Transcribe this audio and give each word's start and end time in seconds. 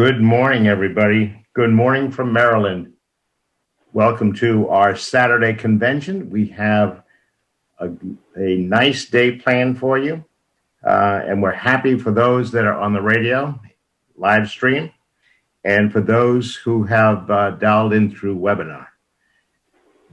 Good 0.00 0.22
morning, 0.22 0.66
everybody. 0.66 1.44
Good 1.52 1.72
morning 1.72 2.10
from 2.10 2.32
Maryland. 2.32 2.94
Welcome 3.92 4.32
to 4.36 4.66
our 4.70 4.96
Saturday 4.96 5.52
convention. 5.52 6.30
We 6.30 6.46
have 6.46 7.02
a, 7.78 7.90
a 8.34 8.56
nice 8.56 9.04
day 9.04 9.32
planned 9.32 9.78
for 9.78 9.98
you, 9.98 10.24
uh, 10.82 11.20
and 11.26 11.42
we're 11.42 11.52
happy 11.52 11.98
for 11.98 12.12
those 12.12 12.50
that 12.52 12.64
are 12.64 12.80
on 12.80 12.94
the 12.94 13.02
radio, 13.02 13.60
live 14.16 14.48
stream, 14.48 14.90
and 15.64 15.92
for 15.92 16.00
those 16.00 16.54
who 16.54 16.84
have 16.84 17.30
uh, 17.30 17.50
dialed 17.50 17.92
in 17.92 18.10
through 18.10 18.38
webinar. 18.38 18.86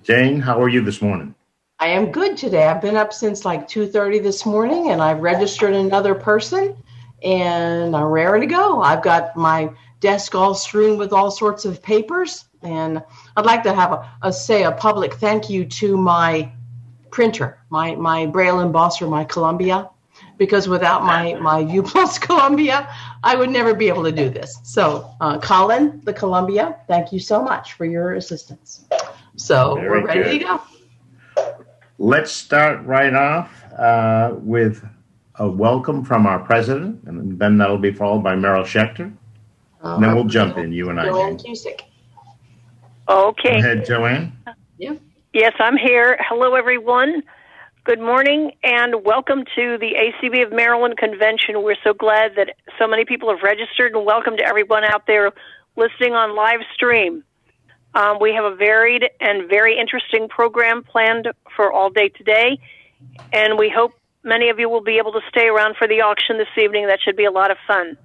Jane, 0.04 0.42
how 0.42 0.62
are 0.62 0.68
you 0.68 0.82
this 0.82 1.02
morning? 1.02 1.34
I 1.80 1.88
am 1.88 2.12
good 2.12 2.36
today. 2.36 2.68
I've 2.68 2.82
been 2.82 2.98
up 2.98 3.14
since 3.14 3.46
like 3.46 3.70
2:30 3.70 4.22
this 4.22 4.46
morning 4.46 4.92
and 4.92 5.02
I've 5.02 5.22
registered 5.22 5.74
another 5.74 6.14
person 6.14 6.76
and 7.24 7.96
I'm 7.96 8.04
raring 8.06 8.42
to 8.42 8.48
go. 8.48 8.82
I've 8.82 9.02
got 9.02 9.36
my 9.36 9.70
desk 10.00 10.36
all 10.36 10.54
strewn 10.54 10.98
with 10.98 11.12
all 11.14 11.32
sorts 11.32 11.66
of 11.66 11.82
papers, 11.82 12.46
and 12.62 13.04
I'd 13.36 13.46
like 13.46 13.64
to 13.64 13.74
have 13.74 13.92
a, 13.92 14.12
a 14.24 14.34
say 14.34 14.64
a 14.64 14.72
public 14.72 15.16
thank 15.16 15.50
you 15.50 15.66
to 15.66 15.98
my 15.98 16.52
printer, 17.12 17.60
my 17.70 17.96
my 17.96 18.26
Braille 18.26 18.58
embosser, 18.58 19.10
my 19.10 19.24
Columbia, 19.24 19.90
because 20.38 20.68
without 20.68 21.04
my 21.04 21.34
my 21.36 21.60
U 21.60 21.84
Plus 21.84 22.20
Columbia, 22.28 22.94
I 23.24 23.36
would 23.36 23.50
never 23.50 23.74
be 23.74 23.88
able 23.88 24.04
to 24.04 24.12
do 24.12 24.30
this. 24.30 24.60
So, 24.64 25.10
uh, 25.22 25.40
Colin, 25.40 26.02
the 26.04 26.14
Columbia, 26.14 26.78
thank 26.88 27.12
you 27.12 27.20
so 27.20 27.42
much 27.42 27.74
for 27.74 27.86
your 27.86 28.14
assistance. 28.14 28.86
So 29.36 29.76
Very 29.76 29.90
we're 29.90 30.06
ready 30.06 30.40
good. 30.40 30.40
to 30.40 30.46
go. 30.46 30.62
Let's 32.00 32.32
start 32.32 32.86
right 32.86 33.14
off 33.14 33.64
uh, 33.74 34.36
with 34.38 34.84
a 35.40 35.48
welcome 35.48 36.04
from 36.04 36.26
our 36.26 36.40
president, 36.40 37.04
and 37.06 37.38
then 37.38 37.58
that'll 37.58 37.78
be 37.78 37.92
followed 37.92 38.24
by 38.24 38.36
Meryl 38.36 38.64
Schechter. 38.64 39.14
Uh, 39.84 39.96
and 39.96 40.04
then 40.04 40.16
we'll 40.16 40.24
jump 40.24 40.58
in, 40.58 40.72
you 40.72 40.90
and 40.90 41.00
I. 41.00 41.06
Joanne 41.06 41.38
Cusick. 41.38 41.82
Okay. 43.08 43.52
Go 43.52 43.58
ahead, 43.58 43.86
Joanne. 43.86 44.38
Yeah. 44.78 44.96
Yes, 45.34 45.54
I'm 45.60 45.78
here. 45.78 46.18
Hello, 46.28 46.56
everyone. 46.56 47.22
Good 47.84 48.00
morning 48.00 48.52
and 48.64 49.06
welcome 49.06 49.44
to 49.56 49.78
the 49.78 49.94
ACB 49.94 50.46
of 50.46 50.52
Maryland 50.52 50.98
convention. 50.98 51.62
We're 51.62 51.78
so 51.84 51.94
glad 51.94 52.34
that 52.36 52.56
so 52.78 52.88
many 52.88 53.06
people 53.06 53.30
have 53.30 53.44
registered, 53.44 53.96
and 53.96 54.06
welcome 54.06 54.36
to 54.38 54.44
everyone 54.44 54.84
out 54.84 55.06
there 55.08 55.32
listening 55.76 56.14
on 56.14 56.36
live 56.36 56.60
stream. 56.74 57.24
Um, 57.94 58.18
we 58.20 58.34
have 58.34 58.44
a 58.44 58.56
varied 58.56 59.06
and 59.22 59.48
very 59.48 59.78
interesting 59.80 60.28
program 60.28 60.84
planned 60.84 61.30
for 61.56 61.72
all 61.72 61.90
day 61.90 62.10
today, 62.10 62.60
and 63.32 63.58
we 63.58 63.70
hope 63.70 63.94
many 64.24 64.50
of 64.50 64.60
you 64.60 64.70
will 64.70 64.84
be 64.84 64.98
able 64.98 65.12
to 65.14 65.22
stay 65.30 65.48
around 65.48 65.76
for 65.78 65.88
the 65.88 66.02
auction 66.02 66.38
this 66.38 66.48
evening. 66.62 66.88
That 66.88 67.00
should 67.04 67.16
be 67.16 67.26
a 67.26 67.32
lot 67.32 67.52
of 67.52 67.58
fun. 67.68 67.98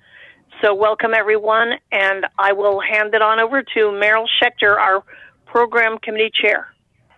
So, 0.61 0.75
welcome 0.75 1.13
everyone, 1.15 1.73
and 1.91 2.27
I 2.39 2.53
will 2.53 2.81
hand 2.81 3.15
it 3.15 3.23
on 3.23 3.41
over 3.41 3.63
to 3.63 3.81
Meryl 3.91 4.27
Schechter, 4.41 4.77
our 4.79 5.03
program 5.47 5.99
committee 5.99 6.31
chair. 6.33 6.69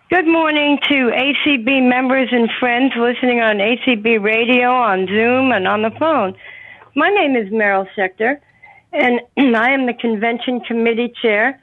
Good 0.08 0.26
morning 0.26 0.78
to 0.88 0.94
ACB 0.94 1.88
members 1.88 2.28
and 2.30 2.48
friends 2.60 2.92
listening 2.96 3.40
on 3.40 3.56
ACB 3.56 4.22
radio, 4.22 4.70
on 4.70 5.06
Zoom, 5.06 5.50
and 5.50 5.66
on 5.66 5.82
the 5.82 5.90
phone. 5.98 6.36
My 6.94 7.10
name 7.10 7.36
is 7.36 7.52
Meryl 7.52 7.86
Schechter, 7.96 8.38
and 8.92 9.20
I 9.56 9.72
am 9.72 9.86
the 9.86 9.94
convention 9.94 10.60
committee 10.60 11.12
chair, 11.20 11.60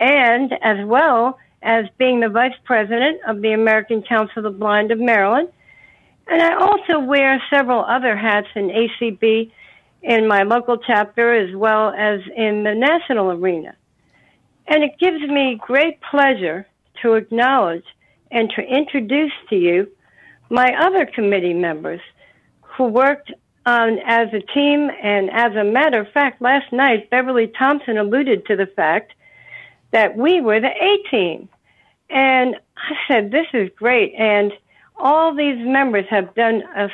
and 0.00 0.52
as 0.62 0.84
well 0.84 1.38
as 1.62 1.84
being 1.96 2.20
the 2.20 2.28
vice 2.28 2.56
president 2.64 3.20
of 3.26 3.40
the 3.40 3.52
American 3.52 4.02
Council 4.02 4.38
of 4.38 4.52
the 4.52 4.58
Blind 4.58 4.90
of 4.90 4.98
Maryland 4.98 5.48
and 6.26 6.42
I 6.42 6.54
also 6.54 7.00
wear 7.00 7.42
several 7.50 7.84
other 7.84 8.16
hats 8.16 8.48
in 8.54 8.68
ACB 8.68 9.50
in 10.02 10.26
my 10.26 10.42
local 10.42 10.78
chapter 10.78 11.34
as 11.34 11.54
well 11.54 11.92
as 11.96 12.20
in 12.36 12.64
the 12.64 12.74
national 12.74 13.30
arena. 13.30 13.76
And 14.66 14.82
it 14.82 14.98
gives 14.98 15.20
me 15.20 15.60
great 15.60 16.00
pleasure 16.00 16.66
to 17.02 17.14
acknowledge 17.14 17.84
and 18.30 18.50
to 18.56 18.62
introduce 18.62 19.32
to 19.50 19.56
you 19.56 19.90
my 20.50 20.72
other 20.80 21.06
committee 21.06 21.54
members 21.54 22.00
who 22.62 22.84
worked 22.84 23.32
on 23.66 23.98
as 24.06 24.28
a 24.32 24.40
team. 24.40 24.90
And 25.02 25.30
as 25.30 25.54
a 25.54 25.64
matter 25.64 26.00
of 26.00 26.12
fact, 26.12 26.40
last 26.40 26.72
night, 26.72 27.10
Beverly 27.10 27.52
Thompson 27.58 27.98
alluded 27.98 28.46
to 28.46 28.56
the 28.56 28.66
fact 28.66 29.12
that 29.92 30.16
we 30.16 30.40
were 30.40 30.60
the 30.60 30.68
A 30.68 31.10
team. 31.10 31.48
And 32.08 32.56
I 32.76 32.94
said, 33.08 33.30
this 33.30 33.46
is 33.52 33.70
great. 33.76 34.14
And 34.14 34.52
all 35.02 35.34
these 35.34 35.58
members 35.58 36.04
have 36.08 36.32
done 36.36 36.62
a 36.76 36.88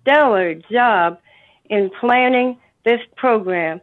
stellar 0.00 0.54
job 0.70 1.18
in 1.70 1.90
planning 1.98 2.58
this 2.84 3.00
program. 3.16 3.80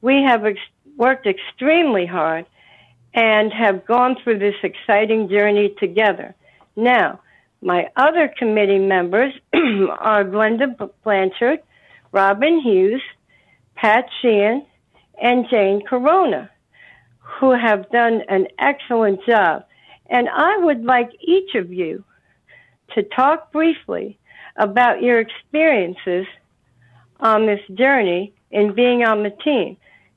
We 0.00 0.24
have 0.26 0.46
ex- 0.46 0.58
worked 0.96 1.26
extremely 1.26 2.06
hard 2.06 2.46
and 3.12 3.52
have 3.52 3.86
gone 3.86 4.16
through 4.24 4.38
this 4.38 4.54
exciting 4.62 5.28
journey 5.28 5.74
together. 5.78 6.34
Now, 6.76 7.20
my 7.60 7.88
other 7.94 8.32
committee 8.38 8.78
members 8.78 9.34
are 9.54 10.24
Glenda 10.24 10.90
Blanchard, 11.04 11.60
Robin 12.10 12.60
Hughes, 12.60 13.02
Pat 13.74 14.06
Sheehan, 14.22 14.64
and 15.20 15.44
Jane 15.50 15.82
Corona, 15.86 16.50
who 17.18 17.50
have 17.50 17.90
done 17.90 18.22
an 18.28 18.48
excellent 18.58 19.20
job. 19.28 19.64
And 20.08 20.26
I 20.28 20.56
would 20.58 20.84
like 20.84 21.10
each 21.20 21.54
of 21.54 21.70
you 21.70 22.02
to 22.94 23.02
talk 23.02 23.52
briefly 23.52 24.18
about 24.56 25.02
your 25.02 25.20
experiences 25.20 26.26
on 27.20 27.46
this 27.46 27.60
journey 27.74 28.32
in 28.50 28.74
being 28.74 29.04
on 29.04 29.22
the 29.22 29.30
team. 29.30 29.76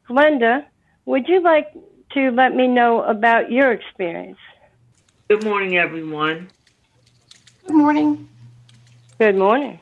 Glenda, 0.10 0.66
would 1.06 1.28
you 1.28 1.42
like 1.42 1.74
to 2.12 2.32
let 2.32 2.56
me 2.56 2.68
know 2.68 3.04
about 3.04 3.52
your 3.52 3.72
experience? 3.72 4.38
Good 5.30 5.44
morning, 5.44 5.78
everyone. 5.78 6.50
Good 7.66 7.76
morning. 7.76 8.30
Good 9.20 9.36
morning. 9.36 9.80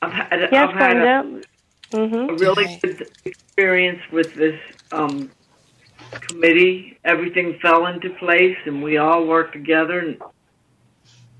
I've 0.00 0.12
had, 0.12 0.48
yes, 0.52 0.68
I've 0.70 0.74
had 0.76 0.96
Glenda. 0.96 1.44
a, 1.92 1.96
mm-hmm. 1.96 2.30
a, 2.30 2.34
really 2.34 2.78
good 2.82 3.08
experience 3.24 4.00
with 4.12 4.34
this 4.34 4.58
um, 4.92 5.30
committee. 6.12 6.98
Everything 7.04 7.58
fell 7.60 7.86
into 7.86 8.10
place, 8.10 8.56
and 8.66 8.82
we 8.82 8.96
all 8.96 9.26
worked 9.26 9.52
together. 9.52 9.98
And 9.98 10.22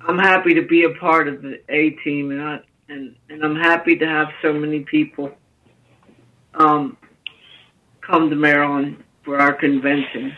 I'm 0.06 0.18
happy 0.18 0.54
to 0.54 0.62
be 0.62 0.84
a 0.84 0.90
part 0.90 1.26
of 1.26 1.42
the 1.42 1.60
A 1.68 1.90
team, 2.04 2.30
and 2.30 2.40
I 2.40 2.60
and 2.88 3.16
and 3.28 3.44
I'm 3.44 3.56
happy 3.56 3.96
to 3.96 4.06
have 4.06 4.28
so 4.40 4.52
many 4.52 4.80
people 4.80 5.32
um, 6.54 6.96
come 8.02 8.30
to 8.30 8.36
Maryland 8.36 9.02
for 9.24 9.38
our 9.40 9.52
convention. 9.52 10.32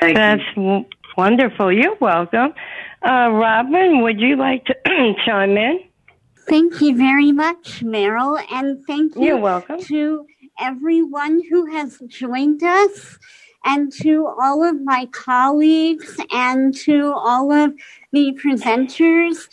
Thank 0.00 0.16
That's 0.16 0.42
you. 0.56 0.84
wonderful. 1.16 1.72
You're 1.72 1.96
welcome. 2.00 2.54
Uh, 3.06 3.30
Robin, 3.30 4.02
would 4.02 4.20
you 4.20 4.36
like 4.36 4.64
to 4.66 4.74
chime 5.24 5.56
in? 5.56 5.80
Thank 6.48 6.80
you 6.80 6.96
very 6.96 7.32
much, 7.32 7.82
Meryl, 7.84 8.42
and 8.50 8.84
thank 8.86 9.14
you 9.14 9.22
You're 9.22 9.38
welcome. 9.38 9.80
to 9.84 10.26
everyone 10.58 11.40
who 11.50 11.66
has 11.72 12.00
joined 12.08 12.62
us 12.62 13.18
and 13.64 13.92
to 13.92 14.26
all 14.26 14.62
of 14.62 14.82
my 14.82 15.06
colleagues 15.06 16.18
and 16.32 16.74
to 16.76 17.12
all 17.14 17.52
of 17.52 17.74
the 18.12 18.38
presenters 18.42 19.48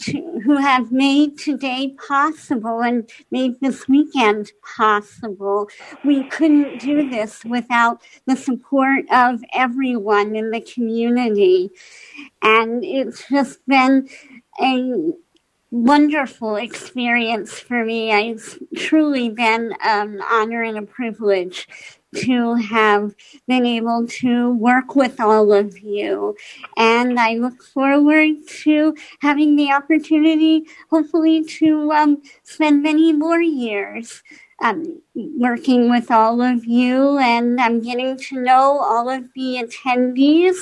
to, 0.00 0.40
who 0.44 0.56
have 0.56 0.90
made 0.90 1.38
today 1.38 1.94
possible 2.08 2.80
and 2.80 3.08
made 3.30 3.60
this 3.60 3.88
weekend 3.88 4.52
possible. 4.76 5.68
We 6.04 6.24
couldn't 6.24 6.80
do 6.80 7.08
this 7.10 7.44
without 7.44 8.02
the 8.26 8.36
support 8.36 9.04
of 9.12 9.42
everyone 9.52 10.34
in 10.34 10.50
the 10.50 10.60
community. 10.60 11.70
And 12.40 12.82
it's 12.84 13.28
just 13.28 13.66
been 13.66 14.08
a 14.60 15.12
wonderful 15.70 16.56
experience 16.56 17.58
for 17.58 17.84
me. 17.84 18.12
It's 18.12 18.58
truly 18.76 19.30
been 19.30 19.74
an 19.82 20.20
honor 20.30 20.62
and 20.62 20.78
a 20.78 20.82
privilege 20.82 21.66
to 22.14 22.54
have 22.54 23.14
been 23.48 23.66
able 23.66 24.06
to 24.06 24.50
work 24.52 24.94
with 24.94 25.20
all 25.20 25.52
of 25.52 25.78
you. 25.78 26.36
And 26.76 27.18
I 27.18 27.34
look 27.34 27.62
forward 27.62 28.46
to 28.62 28.94
having 29.20 29.56
the 29.56 29.72
opportunity, 29.72 30.66
hopefully, 30.90 31.44
to 31.44 31.92
um, 31.92 32.22
spend 32.44 32.82
many 32.82 33.12
more 33.12 33.40
years 33.40 34.22
um, 34.62 35.02
working 35.14 35.90
with 35.90 36.10
all 36.10 36.40
of 36.40 36.64
you. 36.64 37.18
And 37.18 37.60
I'm 37.60 37.80
getting 37.80 38.16
to 38.16 38.40
know 38.40 38.78
all 38.78 39.08
of 39.08 39.24
the 39.34 39.64
attendees 39.64 40.56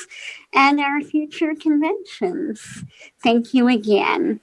and 0.54 0.80
our 0.80 1.00
future 1.02 1.54
conventions. 1.54 2.84
Thank 3.22 3.52
you 3.54 3.68
again. 3.68 4.40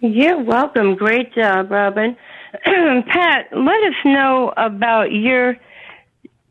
You're 0.00 0.40
welcome. 0.40 0.94
Great 0.94 1.34
job, 1.34 1.72
Robin. 1.72 2.16
Pat, 2.64 3.48
let 3.52 3.82
us 3.82 3.96
know 4.04 4.52
about 4.56 5.12
your 5.12 5.56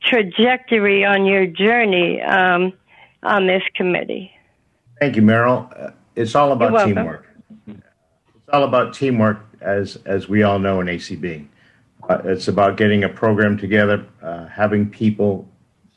trajectory 0.02 1.04
on 1.06 1.26
your 1.26 1.46
journey 1.46 2.22
um, 2.22 2.74
on 3.24 3.48
this 3.48 3.64
committee. 3.76 4.32
Thank 5.00 5.16
you, 5.16 5.22
Meryl. 5.22 5.72
Uh, 5.80 5.92
it's 6.16 6.36
all 6.36 6.52
about 6.52 6.86
teamwork. 6.86 7.28
It's 7.68 8.54
all 8.54 8.64
about 8.64 8.94
teamwork, 8.94 9.40
as 9.62 9.98
as 10.06 10.30
we 10.30 10.44
all 10.44 10.60
know 10.60 10.80
in 10.80 10.88
ACB. 10.88 11.48
Uh, 12.10 12.22
it's 12.24 12.48
about 12.48 12.78
getting 12.78 13.04
a 13.04 13.10
program 13.10 13.58
together, 13.58 14.06
uh, 14.22 14.46
having 14.48 14.90
people 14.90 15.48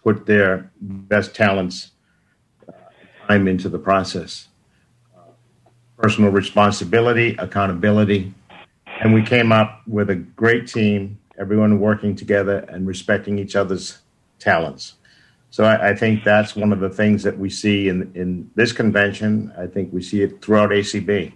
put 0.03 0.27
their 0.27 0.71
best 0.81 1.35
talents, 1.35 1.93
uh, 2.69 2.73
time 3.29 3.47
into 3.47 3.69
the 3.69 3.79
process. 3.79 4.49
Personal 5.97 6.33
responsibility, 6.33 7.37
accountability, 7.39 8.33
and 9.01 9.15
we 9.15 9.23
came 9.23 9.53
up 9.53 9.83
with 9.87 10.11
a 10.11 10.17
great 10.17 10.67
team, 10.67 11.20
everyone 11.41 11.81
working 11.81 12.15
together 12.15 12.59
and 12.69 12.87
respecting 12.87 13.39
each 13.39 13.57
other's 13.57 13.99
talents. 14.39 14.95
So 15.49 15.65
I, 15.65 15.91
I, 15.91 15.97
think 15.97 16.23
that's 16.23 16.55
one 16.55 16.73
of 16.73 16.79
the 16.79 16.91
things 16.91 17.25
that 17.25 17.37
we 17.37 17.51
see 17.51 17.89
in, 17.89 18.13
in 18.15 18.51
this 18.55 18.73
convention. 18.73 19.53
I 19.59 19.67
think 19.67 19.93
we 19.93 20.03
see 20.03 20.23
it 20.23 20.43
throughout 20.43 20.71
ACB. 20.71 21.33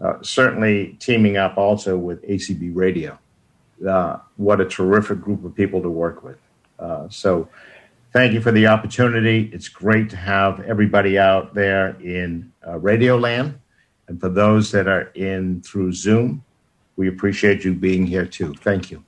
Uh, 0.00 0.14
certainly 0.22 0.96
teaming 1.00 1.36
up 1.36 1.58
also 1.58 1.98
with 1.98 2.22
ACB 2.22 2.70
Radio. 2.74 3.18
Uh, 3.86 4.18
what 4.36 4.60
a 4.60 4.64
terrific 4.64 5.20
group 5.20 5.44
of 5.44 5.54
people 5.54 5.82
to 5.82 5.90
work 5.90 6.22
with. 6.22 6.38
Uh, 6.78 7.08
so 7.08 7.48
thank 8.12 8.32
you 8.32 8.40
for 8.40 8.52
the 8.52 8.66
opportunity. 8.66 9.50
It's 9.52 9.68
great 9.68 10.10
to 10.10 10.16
have 10.16 10.60
everybody 10.60 11.18
out 11.18 11.54
there 11.54 11.96
in 12.00 12.52
uh, 12.66 12.78
Radio 12.78 13.16
Land. 13.16 13.58
And 14.06 14.20
for 14.20 14.28
those 14.28 14.70
that 14.72 14.86
are 14.86 15.10
in 15.14 15.62
through 15.62 15.92
Zoom, 15.92 16.44
we 16.96 17.08
appreciate 17.08 17.64
you 17.64 17.74
being 17.74 18.06
here 18.06 18.26
too. 18.26 18.54
Thank 18.54 18.90
you. 18.90 19.02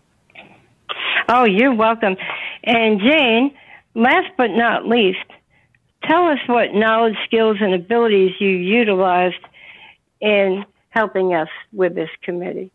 Oh, 1.28 1.44
you're 1.44 1.74
welcome. 1.74 2.16
And 2.64 3.00
Jane, 3.00 3.54
last 3.94 4.28
but 4.36 4.50
not 4.50 4.86
least, 4.86 5.18
tell 6.04 6.26
us 6.26 6.38
what 6.46 6.74
knowledge, 6.74 7.16
skills, 7.24 7.58
and 7.60 7.74
abilities 7.74 8.32
you 8.40 8.48
utilized 8.48 9.36
in 10.20 10.64
helping 10.90 11.34
us 11.34 11.48
with 11.72 11.94
this 11.94 12.10
committee. 12.22 12.70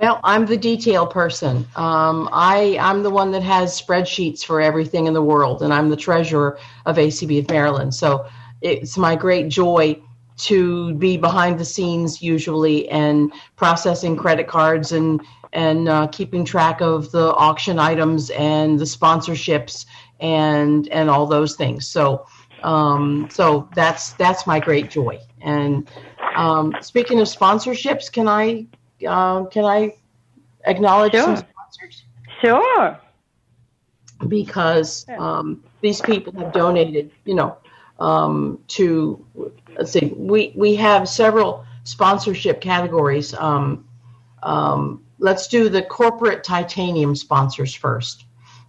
Well, 0.00 0.20
I'm 0.22 0.46
the 0.46 0.56
detail 0.56 1.06
person. 1.06 1.66
Um, 1.74 2.28
I, 2.32 2.78
I'm 2.80 3.02
the 3.02 3.10
one 3.10 3.32
that 3.32 3.42
has 3.42 3.80
spreadsheets 3.80 4.44
for 4.44 4.60
everything 4.60 5.06
in 5.06 5.14
the 5.14 5.22
world, 5.22 5.60
and 5.60 5.74
I'm 5.74 5.88
the 5.90 5.96
treasurer 5.96 6.58
of 6.86 6.96
ACB 6.96 7.40
of 7.40 7.50
Maryland. 7.50 7.94
So 7.94 8.24
it's 8.60 8.96
my 8.96 9.16
great 9.16 9.48
joy 9.48 10.00
to 10.38 10.94
be 10.94 11.16
behind 11.16 11.58
the 11.58 11.64
scenes 11.64 12.22
usually 12.22 12.88
and 12.88 13.32
processing 13.56 14.16
credit 14.16 14.46
cards 14.46 14.92
and 14.92 15.20
and 15.52 15.88
uh, 15.88 16.06
keeping 16.08 16.44
track 16.44 16.80
of 16.80 17.10
the 17.10 17.34
auction 17.34 17.78
items 17.78 18.30
and 18.30 18.78
the 18.78 18.84
sponsorships 18.84 19.86
and 20.20 20.88
and 20.88 21.10
all 21.10 21.26
those 21.26 21.56
things. 21.56 21.86
So 21.86 22.26
um, 22.62 23.28
so 23.30 23.68
that's 23.74 24.12
that's 24.14 24.46
my 24.46 24.60
great 24.60 24.90
joy. 24.90 25.18
And 25.40 25.88
um, 26.36 26.74
speaking 26.80 27.20
of 27.20 27.28
sponsorships, 27.28 28.10
can 28.10 28.28
I 28.28 28.66
uh, 29.06 29.44
can 29.44 29.64
I 29.64 29.94
acknowledge 30.64 31.12
sure. 31.12 31.22
some 31.22 31.36
sponsors? 31.36 32.04
Sure. 32.40 33.00
Because 34.26 35.06
um, 35.16 35.62
these 35.80 36.00
people 36.00 36.32
have 36.32 36.52
donated, 36.52 37.12
you 37.24 37.34
know, 37.34 37.56
um, 37.98 38.60
to 38.68 39.24
let's 39.76 39.92
see, 39.92 40.12
we 40.16 40.52
we 40.54 40.76
have 40.76 41.08
several 41.08 41.64
sponsorship 41.84 42.60
categories. 42.60 43.34
Um, 43.34 43.86
um, 44.42 45.04
let's 45.18 45.48
do 45.48 45.68
the 45.68 45.82
corporate 45.82 46.44
titanium 46.44 47.16
sponsors 47.16 47.74
first. 47.74 48.24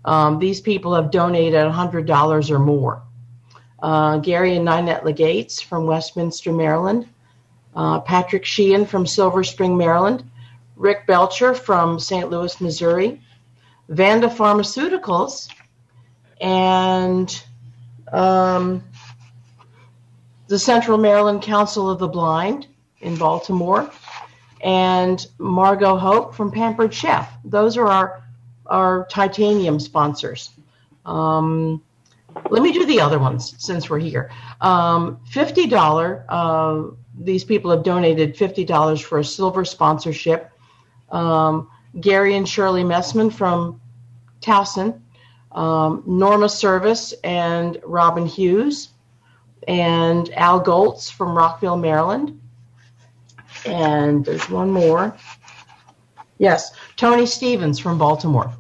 Um, 0.06 0.40
these 0.40 0.62
people 0.62 0.96
have 0.96 1.12
donated 1.12 1.60
$100 1.60 2.50
or 2.50 2.60
more. 2.60 3.04
Uh, 3.82 4.18
Gary 4.18 4.56
and 4.56 4.66
Ninette 4.66 5.06
Legates 5.06 5.62
from 5.62 5.86
Westminster, 5.86 6.52
Maryland. 6.52 7.08
Uh, 7.76 8.00
Patrick 8.00 8.46
Sheehan 8.46 8.86
from 8.86 9.06
Silver 9.06 9.44
Spring, 9.44 9.78
Maryland. 9.78 10.30
Rick 10.76 11.06
Belcher 11.08 11.54
from 11.54 12.00
St. 12.00 12.30
Louis, 12.30 12.60
Missouri. 12.62 13.22
Vanda 13.90 14.28
Pharmaceuticals. 14.28 15.50
And 16.42 17.44
um, 18.12 18.84
the 20.50 20.60
Central 20.60 20.98
Maryland 20.98 21.44
Council 21.44 21.90
of 21.90 22.00
the 22.00 22.08
Blind 22.08 22.68
in 23.02 23.16
Baltimore. 23.16 23.90
And 24.62 25.26
Margot 25.38 25.96
Hope 25.96 26.36
from 26.36 26.52
Pampered 26.52 26.94
Chef. 26.94 27.32
Those 27.46 27.78
are 27.78 27.88
our, 27.88 28.24
our 28.66 29.08
titanium 29.10 29.80
sponsors. 29.80 30.50
Um, 31.06 31.82
let 32.50 32.62
me 32.62 32.74
do 32.74 32.86
the 32.86 33.00
other 33.00 33.20
ones 33.20 33.56
since 33.60 33.90
we're 33.90 34.00
here. 34.00 34.32
Um, 34.60 35.20
$50, 35.32 36.26
uh, 36.28 36.96
these 37.18 37.44
people 37.44 37.72
have 37.72 37.84
donated 37.84 38.36
$50 38.36 39.04
for 39.04 39.20
a 39.20 39.24
silver 39.24 39.64
sponsorship. 39.64 40.52
Um, 41.12 41.70
Gary 42.02 42.36
and 42.36 42.48
Shirley 42.50 42.84
Messman 42.84 43.32
from 43.32 43.80
Towson, 44.42 45.00
um, 45.52 46.04
Norma 46.06 46.50
Service 46.50 47.14
and 47.24 47.80
Robin 47.84 48.26
Hughes, 48.26 48.90
and 49.70 50.34
Al 50.34 50.60
Goltz 50.60 51.12
from 51.12 51.38
Rockville, 51.38 51.78
Maryland. 51.78 52.42
And 53.68 54.26
there's 54.26 54.50
one 54.50 54.72
more. 54.72 55.16
Yes, 56.40 56.72
Tony 56.96 57.28
Stevens 57.28 57.78
from 57.78 58.00
Baltimore. 58.00 58.52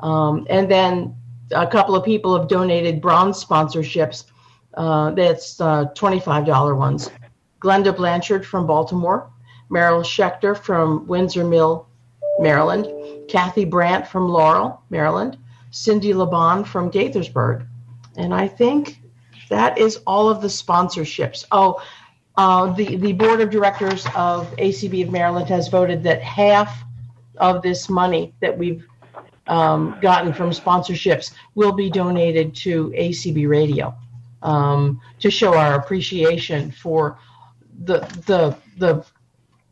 Um, 0.00 0.44
and 0.50 0.68
then 0.68 1.14
a 1.52 1.68
couple 1.68 1.94
of 1.94 2.04
people 2.04 2.36
have 2.36 2.48
donated 2.48 3.00
bronze 3.00 3.42
sponsorships. 3.42 4.24
Uh, 4.74 5.12
that's 5.12 5.60
uh, 5.60 5.84
$25 5.94 6.76
ones. 6.76 7.10
Glenda 7.60 7.94
Blanchard 7.94 8.44
from 8.44 8.66
Baltimore, 8.66 9.30
Meryl 9.70 10.02
Schechter 10.02 10.56
from 10.56 11.06
Windsor 11.06 11.44
Mill, 11.44 11.86
Maryland, 12.40 12.88
Kathy 13.28 13.64
Brandt 13.64 14.08
from 14.08 14.28
Laurel, 14.28 14.82
Maryland, 14.90 15.36
Cindy 15.70 16.12
Laban 16.12 16.64
from 16.64 16.90
Gaithersburg. 16.90 17.66
And 18.16 18.34
I 18.34 18.48
think 18.48 18.98
that 19.48 19.78
is 19.78 19.98
all 20.06 20.28
of 20.28 20.40
the 20.40 20.48
sponsorships. 20.48 21.44
Oh, 21.50 21.82
uh, 22.36 22.72
the, 22.72 22.96
the 22.96 23.12
board 23.12 23.40
of 23.40 23.50
directors 23.50 24.06
of 24.14 24.54
ACB 24.56 25.04
of 25.04 25.10
Maryland 25.10 25.48
has 25.48 25.68
voted 25.68 26.02
that 26.04 26.22
half 26.22 26.84
of 27.38 27.62
this 27.62 27.88
money 27.88 28.34
that 28.40 28.56
we've 28.56 28.86
um, 29.48 29.98
gotten 30.00 30.32
from 30.32 30.50
sponsorships 30.50 31.32
will 31.54 31.72
be 31.72 31.90
donated 31.90 32.54
to 32.54 32.90
ACB 32.90 33.48
Radio 33.48 33.94
um, 34.42 35.00
to 35.18 35.30
show 35.30 35.54
our 35.54 35.74
appreciation 35.74 36.70
for 36.70 37.18
the 37.84 38.00
the 38.26 38.56
the 38.76 39.04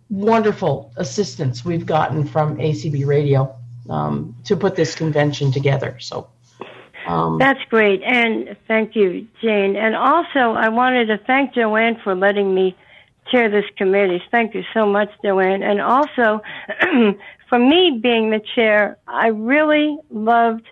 wonderful 0.08 0.93
assistance 0.96 1.64
we've 1.64 1.87
gotten 1.87 2.25
from 2.25 2.56
ACB 2.56 3.06
Radio 3.06 3.55
um, 3.90 4.34
to 4.44 4.56
put 4.56 4.75
this 4.76 4.94
convention 4.94 5.52
together. 5.52 5.99
So. 6.00 6.29
Um, 7.06 7.39
That's 7.39 7.63
great, 7.70 8.03
and 8.03 8.56
thank 8.67 8.96
you, 8.96 9.29
Jane. 9.41 9.77
And 9.77 9.94
also, 9.94 10.58
I 10.58 10.69
wanted 10.70 11.06
to 11.06 11.19
thank 11.27 11.55
Joanne 11.55 11.98
for 12.03 12.15
letting 12.15 12.55
me 12.55 12.77
chair 13.31 13.51
this 13.51 13.65
committee. 13.77 14.22
Thank 14.31 14.55
you 14.55 14.63
so 14.75 14.86
much, 14.86 15.10
Joanne. 15.25 15.63
And 15.63 15.81
also, 15.81 16.43
for 17.48 17.58
me 17.58 17.98
being 18.03 18.31
the 18.31 18.41
chair, 18.55 18.98
I 19.06 19.29
really 19.29 19.98
loved 20.10 20.67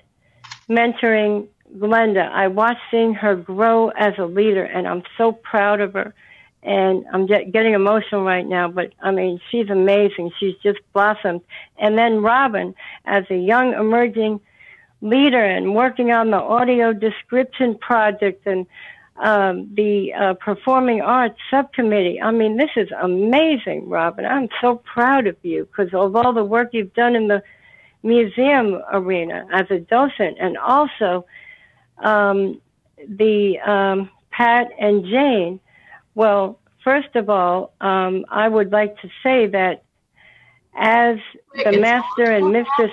mentoring 0.69 1.49
Glenda. 1.79 2.31
I 2.31 2.49
watched 2.49 2.81
seeing 2.91 3.15
her 3.15 3.37
grow 3.37 3.89
as 3.91 4.15
a 4.19 4.25
leader, 4.25 4.65
and 4.65 4.87
I'm 4.87 5.03
so 5.17 5.33
proud 5.33 5.81
of 5.81 5.93
her. 5.95 6.15
And 6.63 7.05
I'm 7.13 7.27
getting 7.27 7.75
emotional 7.75 8.25
right 8.25 8.47
now, 8.47 8.69
but 8.69 8.93
I 9.03 9.11
mean, 9.11 9.39
she's 9.51 9.69
amazing. 9.69 10.31
She's 10.41 10.55
just 10.63 10.79
blossomed. 10.95 11.43
And 11.79 11.99
then 11.99 12.23
Robin, 12.23 12.75
as 13.05 13.25
a 13.29 13.37
young 13.37 13.75
emerging 13.75 14.41
leader 15.05 15.45
and 15.45 15.75
working 15.75 16.11
on 16.11 16.31
the 16.31 16.39
audio 16.39 16.93
description 16.93 17.77
project 17.77 18.47
and 18.47 18.67
um, 19.17 19.71
the 19.75 20.13
uh, 20.15 20.35
Performing 20.35 21.03
Arts 21.03 21.39
Subcommittee. 21.51 22.21
I 22.21 22.31
mean, 22.31 22.57
this 22.57 22.71
is 22.75 22.89
amazing, 23.01 23.89
Robin. 23.89 24.25
I'm 24.25 24.49
so 24.61 24.77
proud 24.77 25.27
of 25.27 25.37
you 25.43 25.67
because 25.67 25.93
of 25.93 26.17
all 26.17 26.33
the 26.33 26.43
work 26.43 26.71
you've 26.73 26.95
done 26.95 27.15
in 27.15 27.29
the 27.29 27.43
museum 28.03 28.81
arena 28.93 29.47
as 29.53 29.71
a 29.71 29.79
docent 29.79 30.39
and 30.41 30.57
also 30.57 31.27
um, 31.99 32.61
the 33.07 33.59
um, 33.61 34.11
Pat 34.31 34.71
and 34.81 35.05
Jane. 35.05 35.61
Well, 36.15 36.59
first 36.83 37.15
of 37.15 37.29
all, 37.29 37.75
um, 37.81 38.25
I 38.31 38.49
would 38.49 38.73
like 38.73 38.99
to 39.03 39.09
say 39.23 39.47
that 39.49 39.85
as 40.77 41.19
the 41.63 41.79
master 41.79 42.25
and 42.25 42.53
mistress. 42.53 42.91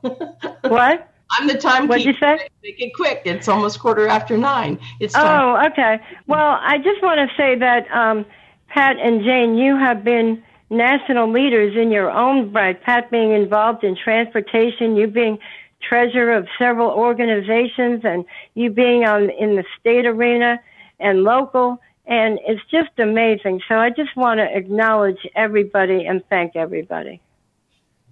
what? 0.62 1.12
I'm 1.30 1.46
the 1.46 1.58
timekeeper. 1.58 1.88
What'd 1.88 2.06
you 2.06 2.14
say? 2.14 2.48
Make 2.62 2.80
it 2.80 2.94
quick. 2.94 3.22
It's 3.24 3.48
almost 3.48 3.80
quarter 3.80 4.08
after 4.08 4.38
nine. 4.38 4.78
It's 4.98 5.14
time. 5.14 5.40
Oh, 5.40 5.66
okay. 5.70 6.02
Well, 6.26 6.58
I 6.60 6.78
just 6.78 7.02
want 7.02 7.28
to 7.28 7.36
say 7.36 7.58
that 7.58 7.90
um, 7.90 8.24
Pat 8.68 8.96
and 8.98 9.22
Jane, 9.24 9.56
you 9.56 9.76
have 9.76 10.04
been 10.04 10.42
national 10.70 11.30
leaders 11.30 11.76
in 11.76 11.90
your 11.90 12.10
own 12.10 12.52
right. 12.52 12.80
Pat 12.82 13.10
being 13.10 13.32
involved 13.32 13.84
in 13.84 13.96
transportation, 13.96 14.96
you 14.96 15.06
being 15.06 15.38
treasurer 15.86 16.36
of 16.36 16.48
several 16.58 16.90
organizations, 16.90 18.00
and 18.04 18.24
you 18.54 18.70
being 18.70 19.04
on 19.04 19.30
in 19.30 19.56
the 19.56 19.64
state 19.78 20.06
arena 20.06 20.60
and 20.98 21.24
local. 21.24 21.78
And 22.06 22.38
it's 22.46 22.62
just 22.70 22.98
amazing. 22.98 23.60
So 23.68 23.76
I 23.76 23.90
just 23.90 24.16
want 24.16 24.38
to 24.38 24.44
acknowledge 24.44 25.18
everybody 25.36 26.06
and 26.06 26.22
thank 26.30 26.56
everybody. 26.56 27.20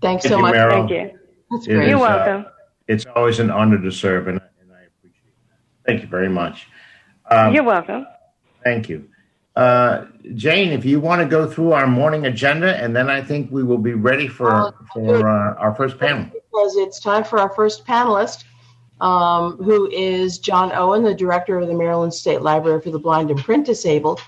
Thanks 0.02 0.24
Thank 0.24 0.32
so 0.32 0.36
you, 0.36 0.42
much. 0.42 0.54
Meryl. 0.54 0.70
Thank 0.70 0.90
you. 0.90 1.18
That's 1.50 1.66
great. 1.66 1.84
is, 1.84 1.88
You're 1.90 1.98
uh, 1.98 2.00
welcome. 2.00 2.52
It's 2.88 3.06
always 3.14 3.38
an 3.38 3.50
honor 3.50 3.80
to 3.80 3.90
serve, 3.90 4.28
and, 4.28 4.40
and 4.60 4.72
I 4.72 4.82
appreciate 4.84 5.34
that. 5.48 5.58
Thank 5.86 6.02
you 6.02 6.08
very 6.08 6.28
much. 6.28 6.66
Um, 7.30 7.52
You're 7.54 7.64
welcome. 7.64 8.06
Thank 8.64 8.88
you. 8.88 9.08
Uh, 9.54 10.06
Jane, 10.34 10.70
if 10.70 10.84
you 10.84 11.00
want 11.00 11.22
to 11.22 11.26
go 11.26 11.48
through 11.48 11.72
our 11.72 11.86
morning 11.86 12.26
agenda, 12.26 12.76
and 12.76 12.94
then 12.94 13.08
I 13.08 13.22
think 13.22 13.50
we 13.50 13.62
will 13.62 13.78
be 13.78 13.94
ready 13.94 14.28
for, 14.28 14.50
Uh, 14.50 14.70
for 14.92 15.28
uh, 15.28 15.54
our 15.54 15.74
first 15.74 15.98
panel. 15.98 16.26
because 16.26 16.76
it's 16.76 17.00
time 17.00 17.24
for 17.24 17.38
our 17.38 17.48
first 17.54 17.86
panelist, 17.86 18.44
um, 19.00 19.56
who 19.56 19.90
is 19.90 20.38
John 20.38 20.72
Owen, 20.72 21.02
the 21.02 21.14
director 21.14 21.58
of 21.58 21.68
the 21.68 21.74
Maryland 21.74 22.12
State 22.12 22.42
Library 22.42 22.80
for 22.80 22.90
the 22.90 22.98
Blind 22.98 23.30
and 23.30 23.38
Print 23.38 23.64
Disabled. 23.66 24.20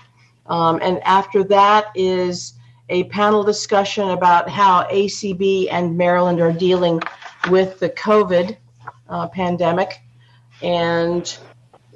Um, 0.47 0.79
and 0.81 0.99
after 1.03 1.43
that 1.45 1.85
is 1.95 2.53
a 2.89 3.03
panel 3.05 3.43
discussion 3.43 4.09
about 4.09 4.49
how 4.49 4.83
ACB 4.85 5.67
and 5.71 5.95
Maryland 5.97 6.39
are 6.41 6.51
dealing 6.51 7.01
with 7.49 7.79
the 7.79 7.89
COVID 7.89 8.57
uh, 9.07 9.27
pandemic. 9.27 9.99
And 10.61 11.37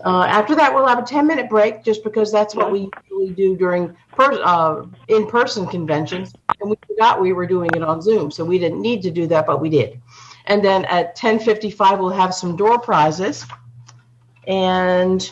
uh, 0.05 0.23
after 0.23 0.55
that, 0.55 0.73
we'll 0.73 0.87
have 0.87 0.99
a 0.99 1.03
10 1.03 1.25
minute 1.25 1.49
break 1.49 1.83
just 1.83 2.03
because 2.03 2.31
that's 2.31 2.55
what 2.55 2.71
we 2.71 2.89
usually 3.09 3.33
do 3.33 3.57
during 3.57 3.95
per- 4.11 4.41
uh, 4.43 4.85
in 5.07 5.27
person 5.27 5.67
conventions. 5.67 6.33
And 6.61 6.69
we 6.69 6.77
forgot 6.87 7.21
we 7.21 7.33
were 7.33 7.47
doing 7.47 7.69
it 7.73 7.81
on 7.81 8.01
Zoom, 8.01 8.31
so 8.31 8.45
we 8.45 8.59
didn't 8.59 8.81
need 8.81 9.01
to 9.03 9.11
do 9.11 9.27
that, 9.27 9.45
but 9.45 9.59
we 9.61 9.69
did. 9.69 9.99
And 10.45 10.63
then 10.63 10.85
at 10.85 11.15
10:55, 11.15 11.99
we'll 11.99 12.09
have 12.09 12.33
some 12.33 12.55
door 12.55 12.79
prizes. 12.79 13.45
And 14.47 15.31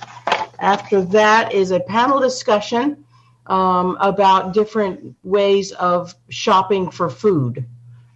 after 0.59 1.01
that 1.01 1.53
is 1.53 1.71
a 1.71 1.81
panel 1.81 2.19
discussion 2.19 3.03
um, 3.47 3.97
about 3.99 4.53
different 4.53 5.15
ways 5.23 5.71
of 5.73 6.15
shopping 6.29 6.91
for 6.91 7.09
food. 7.09 7.65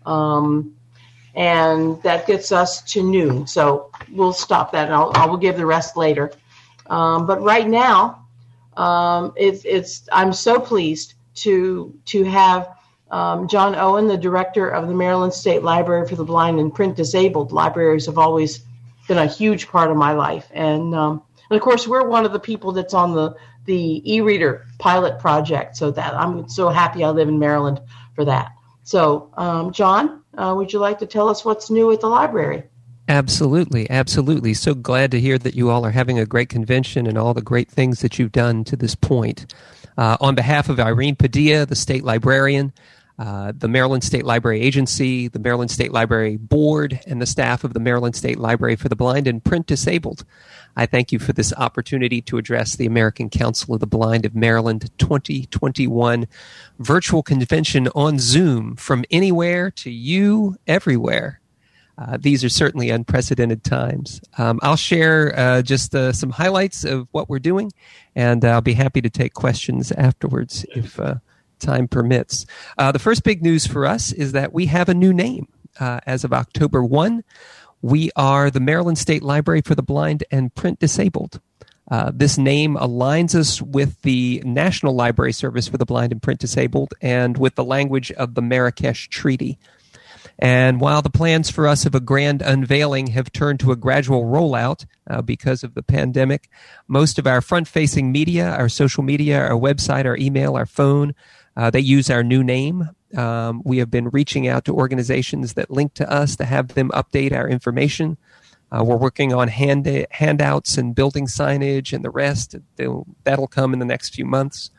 Um, 0.06 0.76
and 1.36 2.02
that 2.04 2.28
gets 2.28 2.52
us 2.52 2.82
to 2.94 3.04
noon. 3.04 3.46
So 3.48 3.92
we'll 4.12 4.34
stop 4.34 4.72
that 4.72 4.86
and 4.86 4.94
I'll, 4.94 5.12
I 5.16 5.26
will 5.26 5.38
give 5.38 5.58
the 5.58 5.66
rest 5.66 5.98
later. 5.98 6.32
Um, 6.88 7.26
but 7.26 7.42
right 7.42 7.68
now, 7.68 8.26
um, 8.78 9.34
it's, 9.36 10.08
I'm 10.12 10.32
so 10.32 10.60
pleased 10.60 11.16
to, 11.36 11.94
to 12.06 12.24
have 12.24 12.70
um, 13.12 13.48
John 13.48 13.76
Owen, 13.76 14.08
the 14.08 14.18
director 14.18 14.70
of 14.70 14.88
the 14.88 14.94
Maryland 14.94 15.34
State 15.34 15.64
Library 15.64 16.08
for 16.08 16.16
the 16.16 16.24
Blind 16.24 16.60
and 16.60 16.74
Print 16.74 16.96
Disabled. 16.96 17.52
Libraries 17.52 18.06
have 18.06 18.18
always 18.18 18.62
been 19.08 19.18
a 19.18 19.28
huge 19.28 19.68
part 19.68 19.92
of 19.92 19.98
my 19.98 20.14
life. 20.14 20.48
And, 20.54 20.96
um, 20.96 21.22
and 21.50 21.58
of 21.58 21.62
course, 21.62 21.88
we're 21.88 22.08
one 22.08 22.26
of 22.26 22.32
the 22.32 22.40
people 22.40 22.72
that's 22.72 22.94
on 22.94 23.14
the, 23.14 23.36
the 23.66 24.02
e-reader 24.12 24.66
pilot 24.80 25.20
project. 25.20 25.76
So 25.78 25.92
that 25.92 26.14
I'm 26.14 26.48
so 26.50 26.70
happy 26.70 27.04
I 27.04 27.10
live 27.10 27.28
in 27.28 27.40
Maryland 27.40 27.82
for 28.16 28.26
that. 28.26 28.52
So, 28.84 29.32
um, 29.36 29.72
John, 29.72 30.22
uh, 30.38 30.54
would 30.56 30.72
you 30.72 30.80
like 30.80 31.00
to 31.00 31.08
tell 31.08 31.28
us 31.28 31.44
what's 31.44 31.70
new 31.70 31.92
at 31.92 32.02
the 32.02 32.08
library? 32.08 32.64
Absolutely, 33.08 33.90
absolutely. 33.90 34.54
So 34.54 34.74
glad 34.74 35.12
to 35.12 35.20
hear 35.20 35.38
that 35.38 35.56
you 35.56 35.70
all 35.70 35.86
are 35.86 35.92
having 35.92 36.18
a 36.18 36.26
great 36.26 36.50
convention 36.50 37.06
and 37.06 37.18
all 37.18 37.34
the 37.34 37.42
great 37.42 37.70
things 37.70 38.02
that 38.02 38.18
you've 38.18 38.32
done 38.32 38.64
to 38.66 38.76
this 38.76 38.96
point. 38.96 39.54
Uh, 39.98 40.18
on 40.20 40.36
behalf 40.36 40.70
of 40.70 40.80
Irene 40.80 41.16
Padilla, 41.16 41.66
the 41.66 41.76
state 41.76 42.04
librarian, 42.04 42.74
uh, 43.18 43.54
the 43.56 43.68
Maryland 43.68 44.04
State 44.04 44.26
Library 44.26 44.62
Agency, 44.62 45.28
the 45.28 45.40
Maryland 45.40 45.72
State 45.72 45.94
Library 45.94 46.36
Board, 46.36 47.00
and 47.08 47.22
the 47.22 47.26
staff 47.26 47.64
of 47.64 47.74
the 47.74 47.80
Maryland 47.80 48.16
State 48.16 48.40
Library 48.40 48.76
for 48.76 48.90
the 48.90 48.96
Blind 48.96 49.28
and 49.28 49.44
Print 49.44 49.68
Disabled, 49.68 50.26
I 50.76 50.86
thank 50.86 51.12
you 51.12 51.20
for 51.20 51.32
this 51.32 51.54
opportunity 51.54 52.22
to 52.24 52.38
address 52.38 52.76
the 52.76 52.86
American 52.86 53.30
Council 53.30 53.74
of 53.74 53.80
the 53.80 53.88
Blind 53.88 54.26
of 54.26 54.36
Maryland 54.36 54.92
2021 54.98 56.28
virtual 56.80 57.24
convention 57.24 57.88
on 57.96 58.20
Zoom 58.20 58.76
from 58.76 59.06
anywhere 59.10 59.72
to 59.72 59.90
you 59.90 60.58
everywhere. 60.68 61.40
Uh, 61.98 62.18
these 62.20 62.44
are 62.44 62.50
certainly 62.50 62.90
unprecedented 62.90 63.64
times. 63.64 64.20
Um, 64.38 64.60
I'll 64.62 64.76
share 64.76 65.34
uh, 65.38 65.62
just 65.62 65.96
uh, 65.96 66.12
some 66.12 66.30
highlights 66.30 66.84
of 66.84 67.08
what 67.12 67.30
we're 67.30 67.40
doing, 67.40 67.72
and 68.16 68.44
I'll 68.44 68.60
be 68.60 68.74
happy 68.74 69.02
to 69.02 69.10
take 69.10 69.34
questions 69.34 69.94
afterwards 69.94 70.66
if 70.76 71.00
uh, 71.00 71.16
time 71.60 71.88
permits. 71.88 72.46
Uh, 72.78 72.92
the 72.92 73.00
first 73.00 73.24
big 73.24 73.42
news 73.42 73.66
for 73.66 73.86
us 73.86 74.12
is 74.12 74.34
that 74.34 74.52
we 74.52 74.66
have 74.66 74.90
a 74.90 74.94
new 74.94 75.14
name 75.14 75.48
uh, 75.80 76.00
as 76.06 76.24
of 76.24 76.34
October 76.34 76.84
1. 76.84 77.24
We 77.86 78.10
are 78.16 78.50
the 78.50 78.60
Maryland 78.60 78.98
State 78.98 79.22
Library 79.22 79.62
for 79.62 79.76
the 79.76 79.84
Blind 79.84 80.24
and 80.32 80.52
Print 80.56 80.80
Disabled. 80.80 81.40
Uh, 81.92 82.12
this 82.12 82.36
name 82.36 82.78
aligns 82.78 83.36
us 83.36 83.62
with 83.62 84.02
the 84.02 84.42
National 84.44 84.96
Library 84.96 85.34
Service 85.34 85.68
for 85.68 85.78
the 85.78 85.86
Blind 85.86 86.12
and 86.12 86.20
Print 86.20 86.40
Disabled 86.40 86.96
and 87.00 87.38
with 87.38 87.54
the 87.54 87.64
language 87.64 88.12
of 88.14 88.34
the 88.34 88.42
Marrakesh 88.42 89.08
Treaty. 89.10 89.60
And 90.40 90.82
while 90.82 91.04
the 91.04 91.12
plans 91.12 91.52
for 91.52 91.68
us 91.68 91.86
of 91.86 91.94
a 91.94 92.00
grand 92.00 92.42
unveiling 92.42 93.06
have 93.12 93.32
turned 93.32 93.60
to 93.60 93.72
a 93.72 93.76
gradual 93.76 94.24
rollout 94.24 94.88
uh, 95.08 95.22
because 95.22 95.64
of 95.64 95.76
the 95.76 95.84
pandemic, 95.84 96.50
most 96.88 97.20
of 97.20 97.28
our 97.28 97.40
front 97.40 97.68
facing 97.68 98.12
media, 98.12 98.50
our 98.50 98.68
social 98.68 99.04
media, 99.04 99.40
our 99.40 99.60
website, 99.60 100.06
our 100.06 100.18
email, 100.18 100.58
our 100.58 100.66
phone, 100.66 101.14
uh, 101.56 101.70
they 101.70 101.82
use 101.82 102.10
our 102.10 102.24
new 102.24 102.44
name. 102.44 102.90
Um, 103.16 103.62
we 103.64 103.78
have 103.78 103.92
been 103.92 104.10
reaching 104.10 104.48
out 104.48 104.66
to 104.66 104.74
organizations 104.74 105.54
that 105.54 105.70
link 105.70 105.94
to 105.96 106.12
us 106.12 106.36
to 106.38 106.46
have 106.46 106.70
them 106.70 106.90
update 106.90 107.34
our 107.34 107.48
information. 107.48 108.18
Uh, 108.72 108.84
we're 108.84 108.98
working 108.98 109.34
on 109.34 109.48
hand, 109.48 110.08
handouts 110.12 110.78
and 110.78 110.96
building 110.96 111.28
signage 111.28 111.94
and 111.94 112.04
the 112.04 112.10
rest. 112.10 112.56
They'll, 112.76 113.06
that'll 113.24 113.48
come 113.48 113.74
in 113.74 113.80
the 113.80 113.86
next 113.86 114.16
few 114.16 114.26
months. 114.26 114.72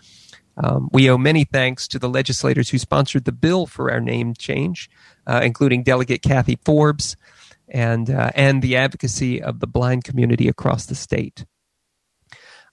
Um, 0.57 0.89
we 0.93 1.09
owe 1.11 1.19
many 1.19 1.45
thanks 1.45 1.87
to 1.89 1.99
the 1.99 2.09
legislators 2.09 2.71
who 2.71 2.79
sponsored 2.79 3.25
the 3.25 3.33
bill 3.33 3.67
for 3.67 3.91
our 3.91 4.01
name 4.01 4.35
change, 4.35 4.91
uh, 5.27 5.41
including 5.45 5.83
Delegate 5.83 6.23
Kathy 6.23 6.59
Forbes 6.65 7.17
and 7.69 8.09
uh, 8.11 8.31
and 8.35 8.63
the 8.63 8.77
advocacy 8.77 9.43
of 9.43 9.61
the 9.61 9.67
blind 9.67 10.05
community 10.05 10.49
across 10.49 10.87
the 10.87 10.95
state. 10.95 11.45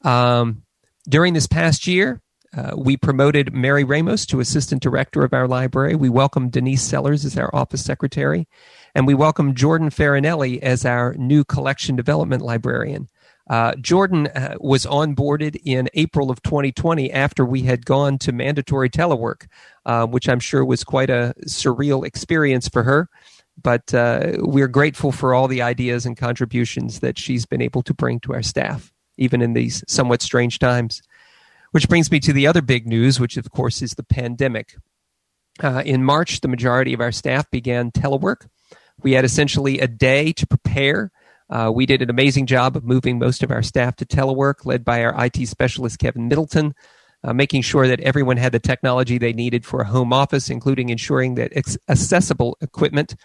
Um, 0.03 0.63
during 1.07 1.33
this 1.33 1.48
past 1.48 1.88
year, 1.88 2.22
uh, 2.55 2.72
we 2.77 2.98
promoted 2.98 3.53
Mary 3.53 3.83
Ramos 3.83 4.25
to 4.27 4.39
assistant 4.39 4.81
director 4.81 5.24
of 5.24 5.33
our 5.33 5.48
library. 5.48 5.95
We 5.95 6.10
welcomed 6.10 6.51
Denise 6.51 6.83
Sellers 6.83 7.25
as 7.25 7.38
our 7.38 7.53
office 7.55 7.83
secretary, 7.83 8.48
and 8.93 9.07
we 9.07 9.13
welcomed 9.13 9.57
Jordan 9.57 9.89
Farinelli 9.89 10.60
as 10.62 10.86
our 10.86 11.13
new 11.15 11.43
collection 11.43 11.95
development 11.95 12.43
librarian. 12.43 13.10
Uh, 13.50 13.75
Jordan 13.75 14.27
uh, 14.27 14.55
was 14.60 14.86
onboarded 14.86 15.60
in 15.65 15.89
April 15.95 16.31
of 16.31 16.41
2020 16.43 17.12
after 17.12 17.43
we 17.43 17.63
had 17.63 17.86
gone 17.86 18.17
to 18.19 18.31
mandatory 18.31 18.89
telework, 18.89 19.48
uh, 19.86 20.05
which 20.05 20.29
I'm 20.29 20.39
sure 20.39 20.63
was 20.63 20.83
quite 20.83 21.10
a 21.10 21.33
surreal 21.45 22.05
experience 22.05 22.69
for 22.69 22.83
her. 22.83 23.10
But 23.62 23.93
uh, 23.93 24.33
we're 24.39 24.67
grateful 24.67 25.12
for 25.12 25.33
all 25.33 25.48
the 25.48 25.62
ideas 25.62 26.05
and 26.05 26.17
contributions 26.17 27.01
that 27.01 27.19
she's 27.19 27.45
been 27.45 27.62
able 27.62 27.83
to 27.83 27.93
bring 27.93 28.19
to 28.22 28.33
our 28.33 28.41
staff, 28.41 28.91
even 29.17 29.41
in 29.41 29.53
these 29.53 29.83
somewhat 29.88 30.22
strange 30.22 30.57
times. 30.57 31.01
Which 31.74 31.89
brings 31.89 32.10
me 32.10 32.20
to 32.22 32.34
the 32.34 32.48
other 32.48 32.62
big 32.62 32.88
news, 32.88 33.20
which 33.20 33.36
of 33.36 33.51
course 33.51 33.82
is 33.82 33.92
the 33.92 34.03
pandemic. 34.03 34.75
Uh, 35.62 35.84
in 35.86 36.03
March, 36.03 36.42
the 36.42 36.48
majority 36.48 36.94
of 36.94 37.01
our 37.01 37.12
staff 37.12 37.51
began 37.51 37.92
telework. 37.92 38.48
We 39.01 39.12
had 39.12 39.25
essentially 39.25 39.80
a 39.80 39.88
day 39.88 40.32
to 40.34 40.48
prepare 40.48 41.12
uh, 41.50 41.72
we 41.74 41.86
did 41.86 42.01
an 42.01 42.10
amazing 42.10 42.48
job 42.48 42.75
of 42.75 42.84
moving 42.84 43.20
most 43.20 43.44
of 43.44 43.51
our 43.51 43.62
staff 43.62 43.96
to 43.98 44.06
telework, 44.06 44.65
led 44.65 44.84
by 44.84 45.03
our 45.03 45.25
IT 45.25 45.48
specialist, 45.48 46.00
Kevin 46.00 46.27
Middleton, 46.27 46.74
uh, 47.24 47.34
making 47.34 47.62
sure 47.62 47.88
that 47.88 48.00
everyone 48.00 48.38
had 48.38 48.51
the 48.51 48.60
technology 48.60 49.18
they 49.18 49.34
needed 49.34 49.65
for 49.65 49.82
a 49.82 49.86
home 49.86 50.13
office, 50.13 50.50
including 50.50 50.89
ensuring 50.89 51.36
that 51.36 51.51
ex- 51.56 51.77
accessible 51.88 52.58
equipment 52.62 53.15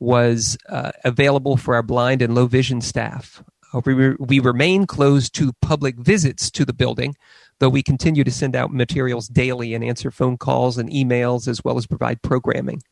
was 0.00 0.56
uh, 0.68 0.92
available 1.04 1.56
for 1.56 1.74
our 1.74 1.82
blind 1.82 2.22
and 2.22 2.34
low 2.34 2.46
vision 2.46 2.80
staff. 2.80 3.42
Uh, 3.74 3.82
we, 3.84 3.92
re- 3.92 4.16
we 4.18 4.40
remain 4.40 4.86
closed 4.86 5.34
to 5.34 5.52
public 5.60 5.96
visits 5.96 6.50
to 6.50 6.64
the 6.64 6.72
building, 6.72 7.16
though 7.60 7.68
we 7.68 7.82
continue 7.82 8.24
to 8.24 8.30
send 8.30 8.54
out 8.54 8.72
materials 8.72 9.28
daily 9.28 9.74
and 9.74 9.84
answer 9.84 10.10
phone 10.10 10.36
calls 10.36 10.78
and 10.78 10.90
emails, 10.90 11.48
as 11.48 11.62
well 11.64 11.78
as 11.78 11.86
provide 11.86 12.22
programming. 12.22 12.82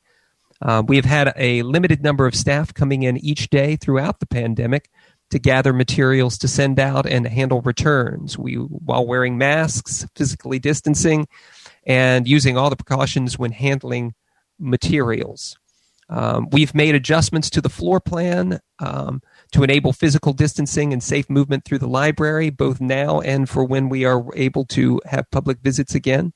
Uh, 0.62 0.82
we 0.86 0.96
have 0.96 1.04
had 1.04 1.32
a 1.36 1.62
limited 1.62 2.02
number 2.02 2.26
of 2.26 2.34
staff 2.34 2.72
coming 2.72 3.02
in 3.02 3.16
each 3.18 3.50
day 3.50 3.76
throughout 3.76 4.20
the 4.20 4.26
pandemic 4.26 4.90
to 5.30 5.38
gather 5.38 5.72
materials 5.72 6.38
to 6.38 6.48
send 6.48 6.78
out 6.78 7.04
and 7.06 7.26
handle 7.26 7.60
returns. 7.62 8.38
We, 8.38 8.54
while 8.54 9.06
wearing 9.06 9.38
masks, 9.38 10.06
physically 10.14 10.58
distancing, 10.58 11.26
and 11.86 12.26
using 12.26 12.56
all 12.56 12.70
the 12.70 12.76
precautions 12.76 13.38
when 13.38 13.52
handling 13.52 14.14
materials. 14.58 15.58
Um, 16.08 16.48
we've 16.52 16.74
made 16.74 16.94
adjustments 16.94 17.50
to 17.50 17.60
the 17.60 17.68
floor 17.68 18.00
plan 18.00 18.60
um, 18.78 19.20
to 19.52 19.62
enable 19.62 19.92
physical 19.92 20.32
distancing 20.32 20.92
and 20.92 21.02
safe 21.02 21.30
movement 21.30 21.64
through 21.64 21.78
the 21.78 21.88
library, 21.88 22.50
both 22.50 22.80
now 22.80 23.20
and 23.20 23.48
for 23.48 23.64
when 23.64 23.88
we 23.88 24.04
are 24.04 24.24
able 24.34 24.64
to 24.66 25.00
have 25.06 25.30
public 25.30 25.58
visits 25.60 25.94
again. 25.94 26.32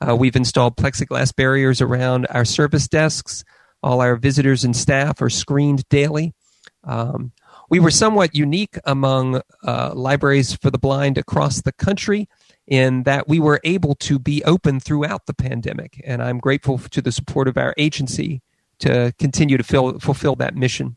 Uh, 0.00 0.16
we've 0.16 0.36
installed 0.36 0.76
plexiglass 0.76 1.34
barriers 1.34 1.80
around 1.80 2.26
our 2.30 2.44
service 2.44 2.88
desks. 2.88 3.44
All 3.82 4.00
our 4.00 4.16
visitors 4.16 4.64
and 4.64 4.76
staff 4.76 5.20
are 5.20 5.30
screened 5.30 5.88
daily. 5.88 6.34
Um, 6.84 7.32
we 7.70 7.80
were 7.80 7.90
somewhat 7.90 8.34
unique 8.34 8.78
among 8.84 9.40
uh, 9.64 9.92
libraries 9.94 10.54
for 10.56 10.70
the 10.70 10.78
blind 10.78 11.18
across 11.18 11.62
the 11.62 11.72
country 11.72 12.28
in 12.66 13.04
that 13.04 13.28
we 13.28 13.40
were 13.40 13.60
able 13.64 13.94
to 13.96 14.18
be 14.18 14.44
open 14.44 14.78
throughout 14.78 15.26
the 15.26 15.34
pandemic. 15.34 16.00
And 16.04 16.22
I'm 16.22 16.38
grateful 16.38 16.78
to 16.78 17.00
the 17.00 17.12
support 17.12 17.48
of 17.48 17.56
our 17.56 17.74
agency 17.76 18.42
to 18.80 19.12
continue 19.18 19.56
to 19.56 19.64
fill, 19.64 19.98
fulfill 20.00 20.36
that 20.36 20.54
mission. 20.54 20.96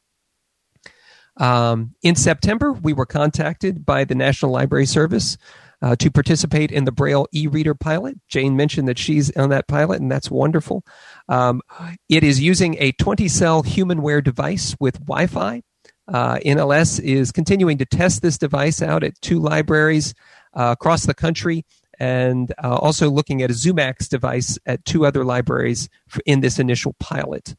Um, 1.37 1.95
in 2.01 2.15
September, 2.15 2.71
we 2.71 2.93
were 2.93 3.05
contacted 3.05 3.85
by 3.85 4.03
the 4.03 4.15
National 4.15 4.51
Library 4.51 4.85
Service 4.85 5.37
uh, 5.81 5.95
to 5.97 6.09
participate 6.09 6.71
in 6.71 6.85
the 6.85 6.91
Braille 6.91 7.27
e-reader 7.31 7.75
pilot. 7.75 8.17
Jane 8.27 8.55
mentioned 8.55 8.87
that 8.87 8.97
she's 8.97 9.35
on 9.35 9.49
that 9.49 9.67
pilot, 9.67 10.01
and 10.01 10.11
that's 10.11 10.31
wonderful. 10.31 10.83
Um, 11.27 11.61
it 12.09 12.23
is 12.23 12.39
using 12.41 12.75
a 12.79 12.93
20-cell 12.93 13.63
HumanWare 13.63 14.23
device 14.23 14.75
with 14.79 14.99
Wi-Fi. 14.99 15.61
Uh, 16.07 16.35
NLS 16.37 16.99
is 16.99 17.31
continuing 17.31 17.77
to 17.79 17.85
test 17.85 18.21
this 18.21 18.37
device 18.37 18.81
out 18.81 19.03
at 19.03 19.19
two 19.21 19.39
libraries 19.39 20.13
uh, 20.53 20.75
across 20.79 21.05
the 21.05 21.13
country 21.13 21.65
and 21.99 22.53
uh, 22.63 22.75
also 22.75 23.09
looking 23.09 23.41
at 23.41 23.49
a 23.49 23.53
Zoomax 23.53 24.09
device 24.09 24.57
at 24.65 24.83
two 24.85 25.05
other 25.05 25.23
libraries 25.23 25.89
in 26.25 26.41
this 26.41 26.59
initial 26.59 26.95
pilot. 26.99 27.55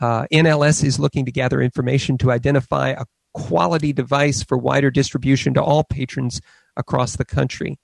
Uh, 0.00 0.26
NLS 0.32 0.84
is 0.84 0.98
looking 0.98 1.24
to 1.24 1.32
gather 1.32 1.60
information 1.60 2.18
to 2.18 2.30
identify 2.30 2.90
a 2.90 3.04
quality 3.34 3.92
device 3.92 4.42
for 4.42 4.58
wider 4.58 4.90
distribution 4.90 5.54
to 5.54 5.62
all 5.62 5.84
patrons 5.84 6.40
across 6.76 7.16
the 7.16 7.24
country. 7.24 7.78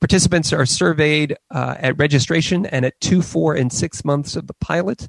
Participants 0.00 0.52
are 0.52 0.66
surveyed 0.66 1.36
uh, 1.50 1.74
at 1.78 1.98
registration 1.98 2.66
and 2.66 2.84
at 2.84 3.00
two, 3.00 3.20
four, 3.20 3.54
and 3.54 3.72
six 3.72 4.04
months 4.04 4.36
of 4.36 4.46
the 4.46 4.54
pilot. 4.54 5.08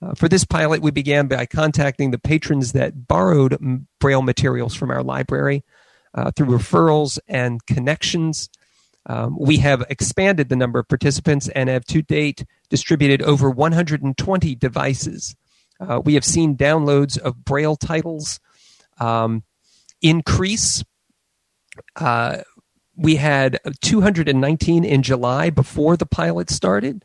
Uh, 0.00 0.14
for 0.14 0.28
this 0.28 0.44
pilot, 0.44 0.82
we 0.82 0.90
began 0.90 1.26
by 1.26 1.46
contacting 1.46 2.10
the 2.10 2.18
patrons 2.18 2.72
that 2.72 3.08
borrowed 3.08 3.58
Braille 3.98 4.22
materials 4.22 4.74
from 4.74 4.90
our 4.90 5.02
library 5.02 5.64
uh, 6.14 6.30
through 6.30 6.46
referrals 6.46 7.18
and 7.26 7.64
connections. 7.66 8.50
Um, 9.06 9.36
we 9.40 9.56
have 9.58 9.84
expanded 9.88 10.50
the 10.50 10.56
number 10.56 10.78
of 10.78 10.88
participants 10.88 11.48
and 11.48 11.68
have 11.70 11.84
to 11.86 12.02
date 12.02 12.44
distributed 12.68 13.22
over 13.22 13.50
120 13.50 14.54
devices. 14.54 15.34
Uh, 15.80 16.00
we 16.04 16.14
have 16.14 16.24
seen 16.24 16.56
downloads 16.56 17.18
of 17.18 17.44
Braille 17.44 17.76
titles 17.76 18.40
um, 19.00 19.44
increase. 20.02 20.84
Uh, 21.96 22.38
we 22.96 23.16
had 23.16 23.60
219 23.80 24.84
in 24.84 25.02
July 25.02 25.50
before 25.50 25.96
the 25.96 26.06
pilot 26.06 26.50
started. 26.50 27.04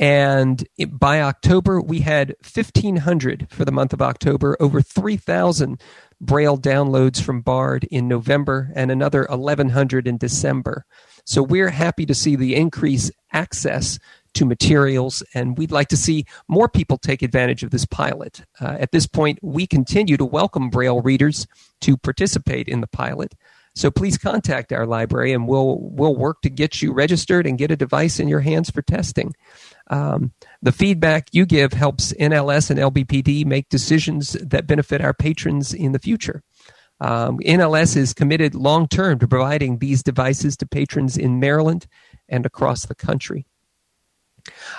And 0.00 0.66
it, 0.76 0.98
by 0.98 1.20
October, 1.22 1.80
we 1.80 2.00
had 2.00 2.36
1,500 2.42 3.48
for 3.50 3.64
the 3.64 3.72
month 3.72 3.92
of 3.92 4.00
October, 4.00 4.56
over 4.60 4.80
3,000 4.80 5.80
Braille 6.20 6.58
downloads 6.58 7.20
from 7.20 7.40
Bard 7.40 7.84
in 7.90 8.06
November, 8.06 8.70
and 8.74 8.90
another 8.90 9.26
1,100 9.28 10.06
in 10.06 10.16
December. 10.16 10.84
So 11.24 11.42
we're 11.42 11.70
happy 11.70 12.06
to 12.06 12.14
see 12.14 12.36
the 12.36 12.54
increased 12.54 13.12
access 13.32 13.98
to 14.38 14.44
materials, 14.44 15.20
and 15.34 15.58
we'd 15.58 15.72
like 15.72 15.88
to 15.88 15.96
see 15.96 16.24
more 16.46 16.68
people 16.68 16.96
take 16.96 17.22
advantage 17.22 17.64
of 17.64 17.70
this 17.70 17.84
pilot. 17.84 18.44
Uh, 18.60 18.76
at 18.78 18.92
this 18.92 19.06
point, 19.06 19.38
we 19.42 19.66
continue 19.66 20.16
to 20.16 20.24
welcome 20.24 20.70
Braille 20.70 21.00
readers 21.00 21.46
to 21.80 21.96
participate 21.96 22.68
in 22.68 22.80
the 22.80 22.86
pilot. 22.86 23.34
So 23.74 23.90
please 23.90 24.16
contact 24.16 24.72
our 24.72 24.86
library, 24.86 25.32
and 25.32 25.48
we'll 25.48 25.78
we'll 25.80 26.14
work 26.14 26.40
to 26.42 26.50
get 26.50 26.80
you 26.80 26.92
registered 26.92 27.46
and 27.46 27.58
get 27.58 27.72
a 27.72 27.76
device 27.76 28.20
in 28.20 28.28
your 28.28 28.40
hands 28.40 28.70
for 28.70 28.80
testing. 28.80 29.34
Um, 29.90 30.32
the 30.62 30.72
feedback 30.72 31.28
you 31.32 31.44
give 31.44 31.72
helps 31.72 32.12
NLS 32.14 32.70
and 32.70 32.78
LBPD 32.78 33.44
make 33.44 33.68
decisions 33.68 34.32
that 34.32 34.66
benefit 34.66 35.00
our 35.00 35.14
patrons 35.14 35.74
in 35.74 35.92
the 35.92 35.98
future. 35.98 36.42
Um, 37.00 37.38
NLS 37.40 37.96
is 37.96 38.14
committed 38.14 38.54
long 38.54 38.86
term 38.86 39.18
to 39.18 39.28
providing 39.28 39.78
these 39.78 40.02
devices 40.02 40.56
to 40.58 40.66
patrons 40.66 41.16
in 41.16 41.40
Maryland 41.40 41.86
and 42.28 42.46
across 42.46 42.86
the 42.86 42.94
country. 42.94 43.46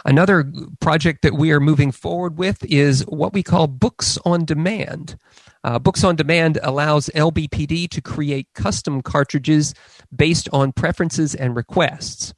Another 0.06 0.52
project 0.80 1.22
that 1.22 1.34
we 1.34 1.52
are 1.52 1.60
moving 1.60 1.92
forward 1.92 2.38
with 2.38 2.64
is 2.66 3.02
what 3.08 3.34
we 3.34 3.44
call 3.44 3.68
Books 3.68 4.18
on 4.26 4.46
Demand. 4.46 5.18
Uh, 5.64 5.80
Books 5.80 6.04
on 6.04 6.16
Demand 6.16 6.58
allows 6.64 7.10
LBPD 7.16 7.90
to 7.90 8.02
create 8.02 8.48
custom 8.54 9.02
cartridges 9.02 9.74
based 10.16 10.48
on 10.53 10.72
preferences 10.72 11.36
and 11.36 11.55
requests. 11.55 12.34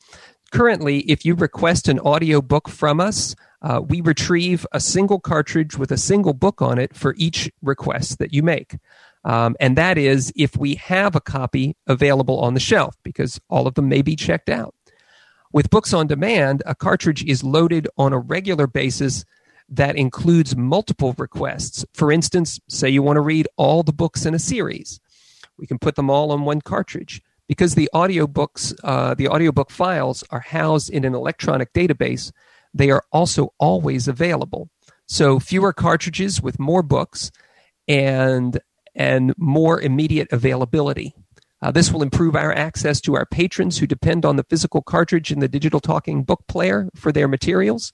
Currently, 0.52 1.00
if 1.02 1.24
you 1.24 1.36
request 1.36 1.88
an 1.88 2.00
audio 2.00 2.41
book 2.41 2.67
from 2.67 3.00
us, 3.00 3.36
uh, 3.62 3.82
we 3.88 4.02
retrieve 4.02 4.65
a 4.72 4.80
single 4.80 5.20
cartridge 5.20 5.78
with 5.78 5.91
a 5.91 5.98
single 5.98 6.34
book 6.34 6.62
on 6.62 6.80
it 6.80 6.96
for 6.96 7.13
each 7.17 7.50
request 7.62 8.20
that 8.20 8.34
you 8.34 8.44
make. 8.44 8.78
Um, 9.24 9.56
and 9.60 9.78
that 9.78 9.98
is 9.98 10.34
if 10.36 10.58
we 10.58 10.76
have 10.76 11.15
a 11.15 11.22
copy 11.22 11.76
available 11.88 12.39
on 12.39 12.54
the 12.54 12.60
shelf, 12.60 12.96
because 13.04 13.39
all 13.50 13.67
of 13.67 13.76
them 13.76 13.88
may 13.88 14.02
be 14.02 14.15
checked 14.15 14.50
out. 14.50 14.74
With 15.54 15.70
Books 15.70 15.94
on 15.94 16.08
Demand, 16.08 16.64
a 16.66 16.74
cartridge 16.74 17.26
is 17.26 17.44
loaded 17.44 17.88
on 17.98 18.14
a 18.14 18.20
regular 18.20 18.68
basis 18.68 19.26
that 19.68 19.98
includes 19.98 20.56
multiple 20.56 21.14
requests. 21.18 21.86
For 21.94 22.12
instance, 22.12 22.60
say 22.70 22.90
you 22.90 23.04
want 23.04 23.18
to 23.18 23.22
read 23.22 23.48
all 23.58 23.84
the 23.84 23.94
books 23.94 24.26
in 24.26 24.34
a 24.34 24.40
series. 24.40 25.00
We 25.58 25.68
can 25.68 25.78
put 25.78 25.96
them 25.96 26.10
all 26.10 26.32
on 26.32 26.46
one 26.46 26.62
cartridge. 26.62 27.22
Because 27.48 27.76
the 27.76 27.90
audiobooks, 27.94 28.74
uh, 28.82 29.14
the 29.14 29.28
audiobook 29.28 29.72
files 29.72 30.24
are 30.30 30.40
housed 30.40 30.90
in 30.90 31.04
an 31.04 31.14
electronic 31.14 31.74
database, 31.74 32.32
they 32.74 32.90
are 32.90 33.04
also 33.12 33.54
always 33.60 34.08
available. 34.08 34.70
So 35.06 35.38
fewer 35.40 35.74
cartridges 35.74 36.42
with 36.42 36.60
more 36.60 36.82
books 36.82 37.30
and 37.88 38.58
and 38.96 39.34
more 39.38 39.82
immediate 39.82 40.30
availability. 40.32 41.14
Uh, 41.62 41.71
this 41.71 41.91
will 41.91 42.02
improve 42.02 42.36
our 42.36 42.54
access 42.54 43.00
to 43.02 43.15
our 43.15 43.26
patrons 43.26 43.78
who 43.78 43.88
depend 43.88 44.26
on 44.26 44.36
the 44.36 44.43
physical 44.43 44.82
cartridge 44.82 45.32
and 45.32 45.41
the 45.41 45.47
digital 45.47 45.80
talking 45.80 46.24
book 46.24 46.43
player 46.47 46.89
for 46.95 47.12
their 47.12 47.28
materials. 47.28 47.93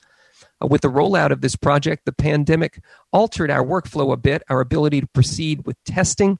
Uh, 0.62 0.68
with 0.68 0.82
the 0.82 0.88
rollout 0.88 1.32
of 1.32 1.42
this 1.42 1.56
project, 1.56 2.06
the 2.06 2.14
pandemic 2.14 2.82
altered 3.12 3.52
our 3.52 3.64
workflow 3.64 4.14
a 4.14 4.18
bit, 4.18 4.42
our 4.50 4.62
ability 4.62 5.02
to 5.02 5.08
proceed 5.08 5.66
with 5.66 5.82
testing. 5.84 6.40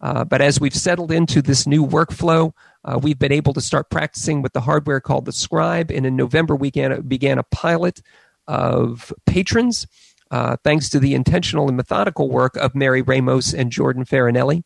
Uh, 0.00 0.24
but 0.24 0.40
as 0.40 0.60
we've 0.60 0.74
settled 0.74 1.10
into 1.10 1.42
this 1.42 1.66
new 1.66 1.84
workflow, 1.84 2.52
uh, 2.84 2.98
we've 3.02 3.18
been 3.18 3.32
able 3.32 3.52
to 3.52 3.60
start 3.60 3.90
practicing 3.90 4.42
with 4.42 4.52
the 4.52 4.60
hardware 4.60 5.00
called 5.00 5.24
the 5.24 5.32
Scribe. 5.32 5.90
And 5.90 6.06
in 6.06 6.14
November, 6.14 6.54
we 6.54 6.68
began, 6.68 7.00
began 7.02 7.38
a 7.38 7.42
pilot 7.42 8.00
of 8.46 9.12
patrons, 9.26 9.86
uh, 10.30 10.56
thanks 10.62 10.88
to 10.90 11.00
the 11.00 11.14
intentional 11.14 11.68
and 11.68 11.76
methodical 11.76 12.30
work 12.30 12.56
of 12.56 12.74
Mary 12.74 13.02
Ramos 13.02 13.52
and 13.52 13.72
Jordan 13.72 14.04
Farinelli. 14.04 14.62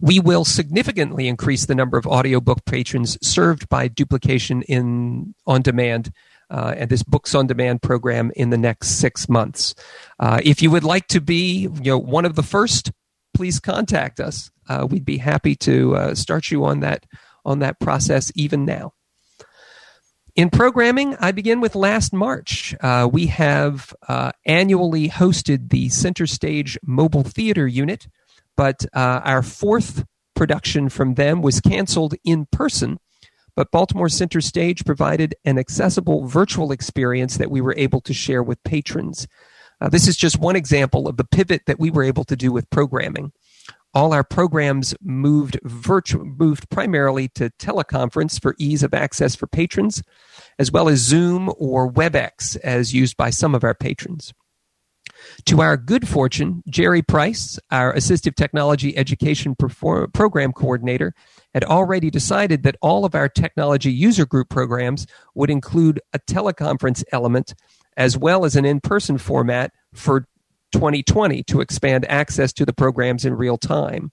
We 0.00 0.18
will 0.18 0.44
significantly 0.44 1.28
increase 1.28 1.66
the 1.66 1.74
number 1.74 1.98
of 1.98 2.06
audiobook 2.06 2.64
patrons 2.64 3.18
served 3.26 3.68
by 3.68 3.88
duplication 3.88 4.62
in 4.62 5.34
on 5.46 5.62
demand 5.62 6.12
uh, 6.50 6.74
and 6.76 6.90
this 6.90 7.02
books 7.02 7.34
on 7.34 7.46
demand 7.46 7.82
program 7.82 8.32
in 8.34 8.50
the 8.50 8.58
next 8.58 8.98
six 8.98 9.28
months. 9.28 9.74
Uh, 10.18 10.40
if 10.42 10.62
you 10.62 10.70
would 10.70 10.84
like 10.84 11.06
to 11.08 11.20
be 11.20 11.68
you 11.82 11.92
know 11.92 11.98
one 11.98 12.24
of 12.24 12.34
the 12.34 12.42
first, 12.42 12.92
please 13.34 13.60
contact 13.60 14.20
us. 14.20 14.50
Uh, 14.68 14.86
we'd 14.88 15.04
be 15.04 15.18
happy 15.18 15.54
to 15.56 15.96
uh, 15.96 16.14
start 16.14 16.50
you 16.50 16.64
on 16.64 16.80
that 16.80 17.06
on 17.44 17.60
that 17.60 17.78
process 17.80 18.32
even 18.34 18.64
now. 18.64 18.92
In 20.36 20.48
programming, 20.48 21.16
I 21.20 21.32
begin 21.32 21.60
with 21.60 21.74
last 21.74 22.12
March. 22.12 22.74
Uh, 22.80 23.08
we 23.10 23.26
have 23.26 23.94
uh, 24.08 24.32
annually 24.46 25.08
hosted 25.08 25.70
the 25.70 25.88
Center 25.88 26.26
Stage 26.26 26.78
Mobile 26.82 27.24
Theater 27.24 27.66
Unit, 27.66 28.06
but 28.60 28.84
our 28.92 29.42
fourth 29.42 30.04
production 30.34 30.90
from 30.90 31.14
them 31.14 31.40
was 31.40 31.60
canceled 31.60 32.14
in 32.24 32.46
person 32.52 32.98
but 33.56 33.70
Baltimore 33.70 34.08
Center 34.08 34.40
Stage 34.40 34.84
provided 34.84 35.34
an 35.44 35.58
accessible 35.58 36.26
virtual 36.26 36.72
experience 36.72 37.36
that 37.36 37.50
we 37.50 37.60
were 37.60 37.74
able 37.76 38.00
to 38.02 38.14
share 38.14 38.42
with 38.42 38.62
patrons. 38.64 39.26
Uh, 39.80 39.88
this 39.88 40.06
is 40.06 40.16
just 40.16 40.38
one 40.38 40.56
example 40.56 41.08
of 41.08 41.16
the 41.16 41.24
pivot 41.24 41.62
that 41.66 41.80
we 41.80 41.90
were 41.90 42.02
able 42.02 42.24
to 42.24 42.36
do 42.36 42.52
with 42.52 42.70
programming. 42.70 43.32
All 43.92 44.12
our 44.12 44.22
programs 44.22 44.94
moved 45.02 45.58
virtual, 45.64 46.24
moved 46.24 46.70
primarily 46.70 47.28
to 47.34 47.50
teleconference 47.58 48.40
for 48.40 48.54
ease 48.58 48.82
of 48.82 48.94
access 48.94 49.34
for 49.34 49.46
patrons, 49.46 50.02
as 50.58 50.70
well 50.70 50.88
as 50.88 51.00
Zoom 51.00 51.52
or 51.58 51.90
WebEx 51.90 52.56
as 52.58 52.94
used 52.94 53.16
by 53.16 53.30
some 53.30 53.54
of 53.54 53.64
our 53.64 53.74
patrons. 53.74 54.32
To 55.46 55.60
our 55.60 55.76
good 55.76 56.08
fortune, 56.08 56.62
Jerry 56.68 57.02
Price, 57.02 57.58
our 57.70 57.94
Assistive 57.94 58.34
Technology 58.34 58.96
Education 58.96 59.54
Perform- 59.54 60.10
Program 60.12 60.52
Coordinator, 60.52 61.14
had 61.54 61.64
already 61.64 62.10
decided 62.10 62.62
that 62.64 62.76
all 62.80 63.04
of 63.04 63.14
our 63.14 63.28
technology 63.28 63.92
user 63.92 64.26
group 64.26 64.48
programs 64.48 65.06
would 65.34 65.50
include 65.50 66.00
a 66.12 66.18
teleconference 66.18 67.04
element 67.12 67.54
as 67.96 68.16
well 68.16 68.44
as 68.44 68.56
an 68.56 68.64
in 68.64 68.80
person 68.80 69.18
format 69.18 69.72
for 69.94 70.26
2020 70.72 71.42
to 71.44 71.60
expand 71.60 72.06
access 72.08 72.52
to 72.52 72.64
the 72.64 72.72
programs 72.72 73.24
in 73.24 73.34
real 73.34 73.58
time. 73.58 74.12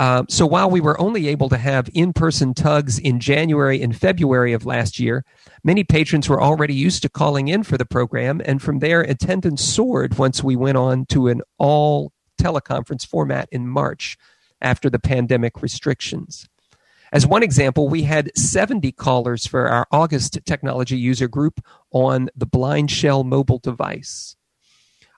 Uh, 0.00 0.24
so 0.30 0.46
while 0.46 0.70
we 0.70 0.80
were 0.80 0.98
only 0.98 1.28
able 1.28 1.50
to 1.50 1.58
have 1.58 1.90
in 1.92 2.14
person 2.14 2.54
TUGs 2.54 2.98
in 2.98 3.20
January 3.20 3.82
and 3.82 3.94
February 3.94 4.54
of 4.54 4.64
last 4.64 4.98
year, 4.98 5.26
many 5.62 5.84
patrons 5.84 6.26
were 6.26 6.40
already 6.40 6.72
used 6.72 7.02
to 7.02 7.10
calling 7.10 7.48
in 7.48 7.62
for 7.62 7.76
the 7.76 7.84
program, 7.84 8.40
and 8.46 8.62
from 8.62 8.78
there, 8.78 9.02
attendance 9.02 9.62
soared 9.62 10.16
once 10.16 10.42
we 10.42 10.56
went 10.56 10.78
on 10.78 11.04
to 11.10 11.28
an 11.28 11.42
all 11.58 12.14
teleconference 12.40 13.06
format 13.06 13.46
in 13.52 13.68
March 13.68 14.16
after 14.62 14.88
the 14.88 14.98
pandemic 14.98 15.60
restrictions. 15.60 16.48
As 17.12 17.26
one 17.26 17.42
example, 17.42 17.90
we 17.90 18.04
had 18.04 18.30
70 18.34 18.92
callers 18.92 19.46
for 19.46 19.68
our 19.68 19.86
August 19.92 20.38
technology 20.46 20.96
user 20.96 21.28
group 21.28 21.62
on 21.92 22.30
the 22.34 22.46
BlindShell 22.46 23.26
mobile 23.26 23.58
device. 23.58 24.34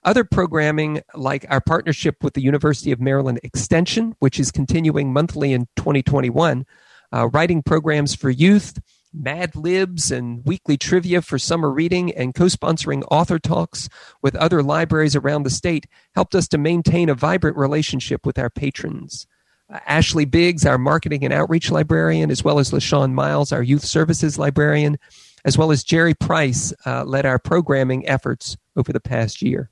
Other 0.05 0.25
programming, 0.25 1.01
like 1.15 1.45
our 1.49 1.61
partnership 1.61 2.23
with 2.23 2.33
the 2.33 2.41
University 2.41 2.91
of 2.91 2.99
Maryland 2.99 3.39
Extension, 3.41 4.15
which 4.19 4.39
is 4.39 4.51
continuing 4.51 5.13
monthly 5.13 5.53
in 5.53 5.67
2021, 5.77 6.65
uh, 7.13 7.29
writing 7.29 7.63
programs 7.63 8.13
for 8.13 8.29
youth, 8.29 8.81
Mad 9.13 9.55
Libs 9.55 10.11
and 10.11 10.43
weekly 10.43 10.75
trivia 10.75 11.21
for 11.21 11.37
summer 11.37 11.69
reading, 11.71 12.11
and 12.11 12.33
co 12.33 12.45
sponsoring 12.45 13.03
author 13.11 13.39
talks 13.39 13.87
with 14.21 14.35
other 14.35 14.61
libraries 14.63 15.15
around 15.15 15.43
the 15.43 15.49
state 15.49 15.85
helped 16.15 16.35
us 16.35 16.47
to 16.49 16.57
maintain 16.57 17.09
a 17.09 17.15
vibrant 17.15 17.55
relationship 17.55 18.25
with 18.25 18.39
our 18.39 18.49
patrons. 18.49 19.27
Uh, 19.71 19.79
Ashley 19.85 20.25
Biggs, 20.25 20.65
our 20.65 20.79
marketing 20.79 21.23
and 21.23 21.33
outreach 21.33 21.71
librarian, 21.71 22.31
as 22.31 22.43
well 22.43 22.59
as 22.59 22.71
LaShawn 22.71 23.13
Miles, 23.13 23.51
our 23.51 23.63
youth 23.63 23.85
services 23.85 24.39
librarian, 24.39 24.97
as 25.45 25.57
well 25.57 25.71
as 25.71 25.83
Jerry 25.83 26.15
Price, 26.15 26.73
uh, 26.85 27.03
led 27.05 27.25
our 27.25 27.39
programming 27.39 28.07
efforts 28.09 28.57
over 28.75 28.91
the 28.91 28.99
past 28.99 29.41
year. 29.41 29.69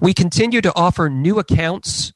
We 0.00 0.14
continue 0.14 0.60
to 0.60 0.72
offer 0.74 1.08
new 1.08 1.38
accounts 1.38 2.12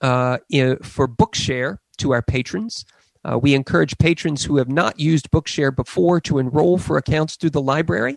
uh, 0.00 0.38
in, 0.50 0.78
for 0.78 1.08
Bookshare 1.08 1.78
to 1.98 2.12
our 2.12 2.22
patrons. 2.22 2.84
Uh, 3.24 3.38
we 3.38 3.54
encourage 3.54 3.98
patrons 3.98 4.44
who 4.44 4.58
have 4.58 4.68
not 4.68 5.00
used 5.00 5.30
Bookshare 5.30 5.74
before 5.74 6.20
to 6.22 6.38
enroll 6.38 6.78
for 6.78 6.96
accounts 6.96 7.36
through 7.36 7.50
the 7.50 7.60
library. 7.60 8.16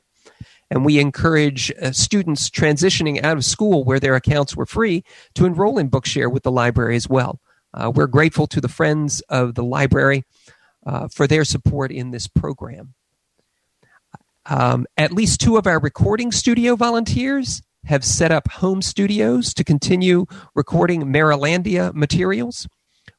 And 0.70 0.86
we 0.86 1.00
encourage 1.00 1.72
uh, 1.82 1.92
students 1.92 2.50
transitioning 2.50 3.24
out 3.24 3.38
of 3.38 3.46
school 3.46 3.84
where 3.84 4.00
their 4.00 4.16
accounts 4.16 4.56
were 4.56 4.68
free 4.68 5.04
to 5.34 5.46
enroll 5.46 5.80
in 5.80 5.90
Bookshare 5.90 6.32
with 6.32 6.44
the 6.44 6.52
library 6.52 6.96
as 6.96 7.10
well. 7.10 7.40
Uh, 7.74 7.92
we're 7.94 8.08
grateful 8.08 8.46
to 8.48 8.62
the 8.62 8.68
friends 8.68 9.22
of 9.30 9.56
the 9.56 9.64
library 9.64 10.24
uh, 10.86 11.08
for 11.08 11.28
their 11.28 11.44
support 11.44 11.92
in 11.92 12.12
this 12.12 12.28
program. 12.28 12.94
Um, 14.46 14.86
at 14.98 15.12
least 15.12 15.42
two 15.42 15.58
of 15.58 15.68
our 15.68 15.80
recording 15.80 16.32
studio 16.32 16.76
volunteers 16.76 17.62
have 17.86 18.04
set 18.04 18.32
up 18.32 18.52
home 18.52 18.82
studios 18.82 19.54
to 19.54 19.64
continue 19.64 20.26
recording 20.56 21.04
Marylandia 21.04 21.94
materials. 21.94 22.68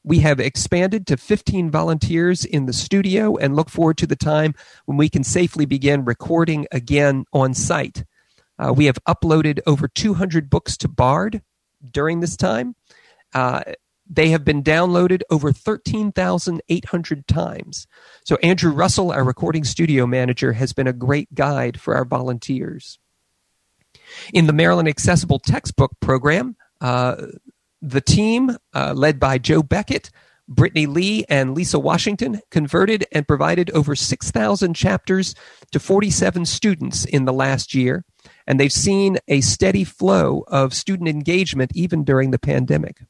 We 0.03 0.19
have 0.19 0.39
expanded 0.39 1.05
to 1.07 1.17
15 1.17 1.69
volunteers 1.69 2.45
in 2.45 2.65
the 2.65 2.73
studio 2.73 3.35
and 3.37 3.55
look 3.55 3.69
forward 3.69 3.97
to 3.99 4.07
the 4.07 4.15
time 4.15 4.55
when 4.85 4.97
we 4.97 5.09
can 5.09 5.23
safely 5.23 5.65
begin 5.65 6.05
recording 6.05 6.67
again 6.71 7.25
on 7.33 7.53
site. 7.53 8.03
Uh, 8.57 8.73
we 8.73 8.85
have 8.85 8.97
uploaded 9.07 9.59
over 9.65 9.87
200 9.87 10.49
books 10.49 10.77
to 10.77 10.87
Bard 10.87 11.41
during 11.91 12.19
this 12.19 12.35
time. 12.35 12.75
Uh, 13.33 13.61
they 14.09 14.29
have 14.29 14.43
been 14.43 14.61
downloaded 14.61 15.21
over 15.29 15.51
13,800 15.53 17.27
times. 17.27 17.87
So, 18.25 18.37
Andrew 18.43 18.71
Russell, 18.71 19.11
our 19.11 19.23
recording 19.23 19.63
studio 19.63 20.05
manager, 20.05 20.53
has 20.53 20.73
been 20.73 20.87
a 20.87 20.93
great 20.93 21.33
guide 21.33 21.79
for 21.79 21.95
our 21.95 22.03
volunteers. 22.03 22.99
In 24.33 24.47
the 24.47 24.53
Maryland 24.53 24.87
Accessible 24.87 25.39
Textbook 25.39 25.91
Program, 25.99 26.55
uh, 26.79 27.27
the 27.81 28.01
team, 28.01 28.57
uh, 28.73 28.93
led 28.95 29.19
by 29.19 29.37
Joe 29.37 29.63
Beckett, 29.63 30.11
Brittany 30.47 30.85
Lee, 30.85 31.25
and 31.29 31.55
Lisa 31.55 31.79
Washington, 31.79 32.41
converted 32.51 33.05
and 33.11 33.27
provided 33.27 33.71
over 33.71 33.95
6,000 33.95 34.73
chapters 34.73 35.33
to 35.71 35.79
47 35.79 36.45
students 36.45 37.05
in 37.05 37.25
the 37.25 37.33
last 37.33 37.73
year, 37.73 38.03
and 38.45 38.59
they've 38.59 38.71
seen 38.71 39.17
a 39.27 39.41
steady 39.41 39.83
flow 39.83 40.43
of 40.47 40.73
student 40.73 41.07
engagement 41.07 41.71
even 41.73 42.03
during 42.03 42.31
the 42.31 42.39
pandemic. 42.39 43.01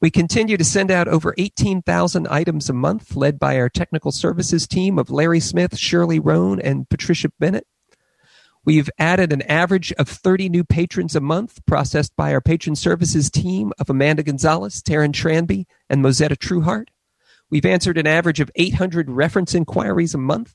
We 0.00 0.10
continue 0.10 0.56
to 0.56 0.64
send 0.64 0.90
out 0.90 1.08
over 1.08 1.34
18,000 1.38 2.28
items 2.28 2.68
a 2.68 2.74
month, 2.74 3.16
led 3.16 3.38
by 3.38 3.58
our 3.58 3.68
technical 3.68 4.12
services 4.12 4.66
team 4.66 4.98
of 4.98 5.10
Larry 5.10 5.40
Smith, 5.40 5.76
Shirley 5.76 6.18
Roan, 6.18 6.60
and 6.60 6.88
Patricia 6.88 7.30
Bennett. 7.38 7.66
We've 8.66 8.90
added 8.98 9.32
an 9.32 9.42
average 9.42 9.92
of 9.92 10.08
30 10.08 10.48
new 10.48 10.64
patrons 10.64 11.14
a 11.14 11.20
month, 11.20 11.64
processed 11.66 12.16
by 12.16 12.34
our 12.34 12.40
patron 12.40 12.74
services 12.74 13.30
team 13.30 13.72
of 13.78 13.88
Amanda 13.88 14.24
Gonzalez, 14.24 14.82
Taryn 14.82 15.12
Tranby, 15.12 15.66
and 15.88 16.02
Mosetta 16.02 16.34
Trueheart. 16.34 16.88
We've 17.48 17.64
answered 17.64 17.96
an 17.96 18.08
average 18.08 18.40
of 18.40 18.50
800 18.56 19.08
reference 19.08 19.54
inquiries 19.54 20.14
a 20.14 20.18
month. 20.18 20.52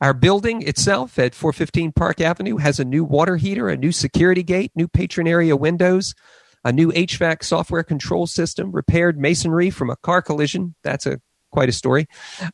Our 0.00 0.12
building 0.12 0.62
itself 0.62 1.16
at 1.20 1.36
415 1.36 1.92
Park 1.92 2.20
Avenue 2.20 2.56
has 2.56 2.80
a 2.80 2.84
new 2.84 3.04
water 3.04 3.36
heater, 3.36 3.68
a 3.68 3.76
new 3.76 3.92
security 3.92 4.42
gate, 4.42 4.72
new 4.74 4.88
patron 4.88 5.28
area 5.28 5.56
windows, 5.56 6.16
a 6.64 6.72
new 6.72 6.90
HVAC 6.90 7.44
software 7.44 7.84
control 7.84 8.26
system, 8.26 8.72
repaired 8.72 9.20
masonry 9.20 9.70
from 9.70 9.88
a 9.88 9.96
car 9.96 10.20
collision. 10.20 10.74
That's 10.82 11.06
a 11.06 11.20
quite 11.52 11.68
a 11.68 11.72
story, 11.72 12.08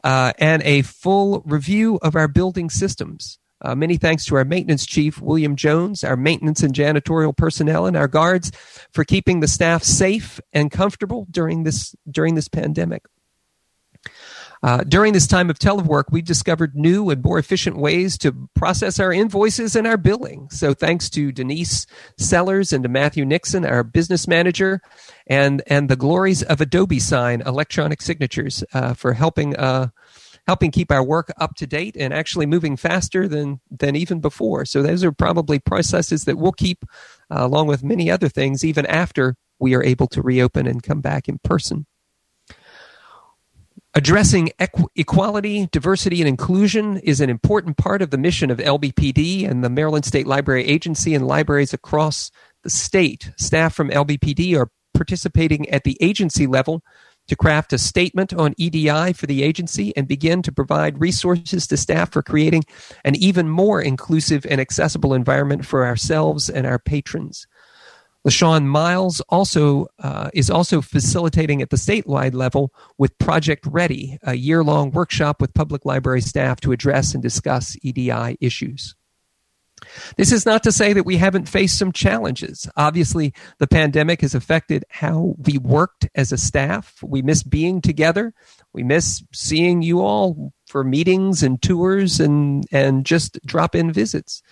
uh, 0.05 0.35
and 0.38 0.62
a 0.64 0.83
full 0.83 1.42
review 1.46 1.99
of 2.03 2.14
our 2.14 2.29
building 2.29 2.68
systems. 2.68 3.39
Uh, 3.62 3.75
many 3.75 3.96
thanks 3.96 4.25
to 4.25 4.37
our 4.37 4.44
maintenance 4.44 4.87
chief, 4.87 5.20
William 5.20 5.57
Jones, 5.57 6.03
our 6.03 6.16
maintenance 6.16 6.62
and 6.62 6.75
janitorial 6.75 7.37
personnel, 7.37 7.87
and 7.87 7.96
our 7.96 8.09
guards 8.09 8.51
for 8.92 9.05
keeping 9.05 9.40
the 9.40 9.49
staff 9.49 9.83
safe 9.83 10.40
and 10.53 10.70
comfortable 10.70 11.27
during 11.31 11.64
this 11.64 11.94
during 12.11 12.35
this 12.35 12.49
pandemic. 12.49 13.05
Uh, 14.62 14.85
during 14.85 15.14
this 15.14 15.27
time 15.27 15.49
of 15.49 15.59
telework, 15.59 16.05
we've 16.11 16.25
discovered 16.25 16.77
new 16.77 17.09
and 17.09 17.25
more 17.25 17.38
efficient 17.38 17.79
ways 17.79 18.18
to 18.18 18.49
process 18.55 19.01
our 19.01 19.11
invoices 19.11 19.75
and 19.75 19.87
our 19.87 19.96
billing. 19.96 20.51
So, 20.51 20.75
thanks 20.75 21.09
to 21.11 21.33
Denise 21.33 21.87
Sellers 22.18 22.70
and 22.73 22.83
to 22.83 22.88
Matthew 22.90 23.25
Nixon, 23.25 23.64
our 23.64 23.83
business 23.83 24.29
manager, 24.29 24.83
and 25.27 25.62
and 25.66 25.88
the 25.88 25.96
glories 25.96 26.42
of 26.42 26.61
Adobe 26.61 26.99
Sign 26.99 27.40
electronic 27.40 28.03
signatures 28.03 28.62
uh, 28.75 28.92
for 28.92 29.14
helping 29.14 29.57
uh, 29.57 29.88
helping 30.51 30.73
keep 30.73 30.91
our 30.91 31.05
work 31.05 31.31
up 31.37 31.55
to 31.55 31.65
date 31.65 31.97
and 31.97 32.13
actually 32.13 32.45
moving 32.45 32.77
faster 32.77 33.29
than 33.29 33.61
than 33.71 33.95
even 33.95 34.19
before. 34.19 34.65
So, 34.65 34.83
those 34.83 35.05
are 35.05 35.13
probably 35.13 35.61
processes 35.61 36.25
that 36.25 36.39
we'll 36.39 36.51
keep 36.51 36.85
uh, 37.31 37.47
along 37.47 37.69
with 37.69 37.85
many 37.85 38.11
other 38.11 38.29
things 38.29 38.65
even 38.65 38.85
after 38.87 39.37
we 39.61 39.77
are 39.77 39.85
able 39.85 40.09
to 40.09 40.21
reopen 40.21 40.67
and 40.67 40.83
come 40.83 41.01
back 41.01 41.29
in 41.29 41.39
person. 41.45 41.87
Addressing 43.95 44.51
equ- 44.59 44.89
equality, 44.97 45.69
diversity, 45.71 46.21
and 46.21 46.29
inclusion 46.29 46.97
is 46.97 47.21
an 47.21 47.31
important 47.31 47.77
part 47.77 48.03
of 48.03 48.11
the 48.11 48.19
mission 48.19 48.51
of 48.51 48.59
LBPD 48.59 49.49
and 49.49 49.63
the 49.63 49.71
Maryland 49.71 50.05
State 50.05 50.27
Library 50.27 50.65
Agency 50.65 51.15
and 51.15 51.29
libraries 51.29 51.73
across 51.73 52.33
the 52.65 52.71
state. 52.71 53.31
Staff 53.37 53.73
from 53.73 53.89
LBPD 53.89 54.59
are 54.59 54.69
participating 54.95 55.69
at 55.71 55.85
the 55.85 55.97
agency 56.01 56.49
level 56.49 56.83
to 57.31 57.37
craft 57.37 57.73
a 57.73 57.79
statement 57.79 58.35
on 58.35 58.55
EDI 58.59 59.12
for 59.12 59.27
the 59.27 59.45
agency 59.45 59.97
and 59.97 60.09
begin 60.09 60.43
to 60.43 60.51
provide 60.51 61.01
resources 61.01 61.64
to 61.69 61.77
staff 61.77 62.12
for 62.12 62.23
creating 62.23 62.64
an 63.05 63.14
even 63.14 63.49
more 63.49 63.81
inclusive 63.81 64.45
and 64.51 64.61
accessible 64.61 65.14
environment 65.14 65.64
for 65.64 65.87
ourselves 65.87 66.51
and 66.51 66.66
our 66.66 66.79
patrons. 66.79 67.47
LaShawn 68.27 68.66
Miles 68.66 69.21
also 69.29 69.87
uh, 70.01 70.29
is 70.35 70.51
also 70.51 70.81
facilitating 70.81 71.62
at 71.62 71.71
the 71.71 71.77
statewide 71.77 72.35
level 72.35 72.75
with 72.99 73.16
Project 73.19 73.64
Ready, 73.64 74.19
a 74.25 74.35
year-long 74.35 74.90
workshop 74.90 75.40
with 75.40 75.55
public 75.55 75.85
library 75.85 76.21
staff 76.21 76.61
to 76.61 76.73
address 76.73 77.14
and 77.14 77.23
discuss 77.23 77.77
EDI 77.83 78.37
issues. 78.40 78.97
This 80.16 80.33
is 80.33 80.47
not 80.47 80.62
to 80.64 80.73
say 80.73 80.93
that 80.93 81.07
we 81.07 81.16
haven't 81.16 81.49
faced 81.49 81.79
some 81.79 81.93
challenges. 81.93 82.69
Obviously, 82.77 83.33
the 83.59 83.66
pandemic 83.66 84.21
has 84.21 84.35
affected 84.35 84.85
how 84.90 85.35
we 85.38 85.59
worked 85.59 86.09
as 86.14 86.33
a 86.33 86.38
staff. 86.38 86.99
We 87.03 87.23
miss 87.23 87.43
being 87.43 87.81
together. 87.81 88.35
We 88.73 88.83
miss 88.83 89.23
seeing 89.33 89.83
you 89.83 90.01
all 90.01 90.53
for 90.66 90.85
meetings 90.85 91.43
and 91.43 91.61
tours 91.61 92.21
and, 92.21 92.64
and 92.71 93.05
just 93.05 93.45
drop 93.45 93.75
in 93.75 93.93
visits. 93.93 94.43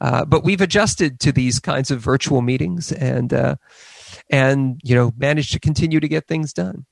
Uh, 0.00 0.24
but 0.24 0.44
we've 0.44 0.60
adjusted 0.60 1.20
to 1.20 1.32
these 1.32 1.58
kinds 1.58 1.90
of 1.90 2.00
virtual 2.00 2.40
meetings 2.40 2.92
and 2.92 3.32
uh, 3.32 3.56
and 4.30 4.80
you 4.84 4.94
know 4.94 5.12
managed 5.16 5.52
to 5.52 5.60
continue 5.60 6.00
to 6.00 6.08
get 6.08 6.28
things 6.28 6.52
done. 6.52 6.86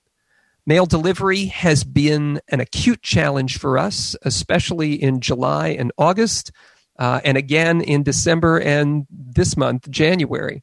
Mail 0.67 0.87
delivery 0.87 1.47
has 1.47 1.85
been 1.85 2.41
an 2.49 2.59
acute 2.59 3.01
challenge 3.01 3.59
for 3.59 3.79
us, 3.79 4.17
especially 4.23 5.01
in 5.01 5.21
July 5.21 5.69
and 5.69 5.93
August, 5.97 6.51
uh, 6.99 7.21
and 7.25 7.37
again 7.37 7.81
in 7.81 8.03
December 8.03 8.59
and 8.59 9.07
this 9.11 9.57
month, 9.57 9.91
January. 9.91 10.63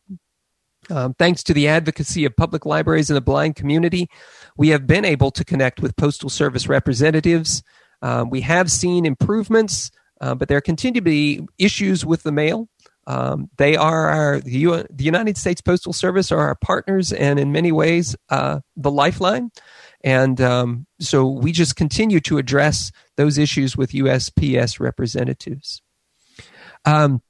Um, 0.90 1.14
thanks 1.14 1.44
to 1.44 1.54
the 1.54 1.70
advocacy 1.70 2.26
of 2.26 2.36
public 2.36 2.66
libraries 2.66 3.10
and 3.10 3.16
the 3.16 3.22
blind 3.22 3.56
community, 3.56 4.10
we 4.58 4.70
have 4.70 4.86
been 4.86 5.06
able 5.06 5.32
to 5.32 5.46
connect 5.46 5.82
with 5.82 5.96
Postal 5.96 6.30
Service 6.30 6.68
representatives. 6.68 7.64
Um, 8.02 8.30
we 8.30 8.42
have 8.42 8.70
seen 8.70 9.06
improvements 9.06 9.92
uh, 10.24 10.34
but 10.34 10.48
there 10.48 10.62
continue 10.62 11.02
to 11.02 11.04
be 11.04 11.46
issues 11.58 12.06
with 12.06 12.24
the 12.24 12.32
mail. 12.32 12.70
Um, 13.08 13.50
they 13.58 13.76
are 13.76 14.08
our, 14.08 14.40
the, 14.40 14.60
U- 14.60 14.86
the, 14.90 15.04
United 15.04 15.38
States 15.38 15.60
Postal 15.60 15.92
Service 15.92 16.32
are 16.32 16.40
our 16.40 16.56
partners 16.56 17.12
and 17.12 17.38
in 17.38 17.52
many 17.52 17.74
ways 17.74 18.16
uh, 18.30 18.62
the 18.78 18.90
lifeline. 18.90 19.52
And 20.02 20.40
um, 20.40 20.88
so 21.02 21.28
we 21.28 21.52
just 21.52 21.76
continue 21.76 22.22
to 22.22 22.38
address 22.38 22.94
those 23.18 23.38
issues 23.38 23.76
with 23.76 23.92
USPS 23.92 24.80
representatives. 24.80 25.82
Um, 26.86 27.22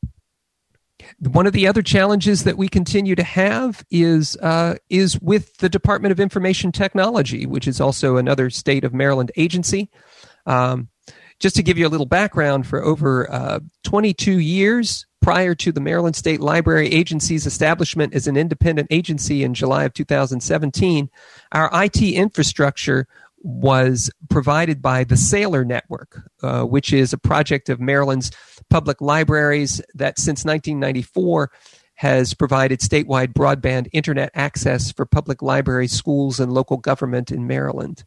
one 1.19 1.47
of 1.47 1.53
the 1.53 1.67
other 1.67 1.81
challenges 1.81 2.43
that 2.43 2.57
we 2.57 2.67
continue 2.67 3.15
to 3.15 3.23
have 3.23 3.83
is 3.91 4.37
uh, 4.37 4.75
is 4.89 5.19
with 5.21 5.57
the 5.57 5.69
Department 5.69 6.11
of 6.11 6.19
Information 6.19 6.71
Technology, 6.71 7.45
which 7.45 7.67
is 7.67 7.81
also 7.81 8.17
another 8.17 8.49
state 8.49 8.83
of 8.83 8.93
Maryland 8.93 9.31
agency. 9.35 9.89
Um, 10.45 10.89
just 11.39 11.55
to 11.55 11.63
give 11.63 11.77
you 11.77 11.87
a 11.87 11.89
little 11.89 12.05
background, 12.05 12.67
for 12.67 12.81
over 12.81 13.29
uh, 13.31 13.59
22 13.83 14.39
years, 14.39 15.05
prior 15.21 15.55
to 15.55 15.71
the 15.71 15.81
Maryland 15.81 16.15
State 16.15 16.41
Library 16.41 16.87
Agency's 16.91 17.45
establishment 17.45 18.13
as 18.13 18.27
an 18.27 18.37
independent 18.37 18.87
agency 18.91 19.43
in 19.43 19.53
July 19.53 19.85
of 19.85 19.93
2017, 19.93 21.09
our 21.53 21.69
IT 21.73 22.01
infrastructure 22.01 23.07
was 23.43 24.09
provided 24.29 24.81
by 24.81 25.03
the 25.03 25.17
Sailor 25.17 25.65
Network, 25.65 26.21
uh, 26.41 26.63
which 26.63 26.93
is 26.93 27.13
a 27.13 27.17
project 27.17 27.69
of 27.69 27.79
Maryland's 27.79 28.31
public 28.69 29.01
libraries 29.01 29.81
that 29.93 30.17
since 30.17 30.45
1994 30.45 31.51
has 31.95 32.33
provided 32.33 32.79
statewide 32.79 33.33
broadband 33.33 33.87
internet 33.93 34.31
access 34.33 34.91
for 34.91 35.05
public 35.05 35.41
libraries, 35.41 35.91
schools, 35.91 36.39
and 36.39 36.51
local 36.51 36.77
government 36.77 37.31
in 37.31 37.45
Maryland. 37.45 38.03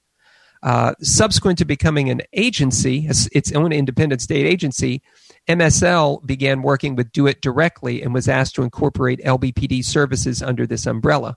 Uh, 0.63 0.95
subsequent 1.01 1.59
to 1.59 1.65
becoming 1.65 2.11
an 2.11 2.23
agency, 2.33 3.07
its 3.33 3.53
own 3.53 3.73
independent 3.73 4.21
state 4.21 4.47
agency, 4.47 5.03
MSL 5.49 6.27
began 6.27 6.63
working 6.63 6.97
with 6.97 7.13
DoIT 7.13 7.41
directly 7.41 8.03
and 8.03 8.13
was 8.13 8.29
asked 8.29 8.55
to 8.57 8.63
incorporate 8.63 9.21
LBPD 9.25 9.85
services 9.85 10.43
under 10.43 10.67
this 10.67 10.87
umbrella. 10.87 11.37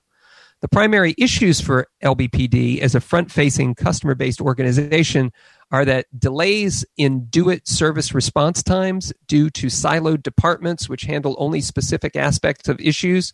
The 0.60 0.68
primary 0.68 1.14
issues 1.16 1.60
for 1.60 1.88
LBPD 2.02 2.80
as 2.80 2.94
a 2.94 3.00
front 3.00 3.32
facing 3.32 3.74
customer 3.74 4.14
based 4.14 4.40
organization 4.42 5.32
are 5.72 5.84
that 5.86 6.06
delays 6.18 6.84
in 6.98 7.28
DoIT 7.30 7.66
service 7.66 8.12
response 8.12 8.62
times 8.62 9.12
due 9.26 9.48
to 9.50 9.68
siloed 9.68 10.22
departments 10.22 10.88
which 10.88 11.04
handle 11.04 11.34
only 11.38 11.62
specific 11.62 12.14
aspects 12.14 12.68
of 12.68 12.78
issues 12.80 13.32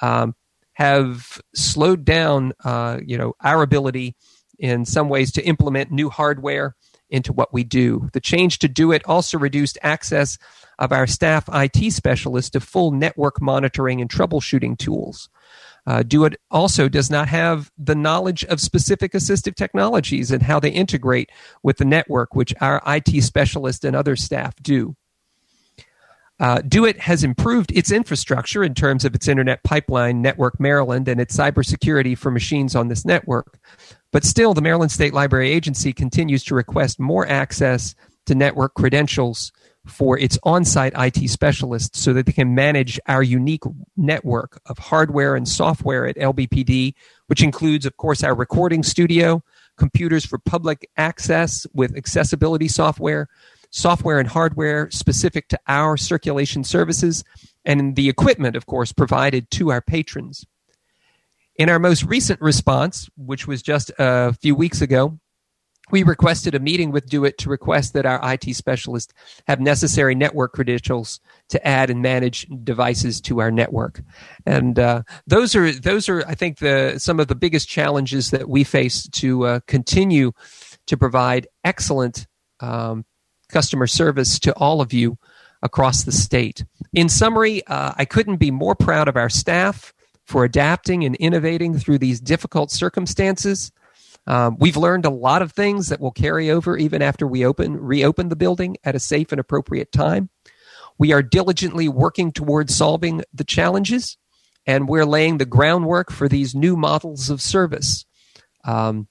um, 0.00 0.36
have 0.74 1.40
slowed 1.54 2.04
down 2.04 2.52
uh, 2.64 2.98
you 3.04 3.18
know 3.18 3.34
our 3.40 3.62
ability 3.62 4.14
in 4.58 4.84
some 4.84 5.08
ways 5.08 5.32
to 5.32 5.42
implement 5.42 5.90
new 5.90 6.08
hardware 6.08 6.76
into 7.08 7.32
what 7.32 7.52
we 7.52 7.64
do. 7.64 8.08
The 8.12 8.20
change 8.20 8.60
to 8.60 8.68
DoIT 8.68 9.02
also 9.06 9.38
reduced 9.38 9.78
access 9.82 10.38
of 10.78 10.92
our 10.92 11.06
staff 11.06 11.48
IT 11.52 11.92
specialists 11.92 12.50
to 12.50 12.60
full 12.60 12.92
network 12.92 13.40
monitoring 13.40 14.00
and 14.00 14.08
troubleshooting 14.08 14.78
tools. 14.78 15.28
Uh, 15.86 16.02
DoIT 16.02 16.36
also 16.50 16.88
does 16.88 17.10
not 17.10 17.28
have 17.28 17.70
the 17.78 17.94
knowledge 17.94 18.44
of 18.44 18.60
specific 18.60 19.12
assistive 19.12 19.54
technologies 19.54 20.30
and 20.30 20.42
how 20.42 20.60
they 20.60 20.70
integrate 20.70 21.30
with 21.62 21.78
the 21.78 21.84
network, 21.84 22.34
which 22.34 22.54
our 22.60 22.82
IT 22.86 23.22
specialists 23.22 23.84
and 23.84 23.96
other 23.96 24.16
staff 24.16 24.54
do. 24.62 24.96
Uh, 26.38 26.62
DoIT 26.62 26.98
has 26.98 27.22
improved 27.22 27.70
its 27.72 27.92
infrastructure 27.92 28.64
in 28.64 28.72
terms 28.72 29.04
of 29.04 29.14
its 29.14 29.28
internet 29.28 29.62
pipeline 29.62 30.22
network 30.22 30.58
Maryland 30.58 31.06
and 31.06 31.20
its 31.20 31.36
cybersecurity 31.36 32.16
for 32.16 32.30
machines 32.30 32.74
on 32.74 32.88
this 32.88 33.04
network. 33.04 33.58
But 34.10 34.24
still, 34.24 34.54
the 34.54 34.62
Maryland 34.62 34.90
State 34.90 35.12
Library 35.12 35.50
Agency 35.50 35.92
continues 35.92 36.42
to 36.44 36.54
request 36.54 36.98
more 36.98 37.26
access 37.26 37.94
to 38.24 38.34
network 38.34 38.74
credentials 38.74 39.52
for 39.86 40.18
its 40.18 40.38
on 40.42 40.64
site 40.64 40.92
IT 40.96 41.28
specialists 41.28 42.00
so 42.00 42.12
that 42.12 42.26
they 42.26 42.32
can 42.32 42.54
manage 42.54 43.00
our 43.06 43.22
unique 43.22 43.62
network 43.96 44.60
of 44.66 44.78
hardware 44.78 45.34
and 45.34 45.48
software 45.48 46.06
at 46.06 46.16
LBPD, 46.16 46.94
which 47.26 47.42
includes, 47.42 47.86
of 47.86 47.96
course, 47.96 48.22
our 48.22 48.34
recording 48.34 48.82
studio, 48.82 49.42
computers 49.76 50.26
for 50.26 50.38
public 50.38 50.88
access 50.96 51.66
with 51.72 51.96
accessibility 51.96 52.68
software, 52.68 53.28
software 53.70 54.18
and 54.18 54.28
hardware 54.28 54.90
specific 54.90 55.48
to 55.48 55.58
our 55.66 55.96
circulation 55.96 56.62
services, 56.62 57.24
and 57.64 57.96
the 57.96 58.08
equipment, 58.08 58.56
of 58.56 58.66
course, 58.66 58.92
provided 58.92 59.50
to 59.50 59.70
our 59.70 59.80
patrons. 59.80 60.44
In 61.56 61.68
our 61.68 61.78
most 61.78 62.04
recent 62.04 62.40
response, 62.40 63.08
which 63.16 63.46
was 63.46 63.62
just 63.62 63.90
a 63.98 64.32
few 64.34 64.54
weeks 64.54 64.80
ago, 64.80 65.18
we 65.90 66.02
requested 66.02 66.54
a 66.54 66.60
meeting 66.60 66.90
with 66.90 67.08
DoIT 67.08 67.38
to 67.38 67.50
request 67.50 67.92
that 67.92 68.06
our 68.06 68.20
IT 68.32 68.54
specialists 68.54 69.12
have 69.46 69.60
necessary 69.60 70.14
network 70.14 70.52
credentials 70.52 71.20
to 71.48 71.66
add 71.66 71.90
and 71.90 72.02
manage 72.02 72.46
devices 72.64 73.20
to 73.22 73.40
our 73.40 73.50
network. 73.50 74.02
And 74.46 74.78
uh, 74.78 75.02
those 75.26 75.54
are 75.54 75.72
those 75.72 76.08
are 76.08 76.26
I 76.26 76.34
think 76.34 76.58
the 76.58 76.98
some 76.98 77.20
of 77.20 77.28
the 77.28 77.34
biggest 77.34 77.68
challenges 77.68 78.30
that 78.30 78.48
we 78.48 78.64
face 78.64 79.08
to 79.08 79.46
uh, 79.46 79.60
continue 79.66 80.32
to 80.86 80.96
provide 80.96 81.46
excellent 81.64 82.26
um, 82.60 83.04
customer 83.48 83.86
service 83.86 84.38
to 84.40 84.52
all 84.54 84.80
of 84.80 84.92
you 84.92 85.18
across 85.62 86.04
the 86.04 86.12
state. 86.12 86.64
In 86.92 87.08
summary, 87.08 87.66
uh, 87.66 87.92
I 87.96 88.04
couldn't 88.04 88.36
be 88.36 88.50
more 88.50 88.74
proud 88.74 89.08
of 89.08 89.16
our 89.16 89.28
staff 89.28 89.92
for 90.26 90.44
adapting 90.44 91.04
and 91.04 91.16
innovating 91.16 91.76
through 91.76 91.98
these 91.98 92.20
difficult 92.20 92.70
circumstances. 92.70 93.72
Um, 94.26 94.56
we've 94.58 94.76
learned 94.76 95.06
a 95.06 95.10
lot 95.10 95.42
of 95.42 95.52
things 95.52 95.88
that 95.88 96.00
will 96.00 96.12
carry 96.12 96.50
over 96.50 96.76
even 96.76 97.02
after 97.02 97.26
we 97.26 97.44
open 97.44 97.76
reopen 97.76 98.28
the 98.28 98.36
building 98.36 98.76
at 98.84 98.94
a 98.94 99.00
safe 99.00 99.32
and 99.32 99.40
appropriate 99.40 99.92
time. 99.92 100.28
We 100.98 101.12
are 101.12 101.22
diligently 101.22 101.88
working 101.88 102.30
towards 102.30 102.76
solving 102.76 103.22
the 103.32 103.44
challenges, 103.44 104.18
and 104.66 104.88
we're 104.88 105.06
laying 105.06 105.38
the 105.38 105.46
groundwork 105.46 106.12
for 106.12 106.28
these 106.28 106.54
new 106.54 106.76
models 106.76 107.30
of 107.30 107.40
service. 107.40 108.04
Um, 108.64 109.08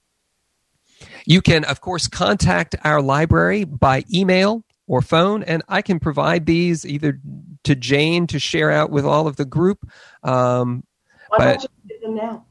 you 1.25 1.41
can, 1.41 1.63
of 1.65 1.81
course, 1.81 2.07
contact 2.07 2.75
our 2.83 3.01
library 3.01 3.63
by 3.63 4.03
email 4.13 4.63
or 4.87 5.01
phone, 5.01 5.43
and 5.43 5.63
I 5.67 5.81
can 5.81 5.99
provide 5.99 6.45
these 6.45 6.85
either 6.85 7.19
to 7.63 7.75
Jane 7.75 8.27
to 8.27 8.39
share 8.39 8.71
out 8.71 8.91
with 8.91 9.05
all 9.05 9.27
of 9.27 9.35
the 9.35 9.45
group. 9.45 9.79
Um, 10.23 10.83
Why 11.29 11.37
but, 11.37 11.45
don't 11.45 11.63
you 11.63 11.69
give 11.89 12.01
them 12.01 12.15
now? 12.15 12.45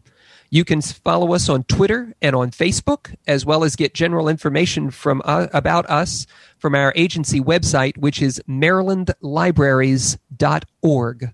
You 0.50 0.64
can 0.64 0.82
follow 0.82 1.34
us 1.34 1.50
on 1.50 1.66
Twitter 1.66 2.16
and 2.22 2.34
on 2.34 2.52
Facebook, 2.52 3.14
as 3.28 3.46
well 3.46 3.66
as 3.66 3.76
get 3.76 3.94
general 3.94 4.30
information 4.30 4.92
from 4.92 5.22
uh, 5.26 5.48
about 5.54 5.90
us 5.90 6.26
from 6.58 6.74
our 6.74 6.94
agency 6.96 7.42
website, 7.42 7.98
which 7.98 8.22
is 8.22 8.42
marylandlibraries.org 8.48 11.34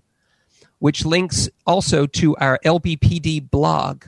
which 0.84 1.06
links 1.06 1.48
also 1.66 2.04
to 2.04 2.36
our 2.36 2.58
LBPD 2.62 3.50
blog. 3.50 4.04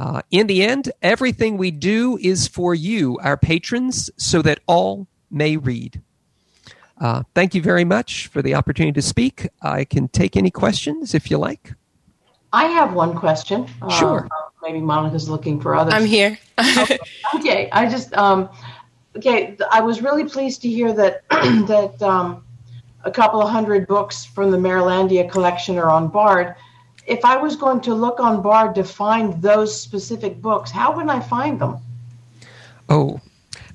Uh, 0.00 0.20
in 0.32 0.48
the 0.48 0.64
end, 0.64 0.90
everything 1.00 1.56
we 1.56 1.70
do 1.70 2.18
is 2.20 2.48
for 2.48 2.74
you, 2.74 3.16
our 3.22 3.36
patrons, 3.36 4.10
so 4.16 4.42
that 4.42 4.58
all 4.66 5.06
may 5.30 5.56
read. 5.56 6.02
Uh, 7.00 7.22
thank 7.36 7.54
you 7.54 7.62
very 7.62 7.84
much 7.84 8.26
for 8.26 8.42
the 8.42 8.52
opportunity 8.52 8.92
to 8.92 9.00
speak. 9.00 9.48
I 9.62 9.84
can 9.84 10.08
take 10.08 10.36
any 10.36 10.50
questions 10.50 11.14
if 11.14 11.30
you 11.30 11.38
like. 11.38 11.72
I 12.52 12.64
have 12.64 12.94
one 12.94 13.16
question. 13.16 13.68
Sure. 13.96 14.26
Uh, 14.28 14.48
maybe 14.60 14.80
Monica's 14.80 15.28
looking 15.28 15.60
for 15.60 15.76
others. 15.76 15.94
I'm 15.94 16.04
here. 16.04 16.36
okay. 16.80 16.98
okay. 17.36 17.68
I 17.70 17.88
just 17.88 18.12
um, 18.14 18.48
okay. 19.16 19.56
I 19.70 19.80
was 19.82 20.02
really 20.02 20.24
pleased 20.24 20.62
to 20.62 20.68
hear 20.68 20.92
that 20.94 21.22
that 21.30 22.02
um, 22.02 22.42
a 23.04 23.10
couple 23.10 23.42
of 23.42 23.50
hundred 23.50 23.86
books 23.86 24.24
from 24.24 24.50
the 24.50 24.56
Marylandia 24.56 25.30
collection 25.30 25.78
are 25.78 25.90
on 25.90 26.08
Bard. 26.08 26.54
If 27.06 27.24
I 27.24 27.36
was 27.36 27.56
going 27.56 27.80
to 27.82 27.94
look 27.94 28.20
on 28.20 28.42
Bard 28.42 28.74
to 28.76 28.84
find 28.84 29.40
those 29.42 29.78
specific 29.78 30.40
books, 30.40 30.70
how 30.70 30.96
would 30.96 31.08
I 31.08 31.20
find 31.20 31.60
them? 31.60 31.78
Oh, 32.88 33.20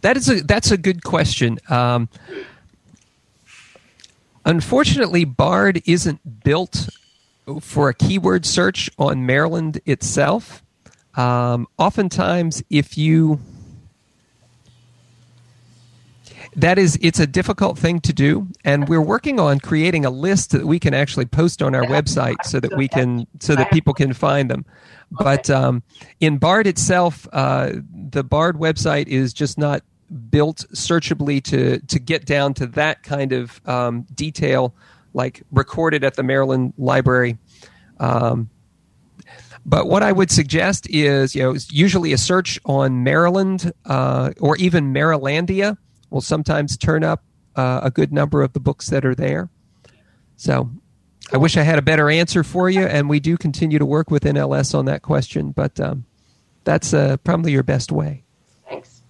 that 0.02 0.16
is 0.16 0.30
a 0.30 0.42
that's 0.42 0.72
a 0.72 0.78
good 0.78 1.04
question. 1.04 1.60
Um, 1.70 2.08
unfortunately, 4.46 5.26
Bard 5.26 5.82
isn't 5.86 6.44
built 6.44 6.90
for 7.62 7.90
a 7.90 7.94
keyword 7.94 8.46
search 8.46 8.90
on 8.98 9.26
Maryland 9.26 9.82
itself. 9.86 10.64
Um, 11.16 11.68
oftentimes, 11.78 12.64
if 12.70 12.98
you 12.98 13.40
that 16.58 16.80
is 16.80 16.98
it's 17.02 17.20
a 17.20 17.28
difficult 17.28 17.78
thing 17.78 18.00
to 18.02 18.12
do 18.12 18.48
and 18.66 18.90
we're 18.90 19.00
working 19.02 19.40
on 19.40 19.60
creating 19.60 20.04
a 20.06 20.10
list 20.10 20.52
that 20.52 20.66
we 20.66 20.80
can 20.80 20.94
actually 20.94 21.26
post 21.26 21.62
on 21.62 21.76
our 21.76 21.84
website 21.84 22.36
so 22.44 22.60
that 22.60 22.76
we 22.76 22.88
can 22.88 23.28
so 23.40 23.56
that 23.56 23.72
people 23.72 23.94
can 23.94 24.12
find 24.12 24.50
them. 24.50 24.66
But 25.12 25.50
um, 25.50 25.84
in 26.20 26.38
bard 26.40 26.68
itself 26.68 27.28
uh, 27.32 27.74
the 27.94 28.24
bard 28.24 28.58
website 28.58 29.08
is 29.08 29.34
just 29.34 29.58
not 29.58 29.84
built 30.30 30.66
searchably 30.74 31.40
to 31.42 31.80
to 31.80 32.00
get 32.00 32.26
down 32.26 32.56
to 32.56 32.66
that 32.68 33.04
kind 33.04 33.32
of 33.34 33.62
um, 33.68 34.08
detail 34.14 34.74
like 35.14 35.44
recorded 35.52 36.04
at 36.04 36.16
the 36.16 36.24
maryland 36.24 36.74
library. 36.78 37.38
Um, 38.00 38.50
but 39.64 39.88
what 39.88 40.02
I 40.02 40.14
would 40.14 40.32
suggest 40.32 40.90
is, 40.90 41.36
you 41.36 41.44
know, 41.44 41.56
usually 41.70 42.14
a 42.14 42.18
search 42.18 42.58
on 42.64 43.04
Maryland 43.04 43.74
uh, 43.86 44.32
or 44.40 44.56
even 44.56 44.94
Marylandia 44.94 45.78
will 46.10 46.22
sometimes 46.22 46.78
turn 46.78 47.04
up 47.04 47.24
uh, 47.56 47.82
a 47.84 47.92
good 47.92 48.14
number 48.14 48.42
of 48.42 48.54
the 48.54 48.60
books 48.60 48.90
that 48.90 49.06
are 49.06 49.16
there. 49.16 49.50
So 50.36 50.70
I 51.34 51.38
wish 51.38 51.58
I 51.58 51.64
had 51.64 51.80
a 51.80 51.82
better 51.82 52.10
answer 52.10 52.44
for 52.44 52.70
you, 52.70 52.84
and 52.84 53.10
we 53.10 53.20
do 53.20 53.38
continue 53.38 53.80
to 53.80 53.86
work 53.86 54.10
with 54.10 54.24
NLS 54.24 54.74
on 54.74 54.86
that 54.86 55.02
question, 55.02 55.52
but 55.52 55.80
um, 55.80 56.06
that's 56.64 56.94
uh, 56.94 57.18
probably 57.18 57.52
your 57.52 57.64
best 57.64 57.92
way. 57.92 58.24
Thanks. 58.70 59.02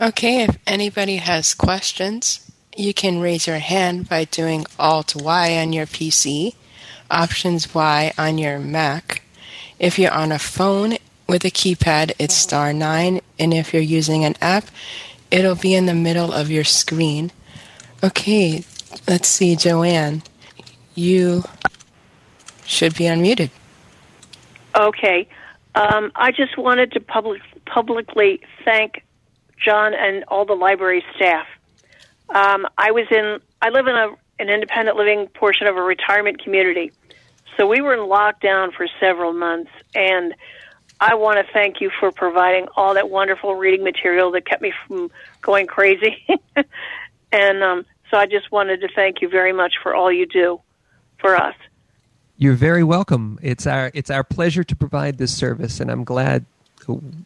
Okay, 0.00 0.44
if 0.44 0.56
anybody 0.66 1.16
has 1.16 1.52
questions, 1.52 2.50
you 2.76 2.94
can 2.94 3.20
raise 3.20 3.46
your 3.46 3.58
hand 3.58 4.08
by 4.08 4.24
doing 4.24 4.64
Alt 4.78 5.14
Y 5.16 5.58
on 5.58 5.74
your 5.74 5.86
PC, 5.86 6.54
Options 7.10 7.74
Y 7.74 8.12
on 8.16 8.38
your 8.38 8.58
Mac. 8.58 9.22
If 9.78 9.98
you're 9.98 10.12
on 10.12 10.32
a 10.32 10.38
phone 10.38 10.96
with 11.28 11.44
a 11.44 11.50
keypad, 11.50 12.12
it's 12.18 12.34
star 12.34 12.72
9, 12.72 13.20
and 13.38 13.52
if 13.52 13.74
you're 13.74 13.82
using 13.82 14.24
an 14.24 14.36
app, 14.40 14.66
it'll 15.32 15.56
be 15.56 15.74
in 15.74 15.86
the 15.86 15.94
middle 15.94 16.32
of 16.32 16.50
your 16.50 16.62
screen. 16.62 17.32
Okay, 18.04 18.64
let's 19.08 19.26
see, 19.26 19.56
Joanne. 19.56 20.22
You 20.94 21.44
should 22.66 22.94
be 22.94 23.04
unmuted. 23.04 23.50
Okay. 24.76 25.26
Um, 25.74 26.12
I 26.14 26.30
just 26.32 26.58
wanted 26.58 26.92
to 26.92 27.00
public, 27.00 27.40
publicly 27.64 28.40
thank 28.64 29.02
John 29.58 29.94
and 29.94 30.24
all 30.28 30.44
the 30.44 30.54
library 30.54 31.02
staff. 31.16 31.46
Um, 32.28 32.66
I 32.76 32.90
was 32.90 33.06
in, 33.10 33.40
I 33.62 33.70
live 33.70 33.86
in 33.86 33.96
a, 33.96 34.08
an 34.38 34.50
independent 34.50 34.96
living 34.96 35.28
portion 35.28 35.66
of 35.66 35.76
a 35.76 35.82
retirement 35.82 36.42
community. 36.42 36.92
So 37.56 37.66
we 37.66 37.80
were 37.80 37.94
in 37.94 38.00
lockdown 38.00 38.72
for 38.72 38.86
several 39.00 39.32
months, 39.32 39.70
and 39.94 40.34
I 41.02 41.14
want 41.16 41.44
to 41.44 41.52
thank 41.52 41.80
you 41.80 41.90
for 41.98 42.12
providing 42.12 42.68
all 42.76 42.94
that 42.94 43.10
wonderful 43.10 43.56
reading 43.56 43.82
material 43.82 44.30
that 44.30 44.46
kept 44.46 44.62
me 44.62 44.72
from 44.86 45.10
going 45.40 45.66
crazy. 45.66 46.24
and 47.32 47.62
um, 47.64 47.84
so 48.08 48.16
I 48.16 48.26
just 48.26 48.52
wanted 48.52 48.82
to 48.82 48.88
thank 48.94 49.20
you 49.20 49.28
very 49.28 49.52
much 49.52 49.74
for 49.82 49.96
all 49.96 50.12
you 50.12 50.26
do 50.26 50.60
for 51.18 51.34
us. 51.34 51.56
You're 52.36 52.54
very 52.54 52.84
welcome. 52.84 53.40
It's 53.42 53.66
our 53.66 53.90
it's 53.94 54.10
our 54.10 54.22
pleasure 54.22 54.62
to 54.62 54.76
provide 54.76 55.18
this 55.18 55.36
service, 55.36 55.80
and 55.80 55.90
I'm 55.90 56.04
glad 56.04 56.44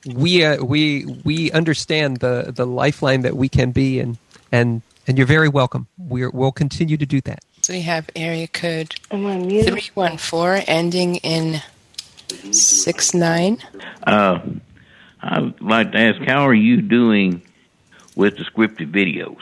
we 0.07 0.43
uh, 0.43 0.65
we 0.65 1.05
we 1.25 1.53
understand 1.53 2.21
the 2.21 2.53
the 2.57 2.67
lifeline 2.67 3.21
that 3.23 3.37
we 3.37 3.51
can 3.51 3.73
be, 3.73 4.01
and 4.01 4.17
and 4.51 4.81
and 5.07 5.19
you're 5.19 5.27
very 5.27 5.51
welcome. 5.51 5.87
We're, 5.99 6.31
we'll 6.31 6.51
continue 6.51 6.97
to 6.97 7.07
do 7.07 7.21
that. 7.23 7.41
So 7.61 7.75
we 7.75 7.83
have 7.83 8.09
area 8.17 8.49
code 8.49 8.95
three 9.11 9.91
one 9.93 10.17
four 10.17 10.63
ending 10.67 11.17
in 11.17 11.61
six 12.53 13.15
nine. 13.15 13.59
Uh, 14.07 14.41
I'd 15.21 15.61
like 15.61 15.93
to 15.93 15.99
ask, 15.99 16.21
how 16.23 16.47
are 16.47 16.55
you 16.55 16.83
doing 16.83 17.43
with 18.15 18.37
the 18.37 18.45
scripted 18.45 18.93
videos? 18.93 19.41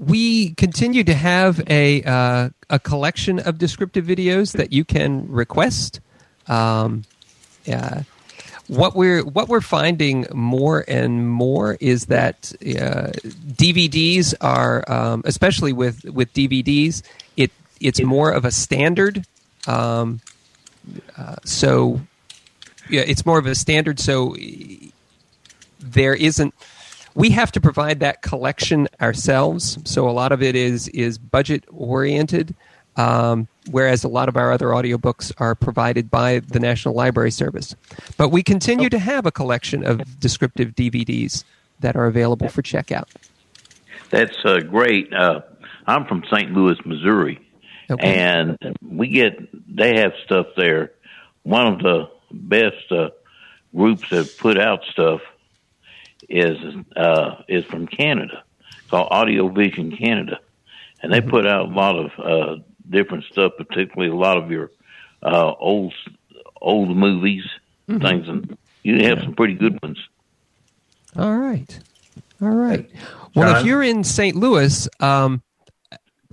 we 0.00 0.54
continue 0.54 1.04
to 1.04 1.14
have 1.14 1.62
a 1.68 2.02
uh, 2.04 2.48
a 2.70 2.78
collection 2.78 3.38
of 3.38 3.58
descriptive 3.58 4.06
videos 4.06 4.52
that 4.52 4.72
you 4.72 4.84
can 4.84 5.30
request. 5.30 6.00
Um, 6.48 7.04
uh, 7.70 8.02
what 8.66 8.96
we're 8.96 9.22
what 9.24 9.48
we're 9.48 9.60
finding 9.60 10.26
more 10.32 10.84
and 10.88 11.28
more 11.28 11.76
is 11.80 12.06
that 12.06 12.52
uh, 12.62 13.12
DVDs 13.52 14.32
are, 14.40 14.90
um, 14.90 15.22
especially 15.26 15.74
with 15.74 16.04
with 16.04 16.32
DVDs, 16.32 17.02
it 17.36 17.50
it's 17.80 18.00
more 18.00 18.30
of 18.30 18.46
a 18.46 18.50
standard. 18.50 19.26
Um, 19.66 20.20
uh, 21.18 21.36
so 21.44 22.00
yeah, 22.90 23.02
it's 23.06 23.24
more 23.24 23.38
of 23.38 23.46
a 23.46 23.54
standard. 23.54 24.00
So 24.00 24.36
there 25.80 26.14
isn't 26.14 26.54
we 27.14 27.30
have 27.30 27.52
to 27.52 27.60
provide 27.60 28.00
that 28.00 28.22
collection 28.22 28.88
ourselves. 29.00 29.78
So 29.84 30.08
a 30.08 30.12
lot 30.12 30.32
of 30.32 30.42
it 30.42 30.54
is 30.54 30.88
is 30.88 31.18
budget 31.18 31.64
oriented, 31.68 32.54
um, 32.96 33.48
whereas 33.70 34.04
a 34.04 34.08
lot 34.08 34.28
of 34.28 34.36
our 34.36 34.52
other 34.52 34.68
audiobooks 34.68 35.32
are 35.38 35.54
provided 35.54 36.10
by 36.10 36.40
the 36.40 36.60
National 36.60 36.94
Library 36.94 37.30
Service. 37.30 37.74
But 38.16 38.28
we 38.28 38.42
continue 38.42 38.88
to 38.88 38.98
have 38.98 39.26
a 39.26 39.32
collection 39.32 39.84
of 39.84 40.20
descriptive 40.20 40.74
DVDs 40.74 41.44
that 41.80 41.96
are 41.96 42.06
available 42.06 42.48
for 42.48 42.62
checkout. 42.62 43.08
That's 44.10 44.36
uh, 44.44 44.60
great. 44.60 45.12
Uh, 45.12 45.40
I'm 45.86 46.04
from 46.06 46.24
St. 46.30 46.52
Louis, 46.52 46.76
Missouri, 46.84 47.40
okay. 47.90 48.14
and 48.14 48.56
we 48.82 49.08
get 49.08 49.38
they 49.74 49.98
have 49.98 50.12
stuff 50.24 50.46
there. 50.56 50.92
One 51.42 51.66
of 51.66 51.78
the 51.80 52.10
best 52.30 52.90
uh, 52.90 53.10
groups 53.74 54.08
that 54.10 54.36
put 54.38 54.58
out 54.58 54.84
stuff 54.84 55.20
is 56.28 56.58
uh, 56.96 57.42
is 57.48 57.64
from 57.64 57.86
Canada, 57.86 58.42
called 58.88 59.08
Audio 59.10 59.48
Vision 59.48 59.96
Canada, 59.96 60.38
and 61.02 61.12
they 61.12 61.20
mm-hmm. 61.20 61.30
put 61.30 61.46
out 61.46 61.66
a 61.66 61.74
lot 61.74 61.96
of 61.96 62.10
uh, 62.18 62.62
different 62.88 63.24
stuff, 63.24 63.52
particularly 63.56 64.12
a 64.12 64.16
lot 64.16 64.36
of 64.36 64.50
your 64.50 64.70
uh, 65.22 65.52
old 65.58 65.94
old 66.60 66.96
movies, 66.96 67.44
mm-hmm. 67.88 68.04
things, 68.04 68.28
and 68.28 68.56
you 68.82 69.04
have 69.06 69.18
yeah. 69.18 69.24
some 69.24 69.34
pretty 69.34 69.54
good 69.54 69.80
ones. 69.82 69.98
All 71.16 71.36
right, 71.36 71.78
all 72.40 72.50
right. 72.50 72.88
Well, 73.34 73.52
John? 73.52 73.60
if 73.60 73.66
you're 73.66 73.82
in 73.82 74.04
St. 74.04 74.36
Louis, 74.36 74.88
um, 75.00 75.42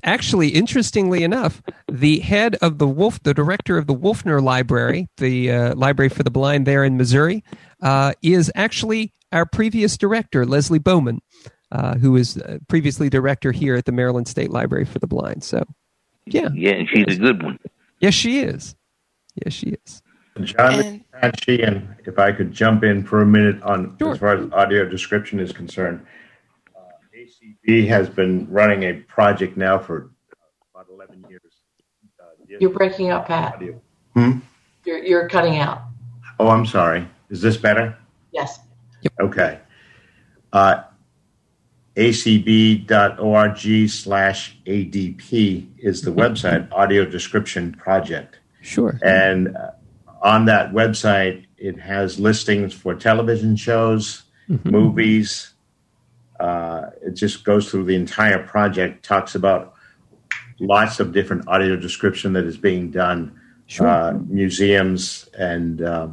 actually, 0.08 0.50
interestingly 0.50 1.24
enough, 1.24 1.62
the 1.92 2.20
head 2.20 2.56
of 2.62 2.80
the 2.80 2.88
Wolf, 2.88 3.22
the 3.22 3.34
director 3.34 3.78
of 3.78 3.86
the 3.86 3.94
Wolfner 3.94 4.42
Library, 4.42 5.08
the 5.18 5.52
uh, 5.52 5.76
library 5.76 6.10
for 6.10 6.24
the 6.24 6.32
blind 6.32 6.66
there 6.66 6.84
in 6.84 6.98
Missouri, 6.98 7.44
uh, 7.84 8.14
is 8.24 8.52
actually 8.56 9.14
our 9.32 9.46
previous 9.46 9.98
director, 9.98 10.46
Leslie 10.46 10.80
Bowman, 10.80 11.20
uh, 11.72 11.96
who 11.96 12.14
was 12.14 12.38
uh, 12.38 12.58
previously 12.68 13.10
director 13.10 13.52
here 13.52 13.76
at 13.76 13.86
the 13.86 13.92
Maryland 13.92 14.28
State 14.28 14.50
Library 14.50 14.86
for 14.86 15.00
the 15.00 15.08
Blind. 15.08 15.44
So, 15.44 15.64
yeah. 16.26 16.50
Yeah, 16.54 16.72
and 16.72 16.90
she's 16.90 17.18
a 17.18 17.20
good 17.20 17.44
one. 17.44 17.60
Yes, 18.00 18.14
she 18.14 18.40
is. 18.40 18.76
Yes, 19.44 19.54
she 19.54 19.76
is. 19.86 20.02
John 20.44 21.04
Patchy, 21.14 21.64
and 21.64 21.96
if 22.06 22.20
I 22.20 22.32
could 22.32 22.52
jump 22.52 22.84
in 22.84 23.04
for 23.04 23.22
a 23.22 23.26
minute 23.26 23.62
on 23.64 23.96
sure. 24.00 24.12
as 24.12 24.20
far 24.20 24.38
as 24.38 24.52
audio 24.52 24.88
description 24.88 25.40
is 25.40 25.52
concerned, 25.52 26.06
ACB 27.68 27.88
has 27.88 28.10
been 28.10 28.48
running 28.50 28.84
a 28.84 28.94
project 28.94 29.58
now 29.58 29.78
for 29.78 30.12
about 30.74 30.88
11 30.92 31.26
years. 31.30 31.42
Uh, 32.20 32.26
you're 32.60 32.70
breaking 32.70 33.12
up, 33.12 33.28
Pat. 33.28 33.62
Hmm? 34.14 34.40
You're, 34.86 35.04
you're 35.04 35.30
cutting 35.30 35.58
out. 35.58 35.82
Oh, 36.40 36.50
I'm 36.50 36.66
sorry. 36.66 37.08
Is 37.30 37.42
this 37.42 37.58
better? 37.58 37.98
Yes. 38.32 38.60
Yep. 39.02 39.14
Okay. 39.22 39.60
Uh, 40.54 40.84
acb.org 41.96 43.90
slash 43.90 44.58
ADP 44.66 45.68
is 45.80 46.02
the 46.04 46.12
website, 46.12 46.72
Audio 46.72 47.06
Description 47.06 47.74
Project. 47.74 48.40
Sure. 48.62 49.00
And 49.04 49.56
uh, 49.56 49.72
on 50.22 50.46
that 50.46 50.72
website, 50.72 51.46
it 51.58 51.80
has 51.80 52.20
listings 52.20 52.74
for 52.74 52.94
television 52.96 53.56
shows, 53.56 54.24
mm-hmm. 54.48 54.70
movies. 54.70 55.54
Uh, 56.40 56.90
it 57.02 57.12
just 57.12 57.44
goes 57.44 57.70
through 57.70 57.86
the 57.86 57.96
entire 57.96 58.46
project, 58.46 59.04
talks 59.04 59.36
about 59.36 59.74
lots 60.60 61.00
of 61.00 61.12
different 61.12 61.48
audio 61.48 61.76
description 61.76 62.34
that 62.34 62.46
is 62.46 62.58
being 62.58 62.92
done, 62.92 63.40
sure. 63.68 63.88
uh, 63.88 64.14
museums 64.28 65.30
and 65.38 65.82
uh, 65.82 66.08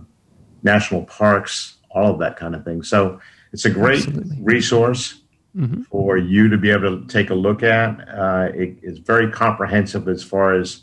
national 0.63 1.05
parks, 1.05 1.77
all 1.91 2.13
of 2.13 2.19
that 2.19 2.37
kind 2.37 2.55
of 2.55 2.65
thing. 2.65 2.83
So 2.83 3.21
it's 3.53 3.65
a 3.65 3.71
great 3.71 4.07
Absolutely. 4.07 4.39
resource 4.43 5.21
mm-hmm. 5.57 5.83
for 5.83 6.17
you 6.17 6.49
to 6.49 6.59
be 6.59 6.71
able 6.71 7.01
to 7.01 7.07
take 7.07 7.31
a 7.31 7.35
look 7.35 7.63
at. 7.63 8.09
Uh, 8.09 8.49
it, 8.55 8.79
it's 8.83 8.99
very 8.99 9.31
comprehensive 9.31 10.09
as 10.09 10.23
far 10.23 10.55
as 10.55 10.83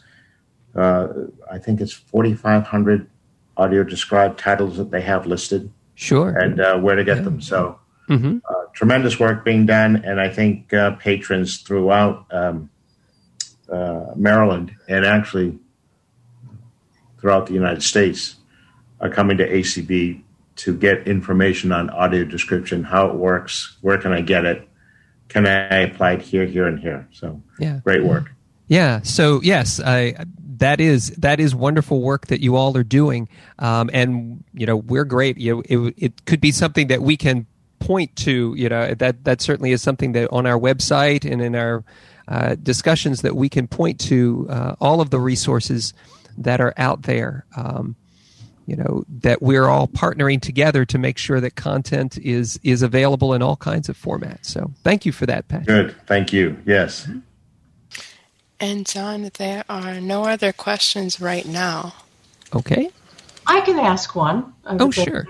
uh, 0.75 1.08
I 1.51 1.58
think 1.58 1.82
it's 1.82 1.93
4,500 1.93 3.10
audio 3.58 3.84
described 3.84 4.39
titles 4.39 4.77
that 4.77 4.91
they 4.91 5.01
have 5.01 5.25
listed. 5.25 5.71
Sure. 5.95 6.30
And 6.30 6.60
uh, 6.60 6.80
where 6.80 6.95
to 6.95 7.04
get 7.04 7.17
yeah. 7.17 7.23
them. 7.23 7.41
So 7.41 7.80
mm-hmm. 8.12 8.38
Uh, 8.50 8.65
tremendous 8.74 9.19
work 9.19 9.45
being 9.45 9.65
done. 9.65 10.04
And 10.06 10.19
I 10.19 10.30
think 10.30 10.74
uh, 10.74 10.91
patrons 10.91 11.62
throughout 11.62 12.26
um, 12.32 12.69
uh, 13.69 14.08
Maryland 14.15 14.76
and 14.88 15.06
actually 15.06 15.58
throughout 17.19 17.47
the 17.47 17.54
United 17.54 17.84
States 17.84 18.36
are 19.00 19.10
coming 19.10 19.38
to 19.38 19.47
ACB 19.47 20.21
to 20.58 20.78
get 20.78 21.08
information 21.08 21.71
on 21.71 21.89
audio 21.89 22.24
description, 22.24 22.84
how 22.84 23.08
it 23.08 23.15
works, 23.15 23.78
where 23.82 23.97
can 23.97 24.12
I 24.12 24.21
get 24.21 24.46
it, 24.46 24.67
can 25.27 25.48
I 25.48 25.79
apply 25.79 26.13
it 26.13 26.21
here, 26.21 26.46
here, 26.46 26.67
and 26.67 26.79
here. 26.79 27.08
So, 27.12 27.42
yeah, 27.58 27.79
great 27.83 28.04
work. 28.04 28.31
Yeah. 28.67 29.02
So 29.02 29.42
yes, 29.42 29.81
I 29.83 30.15
that 30.58 30.79
is 30.79 31.10
that 31.17 31.40
is 31.40 31.56
wonderful 31.56 32.02
work 32.02 32.27
that 32.27 32.42
you 32.42 32.56
all 32.56 32.77
are 32.77 32.83
doing, 32.83 33.27
um, 33.60 33.90
and 33.92 34.44
you 34.54 34.65
know 34.65 34.77
we're 34.77 35.04
great. 35.04 35.38
You 35.38 35.56
know, 35.56 35.88
it, 35.88 35.94
it 35.98 36.25
could 36.25 36.40
be 36.40 36.52
something 36.52 36.88
that 36.88 37.02
we 37.02 37.17
can 37.17 37.48
point 37.82 38.15
to. 38.17 38.54
You 38.56 38.69
know, 38.69 38.94
that 38.94 39.25
that 39.25 39.42
certainly 39.42 39.71
is 39.71 39.82
something 39.82 40.13
that 40.13 40.29
on 40.32 40.46
our 40.46 40.58
website 40.58 41.29
and 41.29 41.42
in 41.42 41.56
our 41.56 41.84
uh, 42.27 42.56
discussions 42.56 43.21
that 43.23 43.36
we 43.36 43.50
can 43.50 43.67
point 43.67 44.00
to 44.00 44.48
uh, 44.50 44.75
all 44.79 45.02
of 45.02 45.10
the 45.10 45.19
resources 45.19 45.94
that 46.38 46.62
are 46.62 46.73
out 46.77 47.04
there. 47.04 47.46
Um, 47.58 47.96
you 48.67 48.75
know 48.77 49.04
that 49.10 49.42
we're 49.42 49.67
all 49.67 49.88
partnering 49.88 50.40
together 50.42 50.86
to 50.86 50.98
make 50.98 51.17
sure 51.17 51.42
that 51.42 51.56
content 51.56 52.17
is 52.19 52.60
is 52.63 52.82
available 52.82 53.34
in 53.34 53.42
all 53.42 53.58
kinds 53.58 53.90
of 53.90 53.98
formats. 53.98 54.46
So 54.46 54.71
thank 54.84 55.06
you 55.06 55.12
for 55.12 55.25
that 55.25 55.48
pat. 55.50 55.65
Good. 55.65 55.96
Thank 56.06 56.32
you. 56.32 56.58
Yes. 56.65 57.10
And 58.60 58.86
john 58.86 59.29
there 59.38 59.65
are 59.67 60.00
no 60.00 60.23
other 60.23 60.54
questions 60.54 61.19
right 61.19 61.46
now. 61.46 61.94
Okay. 62.56 62.90
I 63.48 63.62
can 63.62 63.79
ask 63.79 64.15
one. 64.15 64.54
Oh 64.65 64.92
sure. 64.92 65.27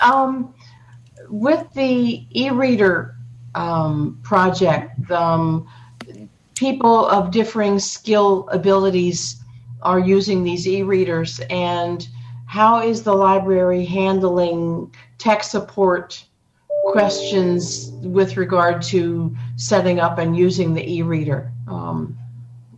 um, 0.00 0.52
with 1.32 1.66
the 1.72 2.26
e-reader 2.30 3.16
um, 3.54 4.20
project. 4.22 5.10
Um, 5.10 5.66
people 6.54 7.06
of 7.06 7.30
differing 7.30 7.78
skill 7.78 8.48
abilities 8.50 9.42
are 9.80 9.98
using 9.98 10.44
these 10.44 10.68
e-readers, 10.68 11.40
and 11.50 12.06
how 12.46 12.82
is 12.82 13.02
the 13.02 13.14
library 13.14 13.84
handling 13.84 14.94
tech 15.18 15.42
support 15.42 16.22
questions 16.92 17.90
with 18.02 18.36
regard 18.36 18.82
to 18.82 19.34
setting 19.56 20.00
up 20.00 20.18
and 20.18 20.36
using 20.36 20.74
the 20.74 20.92
e-reader? 20.94 21.50
Um, 21.66 22.16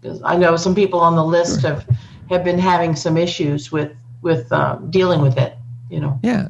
because 0.01 0.23
I 0.23 0.37
know 0.37 0.57
some 0.57 0.75
people 0.75 1.01
on 1.01 1.17
the 1.17 1.25
list 1.25 1.63
have 1.63 1.87
have 2.31 2.45
been 2.45 2.59
having 2.59 2.95
some 2.95 3.17
issues 3.17 3.73
with 3.73 3.97
with 4.23 4.51
uh, 4.53 4.77
dealing 4.91 5.23
with 5.23 5.39
it. 5.39 5.57
You 5.91 6.01
know. 6.01 6.21
Yeah. 6.23 6.49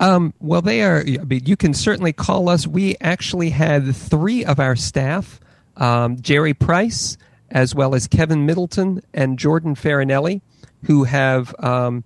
Um, 0.00 0.32
well, 0.40 0.62
they 0.62 0.82
are. 0.82 1.00
I 1.00 1.24
mean, 1.24 1.42
you 1.44 1.56
can 1.56 1.74
certainly 1.74 2.12
call 2.12 2.48
us. 2.48 2.66
We 2.66 2.96
actually 3.00 3.50
had 3.50 3.94
three 3.94 4.44
of 4.44 4.60
our 4.60 4.76
staff, 4.76 5.40
um, 5.76 6.20
Jerry 6.20 6.54
Price, 6.54 7.16
as 7.50 7.74
well 7.74 7.94
as 7.94 8.06
Kevin 8.06 8.46
Middleton 8.46 9.02
and 9.12 9.38
Jordan 9.38 9.74
Farinelli, 9.74 10.40
who 10.84 11.04
have 11.04 11.54
um, 11.58 12.04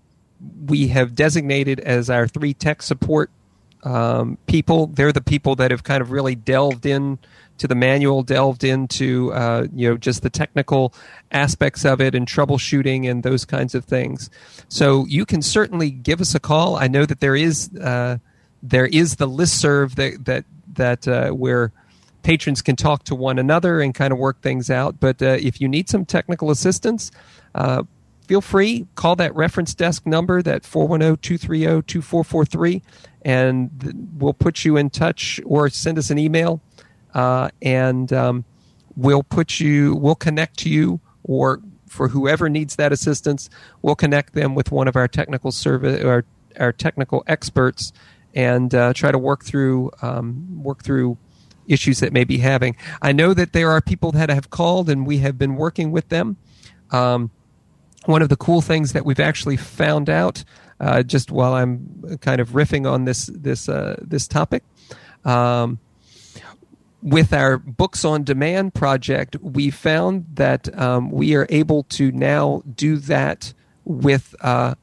we 0.67 0.89
have 0.89 1.15
designated 1.15 1.81
as 1.81 2.09
our 2.09 2.27
three 2.27 2.55
tech 2.55 2.83
support 2.83 3.31
um, 3.83 4.39
people. 4.47 4.89
They're 4.89 5.13
the 5.13 5.23
people 5.23 5.57
that 5.57 5.71
have 5.71 5.85
kind 5.85 6.01
of 6.01 6.11
really 6.11 6.35
delved 6.35 6.87
in 6.87 7.19
to 7.59 7.69
the 7.69 7.75
manual, 7.75 8.23
delved 8.23 8.65
into 8.65 9.33
uh, 9.33 9.67
you 9.75 9.89
know 9.89 9.97
just 9.97 10.23
the 10.23 10.31
technical 10.31 10.95
aspects 11.31 11.85
of 11.85 12.01
it 12.01 12.15
and 12.15 12.27
troubleshooting 12.27 13.09
and 13.11 13.23
those 13.23 13.45
kinds 13.45 13.75
of 13.75 13.85
things. 13.85 14.31
So 14.69 15.07
you 15.07 15.25
can 15.25 15.43
certainly 15.43 15.91
give 15.91 16.21
us 16.21 16.35
a 16.35 16.41
call. 16.41 16.77
I 16.77 16.89
know 16.89 17.07
that 17.07 17.21
there 17.21 17.37
is 17.37 17.71
uh, 17.77 18.19
there 18.63 18.87
is 18.87 19.17
the 19.17 19.27
list 19.27 19.61
serve 19.61 19.97
that 19.97 20.25
that 20.25 20.45
that 20.75 21.09
uh, 21.09 21.31
where 21.31 21.73
patrons 22.23 22.63
can 22.63 22.77
talk 22.77 23.05
to 23.05 23.15
one 23.15 23.39
another 23.39 23.81
and 23.81 23.95
kind 23.95 24.13
of 24.13 24.19
work 24.19 24.41
things 24.41 24.71
out. 24.71 25.01
But 25.01 25.21
uh, 25.21 25.39
if 25.41 25.61
you 25.61 25.69
need 25.69 25.89
some 25.89 26.05
technical 26.05 26.51
assistance, 26.51 27.11
uh, 27.55 27.83
feel 28.27 28.41
free 28.41 28.87
call 28.95 29.17
that 29.17 29.35
reference 29.35 29.75
desk 29.75 30.07
number 30.07 30.41
that 30.43 30.63
410-230-2443 30.63 32.83
and 33.25 34.09
we'll 34.19 34.33
put 34.33 34.65
you 34.65 34.77
in 34.77 34.91
touch 34.91 35.41
or 35.45 35.69
send 35.69 35.99
us 35.99 36.11
an 36.11 36.19
email 36.19 36.61
uh, 37.15 37.51
and 37.61 38.13
um, 38.13 38.45
we'll 38.97 39.23
put 39.23 39.61
you 39.61 39.95
we'll 39.95 40.15
connect 40.15 40.59
to 40.59 40.71
you 40.71 41.01
or 41.25 41.61
for 41.87 42.09
whoever 42.09 42.49
needs 42.49 42.77
that 42.77 42.93
assistance 42.93 43.51
we'll 43.83 43.95
connect 43.95 44.33
them 44.35 44.55
with 44.55 44.73
one 44.73 44.89
of 44.89 44.97
our 44.97 45.09
technical 45.09 45.53
service 45.53 46.03
or 46.03 46.25
our 46.59 46.73
technical 46.73 47.23
experts 47.27 47.93
and 48.35 48.75
uh, 48.75 48.93
try 48.93 49.11
to 49.11 49.19
work 49.19 49.45
through 49.45 49.91
um, 50.01 50.63
work 50.63 50.83
through 50.83 51.19
issues 51.67 52.01
that 52.01 52.13
may 52.13 52.25
be 52.25 52.39
having. 52.39 52.77
I 53.01 53.13
know 53.13 53.35
that 53.35 53.53
there 53.53 53.71
are 53.71 53.81
people 53.81 54.13
that 54.13 54.31
have 54.31 54.51
called 54.51 54.91
and 54.91 55.07
we 55.07 55.19
have 55.19 55.39
been 55.39 55.57
working 55.57 55.93
with 55.93 56.09
them 56.09 56.37
um, 56.91 57.31
one 58.07 58.23
of 58.23 58.29
the 58.29 58.37
cool 58.37 58.61
things 58.61 58.93
that 58.93 59.05
we've 59.05 59.21
actually 59.21 59.57
found 59.57 60.11
out 60.11 60.45
uh, 60.81 61.03
just 61.03 61.31
while 61.31 61.55
i'm 61.55 62.19
kind 62.21 62.41
of 62.41 62.51
riffing 62.51 62.91
on 62.91 63.05
this 63.05 63.31
this 63.35 63.69
uh, 63.69 63.97
this 64.03 64.27
topic 64.27 64.63
um, 65.25 65.79
with 67.03 67.33
our 67.33 67.59
books 67.59 68.05
on 68.05 68.23
demand 68.23 68.75
project, 68.75 69.37
we 69.41 69.71
found 69.71 70.25
that 70.35 70.77
um, 70.79 71.11
we 71.11 71.35
are 71.35 71.47
able 71.51 71.83
to 71.85 72.13
now 72.13 72.63
do 72.75 72.97
that 72.97 73.53
with 73.85 74.35
uh, 74.41 74.75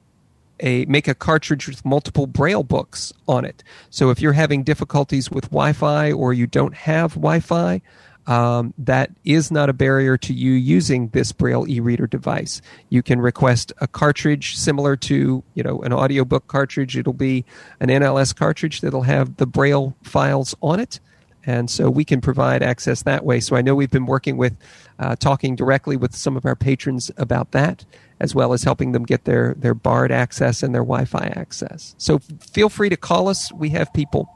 a 0.60 0.84
make 0.86 1.08
a 1.08 1.16
cartridge 1.16 1.68
with 1.68 1.86
multiple 1.86 2.28
braille 2.28 2.64
books 2.64 3.14
on 3.28 3.46
it. 3.46 3.64
So 3.90 4.10
if 4.10 4.22
you're 4.22 4.34
having 4.34 4.64
difficulties 4.64 5.32
with 5.32 5.46
Wi-Fi 5.46 6.12
or 6.12 6.34
you 6.34 6.48
don't 6.48 6.74
have 6.74 7.14
Wi-Fi, 7.14 7.82
um, 8.30 8.74
that 8.78 9.12
is 9.26 9.52
not 9.52 9.70
a 9.70 9.74
barrier 9.74 10.18
to 10.18 10.34
you 10.34 10.52
using 10.52 11.10
this 11.10 11.32
braille 11.32 11.68
e-reader 11.68 12.08
device. 12.08 12.62
You 12.90 13.02
can 13.02 13.20
request 13.20 13.74
a 13.80 13.88
cartridge 13.88 14.56
similar 14.56 14.96
to 14.98 15.44
you 15.56 15.64
know 15.64 15.82
an 15.82 15.92
audiobook 15.92 16.48
cartridge. 16.48 16.96
It'll 16.96 17.12
be 17.12 17.44
an 17.80 17.90
NLS 17.90 18.36
cartridge 18.36 18.82
that'll 18.82 19.02
have 19.02 19.38
the 19.38 19.48
braille 19.48 19.96
files 20.04 20.56
on 20.62 20.80
it 20.80 21.00
and 21.46 21.70
so 21.70 21.90
we 21.90 22.06
can 22.06 22.22
provide 22.22 22.62
access 22.62 23.04
that 23.04 23.26
way. 23.26 23.40
So 23.40 23.56
I 23.56 23.62
know 23.62 23.74
we've 23.74 23.90
been 23.90 24.06
working 24.06 24.38
with, 24.38 24.56
uh, 25.00 25.16
talking 25.16 25.56
directly 25.56 25.98
with 25.98 26.16
some 26.16 26.38
of 26.38 26.46
our 26.46 26.56
patrons 26.56 27.10
about 27.18 27.52
that, 27.52 27.86
as 28.20 28.36
well 28.36 28.54
as 28.54 28.64
helping 28.64 28.92
them 28.92 29.04
get 29.04 29.26
their 29.26 29.56
their 29.58 29.74
BARD 29.74 30.12
access 30.12 30.62
and 30.62 30.76
their 30.76 30.84
Wi-Fi 30.84 31.34
access. 31.36 31.96
So 31.98 32.20
feel 32.20 32.70
free 32.70 32.90
to 32.90 32.98
call 32.98 33.30
us. 33.30 33.52
We 33.52 33.70
have 33.70 33.92
people 33.94 34.30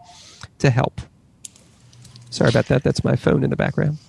to 0.58 0.72
help. 0.72 1.02
Sorry 2.34 2.50
about 2.50 2.66
that. 2.66 2.82
That's 2.82 3.04
my 3.04 3.16
phone 3.16 3.44
in 3.44 3.52
the 3.52 3.56
background. 3.56 4.00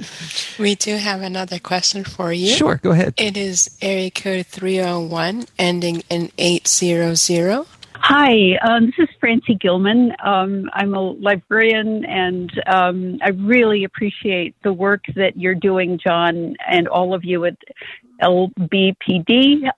we 0.58 0.74
do 0.74 0.96
have 0.96 1.20
another 1.20 1.58
question 1.58 2.02
for 2.02 2.32
you. 2.32 2.48
Sure, 2.48 2.76
go 2.76 2.92
ahead. 2.92 3.12
It 3.18 3.36
is 3.36 3.76
area 3.82 4.10
code 4.10 4.46
301 4.46 5.44
ending 5.58 6.02
in 6.08 6.32
800. 6.38 7.66
Hi, 7.96 8.56
um, 8.66 8.86
this 8.86 9.10
is 9.10 9.14
Francie 9.20 9.54
Gilman. 9.54 10.12
Um, 10.24 10.70
I'm 10.72 10.94
a 10.94 11.00
librarian, 11.00 12.06
and 12.06 12.50
um, 12.66 13.18
I 13.22 13.28
really 13.30 13.84
appreciate 13.84 14.56
the 14.62 14.72
work 14.72 15.04
that 15.14 15.36
you're 15.36 15.54
doing, 15.54 15.98
John, 16.02 16.56
and 16.66 16.88
all 16.88 17.12
of 17.12 17.22
you 17.22 17.44
at 17.44 17.58
LBPD. 18.22 19.68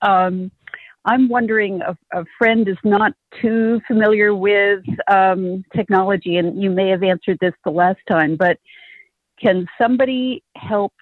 I'm 1.07 1.28
wondering, 1.28 1.80
a, 1.82 1.96
a, 2.12 2.24
friend 2.36 2.68
is 2.68 2.76
not 2.82 3.12
too 3.40 3.80
familiar 3.86 4.34
with 4.34 4.84
um, 5.09 5.64
technology, 5.74 6.36
and 6.36 6.61
you 6.61 6.68
may 6.68 6.88
have 6.88 7.04
answered 7.04 7.38
this 7.40 7.54
the 7.64 7.70
last 7.70 8.00
time, 8.09 8.36
but 8.36 8.59
can 9.40 9.66
somebody 9.80 10.42
help 10.57 10.92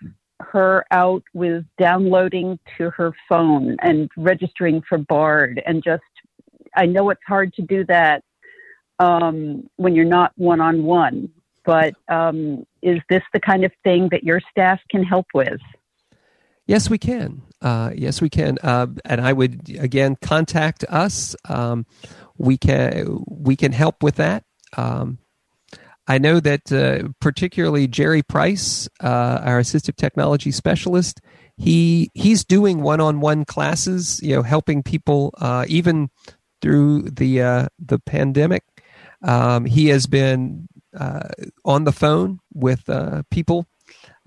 her 0.40 0.84
out 0.90 1.22
with 1.32 1.64
downloading 1.78 2.59
to 2.76 2.90
her 2.90 3.12
phone 3.28 3.76
and 3.80 4.11
registering 4.16 4.82
for 4.86 4.98
BARD 4.98 5.62
and 5.64 5.82
just 5.82 6.02
I 6.76 6.86
know 6.86 7.11
it's 7.11 7.22
hard 7.26 7.55
to 7.55 7.62
do 7.62 7.84
that 7.86 8.22
um, 8.98 9.68
when 9.76 9.94
you're 9.94 10.05
not 10.05 10.32
one 10.36 10.61
on 10.61 10.84
one, 10.84 11.30
but 11.64 11.94
um, 12.09 12.66
is 12.82 12.98
this 13.09 13.22
the 13.32 13.40
kind 13.40 13.64
of 13.64 13.72
thing 13.82 14.09
that 14.11 14.24
your 14.24 14.40
staff 14.50 14.80
can 14.90 15.02
help 15.02 15.26
with? 15.34 15.61
Yes, 16.67 16.89
we 16.89 16.99
can. 16.99 17.43
Uh, 17.61 17.91
yes, 17.95 18.21
we 18.21 18.31
can. 18.31 18.59
Uh, 18.62 18.87
and 19.05 19.21
I 19.21 19.33
would 19.33 19.71
again 19.79 20.17
contact 20.21 20.85
us. 20.89 21.37
Um, 21.49 21.87
we 22.39 22.57
can 22.57 23.25
we 23.29 23.57
can 23.57 23.73
help 23.73 24.03
with 24.03 24.17
that. 24.17 24.45
Um, 24.77 25.19
I 26.07 26.19
know 26.19 26.41
that 26.41 26.71
uh, 26.73 27.09
particularly 27.21 27.87
Jerry 27.87 28.23
Price, 28.23 28.89
uh, 29.03 29.41
our 29.43 29.61
assistive 29.61 29.97
technology 29.97 30.51
specialist, 30.51 31.21
he 31.57 32.11
he's 32.15 32.45
doing 32.45 32.83
one-on-one 32.83 33.45
classes. 33.45 34.21
You 34.23 34.37
know, 34.37 34.43
helping 34.43 34.83
people 34.83 35.35
uh, 35.39 35.65
even 35.69 36.11
through 36.61 37.03
the 37.03 37.43
uh, 37.43 37.69
the 37.79 37.99
pandemic. 37.99 38.65
Um, 39.23 39.65
he 39.65 39.89
has 39.89 40.07
been 40.07 40.69
on 41.65 41.85
the 41.85 41.93
phone 41.93 42.41
with 42.53 42.89
people 43.31 43.67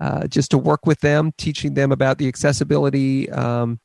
uh, 0.00 0.26
just 0.26 0.50
to 0.52 0.58
work 0.58 0.86
with 0.86 1.00
them, 1.00 1.32
teaching 1.36 1.74
them 1.74 1.92
about 1.92 2.18
the 2.18 2.28
accessibility 2.28 3.30
um, 3.30 3.80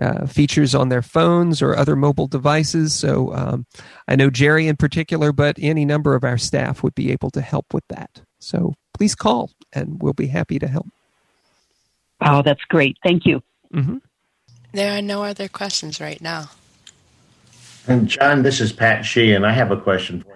uh, 0.00 0.26
features 0.26 0.74
on 0.74 0.88
their 0.88 1.02
phones 1.02 1.62
or 1.62 1.76
other 1.76 1.96
mobile 1.96 2.26
devices. 2.26 2.94
So 2.94 3.34
um, 3.34 3.66
I 4.06 4.16
know 4.16 4.28
Jerry 4.28 4.68
in 4.68 4.76
particular, 4.76 5.32
but 5.32 5.56
any 5.58 5.84
number 5.84 6.14
of 6.14 6.24
our 6.24 6.38
staff 6.38 6.82
would 6.82 6.94
be 6.94 7.10
able 7.10 7.30
to 7.30 7.40
help 7.40 7.72
with 7.72 7.84
that. 7.88 8.20
So 8.38 8.74
please 8.92 9.14
call, 9.14 9.50
and 9.72 10.02
we'll 10.02 10.12
be 10.12 10.26
happy 10.26 10.58
to 10.58 10.68
help. 10.68 10.88
Oh, 12.20 12.42
that's 12.42 12.64
great. 12.64 12.98
Thank 13.02 13.24
you. 13.26 13.42
Mm-hmm. 13.72 13.98
There 14.72 14.96
are 14.96 15.02
no 15.02 15.22
other 15.22 15.48
questions 15.48 16.00
right 16.00 16.20
now. 16.20 16.50
And 17.88 18.08
John, 18.08 18.42
this 18.42 18.60
is 18.60 18.72
Pat 18.72 19.04
Shee, 19.04 19.32
and 19.32 19.46
I 19.46 19.52
have 19.52 19.70
a 19.70 19.76
question 19.76 20.22
for 20.22 20.35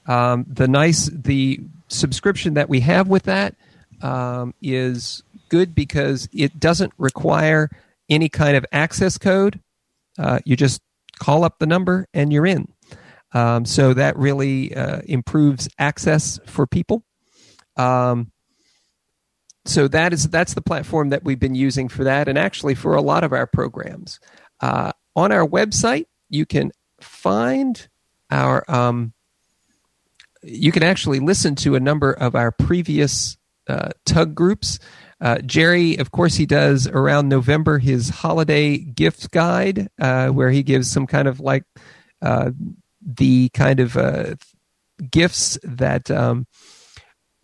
um, 0.06 0.44
the 0.48 0.68
nice 0.68 1.08
the 1.12 1.60
subscription 1.88 2.52
that 2.54 2.68
we 2.68 2.80
have 2.80 3.08
with 3.08 3.22
that 3.22 3.54
um, 4.02 4.54
is 4.62 5.22
good 5.48 5.74
because 5.74 6.28
it 6.32 6.58
doesn't 6.58 6.92
require 6.98 7.70
any 8.08 8.28
kind 8.28 8.56
of 8.56 8.64
access 8.72 9.18
code. 9.18 9.60
Uh, 10.18 10.40
you 10.44 10.56
just 10.56 10.80
call 11.18 11.44
up 11.44 11.58
the 11.58 11.66
number 11.66 12.06
and 12.14 12.32
you're 12.32 12.46
in. 12.46 12.72
Um, 13.32 13.64
so 13.64 13.92
that 13.94 14.16
really 14.16 14.74
uh, 14.74 15.02
improves 15.04 15.68
access 15.78 16.40
for 16.46 16.66
people. 16.66 17.02
Um, 17.76 18.32
so 19.64 19.86
that 19.88 20.12
is 20.12 20.28
that's 20.28 20.54
the 20.54 20.62
platform 20.62 21.10
that 21.10 21.24
we've 21.24 21.38
been 21.38 21.54
using 21.54 21.88
for 21.88 22.04
that, 22.04 22.26
and 22.26 22.38
actually 22.38 22.74
for 22.74 22.94
a 22.94 23.02
lot 23.02 23.22
of 23.22 23.32
our 23.32 23.46
programs. 23.46 24.18
Uh, 24.60 24.92
on 25.14 25.30
our 25.30 25.46
website, 25.46 26.06
you 26.30 26.46
can 26.46 26.72
find 27.00 27.88
our. 28.30 28.64
Um, 28.68 29.12
you 30.42 30.72
can 30.72 30.82
actually 30.82 31.18
listen 31.18 31.54
to 31.56 31.74
a 31.74 31.80
number 31.80 32.12
of 32.12 32.34
our 32.34 32.50
previous 32.52 33.37
uh, 33.68 33.90
TUG 34.04 34.34
groups. 34.34 34.78
Uh, 35.20 35.38
Jerry, 35.38 35.96
of 35.96 36.10
course, 36.10 36.36
he 36.36 36.46
does 36.46 36.86
around 36.86 37.28
November 37.28 37.78
his 37.78 38.08
holiday 38.08 38.78
gift 38.78 39.30
guide, 39.30 39.88
uh, 40.00 40.28
where 40.28 40.50
he 40.50 40.62
gives 40.62 40.90
some 40.90 41.06
kind 41.06 41.26
of 41.26 41.40
like 41.40 41.64
uh, 42.22 42.50
the 43.02 43.48
kind 43.50 43.80
of 43.80 43.96
uh, 43.96 44.36
gifts 45.10 45.58
that 45.64 46.10
um, 46.10 46.46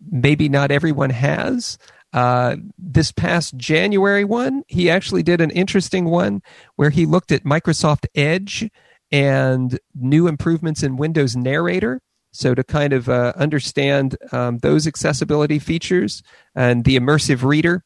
maybe 0.09 0.47
not 0.49 0.71
everyone 0.71 1.09
has. 1.09 1.77
This 2.77 3.11
past 3.11 3.57
January 3.57 4.23
one, 4.23 4.63
he 4.67 4.89
actually 4.89 5.23
did 5.23 5.41
an 5.41 5.51
interesting 5.51 6.05
one 6.05 6.41
where 6.77 6.91
he 6.91 7.05
looked 7.05 7.31
at 7.33 7.43
Microsoft 7.43 8.05
Edge 8.15 8.69
and 9.11 9.79
new 9.93 10.27
improvements 10.27 10.81
in 10.81 10.97
Windows 10.97 11.35
Narrator. 11.35 12.01
So, 12.35 12.53
to 12.53 12.63
kind 12.63 12.93
of 12.93 13.09
uh, 13.09 13.33
understand 13.35 14.17
um, 14.31 14.59
those 14.59 14.87
accessibility 14.87 15.59
features 15.59 16.23
and 16.53 16.83
the 16.83 16.97
immersive 16.97 17.43
reader 17.43 17.83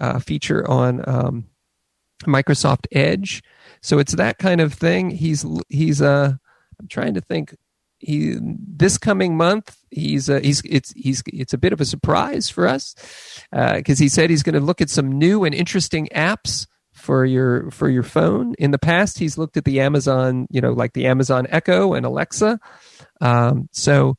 uh, 0.00 0.18
feature 0.18 0.68
on 0.68 1.06
um, 1.08 1.46
Microsoft 2.24 2.86
Edge. 2.92 3.42
So, 3.80 3.98
it's 3.98 4.14
that 4.14 4.38
kind 4.38 4.60
of 4.60 4.74
thing. 4.74 5.10
He's, 5.10 5.44
he's, 5.68 6.02
uh, 6.02 6.34
I'm 6.80 6.88
trying 6.88 7.14
to 7.14 7.20
think. 7.20 7.56
He 7.98 8.36
this 8.38 8.98
coming 8.98 9.38
month 9.38 9.74
he's 9.90 10.28
uh, 10.28 10.40
he's 10.40 10.60
it's 10.66 10.92
he's 10.92 11.22
it's 11.32 11.54
a 11.54 11.58
bit 11.58 11.72
of 11.72 11.80
a 11.80 11.86
surprise 11.86 12.50
for 12.50 12.68
us 12.68 12.94
because 13.50 13.98
uh, 13.98 14.02
he 14.02 14.08
said 14.08 14.28
he's 14.28 14.42
going 14.42 14.54
to 14.54 14.60
look 14.60 14.82
at 14.82 14.90
some 14.90 15.10
new 15.10 15.44
and 15.44 15.54
interesting 15.54 16.06
apps 16.14 16.66
for 16.92 17.24
your 17.24 17.70
for 17.70 17.88
your 17.88 18.02
phone. 18.02 18.54
In 18.58 18.70
the 18.70 18.78
past, 18.78 19.18
he's 19.18 19.38
looked 19.38 19.56
at 19.56 19.64
the 19.64 19.80
Amazon, 19.80 20.46
you 20.50 20.60
know, 20.60 20.72
like 20.72 20.92
the 20.94 21.06
Amazon 21.06 21.46
Echo 21.50 21.94
and 21.94 22.04
Alexa. 22.04 22.58
Um, 23.20 23.68
so, 23.72 24.16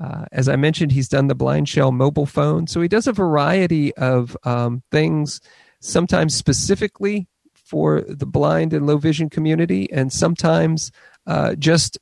uh, 0.00 0.26
as 0.32 0.48
I 0.48 0.56
mentioned, 0.56 0.92
he's 0.92 1.08
done 1.08 1.26
the 1.26 1.36
BlindShell 1.36 1.92
mobile 1.92 2.26
phone. 2.26 2.66
So 2.66 2.80
he 2.80 2.88
does 2.88 3.06
a 3.06 3.12
variety 3.12 3.94
of 3.96 4.36
um, 4.44 4.82
things, 4.90 5.40
sometimes 5.80 6.34
specifically 6.34 7.28
for 7.54 8.02
the 8.02 8.26
blind 8.26 8.72
and 8.72 8.86
low 8.86 8.98
vision 8.98 9.30
community, 9.30 9.90
and 9.90 10.12
sometimes 10.12 10.92
uh, 11.26 11.54
just 11.54 11.98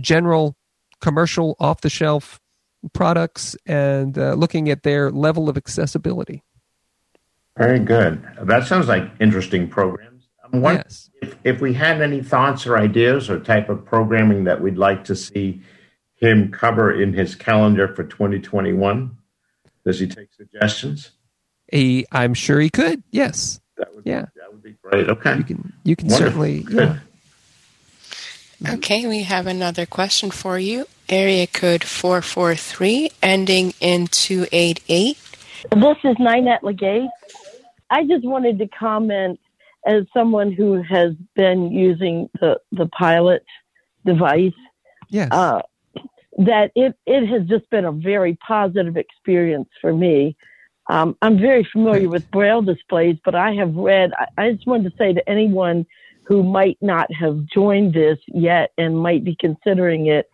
general 0.00 0.56
commercial 1.00 1.56
off 1.60 1.80
the 1.80 1.90
shelf 1.90 2.40
products 2.92 3.56
and 3.66 4.18
uh, 4.18 4.34
looking 4.34 4.68
at 4.68 4.82
their 4.82 5.10
level 5.10 5.48
of 5.48 5.56
accessibility. 5.56 6.42
Very 7.56 7.78
good. 7.78 8.22
That 8.42 8.66
sounds 8.66 8.88
like 8.88 9.10
interesting 9.18 9.68
programs. 9.68 10.28
I'm 10.44 10.60
wondering 10.60 10.84
yes. 10.86 11.10
if, 11.22 11.36
if 11.44 11.60
we 11.60 11.72
had 11.72 12.02
any 12.02 12.22
thoughts 12.22 12.66
or 12.66 12.76
ideas 12.76 13.30
or 13.30 13.40
type 13.40 13.68
of 13.68 13.84
programming 13.84 14.44
that 14.44 14.60
we'd 14.60 14.76
like 14.76 15.04
to 15.04 15.16
see 15.16 15.62
him 16.16 16.50
cover 16.50 16.92
in 16.92 17.12
his 17.12 17.34
calendar 17.34 17.94
for 17.94 18.04
2021. 18.04 19.16
Does 19.84 20.00
he 20.00 20.06
take 20.06 20.32
suggestions? 20.34 21.12
He, 21.70 22.06
I'm 22.10 22.34
sure 22.34 22.60
he 22.60 22.70
could. 22.70 23.02
Yes. 23.10 23.60
That 23.76 23.94
would 23.94 24.04
yeah. 24.06 24.22
Be, 24.22 24.40
that 24.40 24.52
would 24.52 24.62
be 24.62 24.76
great. 24.82 25.08
Okay. 25.08 25.36
You 25.36 25.44
can 25.44 25.72
you 25.84 25.96
can 25.96 26.10
certainly 26.10 26.66
yeah. 26.70 26.98
Okay, 28.66 29.06
we 29.06 29.22
have 29.22 29.46
another 29.46 29.84
question 29.84 30.30
for 30.30 30.58
you. 30.58 30.86
Area 31.10 31.46
code 31.46 31.84
443 31.84 33.10
ending 33.22 33.74
in 33.80 34.06
288. 34.06 35.18
This 35.72 35.96
is 36.04 36.16
Ninette 36.18 36.62
Legay. 36.62 37.06
I 37.90 38.06
just 38.06 38.24
wanted 38.24 38.58
to 38.58 38.68
comment 38.68 39.38
as 39.86 40.04
someone 40.12 40.52
who 40.52 40.82
has 40.82 41.12
been 41.34 41.70
using 41.70 42.30
the, 42.40 42.58
the 42.72 42.86
pilot 42.86 43.44
device. 44.06 44.52
Yes. 45.10 45.28
Uh, 45.30 45.60
that 46.36 46.70
it, 46.74 46.94
it 47.06 47.26
has 47.26 47.46
just 47.48 47.68
been 47.70 47.84
a 47.84 47.92
very 47.92 48.36
positive 48.46 48.96
experience 48.96 49.68
for 49.80 49.94
me. 49.94 50.36
Um, 50.88 51.16
I'm 51.22 51.38
very 51.38 51.66
familiar 51.72 52.08
with 52.08 52.30
Braille 52.30 52.62
displays, 52.62 53.16
but 53.24 53.34
I 53.34 53.54
have 53.54 53.74
read, 53.74 54.12
I, 54.18 54.26
I 54.42 54.52
just 54.52 54.66
wanted 54.66 54.90
to 54.90 54.96
say 54.96 55.12
to 55.12 55.28
anyone 55.28 55.86
who 56.24 56.42
might 56.42 56.78
not 56.80 57.12
have 57.12 57.46
joined 57.46 57.94
this 57.94 58.18
yet 58.28 58.72
and 58.76 58.98
might 58.98 59.24
be 59.24 59.36
considering 59.38 60.06
it, 60.06 60.28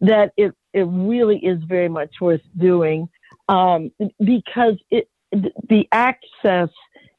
that 0.00 0.32
it, 0.36 0.54
it 0.72 0.84
really 0.84 1.38
is 1.38 1.62
very 1.64 1.88
much 1.88 2.14
worth 2.20 2.42
doing 2.58 3.08
um, 3.48 3.90
because 4.22 4.76
it, 4.90 5.08
the 5.32 5.86
access 5.92 6.68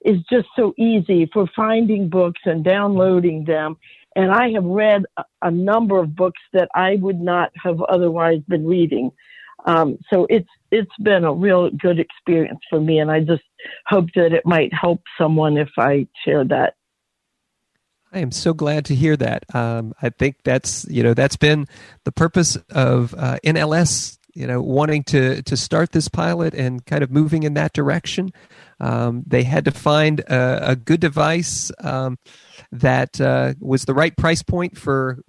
is 0.04 0.18
just 0.30 0.48
so 0.56 0.74
easy 0.78 1.30
for 1.32 1.48
finding 1.56 2.10
books 2.10 2.42
and 2.46 2.64
downloading 2.64 3.44
them. 3.46 3.78
And 4.16 4.32
I 4.32 4.52
have 4.52 4.66
read 4.66 5.06
a, 5.42 5.52
number 5.52 6.00
of 6.00 6.16
books 6.16 6.42
that 6.54 6.70
I 6.76 6.96
would 6.96 7.20
not 7.20 7.52
have 7.56 7.82
otherwise 7.82 8.42
been 8.48 8.68
reading. 8.68 9.12
Um, 9.66 10.00
so 10.10 10.26
it's 10.30 10.50
it's 10.72 10.92
been 11.02 11.24
a 11.24 11.34
real 11.34 11.70
good 11.70 12.00
experience 12.00 12.60
for 12.70 12.82
me, 12.82 13.00
and 13.00 13.12
I 13.12 13.20
just 13.22 13.44
hope 13.86 14.08
that 14.16 14.34
it 14.34 14.46
might 14.46 14.74
help 14.74 15.02
someone 15.18 15.58
if 15.58 15.70
I 15.78 16.08
share 16.26 16.44
that. 16.46 16.76
I 18.12 18.20
am 18.20 18.32
so 18.32 18.54
glad 18.54 18.86
to 18.86 18.96
hear 18.96 19.16
that. 19.18 19.44
Um, 19.56 19.94
I 20.02 20.10
think 20.10 20.38
that's 20.44 20.86
you 20.90 21.04
know 21.04 21.14
that's 21.14 21.38
been 21.38 21.68
the 22.04 22.12
purpose 22.12 22.58
of 22.72 23.14
uh, 23.18 23.38
NLS 23.46 24.18
you 24.34 24.48
know 24.48 24.62
wanting 24.62 25.04
to 25.04 25.42
to 25.44 25.58
start 25.58 25.92
this 25.92 26.08
pilot 26.08 26.54
and 26.54 26.86
kind 26.86 27.04
of 27.04 27.12
moving 27.12 27.44
in 27.44 27.54
that 27.54 27.74
direction. 27.74 28.32
Um, 28.82 29.24
they 29.28 29.44
had 29.44 29.66
to 29.66 29.72
find 29.72 30.22
a, 30.22 30.72
a 30.72 30.76
good 30.76 31.00
device 31.00 31.72
um, 31.84 32.18
that 32.72 33.22
uh, 33.22 33.54
was 33.60 33.86
the 33.86 33.94
right 33.94 34.16
price 34.18 34.42
point 34.42 34.76
for 34.76 35.20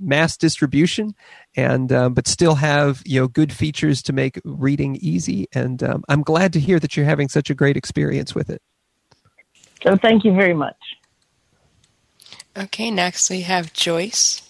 mass 0.00 0.36
distribution, 0.36 1.14
and 1.56 1.92
um, 1.92 2.14
but 2.14 2.26
still 2.26 2.56
have 2.56 3.00
you 3.06 3.20
know 3.20 3.28
good 3.28 3.52
features 3.52 4.02
to 4.02 4.12
make 4.12 4.40
reading 4.44 4.96
easy. 4.96 5.46
And 5.52 5.82
um, 5.84 6.02
I'm 6.08 6.22
glad 6.22 6.52
to 6.54 6.60
hear 6.60 6.80
that 6.80 6.96
you're 6.96 7.06
having 7.06 7.28
such 7.28 7.48
a 7.48 7.54
great 7.54 7.76
experience 7.76 8.34
with 8.34 8.50
it. 8.50 8.60
So 9.84 9.96
thank 9.96 10.24
you 10.24 10.32
very 10.32 10.54
much. 10.54 10.76
Okay, 12.56 12.90
next 12.90 13.30
we 13.30 13.42
have 13.42 13.72
Joyce. 13.72 14.42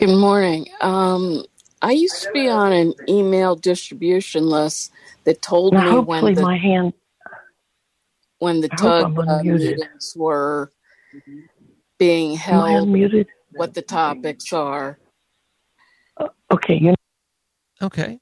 Good 0.00 0.18
morning. 0.18 0.66
Um, 0.80 1.44
I 1.80 1.92
used 1.92 2.20
to 2.24 2.32
be 2.32 2.48
on 2.48 2.72
an 2.72 2.94
email 3.08 3.54
distribution 3.54 4.48
list 4.48 4.90
that 5.22 5.40
told 5.40 5.72
now, 5.72 6.00
me 6.00 6.04
when 6.04 6.34
the, 6.34 6.42
my 6.42 6.56
hand 6.56 6.92
when 8.38 8.60
the 8.60 8.68
TUG 8.68 9.18
uh, 9.18 9.42
meetings 9.42 10.14
were 10.16 10.70
being 11.98 12.36
held, 12.36 12.88
what 13.52 13.74
the 13.74 13.82
topics 13.82 14.52
are. 14.52 14.98
Uh, 16.16 16.28
okay. 16.52 16.74
You 16.74 16.94
okay. 17.82 18.20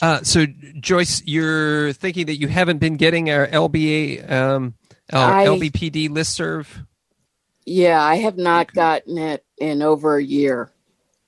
Uh, 0.00 0.22
so, 0.22 0.46
Joyce, 0.80 1.22
you're 1.24 1.92
thinking 1.92 2.26
that 2.26 2.36
you 2.36 2.48
haven't 2.48 2.78
been 2.78 2.96
getting 2.96 3.30
our 3.30 3.46
LBA, 3.46 4.30
um, 4.30 4.74
our 5.12 5.34
I, 5.34 5.46
LBPD 5.46 6.08
listserv? 6.08 6.66
Yeah, 7.66 8.02
I 8.02 8.16
have 8.16 8.36
not 8.36 8.72
gotten 8.72 9.18
it 9.18 9.44
in 9.58 9.82
over 9.82 10.16
a 10.16 10.22
year. 10.22 10.70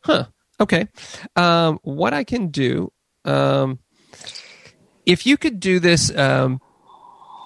Huh. 0.00 0.26
Okay. 0.58 0.88
Um, 1.36 1.78
what 1.82 2.14
I 2.14 2.24
can 2.24 2.48
do, 2.48 2.92
um, 3.24 3.78
if 5.06 5.26
you 5.26 5.36
could 5.36 5.60
do 5.60 5.80
this, 5.80 6.14
um, 6.16 6.60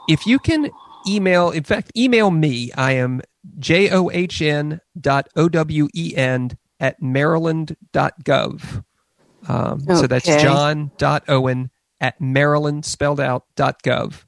if 0.09 0.27
you 0.27 0.39
can 0.39 0.71
email, 1.09 1.51
in 1.51 1.65
fact, 1.65 1.93
email 1.97 2.31
me. 2.31 2.73
I 2.73 2.93
am 2.93 3.23
J 3.59 3.91
O 3.91 4.11
H 4.11 4.41
N 4.43 4.81
dot 5.01 5.29
O 5.37 5.49
W 5.49 5.89
E 5.95 6.15
N 6.17 6.57
at 6.81 7.01
maryland.gov. 7.03 8.85
Um, 9.47 9.83
okay. 9.89 9.95
So 9.95 10.07
that's 10.07 10.27
John 10.27 10.91
dot 10.97 11.25
Owen 11.29 11.71
at 12.01 12.21
Maryland 12.21 12.85
spelled 12.85 13.21
out 13.21 13.45
dot 13.57 13.83
gov. 13.83 14.25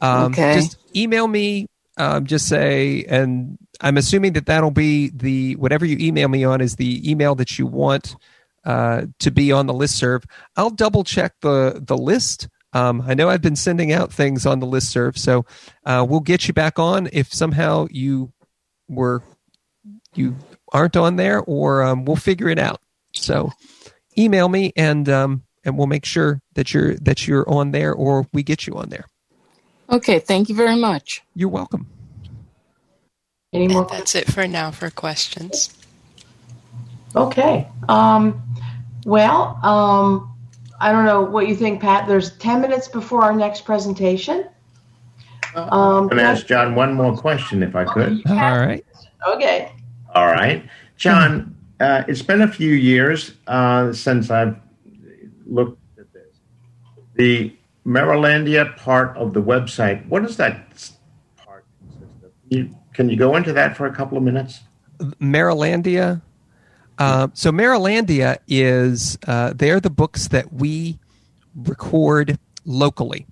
Um, 0.00 0.32
okay. 0.32 0.54
Just 0.54 0.78
email 0.94 1.28
me. 1.28 1.68
Um, 1.98 2.26
just 2.26 2.46
say, 2.46 3.04
and 3.08 3.56
I'm 3.80 3.96
assuming 3.96 4.34
that 4.34 4.46
that'll 4.46 4.70
be 4.70 5.10
the 5.14 5.56
whatever 5.56 5.86
you 5.86 5.96
email 5.98 6.28
me 6.28 6.44
on 6.44 6.60
is 6.60 6.76
the 6.76 7.10
email 7.10 7.34
that 7.36 7.58
you 7.58 7.66
want 7.66 8.16
uh, 8.64 9.06
to 9.20 9.30
be 9.30 9.52
on 9.52 9.66
the 9.66 9.72
list 9.72 9.96
serve. 9.96 10.24
I'll 10.56 10.70
double 10.70 11.04
check 11.04 11.34
the 11.40 11.80
the 11.82 11.96
list 11.96 12.48
um, 12.76 13.02
I 13.06 13.14
know 13.14 13.30
I've 13.30 13.40
been 13.40 13.56
sending 13.56 13.90
out 13.90 14.12
things 14.12 14.44
on 14.44 14.60
the 14.60 14.66
list 14.66 14.90
serve, 14.90 15.16
so 15.16 15.46
uh, 15.86 16.04
we'll 16.06 16.20
get 16.20 16.46
you 16.46 16.52
back 16.52 16.78
on 16.78 17.08
if 17.10 17.32
somehow 17.32 17.86
you 17.90 18.32
were 18.86 19.22
you 20.14 20.36
aren't 20.72 20.96
on 20.96 21.16
there, 21.16 21.40
or 21.40 21.82
um, 21.82 22.04
we'll 22.04 22.16
figure 22.16 22.50
it 22.50 22.58
out. 22.58 22.82
So 23.14 23.50
email 24.18 24.50
me 24.50 24.74
and 24.76 25.08
um, 25.08 25.44
and 25.64 25.78
we'll 25.78 25.86
make 25.86 26.04
sure 26.04 26.42
that 26.54 26.74
you're 26.74 26.96
that 26.96 27.26
you're 27.26 27.48
on 27.48 27.70
there, 27.70 27.94
or 27.94 28.26
we 28.34 28.42
get 28.42 28.66
you 28.66 28.74
on 28.74 28.90
there. 28.90 29.06
Okay, 29.88 30.18
thank 30.18 30.50
you 30.50 30.54
very 30.54 30.76
much. 30.76 31.22
You're 31.34 31.48
welcome. 31.48 31.88
Any 33.54 33.68
more? 33.68 33.86
that's 33.90 34.14
it 34.14 34.30
for 34.30 34.46
now 34.46 34.70
for 34.70 34.90
questions. 34.90 35.74
Okay. 37.14 37.68
Um, 37.88 38.42
well, 39.06 39.58
um, 39.62 40.35
I 40.80 40.92
don't 40.92 41.04
know 41.04 41.22
what 41.22 41.48
you 41.48 41.56
think, 41.56 41.80
Pat. 41.80 42.06
There's 42.06 42.36
10 42.38 42.60
minutes 42.60 42.88
before 42.88 43.22
our 43.22 43.34
next 43.34 43.64
presentation. 43.64 44.46
Um, 45.54 45.68
I'm 45.72 46.06
going 46.08 46.18
to 46.18 46.22
ask 46.22 46.46
John 46.46 46.74
one 46.74 46.92
more 46.92 47.16
question, 47.16 47.62
if 47.62 47.74
I 47.74 47.84
could. 47.84 48.22
All 48.28 48.36
right. 48.36 48.84
Okay. 49.26 49.72
All 50.14 50.26
right. 50.26 50.68
John, 50.96 51.56
uh, 51.80 52.04
it's 52.08 52.22
been 52.22 52.42
a 52.42 52.48
few 52.48 52.72
years 52.72 53.34
uh, 53.46 53.92
since 53.92 54.30
I've 54.30 54.56
looked 55.46 55.80
at 55.98 56.12
this. 56.12 56.36
The 57.14 57.56
Marylandia 57.86 58.76
part 58.76 59.16
of 59.16 59.32
the 59.32 59.42
website, 59.42 60.06
what 60.08 60.22
does 60.22 60.36
that 60.36 60.70
part 61.36 61.64
consist 61.78 62.24
of? 62.24 62.30
You, 62.48 62.76
can 62.92 63.08
you 63.08 63.16
go 63.16 63.36
into 63.36 63.52
that 63.54 63.76
for 63.76 63.86
a 63.86 63.94
couple 63.94 64.18
of 64.18 64.24
minutes? 64.24 64.60
Marylandia. 65.20 66.20
Uh, 66.98 67.28
so 67.34 67.50
Marylandia 67.52 68.38
is 68.48 69.18
uh, 69.26 69.52
they're 69.54 69.80
the 69.80 69.90
books 69.90 70.28
that 70.28 70.52
we 70.52 70.98
record 71.54 72.38
locally. 72.64 73.26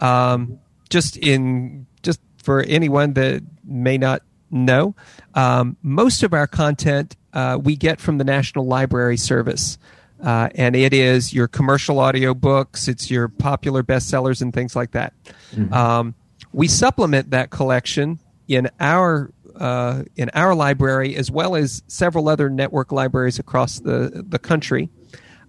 Um, 0.00 0.58
just 0.90 1.16
in 1.16 1.86
just 2.02 2.20
for 2.42 2.62
anyone 2.62 3.14
that 3.14 3.42
may 3.64 3.98
not 3.98 4.22
know, 4.50 4.94
um, 5.34 5.76
most 5.82 6.22
of 6.22 6.32
our 6.32 6.46
content 6.46 7.16
uh, 7.32 7.58
we 7.62 7.76
get 7.76 8.00
from 8.00 8.18
the 8.18 8.24
National 8.24 8.66
Library 8.66 9.16
Service. 9.16 9.78
Uh, 10.22 10.48
and 10.54 10.74
it 10.74 10.94
is 10.94 11.34
your 11.34 11.48
commercial 11.48 11.98
audio 11.98 12.32
books, 12.32 12.88
it's 12.88 13.10
your 13.10 13.28
popular 13.28 13.82
bestsellers 13.82 14.40
and 14.40 14.54
things 14.54 14.74
like 14.74 14.92
that. 14.92 15.12
Mm-hmm. 15.52 15.72
Um, 15.74 16.14
we 16.52 16.68
supplement 16.68 17.30
that 17.30 17.50
collection 17.50 18.20
in 18.48 18.70
our 18.80 19.30
uh, 19.56 20.04
in 20.16 20.30
our 20.34 20.54
library 20.54 21.16
as 21.16 21.30
well 21.30 21.54
as 21.54 21.82
several 21.86 22.28
other 22.28 22.50
network 22.50 22.92
libraries 22.92 23.38
across 23.38 23.80
the 23.80 24.24
the 24.28 24.38
country 24.38 24.90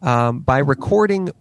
um, 0.02 0.42
by 0.42 0.60
recording 0.60 1.32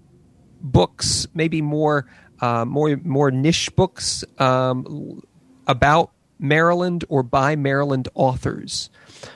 books, 0.61 1.27
maybe 1.35 1.63
more 1.63 2.07
uh, 2.41 2.65
more 2.65 2.97
more 3.05 3.31
niche 3.31 3.75
books 3.77 4.25
um, 4.39 5.23
about 5.67 6.11
Maryland 6.39 7.05
or 7.09 7.23
by 7.23 7.57
Maryland 7.57 8.09
authors. 8.15 8.91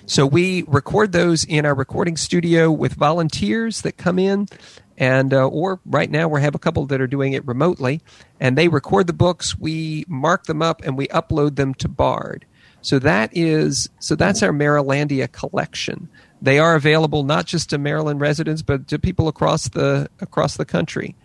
So 0.07 0.27
we 0.27 0.65
record 0.67 1.13
those 1.13 1.45
in 1.45 1.65
our 1.65 1.75
recording 1.75 2.17
studio 2.17 2.71
with 2.71 2.95
volunteers 2.95 3.83
that 3.83 3.97
come 3.97 4.19
in, 4.19 4.49
and 4.97 5.33
uh, 5.33 5.47
or 5.47 5.81
right 5.87 6.11
now 6.11 6.29
we 6.29 6.43
have 6.43 6.55
a 6.55 6.59
couple 6.59 6.87
that 6.87 7.01
are 7.01 7.07
doing 7.07 7.33
it 7.33 7.47
remotely, 7.47 8.01
and 8.41 8.59
they 8.59 8.69
record 8.69 9.07
the 9.07 9.13
books. 9.13 9.57
We 9.57 10.05
mark 10.09 10.45
them 10.45 10.61
up 10.61 10.83
and 10.85 10.99
we 10.99 11.07
upload 11.09 11.57
them 11.57 11.75
to 11.75 11.89
Bard. 11.89 12.45
So 12.83 12.99
that 13.01 13.31
is 13.33 13.89
so 13.99 14.15
that's 14.15 14.43
our 14.43 14.53
Marylandia 14.53 15.31
collection. 15.31 16.09
They 16.41 16.59
are 16.59 16.77
available 16.77 17.25
not 17.25 17.47
just 17.47 17.71
to 17.71 17.79
Maryland 17.79 18.21
residents, 18.21 18.63
but 18.63 18.89
to 18.89 18.99
people 18.99 19.29
across 19.29 19.69
the 19.69 20.09
across 20.21 20.57
the 20.57 20.65
country. 20.65 21.17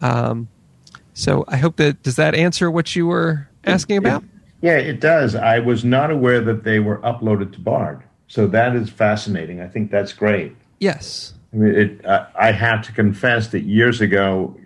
Um, 0.00 0.48
so 1.12 1.44
I 1.48 1.56
hope 1.56 1.76
that 1.76 2.02
does 2.02 2.16
that 2.16 2.34
answer 2.34 2.70
what 2.70 2.96
you 2.96 3.06
were 3.06 3.48
asking 3.64 3.98
about. 3.98 4.24
Yeah, 4.62 4.78
it 4.78 5.00
does. 5.00 5.34
I 5.34 5.58
was 5.58 5.84
not 5.84 6.10
aware 6.10 6.40
that 6.40 6.64
they 6.64 6.78
were 6.78 6.98
uploaded 6.98 7.52
to 7.52 7.60
Bard, 7.60 8.02
so 8.28 8.46
that 8.48 8.74
is 8.74 8.88
fascinating. 8.88 9.60
I 9.60 9.68
think 9.68 9.90
that's 9.90 10.12
great. 10.12 10.56
Yes, 10.80 11.34
I 11.52 11.56
mean, 11.56 11.74
it, 11.74 12.06
uh, 12.06 12.26
I 12.34 12.50
have 12.50 12.82
to 12.86 12.92
confess 12.92 13.48
that 13.48 13.60
years 13.60 14.00
ago, 14.00 14.56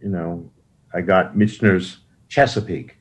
you 0.00 0.08
know, 0.08 0.48
I 0.94 1.00
got 1.00 1.36
Michener's 1.36 1.98
Chesapeake, 2.28 2.96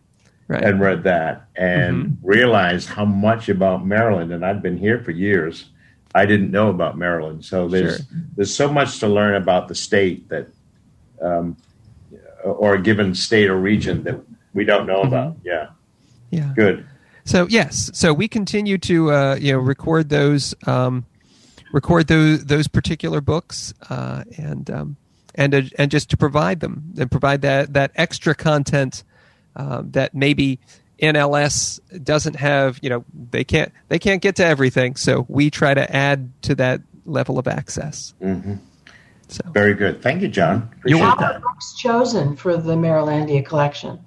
right. 0.47 0.63
and 0.63 0.79
read 0.79 1.03
that 1.03 1.47
and 1.55 2.05
mm-hmm. 2.05 2.27
realized 2.27 2.89
how 2.89 3.05
much 3.05 3.49
about 3.49 3.85
Maryland. 3.85 4.31
And 4.31 4.45
I've 4.45 4.61
been 4.61 4.77
here 4.77 4.99
for 4.99 5.11
years. 5.11 5.65
I 6.15 6.25
didn't 6.25 6.51
know 6.51 6.69
about 6.69 6.97
Maryland, 6.97 7.43
so 7.43 7.67
there's 7.67 7.97
sure. 7.97 8.05
there's 8.35 8.55
so 8.55 8.71
much 8.71 8.99
to 8.99 9.07
learn 9.07 9.33
about 9.33 9.67
the 9.67 9.73
state 9.73 10.29
that, 10.29 10.47
um, 11.19 11.57
or 12.43 12.75
a 12.75 12.81
given 12.81 13.15
state 13.15 13.49
or 13.49 13.57
region 13.57 14.03
that 14.03 14.21
we 14.53 14.63
don't 14.63 14.85
know 14.85 14.99
mm-hmm. 14.99 15.07
about. 15.07 15.37
Yeah, 15.43 15.69
yeah, 16.29 16.53
good. 16.55 16.85
So 17.25 17.47
yes, 17.49 17.89
so 17.95 18.13
we 18.13 18.27
continue 18.27 18.77
to 18.79 19.11
uh, 19.11 19.35
you 19.41 19.53
know 19.53 19.59
record 19.59 20.09
those 20.09 20.53
um, 20.67 21.07
record 21.71 22.07
those 22.07 22.45
those 22.45 22.67
particular 22.67 23.19
books 23.19 23.73
uh, 23.89 24.23
and 24.37 24.69
um, 24.69 24.97
and 25.33 25.55
uh, 25.55 25.61
and 25.77 25.89
just 25.89 26.09
to 26.11 26.17
provide 26.17 26.59
them 26.59 26.93
and 26.99 27.09
provide 27.09 27.41
that 27.41 27.73
that 27.73 27.91
extra 27.95 28.35
content 28.35 29.03
um, 29.55 29.91
that 29.91 30.13
maybe 30.13 30.59
NLS 31.01 31.79
doesn't 32.03 32.35
have. 32.35 32.79
You 32.81 32.89
know, 32.89 33.05
they 33.31 33.43
can't 33.43 33.71
they 33.89 33.99
can't 33.99 34.21
get 34.21 34.35
to 34.37 34.45
everything, 34.45 34.95
so 34.95 35.25
we 35.27 35.49
try 35.49 35.73
to 35.73 35.95
add 35.95 36.31
to 36.43 36.55
that 36.55 36.81
level 37.05 37.37
of 37.37 37.47
access. 37.47 38.13
Mm-hmm. 38.21 38.55
So 39.27 39.41
very 39.51 39.73
good. 39.73 40.01
Thank 40.01 40.21
you, 40.21 40.27
John. 40.27 40.69
Appreciate 40.77 41.01
How 41.01 41.15
that. 41.15 41.41
books 41.41 41.75
chosen 41.75 42.35
for 42.35 42.57
the 42.57 42.75
Marylandia 42.75 43.45
collection? 43.45 43.99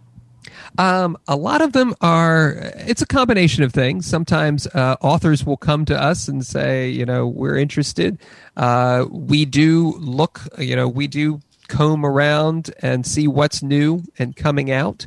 Um, 0.79 1.17
a 1.27 1.37
lot 1.37 1.63
of 1.63 1.73
them 1.73 1.95
are. 2.01 2.73
It's 2.77 3.03
a 3.03 3.07
combination 3.07 3.63
of 3.63 3.73
things. 3.73 4.07
Sometimes 4.07 4.67
uh, 4.69 4.97
authors 5.01 5.45
will 5.45 5.57
come 5.57 5.85
to 5.87 6.01
us 6.01 6.29
and 6.29 6.45
say, 6.45 6.89
you 6.89 7.05
know, 7.07 7.27
we're 7.27 7.57
interested. 7.57 8.19
Uh, 8.57 9.07
we 9.11 9.45
do 9.45 9.95
look. 9.99 10.43
You 10.59 10.77
know, 10.77 10.89
we 10.89 11.07
do 11.07 11.41
comb 11.69 12.05
around 12.05 12.71
and 12.81 13.07
see 13.07 13.27
what's 13.27 13.63
new 13.63 14.03
and 14.19 14.37
coming 14.37 14.71
out. 14.71 15.07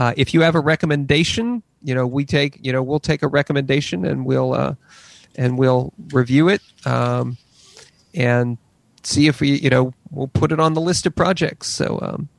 Uh, 0.00 0.14
if 0.16 0.32
you 0.32 0.40
have 0.40 0.54
a 0.54 0.60
recommendation, 0.60 1.62
you 1.82 1.94
know 1.94 2.06
we 2.06 2.24
take 2.24 2.58
you 2.64 2.72
know 2.72 2.82
we'll 2.82 2.98
take 2.98 3.22
a 3.22 3.28
recommendation 3.28 4.06
and 4.06 4.24
we'll 4.24 4.54
uh, 4.54 4.74
and 5.36 5.58
we'll 5.58 5.92
review 6.12 6.48
it 6.48 6.62
um, 6.86 7.36
and 8.14 8.56
see 9.02 9.26
if 9.26 9.42
we 9.42 9.60
you 9.60 9.68
know 9.68 9.92
we'll 10.10 10.28
put 10.28 10.52
it 10.52 10.58
on 10.58 10.72
the 10.72 10.80
list 10.80 11.04
of 11.04 11.14
projects. 11.14 11.66
So 11.66 11.98
um, 12.00 12.30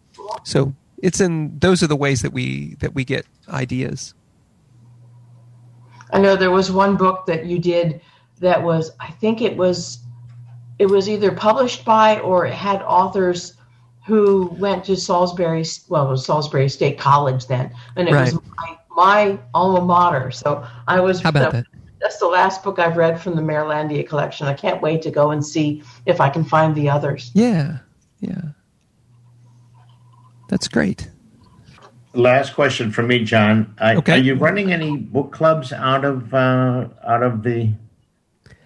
so 0.43 0.73
it's 1.03 1.21
in 1.21 1.59
those 1.59 1.83
are 1.83 1.87
the 1.87 1.95
ways 1.95 2.23
that 2.23 2.33
we 2.33 2.77
that 2.79 2.95
we 2.95 3.05
get 3.05 3.27
ideas. 3.47 4.15
I 6.11 6.19
know 6.19 6.35
there 6.35 6.49
was 6.49 6.71
one 6.71 6.97
book 6.97 7.27
that 7.27 7.45
you 7.45 7.59
did 7.59 8.01
that 8.39 8.63
was 8.63 8.89
I 8.99 9.11
think 9.11 9.39
it 9.39 9.55
was 9.55 9.99
it 10.79 10.87
was 10.87 11.07
either 11.07 11.31
published 11.31 11.85
by 11.85 12.21
or 12.21 12.47
it 12.47 12.55
had 12.55 12.81
authors 12.81 13.53
who 14.11 14.53
went 14.59 14.83
to 14.83 14.97
Salisbury, 14.97 15.63
well, 15.87 16.07
it 16.07 16.09
was 16.09 16.25
Salisbury 16.25 16.67
State 16.67 16.99
College 16.99 17.47
then, 17.47 17.73
and 17.95 18.09
it 18.09 18.13
right. 18.13 18.33
was 18.33 18.41
my, 18.57 18.77
my, 18.89 19.39
alma 19.53 19.79
mater. 19.79 20.31
So 20.31 20.67
I 20.89 20.99
was. 20.99 21.21
How 21.21 21.29
about 21.29 21.53
that? 21.53 21.65
That's 22.01 22.17
the 22.17 22.27
last 22.27 22.61
book 22.61 22.77
I've 22.77 22.97
read 22.97 23.21
from 23.21 23.37
the 23.37 23.41
Marylandia 23.41 24.05
collection. 24.05 24.47
I 24.47 24.53
can't 24.53 24.81
wait 24.81 25.01
to 25.03 25.11
go 25.11 25.31
and 25.31 25.45
see 25.45 25.81
if 26.05 26.19
I 26.19 26.29
can 26.29 26.43
find 26.43 26.75
the 26.75 26.89
others. 26.89 27.31
Yeah, 27.33 27.77
yeah, 28.19 28.41
that's 30.49 30.67
great. 30.67 31.09
Last 32.13 32.53
question 32.53 32.91
from 32.91 33.07
me, 33.07 33.23
John. 33.23 33.73
Uh, 33.79 33.93
okay. 33.99 34.15
Are 34.15 34.17
you 34.17 34.35
running 34.35 34.73
any 34.73 34.97
book 34.97 35.31
clubs 35.31 35.71
out 35.71 36.03
of 36.03 36.33
uh, 36.33 36.89
out 37.07 37.23
of 37.23 37.43
the 37.43 37.71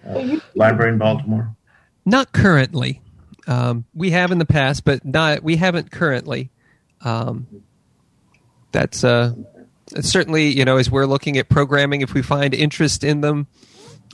uh, 0.08 0.40
library 0.56 0.90
in 0.90 0.98
Baltimore? 0.98 1.54
Not 2.04 2.32
currently. 2.32 3.00
Um, 3.46 3.84
we 3.94 4.10
have 4.10 4.32
in 4.32 4.38
the 4.38 4.46
past, 4.46 4.84
but 4.84 5.04
not 5.04 5.42
we 5.42 5.56
haven't 5.56 5.90
currently. 5.90 6.50
Um, 7.02 7.46
that's 8.72 9.04
uh, 9.04 9.34
certainly 10.00 10.48
you 10.48 10.64
know 10.64 10.76
as 10.76 10.90
we're 10.90 11.06
looking 11.06 11.38
at 11.38 11.48
programming, 11.48 12.00
if 12.00 12.14
we 12.14 12.22
find 12.22 12.54
interest 12.54 13.04
in 13.04 13.20
them, 13.20 13.46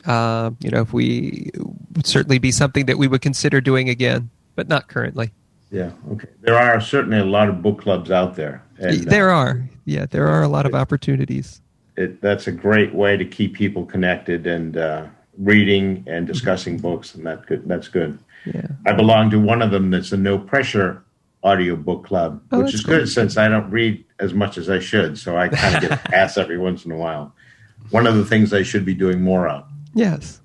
uh, 0.06 0.50
you 0.60 0.70
know, 0.70 0.80
if 0.80 0.92
we 0.92 1.50
would 1.94 2.06
certainly 2.06 2.38
be 2.38 2.50
something 2.50 2.86
that 2.86 2.98
we 2.98 3.08
would 3.08 3.20
consider 3.20 3.60
doing 3.60 3.88
again, 3.88 4.30
but 4.54 4.68
not 4.68 4.88
currently. 4.88 5.30
Yeah. 5.70 5.92
Okay. 6.12 6.28
There 6.40 6.56
are 6.56 6.80
certainly 6.80 7.18
a 7.18 7.24
lot 7.24 7.48
of 7.48 7.62
book 7.62 7.80
clubs 7.80 8.10
out 8.10 8.36
there. 8.36 8.62
And, 8.78 9.04
there 9.04 9.30
uh, 9.30 9.38
are. 9.38 9.68
Yeah, 9.84 10.06
there 10.06 10.28
are 10.28 10.42
a 10.42 10.48
lot 10.48 10.66
of 10.66 10.74
opportunities. 10.74 11.60
It, 11.96 12.20
that's 12.20 12.46
a 12.46 12.52
great 12.52 12.94
way 12.94 13.16
to 13.16 13.24
keep 13.24 13.54
people 13.54 13.86
connected 13.86 14.46
and 14.46 14.76
uh, 14.76 15.06
reading 15.38 16.04
and 16.06 16.26
discussing 16.26 16.78
books, 16.78 17.14
and 17.14 17.24
that 17.26 17.46
good. 17.46 17.66
That's 17.66 17.88
good. 17.88 18.18
Yeah. 18.44 18.68
I 18.86 18.92
belong 18.92 19.30
to 19.30 19.40
one 19.40 19.62
of 19.62 19.70
them 19.70 19.90
that's 19.90 20.12
a 20.12 20.16
no 20.16 20.38
pressure 20.38 21.04
audio 21.42 21.76
book 21.76 22.04
club, 22.04 22.42
oh, 22.52 22.62
which 22.62 22.74
is 22.74 22.82
cool. 22.82 22.98
good 22.98 23.08
since 23.08 23.36
I 23.36 23.48
don't 23.48 23.70
read 23.70 24.04
as 24.18 24.32
much 24.32 24.58
as 24.58 24.70
I 24.70 24.78
should. 24.78 25.18
So 25.18 25.36
I 25.36 25.48
kind 25.48 25.76
of 25.76 25.90
get 25.90 26.04
pass 26.04 26.36
every 26.36 26.58
once 26.58 26.84
in 26.84 26.92
a 26.92 26.96
while. 26.96 27.34
One 27.90 28.06
of 28.06 28.16
the 28.16 28.24
things 28.24 28.52
I 28.52 28.62
should 28.62 28.84
be 28.84 28.94
doing 28.94 29.20
more 29.20 29.48
of. 29.48 29.64
Yes. 29.94 30.40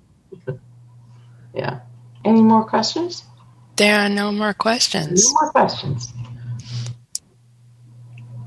yeah. 1.54 1.80
Any 2.24 2.42
more 2.42 2.64
questions? 2.64 3.24
There 3.76 3.98
are 3.98 4.08
no 4.08 4.32
more 4.32 4.54
questions. 4.54 5.24
No 5.24 5.40
more 5.40 5.50
questions. 5.52 6.12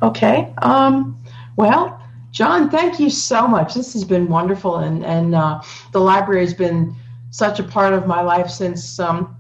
Okay. 0.01 0.53
Um, 0.61 1.17
well, 1.55 2.01
John, 2.31 2.69
thank 2.69 2.99
you 2.99 3.09
so 3.09 3.47
much. 3.47 3.73
This 3.73 3.93
has 3.93 4.03
been 4.03 4.27
wonderful, 4.27 4.77
and 4.77 5.05
and 5.05 5.35
uh, 5.35 5.61
the 5.91 5.99
library 5.99 6.45
has 6.45 6.53
been 6.53 6.95
such 7.29 7.59
a 7.59 7.63
part 7.63 7.93
of 7.93 8.07
my 8.07 8.21
life 8.21 8.49
since 8.49 8.99
um, 8.99 9.37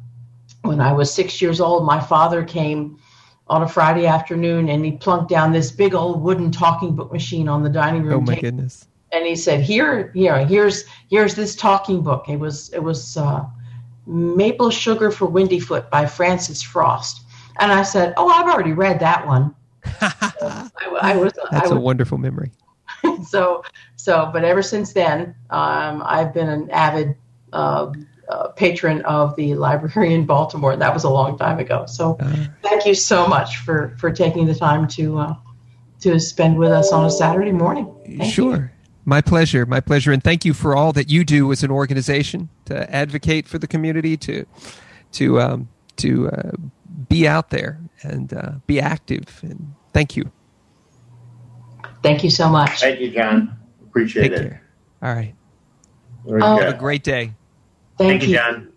when 0.63 0.79
I 0.79 0.93
was 0.93 1.13
six 1.13 1.41
years 1.41 1.59
old, 1.59 1.85
my 1.85 1.99
father 1.99 2.43
came 2.43 2.99
on 3.47 3.63
a 3.63 3.67
Friday 3.67 4.05
afternoon 4.05 4.69
and 4.69 4.85
he 4.85 4.93
plunked 4.93 5.29
down 5.29 5.51
this 5.51 5.71
big 5.71 5.93
old 5.93 6.21
wooden 6.21 6.51
talking 6.51 6.95
book 6.95 7.11
machine 7.11 7.47
on 7.47 7.63
the 7.63 7.69
dining 7.69 8.03
room. 8.03 8.13
Oh 8.13 8.21
my 8.21 8.35
table. 8.35 8.41
goodness! 8.41 8.87
And 9.11 9.25
he 9.25 9.35
said, 9.35 9.61
"Here, 9.61 10.11
here, 10.13 10.45
here's 10.45 10.85
here's 11.09 11.35
this 11.35 11.55
talking 11.55 12.01
book." 12.01 12.29
It 12.29 12.37
was 12.37 12.69
it 12.73 12.79
was 12.79 13.17
uh, 13.17 13.45
Maple 14.05 14.69
Sugar 14.69 15.11
for 15.11 15.27
Windyfoot 15.27 15.89
by 15.89 16.05
Frances 16.05 16.61
Frost. 16.61 17.23
And 17.59 17.71
I 17.71 17.83
said, 17.83 18.13
"Oh, 18.17 18.29
I've 18.29 18.47
already 18.47 18.73
read 18.73 18.99
that 18.99 19.25
one." 19.27 19.53
I, 19.99 20.69
I, 21.01 21.17
was. 21.17 21.33
That's 21.51 21.65
I 21.65 21.69
was, 21.69 21.71
a 21.71 21.79
wonderful 21.79 22.17
memory. 22.17 22.51
so, 23.27 23.63
so, 23.95 24.29
but 24.31 24.43
ever 24.43 24.61
since 24.61 24.93
then, 24.93 25.35
um, 25.49 26.03
I've 26.05 26.33
been 26.33 26.49
an 26.49 26.69
avid 26.71 27.15
uh, 27.51 27.91
uh, 28.31 28.47
patron 28.49 29.01
of 29.03 29.35
the 29.35 29.55
library 29.55 30.13
in 30.13 30.25
Baltimore. 30.25 30.75
That 30.75 30.93
was 30.93 31.03
a 31.03 31.09
long 31.09 31.37
time 31.37 31.59
ago. 31.59 31.85
So, 31.85 32.17
uh, 32.19 32.35
thank 32.61 32.85
you 32.85 32.95
so 32.95 33.27
much 33.27 33.57
for 33.57 33.95
for 33.97 34.11
taking 34.11 34.45
the 34.45 34.55
time 34.55 34.87
to 34.89 35.19
uh, 35.19 35.35
to 36.01 36.19
spend 36.19 36.57
with 36.57 36.71
us 36.71 36.91
on 36.91 37.05
a 37.05 37.11
Saturday 37.11 37.51
morning. 37.51 37.93
Thank 38.05 38.33
sure. 38.33 38.55
You. 38.55 38.69
My 39.03 39.19
pleasure. 39.19 39.65
My 39.65 39.81
pleasure. 39.81 40.11
And 40.11 40.23
thank 40.23 40.45
you 40.45 40.53
for 40.53 40.75
all 40.75 40.93
that 40.93 41.09
you 41.09 41.23
do 41.25 41.51
as 41.51 41.63
an 41.63 41.71
organization 41.71 42.49
to 42.65 42.89
advocate 42.93 43.47
for 43.47 43.57
the 43.57 43.67
community, 43.67 44.15
to 44.17 44.45
to 45.13 45.41
um, 45.41 45.69
to 45.97 46.29
uh, 46.29 46.51
be 47.09 47.27
out 47.27 47.49
there 47.49 47.79
and 48.03 48.33
uh, 48.33 48.53
be 48.65 48.79
active. 48.79 49.39
And 49.43 49.73
thank 49.91 50.15
you. 50.15 50.31
Thank 52.01 52.23
you 52.23 52.29
so 52.29 52.49
much. 52.49 52.79
Thank 52.79 52.99
you, 52.99 53.11
John. 53.11 53.57
Appreciate 53.83 54.29
Take 54.29 54.31
it. 54.31 54.49
Care. 54.49 54.63
All 55.01 55.13
right. 55.13 55.35
Oh, 56.27 56.57
Have 56.57 56.75
a 56.75 56.77
great 56.77 57.03
day. 57.03 57.33
Thank, 58.01 58.21
thank 58.21 58.31
you, 58.31 58.37
John. 58.37 58.71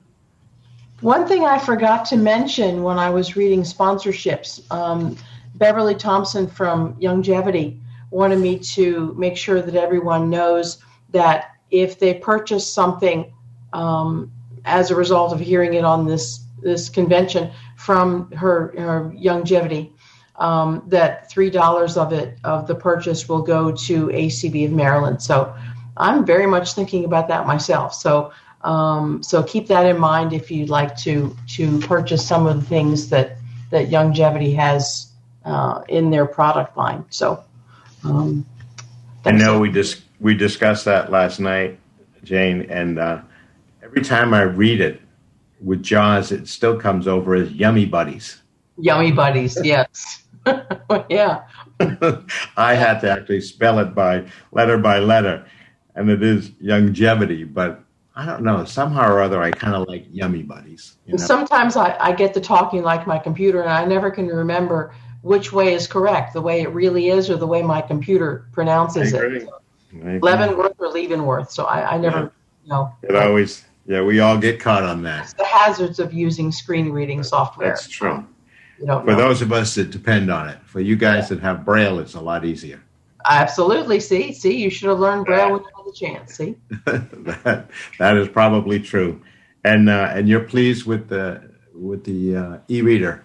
One 1.01 1.27
thing 1.27 1.45
I 1.45 1.59
forgot 1.59 2.05
to 2.07 2.17
mention 2.17 2.83
when 2.83 2.99
I 2.99 3.11
was 3.11 3.37
reading 3.37 3.63
sponsorships, 3.63 4.71
um, 4.71 5.17
Beverly 5.55 5.95
Thompson 5.95 6.47
from 6.47 6.95
Youngevity 6.97 7.81
wanted 8.11 8.39
me 8.39 8.59
to 8.59 9.15
make 9.19 9.37
sure 9.37 9.63
that 9.63 9.75
everyone 9.75 10.31
knows 10.31 10.79
that 11.11 11.53
if 11.71 11.99
they 11.99 12.15
purchase 12.15 12.71
something 12.71 13.33
um, 13.73 14.31
as 14.65 14.91
a 14.91 14.95
result 14.95 15.33
of 15.33 15.41
hearing 15.41 15.75
it 15.75 15.85
on 15.85 16.07
this 16.07 16.41
this 16.63 16.89
convention 16.89 17.51
from 17.77 18.31
her, 18.33 18.73
her 18.79 19.13
Youngevity, 19.15 19.93
um, 20.37 20.83
that 20.87 21.29
three 21.31 21.51
dollars 21.51 21.97
of 21.97 22.13
it 22.13 22.39
of 22.45 22.67
the 22.67 22.75
purchase 22.75 23.29
will 23.29 23.43
go 23.43 23.71
to 23.71 24.07
ACB 24.09 24.67
of 24.67 24.73
Maryland. 24.73 25.23
So 25.23 25.55
I'm 25.97 26.25
very 26.25 26.47
much 26.47 26.73
thinking 26.73 27.05
about 27.05 27.29
that 27.29 27.47
myself. 27.47 27.95
So 27.95 28.33
um, 28.65 29.23
so 29.23 29.43
keep 29.43 29.67
that 29.69 29.87
in 29.87 29.99
mind 29.99 30.33
if 30.33 30.51
you'd 30.51 30.71
like 30.71 30.97
to 30.99 31.37
to 31.51 31.79
purchase 31.81 32.27
some 32.27 32.47
of 32.47 32.57
the 32.59 32.67
things 32.67 33.11
that 33.11 33.37
that 33.71 33.91
Youngevity 33.91 34.57
has 34.57 35.13
uh, 35.45 35.83
in 35.89 36.11
their 36.11 36.27
product 36.27 36.77
line. 36.77 37.05
So 37.11 37.45
um, 38.05 38.47
I 39.25 39.33
know 39.33 39.59
we 39.59 39.71
just 39.71 40.03
we 40.19 40.35
discussed 40.35 40.87
that 40.87 41.11
last 41.11 41.41
night, 41.41 41.79
Jane, 42.25 42.63
and 42.71 42.99
uh, 42.99 43.21
every 43.83 44.03
time 44.03 44.33
I 44.33 44.43
read 44.43 44.81
it 44.81 45.01
with 45.63 45.83
Jaws, 45.83 46.33
it 46.33 46.49
still 46.49 46.79
comes 46.81 47.07
over 47.07 47.35
as 47.35 47.53
Yummy 47.53 47.85
Buddies. 47.85 48.41
Yummy 48.79 49.13
Buddies, 49.13 49.59
yes. 49.65 50.23
yeah. 51.11 51.43
I 52.57 52.75
had 52.75 53.01
to 53.01 53.11
actually 53.11 53.43
spell 53.43 53.79
it 53.79 53.95
by 53.95 54.27
letter 54.53 54.79
by 54.79 55.01
letter, 55.01 55.47
and 55.95 56.09
it 56.09 56.23
is 56.23 56.51
Youngevity, 56.51 57.53
but 57.53 57.84
I 58.17 58.25
don't 58.25 58.43
know. 58.43 58.65
Somehow 58.65 59.11
or 59.11 59.21
other, 59.21 59.43
I 59.43 59.51
kind 59.51 59.75
of 59.75 59.89
like 59.89 60.07
Yummy 60.13 60.43
Buddies. 60.43 60.97
You 61.07 61.17
know? 61.17 61.25
Sometimes 61.25 61.77
I, 61.77 61.97
I 61.99 62.13
get 62.13 62.33
to 62.35 62.41
talking 62.41 62.83
like 62.83 63.07
my 63.07 63.19
computer, 63.19 63.61
and 63.63 63.71
I 63.71 63.85
never 63.85 64.11
can 64.11 64.29
remember 64.29 64.95
which 65.23 65.53
way 65.53 65.75
is 65.75 65.87
correct, 65.87 66.33
the 66.33 66.41
way 66.41 66.61
it 66.61 66.69
really 66.69 67.09
is, 67.09 67.29
or 67.29 67.37
the 67.37 67.47
way 67.47 67.63
my 67.63 67.81
computer 67.81 68.47
pronounces 68.53 69.13
it. 69.13 69.49
Leavenworth 69.93 70.75
or 70.79 70.89
Leavenworth. 70.89 71.51
So 71.51 71.65
I, 71.65 71.95
I 71.95 71.99
never 71.99 72.33
yeah. 72.65 72.71
know. 72.71 72.93
It 73.03 73.17
always, 73.17 73.65
yeah, 73.87 74.03
we 74.03 74.21
all 74.21 74.39
get 74.39 74.61
caught 74.61 74.83
on 74.83 75.03
that. 75.03 75.25
It's 75.25 75.33
the 75.33 75.45
hazards 75.45 75.99
of 75.99 76.13
using 76.13 76.53
screen 76.53 76.91
reading 76.91 77.23
software. 77.23 77.69
That's 77.69 77.89
true. 77.89 78.25
You 78.79 78.87
For 78.87 79.05
know. 79.05 79.17
those 79.17 79.41
of 79.41 79.53
us 79.53 79.75
that 79.77 79.91
depend 79.91 80.31
on 80.31 80.49
it, 80.49 80.59
for 80.65 80.81
you 80.81 80.95
guys 80.95 81.31
yeah. 81.31 81.37
that 81.37 81.41
have 81.41 81.65
Braille, 81.65 81.99
it's 82.01 82.15
a 82.15 82.21
lot 82.21 82.45
easier. 82.45 82.83
Absolutely. 83.27 84.01
See, 84.01 84.33
see, 84.33 84.63
you 84.63 84.69
should 84.69 84.89
have 84.91 84.99
learned 84.99 85.25
Braille 85.25 85.53
when 85.53 85.63
you 85.63 85.71
had 85.95 86.27
the 86.27 86.27
chance. 86.27 86.35
See, 86.37 86.57
that 86.85 87.71
that 87.99 88.17
is 88.17 88.29
probably 88.29 88.81
true, 88.81 89.21
and 89.65 89.89
uh, 89.89 90.13
and 90.13 90.29
you're 90.29 90.41
pleased 90.41 90.87
with 90.87 91.09
the 91.09 91.43
with 91.75 92.05
the 92.05 92.37
uh, 92.37 92.59
e-reader. 92.69 93.25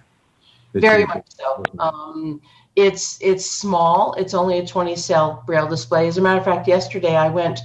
Very 0.74 1.06
much 1.06 1.26
so. 1.30 1.64
Um, 1.80 2.42
it's 2.76 3.18
it's 3.22 3.46
small. 3.46 4.14
It's 4.14 4.34
only 4.34 4.60
a 4.60 4.66
20 4.66 4.96
cell 4.96 5.44
Braille 5.46 5.68
display. 5.68 6.08
As 6.08 6.18
a 6.18 6.22
matter 6.22 6.40
of 6.40 6.46
fact, 6.46 6.68
yesterday 6.68 7.16
I 7.16 7.30
went 7.30 7.60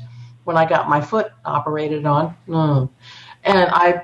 when 0.45 0.57
I 0.57 0.69
got 0.69 0.89
my 0.89 1.01
foot 1.01 1.33
operated 1.45 2.07
on, 2.07 2.35
mm, 2.49 2.89
and 3.45 3.69
I 3.71 4.03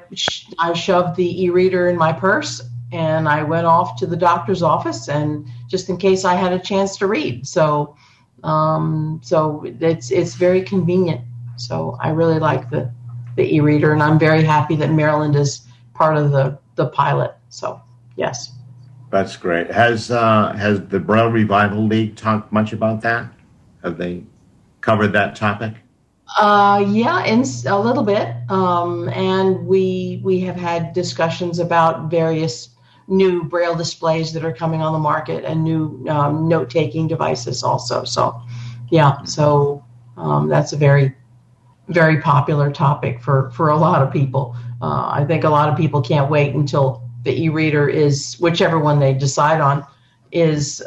I 0.59 0.73
shoved 0.75 1.17
the 1.17 1.45
e-reader 1.45 1.89
in 1.89 1.97
my 1.97 2.13
purse 2.13 2.63
and 2.93 3.29
I 3.29 3.43
went 3.43 3.67
off 3.67 3.97
to 4.01 4.07
the 4.07 4.17
doctor's 4.17 4.63
office 4.63 5.09
and 5.09 5.47
just 5.69 5.89
in 5.89 5.97
case 5.97 6.25
I 6.25 6.35
had 6.35 6.53
a 6.53 6.59
chance 6.59 6.97
to 6.99 7.07
read. 7.07 7.47
So 7.47 7.97
um, 8.45 9.21
so 9.23 9.65
it's 9.81 10.11
it's 10.11 10.35
very 10.35 10.63
convenient. 10.63 11.23
So 11.57 11.97
I 12.01 12.11
really 12.11 12.39
like 12.39 12.71
the 12.71 12.91
the 13.37 13.55
e-reader, 13.55 13.93
and 13.93 14.03
I'm 14.03 14.19
very 14.19 14.43
happy 14.43 14.77
that 14.77 14.91
Maryland 14.91 15.37
is 15.37 15.63
part 15.95 16.17
of 16.17 16.31
the 16.31 16.59
the 16.77 16.87
pilot. 16.87 17.35
So 17.49 17.81
yes, 18.17 18.53
that's 19.11 19.37
great. 19.37 19.71
Has 19.71 20.11
uh, 20.11 20.53
has 20.55 20.81
the 20.87 21.01
Braille 21.01 21.31
Revival 21.31 21.87
League 21.87 22.17
talked 22.17 22.53
much 22.53 22.73
about 22.73 23.03
that? 23.03 23.31
Have 23.83 23.99
they 23.99 24.25
covered 24.81 25.13
that 25.13 25.37
topic? 25.37 25.75
Uh, 26.39 26.85
yeah, 26.89 27.25
in 27.25 27.45
a 27.67 27.79
little 27.79 28.05
bit. 28.05 28.35
Um, 28.49 29.09
and 29.09 29.67
we 29.67 30.21
we 30.23 30.41
have 30.41 30.57
had 30.57 30.93
discussions 30.93 31.59
about 31.59 32.11
various 32.11 32.69
new 33.11 33.43
braille 33.43 33.75
displays 33.75 34.33
that 34.33 34.45
are 34.45 34.53
coming 34.53 34.81
on 34.81 34.93
the 34.93 34.99
market 34.99 35.45
and 35.45 35.63
new 35.63 36.07
um, 36.09 36.49
note 36.49 36.71
taking 36.71 37.09
devices 37.09 37.63
also. 37.63 38.05
So, 38.05 38.41
yeah, 38.91 39.23
so 39.25 39.85
um, 40.17 40.49
that's 40.49 40.73
a 40.73 40.77
very, 40.77 41.15
very 41.89 42.21
popular 42.21 42.71
topic 42.71 43.21
for, 43.21 43.51
for 43.51 43.71
a 43.71 43.77
lot 43.77 44.01
of 44.01 44.13
people. 44.13 44.57
Uh, 44.81 45.11
I 45.13 45.25
think 45.27 45.45
a 45.45 45.51
lot 45.51 45.69
of 45.69 45.77
people 45.77 46.01
can't 46.01 46.31
wait 46.31 46.55
until 46.55 47.03
the 47.25 47.33
e 47.33 47.49
reader 47.49 47.89
is, 47.89 48.37
whichever 48.39 48.79
one 48.79 49.01
they 49.01 49.13
decide 49.13 49.61
on, 49.61 49.85
is 50.33 50.83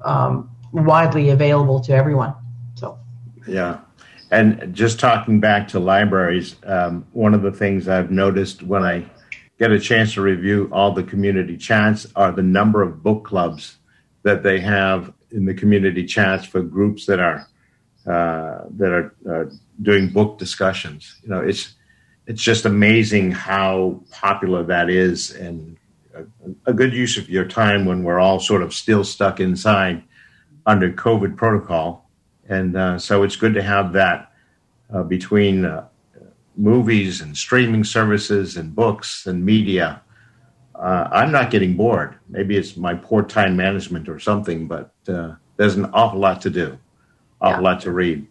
um, 0.00 0.50
widely 0.72 1.28
available 1.28 1.78
to 1.80 1.92
everyone. 1.92 2.34
So, 2.74 2.98
yeah. 3.46 3.80
And 4.30 4.74
just 4.74 4.98
talking 4.98 5.38
back 5.38 5.68
to 5.68 5.78
libraries, 5.78 6.56
um, 6.64 7.06
one 7.12 7.34
of 7.34 7.42
the 7.42 7.52
things 7.52 7.86
I've 7.86 8.10
noticed 8.10 8.62
when 8.62 8.82
I 8.82 9.04
get 9.58 9.72
a 9.72 9.80
chance 9.80 10.14
to 10.14 10.20
review 10.20 10.68
all 10.72 10.92
the 10.92 11.02
community 11.02 11.56
chats 11.56 12.06
are 12.14 12.32
the 12.32 12.42
number 12.42 12.82
of 12.82 13.02
book 13.02 13.24
clubs 13.24 13.76
that 14.22 14.42
they 14.42 14.60
have 14.60 15.12
in 15.30 15.44
the 15.44 15.54
community 15.54 16.04
chats 16.04 16.44
for 16.44 16.62
groups 16.62 17.06
that 17.06 17.20
are 17.20 17.46
uh, 18.06 18.64
that 18.70 18.92
are 18.92 19.14
uh, 19.28 19.44
doing 19.82 20.08
book 20.08 20.38
discussions. 20.38 21.16
You 21.22 21.30
know, 21.30 21.40
it's 21.40 21.74
it's 22.26 22.42
just 22.42 22.64
amazing 22.64 23.32
how 23.32 24.00
popular 24.10 24.62
that 24.64 24.90
is, 24.90 25.30
and 25.32 25.76
a, 26.14 26.24
a 26.70 26.72
good 26.72 26.92
use 26.92 27.16
of 27.18 27.28
your 27.28 27.44
time 27.44 27.84
when 27.84 28.02
we're 28.02 28.20
all 28.20 28.40
sort 28.40 28.62
of 28.62 28.74
still 28.74 29.04
stuck 29.04 29.40
inside 29.40 30.02
under 30.66 30.92
COVID 30.92 31.36
protocol. 31.36 32.08
And 32.48 32.76
uh, 32.76 32.98
so 32.98 33.22
it's 33.22 33.36
good 33.36 33.54
to 33.54 33.62
have 33.62 33.92
that 33.94 34.32
uh, 34.92 35.02
between 35.02 35.64
uh, 35.64 35.88
movies 36.56 37.20
and 37.20 37.36
streaming 37.36 37.84
services 37.84 38.56
and 38.56 38.74
books 38.74 39.26
and 39.26 39.44
media, 39.44 40.02
uh, 40.74 41.08
I'm 41.10 41.32
not 41.32 41.50
getting 41.50 41.76
bored. 41.76 42.16
Maybe 42.28 42.56
it's 42.56 42.76
my 42.76 42.94
poor 42.94 43.22
time 43.22 43.56
management 43.56 44.08
or 44.08 44.18
something, 44.18 44.66
but 44.66 44.92
uh, 45.08 45.34
there's 45.56 45.76
an 45.76 45.86
awful 45.92 46.18
lot 46.18 46.40
to 46.42 46.50
do, 46.50 46.78
awful 47.40 47.62
yeah. 47.62 47.68
lot 47.68 47.80
to 47.82 47.92
read. 47.92 48.26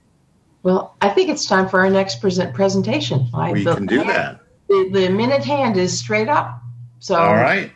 Well, 0.63 0.95
I 1.01 1.09
think 1.09 1.29
it's 1.29 1.45
time 1.45 1.69
for 1.69 1.81
our 1.81 1.89
next 1.89 2.21
present 2.21 2.53
presentation. 2.55 3.29
I, 3.33 3.51
we 3.51 3.63
the, 3.63 3.75
can 3.75 3.85
do 3.85 4.03
that. 4.03 4.41
The, 4.67 4.89
the, 4.91 5.09
minute 5.09 5.43
hand 5.43 5.77
is 5.77 5.97
straight 5.97 6.27
up. 6.27 6.59
So, 6.99 7.15
all 7.15 7.35
right. 7.35 7.71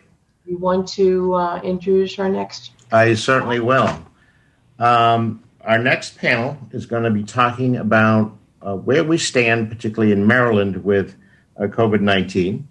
You 0.46 0.58
want 0.58 0.88
to 0.90 1.36
uh, 1.36 1.62
introduce 1.64 2.18
our 2.18 2.30
next? 2.30 2.72
I 2.92 3.14
certainly 3.14 3.60
will. 3.60 4.04
Um, 4.80 5.44
our 5.62 5.78
next 5.78 6.18
panel 6.18 6.58
is 6.72 6.88
going 6.88 7.04
to 7.04 7.12
be 7.12 7.24
talking 7.24 7.76
about 7.76 8.36
uh, 8.62 8.76
where 8.76 9.04
we 9.04 9.18
stand, 9.18 9.70
particularly 9.70 10.12
in 10.12 10.26
Maryland, 10.26 10.84
with 10.84 11.16
uh, 11.58 11.64
COVID 11.64 12.02
19, 12.02 12.68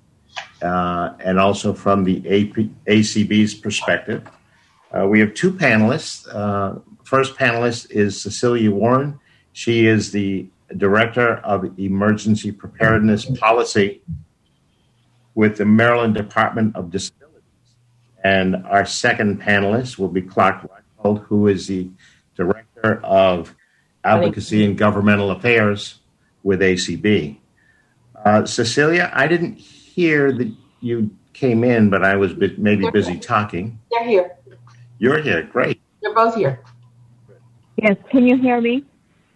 uh, 0.63 1.15
and 1.21 1.39
also 1.39 1.73
from 1.73 2.05
the 2.05 2.19
AP, 2.19 2.69
ACB's 2.87 3.55
perspective. 3.55 4.27
Uh, 4.93 5.07
we 5.07 5.21
have 5.21 5.35
two 5.35 5.53
panelists. 5.53 6.27
Uh, 6.33 6.81
first 7.05 7.37
panelist 7.37 7.91
is 7.91 8.21
Cecilia 8.21 8.71
Warren. 8.71 9.19
She 9.53 9.87
is 9.87 10.13
the 10.13 10.47
Director 10.77 11.37
of 11.37 11.79
Emergency 11.79 12.53
Preparedness 12.53 13.25
Policy 13.39 14.03
with 15.35 15.57
the 15.57 15.65
Maryland 15.65 16.15
Department 16.15 16.77
of 16.77 16.91
Disabilities. 16.91 17.43
And 18.25 18.57
our 18.67 18.85
second 18.85 19.41
panelist 19.41 19.99
will 19.99 20.09
be 20.09 20.23
Clark 20.23 20.63
Rachfal, 20.63 21.25
who 21.25 21.49
is 21.49 21.67
the 21.67 21.91
Director 22.35 23.01
of 23.05 23.55
Advocacy 24.09 24.65
and 24.65 24.77
Governmental 24.77 25.31
Affairs 25.31 25.99
with 26.43 26.61
ACB. 26.61 27.37
Uh, 28.25 28.45
Cecilia, 28.47 29.11
I 29.15 29.27
didn't 29.29 29.59
hear 29.59 30.33
that 30.33 30.53
you 30.81 31.11
came 31.35 31.63
in, 31.63 31.91
but 31.91 32.05
I 32.05 32.17
was 32.17 32.35
maybe 32.57 32.91
busy 32.91 33.19
talking. 33.19 33.79
They're 33.91 34.07
here. 34.07 34.37
You're 34.99 35.23
here. 35.23 35.43
Great. 35.45 35.81
They're 36.03 36.15
both 36.15 36.35
here. 36.35 36.61
Yes. 37.77 37.97
Can 38.11 38.27
you 38.27 38.37
hear 38.37 38.61
me? 38.61 38.85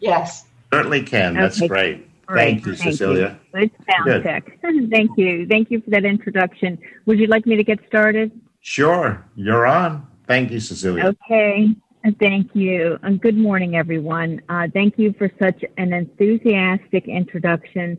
Yes. 0.01 0.47
Certainly 0.73 1.03
can. 1.03 1.35
That's 1.35 1.59
Okay. 1.59 1.68
great. 1.68 2.09
All 2.29 2.35
right. 2.35 2.55
Thank 2.55 2.66
you, 2.66 2.75
Cecilia. 2.75 3.39
You. 3.55 3.61
It's 3.61 3.75
sound 3.89 4.05
Good. 4.05 4.23
check. 4.25 4.59
Thank 4.91 5.11
you. 5.16 5.47
Thank 5.47 5.70
you 5.70 5.81
for 5.81 5.91
that 5.91 6.05
introduction. 6.05 6.79
Would 7.07 7.18
you 7.20 7.27
like 7.27 7.47
me 7.47 7.57
to 7.57 7.62
get 7.64 7.79
started? 7.87 8.33
Sure, 8.62 9.25
you're 9.37 9.66
on. 9.66 10.07
Thank 10.27 10.51
you, 10.51 10.61
Cecilia. 10.61 11.07
Okay. 11.07 11.68
Thank 12.19 12.51
you. 12.55 12.99
And 13.05 13.21
good 13.21 13.37
morning, 13.37 13.77
everyone. 13.77 14.43
Uh, 14.49 14.67
thank 14.75 14.99
you 14.99 15.15
for 15.17 15.31
such 15.41 15.65
an 15.79 15.93
enthusiastic 15.93 17.07
introduction. 17.07 17.97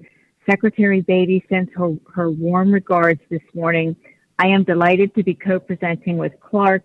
Secretary 0.50 1.00
Beatty 1.00 1.46
sends 1.48 1.72
her, 1.76 1.96
her 2.14 2.30
warm 2.30 2.74
regards 2.74 3.22
this 3.30 3.42
morning. 3.54 3.96
I 4.38 4.48
am 4.48 4.66
delighted 4.66 5.16
to 5.16 5.24
be 5.24 5.34
co-presenting 5.34 6.18
with 6.18 6.34
Clark. 6.42 6.84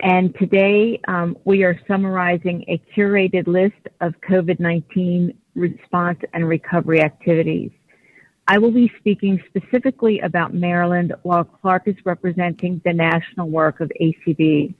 And 0.00 0.34
today 0.36 0.98
um, 1.06 1.36
we 1.44 1.64
are 1.64 1.78
summarizing 1.86 2.64
a 2.66 2.80
curated 2.96 3.46
list 3.46 3.86
of 4.00 4.14
COVID-19 4.26 5.36
response 5.54 6.20
and 6.32 6.48
recovery 6.48 7.02
activities. 7.02 7.72
I 8.46 8.56
will 8.56 8.70
be 8.70 8.90
speaking 8.98 9.42
specifically 9.48 10.20
about 10.20 10.54
Maryland 10.54 11.12
while 11.24 11.44
Clark 11.44 11.88
is 11.88 11.96
representing 12.06 12.80
the 12.86 12.94
national 12.94 13.50
work 13.50 13.80
of 13.80 13.92
ACB. 14.00 14.74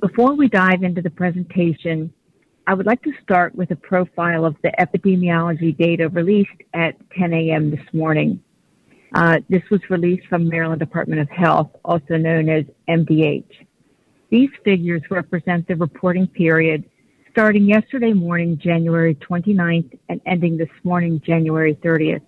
Before 0.00 0.34
we 0.34 0.48
dive 0.48 0.82
into 0.82 1.02
the 1.02 1.10
presentation, 1.10 2.10
I 2.66 2.72
would 2.72 2.86
like 2.86 3.02
to 3.02 3.12
start 3.22 3.54
with 3.54 3.70
a 3.70 3.76
profile 3.76 4.46
of 4.46 4.56
the 4.62 4.72
epidemiology 4.78 5.76
data 5.76 6.08
released 6.08 6.62
at 6.72 6.94
10 7.18 7.34
a.m. 7.34 7.70
this 7.70 7.84
morning. 7.92 8.42
Uh, 9.14 9.40
this 9.50 9.62
was 9.70 9.80
released 9.90 10.26
from 10.28 10.48
Maryland 10.48 10.80
Department 10.80 11.20
of 11.20 11.28
Health, 11.28 11.70
also 11.84 12.16
known 12.16 12.48
as 12.48 12.64
MDH. 12.88 13.66
These 14.30 14.48
figures 14.64 15.02
represent 15.10 15.68
the 15.68 15.76
reporting 15.76 16.26
period 16.28 16.88
starting 17.30 17.66
yesterday 17.66 18.14
morning, 18.14 18.58
January 18.58 19.14
29th, 19.16 19.98
and 20.08 20.20
ending 20.24 20.56
this 20.56 20.70
morning, 20.82 21.20
January 21.24 21.74
30th. 21.74 22.22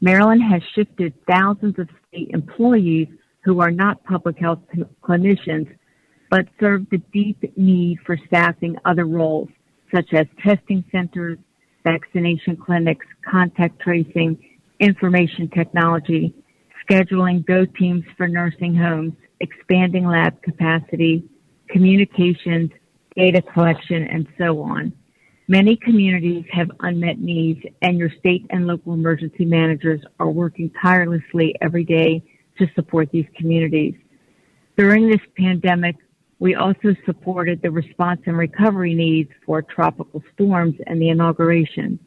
Maryland 0.00 0.42
has 0.42 0.62
shifted 0.74 1.14
thousands 1.26 1.78
of 1.78 1.88
state 2.08 2.30
employees 2.30 3.08
who 3.42 3.60
are 3.60 3.70
not 3.70 4.04
public 4.04 4.38
health 4.38 4.60
clinicians, 5.02 5.66
but 6.30 6.46
serve 6.60 6.82
the 6.90 6.98
deep 7.12 7.42
need 7.56 7.98
for 8.04 8.18
staffing 8.26 8.76
other 8.84 9.06
roles, 9.06 9.48
such 9.94 10.12
as 10.12 10.26
testing 10.42 10.84
centers, 10.92 11.38
vaccination 11.84 12.56
clinics, 12.56 13.06
contact 13.30 13.80
tracing, 13.80 14.38
information 14.80 15.48
technology, 15.50 16.34
scheduling 16.88 17.44
go 17.46 17.64
teams 17.64 18.04
for 18.16 18.28
nursing 18.28 18.74
homes, 18.74 19.14
expanding 19.40 20.06
lab 20.06 20.40
capacity, 20.42 21.24
communications, 21.68 22.70
data 23.16 23.42
collection, 23.42 24.04
and 24.04 24.26
so 24.38 24.60
on. 24.62 24.92
Many 25.46 25.76
communities 25.76 26.44
have 26.52 26.70
unmet 26.80 27.18
needs 27.18 27.60
and 27.82 27.98
your 27.98 28.10
state 28.18 28.46
and 28.50 28.66
local 28.66 28.94
emergency 28.94 29.44
managers 29.44 30.00
are 30.18 30.30
working 30.30 30.70
tirelessly 30.82 31.54
every 31.60 31.84
day 31.84 32.22
to 32.58 32.66
support 32.74 33.10
these 33.12 33.26
communities. 33.36 33.94
During 34.76 35.08
this 35.08 35.20
pandemic, 35.36 35.96
we 36.38 36.54
also 36.54 36.94
supported 37.04 37.62
the 37.62 37.70
response 37.70 38.22
and 38.26 38.36
recovery 38.36 38.94
needs 38.94 39.30
for 39.44 39.62
tropical 39.62 40.22
storms 40.32 40.76
and 40.86 41.00
the 41.00 41.10
inauguration. 41.10 41.98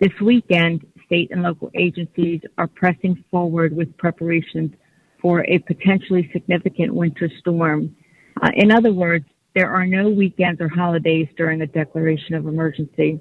This 0.00 0.18
weekend, 0.22 0.86
state 1.04 1.30
and 1.30 1.42
local 1.42 1.70
agencies 1.74 2.40
are 2.56 2.66
pressing 2.66 3.22
forward 3.30 3.76
with 3.76 3.94
preparations 3.98 4.72
for 5.20 5.44
a 5.44 5.58
potentially 5.58 6.30
significant 6.32 6.94
winter 6.94 7.30
storm. 7.38 7.94
Uh, 8.40 8.48
in 8.54 8.72
other 8.72 8.94
words, 8.94 9.26
there 9.54 9.70
are 9.70 9.84
no 9.84 10.08
weekends 10.08 10.58
or 10.58 10.70
holidays 10.70 11.28
during 11.36 11.60
a 11.60 11.66
declaration 11.66 12.34
of 12.34 12.46
emergency. 12.46 13.20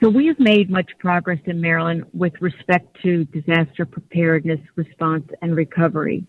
So 0.00 0.10
we 0.10 0.28
have 0.28 0.38
made 0.38 0.70
much 0.70 0.92
progress 1.00 1.40
in 1.46 1.60
Maryland 1.60 2.04
with 2.12 2.34
respect 2.40 2.96
to 3.02 3.24
disaster 3.24 3.84
preparedness, 3.84 4.60
response, 4.76 5.24
and 5.42 5.56
recovery. 5.56 6.24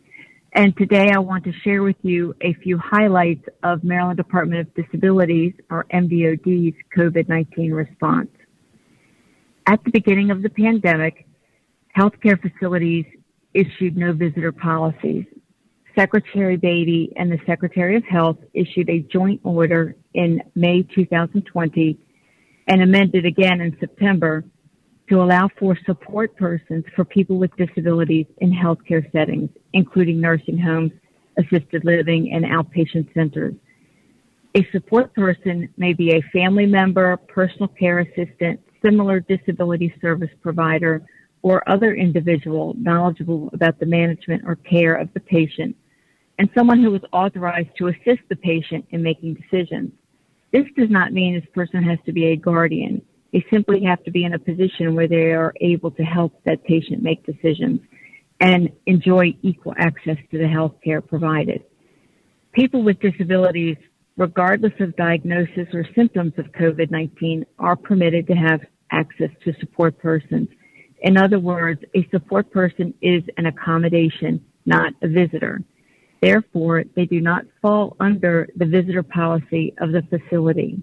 And 0.54 0.76
today 0.76 1.12
I 1.14 1.20
want 1.20 1.44
to 1.44 1.52
share 1.64 1.84
with 1.84 1.98
you 2.02 2.34
a 2.42 2.54
few 2.64 2.80
highlights 2.80 3.48
of 3.62 3.84
Maryland 3.84 4.18
Department 4.18 4.62
of 4.62 4.74
Disabilities, 4.74 5.54
or 5.70 5.86
MDOD's 5.94 6.78
COVID-19 6.98 7.76
response. 7.76 8.30
At 9.70 9.84
the 9.84 9.92
beginning 9.92 10.32
of 10.32 10.42
the 10.42 10.50
pandemic, 10.50 11.28
healthcare 11.96 12.40
facilities 12.42 13.06
issued 13.54 13.98
no 13.98 14.14
visitor 14.14 14.54
policies. 14.54 15.26
Secretary 15.94 16.56
Beatty 16.56 17.12
and 17.18 17.30
the 17.30 17.40
Secretary 17.46 17.98
of 17.98 18.06
Health 18.06 18.38
issued 18.54 18.90
a 18.90 19.00
joint 19.00 19.42
order 19.44 19.98
in 20.14 20.42
May 20.56 20.84
2020 20.84 22.00
and 22.68 22.82
amended 22.82 23.26
again 23.26 23.60
in 23.60 23.76
September 23.78 24.46
to 25.10 25.22
allow 25.22 25.50
for 25.60 25.78
support 25.86 26.38
persons 26.38 26.86
for 26.96 27.04
people 27.04 27.38
with 27.38 27.54
disabilities 27.58 28.26
in 28.38 28.52
healthcare 28.52 29.12
settings, 29.12 29.50
including 29.74 30.22
nursing 30.22 30.58
homes, 30.58 30.94
assisted 31.38 31.84
living, 31.84 32.32
and 32.32 32.46
outpatient 32.46 33.14
centers. 33.14 33.56
A 34.56 34.66
support 34.72 35.14
person 35.14 35.68
may 35.76 35.92
be 35.92 36.12
a 36.12 36.22
family 36.32 36.66
member, 36.66 37.18
personal 37.18 37.68
care 37.68 38.00
assistant, 38.00 38.62
similar 38.84 39.20
disability 39.20 39.94
service 40.02 40.30
provider, 40.42 41.04
or 41.42 41.68
other 41.70 41.94
individual 41.94 42.76
knowledgeable 42.78 43.50
about 43.54 43.80
the 43.80 43.86
management 43.86 44.44
or 44.46 44.56
care 44.56 44.96
of 44.96 45.08
the 45.14 45.20
patient, 45.20 45.76
and 46.40 46.50
someone 46.56 46.82
who 46.82 46.94
is 46.96 47.02
authorized 47.14 47.70
to 47.78 47.88
assist 47.88 48.22
the 48.30 48.36
patient 48.36 48.86
in 48.92 49.02
making 49.02 49.34
decisions. 49.36 49.92
This 50.52 50.66
does 50.78 50.90
not 50.90 51.14
mean 51.14 51.36
this 51.36 51.50
person 51.54 51.84
has 51.84 52.00
to 52.06 52.12
be 52.12 52.28
a 52.28 52.36
guardian. 52.36 53.02
They 53.34 53.46
simply 53.52 53.84
have 53.84 54.04
to 54.06 54.12
be 54.12 54.24
in 54.24 54.34
a 54.34 54.40
position 54.40 54.96
where 54.96 55.08
they 55.08 55.32
are 55.34 55.54
able 55.62 55.92
to 55.92 56.04
help 56.04 56.34
that 56.46 56.64
patient 56.64 57.04
make 57.04 57.26
decisions 57.26 57.82
and 58.40 58.70
enjoy 58.86 59.36
equal 59.42 59.74
access 59.78 60.18
to 60.32 60.38
the 60.38 60.48
health 60.48 60.76
care 60.84 61.02
provided. 61.02 61.64
People 62.54 62.84
with 62.84 63.00
disabilities, 63.00 63.78
regardless 64.18 64.74
of 64.80 64.96
diagnosis 64.96 65.68
or 65.74 65.86
symptoms 65.96 66.34
of 66.38 66.46
COVID-19, 66.48 67.46
are 67.60 67.76
permitted 67.76 68.28
to 68.28 68.34
have 68.34 68.62
access 68.92 69.30
to 69.44 69.54
support 69.60 69.98
persons. 70.00 70.50
In 71.02 71.18
other 71.18 71.40
words, 71.40 71.82
a 71.96 72.08
support 72.10 72.52
person 72.52 72.94
is 73.02 73.24
an 73.38 73.46
accommodation, 73.46 74.44
not 74.66 74.94
a 75.04 75.08
visitor. 75.08 75.62
Therefore, 76.22 76.84
they 76.96 77.06
do 77.06 77.22
not 77.22 77.46
fall 77.62 77.96
under 78.00 78.50
the 78.56 78.66
visitor 78.66 79.04
policy 79.04 79.76
of 79.80 79.92
the 79.92 80.02
facility. 80.10 80.82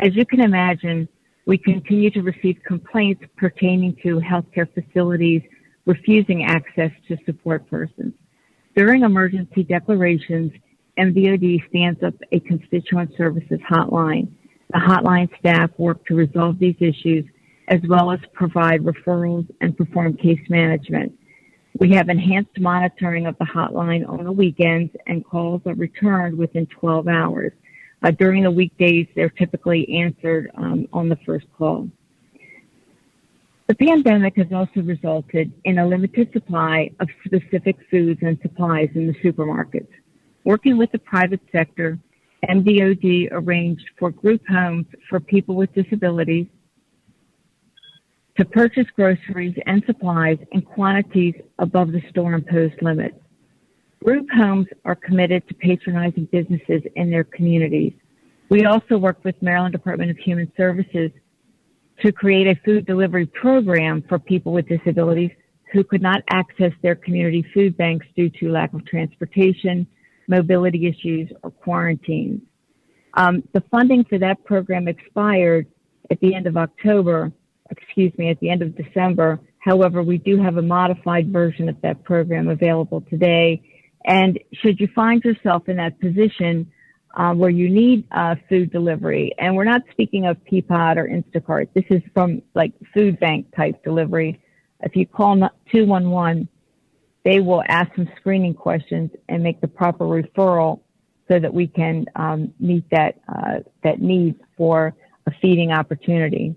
As 0.00 0.16
you 0.16 0.26
can 0.26 0.40
imagine, 0.40 1.08
we 1.46 1.58
continue 1.58 2.10
to 2.10 2.22
receive 2.22 2.58
complaints 2.66 3.22
pertaining 3.36 3.96
to 4.02 4.20
healthcare 4.20 4.68
facilities 4.74 5.42
refusing 5.86 6.44
access 6.44 6.90
to 7.06 7.16
support 7.24 7.68
persons. 7.68 8.14
During 8.74 9.02
emergency 9.02 9.62
declarations, 9.62 10.50
MDOD 10.98 11.68
stands 11.68 12.02
up 12.02 12.14
a 12.32 12.40
constituent 12.40 13.12
services 13.16 13.60
hotline. 13.68 14.28
The 14.72 14.78
hotline 14.78 15.28
staff 15.38 15.70
work 15.78 16.04
to 16.06 16.14
resolve 16.14 16.58
these 16.58 16.76
issues 16.80 17.24
as 17.68 17.80
well 17.88 18.12
as 18.12 18.20
provide 18.32 18.82
referrals 18.82 19.48
and 19.60 19.76
perform 19.76 20.16
case 20.16 20.40
management. 20.48 21.12
We 21.78 21.92
have 21.92 22.08
enhanced 22.08 22.60
monitoring 22.60 23.26
of 23.26 23.36
the 23.38 23.44
hotline 23.44 24.08
on 24.08 24.24
the 24.24 24.32
weekends 24.32 24.94
and 25.06 25.24
calls 25.24 25.62
are 25.66 25.74
returned 25.74 26.38
within 26.38 26.66
12 26.66 27.08
hours. 27.08 27.52
Uh, 28.02 28.10
during 28.12 28.44
the 28.44 28.50
weekdays, 28.50 29.08
they're 29.16 29.30
typically 29.30 29.88
answered 29.98 30.50
um, 30.56 30.86
on 30.92 31.08
the 31.08 31.16
first 31.24 31.46
call. 31.56 31.88
The 33.66 33.74
pandemic 33.74 34.36
has 34.36 34.52
also 34.52 34.82
resulted 34.82 35.50
in 35.64 35.78
a 35.78 35.86
limited 35.86 36.30
supply 36.32 36.90
of 37.00 37.08
specific 37.24 37.76
foods 37.90 38.20
and 38.22 38.38
supplies 38.42 38.90
in 38.94 39.06
the 39.06 39.14
supermarkets. 39.14 39.88
Working 40.44 40.76
with 40.76 40.92
the 40.92 40.98
private 40.98 41.40
sector, 41.50 41.98
MDOD 42.48 43.28
arranged 43.32 43.84
for 43.98 44.10
group 44.10 44.42
homes 44.46 44.86
for 45.08 45.18
people 45.18 45.54
with 45.54 45.72
disabilities 45.74 46.46
to 48.36 48.44
purchase 48.44 48.86
groceries 48.94 49.54
and 49.66 49.82
supplies 49.86 50.38
in 50.52 50.60
quantities 50.60 51.34
above 51.58 51.92
the 51.92 52.02
store 52.10 52.34
imposed 52.34 52.74
limits. 52.82 53.16
Group 54.04 54.26
homes 54.36 54.66
are 54.84 54.96
committed 54.96 55.48
to 55.48 55.54
patronizing 55.54 56.26
businesses 56.26 56.82
in 56.94 57.10
their 57.10 57.24
communities. 57.24 57.94
We 58.50 58.66
also 58.66 58.98
work 58.98 59.24
with 59.24 59.40
Maryland 59.40 59.72
Department 59.72 60.10
of 60.10 60.18
Human 60.18 60.52
Services 60.58 61.10
to 62.02 62.12
create 62.12 62.46
a 62.46 62.60
food 62.66 62.84
delivery 62.84 63.24
program 63.26 64.02
for 64.08 64.18
people 64.18 64.52
with 64.52 64.68
disabilities 64.68 65.30
who 65.72 65.84
could 65.84 66.02
not 66.02 66.22
access 66.30 66.72
their 66.82 66.96
community 66.96 67.46
food 67.54 67.76
banks 67.78 68.06
due 68.14 68.28
to 68.28 68.50
lack 68.50 68.74
of 68.74 68.84
transportation, 68.84 69.86
mobility 70.28 70.86
issues, 70.86 71.30
or 71.42 71.50
quarantines. 71.50 72.40
Um, 73.14 73.42
the 73.52 73.62
funding 73.70 74.04
for 74.04 74.18
that 74.18 74.44
program 74.44 74.88
expired 74.88 75.66
at 76.10 76.20
the 76.20 76.34
end 76.34 76.46
of 76.46 76.56
October, 76.56 77.32
excuse 77.70 78.12
me, 78.18 78.30
at 78.30 78.40
the 78.40 78.50
end 78.50 78.62
of 78.62 78.76
December. 78.76 79.40
However, 79.58 80.02
we 80.02 80.18
do 80.18 80.42
have 80.42 80.56
a 80.56 80.62
modified 80.62 81.32
version 81.32 81.68
of 81.68 81.80
that 81.82 82.04
program 82.04 82.48
available 82.48 83.02
today. 83.08 83.62
And 84.04 84.38
should 84.52 84.80
you 84.80 84.88
find 84.94 85.22
yourself 85.24 85.68
in 85.68 85.76
that 85.76 85.98
position 86.00 86.70
uh, 87.16 87.32
where 87.32 87.50
you 87.50 87.70
need 87.70 88.06
uh, 88.10 88.34
food 88.48 88.72
delivery, 88.72 89.32
and 89.38 89.54
we're 89.54 89.64
not 89.64 89.82
speaking 89.92 90.26
of 90.26 90.36
Peapod 90.50 90.96
or 90.96 91.08
Instacart, 91.08 91.68
this 91.72 91.84
is 91.88 92.02
from 92.12 92.42
like 92.54 92.72
food 92.92 93.18
bank 93.20 93.46
type 93.56 93.82
delivery. 93.84 94.40
If 94.80 94.96
you 94.96 95.06
call 95.06 95.36
211, 95.72 96.48
they 97.24 97.40
will 97.40 97.62
ask 97.68 97.94
some 97.96 98.08
screening 98.16 98.54
questions 98.54 99.10
and 99.28 99.42
make 99.42 99.60
the 99.60 99.68
proper 99.68 100.04
referral 100.04 100.80
so 101.28 101.38
that 101.38 101.52
we 101.52 101.66
can 101.66 102.04
um, 102.16 102.52
meet 102.60 102.84
that 102.90 103.18
uh, 103.28 103.60
that 103.82 104.00
need 104.00 104.34
for 104.56 104.94
a 105.26 105.30
feeding 105.40 105.72
opportunity. 105.72 106.54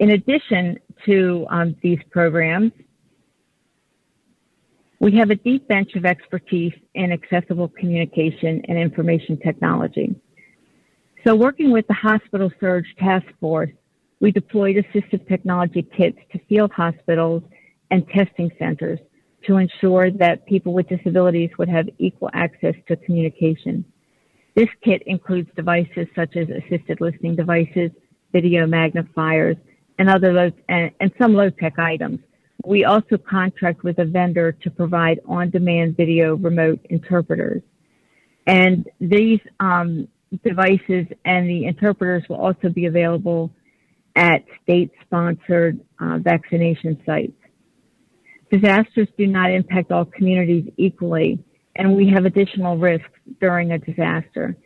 In 0.00 0.10
addition 0.10 0.78
to 1.06 1.46
um, 1.48 1.76
these 1.80 2.00
programs, 2.10 2.72
we 4.98 5.12
have 5.16 5.30
a 5.30 5.36
deep 5.36 5.68
bench 5.68 5.94
of 5.94 6.04
expertise 6.04 6.72
in 6.94 7.12
accessible 7.12 7.68
communication 7.68 8.62
and 8.66 8.76
information 8.78 9.38
technology. 9.38 10.14
So, 11.24 11.36
working 11.36 11.70
with 11.70 11.86
the 11.86 11.94
Hospital 11.94 12.50
Surge 12.58 12.86
Task 12.98 13.26
Force, 13.40 13.70
we 14.20 14.32
deployed 14.32 14.76
assistive 14.76 15.26
technology 15.28 15.82
kits 15.82 16.18
to 16.32 16.38
field 16.48 16.72
hospitals 16.72 17.42
and 17.94 18.08
testing 18.08 18.50
centers 18.58 18.98
to 19.46 19.56
ensure 19.56 20.10
that 20.10 20.44
people 20.46 20.72
with 20.74 20.88
disabilities 20.88 21.50
would 21.58 21.68
have 21.68 21.88
equal 21.98 22.28
access 22.32 22.74
to 22.88 22.96
communication. 22.96 23.84
This 24.56 24.68
kit 24.82 25.00
includes 25.06 25.48
devices 25.54 26.08
such 26.16 26.34
as 26.36 26.48
assisted 26.48 27.00
listening 27.00 27.36
devices, 27.36 27.92
video 28.32 28.66
magnifiers, 28.66 29.56
and 29.96 30.10
other 30.10 30.32
low, 30.32 30.50
and, 30.68 30.90
and 30.98 31.12
some 31.20 31.34
low-tech 31.34 31.78
items. 31.78 32.18
We 32.66 32.84
also 32.84 33.16
contract 33.16 33.84
with 33.84 34.00
a 34.00 34.04
vendor 34.04 34.50
to 34.50 34.70
provide 34.70 35.20
on-demand 35.28 35.96
video 35.96 36.34
remote 36.34 36.80
interpreters. 36.90 37.62
And 38.48 38.88
these 39.00 39.38
um, 39.60 40.08
devices 40.42 41.06
and 41.24 41.48
the 41.48 41.66
interpreters 41.66 42.24
will 42.28 42.40
also 42.46 42.70
be 42.70 42.86
available 42.86 43.52
at 44.16 44.42
state-sponsored 44.64 45.78
uh, 46.00 46.18
vaccination 46.18 47.00
sites. 47.06 47.38
Disasters 48.50 49.08
do 49.16 49.26
not 49.26 49.50
impact 49.50 49.90
all 49.90 50.04
communities 50.04 50.70
equally, 50.76 51.42
and 51.76 51.96
we 51.96 52.08
have 52.10 52.24
additional 52.24 52.76
risks 52.76 53.08
during 53.40 53.72
a 53.72 53.78
disaster. 53.78 54.56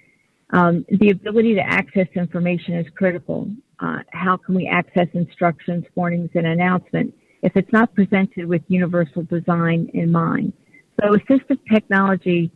Um, 0.50 0.84
the 0.88 1.10
ability 1.10 1.54
to 1.54 1.60
access 1.60 2.06
information 2.14 2.74
is 2.74 2.86
critical. 2.96 3.50
Uh, 3.80 3.98
how 4.12 4.36
can 4.36 4.54
we 4.54 4.66
access 4.66 5.06
instructions, 5.12 5.84
warnings, 5.94 6.30
and 6.34 6.46
announcements 6.46 7.16
if 7.42 7.52
it's 7.54 7.72
not 7.72 7.94
presented 7.94 8.46
with 8.46 8.62
universal 8.68 9.22
design 9.22 9.90
in 9.94 10.10
mind? 10.10 10.52
So 11.00 11.12
assistive 11.12 11.58
technology 11.72 12.50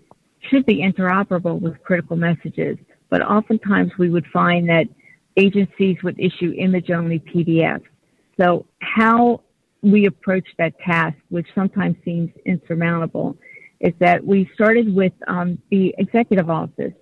should 0.50 0.66
be 0.66 0.82
interoperable 0.82 1.60
with 1.60 1.80
critical 1.82 2.16
messages, 2.16 2.76
but 3.08 3.22
oftentimes 3.22 3.92
we 3.98 4.10
would 4.10 4.26
find 4.32 4.68
that 4.68 4.86
agencies 5.36 5.96
would 6.02 6.18
issue 6.18 6.52
image-only 6.58 7.20
PDFs. 7.20 7.84
So 8.40 8.66
how 8.80 9.42
we 9.82 10.06
approach 10.06 10.46
that 10.58 10.78
task, 10.78 11.16
which 11.28 11.46
sometimes 11.54 11.96
seems 12.04 12.30
insurmountable, 12.46 13.36
is 13.80 13.92
that 13.98 14.24
we 14.24 14.48
started 14.54 14.94
with 14.94 15.12
um, 15.26 15.58
the 15.70 15.94
executive 15.98 16.48
office 16.48 16.92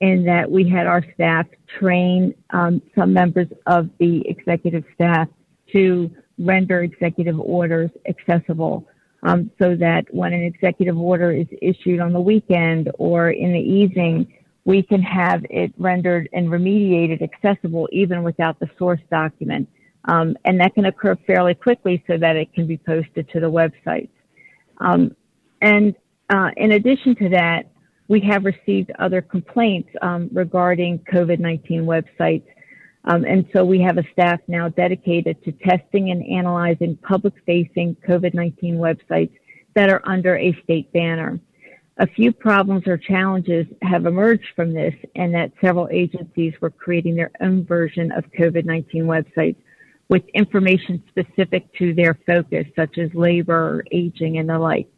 and 0.00 0.26
that 0.26 0.50
we 0.50 0.68
had 0.68 0.86
our 0.86 1.04
staff 1.14 1.46
train 1.78 2.34
um, 2.50 2.82
some 2.94 3.12
members 3.12 3.46
of 3.66 3.88
the 3.98 4.22
executive 4.28 4.84
staff 4.94 5.28
to 5.72 6.10
render 6.38 6.82
executive 6.82 7.38
orders 7.38 7.90
accessible 8.08 8.86
um, 9.22 9.50
so 9.58 9.74
that 9.76 10.04
when 10.10 10.32
an 10.32 10.42
executive 10.42 10.98
order 10.98 11.30
is 11.30 11.46
issued 11.62 12.00
on 12.00 12.12
the 12.12 12.20
weekend 12.20 12.90
or 12.98 13.30
in 13.30 13.52
the 13.52 13.58
evening, 13.58 14.32
we 14.64 14.82
can 14.82 15.02
have 15.02 15.44
it 15.50 15.72
rendered 15.78 16.28
and 16.32 16.48
remediated 16.48 17.22
accessible 17.22 17.88
even 17.92 18.22
without 18.22 18.58
the 18.60 18.68
source 18.78 19.00
document. 19.10 19.68
Um, 20.06 20.36
and 20.44 20.60
that 20.60 20.74
can 20.74 20.84
occur 20.86 21.16
fairly 21.26 21.54
quickly 21.54 22.02
so 22.06 22.18
that 22.18 22.36
it 22.36 22.52
can 22.52 22.66
be 22.66 22.76
posted 22.76 23.28
to 23.30 23.40
the 23.40 23.50
website. 23.50 24.10
Um, 24.78 25.16
and 25.62 25.94
uh, 26.30 26.50
in 26.56 26.72
addition 26.72 27.16
to 27.16 27.28
that, 27.30 27.66
we 28.08 28.20
have 28.20 28.44
received 28.44 28.90
other 28.98 29.22
complaints 29.22 29.88
um, 30.02 30.28
regarding 30.32 30.98
COVID-19 31.10 31.84
websites. 31.84 32.44
Um, 33.06 33.24
and 33.24 33.46
so 33.52 33.64
we 33.64 33.80
have 33.80 33.98
a 33.98 34.04
staff 34.12 34.40
now 34.46 34.68
dedicated 34.68 35.42
to 35.44 35.52
testing 35.52 36.10
and 36.10 36.24
analyzing 36.26 36.96
public-facing 36.96 37.96
COVID-19 38.06 38.76
websites 38.76 39.32
that 39.74 39.90
are 39.90 40.02
under 40.04 40.36
a 40.36 40.52
state 40.62 40.92
banner. 40.92 41.40
A 41.98 42.06
few 42.06 42.32
problems 42.32 42.86
or 42.86 42.98
challenges 42.98 43.66
have 43.82 44.06
emerged 44.06 44.48
from 44.56 44.74
this 44.74 44.94
and 45.14 45.32
that 45.34 45.52
several 45.60 45.88
agencies 45.90 46.52
were 46.60 46.70
creating 46.70 47.14
their 47.14 47.30
own 47.40 47.64
version 47.64 48.10
of 48.12 48.24
COVID-19 48.38 49.04
websites 49.04 49.56
with 50.08 50.22
information 50.34 51.02
specific 51.08 51.72
to 51.74 51.94
their 51.94 52.18
focus, 52.26 52.66
such 52.76 52.98
as 52.98 53.10
labor, 53.14 53.84
aging, 53.90 54.38
and 54.38 54.48
the 54.48 54.58
like. 54.58 54.88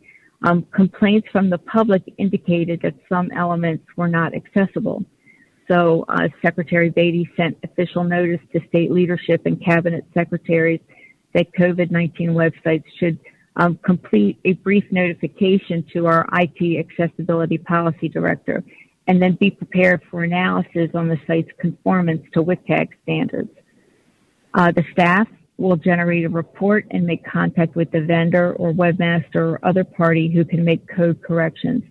Um, 0.42 0.66
complaints 0.74 1.28
from 1.32 1.48
the 1.48 1.58
public 1.58 2.02
indicated 2.18 2.80
that 2.82 2.94
some 3.08 3.30
elements 3.32 3.84
were 3.96 4.08
not 4.08 4.34
accessible. 4.34 5.04
So 5.68 6.04
uh, 6.08 6.28
Secretary 6.42 6.90
Beatty 6.90 7.28
sent 7.36 7.56
official 7.64 8.04
notice 8.04 8.40
to 8.52 8.60
state 8.68 8.90
leadership 8.90 9.46
and 9.46 9.62
cabinet 9.64 10.04
secretaries 10.14 10.80
that 11.34 11.52
COVID-19 11.58 12.30
websites 12.30 12.84
should 12.98 13.18
um, 13.56 13.78
complete 13.84 14.38
a 14.44 14.52
brief 14.54 14.84
notification 14.90 15.84
to 15.92 16.06
our 16.06 16.28
IT 16.34 16.86
accessibility 16.86 17.58
policy 17.58 18.08
director 18.08 18.62
and 19.08 19.20
then 19.20 19.36
be 19.40 19.50
prepared 19.50 20.02
for 20.10 20.24
analysis 20.24 20.90
on 20.94 21.08
the 21.08 21.18
site's 21.26 21.50
conformance 21.60 22.22
to 22.34 22.42
WCAG 22.42 22.88
standards. 23.02 23.50
Uh, 24.56 24.72
the 24.72 24.82
staff 24.90 25.28
will 25.58 25.76
generate 25.76 26.24
a 26.24 26.28
report 26.28 26.86
and 26.90 27.04
make 27.04 27.24
contact 27.24 27.76
with 27.76 27.90
the 27.90 28.00
vendor 28.00 28.54
or 28.54 28.72
webmaster 28.72 29.36
or 29.36 29.60
other 29.62 29.84
party 29.84 30.32
who 30.32 30.44
can 30.44 30.64
make 30.64 30.86
code 30.88 31.22
corrections. 31.22 31.82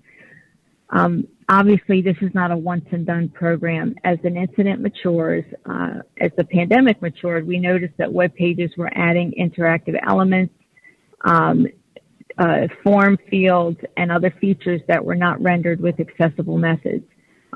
Um, 0.89 1.27
obviously, 1.47 2.01
this 2.01 2.17
is 2.21 2.33
not 2.33 2.51
a 2.51 2.57
once 2.57 2.85
and 2.91 3.05
done 3.05 3.29
program. 3.29 3.95
As 4.03 4.17
an 4.23 4.35
incident 4.35 4.81
matures, 4.81 5.43
uh, 5.67 5.99
as 6.19 6.31
the 6.37 6.43
pandemic 6.43 7.01
matured, 7.03 7.47
we 7.47 7.59
noticed 7.59 7.93
that 7.97 8.11
web 8.11 8.33
pages 8.33 8.71
were 8.77 8.89
adding 8.95 9.31
interactive 9.39 9.99
elements, 10.05 10.53
um, 11.21 11.67
uh, 12.39 12.67
form 12.83 13.17
fields, 13.29 13.79
and 13.95 14.11
other 14.11 14.33
features 14.41 14.81
that 14.87 15.05
were 15.05 15.15
not 15.15 15.39
rendered 15.41 15.79
with 15.79 15.99
accessible 15.99 16.57
methods. 16.57 17.05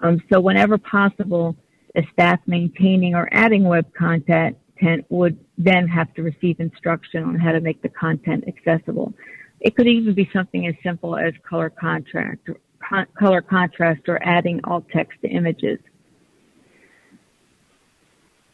Um, 0.04 0.22
so, 0.32 0.40
whenever 0.40 0.78
possible, 0.78 1.56
the 1.96 2.04
staff 2.14 2.40
maintaining 2.46 3.16
or 3.16 3.28
adding 3.32 3.64
web 3.64 3.92
content 3.96 4.56
content 4.80 5.06
would 5.10 5.38
then 5.58 5.88
have 5.88 6.14
to 6.16 6.24
receive 6.24 6.60
instruction 6.60 7.24
on 7.24 7.36
how 7.36 7.52
to 7.52 7.62
make 7.62 7.82
the 7.82 7.90
content 7.90 8.46
accessible. 8.48 9.14
It 9.60 9.76
could 9.76 9.88
even 9.88 10.14
be 10.14 10.30
something 10.32 10.68
as 10.68 10.76
simple 10.84 11.18
as 11.18 11.34
color 11.48 11.70
contrast, 11.70 12.40
con- 12.88 13.08
color 13.18 13.42
contrast 13.42 14.02
or 14.08 14.20
adding 14.24 14.62
alt 14.64 14.86
text 14.92 15.20
to 15.22 15.28
images. 15.28 15.80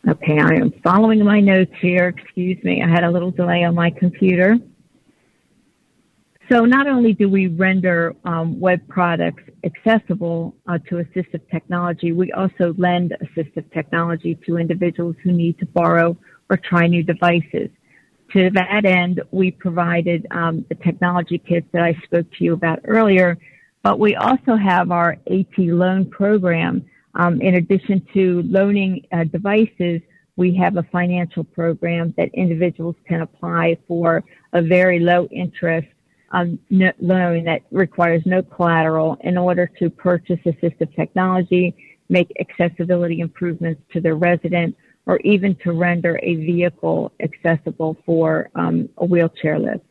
Okay, 0.07 0.39
I 0.39 0.53
am 0.55 0.71
following 0.83 1.23
my 1.23 1.39
notes 1.39 1.73
here. 1.81 2.09
Excuse 2.09 2.63
me, 2.63 2.83
I 2.83 2.87
had 2.87 3.03
a 3.03 3.09
little 3.09 3.31
delay 3.31 3.63
on 3.63 3.73
my 3.73 3.89
computer. 3.89 4.55
So 6.51 6.63
not 6.63 6.87
only 6.87 7.13
do 7.13 7.27
we 7.27 7.47
render 7.47 8.15
um, 8.23 8.59
web 8.59 8.87
products 8.87 9.41
accessible 9.63 10.55
uh, 10.67 10.77
to 10.89 10.95
assistive 10.95 11.41
technology, 11.49 12.11
we 12.11 12.31
also 12.33 12.75
lend 12.77 13.15
assistive 13.23 13.71
technology 13.73 14.37
to 14.45 14.57
individuals 14.57 15.15
who 15.23 15.31
need 15.31 15.57
to 15.57 15.65
borrow 15.65 16.15
or 16.51 16.57
try 16.57 16.85
new 16.85 17.01
devices. 17.01 17.69
To 18.33 18.51
that 18.51 18.85
end, 18.85 19.21
we 19.31 19.51
provided 19.51 20.27
um, 20.29 20.65
the 20.69 20.75
technology 20.75 21.39
kits 21.39 21.65
that 21.73 21.81
I 21.81 21.93
spoke 22.03 22.27
to 22.37 22.43
you 22.43 22.53
about 22.53 22.79
earlier, 22.83 23.39
but 23.81 23.99
we 23.99 24.15
also 24.15 24.55
have 24.55 24.91
our 24.91 25.17
AT 25.31 25.57
loan 25.57 26.09
program. 26.11 26.85
Um, 27.15 27.41
in 27.41 27.55
addition 27.55 28.05
to 28.13 28.43
loaning 28.43 29.07
uh, 29.11 29.23
devices, 29.23 30.01
we 30.35 30.53
have 30.57 30.77
a 30.77 30.83
financial 30.91 31.43
program 31.43 32.13
that 32.17 32.29
individuals 32.33 32.95
can 33.07 33.21
apply 33.21 33.77
for 33.87 34.23
a 34.53 34.61
very 34.61 34.99
low 34.99 35.27
interest 35.31 35.87
um, 36.31 36.59
loan 36.69 37.45
that 37.45 37.61
requires 37.71 38.23
no 38.25 38.41
collateral 38.41 39.17
in 39.21 39.37
order 39.37 39.69
to 39.79 39.89
purchase 39.89 40.39
assistive 40.45 40.93
technology, 40.95 41.75
make 42.09 42.31
accessibility 42.39 43.19
improvements 43.19 43.81
to 43.93 44.01
their 44.01 44.15
resident, 44.15 44.75
or 45.05 45.19
even 45.19 45.55
to 45.63 45.71
render 45.71 46.19
a 46.23 46.35
vehicle 46.35 47.11
accessible 47.19 47.95
for 48.05 48.49
um, 48.55 48.89
a 48.97 49.05
wheelchair 49.05 49.59
lift. 49.59 49.85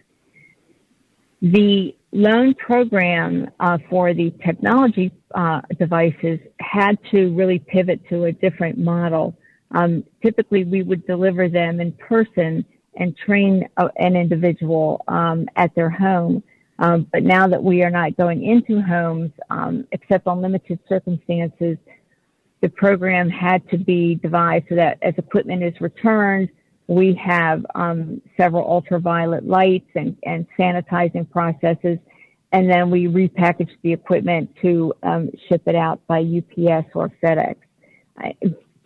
The 1.41 1.95
loan 2.13 2.55
program 2.55 3.51
uh, 3.61 3.79
for 3.91 4.15
the 4.15 4.33
technology 4.45 5.13
uh, 5.35 5.61
devices 5.79 6.41
had 6.61 6.99
to 7.11 7.35
really 7.35 7.59
pivot 7.59 8.01
to 8.09 8.25
a 8.25 8.33
different 8.33 8.79
model. 8.79 9.37
Um, 9.73 10.05
typically, 10.23 10.65
we 10.65 10.83
would 10.83 11.07
deliver 11.07 11.49
them 11.49 11.81
in 11.81 11.93
person 11.93 12.65
and 12.97 13.17
train 13.17 13.69
a, 13.77 13.89
an 13.97 14.17
individual 14.17 15.03
um, 15.09 15.49
at 15.57 15.75
their 15.75 15.91
home. 15.91 16.43
Um, 16.79 17.07
but 17.13 17.23
now 17.23 17.47
that 17.47 17.63
we 17.63 17.83
are 17.83 17.91
not 17.91 18.17
going 18.17 18.43
into 18.43 18.81
homes, 18.83 19.31
um, 19.51 19.87
except 19.93 20.27
on 20.27 20.41
limited 20.41 20.79
circumstances, 20.89 21.77
the 22.61 22.69
program 22.69 23.29
had 23.29 23.69
to 23.71 23.79
be 23.79 24.17
devised 24.17 24.67
so 24.69 24.75
that 24.77 24.99
as 25.03 25.15
equipment 25.19 25.63
is 25.63 25.81
returned, 25.81 26.49
we 26.87 27.15
have 27.15 27.65
um, 27.75 28.21
several 28.37 28.69
ultraviolet 28.69 29.47
lights 29.47 29.89
and, 29.95 30.17
and, 30.25 30.47
sanitizing 30.59 31.31
processes, 31.31 31.99
and 32.53 32.69
then 32.69 32.91
we 32.91 33.07
repackage 33.07 33.71
the 33.83 33.93
equipment 33.93 34.51
to 34.61 34.93
um, 35.03 35.31
ship 35.49 35.63
it 35.67 35.75
out 35.75 36.01
by 36.07 36.21
UPS 36.21 36.89
or 36.95 37.11
FedEx 37.23 37.57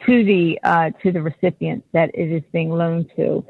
to 0.06 0.24
the 0.24 0.58
uh, 0.62 0.90
to 1.02 1.12
the 1.12 1.20
recipient 1.20 1.84
that 1.92 2.10
it 2.14 2.30
is 2.30 2.42
being 2.52 2.70
loaned 2.70 3.10
to. 3.16 3.44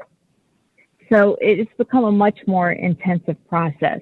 So 1.11 1.37
it's 1.41 1.71
become 1.77 2.03
a 2.05 2.11
much 2.11 2.39
more 2.45 2.71
intensive 2.71 3.37
process. 3.47 4.01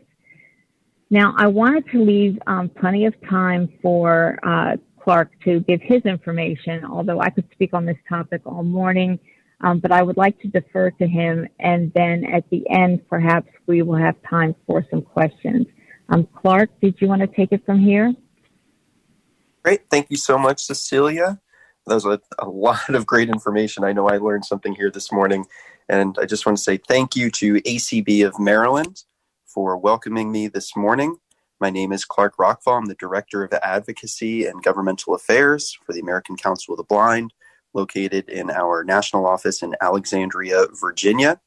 Now, 1.09 1.33
I 1.37 1.47
wanted 1.47 1.89
to 1.91 2.03
leave 2.03 2.37
um, 2.47 2.69
plenty 2.69 3.05
of 3.05 3.13
time 3.29 3.71
for 3.81 4.37
uh, 4.43 4.75
Clark 5.01 5.31
to 5.45 5.61
give 5.61 5.81
his 5.81 6.01
information, 6.03 6.83
although 6.83 7.21
I 7.21 7.29
could 7.29 7.49
speak 7.53 7.73
on 7.73 7.85
this 7.85 7.97
topic 8.09 8.41
all 8.45 8.63
morning. 8.63 9.19
Um, 9.61 9.79
but 9.79 9.91
I 9.91 10.03
would 10.03 10.17
like 10.17 10.39
to 10.41 10.47
defer 10.49 10.91
to 10.91 11.07
him, 11.07 11.47
and 11.59 11.91
then 11.95 12.25
at 12.25 12.47
the 12.51 12.63
end, 12.69 13.07
perhaps 13.09 13.47
we 13.65 13.81
will 13.81 13.95
have 13.95 14.15
time 14.29 14.53
for 14.67 14.85
some 14.91 15.01
questions. 15.01 15.65
Um, 16.09 16.27
Clark, 16.35 16.69
did 16.79 16.95
you 16.99 17.07
want 17.07 17.21
to 17.21 17.27
take 17.27 17.51
it 17.51 17.65
from 17.65 17.79
here? 17.79 18.13
Great. 19.63 19.89
Thank 19.89 20.11
you 20.11 20.17
so 20.17 20.37
much, 20.37 20.63
Cecilia. 20.63 21.39
That 21.87 21.95
was 21.95 22.05
a, 22.05 22.21
a 22.37 22.47
lot 22.47 22.89
of 22.93 23.05
great 23.05 23.29
information. 23.29 23.83
I 23.83 23.93
know 23.93 24.07
I 24.07 24.17
learned 24.17 24.45
something 24.45 24.75
here 24.75 24.91
this 24.91 25.11
morning, 25.11 25.45
and 25.89 26.17
I 26.19 26.25
just 26.25 26.45
want 26.45 26.57
to 26.57 26.63
say 26.63 26.77
thank 26.77 27.15
you 27.15 27.29
to 27.31 27.55
ACB 27.61 28.25
of 28.25 28.39
Maryland 28.39 29.03
for 29.45 29.77
welcoming 29.77 30.31
me 30.31 30.47
this 30.47 30.75
morning. 30.75 31.17
My 31.59 31.69
name 31.69 31.91
is 31.91 32.05
Clark 32.05 32.35
Rachfal. 32.37 32.77
I'm 32.77 32.85
the 32.85 32.95
Director 32.95 33.43
of 33.43 33.53
Advocacy 33.53 34.45
and 34.45 34.61
Governmental 34.61 35.15
Affairs 35.15 35.77
for 35.85 35.93
the 35.93 35.99
American 35.99 36.35
Council 36.35 36.73
of 36.73 36.77
the 36.77 36.83
Blind, 36.83 37.33
located 37.73 38.29
in 38.29 38.51
our 38.51 38.83
national 38.83 39.25
office 39.25 39.63
in 39.63 39.75
Alexandria, 39.81 40.65
Virginia. 40.79 41.39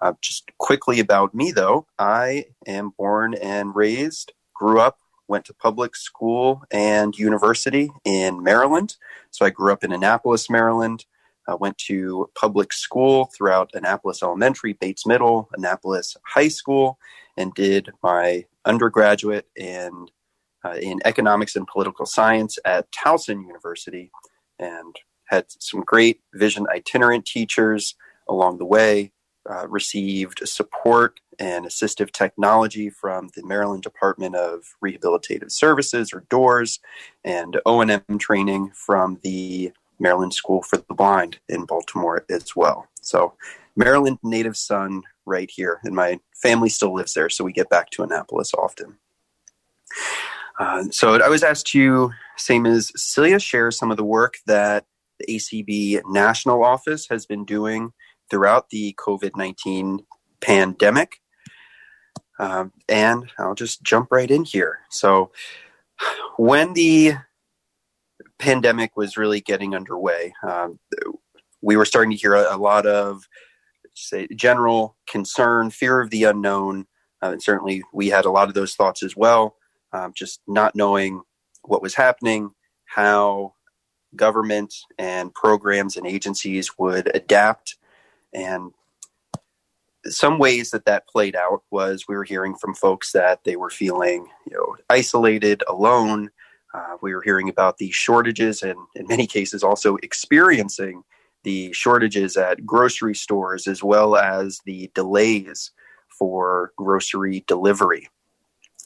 Uh, 0.00 0.14
just 0.20 0.50
quickly 0.58 0.98
about 0.98 1.34
me, 1.34 1.52
though, 1.52 1.86
I 1.98 2.46
am 2.66 2.90
born 2.96 3.34
and 3.34 3.76
raised, 3.76 4.32
grew 4.54 4.80
up, 4.80 4.98
went 5.28 5.44
to 5.44 5.54
public 5.54 5.94
school 5.94 6.62
and 6.70 7.16
university 7.16 7.90
in 8.04 8.42
Maryland. 8.42 8.96
So 9.30 9.46
I 9.46 9.50
grew 9.50 9.72
up 9.72 9.84
in 9.84 9.92
Annapolis, 9.92 10.50
Maryland. 10.50 11.04
I 11.48 11.54
went 11.54 11.76
to 11.78 12.30
public 12.34 12.72
school 12.72 13.30
throughout 13.36 13.70
Annapolis 13.74 14.22
Elementary, 14.22 14.74
Bates 14.74 15.06
Middle, 15.06 15.48
Annapolis 15.54 16.16
High 16.24 16.48
School, 16.48 16.98
and 17.36 17.52
did 17.54 17.90
my 18.02 18.44
undergraduate 18.64 19.48
in 19.56 20.06
uh, 20.64 20.76
in 20.80 21.00
economics 21.04 21.56
and 21.56 21.66
political 21.66 22.06
science 22.06 22.58
at 22.64 22.86
Towson 22.92 23.44
University, 23.44 24.10
and 24.60 24.94
had 25.24 25.46
some 25.48 25.80
great 25.80 26.20
vision 26.34 26.66
itinerant 26.72 27.26
teachers 27.26 27.96
along 28.28 28.58
the 28.58 28.64
way. 28.64 29.12
Uh, 29.50 29.66
received 29.66 30.40
support 30.46 31.18
and 31.40 31.64
assistive 31.64 32.12
technology 32.12 32.88
from 32.88 33.28
the 33.34 33.42
Maryland 33.44 33.82
Department 33.82 34.36
of 34.36 34.62
Rehabilitative 34.84 35.50
Services, 35.50 36.12
or 36.12 36.24
DORS, 36.30 36.78
and 37.24 37.60
O&M 37.66 38.04
training 38.18 38.70
from 38.72 39.18
the 39.24 39.72
Maryland 40.02 40.34
School 40.34 40.62
for 40.62 40.76
the 40.76 40.94
Blind 40.94 41.38
in 41.48 41.64
Baltimore 41.64 42.24
as 42.28 42.54
well. 42.56 42.88
So, 43.00 43.34
Maryland 43.76 44.18
native 44.22 44.56
son 44.56 45.02
right 45.24 45.50
here, 45.50 45.80
and 45.84 45.94
my 45.94 46.20
family 46.42 46.68
still 46.68 46.92
lives 46.92 47.14
there, 47.14 47.30
so 47.30 47.44
we 47.44 47.52
get 47.52 47.70
back 47.70 47.88
to 47.90 48.02
Annapolis 48.02 48.52
often. 48.52 48.98
Uh, 50.58 50.84
so, 50.90 51.14
I 51.22 51.28
was 51.28 51.42
asked 51.42 51.68
to, 51.68 52.10
same 52.36 52.66
as 52.66 52.92
Celia, 52.96 53.38
share 53.38 53.70
some 53.70 53.90
of 53.90 53.96
the 53.96 54.04
work 54.04 54.34
that 54.46 54.84
the 55.18 55.36
ACB 55.36 56.02
National 56.06 56.64
Office 56.64 57.06
has 57.08 57.24
been 57.24 57.44
doing 57.44 57.92
throughout 58.30 58.70
the 58.70 58.94
COVID 58.98 59.36
19 59.36 60.04
pandemic. 60.40 61.16
Um, 62.38 62.72
and 62.88 63.30
I'll 63.38 63.54
just 63.54 63.82
jump 63.82 64.08
right 64.10 64.30
in 64.30 64.44
here. 64.44 64.80
So, 64.90 65.30
when 66.36 66.72
the 66.72 67.14
pandemic 68.42 68.96
was 68.96 69.16
really 69.16 69.40
getting 69.40 69.72
underway, 69.72 70.34
um, 70.42 70.80
we 71.60 71.76
were 71.76 71.84
starting 71.84 72.10
to 72.10 72.16
hear 72.16 72.34
a, 72.34 72.56
a, 72.56 72.58
lot 72.58 72.86
of 72.86 73.28
say 73.94 74.26
general 74.34 74.96
concern, 75.06 75.70
fear 75.70 76.00
of 76.00 76.10
the 76.10 76.24
unknown, 76.24 76.86
uh, 77.22 77.30
and 77.30 77.42
certainly 77.42 77.84
we 77.92 78.08
had 78.08 78.24
a 78.24 78.30
lot 78.32 78.48
of 78.48 78.54
those 78.54 78.74
thoughts 78.74 79.04
as 79.04 79.16
well. 79.16 79.54
Um, 79.92 80.12
just 80.16 80.40
not 80.48 80.74
knowing 80.74 81.22
what 81.62 81.82
was 81.82 81.94
happening, 81.94 82.50
how 82.86 83.54
government 84.16 84.74
and 84.98 85.32
programs 85.32 85.96
and 85.96 86.04
agencies 86.04 86.76
would 86.76 87.14
adapt, 87.14 87.76
and 88.34 88.72
some 90.06 90.40
ways 90.40 90.72
that 90.72 90.86
that 90.86 91.06
played 91.06 91.36
out 91.36 91.62
was 91.70 92.06
we 92.08 92.16
were 92.16 92.24
hearing 92.24 92.56
from 92.56 92.74
folks 92.74 93.12
that 93.12 93.44
they 93.44 93.54
were 93.54 93.70
feeling 93.70 94.26
you 94.50 94.56
know 94.56 94.76
isolated 94.90 95.62
alone 95.68 96.30
uh, 96.74 96.96
we 97.00 97.14
were 97.14 97.22
hearing 97.22 97.48
about 97.48 97.78
the 97.78 97.90
shortages 97.90 98.62
and 98.62 98.78
in 98.94 99.06
many 99.06 99.26
cases 99.26 99.62
also 99.62 99.96
experiencing 99.96 101.02
the 101.44 101.72
shortages 101.72 102.36
at 102.36 102.64
grocery 102.64 103.14
stores 103.14 103.66
as 103.66 103.82
well 103.82 104.16
as 104.16 104.60
the 104.64 104.90
delays 104.94 105.72
for 106.08 106.72
grocery 106.76 107.44
delivery. 107.46 108.08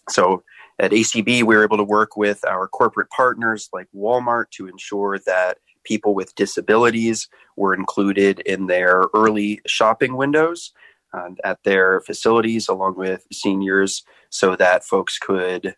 So 0.09 0.43
at 0.79 0.91
acb 0.91 1.27
we 1.27 1.43
were 1.43 1.65
able 1.65 1.77
to 1.77 1.85
work 1.85 2.17
with 2.17 2.45
our 2.45 2.69
corporate 2.69 3.11
partners 3.11 3.69
like 3.73 3.89
walmart 3.95 4.51
to 4.51 4.67
ensure 4.67 5.19
that 5.27 5.59
people 5.85 6.15
with 6.15 6.35
disabilities 6.35 7.29
were 7.57 7.75
included 7.75 8.41
in 8.41 8.67
their 8.67 9.05
early 9.15 9.61
shopping 9.67 10.17
windows 10.17 10.73
uh, 11.15 11.31
at 11.45 11.63
their 11.65 12.01
facilities 12.01 12.69
along 12.69 12.97
with 12.97 13.27
seniors 13.33 14.05
so 14.31 14.57
that 14.57 14.85
folks 14.85 15.19
could 15.19 15.75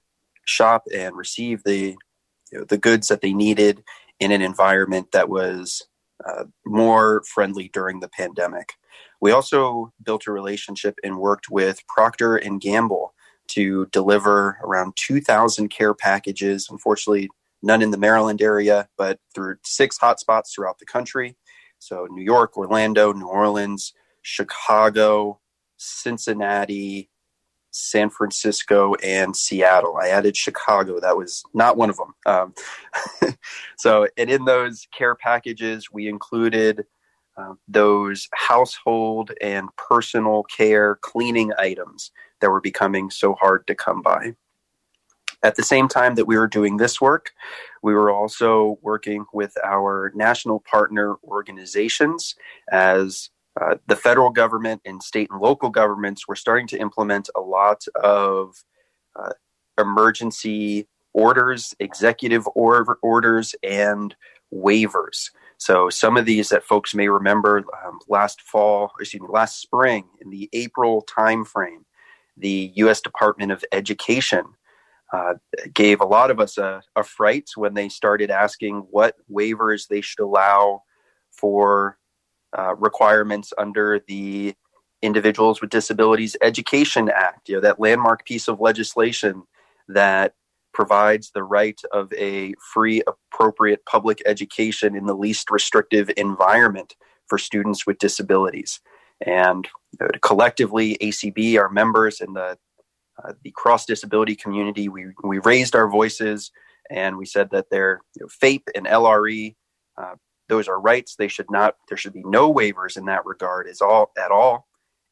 shop 0.48 0.84
and 0.92 1.16
receive 1.16 1.62
the 1.64 1.96
you 2.50 2.58
know, 2.58 2.64
the 2.64 2.78
goods 2.78 3.08
that 3.08 3.20
they 3.20 3.32
needed 3.32 3.84
in 4.18 4.32
an 4.32 4.42
environment 4.42 5.12
that 5.12 5.28
was 5.28 5.86
uh, 6.26 6.44
more 6.66 7.22
friendly 7.26 7.68
during 7.72 8.00
the 8.00 8.08
pandemic. 8.08 8.72
We 9.20 9.30
also 9.30 9.92
built 10.02 10.26
a 10.26 10.32
relationship 10.32 10.96
and 11.04 11.18
worked 11.18 11.50
with 11.50 11.86
Procter 11.86 12.36
and 12.36 12.60
Gamble 12.60 13.14
to 13.48 13.86
deliver 13.86 14.58
around 14.62 14.94
2,000 14.96 15.68
care 15.68 15.94
packages. 15.94 16.68
Unfortunately, 16.70 17.28
none 17.62 17.82
in 17.82 17.90
the 17.90 17.98
Maryland 17.98 18.42
area, 18.42 18.88
but 18.96 19.18
through 19.34 19.56
six 19.64 19.98
hotspots 19.98 20.54
throughout 20.54 20.78
the 20.78 20.86
country. 20.86 21.36
So 21.78 22.06
New 22.10 22.22
York, 22.22 22.56
Orlando, 22.56 23.12
New 23.12 23.28
Orleans, 23.28 23.92
Chicago, 24.22 25.40
Cincinnati, 25.76 27.10
San 27.70 28.10
Francisco, 28.10 28.94
and 28.96 29.36
Seattle. 29.36 29.96
I 30.00 30.08
added 30.08 30.36
Chicago. 30.36 31.00
That 31.00 31.16
was 31.16 31.44
not 31.54 31.76
one 31.76 31.90
of 31.90 31.96
them. 31.96 32.14
Um, 32.26 33.34
so, 33.78 34.06
and 34.16 34.30
in 34.30 34.44
those 34.44 34.86
care 34.96 35.14
packages, 35.14 35.92
we 35.92 36.08
included 36.08 36.84
uh, 37.36 37.54
those 37.68 38.28
household 38.34 39.32
and 39.40 39.68
personal 39.76 40.42
care 40.44 40.96
cleaning 41.02 41.52
items 41.58 42.10
that 42.40 42.50
were 42.50 42.60
becoming 42.60 43.10
so 43.10 43.34
hard 43.34 43.66
to 43.66 43.74
come 43.74 44.02
by. 44.02 44.34
At 45.42 45.54
the 45.54 45.62
same 45.62 45.86
time 45.86 46.16
that 46.16 46.26
we 46.26 46.36
were 46.36 46.48
doing 46.48 46.78
this 46.78 47.00
work, 47.00 47.30
we 47.80 47.94
were 47.94 48.10
also 48.10 48.78
working 48.82 49.24
with 49.32 49.56
our 49.64 50.10
national 50.16 50.60
partner 50.60 51.14
organizations 51.22 52.34
as 52.72 53.30
uh, 53.60 53.76
the 53.86 53.96
federal 53.96 54.30
government 54.30 54.82
and 54.84 55.02
state 55.02 55.28
and 55.30 55.40
local 55.40 55.70
governments 55.70 56.28
were 56.28 56.36
starting 56.36 56.66
to 56.68 56.78
implement 56.78 57.28
a 57.36 57.40
lot 57.40 57.84
of 58.02 58.54
uh, 59.16 59.32
emergency 59.78 60.86
orders, 61.14 61.74
executive 61.80 62.46
or- 62.54 62.98
orders, 63.02 63.54
and 63.62 64.14
waivers. 64.52 65.30
So 65.56 65.90
some 65.90 66.16
of 66.16 66.24
these 66.24 66.50
that 66.50 66.62
folks 66.64 66.94
may 66.94 67.08
remember 67.08 67.64
um, 67.84 67.98
last 68.08 68.40
fall, 68.42 68.92
excuse 69.00 69.22
me, 69.22 69.28
last 69.30 69.60
spring 69.60 70.04
in 70.20 70.30
the 70.30 70.48
April 70.52 71.04
timeframe, 71.04 71.84
the 72.36 72.72
U.S. 72.76 73.00
Department 73.00 73.50
of 73.50 73.64
Education 73.72 74.44
uh, 75.12 75.34
gave 75.74 76.00
a 76.00 76.06
lot 76.06 76.30
of 76.30 76.38
us 76.38 76.58
a, 76.58 76.82
a 76.94 77.02
fright 77.02 77.50
when 77.56 77.74
they 77.74 77.88
started 77.88 78.30
asking 78.30 78.86
what 78.90 79.16
waivers 79.30 79.88
they 79.88 80.00
should 80.00 80.20
allow 80.20 80.82
for 81.32 81.98
uh, 82.56 82.74
requirements 82.76 83.52
under 83.58 84.00
the 84.06 84.54
Individuals 85.02 85.60
with 85.60 85.70
Disabilities 85.70 86.36
Education 86.42 87.08
Act, 87.08 87.48
you 87.48 87.56
know, 87.56 87.60
that 87.60 87.78
landmark 87.78 88.24
piece 88.24 88.48
of 88.48 88.60
legislation 88.60 89.44
that 89.88 90.34
provides 90.74 91.30
the 91.30 91.42
right 91.42 91.80
of 91.92 92.12
a 92.12 92.54
free, 92.72 93.02
appropriate 93.06 93.84
public 93.86 94.20
education 94.26 94.96
in 94.96 95.06
the 95.06 95.14
least 95.14 95.50
restrictive 95.50 96.10
environment 96.16 96.94
for 97.26 97.38
students 97.38 97.86
with 97.86 97.98
disabilities. 97.98 98.80
And 99.24 99.68
uh, 100.00 100.08
collectively, 100.20 100.96
ACB, 101.00 101.58
our 101.58 101.68
members, 101.68 102.20
and 102.20 102.34
the 102.34 102.58
uh, 103.22 103.32
the 103.42 103.50
cross 103.50 103.84
disability 103.84 104.36
community, 104.36 104.88
we 104.88 105.06
we 105.24 105.40
raised 105.40 105.74
our 105.74 105.88
voices 105.88 106.52
and 106.90 107.16
we 107.16 107.26
said 107.26 107.50
that 107.50 107.70
their 107.70 108.00
you 108.14 108.22
know, 108.22 108.28
FAPE 108.28 108.68
and 108.74 108.86
LRE, 108.86 109.56
uh, 110.00 110.14
those 110.48 110.68
are 110.68 110.80
rights. 110.80 111.16
They 111.16 111.28
should 111.28 111.50
not. 111.50 111.76
There 111.88 111.98
should 111.98 112.12
be 112.12 112.24
no 112.24 112.52
waivers 112.52 112.96
in 112.96 113.06
that 113.06 113.26
regard, 113.26 113.68
is 113.68 113.80
all 113.80 114.10
at 114.18 114.30
all. 114.30 114.66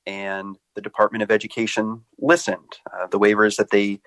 And 0.06 0.56
the 0.74 0.80
Department 0.80 1.22
of 1.22 1.30
Education 1.30 2.02
listened. 2.18 2.78
Uh, 2.92 3.06
the 3.08 3.18
waivers 3.18 3.56
that 3.56 3.70
they 3.70 4.00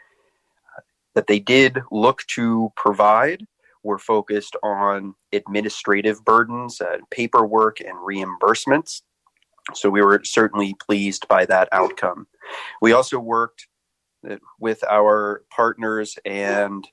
that 1.15 1.27
they 1.27 1.39
did 1.39 1.79
look 1.91 2.23
to 2.27 2.71
provide 2.75 3.45
were 3.83 3.97
focused 3.97 4.55
on 4.63 5.15
administrative 5.31 6.23
burdens, 6.23 6.81
uh, 6.81 6.97
paperwork, 7.11 7.79
and 7.79 7.95
reimbursements. 7.97 9.01
So 9.73 9.89
we 9.89 10.01
were 10.01 10.21
certainly 10.23 10.75
pleased 10.75 11.27
by 11.27 11.45
that 11.45 11.69
outcome. 11.71 12.27
We 12.81 12.91
also 12.91 13.19
worked 13.19 13.67
uh, 14.29 14.37
with 14.59 14.83
our 14.83 15.43
partners 15.49 16.17
and 16.25 16.87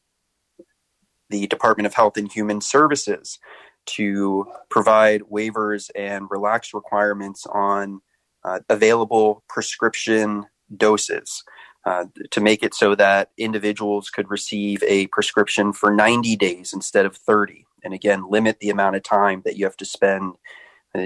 the 1.30 1.46
Department 1.46 1.86
of 1.86 1.94
Health 1.94 2.16
and 2.16 2.30
Human 2.30 2.60
Services 2.60 3.38
to 3.86 4.46
provide 4.70 5.22
waivers 5.22 5.90
and 5.94 6.26
relaxed 6.30 6.74
requirements 6.74 7.46
on 7.46 8.00
uh, 8.44 8.60
available 8.68 9.42
prescription 9.48 10.44
doses. 10.76 11.42
Uh, 11.84 12.06
to 12.32 12.40
make 12.40 12.64
it 12.64 12.74
so 12.74 12.96
that 12.96 13.30
individuals 13.38 14.10
could 14.10 14.28
receive 14.28 14.82
a 14.82 15.06
prescription 15.06 15.72
for 15.72 15.94
90 15.94 16.34
days 16.34 16.72
instead 16.72 17.06
of 17.06 17.16
30. 17.16 17.64
And 17.84 17.94
again, 17.94 18.28
limit 18.28 18.58
the 18.58 18.70
amount 18.70 18.96
of 18.96 19.04
time 19.04 19.42
that 19.44 19.56
you 19.56 19.66
have 19.66 19.76
to 19.76 19.84
spend 19.84 20.34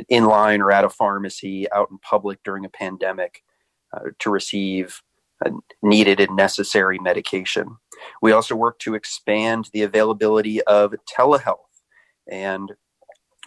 in 0.08 0.24
line 0.24 0.62
or 0.62 0.72
at 0.72 0.84
a 0.84 0.88
pharmacy 0.88 1.70
out 1.70 1.90
in 1.90 1.98
public 1.98 2.42
during 2.44 2.64
a 2.64 2.70
pandemic 2.70 3.42
uh, 3.92 4.08
to 4.20 4.30
receive 4.30 5.02
needed 5.82 6.20
and 6.20 6.36
necessary 6.36 6.98
medication. 6.98 7.76
We 8.22 8.32
also 8.32 8.54
work 8.54 8.78
to 8.80 8.94
expand 8.94 9.70
the 9.72 9.82
availability 9.82 10.62
of 10.62 10.94
telehealth 11.06 11.69
and 12.30 12.72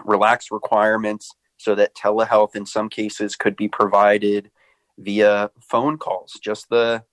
relax 0.04 0.52
requirements 0.52 1.32
so 1.58 1.76
that 1.76 1.96
telehealth 1.96 2.56
in 2.56 2.66
some 2.66 2.90
cases 2.90 3.36
could 3.36 3.56
be 3.56 3.68
provided 3.68 4.52
via 4.98 5.50
phone 5.62 5.98
calls 5.98 6.40
just 6.44 6.70
the 6.70 7.04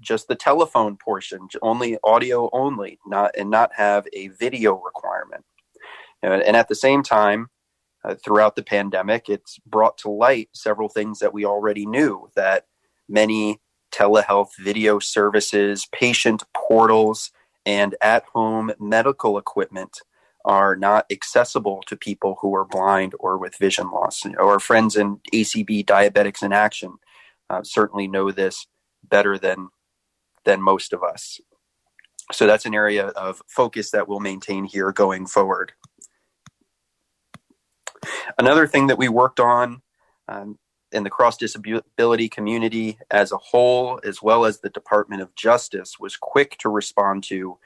just 0.00 0.28
the 0.28 0.34
telephone 0.34 0.96
portion, 0.96 1.48
only 1.60 1.98
audio 2.02 2.48
only, 2.52 2.98
not 3.06 3.32
and 3.36 3.50
not 3.50 3.70
have 3.74 4.06
a 4.12 4.28
video 4.28 4.80
requirement. 4.82 5.44
And 6.22 6.56
at 6.56 6.68
the 6.68 6.74
same 6.74 7.02
time, 7.02 7.48
uh, 8.04 8.14
throughout 8.14 8.56
the 8.56 8.62
pandemic, 8.62 9.28
it's 9.28 9.58
brought 9.66 9.98
to 9.98 10.10
light 10.10 10.48
several 10.52 10.88
things 10.88 11.18
that 11.18 11.34
we 11.34 11.44
already 11.44 11.86
knew 11.86 12.30
that 12.36 12.66
many 13.08 13.60
telehealth 13.92 14.50
video 14.58 14.98
services, 14.98 15.86
patient 15.92 16.42
portals, 16.54 17.30
and 17.64 17.94
at 18.00 18.24
home 18.32 18.72
medical 18.78 19.38
equipment 19.38 20.00
are 20.46 20.76
not 20.76 21.04
accessible 21.10 21.82
to 21.86 21.96
people 21.96 22.38
who 22.40 22.54
are 22.54 22.64
blind 22.64 23.14
or 23.18 23.36
with 23.36 23.58
vision 23.58 23.90
loss. 23.90 24.24
Our 24.38 24.60
friends 24.60 24.96
in 24.96 25.18
ACB 25.34 25.84
Diabetics 25.84 26.42
in 26.42 26.52
Action 26.52 26.94
uh, 27.50 27.62
certainly 27.64 28.06
know 28.06 28.30
this 28.30 28.66
better 29.08 29.38
than 29.38 29.68
than 30.44 30.62
most 30.62 30.92
of 30.92 31.02
us. 31.02 31.40
So 32.32 32.46
that's 32.46 32.66
an 32.66 32.74
area 32.74 33.08
of 33.08 33.42
focus 33.48 33.90
that 33.90 34.08
we'll 34.08 34.20
maintain 34.20 34.64
here 34.64 34.92
going 34.92 35.26
forward. 35.26 35.72
Another 38.38 38.68
thing 38.68 38.86
that 38.86 38.98
we 38.98 39.08
worked 39.08 39.40
on 39.40 39.82
um, 40.28 40.58
in 40.92 41.02
the 41.02 41.10
cross 41.10 41.36
disability 41.36 42.28
community 42.28 42.98
as 43.10 43.32
a 43.32 43.36
whole, 43.36 44.00
as 44.04 44.22
well 44.22 44.44
as 44.44 44.60
the 44.60 44.70
Department 44.70 45.22
of 45.22 45.34
Justice, 45.34 45.98
was 45.98 46.16
quick 46.16 46.56
to 46.58 46.68
respond 46.68 47.24
to 47.24 47.58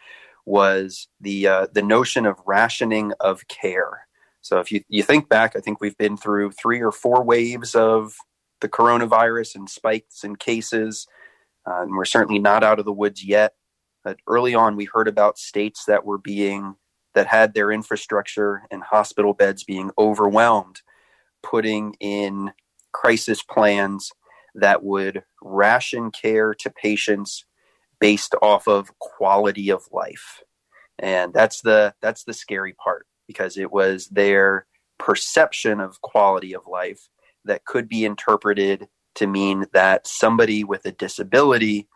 was 0.51 1.09
the 1.21 1.47
uh, 1.47 1.67
the 1.73 1.83
notion 1.83 2.27
of 2.27 2.41
rationing 2.45 3.13
of 3.21 3.47
care. 3.49 4.07
So 4.43 4.59
if 4.59 4.73
you, 4.73 4.83
you 4.89 5.03
think 5.03 5.29
back, 5.29 5.55
I 5.55 5.61
think 5.61 5.81
we've 5.81 5.97
been 5.99 6.17
through 6.17 6.53
three 6.53 6.81
or 6.81 6.93
four 6.93 7.23
waves 7.23 7.75
of 7.75 8.17
the 8.61 8.69
coronavirus 8.69 9.55
and 9.55 9.71
spikes 9.71 10.25
and 10.25 10.39
cases. 10.39 11.07
Uh, 11.67 11.83
and 11.83 11.95
we're 11.95 12.05
certainly 12.07 12.41
not 12.41 12.65
out 12.65 12.79
of 12.79 12.85
the 12.85 12.93
woods 12.93 13.25
yet. 13.25 13.53
But 14.03 14.19
early 14.27 14.55
on, 14.55 14.77
we 14.77 14.87
heard 14.87 15.09
about 15.09 15.39
states 15.39 15.85
that 15.87 16.05
were 16.05 16.19
being 16.19 16.75
that 17.15 17.27
had 17.27 17.55
their 17.55 17.71
infrastructure 17.71 18.63
and 18.71 18.83
hospital 18.83 19.35
beds 19.35 19.65
being 19.65 19.91
overwhelmed, 19.99 20.81
putting 21.43 21.95
in 22.01 22.53
crisis 22.93 23.43
plans 23.43 24.11
that 24.55 24.83
would 24.83 25.23
ration 25.43 26.11
care 26.11 26.55
to 26.55 26.71
patients 26.71 27.45
based 28.01 28.35
off 28.43 28.67
of 28.67 28.99
quality 28.99 29.71
of 29.71 29.83
life. 29.93 30.43
And 30.99 31.33
that's 31.33 31.61
the 31.63 31.95
that's 32.03 32.25
the 32.25 32.35
scary 32.35 32.75
part 32.75 33.07
because 33.27 33.57
it 33.57 33.71
was 33.73 34.09
their 34.09 34.67
perception 34.99 35.81
of 35.81 36.01
quality 36.03 36.55
of 36.55 36.63
life 36.71 37.09
that 37.45 37.65
could 37.65 37.89
be 37.89 38.05
interpreted 38.05 38.89
to 39.15 39.27
mean 39.27 39.67
that 39.73 40.07
somebody 40.07 40.65
with 40.65 40.85
a 40.85 40.93
disability 40.93 41.89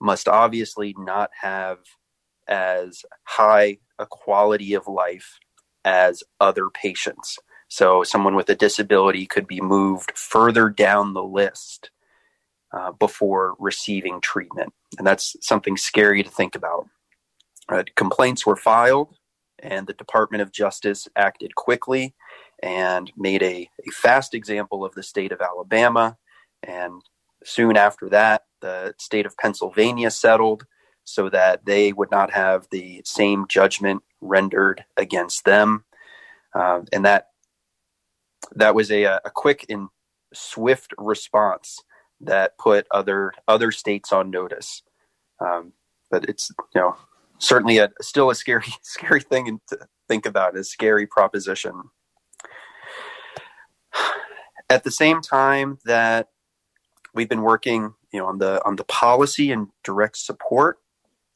must 0.00 0.28
obviously 0.28 0.94
not 0.98 1.30
have 1.40 1.78
as 2.48 3.02
high 3.24 3.78
a 3.98 4.06
quality 4.06 4.74
of 4.74 4.86
life 4.86 5.38
as 5.84 6.22
other 6.40 6.68
patients. 6.70 7.38
So, 7.68 8.02
someone 8.04 8.36
with 8.36 8.48
a 8.50 8.54
disability 8.54 9.26
could 9.26 9.46
be 9.46 9.60
moved 9.60 10.16
further 10.16 10.68
down 10.68 11.14
the 11.14 11.24
list 11.24 11.90
uh, 12.74 12.92
before 12.92 13.54
receiving 13.58 14.20
treatment. 14.20 14.72
And 14.98 15.06
that's 15.06 15.36
something 15.40 15.76
scary 15.76 16.22
to 16.22 16.30
think 16.30 16.54
about. 16.54 16.88
Uh, 17.68 17.84
complaints 17.96 18.44
were 18.44 18.56
filed, 18.56 19.16
and 19.60 19.86
the 19.86 19.94
Department 19.94 20.42
of 20.42 20.52
Justice 20.52 21.08
acted 21.16 21.54
quickly 21.54 22.14
and 22.62 23.12
made 23.16 23.42
a, 23.42 23.68
a 23.86 23.90
fast 23.92 24.34
example 24.34 24.84
of 24.84 24.94
the 24.94 25.02
state 25.02 25.32
of 25.32 25.40
Alabama 25.40 26.16
and 26.66 27.02
soon 27.44 27.76
after 27.76 28.08
that, 28.10 28.44
the 28.60 28.94
state 28.98 29.26
of 29.26 29.36
Pennsylvania 29.36 30.10
settled 30.10 30.66
so 31.04 31.28
that 31.28 31.66
they 31.66 31.92
would 31.92 32.10
not 32.10 32.32
have 32.32 32.66
the 32.70 33.02
same 33.04 33.46
judgment 33.48 34.02
rendered 34.20 34.84
against 34.96 35.44
them. 35.44 35.84
Uh, 36.54 36.80
and 36.92 37.04
that 37.04 37.28
that 38.54 38.74
was 38.74 38.90
a, 38.90 39.04
a 39.04 39.30
quick 39.34 39.66
and 39.68 39.88
swift 40.32 40.92
response 40.98 41.80
that 42.26 42.58
put 42.58 42.86
other 42.90 43.32
other 43.48 43.70
states 43.70 44.12
on 44.12 44.30
notice. 44.30 44.82
Um, 45.40 45.72
but 46.10 46.28
it's 46.28 46.50
you 46.74 46.80
know 46.80 46.96
certainly 47.38 47.78
a 47.78 47.90
still 48.00 48.30
a 48.30 48.34
scary 48.34 48.66
scary 48.82 49.20
thing 49.20 49.60
to 49.68 49.78
think 50.08 50.26
about, 50.26 50.56
a 50.56 50.64
scary 50.64 51.06
proposition. 51.06 51.82
At 54.70 54.84
the 54.84 54.90
same 54.90 55.20
time 55.20 55.78
that 55.84 56.28
we've 57.14 57.28
been 57.28 57.42
working 57.42 57.94
you 58.12 58.20
know 58.20 58.26
on 58.26 58.38
the 58.38 58.64
on 58.64 58.76
the 58.76 58.84
policy 58.84 59.50
and 59.52 59.68
direct 59.82 60.16
support 60.16 60.78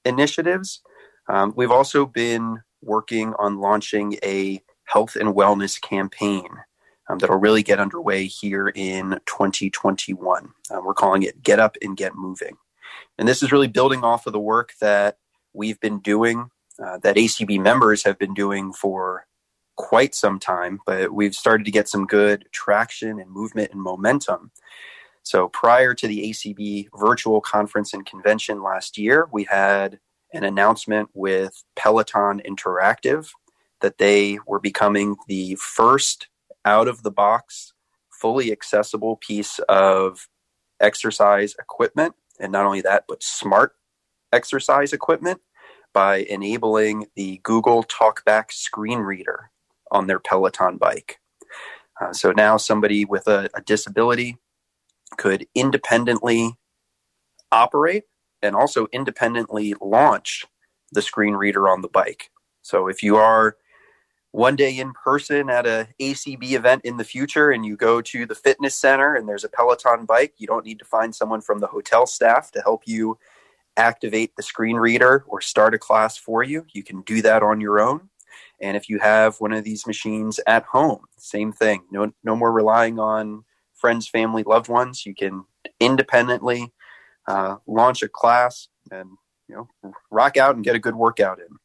initiatives 0.04 0.80
um, 1.28 1.52
we've 1.56 1.70
also 1.70 2.06
been 2.06 2.58
working 2.82 3.34
on 3.38 3.60
launching 3.60 4.16
a 4.24 4.62
health 4.84 5.16
and 5.16 5.34
wellness 5.34 5.80
campaign 5.80 6.48
um, 7.08 7.18
that'll 7.18 7.36
really 7.36 7.62
get 7.62 7.80
underway 7.80 8.26
here 8.26 8.68
in 8.68 9.20
2021. 9.26 10.50
Um, 10.70 10.84
we're 10.84 10.94
calling 10.94 11.22
it 11.22 11.42
Get 11.42 11.58
Up 11.58 11.76
and 11.82 11.96
Get 11.96 12.14
Moving. 12.14 12.56
And 13.18 13.26
this 13.26 13.42
is 13.42 13.52
really 13.52 13.68
building 13.68 14.04
off 14.04 14.26
of 14.26 14.32
the 14.32 14.40
work 14.40 14.72
that 14.80 15.18
we've 15.52 15.80
been 15.80 16.00
doing, 16.00 16.50
uh, 16.82 16.98
that 16.98 17.16
ACB 17.16 17.60
members 17.60 18.04
have 18.04 18.18
been 18.18 18.34
doing 18.34 18.72
for 18.72 19.26
quite 19.76 20.14
some 20.14 20.38
time, 20.38 20.80
but 20.86 21.12
we've 21.12 21.34
started 21.34 21.64
to 21.64 21.70
get 21.70 21.88
some 21.88 22.04
good 22.04 22.44
traction 22.52 23.20
and 23.20 23.30
movement 23.30 23.72
and 23.72 23.80
momentum. 23.80 24.50
So 25.22 25.48
prior 25.48 25.94
to 25.94 26.06
the 26.06 26.30
ACB 26.30 26.88
virtual 26.98 27.40
conference 27.40 27.94
and 27.94 28.04
convention 28.04 28.62
last 28.62 28.98
year, 28.98 29.28
we 29.32 29.44
had 29.44 30.00
an 30.32 30.44
announcement 30.44 31.10
with 31.14 31.62
Peloton 31.76 32.42
Interactive 32.46 33.30
that 33.80 33.98
they 33.98 34.38
were 34.46 34.60
becoming 34.60 35.16
the 35.28 35.54
first 35.56 36.28
out 36.68 36.86
of 36.86 37.02
the 37.02 37.10
box, 37.10 37.72
fully 38.10 38.52
accessible 38.52 39.16
piece 39.16 39.58
of 39.70 40.28
exercise 40.80 41.54
equipment. 41.58 42.14
And 42.38 42.52
not 42.52 42.66
only 42.66 42.82
that, 42.82 43.04
but 43.08 43.22
smart 43.22 43.72
exercise 44.34 44.92
equipment 44.92 45.40
by 45.94 46.18
enabling 46.18 47.06
the 47.16 47.40
Google 47.42 47.82
TalkBack 47.84 48.52
screen 48.52 48.98
reader 48.98 49.50
on 49.90 50.06
their 50.06 50.18
Peloton 50.20 50.76
bike. 50.76 51.16
Uh, 51.98 52.12
so 52.12 52.32
now 52.32 52.58
somebody 52.58 53.06
with 53.06 53.26
a, 53.26 53.48
a 53.54 53.62
disability 53.62 54.36
could 55.16 55.46
independently 55.54 56.52
operate 57.50 58.04
and 58.42 58.54
also 58.54 58.86
independently 58.92 59.74
launch 59.80 60.44
the 60.92 61.00
screen 61.00 61.32
reader 61.32 61.66
on 61.66 61.80
the 61.80 61.88
bike. 61.88 62.30
So 62.60 62.88
if 62.88 63.02
you 63.02 63.16
are 63.16 63.56
one 64.32 64.56
day 64.56 64.78
in 64.78 64.92
person 64.92 65.48
at 65.48 65.66
a 65.66 65.88
ACB 66.00 66.52
event 66.52 66.82
in 66.84 66.96
the 66.96 67.04
future 67.04 67.50
and 67.50 67.64
you 67.64 67.76
go 67.76 68.00
to 68.02 68.26
the 68.26 68.34
fitness 68.34 68.74
center 68.74 69.14
and 69.14 69.28
there's 69.28 69.44
a 69.44 69.48
Peloton 69.48 70.04
bike, 70.04 70.34
you 70.36 70.46
don't 70.46 70.66
need 70.66 70.78
to 70.78 70.84
find 70.84 71.14
someone 71.14 71.40
from 71.40 71.60
the 71.60 71.66
hotel 71.66 72.06
staff 72.06 72.50
to 72.52 72.60
help 72.60 72.82
you 72.86 73.18
activate 73.76 74.34
the 74.36 74.42
screen 74.42 74.76
reader 74.76 75.24
or 75.28 75.40
start 75.40 75.74
a 75.74 75.78
class 75.78 76.18
for 76.18 76.42
you. 76.42 76.66
You 76.72 76.82
can 76.82 77.02
do 77.02 77.22
that 77.22 77.42
on 77.42 77.60
your 77.60 77.80
own. 77.80 78.10
And 78.60 78.76
if 78.76 78.88
you 78.88 78.98
have 78.98 79.36
one 79.40 79.52
of 79.52 79.64
these 79.64 79.86
machines 79.86 80.40
at 80.46 80.64
home, 80.64 81.04
same 81.16 81.52
thing. 81.52 81.84
No 81.90 82.12
no 82.24 82.36
more 82.36 82.52
relying 82.52 82.98
on 82.98 83.44
friends, 83.74 84.08
family, 84.08 84.42
loved 84.42 84.68
ones. 84.68 85.06
You 85.06 85.14
can 85.14 85.44
independently 85.80 86.72
uh, 87.28 87.56
launch 87.66 88.02
a 88.02 88.08
class 88.08 88.68
and 88.90 89.10
you 89.48 89.54
know 89.54 89.92
rock 90.10 90.36
out 90.36 90.56
and 90.56 90.64
get 90.64 90.74
a 90.74 90.80
good 90.80 90.96
workout 90.96 91.38
in. 91.38 91.56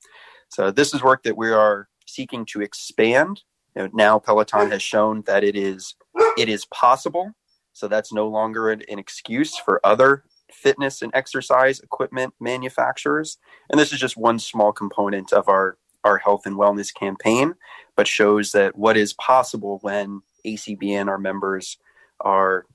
So 0.49 0.69
this 0.69 0.93
is 0.93 1.01
work 1.01 1.23
that 1.23 1.35
we 1.35 1.51
are 1.51 1.87
seeking 2.13 2.45
to 2.47 2.61
expand. 2.61 3.41
You 3.75 3.83
know, 3.83 3.89
now 3.93 4.19
Peloton 4.19 4.71
has 4.71 4.81
shown 4.81 5.23
that 5.23 5.43
it 5.43 5.55
is 5.55 5.95
it 6.37 6.49
is 6.49 6.65
possible. 6.65 7.31
So 7.73 7.87
that's 7.87 8.13
no 8.13 8.27
longer 8.27 8.69
an, 8.69 8.83
an 8.87 8.99
excuse 8.99 9.57
for 9.57 9.81
other 9.83 10.23
fitness 10.51 11.01
and 11.01 11.11
exercise 11.15 11.79
equipment 11.79 12.33
manufacturers. 12.39 13.37
And 13.69 13.79
this 13.79 13.91
is 13.91 13.99
just 13.99 14.15
one 14.15 14.37
small 14.39 14.71
component 14.71 15.33
of 15.33 15.49
our 15.49 15.77
our 16.03 16.17
health 16.17 16.45
and 16.45 16.57
wellness 16.57 16.93
campaign, 16.93 17.55
but 17.95 18.07
shows 18.07 18.51
that 18.51 18.77
what 18.77 18.97
is 18.97 19.13
possible 19.13 19.79
when 19.81 20.21
ACBN, 20.45 21.07
our 21.07 21.17
members 21.17 21.77
are 22.19 22.65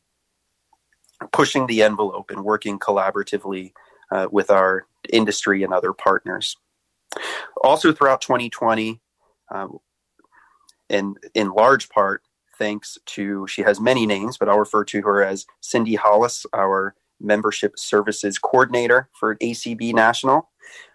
pushing 1.32 1.66
the 1.66 1.82
envelope 1.82 2.31
and 2.31 2.44
working 2.44 2.78
collaboratively 2.78 3.73
uh, 4.10 4.28
with 4.31 4.51
our 4.51 4.86
industry 5.12 5.62
and 5.62 5.74
other 5.74 5.93
partners. 5.93 6.56
Also, 7.62 7.93
throughout 7.93 8.20
2020, 8.20 9.01
um, 9.51 9.79
in 10.89 11.16
large 11.51 11.89
part 11.89 12.23
thanks 12.59 12.99
to, 13.07 13.47
she 13.47 13.62
has 13.62 13.81
many 13.81 14.05
names, 14.05 14.37
but 14.37 14.49
I'll 14.49 14.59
refer 14.59 14.85
to 14.85 15.03
her 15.03 15.23
as 15.23 15.47
Cindy 15.61 15.95
Hollis, 15.95 16.45
our 16.53 16.95
membership 17.20 17.79
services 17.79 18.39
coordinator 18.39 19.09
for 19.12 19.37
ACB 19.37 19.95
National. 19.95 20.51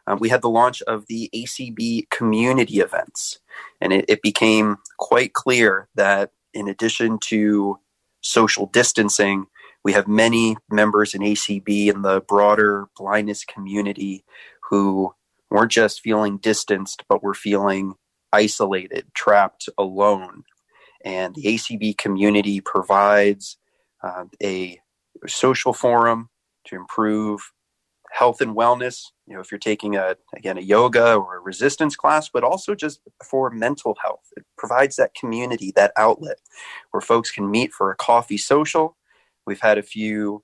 Um, 0.06 0.20
we 0.20 0.30
had 0.30 0.42
the 0.42 0.50
launch 0.50 0.82
of 0.84 1.06
the 1.08 1.30
ACB 1.34 2.10
community 2.10 2.80
events, 2.80 3.40
and 3.80 3.94
it, 3.94 4.06
it 4.08 4.22
became 4.22 4.78
quite 4.98 5.34
clear 5.34 5.88
that 5.96 6.32
in 6.54 6.68
addition 6.68 7.18
to 7.20 7.80
social 8.22 8.68
distancing, 8.68 9.48
we 9.84 9.94
have 9.94 10.08
many 10.08 10.58
members 10.70 11.14
in 11.14 11.22
ACB 11.22 11.90
and 11.90 12.04
the 12.04 12.22
broader 12.22 12.88
blindness 12.98 13.44
community 13.44 14.24
who 14.70 15.14
weren't 15.50 15.72
just 15.72 16.02
feeling 16.02 16.38
distanced, 16.38 17.04
but 17.08 17.24
were 17.24 17.34
feeling 17.34 17.96
isolated, 18.34 19.06
trapped, 19.14 19.70
alone. 19.78 20.44
And 21.06 21.36
the 21.36 21.44
ACB 21.44 21.98
community 21.98 22.62
provides 22.62 23.58
uh, 24.04 24.26
a 24.42 24.80
social 25.28 25.74
forum 25.74 26.30
to 26.66 26.76
improve 26.76 27.52
health 28.12 28.42
and 28.42 28.56
wellness. 28.56 29.08
You 29.26 29.36
know, 29.36 29.42
if 29.42 29.52
you're 29.52 29.60
taking 29.60 29.96
a 29.96 30.16
again 30.36 30.58
a 30.58 30.62
yoga 30.62 31.16
or 31.16 31.38
a 31.38 31.42
resistance 31.42 31.96
class, 31.96 32.30
but 32.30 32.44
also 32.44 32.76
just 32.76 33.02
for 33.24 33.50
mental 33.50 33.98
health, 34.02 34.26
it 34.38 34.46
provides 34.58 34.96
that 34.98 35.16
community, 35.16 35.74
that 35.76 35.94
outlet 35.98 36.38
where 36.92 37.02
folks 37.02 37.32
can 37.32 37.50
meet 37.50 37.74
for 37.74 37.92
a 37.92 37.96
coffee 37.96 38.38
social. 38.38 38.98
We've 39.46 39.62
had 39.62 39.78
a 39.78 39.84
few 39.84 40.44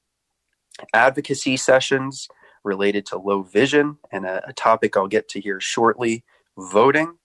advocacy 0.94 1.58
sessions 1.58 2.28
related 2.64 3.06
to 3.08 3.18
low 3.18 3.44
vision 3.44 3.98
and 4.12 4.26
a, 4.26 4.50
a 4.50 4.54
topic 4.54 4.98
I'll 4.98 5.08
get 5.08 5.30
to 5.30 5.42
here 5.42 5.60
shortly, 5.60 6.24
voting, 6.58 7.18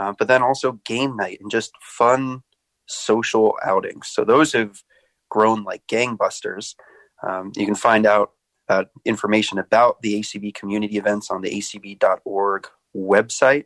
uh, 0.00 0.14
but 0.18 0.28
then 0.28 0.42
also 0.42 0.80
game 0.86 1.14
night 1.14 1.38
and 1.42 1.50
just 1.50 1.72
fun 1.82 2.42
social 2.86 3.54
outings. 3.62 4.08
So 4.08 4.24
those 4.24 4.54
have 4.54 4.82
grown 5.28 5.62
like 5.62 5.86
gangbusters. 5.88 6.74
Um, 7.22 7.52
you 7.54 7.66
can 7.66 7.74
find 7.74 8.06
out 8.06 8.30
uh, 8.70 8.84
information 9.04 9.58
about 9.58 10.00
the 10.00 10.18
ACB 10.18 10.54
community 10.54 10.96
events 10.96 11.30
on 11.30 11.42
the 11.42 11.50
acb.org 11.50 12.66
website. 12.96 13.64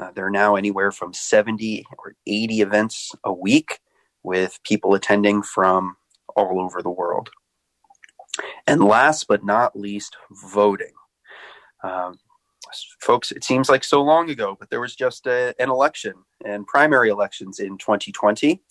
Uh, 0.00 0.10
there 0.16 0.26
are 0.26 0.30
now 0.30 0.56
anywhere 0.56 0.90
from 0.90 1.14
70 1.14 1.84
or 1.96 2.14
80 2.26 2.60
events 2.60 3.12
a 3.22 3.32
week 3.32 3.78
with 4.24 4.58
people 4.64 4.94
attending 4.94 5.42
from 5.42 5.96
all 6.34 6.60
over 6.60 6.82
the 6.82 6.90
world. 6.90 7.30
And 8.66 8.82
last 8.82 9.26
but 9.28 9.44
not 9.44 9.78
least, 9.78 10.16
voting. 10.52 10.92
Um, 11.84 12.18
folks, 13.00 13.32
it 13.32 13.44
seems 13.44 13.68
like 13.68 13.84
so 13.84 14.02
long 14.02 14.30
ago, 14.30 14.56
but 14.58 14.70
there 14.70 14.80
was 14.80 14.94
just 14.94 15.26
a, 15.26 15.54
an 15.58 15.70
election 15.70 16.14
and 16.44 16.66
primary 16.66 17.08
elections 17.08 17.58
in 17.58 17.78
2020. 17.78 18.62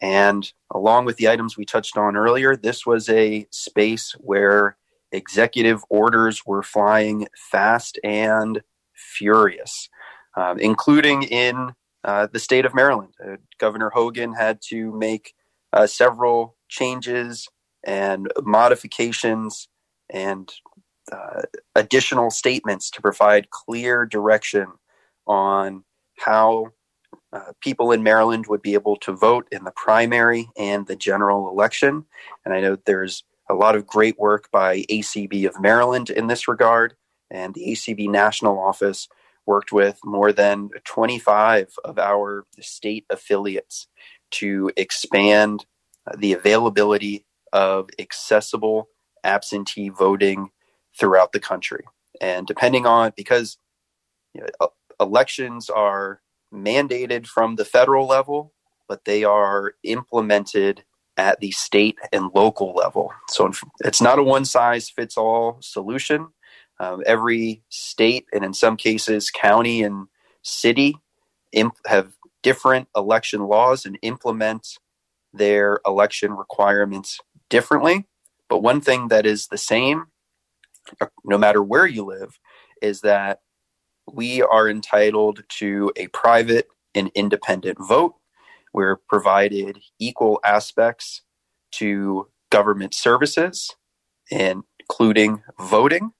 And 0.00 0.52
along 0.72 1.04
with 1.04 1.16
the 1.16 1.28
items 1.28 1.56
we 1.56 1.64
touched 1.64 1.96
on 1.96 2.16
earlier, 2.16 2.56
this 2.56 2.86
was 2.86 3.08
a 3.08 3.46
space 3.50 4.12
where 4.18 4.76
executive 5.12 5.84
orders 5.88 6.44
were 6.46 6.62
flying 6.62 7.26
fast 7.36 7.98
and 8.02 8.62
furious, 8.94 9.88
um, 10.36 10.58
including 10.58 11.22
in 11.24 11.74
uh, 12.04 12.26
the 12.32 12.40
state 12.40 12.64
of 12.64 12.74
Maryland. 12.74 13.14
Uh, 13.24 13.36
Governor 13.58 13.90
Hogan 13.90 14.34
had 14.34 14.60
to 14.68 14.92
make 14.96 15.34
uh, 15.72 15.86
several 15.86 16.56
changes 16.68 17.48
and 17.84 18.30
modifications 18.42 19.68
and 20.10 20.52
uh, 21.10 21.42
additional 21.74 22.30
statements 22.30 22.90
to 22.90 23.02
provide 23.02 23.50
clear 23.50 24.06
direction 24.06 24.66
on 25.26 25.84
how 26.18 26.68
uh, 27.32 27.52
people 27.60 27.92
in 27.92 28.02
Maryland 28.02 28.46
would 28.48 28.62
be 28.62 28.74
able 28.74 28.96
to 28.96 29.12
vote 29.12 29.48
in 29.50 29.64
the 29.64 29.72
primary 29.72 30.48
and 30.56 30.86
the 30.86 30.96
general 30.96 31.48
election. 31.48 32.04
And 32.44 32.54
I 32.54 32.60
know 32.60 32.76
there's 32.84 33.24
a 33.48 33.54
lot 33.54 33.74
of 33.74 33.86
great 33.86 34.18
work 34.18 34.50
by 34.52 34.82
ACB 34.90 35.46
of 35.46 35.60
Maryland 35.60 36.10
in 36.10 36.26
this 36.26 36.46
regard, 36.46 36.94
and 37.30 37.54
the 37.54 37.72
ACB 37.72 38.08
National 38.08 38.58
Office 38.58 39.08
worked 39.46 39.72
with 39.72 39.98
more 40.04 40.32
than 40.32 40.70
25 40.84 41.74
of 41.84 41.98
our 41.98 42.44
state 42.60 43.04
affiliates 43.10 43.88
to 44.30 44.70
expand 44.76 45.66
uh, 46.06 46.14
the 46.16 46.32
availability 46.32 47.26
of 47.52 47.90
accessible 47.98 48.88
absentee 49.24 49.88
voting 49.88 50.50
throughout 50.98 51.32
the 51.32 51.40
country. 51.40 51.84
And 52.20 52.46
depending 52.46 52.86
on, 52.86 53.12
because 53.16 53.56
you 54.34 54.42
know, 54.42 54.68
elections 55.00 55.68
are 55.70 56.20
mandated 56.52 57.26
from 57.26 57.56
the 57.56 57.64
federal 57.64 58.06
level, 58.06 58.52
but 58.88 59.04
they 59.04 59.24
are 59.24 59.74
implemented 59.82 60.84
at 61.16 61.40
the 61.40 61.50
state 61.50 61.96
and 62.12 62.30
local 62.34 62.72
level. 62.74 63.12
So 63.28 63.52
it's 63.80 64.00
not 64.00 64.18
a 64.18 64.22
one 64.22 64.44
size 64.44 64.88
fits 64.88 65.16
all 65.16 65.58
solution. 65.60 66.28
Um, 66.80 67.02
every 67.06 67.62
state, 67.68 68.26
and 68.32 68.44
in 68.44 68.54
some 68.54 68.76
cases, 68.76 69.30
county 69.30 69.82
and 69.82 70.08
city, 70.42 70.96
imp- 71.52 71.76
have 71.86 72.12
different 72.42 72.88
election 72.96 73.46
laws 73.46 73.84
and 73.86 73.98
implement 74.02 74.78
their 75.32 75.80
election 75.86 76.32
requirements 76.32 77.20
differently. 77.48 78.06
But 78.48 78.62
one 78.62 78.80
thing 78.80 79.08
that 79.08 79.26
is 79.26 79.46
the 79.46 79.58
same 79.58 80.06
no 81.24 81.38
matter 81.38 81.62
where 81.62 81.86
you 81.86 82.04
live, 82.04 82.38
is 82.80 83.00
that 83.02 83.40
we 84.12 84.42
are 84.42 84.68
entitled 84.68 85.44
to 85.48 85.92
a 85.96 86.08
private 86.08 86.66
and 86.94 87.10
independent 87.14 87.78
vote. 87.80 88.14
We're 88.74 88.96
provided 89.08 89.78
equal 89.98 90.40
aspects 90.44 91.22
to 91.72 92.28
government 92.50 92.94
services, 92.94 93.74
including 94.30 95.42
voting, 95.58 96.12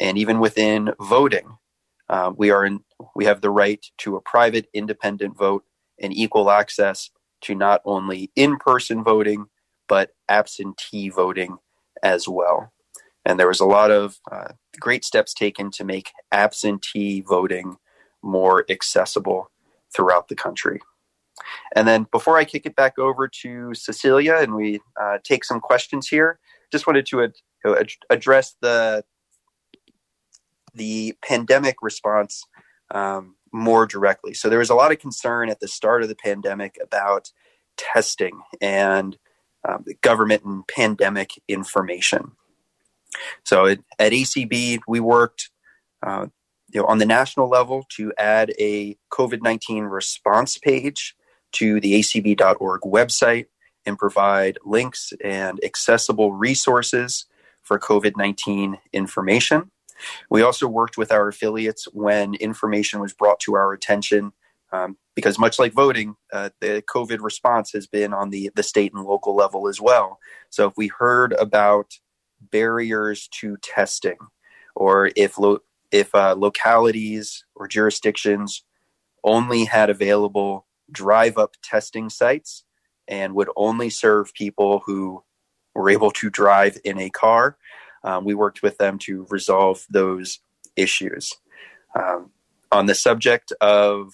and 0.00 0.18
even 0.18 0.38
within 0.40 0.92
voting, 1.00 1.56
uh, 2.08 2.32
we 2.36 2.50
are 2.50 2.64
in, 2.64 2.80
we 3.14 3.24
have 3.24 3.40
the 3.40 3.50
right 3.50 3.84
to 3.98 4.16
a 4.16 4.20
private, 4.20 4.68
independent 4.72 5.36
vote 5.36 5.64
and 6.00 6.12
equal 6.14 6.50
access 6.50 7.10
to 7.42 7.54
not 7.54 7.80
only 7.84 8.30
in-person 8.36 9.02
voting 9.02 9.46
but 9.88 10.10
absentee 10.28 11.08
voting 11.08 11.58
as 12.02 12.28
well. 12.28 12.72
And 13.26 13.40
there 13.40 13.48
was 13.48 13.60
a 13.60 13.66
lot 13.66 13.90
of 13.90 14.18
uh, 14.30 14.52
great 14.78 15.04
steps 15.04 15.34
taken 15.34 15.70
to 15.72 15.84
make 15.84 16.12
absentee 16.30 17.20
voting 17.20 17.76
more 18.22 18.64
accessible 18.70 19.50
throughout 19.94 20.28
the 20.28 20.36
country. 20.36 20.80
And 21.74 21.86
then 21.86 22.06
before 22.12 22.38
I 22.38 22.44
kick 22.44 22.66
it 22.66 22.76
back 22.76 22.98
over 22.98 23.28
to 23.42 23.74
Cecilia 23.74 24.36
and 24.36 24.54
we 24.54 24.80
uh, 25.00 25.18
take 25.24 25.44
some 25.44 25.60
questions 25.60 26.08
here, 26.08 26.38
just 26.72 26.86
wanted 26.86 27.04
to 27.06 27.24
ad- 27.24 27.90
address 28.08 28.54
the 28.62 29.04
the 30.74 31.14
pandemic 31.22 31.76
response 31.80 32.44
um, 32.90 33.36
more 33.50 33.86
directly. 33.86 34.34
So 34.34 34.48
there 34.48 34.58
was 34.58 34.70
a 34.70 34.74
lot 34.74 34.92
of 34.92 34.98
concern 34.98 35.48
at 35.48 35.58
the 35.60 35.68
start 35.68 36.02
of 36.02 36.08
the 36.08 36.14
pandemic 36.14 36.78
about 36.82 37.32
testing 37.78 38.42
and 38.60 39.16
um, 39.66 39.84
government 40.02 40.44
and 40.44 40.68
pandemic 40.68 41.30
information. 41.48 42.32
So 43.44 43.66
at, 43.66 43.78
at 43.98 44.12
ACB, 44.12 44.80
we 44.86 45.00
worked 45.00 45.50
uh, 46.02 46.26
you 46.72 46.80
know, 46.80 46.86
on 46.86 46.98
the 46.98 47.06
national 47.06 47.48
level 47.48 47.84
to 47.96 48.12
add 48.18 48.52
a 48.58 48.96
COVID 49.12 49.42
19 49.42 49.84
response 49.84 50.58
page 50.58 51.14
to 51.52 51.80
the 51.80 52.00
acb.org 52.00 52.80
website 52.82 53.46
and 53.86 53.96
provide 53.96 54.58
links 54.64 55.12
and 55.24 55.60
accessible 55.64 56.32
resources 56.32 57.26
for 57.62 57.78
COVID 57.78 58.16
19 58.16 58.78
information. 58.92 59.70
We 60.28 60.42
also 60.42 60.68
worked 60.68 60.98
with 60.98 61.10
our 61.10 61.28
affiliates 61.28 61.86
when 61.92 62.34
information 62.34 63.00
was 63.00 63.14
brought 63.14 63.40
to 63.40 63.54
our 63.54 63.72
attention, 63.72 64.32
um, 64.72 64.98
because 65.14 65.38
much 65.38 65.58
like 65.58 65.72
voting, 65.72 66.16
uh, 66.32 66.50
the 66.60 66.82
COVID 66.82 67.20
response 67.20 67.72
has 67.72 67.86
been 67.86 68.12
on 68.12 68.30
the, 68.30 68.50
the 68.54 68.62
state 68.62 68.92
and 68.92 69.04
local 69.04 69.34
level 69.34 69.68
as 69.68 69.80
well. 69.80 70.18
So 70.50 70.66
if 70.68 70.74
we 70.76 70.88
heard 70.88 71.32
about 71.34 71.98
barriers 72.40 73.28
to 73.28 73.56
testing, 73.58 74.16
or 74.74 75.10
if 75.16 75.38
lo- 75.38 75.60
if 75.90 76.14
uh, 76.14 76.34
localities 76.36 77.44
or 77.54 77.68
jurisdictions 77.68 78.64
only 79.24 79.64
had 79.64 79.90
available 79.90 80.66
drive 80.90 81.38
up 81.38 81.54
testing 81.62 82.08
sites 82.08 82.64
and 83.08 83.34
would 83.34 83.48
only 83.56 83.90
serve 83.90 84.32
people 84.34 84.82
who 84.86 85.22
were 85.74 85.90
able 85.90 86.10
to 86.10 86.30
drive 86.30 86.78
in 86.84 86.98
a 86.98 87.10
car, 87.10 87.56
um, 88.04 88.24
we 88.24 88.34
worked 88.34 88.62
with 88.62 88.78
them 88.78 88.98
to 88.98 89.26
resolve 89.30 89.84
those 89.90 90.40
issues. 90.76 91.32
Um, 91.94 92.30
on 92.72 92.86
the 92.86 92.94
subject 92.94 93.52
of 93.60 94.10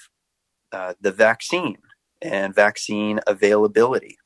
uh, 0.72 0.94
the 1.00 1.12
vaccine 1.12 1.78
and 2.20 2.54
vaccine 2.54 3.20
availability, 3.26 4.18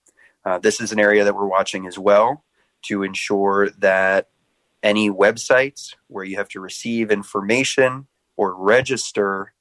uh, 0.44 0.59
this 0.59 0.81
is 0.81 0.93
an 0.93 1.01
area 1.01 1.24
that 1.24 1.35
we're 1.35 1.47
watching 1.47 1.86
as 1.86 1.98
well 1.98 2.44
to 2.89 3.03
ensure 3.03 3.71
that 3.71 4.29
any 4.83 5.11
websites 5.11 5.95
where 6.09 6.25
you 6.25 6.37
have 6.37 6.49
to 6.51 6.61
receive 6.61 7.11
information 7.11 8.07
or 8.37 8.55
register 8.55 9.53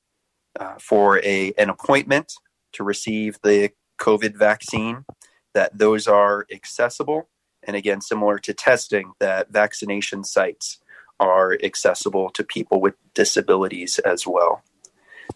uh, 0.60 0.76
for 0.80 1.20
a 1.24 1.54
an 1.58 1.70
appointment 1.70 2.34
to 2.74 2.84
receive 2.84 3.40
the 3.44 3.72
COVID 4.00 4.38
vaccine, 4.38 5.06
that 5.54 5.78
those 5.78 6.08
are 6.08 6.46
accessible 6.52 7.30
and 7.66 7.76
again, 7.76 8.02
similar 8.02 8.40
to 8.40 8.54
testing, 8.54 9.14
that 9.20 9.50
vaccination 9.50 10.24
sites 10.24 10.80
are 11.20 11.58
accessible 11.64 12.30
to 12.32 12.44
people 12.44 12.80
with 12.80 12.96
disabilities 13.14 14.00
as 14.00 14.28
well. 14.28 14.62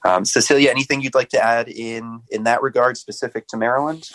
Um, 0.06 0.24
Cecilia, 0.26 0.70
anything 0.70 1.02
you'd 1.02 1.16
like 1.16 1.30
to 1.30 1.44
add 1.44 1.68
in 1.68 2.22
in 2.30 2.44
that 2.44 2.62
regard, 2.62 2.98
specific 2.98 3.48
to 3.48 3.58
Maryland? 3.58 4.10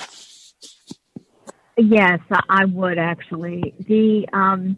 Yes, 1.77 2.21
I 2.49 2.65
would 2.67 2.99
actually. 2.99 3.75
The 3.81 4.29
um, 4.33 4.77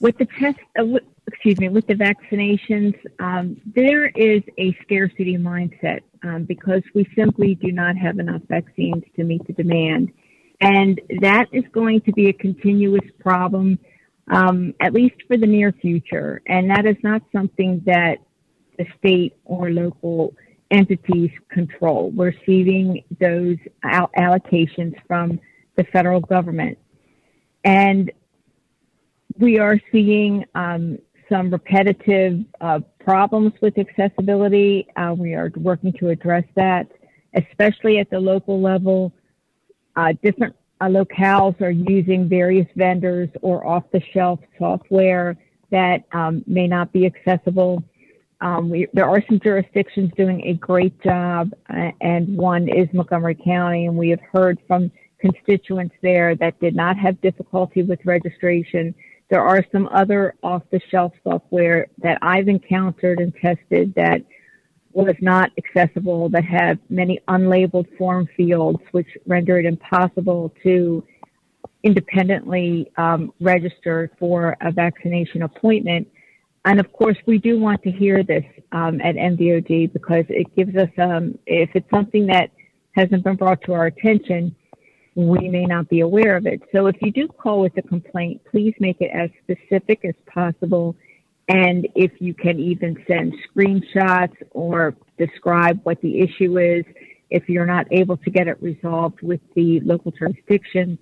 with 0.00 0.16
the 0.18 0.26
test, 0.38 0.58
uh, 0.78 0.84
excuse 1.26 1.58
me, 1.58 1.68
with 1.68 1.86
the 1.86 1.94
vaccinations, 1.94 2.94
um, 3.18 3.60
there 3.74 4.06
is 4.06 4.42
a 4.58 4.76
scarcity 4.82 5.36
mindset 5.36 6.00
um, 6.22 6.44
because 6.44 6.82
we 6.94 7.08
simply 7.16 7.54
do 7.56 7.72
not 7.72 7.96
have 7.96 8.18
enough 8.18 8.42
vaccines 8.48 9.02
to 9.16 9.24
meet 9.24 9.44
the 9.46 9.52
demand. 9.52 10.12
And 10.60 11.00
that 11.20 11.46
is 11.52 11.64
going 11.72 12.02
to 12.02 12.12
be 12.12 12.28
a 12.28 12.32
continuous 12.32 13.08
problem, 13.18 13.78
um, 14.30 14.74
at 14.80 14.92
least 14.92 15.16
for 15.26 15.36
the 15.36 15.46
near 15.46 15.72
future. 15.72 16.40
And 16.46 16.70
that 16.70 16.86
is 16.86 16.96
not 17.02 17.22
something 17.32 17.82
that 17.86 18.18
the 18.78 18.86
state 18.98 19.34
or 19.44 19.70
local 19.70 20.34
entities 20.70 21.30
control. 21.50 22.10
We're 22.10 22.32
receiving 22.32 23.04
those 23.20 23.56
allocations 23.84 24.94
from 25.06 25.40
the 25.76 25.84
federal 25.84 26.20
government. 26.20 26.78
And 27.64 28.10
we 29.38 29.58
are 29.58 29.78
seeing 29.92 30.44
um, 30.54 30.98
some 31.30 31.50
repetitive 31.50 32.44
uh, 32.60 32.80
problems 33.00 33.52
with 33.60 33.78
accessibility. 33.78 34.86
Uh, 34.96 35.14
we 35.16 35.34
are 35.34 35.52
working 35.56 35.92
to 35.94 36.08
address 36.08 36.44
that, 36.54 36.90
especially 37.34 37.98
at 37.98 38.10
the 38.10 38.18
local 38.18 38.60
level. 38.60 39.12
Uh, 39.94 40.12
different 40.22 40.54
uh, 40.80 40.86
locales 40.86 41.60
are 41.60 41.70
using 41.70 42.28
various 42.28 42.66
vendors 42.76 43.28
or 43.42 43.66
off 43.66 43.84
the 43.92 44.00
shelf 44.12 44.40
software 44.58 45.36
that 45.70 46.04
um, 46.12 46.44
may 46.46 46.66
not 46.66 46.92
be 46.92 47.06
accessible. 47.06 47.82
Um, 48.40 48.68
we, 48.68 48.86
there 48.92 49.08
are 49.08 49.22
some 49.28 49.40
jurisdictions 49.40 50.10
doing 50.16 50.42
a 50.46 50.54
great 50.54 51.00
job, 51.02 51.52
uh, 51.70 51.90
and 52.00 52.36
one 52.36 52.68
is 52.68 52.88
Montgomery 52.92 53.34
County, 53.34 53.86
and 53.86 53.96
we 53.96 54.10
have 54.10 54.20
heard 54.20 54.58
from 54.66 54.90
constituents 55.18 55.94
there 56.02 56.34
that 56.36 56.60
did 56.60 56.76
not 56.76 56.98
have 56.98 57.20
difficulty 57.22 57.82
with 57.82 57.98
registration. 58.04 58.94
There 59.30 59.40
are 59.40 59.64
some 59.72 59.88
other 59.88 60.34
off 60.42 60.62
the 60.70 60.80
shelf 60.90 61.12
software 61.24 61.86
that 62.02 62.18
I've 62.22 62.48
encountered 62.48 63.20
and 63.20 63.34
tested 63.34 63.94
that 63.96 64.22
was 64.92 65.16
not 65.20 65.50
accessible 65.58 66.28
that 66.30 66.44
have 66.44 66.78
many 66.88 67.20
unlabeled 67.28 67.86
form 67.98 68.28
fields, 68.36 68.82
which 68.92 69.08
render 69.26 69.58
it 69.58 69.66
impossible 69.66 70.54
to 70.62 71.04
independently 71.82 72.90
um, 72.96 73.32
register 73.40 74.10
for 74.18 74.56
a 74.60 74.70
vaccination 74.72 75.42
appointment. 75.42 76.08
And 76.66 76.78
of 76.80 76.92
course, 76.92 77.16
we 77.26 77.38
do 77.38 77.58
want 77.58 77.82
to 77.84 77.90
hear 77.90 78.22
this 78.22 78.44
um, 78.72 79.00
at 79.00 79.14
MDOD 79.14 79.92
because 79.92 80.24
it 80.28 80.54
gives 80.54 80.76
us, 80.76 80.90
um, 80.98 81.38
if 81.46 81.70
it's 81.74 81.88
something 81.90 82.26
that 82.26 82.50
hasn't 82.92 83.24
been 83.24 83.36
brought 83.36 83.62
to 83.62 83.72
our 83.72 83.86
attention, 83.86 84.54
we 85.14 85.48
may 85.48 85.64
not 85.64 85.88
be 85.88 86.00
aware 86.00 86.36
of 86.36 86.46
it. 86.46 86.60
So 86.72 86.86
if 86.88 86.96
you 87.00 87.10
do 87.10 87.28
call 87.28 87.60
with 87.60 87.76
a 87.78 87.82
complaint, 87.82 88.42
please 88.50 88.74
make 88.80 89.00
it 89.00 89.10
as 89.14 89.30
specific 89.44 90.04
as 90.04 90.14
possible 90.26 90.94
and 91.48 91.86
if 91.94 92.10
you 92.18 92.34
can 92.34 92.58
even 92.58 92.96
send 93.06 93.34
screenshots 93.48 94.34
or 94.50 94.96
describe 95.16 95.80
what 95.84 96.00
the 96.00 96.20
issue 96.20 96.58
is, 96.58 96.84
if 97.30 97.48
you're 97.48 97.66
not 97.66 97.86
able 97.90 98.16
to 98.18 98.30
get 98.30 98.48
it 98.48 98.60
resolved 98.60 99.22
with 99.22 99.40
the 99.54 99.80
local 99.80 100.10
jurisdiction. 100.10 100.98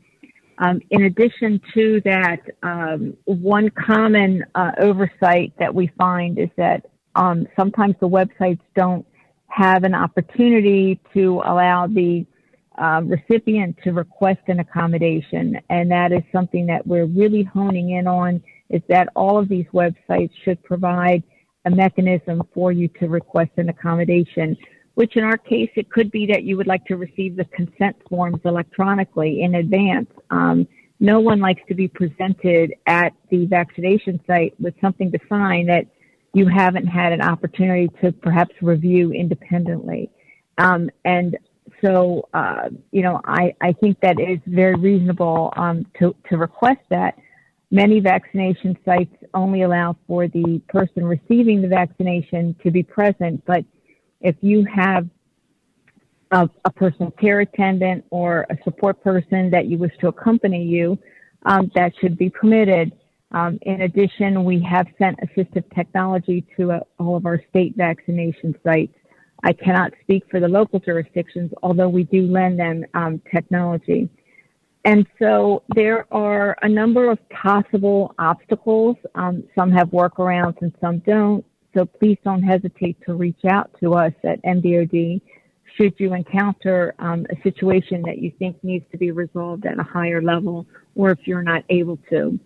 Um, 0.59 0.81
in 0.91 1.05
addition 1.05 1.61
to 1.75 2.01
that, 2.05 2.41
um, 2.63 3.17
one 3.25 3.71
common 3.71 4.45
uh, 4.55 4.73
oversight 4.79 5.53
that 5.59 5.75
we 5.75 5.91
find 5.99 6.39
is 6.39 6.51
that 6.57 6.87
um, 7.17 7.47
sometimes 7.59 7.95
the 8.01 8.09
websites 8.09 8.61
don't 8.77 9.07
have 9.49 9.85
an 9.85 9.95
opportunity 9.95 11.01
to 11.13 11.43
allow 11.45 11.87
the 11.87 12.27
uh, 12.77 13.01
recipient 13.05 13.77
to 13.85 13.93
request 13.93 14.41
an 14.49 14.61
accommodation, 14.61 15.59
and 15.71 15.91
that 15.91 16.13
is 16.13 16.23
something 16.33 16.67
that 16.67 16.87
we're 16.87 17.07
really 17.07 17.45
honing 17.45 17.91
in 17.91 18.07
on 18.07 18.43
is 18.71 18.83
that 18.89 19.09
all 19.15 19.39
of 19.39 19.49
these 19.49 19.67
websites 19.73 20.31
should 20.45 20.63
provide 20.65 21.23
a 21.67 21.71
mechanism 21.71 22.43
for 22.53 22.73
you 22.73 22.89
to 22.89 23.09
request 23.09 23.51
an 23.57 23.69
accommodation, 23.69 24.57
which 24.95 25.17
in 25.17 25.25
our 25.25 25.37
case, 25.37 25.71
it 25.77 25.91
could 25.91 26.11
be 26.11 26.27
that 26.27 26.45
you 26.45 26.57
would 26.57 26.67
like 26.67 26.85
to 26.87 26.97
receive 26.97 27.37
the 27.37 27.45
consent 27.47 27.97
forms 28.09 28.41
electronically 28.45 29.43
in 29.43 29.57
advance. 29.57 30.11
Um, 30.31 30.67
no 31.01 31.21
one 31.21 31.41
likes 31.41 31.63
to 31.69 31.75
be 31.75 31.89
presented 31.89 32.75
at 32.87 33.13
the 33.31 33.47
vaccination 33.47 34.21
site 34.27 34.55
with 34.61 34.75
something 34.81 35.11
to 35.13 35.19
sign 35.29 35.67
that 35.67 35.87
you 36.33 36.47
haven't 36.47 36.87
had 36.87 37.13
an 37.13 37.21
opportunity 37.21 37.89
to 38.03 38.13
perhaps 38.13 38.55
review 38.63 39.13
independently. 39.13 40.11
Um, 40.59 40.91
and 41.05 41.37
so, 41.83 42.29
uh, 42.33 42.69
you 42.93 43.03
know, 43.03 43.21
I, 43.25 43.55
I 43.61 43.73
think 43.73 44.01
that 44.01 44.21
is 44.21 44.39
very 44.47 44.75
reasonable 44.75 45.53
um, 45.57 45.87
to, 45.99 46.15
to 46.31 46.37
request 46.37 46.81
that. 46.91 47.19
Many 47.71 47.99
vaccination 47.99 48.79
sites 48.85 49.15
only 49.33 49.63
allow 49.63 49.97
for 50.07 50.29
the 50.29 50.61
person 50.69 51.05
receiving 51.05 51.61
the 51.61 51.69
vaccination 51.69 52.55
to 52.63 52.71
be 52.71 52.83
present, 52.85 53.43
but 53.47 53.65
if 54.25 54.35
you 54.41 54.67
have 54.75 55.09
a, 56.33 56.49
a 56.65 56.71
personal 56.73 57.13
care 57.13 57.41
attendant 57.41 58.05
or 58.11 58.47
a 58.51 58.57
support 58.65 59.01
person 59.05 59.51
that 59.51 59.67
you 59.67 59.79
wish 59.79 59.93
to 60.01 60.09
accompany 60.09 60.65
you, 60.65 60.99
um, 61.47 61.71
that 61.77 61.93
should 62.01 62.19
be 62.19 62.31
permitted. 62.31 62.91
Um, 63.33 63.59
in 63.63 63.83
addition, 63.83 64.45
we 64.45 64.61
have 64.63 64.87
sent 64.99 65.19
assistive 65.21 65.65
technology 65.75 66.45
to 66.57 66.73
uh, 66.73 66.81
all 66.99 67.17
of 67.17 67.27
our 67.27 67.41
state 67.51 67.75
vaccination 67.77 68.55
sites. 68.65 68.97
I 69.43 69.53
cannot 69.53 69.93
speak 70.01 70.25
for 70.31 70.41
the 70.41 70.49
local 70.49 70.81
jurisdictions, 70.81 71.53
although 71.63 71.91
we 71.91 72.05
do 72.05 72.23
lend 72.23 72.59
them 72.59 72.85
um, 72.95 73.21
technology. 73.31 74.09
And 74.87 75.07
so 75.19 75.63
there 75.75 76.07
are 76.13 76.57
a 76.63 76.69
number 76.69 77.11
of 77.11 77.19
possible 77.29 78.15
obstacles. 78.19 78.97
Um, 79.15 79.45
some 79.55 79.71
have 79.73 79.89
workarounds 79.89 80.61
and 80.63 80.73
some 80.81 80.99
don't. 81.01 81.45
So 81.75 81.85
please 81.85 82.19
don't 82.25 82.43
hesitate 82.43 82.97
to 83.07 83.15
reach 83.15 83.45
out 83.51 83.71
to 83.81 83.95
us 83.95 84.13
at 84.23 84.43
MDOD 84.45 85.21
should 85.77 85.95
you 85.99 86.15
encounter 86.15 86.95
um, 86.99 87.27
a 87.31 87.43
situation 87.43 88.03
that 88.03 88.19
you 88.19 88.33
think 88.39 88.63
needs 88.63 88.85
to 88.93 88.99
be 88.99 89.11
resolved 89.11 89.67
at 89.67 89.79
a 89.79 89.83
higher 89.83 90.23
level 90.23 90.67
or 90.95 91.11
if 91.11 91.19
you're 91.25 91.43
not 91.43 91.65
able 91.69 91.99
to. 92.11 92.39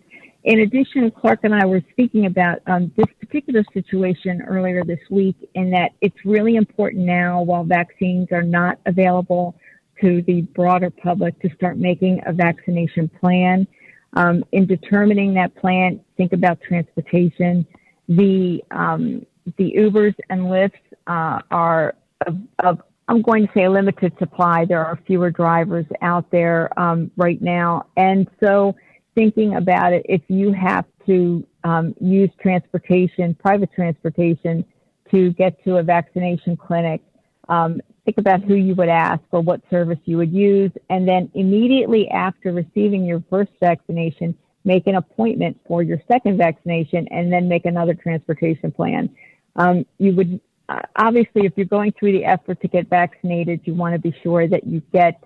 In 0.45 0.61
addition, 0.61 1.11
Clark 1.11 1.41
and 1.43 1.53
I 1.53 1.65
were 1.65 1.81
speaking 1.91 2.25
about 2.25 2.59
um, 2.65 2.91
this 2.95 3.05
particular 3.19 3.63
situation 3.73 4.41
earlier 4.41 4.83
this 4.83 4.99
week 5.09 5.35
in 5.53 5.69
that 5.71 5.91
it's 6.01 6.15
really 6.25 6.55
important 6.55 7.03
now 7.03 7.41
while 7.41 7.63
vaccines 7.63 8.29
are 8.31 8.41
not 8.41 8.79
available 8.85 9.55
to 10.01 10.21
the 10.23 10.41
broader 10.41 10.89
public 10.89 11.39
to 11.41 11.49
start 11.55 11.77
making 11.77 12.21
a 12.25 12.31
vaccination 12.31 13.09
plan. 13.19 13.67
Um, 14.13 14.43
in 14.53 14.65
determining 14.65 15.33
that 15.35 15.53
plan, 15.55 15.99
think 16.15 16.33
about 16.33 16.61
transportation. 16.61 17.67
The 18.09 18.63
um, 18.71 19.25
the 19.57 19.73
Ubers 19.77 20.15
and 20.29 20.41
Lyfts 20.41 20.73
uh, 21.07 21.39
are 21.49 21.95
of, 22.27 22.37
of, 22.59 22.81
I'm 23.07 23.21
going 23.21 23.47
to 23.47 23.53
say 23.53 23.63
a 23.63 23.71
limited 23.71 24.13
supply. 24.19 24.65
There 24.65 24.85
are 24.85 24.99
fewer 25.07 25.31
drivers 25.31 25.85
out 26.01 26.29
there 26.29 26.77
um, 26.77 27.09
right 27.15 27.41
now, 27.41 27.85
and 27.95 28.27
so 28.43 28.75
thinking 29.15 29.55
about 29.55 29.93
it, 29.93 30.05
if 30.09 30.21
you 30.27 30.51
have 30.53 30.85
to 31.05 31.45
um, 31.63 31.95
use 32.01 32.29
transportation, 32.41 33.35
private 33.35 33.71
transportation, 33.73 34.65
to 35.11 35.31
get 35.33 35.63
to 35.63 35.77
a 35.77 35.83
vaccination 35.83 36.55
clinic, 36.55 37.01
um, 37.47 37.81
think 38.05 38.17
about 38.17 38.43
who 38.43 38.55
you 38.55 38.75
would 38.75 38.89
ask 38.89 39.21
or 39.31 39.41
what 39.41 39.61
service 39.69 39.97
you 40.05 40.17
would 40.17 40.31
use, 40.31 40.71
and 40.89 41.07
then 41.07 41.29
immediately 41.33 42.07
after 42.09 42.51
receiving 42.51 43.05
your 43.05 43.23
first 43.29 43.51
vaccination, 43.59 44.35
make 44.65 44.87
an 44.87 44.95
appointment 44.95 45.59
for 45.67 45.81
your 45.81 46.01
second 46.07 46.37
vaccination, 46.37 47.07
and 47.09 47.31
then 47.31 47.47
make 47.47 47.65
another 47.65 47.93
transportation 47.93 48.71
plan. 48.71 49.09
Um, 49.55 49.85
you 49.97 50.15
would 50.15 50.39
uh, 50.69 50.81
obviously, 50.97 51.45
if 51.45 51.53
you're 51.55 51.65
going 51.65 51.91
through 51.99 52.11
the 52.11 52.23
effort 52.23 52.61
to 52.61 52.67
get 52.67 52.87
vaccinated, 52.89 53.59
you 53.63 53.73
want 53.73 53.93
to 53.93 53.99
be 53.99 54.15
sure 54.21 54.47
that 54.47 54.67
you 54.67 54.81
get 54.93 55.23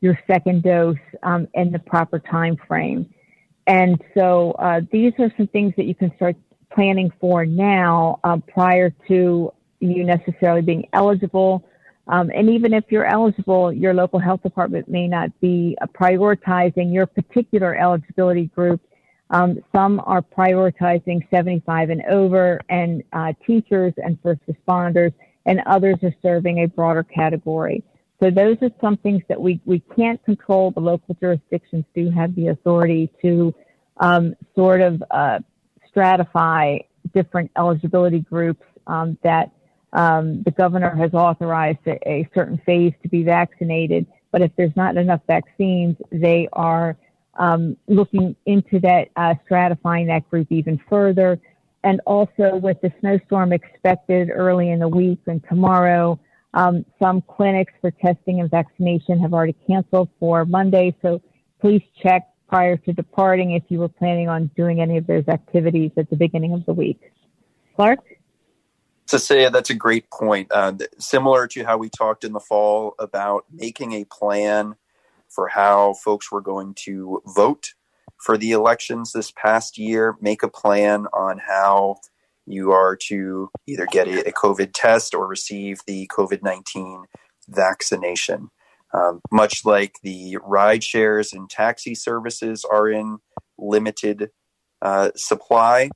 your 0.00 0.18
second 0.26 0.64
dose 0.64 0.96
um, 1.22 1.46
in 1.54 1.70
the 1.70 1.78
proper 1.78 2.18
time 2.18 2.56
frame. 2.66 3.08
And 3.66 4.02
so 4.14 4.52
uh, 4.52 4.80
these 4.90 5.12
are 5.20 5.32
some 5.36 5.46
things 5.46 5.74
that 5.76 5.84
you 5.84 5.94
can 5.94 6.12
start 6.16 6.36
planning 6.72 7.12
for 7.20 7.46
now 7.46 8.18
um, 8.24 8.42
prior 8.42 8.90
to 9.06 9.52
you 9.78 10.04
necessarily 10.04 10.62
being 10.62 10.88
eligible 10.92 11.64
um, 12.10 12.28
and 12.34 12.50
even 12.50 12.74
if 12.74 12.84
you're 12.88 13.06
eligible, 13.06 13.72
your 13.72 13.94
local 13.94 14.18
health 14.18 14.42
department 14.42 14.88
may 14.88 15.06
not 15.06 15.28
be 15.40 15.78
uh, 15.80 15.86
prioritizing 15.86 16.92
your 16.92 17.06
particular 17.06 17.76
eligibility 17.76 18.46
group. 18.46 18.80
Um, 19.30 19.60
some 19.72 20.02
are 20.04 20.20
prioritizing 20.20 21.28
75 21.30 21.90
and 21.90 22.02
over, 22.06 22.60
and 22.68 23.04
uh, 23.12 23.32
teachers 23.46 23.92
and 23.96 24.18
first 24.24 24.40
responders, 24.50 25.14
and 25.46 25.62
others 25.66 25.98
are 26.02 26.12
serving 26.20 26.64
a 26.64 26.66
broader 26.66 27.04
category. 27.04 27.84
So 28.20 28.28
those 28.28 28.56
are 28.60 28.70
some 28.80 28.96
things 28.96 29.22
that 29.28 29.40
we, 29.40 29.60
we 29.64 29.78
can't 29.96 30.22
control. 30.24 30.72
The 30.72 30.80
local 30.80 31.16
jurisdictions 31.20 31.84
do 31.94 32.10
have 32.10 32.34
the 32.34 32.48
authority 32.48 33.08
to 33.22 33.54
um, 33.98 34.34
sort 34.56 34.80
of 34.80 35.00
uh, 35.12 35.38
stratify 35.94 36.84
different 37.14 37.52
eligibility 37.56 38.18
groups 38.18 38.64
um, 38.88 39.16
that 39.22 39.52
um, 39.92 40.42
the 40.42 40.50
governor 40.52 40.94
has 40.94 41.14
authorized 41.14 41.80
a, 41.86 42.08
a, 42.08 42.28
certain 42.34 42.60
phase 42.64 42.92
to 43.02 43.08
be 43.08 43.24
vaccinated, 43.24 44.06
but 44.30 44.40
if 44.40 44.52
there's 44.56 44.74
not 44.76 44.96
enough 44.96 45.20
vaccines, 45.26 45.96
they 46.12 46.48
are 46.52 46.96
um, 47.38 47.76
looking 47.88 48.36
into 48.46 48.78
that, 48.80 49.08
uh, 49.16 49.34
stratifying 49.48 50.06
that 50.06 50.28
group 50.30 50.46
even 50.50 50.80
further. 50.88 51.40
And 51.82 52.00
also, 52.06 52.56
with 52.56 52.80
the 52.82 52.92
snowstorm 53.00 53.52
expected 53.52 54.30
early 54.30 54.70
in 54.70 54.78
the 54.78 54.88
week 54.88 55.20
and 55.26 55.42
tomorrow, 55.48 56.20
um, 56.52 56.84
some 57.00 57.22
clinics 57.22 57.72
for 57.80 57.90
testing 57.90 58.40
and 58.40 58.50
vaccination 58.50 59.18
have 59.20 59.32
already 59.32 59.56
canceled 59.66 60.08
for 60.18 60.44
Monday. 60.44 60.94
So 61.00 61.22
please 61.60 61.82
check 62.02 62.28
prior 62.48 62.76
to 62.76 62.92
departing 62.92 63.52
if 63.52 63.62
you 63.68 63.78
were 63.78 63.88
planning 63.88 64.28
on 64.28 64.50
doing 64.56 64.80
any 64.80 64.98
of 64.98 65.06
those 65.06 65.26
activities 65.28 65.92
at 65.96 66.10
the 66.10 66.16
beginning 66.16 66.52
of 66.52 66.66
the 66.66 66.72
week. 66.72 67.00
Clark? 67.76 68.00
Cecilia, 69.10 69.50
that's 69.50 69.70
a 69.70 69.74
great 69.74 70.08
point. 70.10 70.46
Uh, 70.52 70.72
similar 70.98 71.48
to 71.48 71.64
how 71.64 71.76
we 71.76 71.88
talked 71.88 72.22
in 72.22 72.32
the 72.32 72.38
fall 72.38 72.94
about 73.00 73.44
making 73.52 73.92
a 73.92 74.04
plan 74.04 74.76
for 75.28 75.48
how 75.48 75.94
folks 75.94 76.30
were 76.30 76.40
going 76.40 76.74
to 76.74 77.20
vote 77.26 77.74
for 78.18 78.38
the 78.38 78.52
elections 78.52 79.10
this 79.10 79.32
past 79.32 79.78
year, 79.78 80.16
make 80.20 80.44
a 80.44 80.48
plan 80.48 81.06
on 81.12 81.38
how 81.38 81.96
you 82.46 82.70
are 82.70 82.94
to 82.94 83.50
either 83.66 83.86
get 83.90 84.06
a, 84.06 84.28
a 84.28 84.32
COVID 84.32 84.70
test 84.72 85.12
or 85.12 85.26
receive 85.26 85.80
the 85.88 86.08
COVID 86.16 86.44
19 86.44 87.06
vaccination. 87.48 88.50
Um, 88.94 89.20
much 89.32 89.64
like 89.64 89.96
the 90.04 90.38
ride 90.44 90.84
shares 90.84 91.32
and 91.32 91.50
taxi 91.50 91.96
services 91.96 92.64
are 92.64 92.88
in 92.88 93.18
limited 93.58 94.30
uh, 94.82 95.10
supply, 95.16 95.90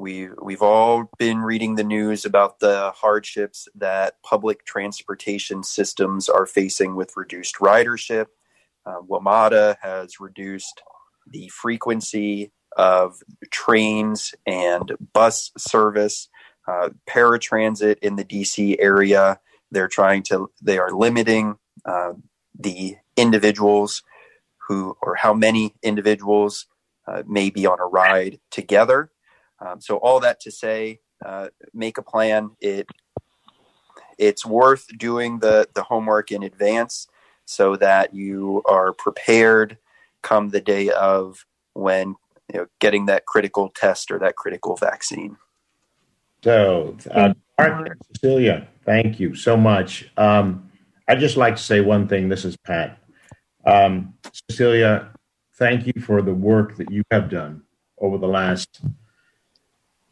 we 0.00 0.28
we've 0.42 0.62
all 0.62 1.10
been 1.18 1.40
reading 1.40 1.74
the 1.74 1.84
news 1.84 2.24
about 2.24 2.58
the 2.58 2.90
hardships 2.96 3.68
that 3.74 4.14
public 4.22 4.64
transportation 4.64 5.62
systems 5.62 6.28
are 6.28 6.46
facing 6.46 6.96
with 6.96 7.16
reduced 7.16 7.56
ridership. 7.56 8.26
Uh, 8.86 9.00
WMATA 9.08 9.76
has 9.82 10.18
reduced 10.18 10.80
the 11.30 11.48
frequency 11.48 12.50
of 12.76 13.22
trains 13.50 14.34
and 14.46 14.92
bus 15.12 15.52
service. 15.58 16.28
Uh, 16.66 16.90
paratransit 17.08 17.98
in 18.00 18.16
the 18.16 18.24
DC 18.24 18.76
area, 18.78 19.38
they're 19.70 19.88
trying 19.88 20.22
to 20.22 20.50
they 20.62 20.78
are 20.78 20.92
limiting 20.92 21.56
uh, 21.84 22.12
the 22.58 22.96
individuals 23.16 24.02
who 24.66 24.96
or 25.02 25.16
how 25.16 25.34
many 25.34 25.74
individuals 25.82 26.66
uh, 27.06 27.22
may 27.26 27.50
be 27.50 27.66
on 27.66 27.78
a 27.80 27.86
ride 27.86 28.38
together. 28.50 29.10
Um, 29.60 29.80
so 29.80 29.96
all 29.96 30.20
that 30.20 30.40
to 30.40 30.50
say, 30.50 31.00
uh, 31.24 31.48
make 31.74 31.98
a 31.98 32.02
plan. 32.02 32.50
It 32.60 32.88
it's 34.18 34.44
worth 34.44 34.86
doing 34.98 35.38
the 35.38 35.68
the 35.74 35.82
homework 35.82 36.30
in 36.30 36.42
advance 36.42 37.08
so 37.44 37.76
that 37.76 38.14
you 38.14 38.62
are 38.66 38.92
prepared 38.92 39.78
come 40.22 40.50
the 40.50 40.60
day 40.60 40.90
of 40.90 41.44
when 41.74 42.14
you 42.52 42.60
know 42.60 42.66
getting 42.80 43.06
that 43.06 43.26
critical 43.26 43.70
test 43.74 44.10
or 44.10 44.18
that 44.18 44.36
critical 44.36 44.76
vaccine. 44.76 45.36
So, 46.42 46.96
uh, 47.10 47.34
Mark, 47.58 47.98
Cecilia, 48.14 48.66
thank 48.86 49.20
you 49.20 49.34
so 49.34 49.56
much. 49.58 50.10
Um, 50.16 50.70
I'd 51.06 51.20
just 51.20 51.36
like 51.36 51.56
to 51.56 51.62
say 51.62 51.80
one 51.80 52.08
thing. 52.08 52.28
This 52.28 52.44
is 52.44 52.56
Pat. 52.56 52.98
Um, 53.66 54.14
Cecilia, 54.48 55.10
thank 55.56 55.86
you 55.86 56.00
for 56.00 56.22
the 56.22 56.32
work 56.32 56.76
that 56.76 56.90
you 56.90 57.02
have 57.10 57.28
done 57.28 57.62
over 57.98 58.16
the 58.16 58.28
last 58.28 58.80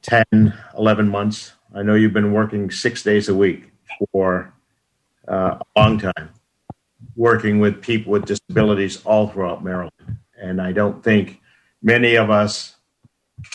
10, 0.03 0.55
11 0.77 1.09
months. 1.09 1.53
I 1.75 1.83
know 1.83 1.95
you've 1.95 2.13
been 2.13 2.33
working 2.33 2.71
six 2.71 3.03
days 3.03 3.29
a 3.29 3.35
week 3.35 3.71
for 4.13 4.53
uh, 5.27 5.59
a 5.59 5.81
long 5.81 5.99
time, 5.99 6.31
working 7.17 7.59
with 7.59 7.83
people 7.83 8.13
with 8.13 8.25
disabilities 8.25 9.05
all 9.05 9.29
throughout 9.29 9.63
Maryland. 9.63 10.19
And 10.41 10.61
I 10.61 10.73
don't 10.73 11.03
think 11.03 11.41
many 11.83 12.17
of 12.17 12.31
us 12.31 12.77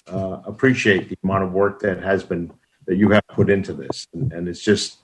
uh, 0.08 0.42
appreciate 0.46 1.10
the 1.10 1.18
amount 1.24 1.44
of 1.44 1.52
work 1.52 1.80
that 1.82 2.02
has 2.04 2.24
been 2.24 2.52
that 2.86 2.98
you 2.98 3.10
have 3.12 3.26
put 3.28 3.50
into 3.50 3.74
this. 3.74 4.08
And, 4.14 4.32
and 4.34 4.48
it's 4.48 4.62
just 4.62 4.98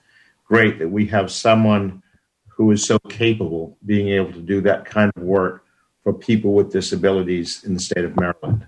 great 0.45 0.79
that 0.79 0.89
we 0.89 1.05
have 1.07 1.31
someone 1.31 2.03
who 2.47 2.71
is 2.71 2.83
so 2.83 2.99
capable 2.99 3.77
being 3.85 4.09
able 4.09 4.33
to 4.33 4.41
do 4.41 4.59
that 4.61 4.83
kind 4.83 5.11
of 5.15 5.23
work 5.23 5.65
for 6.03 6.13
people 6.13 6.53
with 6.53 6.71
disabilities 6.71 7.63
in 7.63 7.73
the 7.73 7.79
state 7.79 8.03
of 8.03 8.15
Maryland. 8.17 8.67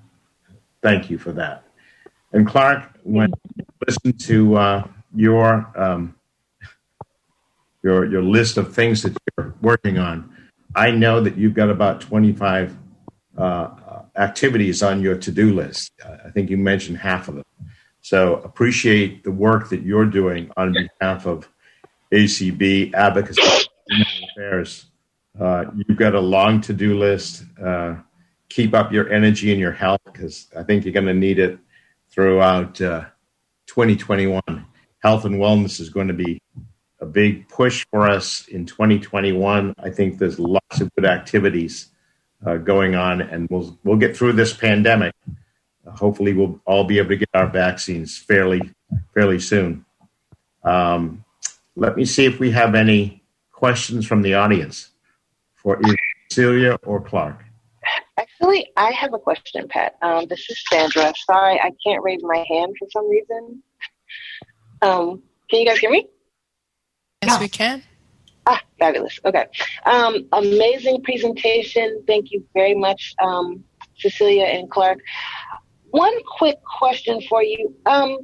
Thank 0.82 1.10
you 1.10 1.18
for 1.18 1.32
that. 1.34 1.66
And 2.34 2.48
Clark, 2.48 2.90
when 3.04 3.32
you 3.58 3.66
listen 3.86 4.14
to 4.14 4.56
uh, 4.56 4.88
your 5.14 5.70
um, 5.76 6.16
your 7.84 8.06
your 8.06 8.24
list 8.24 8.58
of 8.58 8.74
things 8.74 9.04
that 9.04 9.18
you're 9.38 9.54
working 9.62 9.98
on, 9.98 10.34
I 10.76 10.92
know 10.92 11.20
that 11.22 11.38
you've 11.38 11.54
got 11.54 11.70
about 11.70 12.00
25 12.02 12.78
uh, 13.38 13.70
activities 14.16 14.82
on 14.82 15.02
your 15.02 15.16
to-do 15.18 15.54
list. 15.54 15.92
I 16.26 16.30
think 16.30 16.50
you 16.50 16.58
mentioned 16.58 16.98
half 16.98 17.28
of 17.28 17.36
them. 17.36 17.46
So 18.02 18.36
appreciate 18.38 19.24
the 19.24 19.32
work 19.32 19.70
that 19.70 19.82
you're 19.82 20.06
doing 20.06 20.52
on 20.58 20.74
behalf 20.74 21.26
of 21.26 21.50
ACB 22.12 22.94
advocacy 22.94 23.42
Affairs. 24.32 24.86
Uh, 25.40 25.66
you've 25.76 25.98
got 25.98 26.16
a 26.16 26.20
long 26.20 26.62
to 26.62 26.74
do 26.74 26.98
list. 26.98 27.44
Uh, 27.62 27.96
keep 28.50 28.74
up 28.74 28.92
your 28.92 29.10
energy 29.10 29.52
and 29.52 29.60
your 29.60 29.72
health 29.72 30.02
because 30.06 30.48
I 30.58 30.64
think 30.64 30.84
you're 30.84 30.94
going 30.94 31.06
to 31.06 31.14
need 31.14 31.40
it 31.40 31.60
throughout 32.12 32.82
uh, 32.82 33.06
2021. 33.68 34.42
Health 35.00 35.26
and 35.26 35.36
wellness 35.36 35.80
is 35.80 35.90
going 35.90 36.08
to 36.08 36.14
be 36.14 36.42
a 37.00 37.06
big 37.06 37.50
push 37.50 37.86
for 37.90 38.08
us 38.08 38.48
in 38.48 38.66
2021. 38.66 39.74
I 39.80 39.90
think 39.90 40.20
there's 40.20 40.40
lots 40.40 40.82
of 40.82 40.94
good 40.96 41.06
activities 41.06 41.88
uh, 42.46 42.58
going 42.58 42.96
on, 42.96 43.22
and 43.22 43.48
we'll 43.50 43.78
we'll 43.84 43.98
get 43.98 44.16
through 44.16 44.34
this 44.34 44.54
pandemic. 44.54 45.14
Hopefully, 45.96 46.34
we'll 46.34 46.62
all 46.66 46.84
be 46.84 47.00
able 47.00 47.10
to 47.10 47.18
get 47.18 47.30
our 47.34 47.48
vaccines 47.48 48.18
fairly 48.18 48.62
fairly 49.14 49.40
soon. 49.40 49.86
Um, 50.64 51.24
let 51.76 51.96
me 51.96 52.06
see 52.06 52.26
if 52.26 52.40
we 52.40 52.52
have 52.52 52.76
any 52.76 53.24
questions 53.52 54.06
from 54.06 54.22
the 54.22 54.36
audience 54.36 54.90
for 55.56 55.80
either 55.84 55.98
Celia 56.32 56.78
or 56.84 57.02
Clark. 57.02 57.44
Actually, 58.42 58.72
I 58.76 58.92
have 58.94 59.14
a 59.14 59.20
question, 59.20 59.68
Pat. 59.68 59.98
Um, 60.02 60.26
this 60.26 60.50
is 60.50 60.64
Sandra. 60.68 61.14
Sorry, 61.30 61.60
I 61.60 61.72
can't 61.86 62.04
raise 62.04 62.24
my 62.24 62.44
hand 62.50 62.76
for 62.80 62.88
some 62.92 63.08
reason. 63.08 63.62
Um, 64.82 65.22
can 65.48 65.60
you 65.60 65.66
guys 65.68 65.78
hear 65.78 65.92
me? 65.92 66.08
Yes, 67.22 67.40
we 67.40 67.48
can. 67.48 67.84
Ah, 68.48 68.60
fabulous. 68.80 69.20
Okay. 69.24 69.46
Um, 69.86 70.28
amazing 70.32 71.04
presentation. 71.04 72.04
Thank 72.08 72.32
you 72.32 72.44
very 72.56 72.74
much, 72.74 73.14
um, 73.22 73.64
Cecilia 74.00 74.46
and 74.46 74.72
Clark. 74.72 74.98
One 75.92 76.14
quick 76.40 76.58
question 76.80 77.22
for 77.30 77.44
you. 77.44 77.76
Um, 77.86 78.18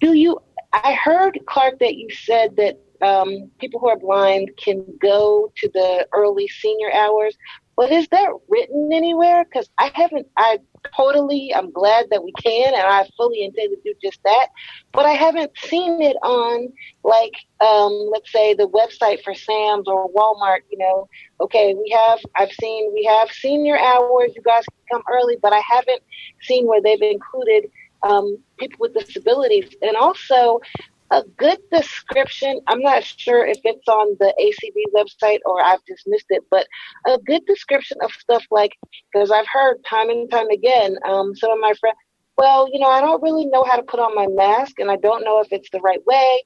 do 0.00 0.14
you, 0.14 0.40
I 0.72 0.94
heard, 0.94 1.38
Clark, 1.46 1.78
that 1.78 1.94
you 1.94 2.08
said 2.10 2.56
that 2.56 2.80
um, 3.00 3.50
people 3.58 3.80
who 3.80 3.88
are 3.88 3.98
blind 3.98 4.50
can 4.56 4.84
go 5.00 5.52
to 5.56 5.68
the 5.72 6.06
early 6.12 6.48
senior 6.48 6.92
hours. 6.92 7.36
But 7.76 7.90
is 7.90 8.08
that 8.08 8.30
written 8.48 8.90
anywhere? 8.92 9.44
Because 9.44 9.68
I 9.78 9.90
haven't, 9.94 10.26
I 10.36 10.58
totally, 10.96 11.54
I'm 11.54 11.70
glad 11.72 12.06
that 12.10 12.22
we 12.22 12.32
can, 12.32 12.74
and 12.74 12.82
I 12.82 13.08
fully 13.16 13.44
intend 13.44 13.70
to 13.70 13.80
do 13.82 13.94
just 14.02 14.22
that. 14.24 14.48
But 14.92 15.06
I 15.06 15.12
haven't 15.12 15.52
seen 15.56 16.02
it 16.02 16.16
on, 16.22 16.72
like, 17.02 17.32
um, 17.60 18.10
let's 18.12 18.30
say 18.30 18.54
the 18.54 18.68
website 18.68 19.22
for 19.24 19.34
Sam's 19.34 19.88
or 19.88 20.10
Walmart. 20.10 20.60
You 20.70 20.78
know, 20.78 21.08
okay, 21.40 21.74
we 21.74 21.90
have, 21.90 22.18
I've 22.36 22.52
seen, 22.52 22.92
we 22.92 23.04
have 23.04 23.30
senior 23.30 23.78
hours. 23.78 24.32
You 24.36 24.42
guys 24.42 24.64
can 24.66 24.98
come 24.98 25.02
early, 25.10 25.36
but 25.40 25.52
I 25.52 25.62
haven't 25.66 26.02
seen 26.42 26.66
where 26.66 26.82
they've 26.82 27.00
included 27.00 27.70
um, 28.02 28.36
people 28.58 28.78
with 28.80 28.94
disabilities. 28.94 29.74
And 29.80 29.96
also, 29.96 30.60
a 31.12 31.22
good 31.36 31.58
description. 31.70 32.60
I'm 32.68 32.80
not 32.80 33.04
sure 33.04 33.44
if 33.44 33.58
it's 33.64 33.86
on 33.86 34.16
the 34.18 34.34
ACB 34.40 34.82
website 34.96 35.40
or 35.44 35.62
I've 35.62 35.84
just 35.86 36.04
missed 36.06 36.26
it, 36.30 36.42
but 36.50 36.66
a 37.06 37.18
good 37.18 37.44
description 37.46 37.98
of 38.02 38.10
stuff 38.12 38.44
like, 38.50 38.72
because 39.12 39.30
I've 39.30 39.46
heard 39.52 39.76
time 39.88 40.08
and 40.08 40.30
time 40.30 40.48
again, 40.48 40.96
um, 41.06 41.36
some 41.36 41.50
of 41.52 41.58
my 41.60 41.74
friends, 41.78 41.98
well, 42.38 42.66
you 42.72 42.80
know, 42.80 42.88
I 42.88 43.02
don't 43.02 43.22
really 43.22 43.44
know 43.46 43.62
how 43.62 43.76
to 43.76 43.82
put 43.82 44.00
on 44.00 44.14
my 44.14 44.26
mask 44.26 44.78
and 44.78 44.90
I 44.90 44.96
don't 44.96 45.22
know 45.22 45.40
if 45.40 45.48
it's 45.52 45.68
the 45.70 45.80
right 45.80 46.04
way. 46.06 46.42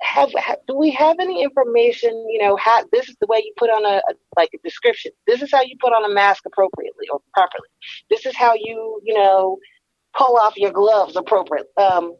Have, 0.00 0.30
have 0.36 0.58
do 0.68 0.76
we 0.76 0.90
have 0.90 1.16
any 1.20 1.42
information? 1.42 2.10
You 2.28 2.40
know, 2.40 2.56
how 2.56 2.84
this 2.92 3.08
is 3.08 3.16
the 3.20 3.26
way 3.26 3.38
you 3.38 3.52
put 3.56 3.68
on 3.70 3.84
a, 3.84 3.96
a 3.98 4.14
like 4.36 4.50
a 4.54 4.58
description. 4.62 5.10
This 5.26 5.42
is 5.42 5.50
how 5.50 5.62
you 5.62 5.74
put 5.80 5.92
on 5.92 6.08
a 6.08 6.14
mask 6.14 6.44
appropriately 6.46 7.06
or 7.12 7.20
properly. 7.34 7.68
This 8.08 8.24
is 8.24 8.36
how 8.36 8.54
you, 8.54 9.00
you 9.02 9.14
know, 9.14 9.58
pull 10.16 10.36
off 10.36 10.56
your 10.56 10.70
gloves 10.70 11.16
appropriately. 11.16 11.68
Um, 11.78 12.14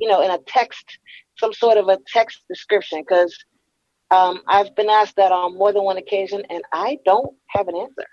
you 0.00 0.08
know, 0.08 0.22
in 0.22 0.30
a 0.30 0.38
text, 0.46 0.98
some 1.38 1.52
sort 1.52 1.78
of 1.78 1.88
a 1.88 1.98
text 2.06 2.42
description, 2.48 3.02
because 3.06 3.36
um, 4.10 4.42
I've 4.48 4.74
been 4.74 4.88
asked 4.88 5.16
that 5.16 5.32
on 5.32 5.56
more 5.56 5.72
than 5.72 5.84
one 5.84 5.98
occasion, 5.98 6.42
and 6.50 6.62
I 6.72 6.98
don't 7.04 7.34
have 7.48 7.68
an 7.68 7.76
answer. 7.76 8.06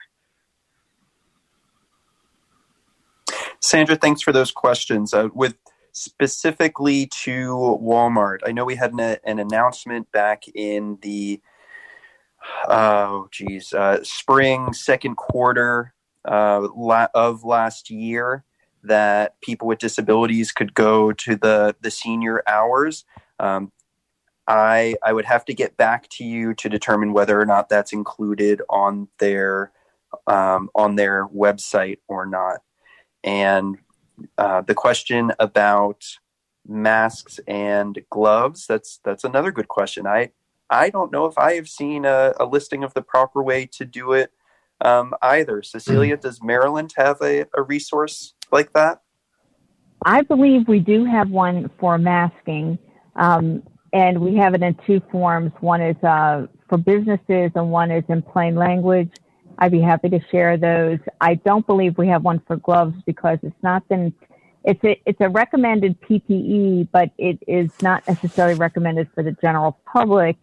Sandra, 3.61 3.95
thanks 3.95 4.21
for 4.21 4.31
those 4.31 4.51
questions. 4.51 5.13
Uh, 5.13 5.29
with 5.33 5.55
specifically 5.91 7.07
to 7.07 7.79
Walmart, 7.81 8.39
I 8.45 8.51
know 8.51 8.65
we 8.65 8.75
had 8.75 8.91
an, 8.93 9.17
an 9.23 9.39
announcement 9.39 10.11
back 10.11 10.43
in 10.53 10.99
the 11.01 11.41
oh 12.67 13.27
geez 13.31 13.73
uh, 13.73 14.03
spring 14.03 14.71
second 14.73 15.15
quarter 15.15 15.93
uh, 16.25 16.67
la- 16.75 17.07
of 17.15 17.43
last 17.43 17.89
year 17.89 18.43
that 18.87 19.39
people 19.41 19.67
with 19.67 19.79
disabilities 19.79 20.51
could 20.51 20.73
go 20.73 21.11
to 21.13 21.35
the 21.35 21.75
the 21.81 21.91
senior 21.91 22.43
hours. 22.47 23.05
Um, 23.39 23.71
I 24.47 24.95
I 25.03 25.13
would 25.13 25.25
have 25.25 25.45
to 25.45 25.53
get 25.53 25.77
back 25.77 26.07
to 26.11 26.23
you 26.23 26.53
to 26.55 26.69
determine 26.69 27.13
whether 27.13 27.39
or 27.39 27.45
not 27.45 27.69
that's 27.69 27.93
included 27.93 28.61
on 28.69 29.07
their 29.19 29.71
um, 30.27 30.69
on 30.75 30.95
their 30.95 31.27
website 31.27 31.99
or 32.07 32.25
not. 32.25 32.61
And 33.23 33.77
uh, 34.37 34.61
the 34.61 34.75
question 34.75 35.31
about 35.39 36.05
masks 36.67 37.39
and 37.47 37.99
gloves 38.09 38.65
that's 38.65 38.99
that's 39.03 39.23
another 39.23 39.51
good 39.51 39.67
question. 39.67 40.07
I 40.07 40.31
I 40.69 40.89
don't 40.89 41.11
know 41.11 41.25
if 41.25 41.37
I 41.37 41.53
have 41.53 41.69
seen 41.69 42.05
a, 42.05 42.33
a 42.39 42.45
listing 42.45 42.83
of 42.83 42.93
the 42.93 43.01
proper 43.01 43.43
way 43.43 43.67
to 43.73 43.85
do 43.85 44.13
it 44.13 44.31
um, 44.81 45.13
either. 45.21 45.63
Cecilia, 45.63 46.17
does 46.17 46.41
Maryland 46.43 46.93
have 46.97 47.17
a, 47.21 47.45
a 47.55 47.63
resource 47.63 48.33
like 48.51 48.73
that? 48.73 49.01
I 50.03 50.21
believe 50.21 50.67
we 50.67 50.79
do 50.79 51.05
have 51.05 51.29
one 51.29 51.69
for 51.79 51.97
masking, 51.97 52.77
um, 53.15 53.63
and 53.93 54.19
we 54.19 54.35
have 54.35 54.53
it 54.53 54.61
in 54.61 54.77
two 54.85 55.01
forms. 55.11 55.51
One 55.61 55.81
is 55.81 55.95
uh, 56.03 56.47
for 56.69 56.77
businesses, 56.77 57.51
and 57.55 57.71
one 57.71 57.91
is 57.91 58.03
in 58.09 58.21
plain 58.21 58.55
language. 58.55 59.11
I'd 59.57 59.71
be 59.71 59.81
happy 59.81 60.09
to 60.09 60.19
share 60.31 60.57
those. 60.57 60.99
I 61.21 61.35
don't 61.35 61.65
believe 61.65 61.97
we 61.97 62.07
have 62.09 62.23
one 62.23 62.41
for 62.45 62.57
gloves 62.57 62.95
because 63.05 63.39
it's 63.41 63.55
not 63.63 63.87
been. 63.87 64.13
It's 64.63 64.83
a 64.83 64.99
it's 65.05 65.21
a 65.21 65.29
recommended 65.29 65.99
PPE, 66.01 66.89
but 66.91 67.11
it 67.17 67.39
is 67.47 67.71
not 67.81 68.07
necessarily 68.07 68.55
recommended 68.55 69.09
for 69.15 69.23
the 69.23 69.31
general 69.41 69.79
public. 69.91 70.35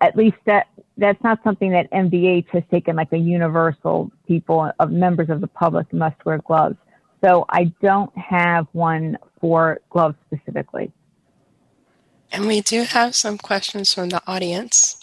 At 0.00 0.16
least 0.16 0.36
that 0.46 0.68
that's 1.02 1.22
not 1.24 1.40
something 1.42 1.72
that 1.72 1.90
MDH 1.90 2.48
has 2.50 2.62
taken 2.70 2.94
like 2.94 3.12
a 3.12 3.18
universal 3.18 4.10
people 4.28 4.70
of 4.78 4.92
members 4.92 5.30
of 5.30 5.40
the 5.40 5.48
public 5.48 5.92
must 5.92 6.24
wear 6.24 6.38
gloves. 6.38 6.76
So 7.24 7.44
I 7.48 7.72
don't 7.82 8.16
have 8.16 8.68
one 8.72 9.18
for 9.40 9.80
gloves 9.90 10.14
specifically. 10.26 10.92
And 12.30 12.46
we 12.46 12.60
do 12.60 12.84
have 12.84 13.16
some 13.16 13.36
questions 13.36 13.92
from 13.92 14.10
the 14.10 14.22
audience. 14.28 14.96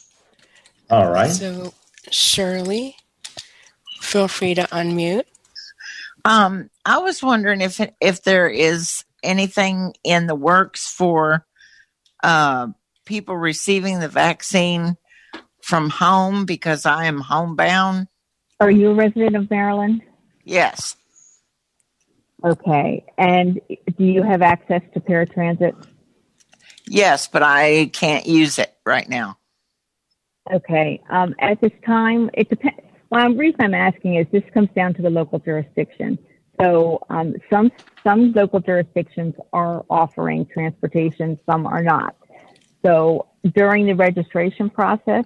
All 0.90 1.12
right. 1.12 1.30
So, 1.30 1.74
Shirley, 2.10 2.96
feel 4.00 4.30
free 4.30 4.56
to 4.56 4.64
unmute. 4.64 5.26
Um, 6.24 6.70
I 6.86 7.00
was 7.00 7.22
wondering 7.22 7.62
if 7.62 7.80
if 8.02 8.24
there 8.24 8.48
is 8.48 9.04
anything 9.22 9.94
in 10.04 10.28
the 10.28 10.36
works 10.36 10.92
for 10.92 11.46
uh, 12.24 12.68
people 13.06 13.38
receiving 13.38 14.00
the 14.00 14.08
vaccine 14.08 14.98
from 15.62 15.90
home 15.90 16.46
because 16.46 16.86
I 16.86 17.06
am 17.06 17.20
homebound. 17.20 18.08
Are 18.60 18.72
you 18.72 18.92
a 18.92 18.94
resident 18.94 19.36
of 19.36 19.50
Maryland? 19.50 20.02
Yes. 20.44 20.96
Okay. 22.44 23.06
And 23.18 23.60
do 23.98 24.04
you 24.04 24.24
have 24.24 24.42
access 24.42 24.82
to 24.94 25.00
paratransit? 25.00 25.76
Yes, 26.88 27.28
but 27.28 27.44
I 27.44 27.88
can't 27.94 28.26
use 28.26 28.60
it 28.60 28.74
right 28.86 29.08
now. 29.08 29.38
Okay. 30.52 31.02
Um, 31.10 31.36
at 31.40 31.62
this 31.62 31.72
time, 31.86 32.30
it 32.34 32.50
depends. 32.50 32.80
Well, 33.12 33.30
the 33.30 33.38
reason 33.38 33.62
I'm 33.62 33.74
asking 33.74 34.16
is 34.16 34.28
this 34.32 34.44
comes 34.54 34.70
down 34.76 34.94
to 34.96 35.02
the 35.02 35.10
local 35.10 35.40
jurisdiction. 35.40 36.18
So 36.62 37.06
um, 37.10 37.36
some 37.50 37.72
some 38.04 38.34
local 38.34 38.60
jurisdictions 38.60 39.36
are 39.54 39.86
offering 39.90 40.46
transportation, 40.46 41.40
some 41.50 41.66
are 41.66 41.84
not. 41.84 42.16
So 42.86 43.28
during 43.56 43.86
the 43.86 43.94
registration 43.94 44.70
process, 44.70 45.26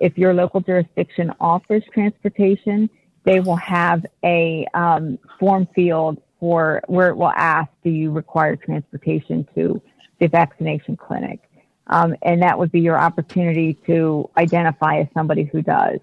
if 0.00 0.16
your 0.18 0.34
local 0.34 0.60
jurisdiction 0.60 1.32
offers 1.40 1.82
transportation, 1.92 2.88
they 3.24 3.40
will 3.40 3.56
have 3.56 4.06
a 4.24 4.66
um, 4.74 5.18
form 5.38 5.66
field 5.74 6.22
for 6.40 6.80
where 6.86 7.08
it 7.08 7.16
will 7.16 7.32
ask, 7.34 7.70
do 7.82 7.90
you 7.90 8.10
require 8.10 8.56
transportation 8.56 9.46
to 9.54 9.82
the 10.20 10.28
vaccination 10.28 10.96
clinic? 10.96 11.40
Um, 11.88 12.14
and 12.22 12.42
that 12.42 12.58
would 12.58 12.70
be 12.70 12.80
your 12.80 12.98
opportunity 12.98 13.74
to 13.86 14.28
identify 14.36 15.00
as 15.00 15.08
somebody 15.14 15.44
who 15.44 15.62
does. 15.62 15.98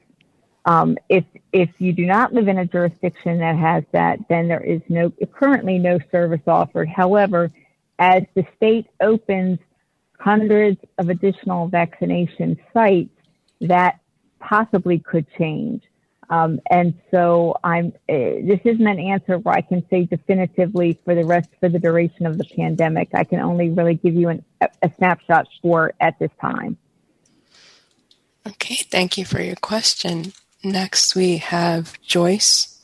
Um, 0.66 0.98
if 1.10 1.24
if 1.54 1.70
you 1.78 1.94
do 1.94 2.06
not 2.08 2.34
live 2.34 2.48
in 2.48 2.58
a 2.58 2.66
jurisdiction 2.66 3.38
that 3.38 3.56
has 3.56 3.84
that, 3.92 4.20
then 4.30 4.48
there 4.48 4.64
is 4.64 4.82
no 4.90 5.12
currently 5.32 5.78
no 5.78 6.00
service 6.12 6.42
offered. 6.48 6.90
However, 6.90 7.52
as 8.00 8.24
the 8.34 8.46
state 8.58 8.88
opens 9.00 9.60
hundreds 10.20 10.80
of 10.98 11.10
additional 11.10 11.68
vaccination 11.68 12.60
sites, 12.74 13.15
that 13.62 14.00
possibly 14.40 15.00
could 15.00 15.26
change. 15.38 15.84
Um, 16.30 16.60
and 16.70 17.00
so 17.12 17.58
I'm, 17.64 17.94
uh, 18.10 18.14
this 18.14 18.60
isn't 18.64 18.88
an 18.88 19.00
answer 19.00 19.38
where 19.38 19.56
I 19.56 19.62
can 19.62 19.88
say 19.90 20.06
definitively 20.06 21.00
for 21.06 21.14
the 21.14 21.24
rest, 21.24 21.50
for 21.60 21.70
the 21.70 21.80
duration 21.80 22.26
of 22.26 22.38
the 22.38 22.46
pandemic. 22.46 23.10
I 23.14 23.24
can 23.24 23.40
only 23.40 23.70
really 23.70 23.96
give 23.96 24.16
you 24.16 24.30
an, 24.30 24.44
a 24.62 24.92
snapshot 24.98 25.48
for 25.62 25.94
at 26.00 26.18
this 26.18 26.32
time. 26.42 26.78
Okay, 28.48 28.76
thank 28.76 29.18
you 29.18 29.26
for 29.26 29.42
your 29.42 29.56
question. 29.56 30.34
Next, 30.64 31.16
we 31.16 31.38
have 31.38 32.00
Joyce. 32.02 32.76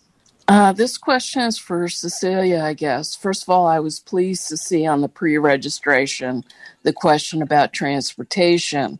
Uh, 0.47 0.73
this 0.73 0.97
question 0.97 1.43
is 1.43 1.57
for 1.57 1.87
Cecilia, 1.87 2.61
I 2.61 2.73
guess. 2.73 3.15
First 3.15 3.43
of 3.43 3.49
all, 3.49 3.67
I 3.67 3.79
was 3.79 3.99
pleased 3.99 4.49
to 4.49 4.57
see 4.57 4.85
on 4.85 5.01
the 5.01 5.07
pre 5.07 5.37
registration 5.37 6.43
the 6.83 6.93
question 6.93 7.41
about 7.41 7.73
transportation. 7.73 8.99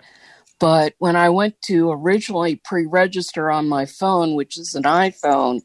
But 0.61 0.93
when 0.99 1.15
I 1.15 1.29
went 1.29 1.59
to 1.63 1.89
originally 1.89 2.55
pre 2.55 2.85
register 2.85 3.49
on 3.49 3.67
my 3.67 3.87
phone, 3.87 4.35
which 4.35 4.59
is 4.59 4.75
an 4.75 4.83
iPhone, 4.83 5.61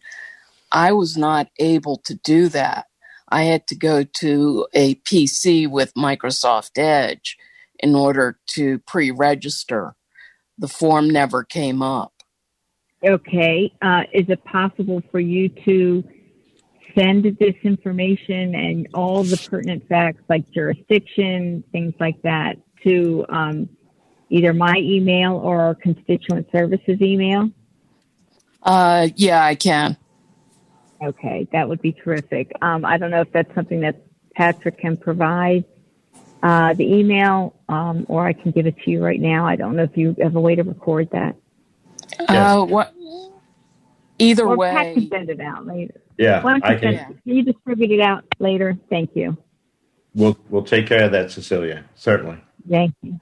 I 0.73 0.93
was 0.93 1.19
not 1.19 1.49
able 1.59 1.99
to 2.07 2.15
do 2.15 2.49
that. 2.49 2.87
I 3.29 3.43
had 3.43 3.67
to 3.67 3.77
go 3.77 4.05
to 4.05 4.67
a 4.73 4.95
PC 4.95 5.69
with 5.69 5.93
Microsoft 5.95 6.79
Edge 6.79 7.37
in 7.79 7.95
order 7.95 8.39
to 8.55 8.79
pre 8.81 9.11
register. 9.11 9.95
The 10.57 10.69
form 10.69 11.11
never 11.11 11.45
came 11.45 11.83
up. 11.83 12.15
Okay. 13.07 13.71
Uh, 13.83 14.05
is 14.15 14.25
it 14.31 14.43
possible 14.45 15.03
for 15.11 15.21
you 15.21 15.51
to 15.67 16.03
send 16.97 17.25
this 17.39 17.55
information 17.63 18.55
and 18.55 18.89
all 18.95 19.23
the 19.23 19.37
pertinent 19.51 19.87
facts 19.87 20.23
like 20.31 20.51
jurisdiction, 20.53 21.63
things 21.71 21.93
like 22.01 22.23
that, 22.23 22.57
to 22.83 23.27
um, 23.29 23.69
either 24.31 24.53
my 24.53 24.75
email 24.77 25.35
or 25.37 25.61
our 25.61 25.75
constituent 25.75 26.49
services 26.51 27.01
email? 27.01 27.51
Uh, 28.63 29.09
yeah, 29.17 29.45
I 29.45 29.55
can. 29.55 29.97
Okay, 31.03 31.47
that 31.53 31.69
would 31.69 31.83
be 31.83 31.93
terrific. 31.93 32.53
Um, 32.63 32.85
I 32.85 32.97
don't 32.99 33.11
know 33.11 33.21
if 33.21 33.31
that's 33.33 33.55
something 33.55 33.81
that 33.81 34.03
Patrick 34.35 34.79
can 34.79 34.97
provide. 34.97 35.65
Uh, 36.43 36.75
the 36.75 36.85
email, 36.85 37.55
um, 37.69 38.05
or 38.09 38.27
I 38.27 38.33
can 38.33 38.51
give 38.53 38.67
it 38.67 38.77
to 38.85 38.91
you 38.91 39.03
right 39.03 39.21
now. 39.21 39.47
I 39.47 39.57
don't 39.57 39.75
know 39.75 39.83
if 39.83 39.97
you 39.97 40.15
have 40.23 40.37
a 40.37 40.41
way 40.41 40.55
to 40.55 40.63
record 40.63 41.11
that. 41.11 41.35
Uh, 42.29 42.65
what? 42.65 42.95
Either 44.19 44.47
or 44.47 44.57
way, 44.57 44.71
Pat 44.71 44.95
can 44.95 45.09
send 45.09 45.31
it 45.31 45.41
out 45.41 45.67
later. 45.67 46.01
Yeah, 46.19 46.43
Why 46.43 46.53
don't 46.59 46.65
you 46.65 46.77
I 46.77 46.79
can. 46.81 46.99
send- 47.07 47.23
Can 47.25 47.37
you 47.37 47.43
distribute 47.43 47.91
it 47.91 48.01
out 48.01 48.25
later? 48.39 48.77
Thank 48.89 49.15
you. 49.15 49.37
We'll 50.15 50.39
we'll 50.49 50.63
take 50.65 50.87
care 50.87 51.05
of 51.05 51.13
that, 51.13 51.31
Cecilia. 51.31 51.85
Certainly. 51.95 52.39
Thank 52.69 52.95
you. 53.03 53.21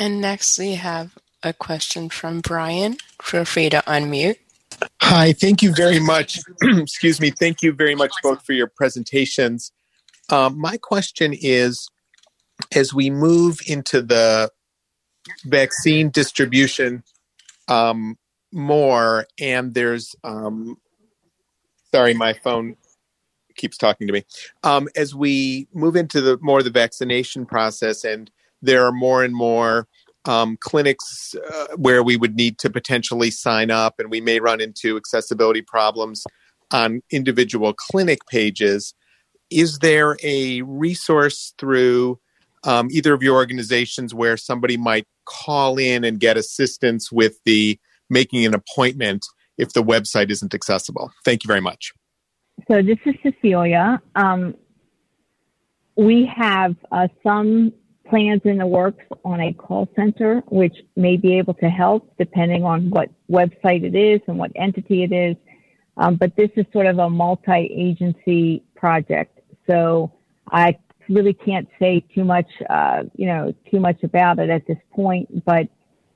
And 0.00 0.22
next, 0.22 0.58
we 0.58 0.76
have 0.76 1.18
a 1.42 1.52
question 1.52 2.08
from 2.08 2.40
Brian. 2.40 2.96
Feel 3.20 3.44
free 3.44 3.68
to 3.68 3.82
unmute. 3.86 4.36
Hi, 5.02 5.34
thank 5.34 5.62
you 5.62 5.74
very 5.74 6.00
much. 6.00 6.38
Excuse 6.62 7.20
me. 7.20 7.30
Thank 7.30 7.60
you 7.60 7.74
very 7.74 7.94
much 7.94 8.10
both 8.22 8.42
for 8.46 8.54
your 8.54 8.66
presentations. 8.66 9.72
Um, 10.30 10.58
my 10.58 10.78
question 10.78 11.34
is 11.38 11.90
as 12.74 12.94
we 12.94 13.10
move 13.10 13.58
into 13.66 14.00
the 14.00 14.50
vaccine 15.44 16.08
distribution 16.08 17.02
um, 17.68 18.16
more, 18.52 19.26
and 19.38 19.74
there's, 19.74 20.16
um, 20.24 20.78
sorry, 21.92 22.14
my 22.14 22.32
phone 22.32 22.76
keeps 23.54 23.76
talking 23.76 24.06
to 24.06 24.14
me. 24.14 24.24
Um, 24.62 24.88
as 24.96 25.14
we 25.14 25.68
move 25.74 25.94
into 25.94 26.22
the 26.22 26.38
more 26.40 26.62
the 26.62 26.70
vaccination 26.70 27.44
process, 27.44 28.02
and 28.02 28.30
there 28.62 28.84
are 28.84 28.92
more 28.92 29.24
and 29.24 29.34
more 29.34 29.86
um, 30.24 30.56
clinics 30.60 31.34
uh, 31.52 31.68
where 31.76 32.02
we 32.02 32.16
would 32.16 32.36
need 32.36 32.58
to 32.58 32.70
potentially 32.70 33.30
sign 33.30 33.70
up, 33.70 33.94
and 33.98 34.10
we 34.10 34.20
may 34.20 34.40
run 34.40 34.60
into 34.60 34.96
accessibility 34.96 35.62
problems 35.62 36.24
on 36.72 37.02
individual 37.10 37.72
clinic 37.72 38.20
pages. 38.28 38.94
Is 39.50 39.78
there 39.78 40.16
a 40.22 40.62
resource 40.62 41.54
through 41.58 42.20
um, 42.64 42.88
either 42.90 43.14
of 43.14 43.22
your 43.22 43.36
organizations 43.36 44.14
where 44.14 44.36
somebody 44.36 44.76
might 44.76 45.06
call 45.24 45.78
in 45.78 46.04
and 46.04 46.20
get 46.20 46.36
assistance 46.36 47.10
with 47.10 47.38
the 47.44 47.78
making 48.10 48.44
an 48.44 48.54
appointment 48.54 49.24
if 49.56 49.72
the 49.72 49.82
website 49.82 50.30
isn't 50.30 50.54
accessible? 50.54 51.10
Thank 51.24 51.42
you 51.42 51.48
very 51.48 51.60
much. 51.60 51.92
So 52.68 52.82
this 52.82 52.98
is 53.06 53.14
Cecilia. 53.22 54.00
Um, 54.14 54.54
we 55.96 56.30
have 56.34 56.76
uh, 56.92 57.08
some 57.22 57.72
plans 58.10 58.42
in 58.44 58.58
the 58.58 58.66
works 58.66 59.04
on 59.24 59.40
a 59.40 59.52
call 59.52 59.88
center, 59.96 60.42
which 60.48 60.74
may 60.96 61.16
be 61.16 61.38
able 61.38 61.54
to 61.54 61.66
help 61.70 62.12
depending 62.18 62.64
on 62.64 62.90
what 62.90 63.08
website 63.30 63.84
it 63.84 63.94
is 63.94 64.20
and 64.26 64.36
what 64.36 64.50
entity 64.56 65.04
it 65.04 65.12
is. 65.12 65.36
Um, 65.96 66.16
but 66.16 66.34
this 66.36 66.50
is 66.56 66.66
sort 66.72 66.86
of 66.86 66.98
a 66.98 67.08
multi-agency 67.08 68.64
project, 68.74 69.38
so 69.68 70.12
I 70.50 70.78
really 71.08 71.34
can't 71.34 71.68
say 71.78 72.04
too 72.14 72.24
much, 72.24 72.50
uh, 72.68 73.04
you 73.14 73.26
know, 73.26 73.52
too 73.70 73.80
much 73.80 74.02
about 74.02 74.38
it 74.38 74.50
at 74.50 74.66
this 74.66 74.78
point. 74.92 75.44
But 75.44 75.68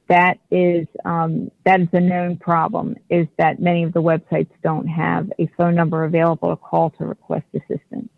that 0.08 0.38
is 0.50 0.86
um, 1.04 1.50
that 1.64 1.80
is 1.80 1.88
a 1.92 2.00
known 2.00 2.36
problem. 2.36 2.96
Is 3.10 3.26
that 3.38 3.60
many 3.60 3.84
of 3.84 3.92
the 3.92 4.02
websites 4.02 4.50
don't 4.62 4.86
have 4.86 5.30
a 5.38 5.48
phone 5.56 5.74
number 5.74 6.04
available 6.04 6.50
to 6.50 6.56
call 6.56 6.90
to 6.98 7.04
request 7.04 7.46
assistance. 7.54 8.08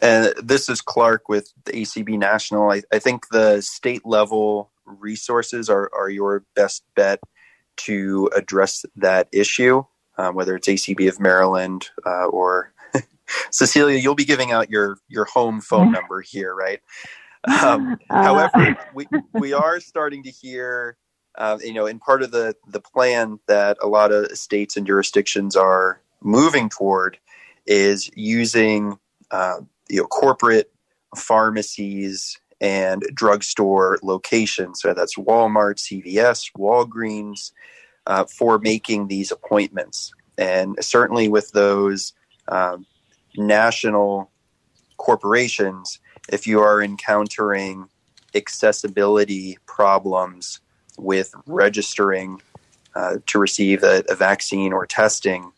And 0.00 0.32
this 0.42 0.68
is 0.68 0.80
Clark 0.80 1.28
with 1.28 1.52
the 1.64 1.72
ACB 1.72 2.18
National. 2.18 2.70
I, 2.70 2.82
I 2.92 2.98
think 2.98 3.28
the 3.30 3.60
state 3.60 4.04
level 4.04 4.70
resources 4.84 5.68
are, 5.68 5.90
are 5.96 6.08
your 6.08 6.44
best 6.54 6.84
bet 6.94 7.20
to 7.78 8.30
address 8.34 8.84
that 8.96 9.28
issue, 9.32 9.84
um, 10.16 10.34
whether 10.34 10.56
it's 10.56 10.68
ACB 10.68 11.08
of 11.08 11.20
Maryland 11.20 11.88
uh, 12.04 12.26
or 12.26 12.72
Cecilia. 13.50 13.98
You'll 13.98 14.14
be 14.14 14.24
giving 14.24 14.52
out 14.52 14.70
your 14.70 14.98
your 15.08 15.24
home 15.24 15.60
phone 15.60 15.92
number 15.98 16.20
here, 16.20 16.54
right? 16.54 16.80
Um, 17.62 17.98
however, 18.10 18.76
we 18.94 19.06
we 19.32 19.52
are 19.52 19.80
starting 19.80 20.22
to 20.24 20.30
hear, 20.30 20.96
uh, 21.36 21.58
you 21.62 21.72
know, 21.72 21.86
in 21.86 21.98
part 21.98 22.22
of 22.22 22.30
the 22.30 22.54
the 22.66 22.80
plan 22.80 23.38
that 23.46 23.78
a 23.80 23.88
lot 23.88 24.12
of 24.12 24.36
states 24.36 24.76
and 24.76 24.86
jurisdictions 24.86 25.56
are 25.56 26.00
moving 26.20 26.68
toward 26.68 27.18
is 27.66 28.10
using 28.16 28.98
uh, 29.30 29.60
you 29.88 30.00
know 30.00 30.06
corporate 30.06 30.70
pharmacies 31.16 32.38
and 32.60 33.02
drugstore 33.14 33.98
locations. 34.02 34.80
So 34.80 34.92
that's 34.92 35.16
Walmart, 35.16 35.76
CVS, 35.78 36.50
Walgreens, 36.58 37.52
uh, 38.06 38.24
for 38.24 38.58
making 38.58 39.08
these 39.08 39.30
appointments. 39.30 40.12
And 40.36 40.76
certainly 40.80 41.28
with 41.28 41.52
those 41.52 42.12
um, 42.48 42.86
national 43.36 44.30
corporations, 44.96 46.00
if 46.30 46.46
you 46.46 46.60
are 46.60 46.82
encountering 46.82 47.88
accessibility 48.34 49.58
problems 49.66 50.60
with 50.98 51.32
registering 51.46 52.40
uh, 52.94 53.18
to 53.26 53.38
receive 53.38 53.82
a, 53.82 54.02
a 54.08 54.14
vaccine 54.14 54.72
or 54.72 54.86
testing 54.86 55.52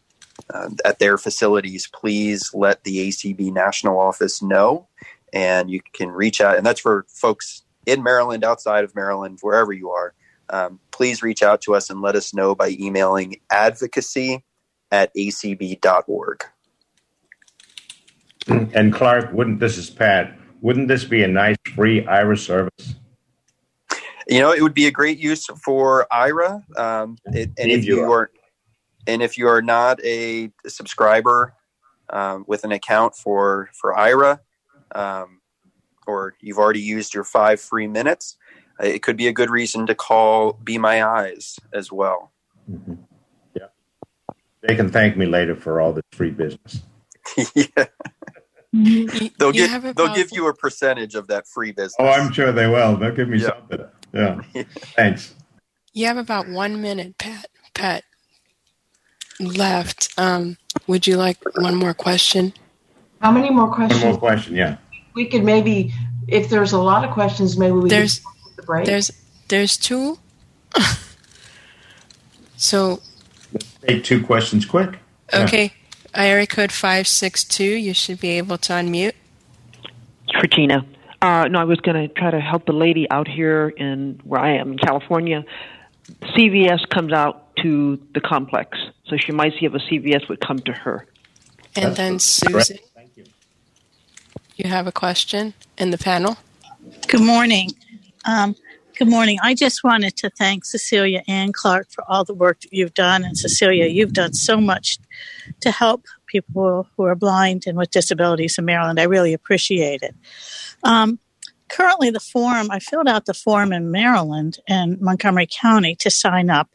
uh, 0.52 0.70
at 0.84 0.98
their 0.98 1.18
facilities, 1.18 1.88
please 1.88 2.50
let 2.54 2.84
the 2.84 3.08
ACB 3.08 3.52
national 3.52 3.98
office 3.98 4.42
know. 4.42 4.88
And 5.32 5.70
you 5.70 5.80
can 5.92 6.10
reach 6.10 6.40
out, 6.40 6.56
and 6.56 6.66
that's 6.66 6.80
for 6.80 7.06
folks 7.08 7.62
in 7.86 8.02
Maryland, 8.02 8.44
outside 8.44 8.84
of 8.84 8.94
Maryland, 8.94 9.38
wherever 9.42 9.72
you 9.72 9.90
are. 9.90 10.14
Um, 10.48 10.80
please 10.90 11.22
reach 11.22 11.42
out 11.42 11.62
to 11.62 11.74
us 11.74 11.90
and 11.90 12.00
let 12.00 12.16
us 12.16 12.34
know 12.34 12.54
by 12.54 12.70
emailing 12.70 13.40
advocacy 13.50 14.44
at 14.90 15.14
acb.org. 15.14 16.44
And 18.48 18.92
Clark, 18.92 19.32
wouldn't 19.32 19.60
this 19.60 19.78
is 19.78 19.90
Pat? 19.90 20.36
Wouldn't 20.60 20.88
this 20.88 21.04
be 21.04 21.22
a 21.22 21.28
nice 21.28 21.56
free 21.74 22.02
Aira 22.02 22.38
service? 22.38 22.96
You 24.26 24.40
know, 24.40 24.52
it 24.52 24.62
would 24.62 24.74
be 24.74 24.86
a 24.86 24.90
great 24.90 25.18
use 25.18 25.46
for 25.46 26.06
Aira. 26.12 26.62
Um, 26.78 27.16
it, 27.26 27.50
and 27.58 27.70
if 27.70 27.84
you 27.84 28.10
are, 28.10 28.30
and 29.10 29.22
if 29.22 29.36
you 29.36 29.48
are 29.48 29.62
not 29.62 30.02
a 30.04 30.50
subscriber 30.66 31.54
um, 32.10 32.44
with 32.46 32.64
an 32.64 32.72
account 32.72 33.14
for 33.16 33.70
for 33.74 33.94
Aira, 33.94 34.38
um, 34.94 35.40
or 36.06 36.34
you've 36.40 36.58
already 36.58 36.80
used 36.80 37.12
your 37.12 37.24
five 37.24 37.60
free 37.60 37.86
minutes, 37.86 38.36
uh, 38.82 38.86
it 38.86 39.02
could 39.02 39.16
be 39.16 39.26
a 39.26 39.32
good 39.32 39.50
reason 39.50 39.86
to 39.86 39.94
call 39.94 40.52
Be 40.62 40.78
My 40.78 41.04
Eyes 41.04 41.58
as 41.72 41.90
well. 41.90 42.32
Mm-hmm. 42.70 42.94
Yeah, 43.54 43.66
they 44.62 44.76
can 44.76 44.90
thank 44.90 45.16
me 45.16 45.26
later 45.26 45.56
for 45.56 45.80
all 45.80 45.92
this 45.92 46.04
free 46.12 46.30
business. 46.30 46.82
yeah. 47.54 47.86
They'll 48.72 49.52
you 49.52 49.66
give 49.68 49.96
they'll 49.96 50.14
give 50.14 50.30
you 50.30 50.46
a 50.46 50.54
percentage 50.54 51.16
of 51.16 51.26
that 51.26 51.48
free 51.48 51.72
business. 51.72 51.96
Oh, 51.98 52.06
I'm 52.06 52.32
sure 52.32 52.52
they 52.52 52.68
will. 52.68 52.96
They'll 52.96 53.14
give 53.14 53.28
me 53.28 53.38
Yeah. 53.38 53.48
something. 53.48 53.84
Yeah. 54.12 54.64
Thanks. 54.94 55.34
You 55.92 56.06
have 56.06 56.18
about 56.18 56.48
one 56.48 56.80
minute, 56.80 57.18
Pat. 57.18 57.46
Pat 57.74 58.04
left. 59.40 60.08
Um, 60.18 60.56
would 60.86 61.06
you 61.06 61.16
like 61.16 61.38
one 61.58 61.74
more 61.74 61.94
question? 61.94 62.52
How 63.20 63.30
many 63.30 63.50
more 63.50 63.72
questions? 63.72 64.02
One 64.02 64.12
more 64.12 64.18
question. 64.20 64.54
Yeah. 64.56 64.76
We 65.14 65.26
could 65.26 65.44
maybe, 65.44 65.92
if 66.28 66.48
there's 66.48 66.72
a 66.72 66.78
lot 66.78 67.04
of 67.04 67.10
questions, 67.12 67.58
maybe 67.58 67.72
we 67.72 67.88
There's- 67.90 68.20
could 68.20 68.56
the 68.56 68.62
break. 68.62 68.86
There's 68.86 69.10
there's 69.48 69.76
two. 69.76 70.18
so 72.56 73.00
Take 73.86 74.04
two 74.04 74.22
questions 74.24 74.64
quick. 74.64 74.98
Yeah. 75.32 75.44
okay, 75.44 75.72
area 76.14 76.46
code 76.46 76.70
five 76.72 77.08
six 77.08 77.42
two. 77.44 77.64
You 77.64 77.94
should 77.94 78.20
be 78.20 78.30
able 78.38 78.58
to 78.58 78.72
unmute. 78.72 79.14
Regina. 80.40 80.86
Uh, 81.22 81.48
no, 81.48 81.58
I 81.60 81.64
was 81.64 81.80
going 81.80 82.08
to 82.08 82.14
try 82.14 82.30
to 82.30 82.40
help 82.40 82.64
the 82.66 82.72
lady 82.72 83.10
out 83.10 83.28
here 83.28 83.68
in 83.68 84.20
where 84.24 84.40
I 84.40 84.52
am 84.56 84.72
in 84.72 84.78
California. 84.78 85.44
CVS 86.34 86.88
comes 86.88 87.12
out 87.12 87.54
to 87.56 88.00
the 88.14 88.20
complex, 88.20 88.78
so 89.10 89.16
she 89.16 89.32
might 89.32 89.52
see 89.58 89.66
if 89.66 89.74
a 89.74 89.78
CVS 89.78 90.28
would 90.28 90.40
come 90.40 90.60
to 90.60 90.72
her. 90.72 91.06
And 91.76 91.94
then 91.96 92.18
Susan, 92.18 92.78
Thank 92.94 93.10
you 94.56 94.68
have 94.68 94.86
a 94.86 94.92
question 94.92 95.54
in 95.78 95.90
the 95.90 95.98
panel? 95.98 96.36
Good 97.08 97.22
morning. 97.22 97.70
Um, 98.24 98.54
good 98.98 99.08
morning. 99.08 99.38
I 99.42 99.54
just 99.54 99.82
wanted 99.82 100.16
to 100.18 100.30
thank 100.30 100.64
Cecilia 100.64 101.22
and 101.26 101.54
Clark 101.54 101.90
for 101.90 102.04
all 102.08 102.24
the 102.24 102.34
work 102.34 102.60
that 102.60 102.72
you've 102.72 102.94
done. 102.94 103.24
And 103.24 103.38
Cecilia, 103.38 103.86
you've 103.86 104.12
done 104.12 104.34
so 104.34 104.60
much 104.60 104.98
to 105.60 105.70
help 105.70 106.04
people 106.26 106.86
who 106.96 107.04
are 107.04 107.14
blind 107.14 107.64
and 107.66 107.78
with 107.78 107.90
disabilities 107.90 108.58
in 108.58 108.64
Maryland. 108.64 109.00
I 109.00 109.04
really 109.04 109.32
appreciate 109.32 110.02
it. 110.02 110.14
Um, 110.82 111.18
currently, 111.68 112.10
the 112.10 112.20
form, 112.20 112.70
I 112.70 112.78
filled 112.78 113.08
out 113.08 113.26
the 113.26 113.34
form 113.34 113.72
in 113.72 113.90
Maryland 113.90 114.58
and 114.68 115.00
Montgomery 115.00 115.48
County 115.50 115.96
to 115.96 116.10
sign 116.10 116.50
up. 116.50 116.68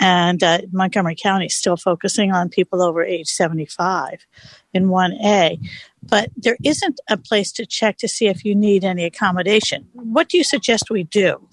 And 0.00 0.42
uh, 0.42 0.60
Montgomery 0.70 1.16
County 1.16 1.46
is 1.46 1.56
still 1.56 1.76
focusing 1.76 2.32
on 2.32 2.48
people 2.48 2.82
over 2.82 3.02
age 3.02 3.28
75 3.28 4.26
in 4.72 4.86
1A. 4.86 5.58
But 6.02 6.30
there 6.36 6.56
isn't 6.64 7.00
a 7.08 7.16
place 7.16 7.50
to 7.52 7.66
check 7.66 7.98
to 7.98 8.08
see 8.08 8.28
if 8.28 8.44
you 8.44 8.54
need 8.54 8.84
any 8.84 9.04
accommodation. 9.04 9.88
What 9.92 10.28
do 10.28 10.38
you 10.38 10.44
suggest 10.44 10.90
we 10.90 11.02
do? 11.02 11.48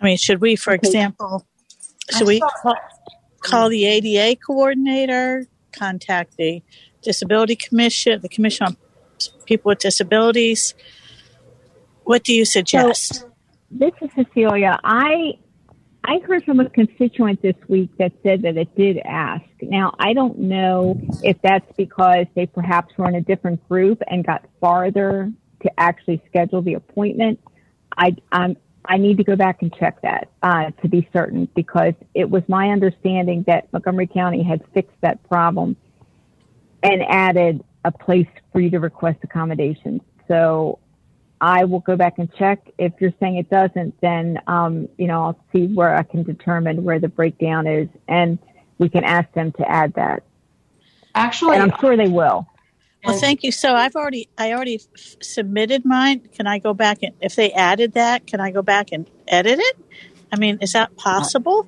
I 0.00 0.04
mean, 0.04 0.16
should 0.16 0.40
we, 0.40 0.56
for 0.56 0.72
example, 0.72 1.46
should 2.16 2.26
we 2.26 2.40
call, 2.40 2.76
call 3.40 3.68
the 3.68 3.84
ADA 3.84 4.40
coordinator, 4.40 5.46
contact 5.72 6.36
the 6.38 6.62
Disability 7.02 7.56
Commission, 7.56 8.20
the 8.22 8.28
Commission 8.28 8.66
on 8.66 8.76
People 9.44 9.70
with 9.70 9.80
Disabilities? 9.80 10.74
What 12.04 12.24
do 12.24 12.34
you 12.34 12.46
suggest? 12.46 13.16
So, 13.16 13.32
this 13.70 13.92
is 14.00 14.10
Cecilia. 14.14 14.80
I 14.82 15.34
I 16.10 16.18
heard 16.26 16.44
from 16.44 16.58
a 16.58 16.68
constituent 16.68 17.40
this 17.40 17.54
week 17.68 17.96
that 17.98 18.10
said 18.24 18.42
that 18.42 18.56
it 18.56 18.74
did 18.74 18.98
ask. 19.04 19.44
Now, 19.62 19.94
I 19.96 20.12
don't 20.12 20.40
know 20.40 21.00
if 21.22 21.36
that's 21.40 21.70
because 21.76 22.26
they 22.34 22.46
perhaps 22.46 22.98
were 22.98 23.08
in 23.08 23.14
a 23.14 23.20
different 23.20 23.66
group 23.68 24.02
and 24.08 24.26
got 24.26 24.44
farther 24.60 25.32
to 25.62 25.70
actually 25.78 26.20
schedule 26.28 26.62
the 26.62 26.74
appointment. 26.74 27.38
I, 27.96 28.16
I'm, 28.32 28.56
I 28.84 28.96
need 28.96 29.18
to 29.18 29.24
go 29.24 29.36
back 29.36 29.62
and 29.62 29.72
check 29.72 30.02
that 30.02 30.32
uh, 30.42 30.72
to 30.82 30.88
be 30.88 31.08
certain 31.12 31.48
because 31.54 31.94
it 32.12 32.28
was 32.28 32.42
my 32.48 32.70
understanding 32.70 33.44
that 33.46 33.72
Montgomery 33.72 34.08
County 34.08 34.42
had 34.42 34.62
fixed 34.74 35.00
that 35.02 35.22
problem 35.28 35.76
and 36.82 37.04
added 37.08 37.62
a 37.84 37.92
place 37.92 38.26
for 38.50 38.60
you 38.60 38.70
to 38.70 38.80
request 38.80 39.20
accommodations. 39.22 40.00
So 40.26 40.79
I 41.40 41.64
will 41.64 41.80
go 41.80 41.96
back 41.96 42.18
and 42.18 42.32
check. 42.34 42.60
If 42.78 42.92
you're 43.00 43.14
saying 43.20 43.36
it 43.36 43.48
doesn't, 43.50 44.00
then 44.00 44.38
um, 44.46 44.88
you 44.98 45.06
know 45.06 45.24
I'll 45.24 45.44
see 45.52 45.66
where 45.66 45.96
I 45.96 46.02
can 46.02 46.22
determine 46.22 46.84
where 46.84 46.98
the 46.98 47.08
breakdown 47.08 47.66
is, 47.66 47.88
and 48.08 48.38
we 48.78 48.88
can 48.88 49.04
ask 49.04 49.32
them 49.32 49.52
to 49.52 49.70
add 49.70 49.94
that. 49.94 50.22
Actually, 51.14 51.58
and 51.58 51.72
I'm 51.72 51.80
sure 51.80 51.96
they 51.96 52.08
will. 52.08 52.46
Well, 53.04 53.18
thank 53.18 53.42
you. 53.42 53.52
So 53.52 53.74
I've 53.74 53.96
already 53.96 54.28
I 54.36 54.52
already 54.52 54.76
f- 54.76 55.16
submitted 55.22 55.84
mine. 55.84 56.28
Can 56.34 56.46
I 56.46 56.58
go 56.58 56.74
back 56.74 56.98
and 57.02 57.14
if 57.20 57.34
they 57.34 57.52
added 57.52 57.92
that, 57.94 58.26
can 58.26 58.40
I 58.40 58.50
go 58.50 58.60
back 58.62 58.92
and 58.92 59.08
edit 59.26 59.58
it? 59.58 59.78
I 60.32 60.36
mean, 60.36 60.58
is 60.60 60.72
that 60.72 60.96
possible? 60.96 61.66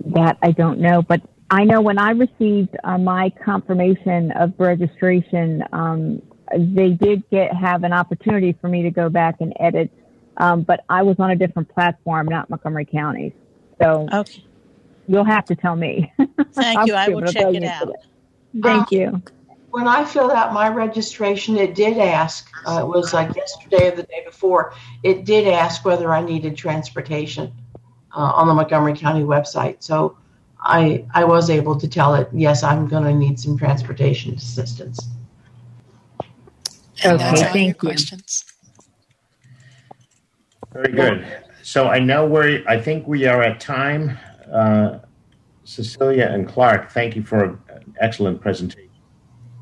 That 0.00 0.38
I 0.42 0.52
don't 0.52 0.80
know, 0.80 1.02
but 1.02 1.20
I 1.50 1.64
know 1.64 1.80
when 1.80 1.98
I 1.98 2.10
received 2.10 2.76
uh, 2.82 2.98
my 2.98 3.30
confirmation 3.44 4.32
of 4.32 4.54
registration, 4.58 5.62
um, 5.72 6.22
they 6.54 6.90
did 6.90 7.28
get 7.30 7.54
have 7.54 7.84
an 7.84 7.92
opportunity 7.92 8.52
for 8.60 8.68
me 8.68 8.82
to 8.82 8.90
go 8.90 9.08
back 9.08 9.36
and 9.40 9.52
edit, 9.58 9.90
um, 10.36 10.62
but 10.62 10.84
I 10.88 11.02
was 11.02 11.18
on 11.18 11.30
a 11.30 11.36
different 11.36 11.68
platform, 11.68 12.26
not 12.26 12.50
Montgomery 12.50 12.84
County. 12.84 13.32
So 13.80 14.08
okay. 14.12 14.44
you'll 15.08 15.24
have 15.24 15.44
to 15.46 15.56
tell 15.56 15.76
me. 15.76 16.12
Thank 16.52 16.86
you. 16.86 16.94
I 16.94 17.08
will 17.08 17.22
check 17.22 17.54
it 17.54 17.64
out. 17.64 17.88
that. 17.88 18.62
Thank 18.62 18.90
you. 18.90 19.22
When 19.70 19.86
I 19.86 20.04
filled 20.04 20.30
out 20.30 20.54
my 20.54 20.68
registration, 20.68 21.56
it 21.58 21.74
did 21.74 21.98
ask, 21.98 22.50
uh, 22.66 22.80
it 22.80 22.86
was 22.86 23.12
like 23.12 23.36
yesterday 23.36 23.88
or 23.88 23.96
the 23.96 24.02
day 24.04 24.22
before, 24.24 24.72
it 25.02 25.26
did 25.26 25.46
ask 25.48 25.84
whether 25.84 26.14
I 26.14 26.22
needed 26.22 26.56
transportation 26.56 27.52
uh, 28.14 28.20
on 28.20 28.48
the 28.48 28.54
Montgomery 28.54 28.96
County 28.96 29.22
website. 29.22 29.82
So 29.82 30.16
I, 30.60 31.04
I 31.12 31.24
was 31.24 31.50
able 31.50 31.78
to 31.78 31.88
tell 31.88 32.14
it, 32.14 32.28
yes, 32.32 32.62
I'm 32.62 32.88
going 32.88 33.04
to 33.04 33.12
need 33.12 33.38
some 33.38 33.58
transportation 33.58 34.34
assistance. 34.34 35.06
And 37.04 37.20
that's 37.20 37.22
Okay, 37.22 37.24
all 37.24 37.36
your 37.44 37.52
thank 37.52 37.82
you. 37.82 37.88
questions. 37.88 38.44
Very 40.72 40.92
good. 40.92 41.26
So 41.62 41.88
I 41.88 41.98
know 41.98 42.26
we're, 42.26 42.62
I 42.68 42.80
think 42.80 43.06
we 43.06 43.26
are 43.26 43.42
at 43.42 43.60
time. 43.60 44.18
Uh, 44.52 44.98
Cecilia 45.64 46.26
and 46.26 46.46
Clark, 46.46 46.92
thank 46.92 47.16
you 47.16 47.24
for 47.24 47.44
an 47.44 47.94
excellent 48.00 48.40
presentation. 48.40 48.90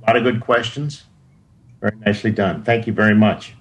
A 0.02 0.06
lot 0.06 0.16
of 0.16 0.22
good 0.22 0.40
questions. 0.40 1.04
Very 1.80 1.96
nicely 2.04 2.30
done. 2.30 2.62
Thank 2.62 2.86
you 2.86 2.92
very 2.92 3.14
much. 3.14 3.54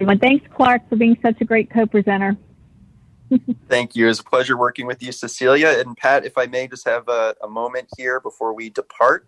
Well, 0.00 0.16
thanks, 0.20 0.46
Clark, 0.54 0.88
for 0.88 0.96
being 0.96 1.18
such 1.22 1.40
a 1.40 1.44
great 1.44 1.70
co-presenter. 1.70 2.36
Thank 3.68 3.96
you. 3.96 4.04
It 4.04 4.08
was 4.08 4.20
a 4.20 4.24
pleasure 4.24 4.56
working 4.56 4.86
with 4.86 5.02
you, 5.02 5.12
Cecilia. 5.12 5.68
And 5.78 5.96
Pat, 5.96 6.24
if 6.24 6.36
I 6.36 6.46
may 6.46 6.68
just 6.68 6.86
have 6.86 7.08
a, 7.08 7.34
a 7.42 7.48
moment 7.48 7.88
here 7.96 8.20
before 8.20 8.52
we 8.52 8.70
depart, 8.70 9.26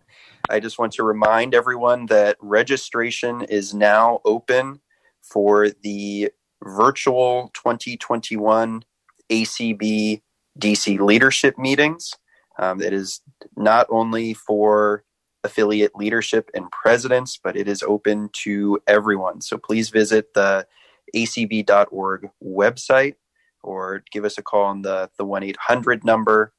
I 0.49 0.61
just 0.61 0.79
want 0.79 0.93
to 0.93 1.03
remind 1.03 1.55
everyone 1.55 2.07
that 2.07 2.37
registration 2.41 3.43
is 3.43 3.75
now 3.75 4.21
open 4.25 4.81
for 5.23 5.71
the 5.71 6.31
virtual 6.63 7.51
2021 7.55 8.85
ACB 9.31 10.23
DC 10.59 11.01
leadership 11.01 11.59
meetings. 11.59 12.13
Um, 12.59 12.81
it 12.81 12.93
is 12.93 13.21
not 13.57 13.87
only 13.91 14.35
for 14.35 15.05
affiliate 15.43 15.97
leadership 15.97 16.51
and 16.55 16.71
presidents, 16.71 17.39
but 17.43 17.57
it 17.57 17.69
is 17.69 17.83
open 17.83 18.31
to 18.33 18.79
everyone. 18.87 19.41
So 19.41 19.59
please 19.59 19.91
visit 19.91 20.33
the 20.35 20.67
acb.org 21.15 22.31
website 22.43 23.15
or 23.63 24.03
give 24.13 24.25
us 24.25 24.39
a 24.39 24.43
call 24.43 24.65
on 24.65 24.83
the, 24.83 25.11
the 25.19 25.25
1 25.25 25.43
800 25.43 26.05
number 26.05 26.53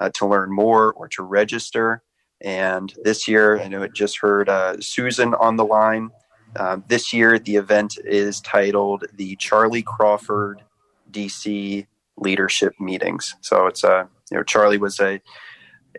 uh, 0.00 0.10
to 0.14 0.26
learn 0.26 0.50
more 0.50 0.92
or 0.92 1.08
to 1.08 1.22
register. 1.22 2.02
And 2.44 2.92
this 3.02 3.26
year, 3.26 3.58
I 3.58 3.68
know 3.68 3.82
it 3.82 3.94
just 3.94 4.18
heard 4.18 4.50
uh, 4.50 4.78
Susan 4.78 5.32
on 5.34 5.56
the 5.56 5.64
line. 5.64 6.10
Um, 6.56 6.84
this 6.88 7.12
year, 7.12 7.38
the 7.38 7.56
event 7.56 7.98
is 8.04 8.42
titled 8.42 9.06
the 9.14 9.34
Charlie 9.36 9.82
Crawford 9.82 10.62
DC 11.10 11.86
Leadership 12.18 12.74
Meetings. 12.78 13.34
So 13.40 13.66
it's 13.66 13.82
a, 13.82 14.08
you 14.30 14.36
know, 14.36 14.42
Charlie 14.42 14.78
was 14.78 15.00
a, 15.00 15.22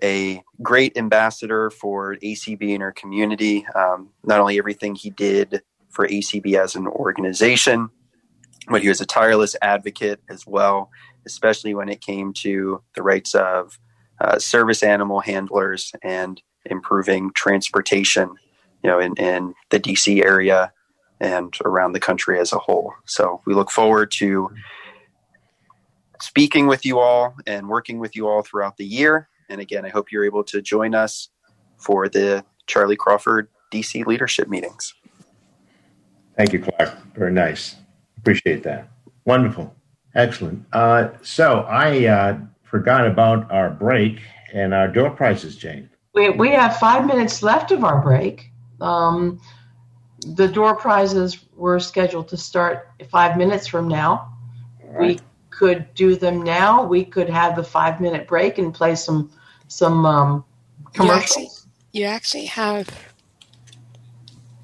a 0.03 0.43
great 0.61 0.95
ambassador 0.97 1.71
for 1.71 2.15
ACB 2.17 2.61
in 2.61 2.81
our 2.83 2.91
community. 2.91 3.65
Um, 3.75 4.09
not 4.23 4.39
only 4.39 4.59
everything 4.59 4.93
he 4.93 5.09
did 5.09 5.63
for 5.89 6.07
ACB 6.07 6.53
as 6.61 6.75
an 6.75 6.85
organization, 6.87 7.89
but 8.69 8.83
he 8.83 8.87
was 8.87 9.01
a 9.01 9.05
tireless 9.05 9.55
advocate 9.63 10.21
as 10.29 10.45
well, 10.45 10.91
especially 11.25 11.73
when 11.73 11.89
it 11.89 12.01
came 12.01 12.33
to 12.33 12.83
the 12.93 13.01
rights 13.01 13.33
of 13.33 13.79
uh, 14.19 14.39
service 14.39 14.83
animal 14.83 15.19
handlers 15.19 15.93
and 16.03 16.41
improving 16.65 17.31
transportation, 17.35 18.29
you 18.83 18.89
know, 18.89 18.99
in, 18.99 19.13
in 19.15 19.53
the 19.69 19.79
DC 19.79 20.23
area 20.23 20.71
and 21.19 21.57
around 21.63 21.93
the 21.93 21.99
country 21.99 22.39
as 22.39 22.51
a 22.51 22.59
whole. 22.59 22.93
So 23.05 23.41
we 23.45 23.53
look 23.53 23.71
forward 23.71 24.11
to 24.11 24.49
speaking 26.21 26.67
with 26.67 26.85
you 26.85 26.99
all 26.99 27.35
and 27.45 27.67
working 27.67 27.99
with 27.99 28.15
you 28.15 28.27
all 28.27 28.41
throughout 28.41 28.77
the 28.77 28.85
year. 28.85 29.29
And 29.49 29.61
again, 29.61 29.85
I 29.85 29.89
hope 29.89 30.11
you're 30.11 30.25
able 30.25 30.43
to 30.45 30.61
join 30.61 30.95
us 30.95 31.29
for 31.77 32.09
the 32.09 32.43
Charlie 32.67 32.95
Crawford 32.95 33.47
DC 33.71 34.05
leadership 34.05 34.47
meetings. 34.47 34.93
Thank 36.35 36.53
you, 36.53 36.59
Clark. 36.59 36.97
Very 37.15 37.31
nice. 37.31 37.75
Appreciate 38.17 38.63
that. 38.63 38.89
Wonderful. 39.25 39.73
Excellent. 40.13 40.65
Uh, 40.73 41.09
so 41.21 41.61
I 41.61 42.05
uh, 42.05 42.37
forgot 42.65 43.07
about 43.07 43.49
our 43.51 43.69
break 43.69 44.19
and 44.53 44.73
our 44.73 44.87
door 44.87 45.09
prizes, 45.09 45.55
Jane. 45.55 45.89
We, 46.13 46.29
we 46.29 46.49
have 46.51 46.77
five 46.77 47.05
minutes 47.05 47.43
left 47.43 47.71
of 47.71 47.83
our 47.83 48.01
break. 48.01 48.51
Um, 48.81 49.39
the 50.35 50.47
door 50.47 50.75
prizes 50.75 51.45
were 51.55 51.79
scheduled 51.79 52.27
to 52.29 52.37
start 52.37 52.89
five 53.09 53.37
minutes 53.37 53.67
from 53.67 53.87
now. 53.87 54.33
We 54.97 55.19
could 55.49 55.93
do 55.93 56.15
them 56.15 56.43
now. 56.43 56.85
We 56.85 57.03
could 57.03 57.29
have 57.29 57.55
the 57.55 57.63
five 57.63 57.99
minute 57.99 58.27
break 58.27 58.57
and 58.57 58.73
play 58.73 58.95
some 58.95 59.31
some 59.67 60.05
um, 60.05 60.45
You 60.93 61.01
commercials. 61.01 61.37
actually, 61.37 61.49
you 61.91 62.05
actually 62.05 62.45
have 62.45 62.87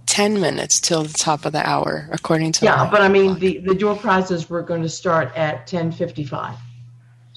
10 0.05 0.39
minutes 0.39 0.79
till 0.79 1.03
the 1.03 1.13
top 1.13 1.45
of 1.45 1.53
the 1.53 1.67
hour, 1.67 2.09
according 2.11 2.51
to 2.53 2.65
Yeah, 2.65 2.89
but 2.89 3.01
I 3.01 3.07
mean 3.07 3.39
the 3.39 3.59
the 3.59 3.75
door 3.75 3.95
prizes 3.95 4.49
were 4.49 4.61
going 4.61 4.81
to 4.83 4.89
start 4.89 5.35
at 5.35 5.67
ten 5.67 5.91
fifty 5.91 6.23
five. 6.23 6.57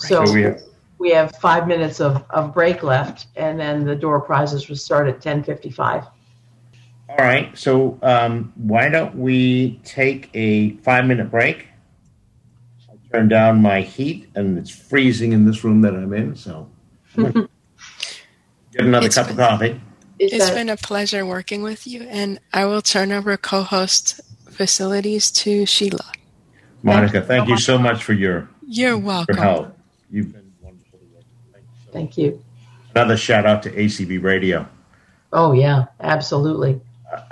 So, 0.04 0.24
So 0.26 0.32
we 0.32 0.42
have- 0.42 0.60
we 0.98 1.10
have 1.10 1.34
five 1.36 1.66
minutes 1.66 2.00
of, 2.00 2.24
of 2.30 2.54
break 2.54 2.82
left, 2.82 3.26
and 3.36 3.58
then 3.58 3.84
the 3.84 3.96
door 3.96 4.20
prizes 4.20 4.68
will 4.68 4.76
start 4.76 5.08
at 5.08 5.20
ten 5.20 5.42
fifty 5.42 5.70
five. 5.70 6.04
All 7.08 7.16
right. 7.16 7.56
So 7.58 7.98
um, 8.02 8.52
why 8.56 8.88
don't 8.88 9.14
we 9.16 9.80
take 9.84 10.30
a 10.34 10.70
five 10.78 11.04
minute 11.06 11.30
break? 11.30 11.66
I 12.88 12.94
turn 13.12 13.28
down 13.28 13.60
my 13.60 13.82
heat, 13.82 14.30
and 14.34 14.56
it's 14.56 14.70
freezing 14.70 15.32
in 15.32 15.44
this 15.44 15.64
room 15.64 15.82
that 15.82 15.94
I'm 15.94 16.12
in. 16.14 16.36
So 16.36 16.70
get 17.16 17.48
another 18.76 19.06
It's 19.06 19.16
cup 19.16 19.30
of 19.30 19.36
coffee. 19.36 19.80
It's 20.18 20.50
been 20.50 20.68
a 20.68 20.76
pleasure 20.76 21.26
working 21.26 21.62
with 21.62 21.86
you, 21.86 22.02
and 22.02 22.38
I 22.52 22.66
will 22.66 22.82
turn 22.82 23.10
over 23.12 23.36
co-host 23.36 24.20
facilities 24.48 25.30
to 25.32 25.66
Sheila. 25.66 26.12
Monica, 26.82 27.20
thank 27.20 27.48
you 27.48 27.58
so 27.58 27.78
much 27.78 28.04
for 28.04 28.12
your 28.12 28.48
You're 28.66 28.90
your 28.90 28.98
welcome. 29.00 29.36
help. 29.36 29.78
You've 30.14 30.32
been 30.32 30.52
Thank 31.92 32.16
you. 32.16 32.40
another 32.94 33.16
shout 33.16 33.46
out 33.46 33.64
to 33.64 33.70
ACB 33.72 34.22
Radio. 34.22 34.68
Oh 35.32 35.50
yeah, 35.50 35.86
absolutely. 35.98 36.80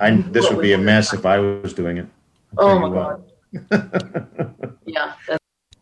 I, 0.00 0.10
this 0.10 0.50
would 0.50 0.60
be 0.60 0.72
a 0.72 0.78
mess 0.78 1.12
if 1.12 1.24
I 1.24 1.38
was 1.38 1.74
doing 1.74 1.98
it. 1.98 2.06
Oh 2.59 2.80
my 2.80 2.88
god. 2.88 4.74
Yeah. 4.84 5.12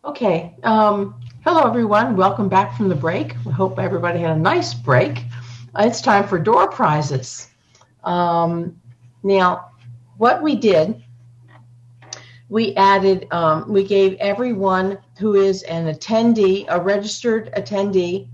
Okay. 0.04 0.54
Um, 0.62 1.18
hello, 1.42 1.66
everyone. 1.66 2.18
Welcome 2.18 2.50
back 2.50 2.76
from 2.76 2.90
the 2.90 2.94
break. 2.94 3.34
We 3.46 3.52
hope 3.52 3.78
everybody 3.78 4.18
had 4.18 4.36
a 4.36 4.40
nice 4.40 4.74
break. 4.74 5.24
Uh, 5.74 5.84
it's 5.86 6.02
time 6.02 6.28
for 6.28 6.38
door 6.38 6.68
prizes. 6.68 7.48
Um, 8.04 8.78
now, 9.22 9.70
what 10.18 10.42
we 10.42 10.54
did, 10.54 11.02
we 12.50 12.74
added, 12.76 13.26
um, 13.30 13.72
we 13.72 13.84
gave 13.84 14.18
everyone 14.18 14.98
who 15.20 15.34
is 15.34 15.62
an 15.64 15.86
attendee, 15.86 16.64
a 16.68 16.80
registered 16.80 17.52
attendee, 17.54 18.26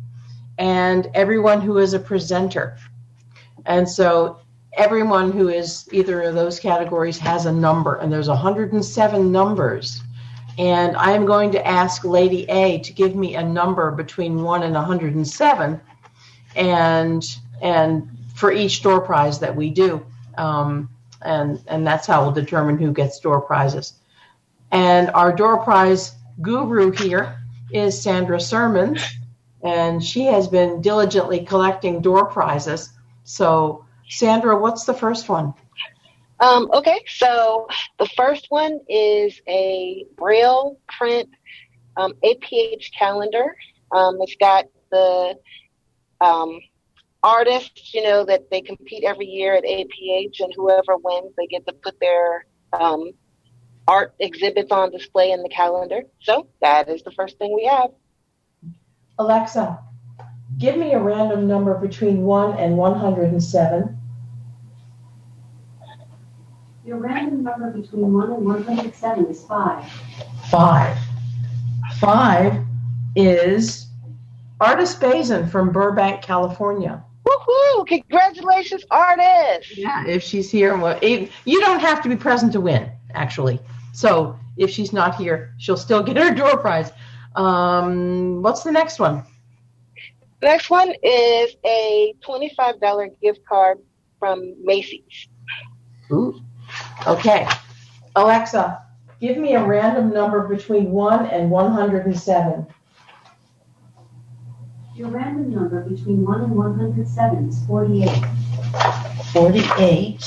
and 0.57 1.11
everyone 1.15 1.61
who 1.61 1.79
is 1.79 1.95
a 1.95 1.99
presenter. 1.99 2.79
And 3.67 3.89
so 3.89 4.39
everyone 4.77 5.33
who 5.33 5.49
is 5.49 5.89
either 5.93 6.23
of 6.23 6.37
those 6.37 6.61
categories 6.61 7.19
has 7.19 7.47
a 7.47 7.53
number, 7.53 7.97
and 7.97 8.13
there's 8.13 8.29
107 8.29 9.33
numbers. 9.33 10.01
And 10.59 10.97
I 10.97 11.11
am 11.11 11.27
going 11.27 11.51
to 11.53 11.67
ask 11.67 12.05
Lady 12.05 12.49
A 12.49 12.79
to 12.79 12.93
give 12.93 13.17
me 13.17 13.35
a 13.35 13.43
number 13.43 13.91
between 13.91 14.43
1 14.43 14.63
and 14.63 14.75
107 14.75 15.81
and 16.55 17.37
and 17.61 18.09
for 18.35 18.53
each 18.53 18.83
door 18.83 19.01
prize 19.01 19.39
that 19.41 19.55
we 19.55 19.71
do. 19.71 20.07
Um, 20.39 20.89
and 21.23 21.61
and 21.67 21.87
that's 21.87 22.07
how 22.07 22.23
we'll 22.23 22.33
determine 22.33 22.79
who 22.79 22.93
gets 22.93 23.19
door 23.19 23.41
prizes. 23.41 23.95
And 24.71 25.11
our 25.11 25.33
door 25.35 25.59
prize 25.59 26.16
guru 26.41 26.91
here 26.91 27.39
is 27.71 28.01
Sandra 28.01 28.41
Sermons, 28.41 29.03
and 29.63 30.03
she 30.03 30.25
has 30.25 30.49
been 30.49 30.81
diligently 30.81 31.45
collecting 31.45 32.01
door 32.01 32.27
prizes. 32.27 32.91
So, 33.25 33.85
Sandra, 34.09 34.59
what's 34.59 34.85
the 34.85 34.95
first 34.95 35.29
one? 35.29 35.55
Um, 36.39 36.71
okay, 36.73 37.03
so 37.09 37.67
the 37.99 38.09
first 38.17 38.47
one 38.51 38.81
is 38.89 39.41
a 39.49 40.05
braille 40.17 40.79
print 40.87 41.31
um, 41.97 42.13
APH 42.23 42.93
calendar. 42.97 43.57
Um, 43.91 44.19
it's 44.21 44.37
got 44.37 44.67
the 44.91 45.39
um, 46.21 46.61
artists, 47.23 47.95
you 47.95 48.03
know, 48.03 48.25
that 48.27 48.51
they 48.51 48.61
compete 48.61 49.05
every 49.05 49.27
year 49.27 49.55
at 49.55 49.65
APH, 49.65 50.41
and 50.41 50.53
whoever 50.55 50.97
wins, 51.03 51.33
they 51.37 51.47
get 51.47 51.67
to 51.67 51.73
put 51.73 51.99
their 52.01 52.47
um, 52.73 53.13
art 53.89 54.15
exhibits 54.19 54.73
on 54.73 54.91
display 54.91 55.33
in 55.33 55.43
the 55.43 55.49
calendar. 55.49 56.03
So 56.21 56.49
that 56.61 56.89
is 56.89 57.03
the 57.03 57.13
first 57.13 57.39
thing 57.39 57.55
we 57.55 57.67
have. 57.67 57.91
Alexa, 59.19 59.79
give 60.59 60.77
me 60.77 60.93
a 60.93 60.99
random 60.99 61.47
number 61.47 61.75
between 61.75 62.23
1 62.23 62.59
and 62.59 62.77
107. 62.77 63.99
Your 66.85 66.99
random 66.99 67.43
number 67.43 67.71
between 67.71 68.13
1 68.13 68.33
and 68.33 68.45
107 68.45 69.27
is 69.27 69.45
5. 69.45 69.85
5. 70.51 70.99
5 71.99 72.65
is 73.17 73.87
Artist 74.61 75.01
Bazin 75.01 75.49
from 75.49 75.73
Burbank, 75.73 76.23
California. 76.23 77.03
Woohoo! 77.27 77.87
Congratulations, 77.87 78.85
artist! 78.91 79.77
Yeah, 79.77 80.07
if 80.07 80.23
she's 80.23 80.51
here, 80.51 80.77
well, 80.77 80.99
if, 81.03 81.35
you 81.45 81.61
don't 81.61 81.81
have 81.81 82.03
to 82.03 82.09
be 82.09 82.17
present 82.17 82.53
to 82.53 82.61
win, 82.61 82.91
actually. 83.15 83.61
So 83.97 84.39
if 84.59 84.69
she's 84.69 84.93
not 84.93 85.15
here, 85.15 85.55
she'll 85.57 85.79
still 85.79 86.03
get 86.03 86.19
her 86.19 86.35
door 86.35 86.59
prize. 86.59 86.93
Um, 87.35 88.43
what's 88.43 88.63
the 88.63 88.71
next 88.71 88.99
one? 88.99 89.25
The 90.43 90.49
next 90.49 90.69
one 90.69 90.93
is 91.03 91.57
a 91.65 92.13
$25 92.23 93.21
gift 93.23 93.41
card 93.49 93.79
from 94.19 94.55
Macy's. 94.63 95.29
Ooh. 96.13 96.39
Okay. 97.07 97.49
Alexa, 98.17 98.83
give 99.19 99.39
me 99.39 99.55
a 99.55 99.65
random 99.65 100.13
number 100.13 100.47
between 100.47 100.91
1 100.91 101.27
and 101.29 101.51
107. 101.51 102.67
Your 104.95 105.09
random 105.09 105.55
number 105.55 105.81
between 105.89 106.23
1 106.23 106.41
and 106.43 106.55
107 106.55 107.49
is 107.49 107.65
48. 107.67 108.11
48. 109.33 110.23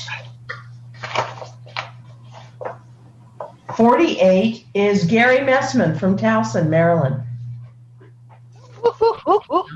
48 3.80 4.66
is 4.74 5.06
Gary 5.06 5.38
Messman 5.38 5.98
from 5.98 6.18
Towson, 6.18 6.68
Maryland. 6.68 7.24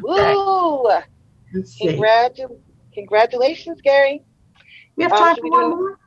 Woo! 0.04 0.90
See. 1.64 1.88
Congratu- 1.88 2.60
congratulations, 2.94 3.80
Gary. 3.82 4.22
We 4.98 5.04
have 5.06 5.14
time 5.14 5.38
for 5.38 5.50
one 5.50 5.70
do- 5.70 5.76
more? 5.78 6.00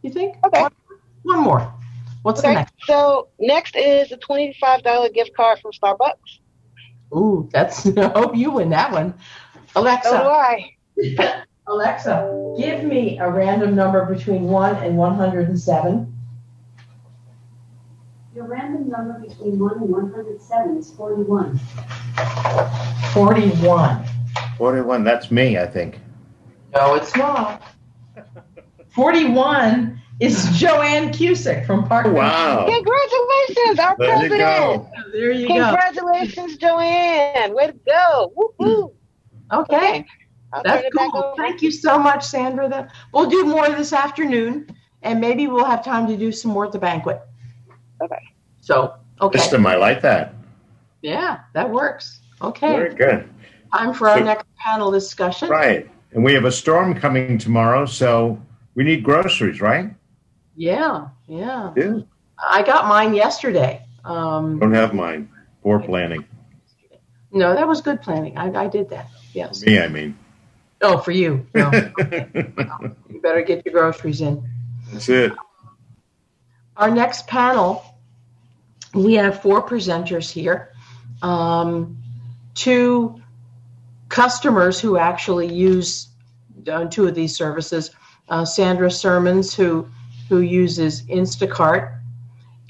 You 0.00 0.10
think? 0.10 0.36
Okay. 0.46 0.66
One, 1.24 1.40
more. 1.40 1.70
What's 2.22 2.40
Okay, 2.40 2.54
next? 2.54 2.72
so 2.86 3.28
next 3.38 3.76
is 3.76 4.10
a 4.10 4.16
$25 4.16 5.12
gift 5.12 5.36
card 5.36 5.58
from 5.58 5.72
Starbucks. 5.72 6.38
Ooh, 7.14 7.46
that's. 7.52 7.86
I 7.98 8.06
hope 8.18 8.34
you 8.34 8.52
win 8.52 8.70
that 8.70 8.90
one. 8.90 9.12
Alexa. 9.76 10.08
So 10.08 10.16
do 10.16 10.28
I. 10.30 10.70
Alexa, 11.66 12.54
give 12.56 12.84
me 12.84 13.18
a 13.18 13.30
random 13.30 13.74
number 13.74 14.06
between 14.06 14.44
1 14.44 14.76
and 14.76 14.96
107. 14.96 16.13
Your 18.34 18.46
random 18.46 18.88
number 18.88 19.20
between 19.20 19.60
1 19.60 19.72
and 19.78 19.90
107 19.90 20.76
is 20.78 20.90
41. 20.90 21.56
41. 23.12 24.04
41, 24.58 25.04
that's 25.04 25.30
me, 25.30 25.56
I 25.56 25.66
think. 25.66 26.00
No, 26.74 26.96
it's 26.96 27.14
not. 27.14 27.62
41 28.88 30.00
is 30.18 30.48
Joanne 30.58 31.10
Cusick 31.12 31.64
from 31.64 31.86
Park. 31.86 32.06
Wow. 32.12 32.66
Congratulations, 32.66 33.78
our 33.78 33.96
There 33.98 34.08
you 34.08 34.28
president. 34.28 34.40
go. 34.40 34.90
There 35.12 35.30
you 35.30 35.46
go. 35.46 35.54
Congratulations, 35.54 36.56
Joanne. 36.56 37.54
Way 37.54 37.66
to 37.68 37.74
go. 37.86 38.32
Woo-hoo. 38.34 38.92
Okay. 39.52 40.04
I'll 40.52 40.62
That's 40.64 40.78
turn 40.78 40.86
it 40.86 40.94
back 40.94 41.12
cool. 41.12 41.34
Thank 41.36 41.60
you 41.62 41.70
so 41.70 41.98
much, 41.98 42.24
Sandra. 42.24 42.90
We'll 43.12 43.28
do 43.28 43.44
more 43.44 43.68
this 43.68 43.92
afternoon, 43.92 44.74
and 45.02 45.20
maybe 45.20 45.46
we'll 45.46 45.66
have 45.66 45.84
time 45.84 46.08
to 46.08 46.16
do 46.16 46.32
some 46.32 46.50
more 46.50 46.64
at 46.64 46.72
the 46.72 46.78
banquet. 46.78 47.20
Okay. 48.04 48.22
So, 48.60 48.94
okay. 49.20 49.38
System, 49.38 49.66
I 49.66 49.76
like 49.76 50.00
that. 50.02 50.34
Yeah, 51.02 51.40
that 51.54 51.68
works. 51.70 52.20
Okay. 52.40 52.72
Very 52.76 52.94
good. 52.94 53.28
Time 53.74 53.94
for 53.94 54.08
our 54.08 54.18
So- 54.18 54.24
next 54.24 54.46
panel 54.58 54.90
discussion. 54.90 55.48
Right. 55.48 55.90
And 56.12 56.22
we 56.22 56.32
have 56.34 56.44
a 56.44 56.52
storm 56.52 56.94
coming 56.94 57.38
tomorrow, 57.38 57.86
so 57.86 58.40
we 58.74 58.84
need 58.84 59.02
groceries, 59.02 59.60
right? 59.60 59.90
Yeah, 60.54 61.08
yeah. 61.26 61.72
Yeah. 61.76 61.98
I 62.38 62.62
got 62.62 62.86
mine 62.86 63.14
yesterday. 63.14 63.82
Um, 64.04 64.58
Don't 64.60 64.74
have 64.74 64.94
mine. 64.94 65.28
Poor 65.62 65.80
planning. 65.80 66.24
no, 67.32 67.54
that 67.54 67.66
was 67.66 67.80
good 67.80 68.00
planning. 68.02 68.36
I, 68.38 68.64
I 68.64 68.66
did 68.68 68.90
that. 68.90 69.08
Yes. 69.32 69.64
Me, 69.64 69.80
I 69.80 69.88
mean. 69.88 70.16
Oh, 70.82 70.98
for 70.98 71.10
you. 71.10 71.44
No. 71.54 71.70
you 71.98 73.20
better 73.22 73.42
get 73.42 73.64
your 73.64 73.72
groceries 73.72 74.20
in. 74.20 74.48
That's 74.92 75.08
it. 75.08 75.32
Our 76.76 76.90
next 76.90 77.26
panel, 77.26 77.82
we 78.94 79.14
have 79.14 79.42
four 79.42 79.66
presenters 79.66 80.30
here. 80.30 80.72
Um, 81.22 81.98
two 82.54 83.20
customers 84.08 84.80
who 84.80 84.96
actually 84.96 85.52
use 85.52 86.08
uh, 86.70 86.86
two 86.86 87.06
of 87.06 87.14
these 87.14 87.36
services. 87.36 87.90
Uh, 88.28 88.44
Sandra 88.44 88.90
Sermons, 88.90 89.54
who 89.54 89.88
who 90.28 90.40
uses 90.40 91.02
Instacart, 91.06 91.98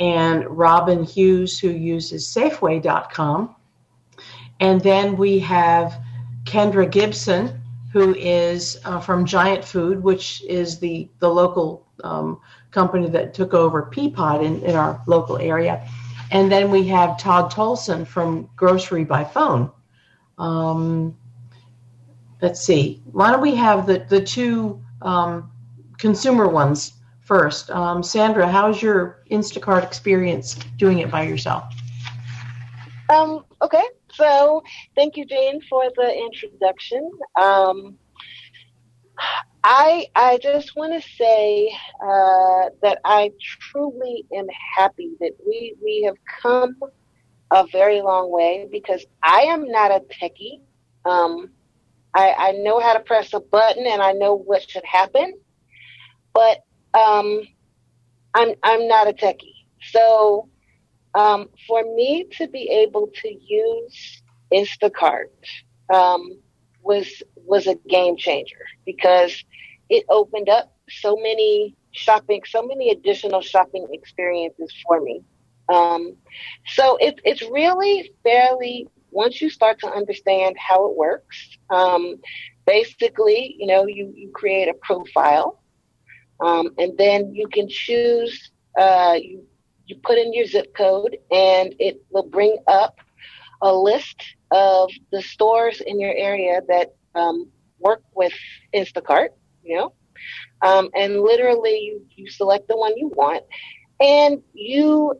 and 0.00 0.44
Robin 0.46 1.04
Hughes, 1.04 1.58
who 1.58 1.68
uses 1.68 2.26
Safeway.com. 2.26 3.54
And 4.58 4.80
then 4.80 5.16
we 5.16 5.38
have 5.40 6.00
Kendra 6.44 6.90
Gibson, 6.90 7.60
who 7.92 8.14
is 8.16 8.80
uh, 8.84 8.98
from 8.98 9.24
Giant 9.24 9.64
Food, 9.64 10.02
which 10.02 10.42
is 10.44 10.80
the 10.80 11.08
the 11.20 11.28
local 11.28 11.86
um, 12.02 12.40
company 12.72 13.08
that 13.10 13.34
took 13.34 13.54
over 13.54 13.88
Peapod 13.94 14.44
in, 14.44 14.60
in 14.62 14.74
our 14.74 15.00
local 15.06 15.38
area. 15.38 15.88
And 16.30 16.50
then 16.50 16.70
we 16.70 16.86
have 16.88 17.18
Todd 17.18 17.50
Tolson 17.50 18.06
from 18.06 18.48
Grocery 18.56 19.04
by 19.04 19.24
Phone. 19.24 19.70
Um, 20.38 21.16
let's 22.40 22.60
see. 22.60 23.02
Why 23.04 23.30
don't 23.30 23.40
we 23.40 23.54
have 23.54 23.86
the 23.86 24.04
the 24.08 24.20
two 24.20 24.82
um, 25.02 25.50
consumer 25.98 26.48
ones 26.48 26.94
first. 27.20 27.70
Um, 27.70 28.02
Sandra, 28.02 28.48
how's 28.48 28.82
your 28.82 29.22
Instacart 29.30 29.82
experience 29.82 30.54
doing 30.76 30.98
it 30.98 31.10
by 31.10 31.22
yourself? 31.22 31.64
Um, 33.08 33.44
okay, 33.62 33.84
so 34.12 34.62
thank 34.94 35.16
you, 35.16 35.24
Jane, 35.24 35.60
for 35.68 35.84
the 35.96 36.14
introduction. 36.14 37.10
Um, 37.40 37.98
I 39.64 40.08
I 40.14 40.38
just 40.42 40.76
want 40.76 40.92
to 40.92 41.08
say 41.16 41.70
uh, 42.02 42.68
that 42.82 42.98
I 43.02 43.32
truly 43.60 44.26
am 44.34 44.46
happy 44.76 45.12
that 45.20 45.32
we 45.46 45.74
we 45.82 46.02
have 46.04 46.16
come 46.42 46.76
a 47.50 47.66
very 47.72 48.02
long 48.02 48.30
way 48.30 48.68
because 48.70 49.06
I 49.22 49.42
am 49.42 49.66
not 49.66 49.90
a 49.90 50.00
techie. 50.00 50.60
Um, 51.06 51.50
I, 52.14 52.34
I 52.38 52.52
know 52.52 52.78
how 52.78 52.92
to 52.92 53.00
press 53.00 53.32
a 53.32 53.40
button 53.40 53.86
and 53.86 54.02
I 54.02 54.12
know 54.12 54.34
what 54.34 54.68
should 54.68 54.84
happen, 54.84 55.32
but 56.34 56.58
um, 56.92 57.42
I'm 58.34 58.54
I'm 58.62 58.86
not 58.86 59.08
a 59.08 59.14
techie. 59.14 59.66
So 59.92 60.50
um, 61.14 61.48
for 61.66 61.82
me 61.94 62.26
to 62.38 62.48
be 62.48 62.68
able 62.68 63.08
to 63.22 63.28
use 63.28 64.22
Instacart 64.52 65.28
um, 65.92 66.38
was 66.84 67.22
was 67.36 67.66
a 67.66 67.74
game 67.88 68.16
changer 68.16 68.64
because 68.86 69.44
it 69.88 70.04
opened 70.08 70.48
up 70.48 70.72
so 70.88 71.16
many 71.16 71.74
shopping, 71.92 72.42
so 72.46 72.62
many 72.62 72.90
additional 72.90 73.40
shopping 73.40 73.86
experiences 73.92 74.72
for 74.86 75.00
me. 75.00 75.22
Um, 75.68 76.16
so 76.66 76.96
it, 76.96 77.20
it's 77.24 77.42
really 77.42 78.12
fairly 78.22 78.88
once 79.10 79.40
you 79.40 79.48
start 79.48 79.78
to 79.80 79.88
understand 79.88 80.56
how 80.58 80.88
it 80.88 80.96
works. 80.96 81.56
Um, 81.70 82.16
basically, 82.66 83.56
you 83.58 83.66
know, 83.66 83.86
you, 83.86 84.12
you 84.14 84.30
create 84.34 84.68
a 84.68 84.74
profile, 84.74 85.62
um, 86.40 86.74
and 86.78 86.96
then 86.98 87.34
you 87.34 87.48
can 87.48 87.68
choose. 87.68 88.50
Uh, 88.78 89.16
you 89.20 89.44
you 89.86 89.96
put 90.02 90.18
in 90.18 90.32
your 90.32 90.46
zip 90.46 90.74
code, 90.74 91.16
and 91.30 91.74
it 91.78 92.02
will 92.10 92.26
bring 92.26 92.56
up 92.66 92.98
a 93.62 93.72
list 93.72 94.22
of 94.54 94.90
the 95.10 95.20
stores 95.20 95.82
in 95.84 96.00
your 96.00 96.14
area 96.14 96.62
that 96.68 96.94
um, 97.14 97.50
work 97.80 98.02
with 98.14 98.32
Instacart. 98.74 99.30
You 99.62 99.76
know, 99.76 99.92
um, 100.62 100.90
and 100.94 101.20
literally 101.20 101.78
you, 101.80 102.06
you 102.16 102.30
select 102.30 102.68
the 102.68 102.76
one 102.76 102.96
you 102.96 103.08
want, 103.08 103.44
and 104.00 104.42
you 104.54 105.14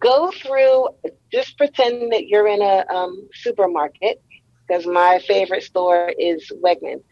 go 0.00 0.30
through. 0.30 0.88
Just 1.32 1.58
pretend 1.58 2.12
that 2.12 2.26
you're 2.28 2.48
in 2.48 2.62
a 2.62 2.84
um, 2.92 3.28
supermarket 3.34 4.22
because 4.66 4.86
my 4.86 5.20
favorite 5.26 5.62
store 5.62 6.12
is 6.18 6.50
Wegmans, 6.62 7.02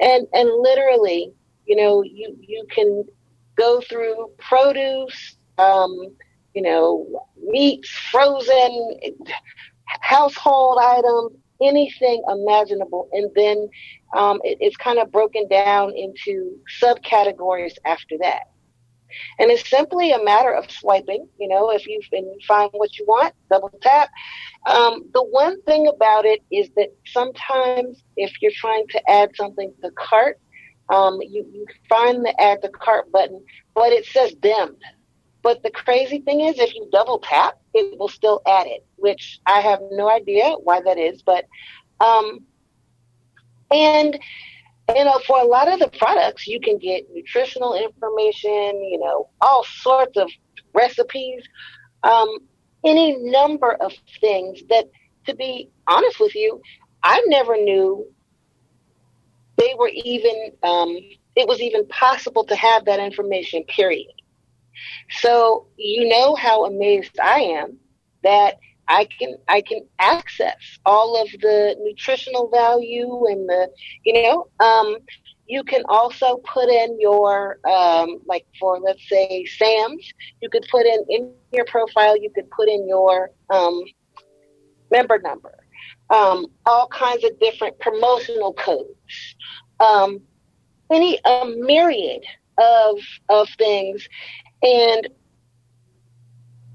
and 0.00 0.26
and 0.32 0.50
literally, 0.60 1.32
you 1.66 1.76
know, 1.76 2.02
you 2.02 2.36
you 2.40 2.66
can 2.70 3.04
go 3.56 3.80
through 3.80 4.30
produce, 4.38 5.36
um, 5.58 5.92
you 6.54 6.62
know, 6.62 7.24
meats, 7.42 7.88
frozen, 8.10 8.98
household 9.86 10.78
items, 10.80 11.32
anything 11.62 12.22
imaginable, 12.28 13.08
and 13.12 13.30
then 13.34 13.68
um, 14.16 14.40
it, 14.44 14.58
it's 14.60 14.76
kind 14.76 14.98
of 14.98 15.10
broken 15.10 15.48
down 15.48 15.92
into 15.96 16.58
subcategories 16.82 17.74
after 17.84 18.16
that. 18.20 18.44
And 19.38 19.50
it's 19.50 19.68
simply 19.68 20.12
a 20.12 20.22
matter 20.22 20.52
of 20.52 20.70
swiping. 20.70 21.28
You 21.38 21.48
know, 21.48 21.70
if 21.70 21.86
you 21.86 22.00
find 22.46 22.70
what 22.72 22.98
you 22.98 23.04
want, 23.06 23.34
double 23.50 23.70
tap. 23.80 24.10
Um, 24.66 25.04
the 25.12 25.22
one 25.22 25.62
thing 25.62 25.86
about 25.86 26.24
it 26.24 26.40
is 26.50 26.68
that 26.76 26.88
sometimes 27.06 28.02
if 28.16 28.32
you're 28.40 28.52
trying 28.54 28.86
to 28.88 29.10
add 29.10 29.30
something 29.36 29.72
to 29.82 29.90
cart, 29.92 30.40
um, 30.88 31.20
you, 31.22 31.46
you 31.52 31.66
find 31.88 32.24
the 32.24 32.40
add 32.40 32.62
to 32.62 32.68
cart 32.68 33.10
button, 33.12 33.44
but 33.74 33.92
it 33.92 34.04
says 34.06 34.34
dimmed. 34.34 34.82
But 35.44 35.62
the 35.62 35.70
crazy 35.70 36.20
thing 36.20 36.40
is, 36.40 36.58
if 36.58 36.74
you 36.74 36.88
double 36.90 37.18
tap, 37.18 37.58
it 37.74 37.98
will 37.98 38.08
still 38.08 38.40
add 38.46 38.66
it, 38.66 38.84
which 38.96 39.40
I 39.44 39.60
have 39.60 39.80
no 39.90 40.08
idea 40.10 40.54
why 40.54 40.80
that 40.80 40.96
is. 40.98 41.20
But, 41.20 41.44
um, 42.00 42.40
and, 43.70 44.18
you 44.96 45.04
know, 45.04 45.20
for 45.26 45.38
a 45.38 45.44
lot 45.44 45.70
of 45.70 45.80
the 45.80 45.88
products, 45.88 46.46
you 46.46 46.60
can 46.60 46.78
get 46.78 47.12
nutritional 47.12 47.74
information, 47.74 48.82
you 48.82 48.98
know, 48.98 49.28
all 49.42 49.64
sorts 49.64 50.16
of 50.16 50.30
recipes, 50.72 51.42
um, 52.02 52.38
any 52.82 53.14
number 53.18 53.72
of 53.72 53.92
things 54.22 54.62
that, 54.70 54.86
to 55.26 55.34
be 55.34 55.68
honest 55.86 56.20
with 56.20 56.34
you, 56.34 56.62
I 57.02 57.22
never 57.26 57.56
knew 57.56 58.06
they 59.58 59.74
were 59.78 59.90
even, 59.92 60.52
um, 60.62 60.96
it 61.36 61.46
was 61.46 61.60
even 61.60 61.86
possible 61.88 62.44
to 62.44 62.56
have 62.56 62.86
that 62.86 62.98
information, 62.98 63.64
period. 63.64 64.08
So 65.20 65.66
you 65.76 66.08
know 66.08 66.34
how 66.34 66.66
amazed 66.66 67.18
I 67.20 67.40
am 67.40 67.78
that 68.22 68.58
I 68.88 69.06
can 69.18 69.36
I 69.48 69.60
can 69.60 69.80
access 69.98 70.78
all 70.84 71.20
of 71.20 71.28
the 71.40 71.76
nutritional 71.80 72.48
value 72.48 73.26
and 73.26 73.48
the 73.48 73.70
you 74.04 74.22
know 74.22 74.48
um, 74.60 74.98
you 75.46 75.62
can 75.64 75.82
also 75.88 76.38
put 76.38 76.68
in 76.68 76.98
your 77.00 77.58
um, 77.68 78.20
like 78.26 78.46
for 78.58 78.78
let's 78.80 79.08
say 79.08 79.44
Sam's 79.44 80.12
you 80.40 80.50
could 80.50 80.66
put 80.70 80.86
in 80.86 81.04
in 81.08 81.32
your 81.52 81.64
profile 81.66 82.16
you 82.16 82.30
could 82.34 82.50
put 82.50 82.68
in 82.68 82.88
your 82.88 83.30
um, 83.50 83.82
member 84.90 85.18
number 85.18 85.54
um, 86.10 86.46
all 86.66 86.88
kinds 86.88 87.24
of 87.24 87.38
different 87.40 87.78
promotional 87.78 88.52
codes 88.54 89.36
um, 89.80 90.20
any 90.90 91.18
a 91.24 91.44
myriad 91.46 92.22
of 92.58 92.98
of 93.28 93.48
things 93.58 94.06
and 94.64 95.08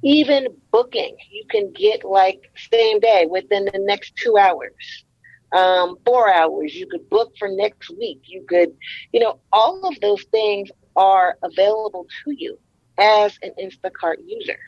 even 0.03 0.47
booking, 0.71 1.17
you 1.29 1.43
can 1.49 1.71
get 1.73 2.05
like 2.05 2.39
same 2.71 2.99
day 2.99 3.25
within 3.29 3.65
the 3.65 3.79
next 3.79 4.15
two 4.15 4.37
hours, 4.37 5.05
um, 5.51 5.97
four 6.05 6.31
hours. 6.31 6.73
You 6.75 6.87
could 6.87 7.09
book 7.09 7.33
for 7.37 7.49
next 7.49 7.89
week. 7.89 8.21
You 8.25 8.45
could, 8.47 8.73
you 9.11 9.19
know, 9.19 9.39
all 9.51 9.85
of 9.85 9.99
those 9.99 10.23
things 10.31 10.69
are 10.95 11.37
available 11.43 12.05
to 12.23 12.31
you 12.37 12.57
as 12.97 13.37
an 13.41 13.51
Instacart 13.61 14.17
user. 14.25 14.59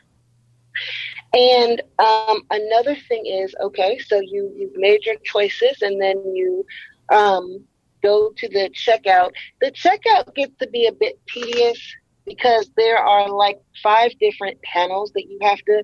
And 1.34 1.80
um, 1.98 2.42
another 2.50 2.96
thing 3.08 3.24
is, 3.24 3.54
okay, 3.60 3.98
so 3.98 4.20
you 4.20 4.52
you've 4.56 4.76
made 4.76 5.06
your 5.06 5.16
choices, 5.24 5.80
and 5.80 6.00
then 6.00 6.34
you 6.34 6.66
um, 7.10 7.64
go 8.02 8.32
to 8.36 8.48
the 8.48 8.70
checkout. 8.70 9.30
The 9.60 9.70
checkout 9.70 10.34
gets 10.34 10.56
to 10.58 10.68
be 10.68 10.86
a 10.86 10.92
bit 10.92 11.18
tedious 11.28 11.80
because 12.26 12.70
there 12.76 12.98
are 12.98 13.28
like 13.28 13.60
five 13.82 14.12
different 14.20 14.60
panels 14.62 15.12
that 15.14 15.24
you 15.28 15.38
have 15.42 15.58
to 15.58 15.82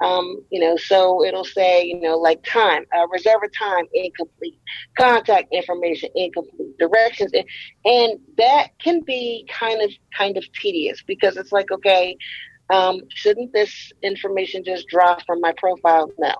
um, 0.00 0.44
you 0.50 0.60
know, 0.60 0.76
so 0.76 1.24
it'll 1.24 1.44
say, 1.44 1.84
you 1.84 2.00
know, 2.00 2.16
like 2.16 2.44
time, 2.44 2.84
uh, 2.96 3.08
reserve 3.08 3.40
a 3.44 3.48
time, 3.48 3.84
incomplete, 3.92 4.60
contact 4.96 5.48
information, 5.52 6.10
incomplete, 6.14 6.78
directions, 6.78 7.32
and 7.84 8.20
that 8.36 8.68
can 8.78 9.00
be 9.00 9.46
kind 9.50 9.82
of, 9.82 9.90
kind 10.16 10.36
of 10.36 10.44
tedious 10.52 11.02
because 11.06 11.36
it's 11.36 11.50
like, 11.50 11.70
okay, 11.72 12.16
um, 12.70 13.00
shouldn't 13.08 13.52
this 13.52 13.92
information 14.02 14.62
just 14.64 14.86
drop 14.88 15.24
from 15.26 15.40
my 15.40 15.52
profile? 15.56 16.10
No. 16.18 16.34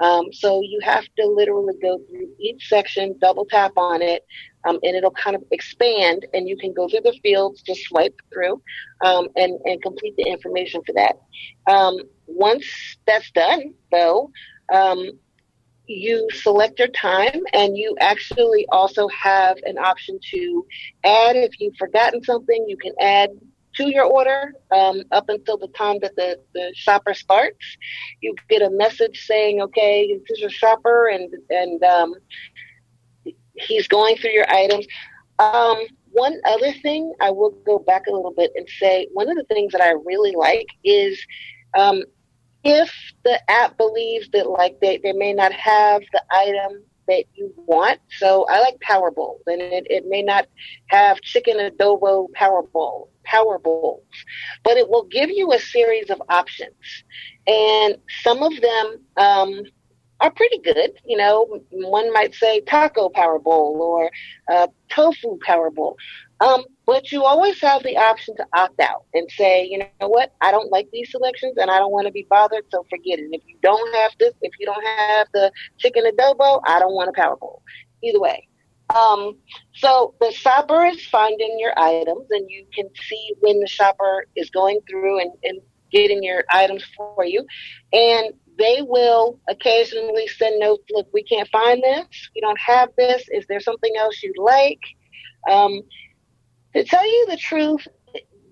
Um, 0.00 0.32
so 0.32 0.62
you 0.62 0.80
have 0.82 1.04
to 1.18 1.26
literally 1.26 1.74
go 1.80 1.98
through 2.10 2.28
each 2.40 2.68
section, 2.68 3.16
double 3.20 3.46
tap 3.46 3.72
on 3.76 4.02
it, 4.02 4.24
um, 4.64 4.78
and 4.82 4.96
it'll 4.96 5.10
kind 5.10 5.36
of 5.36 5.42
expand, 5.50 6.26
and 6.34 6.48
you 6.48 6.56
can 6.56 6.72
go 6.72 6.88
through 6.88 7.00
the 7.00 7.18
fields, 7.22 7.62
just 7.62 7.82
swipe 7.84 8.18
through, 8.32 8.60
um, 9.04 9.28
and 9.36 9.58
and 9.64 9.82
complete 9.82 10.14
the 10.16 10.24
information 10.24 10.82
for 10.84 10.92
that. 10.92 11.18
Um, 11.70 11.96
once 12.26 12.66
that's 13.06 13.30
done, 13.30 13.74
though, 13.90 14.30
um, 14.72 15.10
you 15.86 16.28
select 16.32 16.78
your 16.78 16.88
time, 16.88 17.42
and 17.52 17.76
you 17.76 17.96
actually 18.00 18.66
also 18.70 19.08
have 19.08 19.56
an 19.64 19.78
option 19.78 20.18
to 20.30 20.66
add 21.04 21.36
if 21.36 21.58
you've 21.58 21.76
forgotten 21.76 22.22
something. 22.22 22.64
You 22.68 22.76
can 22.76 22.92
add 23.00 23.30
to 23.74 23.88
your 23.88 24.04
order 24.04 24.52
um, 24.72 25.02
up 25.12 25.28
until 25.28 25.56
the 25.56 25.68
time 25.68 25.98
that 26.02 26.14
the, 26.16 26.38
the 26.54 26.72
shopper 26.74 27.14
starts. 27.14 27.64
You 28.20 28.34
get 28.48 28.62
a 28.62 28.70
message 28.70 29.24
saying, 29.26 29.60
okay, 29.62 30.12
this 30.12 30.36
is 30.36 30.40
your 30.40 30.50
shopper 30.50 31.08
and, 31.08 31.32
and 31.50 31.82
um, 31.84 32.14
he's 33.66 33.88
going 33.88 34.16
through 34.16 34.32
your 34.32 34.50
items. 34.50 34.86
Um, 35.38 35.78
one 36.12 36.38
other 36.44 36.72
thing, 36.82 37.12
I 37.20 37.30
will 37.30 37.50
go 37.64 37.78
back 37.78 38.06
a 38.06 38.12
little 38.12 38.34
bit 38.36 38.50
and 38.54 38.68
say 38.68 39.08
one 39.12 39.30
of 39.30 39.36
the 39.36 39.44
things 39.44 39.72
that 39.72 39.80
I 39.80 39.92
really 40.04 40.32
like 40.32 40.66
is 40.84 41.18
um, 41.76 42.02
if 42.64 42.92
the 43.24 43.40
app 43.50 43.78
believes 43.78 44.28
that 44.32 44.48
like 44.50 44.78
they, 44.80 44.98
they 44.98 45.12
may 45.12 45.32
not 45.32 45.52
have 45.52 46.02
the 46.12 46.22
item 46.30 46.82
that 47.08 47.24
you 47.34 47.52
want. 47.56 48.00
So 48.18 48.46
I 48.48 48.60
like 48.60 48.80
Power 48.80 49.10
Bowls, 49.10 49.42
and 49.46 49.60
it, 49.60 49.86
it 49.90 50.04
may 50.06 50.22
not 50.22 50.46
have 50.88 51.20
chicken 51.20 51.56
adobo 51.56 52.32
Power 52.32 52.62
Bowl, 52.62 53.10
Power 53.24 53.58
Bowls, 53.58 54.04
but 54.62 54.76
it 54.76 54.88
will 54.88 55.04
give 55.04 55.30
you 55.30 55.52
a 55.52 55.58
series 55.58 56.10
of 56.10 56.22
options, 56.28 57.04
and 57.46 57.96
some 58.22 58.42
of 58.42 58.52
them 58.60 59.04
um, 59.16 59.62
are 60.20 60.30
pretty 60.30 60.58
good. 60.58 60.92
You 61.04 61.16
know, 61.16 61.60
one 61.70 62.12
might 62.12 62.34
say 62.34 62.60
taco 62.60 63.08
Power 63.08 63.38
Bowl 63.38 63.80
or 63.80 64.10
uh, 64.54 64.66
tofu 64.90 65.38
Power 65.44 65.70
Bowl. 65.70 65.96
Um, 66.40 66.64
But 66.86 67.12
you 67.12 67.24
always 67.24 67.60
have 67.60 67.82
the 67.82 67.96
option 67.96 68.34
to 68.36 68.46
opt 68.56 68.80
out 68.80 69.04
and 69.14 69.30
say, 69.30 69.66
you 69.70 69.78
know 69.78 70.08
what, 70.08 70.32
I 70.40 70.50
don't 70.50 70.70
like 70.72 70.88
these 70.92 71.10
selections 71.10 71.54
and 71.58 71.70
I 71.70 71.78
don't 71.78 71.92
want 71.92 72.06
to 72.06 72.12
be 72.12 72.26
bothered, 72.28 72.64
so 72.70 72.84
forget 72.90 73.18
it. 73.18 73.24
And 73.24 73.34
If 73.34 73.42
you 73.46 73.56
don't 73.62 73.94
have 73.94 74.12
this, 74.18 74.34
if 74.40 74.52
you 74.58 74.66
don't 74.66 74.84
have 74.84 75.28
the 75.32 75.52
chicken 75.78 76.04
adobo, 76.04 76.60
I 76.66 76.80
don't 76.80 76.94
want 76.94 77.10
a 77.10 77.12
power 77.12 77.36
bowl. 77.36 77.62
Either 78.02 78.20
way. 78.20 78.48
Um, 78.94 79.36
so 79.74 80.14
the 80.20 80.32
shopper 80.32 80.84
is 80.86 81.06
finding 81.06 81.56
your 81.58 81.72
items 81.78 82.26
and 82.30 82.50
you 82.50 82.66
can 82.74 82.88
see 83.08 83.34
when 83.40 83.60
the 83.60 83.68
shopper 83.68 84.26
is 84.34 84.50
going 84.50 84.80
through 84.88 85.20
and, 85.20 85.30
and 85.44 85.60
getting 85.92 86.22
your 86.22 86.44
items 86.50 86.84
for 86.96 87.24
you. 87.24 87.46
And 87.92 88.32
they 88.60 88.82
will 88.82 89.40
occasionally 89.48 90.26
send 90.28 90.60
notes, 90.60 90.84
look, 90.90 91.08
we 91.14 91.22
can't 91.24 91.48
find 91.48 91.82
this. 91.82 92.06
We 92.34 92.42
don't 92.42 92.60
have 92.60 92.90
this. 92.96 93.24
Is 93.30 93.46
there 93.48 93.58
something 93.58 93.92
else 93.98 94.22
you'd 94.22 94.38
like? 94.38 94.80
Um, 95.50 95.80
to 96.76 96.84
tell 96.84 97.04
you 97.04 97.26
the 97.30 97.38
truth, 97.38 97.88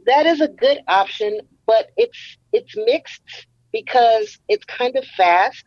that 0.07 0.25
is 0.25 0.41
a 0.41 0.49
good 0.49 0.81
option, 0.89 1.41
but 1.67 1.91
it's 1.99 2.39
it's 2.55 2.75
mixed 2.77 3.47
because 3.71 4.39
it's 4.49 4.65
kind 4.65 4.97
of 4.97 5.05
fast, 5.17 5.65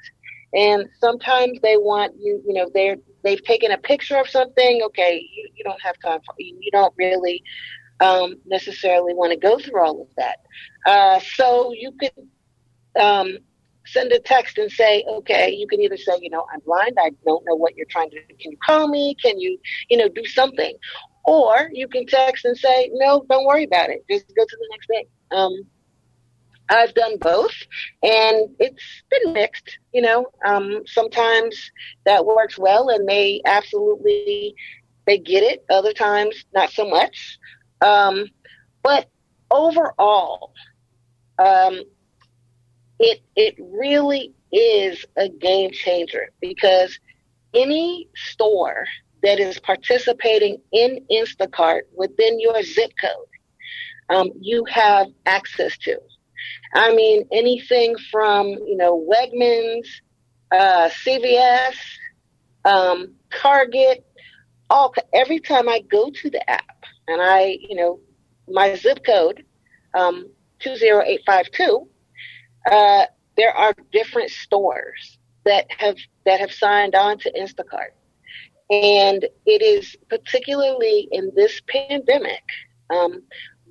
and 0.54 0.90
sometimes 1.00 1.60
they 1.62 1.78
want 1.78 2.14
you. 2.20 2.42
You 2.46 2.56
know, 2.56 2.70
they're 2.74 2.98
they've 3.24 3.44
taken 3.44 3.72
a 3.72 3.78
picture 3.78 4.18
of 4.18 4.28
something. 4.28 4.82
Okay, 4.86 5.24
you, 5.34 5.50
you 5.56 5.64
don't 5.64 5.82
have 5.82 5.96
time 6.04 6.20
for 6.26 6.34
you. 6.40 6.58
Don't 6.72 6.94
really 6.98 7.44
um, 8.00 8.36
necessarily 8.46 9.14
want 9.14 9.32
to 9.32 9.38
go 9.38 9.60
through 9.60 9.86
all 9.86 10.02
of 10.02 10.08
that. 10.18 10.38
Uh, 10.88 11.20
so 11.36 11.72
you 11.74 11.92
could 12.00 12.12
um, 13.00 13.38
send 13.86 14.12
a 14.12 14.20
text 14.20 14.58
and 14.58 14.72
say, 14.72 15.04
okay, 15.08 15.52
you 15.52 15.68
can 15.68 15.82
either 15.82 15.98
say, 15.98 16.14
you 16.22 16.30
know, 16.30 16.46
I'm 16.54 16.60
blind. 16.62 16.98
I 17.00 17.12
don't 17.26 17.46
know 17.46 17.56
what 17.56 17.76
you're 17.76 17.88
trying 17.90 18.10
to 18.12 18.16
do. 18.16 18.36
Can 18.40 18.52
you 18.52 18.58
call 18.66 18.88
me? 18.88 19.16
Can 19.22 19.40
you, 19.40 19.58
you 19.90 19.98
know, 19.98 20.08
do 20.08 20.26
something? 20.26 20.74
Or 21.26 21.70
you 21.74 21.88
can 21.88 22.06
text 22.06 22.46
and 22.46 22.58
say, 22.58 22.90
no, 22.94 23.26
don't 23.30 23.46
worry 23.46 23.64
about 23.64 23.90
it. 23.90 24.04
Just 24.10 24.28
go 24.36 24.44
to 24.44 24.58
the 24.58 24.68
next 24.72 24.88
day. 24.88 25.08
Um, 25.32 25.54
I've 26.70 26.94
done 26.94 27.18
both 27.18 27.54
and 28.02 28.50
it's 28.60 29.04
been 29.10 29.34
mixed, 29.34 29.78
you 29.94 30.02
know, 30.02 30.28
um, 30.46 30.82
sometimes 30.86 31.72
that 32.06 32.26
works 32.26 32.58
well 32.58 32.90
and 32.90 33.08
they 33.08 33.42
absolutely, 33.46 34.56
they 35.06 35.18
get 35.18 35.44
it. 35.44 35.66
Other 35.70 35.92
times, 35.92 36.46
not 36.54 36.72
so 36.72 36.88
much. 36.88 37.38
Um, 37.82 38.26
but 38.84 39.10
overall, 39.52 40.54
um, 41.40 41.82
it, 43.02 43.22
it 43.36 43.56
really 43.60 44.34
is 44.52 45.04
a 45.18 45.28
game 45.28 45.72
changer 45.72 46.30
because 46.40 47.00
any 47.54 48.08
store 48.16 48.86
that 49.24 49.40
is 49.40 49.60
participating 49.60 50.62
in 50.72 51.06
Instacart 51.12 51.82
within 51.96 52.40
your 52.40 52.62
zip 52.62 52.92
code, 53.02 54.16
um, 54.16 54.32
you 54.40 54.66
have 54.66 55.08
access 55.26 55.78
to. 55.80 56.00
I 56.74 56.94
mean, 56.94 57.28
anything 57.32 57.96
from, 58.12 58.48
you 58.48 58.78
know, 58.78 59.04
Wegmans, 59.12 59.88
uh, 60.52 60.90
CVS, 60.90 61.76
um, 62.66 63.16
Target, 63.32 64.06
all, 64.70 64.94
every 65.14 65.40
time 65.40 65.68
I 65.68 65.82
go 65.82 66.12
to 66.12 66.30
the 66.30 66.50
app 66.50 66.86
and 67.08 67.22
I, 67.22 67.58
you 67.68 67.76
know, 67.76 68.00
my 68.48 68.76
zip 68.76 69.04
code, 69.06 69.44
um, 69.94 70.28
20852, 70.60 71.88
uh, 72.70 73.06
there 73.38 73.56
are 73.56 73.74
different 73.92 74.30
stores 74.30 75.18
that 75.46 75.66
have, 75.78 75.98
that 76.26 76.40
have 76.40 76.52
signed 76.52 76.96
on 76.96 77.18
to 77.20 77.32
Instacart. 77.32 77.92
And 78.70 79.26
it 79.46 79.62
is 79.62 79.96
particularly 80.10 81.08
in 81.12 81.32
this 81.36 81.62
pandemic 81.68 82.44
um, 82.90 83.22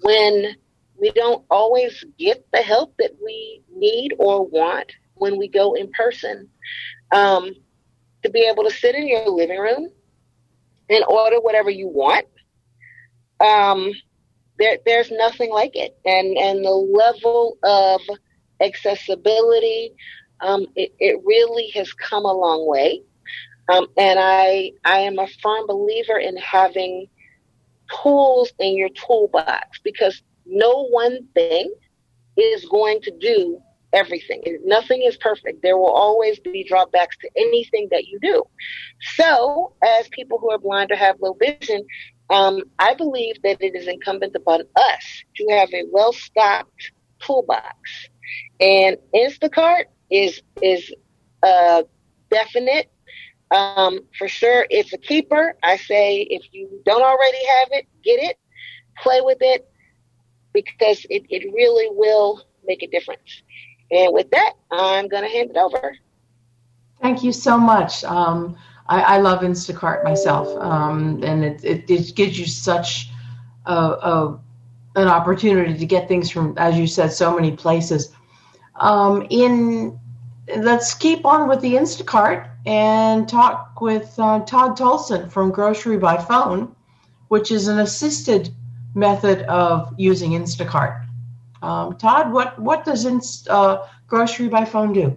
when 0.03 0.57
we 1.01 1.11
don't 1.13 1.45
always 1.51 2.05
get 2.19 2.47
the 2.53 2.61
help 2.63 2.95
that 2.99 3.13
we 3.25 3.63
need 3.75 4.15
or 4.19 4.47
want 4.47 4.93
when 5.15 5.39
we 5.39 5.49
go 5.49 5.75
in 5.75 5.91
person. 5.93 6.49
Um, 7.13 7.55
to 8.23 8.31
be 8.31 8.41
able 8.41 8.65
to 8.65 8.71
sit 8.71 8.95
in 8.95 9.09
your 9.09 9.29
living 9.29 9.59
room 9.59 9.91
and 10.91 11.05
order 11.09 11.41
whatever 11.41 11.71
you 11.71 11.89
want, 11.89 12.27
um, 13.41 13.91
there, 14.59 14.79
there's 14.85 15.11
nothing 15.11 15.51
like 15.51 15.75
it. 15.75 15.99
And, 16.05 16.37
and 16.37 16.65
the 16.65 16.71
level 16.71 17.57
of 17.63 18.01
accessibility, 18.61 19.93
um, 20.41 20.67
it, 20.75 20.93
it 20.99 21.21
really 21.25 21.71
has 21.75 21.93
come 21.93 22.25
a 22.25 22.33
long 22.33 22.69
way. 22.69 23.03
Um, 23.69 23.87
and 23.97 24.19
I, 24.19 24.73
I 24.85 25.01
am 25.01 25.19
a 25.19 25.29
firm 25.43 25.67
believer 25.67 26.19
in 26.19 26.37
having 26.37 27.07
tools 28.03 28.53
in 28.59 28.77
your 28.77 28.89
toolbox 28.89 29.81
because 29.85 30.23
no 30.47 30.87
one 30.89 31.29
thing 31.35 31.73
is 32.37 32.65
going 32.67 33.01
to 33.03 33.13
do 33.21 33.61
everything. 33.93 34.43
Nothing 34.65 35.03
is 35.03 35.17
perfect. 35.17 35.63
There 35.63 35.77
will 35.77 35.93
always 35.93 36.39
be 36.41 36.65
drawbacks 36.67 37.17
to 37.19 37.31
anything 37.37 37.89
that 37.91 38.07
you 38.07 38.19
do. 38.21 38.43
So, 39.17 39.75
as 39.85 40.09
people 40.09 40.39
who 40.39 40.51
are 40.51 40.59
blind 40.59 40.91
or 40.91 40.97
have 40.97 41.17
low 41.21 41.37
vision, 41.39 41.85
um, 42.31 42.63
I 42.79 42.95
believe 42.95 43.37
that 43.43 43.61
it 43.61 43.75
is 43.75 43.89
incumbent 43.89 44.35
upon 44.37 44.63
us 44.77 45.25
to 45.37 45.47
have 45.51 45.73
a 45.75 45.85
well 45.91 46.13
stocked 46.13 46.93
toolbox. 47.21 48.09
And 48.61 48.97
Instacart 49.15 49.85
is 50.11 50.43
is 50.63 50.93
a 51.43 51.85
definite 52.31 52.91
um, 53.51 54.01
for 54.17 54.29
sure, 54.29 54.67
it's 54.71 54.93
a 54.93 54.99
keeper. 54.99 55.57
I 55.63 55.77
say 55.77 56.21
if 56.21 56.43
you 56.53 56.83
don't 56.85 57.03
already 57.03 57.45
have 57.59 57.69
it, 57.73 57.89
get 58.05 58.23
it, 58.23 58.39
play 59.03 59.21
with 59.21 59.39
it, 59.41 59.69
because 60.53 61.05
it, 61.11 61.25
it 61.29 61.53
really 61.53 61.89
will 61.91 62.43
make 62.65 62.83
a 62.83 62.87
difference. 62.87 63.43
And 63.91 64.13
with 64.13 64.31
that, 64.31 64.53
I'm 64.71 65.09
going 65.09 65.25
to 65.25 65.29
hand 65.29 65.51
it 65.51 65.57
over. 65.57 65.97
Thank 67.03 67.25
you 67.25 67.33
so 67.33 67.59
much. 67.59 68.05
Um, 68.05 68.57
I, 68.87 69.01
I, 69.01 69.19
love 69.19 69.41
Instacart 69.41 70.05
myself, 70.05 70.49
um, 70.61 71.23
and 71.23 71.45
it, 71.45 71.65
it, 71.65 71.91
it, 71.91 72.15
gives 72.15 72.39
you 72.39 72.47
such 72.47 73.09
a, 73.65 73.73
a, 73.73 74.41
an 74.97 75.09
opportunity 75.09 75.79
to 75.79 75.87
get 75.87 76.09
things 76.09 76.31
from, 76.31 76.55
as 76.59 76.77
you 76.77 76.87
said, 76.87 77.13
so 77.13 77.35
many 77.35 77.53
places. 77.53 78.13
Um, 78.81 79.27
in 79.31 79.99
let's 80.57 80.95
keep 80.95 81.25
on 81.25 81.49
with 81.49 81.61
the 81.61 81.75
Instacart 81.75 82.49
and 82.67 83.29
talk 83.29 83.81
with 83.81 84.15
uh, 84.19 84.41
Todd 84.41 84.77
Tolson 84.77 85.31
from 85.31 85.51
Grocery 85.51 85.99
by 85.99 86.17
Phone, 86.17 86.75
which 87.29 87.53
is 87.53 87.69
an 87.69 87.79
assisted 87.79 88.53
method 88.95 89.43
of 89.43 89.95
using 89.97 90.33
Instacart. 90.33 91.07
Um, 91.63 91.97
Todd, 91.97 92.33
what 92.33 92.59
what 92.59 92.85
does 92.85 93.05
Inst- 93.05 93.49
uh, 93.49 93.87
Grocery 94.09 94.49
by 94.49 94.65
Phone 94.65 94.93
do? 94.93 95.17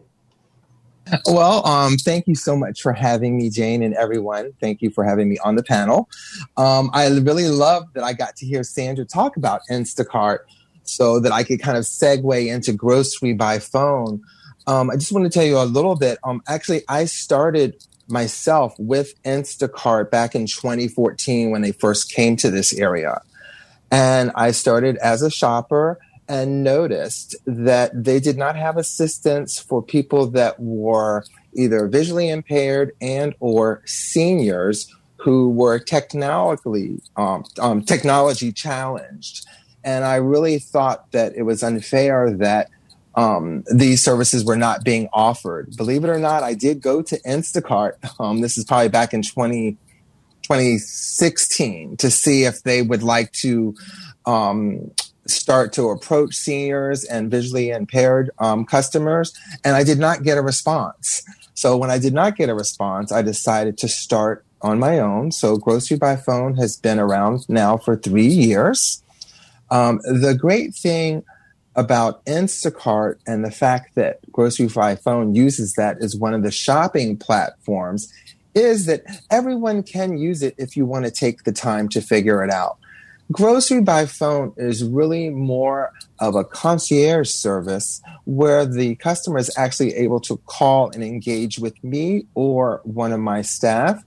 Well, 1.26 1.66
um, 1.68 1.98
thank 1.98 2.28
you 2.28 2.36
so 2.36 2.56
much 2.56 2.82
for 2.82 2.94
having 2.94 3.38
me, 3.38 3.50
Jane, 3.50 3.84
and 3.84 3.94
everyone. 3.96 4.54
Thank 4.62 4.82
you 4.82 4.90
for 4.90 5.04
having 5.04 5.28
me 5.28 5.38
on 5.44 5.56
the 5.56 5.64
panel. 5.64 6.10
Um, 6.56 6.90
I 6.94 7.08
really 7.08 7.50
love 7.50 7.86
that 7.94 8.04
I 8.04 8.14
got 8.14 8.38
to 8.38 8.46
hear 8.46 8.64
Sandra 8.64 9.04
talk 9.04 9.36
about 9.36 9.62
Instacart 9.70 10.40
so 10.84 11.20
that 11.20 11.32
I 11.32 11.44
could 11.44 11.62
kind 11.62 11.78
of 11.78 11.84
segue 11.84 12.48
into 12.48 12.74
Grocery 12.74 13.34
by 13.34 13.60
Phone. 13.60 14.22
Um, 14.68 14.90
I 14.90 14.96
just 14.96 15.12
want 15.12 15.26
to 15.26 15.30
tell 15.30 15.46
you 15.46 15.58
a 15.58 15.66
little 15.66 15.96
bit. 15.96 16.20
Um, 16.24 16.42
actually, 16.48 16.84
I 16.88 17.06
started 17.06 17.84
myself 18.08 18.76
with 18.78 19.22
Instacart 19.24 20.12
back 20.12 20.36
in 20.36 20.46
2014 20.46 21.52
when 21.52 21.62
they 21.62 21.72
first 21.72 22.12
came 22.12 22.36
to 22.38 22.52
this 22.52 22.74
area. 22.74 23.22
And 23.92 24.32
I 24.36 24.52
started 24.52 24.98
as 24.98 25.22
a 25.22 25.30
shopper 25.30 26.00
and 26.28 26.64
noticed 26.64 27.36
that 27.46 27.92
they 27.94 28.20
did 28.20 28.38
not 28.38 28.56
have 28.56 28.78
assistance 28.78 29.60
for 29.60 29.82
people 29.82 30.28
that 30.32 30.60
were 30.60 31.26
either 31.54 31.88
visually 31.88 32.30
impaired 32.30 32.94
and 33.02 33.36
or 33.40 33.82
seniors 33.86 34.92
who 35.18 35.50
were 35.50 35.80
technologically 35.80 37.00
um, 37.16 37.44
um, 37.60 37.82
technology 37.82 38.52
challenged 38.52 39.46
and 39.84 40.06
i 40.06 40.16
really 40.16 40.60
thought 40.60 41.12
that 41.12 41.34
it 41.36 41.44
was 41.44 41.64
unfair 41.64 42.32
that 42.32 42.70
um, 43.16 43.64
these 43.72 44.02
services 44.02 44.44
were 44.44 44.56
not 44.56 44.84
being 44.84 45.08
offered. 45.14 45.76
Believe 45.78 46.04
it 46.04 46.10
or 46.10 46.18
not, 46.18 46.42
I 46.44 46.56
did 46.56 46.82
go 46.82 47.02
to 47.04 47.20
Instacart. 47.22 47.94
Um, 48.20 48.42
this 48.42 48.58
is 48.58 48.66
probably 48.66 48.90
back 48.90 49.14
in 49.14 49.22
20, 49.22 49.78
2016 50.44 51.98
to 51.98 52.10
see 52.10 52.44
if 52.44 52.64
they 52.64 52.82
would 52.82 53.04
like 53.04 53.32
to 53.34 53.76
um, 54.26 54.92
start 55.28 55.74
to 55.74 55.90
approach 55.90 56.36
seniors 56.36 57.04
and 57.04 57.30
visually 57.30 57.70
impaired 57.70 58.32
um, 58.40 58.66
customers. 58.66 59.38
And 59.64 59.76
I 59.76 59.84
did 59.84 60.00
not 60.00 60.24
get 60.24 60.38
a 60.38 60.42
response. 60.42 61.24
So 61.54 61.78
when 61.78 61.92
I 61.92 61.98
did 61.98 62.14
not 62.14 62.36
get 62.36 62.50
a 62.50 62.56
response, 62.56 63.12
I 63.12 63.22
decided 63.22 63.78
to 63.80 63.88
start 63.88 64.46
on 64.62 64.80
my 64.80 65.00
own. 65.00 65.32
So 65.32 65.58
Grocery 65.58 65.98
by 65.98 66.16
Phone 66.16 66.56
has 66.56 66.78
been 66.78 67.00
around 67.00 67.48
now 67.50 67.78
for 67.78 67.96
three 67.96 68.28
years. 68.28 69.03
Um, 69.74 70.02
the 70.04 70.38
great 70.40 70.76
thing 70.76 71.24
about 71.76 72.24
Instacart 72.26 73.18
and 73.26 73.44
the 73.44 73.50
fact 73.50 73.96
that 73.96 74.20
Grocery 74.32 74.68
by 74.68 74.96
Phone 74.96 75.34
uses 75.34 75.74
that 75.74 75.98
as 76.00 76.16
one 76.16 76.36
of 76.36 76.44
the 76.44 76.52
shopping 76.52 77.18
platforms 77.18 78.14
is 78.54 78.86
that 78.86 79.02
everyone 79.32 79.82
can 79.82 80.16
use 80.16 80.44
it 80.44 80.54
if 80.60 80.78
you 80.78 80.86
want 80.86 81.06
to 81.06 81.12
take 81.12 81.44
the 81.44 81.52
time 81.52 81.90
to 81.90 82.02
figure 82.02 82.44
it 82.44 82.52
out. 82.52 82.78
Grocery 83.32 83.82
by 83.82 84.06
phone 84.06 84.54
is 84.58 84.84
really 84.84 85.32
more 85.32 85.92
of 86.20 86.36
a 86.36 86.44
concierge 86.44 87.32
service 87.32 88.00
where 88.26 88.68
the 88.68 88.94
customer 88.96 89.40
is 89.40 89.50
actually 89.58 89.96
able 89.96 90.20
to 90.20 90.38
call 90.46 90.92
and 90.92 91.04
engage 91.04 91.58
with 91.58 91.84
me 91.84 92.28
or 92.36 92.80
one 92.84 93.12
of 93.12 93.20
my 93.20 93.42
staff 93.42 94.04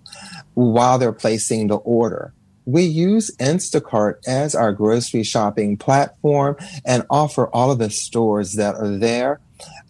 while 0.54 0.96
they're 0.98 1.12
placing 1.12 1.66
the 1.66 1.76
order. 1.78 2.32
We 2.66 2.82
use 2.82 3.34
Instacart 3.36 4.26
as 4.26 4.54
our 4.54 4.72
grocery 4.72 5.22
shopping 5.22 5.76
platform 5.76 6.56
and 6.84 7.04
offer 7.08 7.48
all 7.48 7.70
of 7.70 7.78
the 7.78 7.90
stores 7.90 8.54
that 8.54 8.74
are 8.74 8.96
there. 8.98 9.40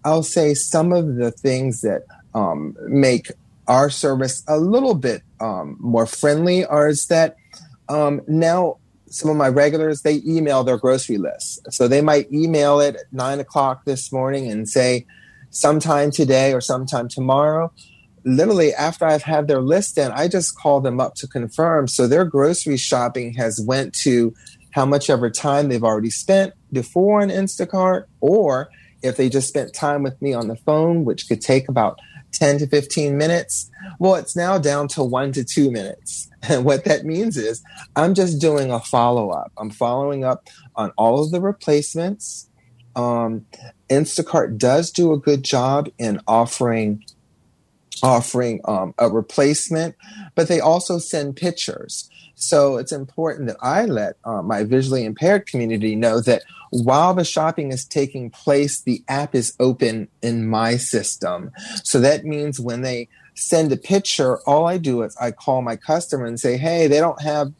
I'll 0.05 0.23
say 0.23 0.55
some 0.55 0.93
of 0.93 1.17
the 1.17 1.31
things 1.31 1.81
that 1.81 2.03
um, 2.35 2.77
make 2.87 3.33
our 3.67 3.91
service 3.91 4.43
a 4.47 4.59
little 4.59 4.95
bit 4.95 5.23
um, 5.41 5.77
more 5.81 6.07
friendly 6.07 6.65
are 6.65 6.89
is 6.89 7.07
that 7.07 7.37
um, 7.89 8.21
now 8.29 8.77
some 9.09 9.31
of 9.31 9.37
my 9.37 9.49
regulars 9.49 10.03
they 10.03 10.21
email 10.27 10.65
their 10.65 10.77
grocery 10.77 11.17
list 11.17 11.61
so 11.73 11.89
they 11.89 12.01
might 12.01 12.31
email 12.33 12.81
it 12.81 12.97
at 12.97 13.13
nine 13.13 13.41
o'clock 13.41 13.85
this 13.85 14.13
morning 14.13 14.51
and 14.51 14.69
say 14.69 15.07
sometime 15.51 16.11
today 16.11 16.53
or 16.53 16.61
sometime 16.61 17.09
tomorrow 17.09 17.73
literally 18.27 18.75
after 18.75 19.07
i've 19.07 19.23
had 19.23 19.49
their 19.49 19.63
list 19.63 19.97
in 19.97 20.11
i 20.13 20.29
just 20.29 20.57
call 20.59 20.81
them 20.81 21.01
up 21.01 21.15
to 21.15 21.27
confirm 21.27 21.87
so 21.89 22.07
their 22.07 22.25
grocery 22.25 22.77
shopping 22.77 23.33
has 23.33 23.61
went 23.67 23.95
to 23.95 24.35
how 24.73 24.85
much 24.85 25.09
ever 25.09 25.31
time 25.31 25.69
they've 25.69 25.85
already 25.85 26.11
spent 26.11 26.53
before 26.73 27.23
on 27.23 27.29
instacart 27.29 28.05
or 28.21 28.69
if 29.03 29.17
they 29.17 29.29
just 29.29 29.49
spent 29.49 29.73
time 29.73 30.03
with 30.03 30.21
me 30.21 30.35
on 30.35 30.49
the 30.49 30.57
phone 30.57 31.05
which 31.05 31.29
could 31.29 31.41
take 31.41 31.69
about 31.69 31.99
10 32.33 32.59
to 32.59 32.67
15 32.67 33.17
minutes. 33.17 33.71
Well, 33.99 34.15
it's 34.17 34.37
now 34.37 34.59
down 34.59 34.89
to 34.89 35.03
one 35.03 35.33
to 35.33 35.45
two 35.45 35.71
minutes. 35.71 36.29
And 36.43 36.65
what 36.67 36.85
that 36.85 37.05
means 37.05 37.37
is 37.37 37.63
I'm 37.95 38.15
just 38.15 38.41
doing 38.41 38.71
a 38.71 38.81
follow 38.81 39.31
up. 39.31 39.53
I'm 39.59 39.71
following 39.71 40.25
up 40.25 40.49
on 40.75 40.93
all 40.97 41.23
of 41.23 41.31
the 41.31 41.41
replacements. 41.41 42.49
Um, 42.95 43.47
Instacart 43.91 44.59
does 44.59 44.91
do 44.91 45.13
a 45.13 45.19
good 45.19 45.43
job 45.43 45.89
in 45.99 46.21
offering 46.27 47.05
offering 48.03 48.61
um, 48.65 48.95
a 48.99 49.09
replacement, 49.09 49.95
but 50.35 50.49
they 50.49 50.61
also 50.61 50.99
send 50.99 51.37
pictures. 51.37 52.09
So 52.35 52.77
it's 52.77 52.93
important 52.93 53.49
that 53.49 53.57
I 53.63 53.87
let 53.87 54.17
uh, 54.25 54.43
my 54.43 54.63
visually 54.63 55.05
impaired 55.05 55.47
community 55.47 55.97
know 55.97 56.21
that 56.21 56.43
while 56.71 57.15
the 57.15 57.25
shopping 57.25 57.73
is 57.73 57.85
taking 57.85 58.31
place, 58.31 58.83
the 58.83 59.03
app 59.09 59.35
is 59.35 59.55
open 59.59 60.09
in 60.21 60.47
my 60.47 60.77
system. 60.77 61.51
So 61.83 61.99
that 62.01 62.25
means 62.25 62.61
when 62.61 62.83
they 62.83 63.09
send 63.35 63.73
a 63.73 63.77
picture, 63.77 64.39
all 64.41 64.67
I 64.67 64.77
do 64.79 65.03
is 65.03 65.17
I 65.17 65.31
call 65.31 65.63
my 65.63 65.77
customer 65.77 66.27
and 66.27 66.39
say, 66.39 66.57
"Hey, 66.57 66.87
they 66.87 67.01
don't 67.01 67.21
have 67.23 67.53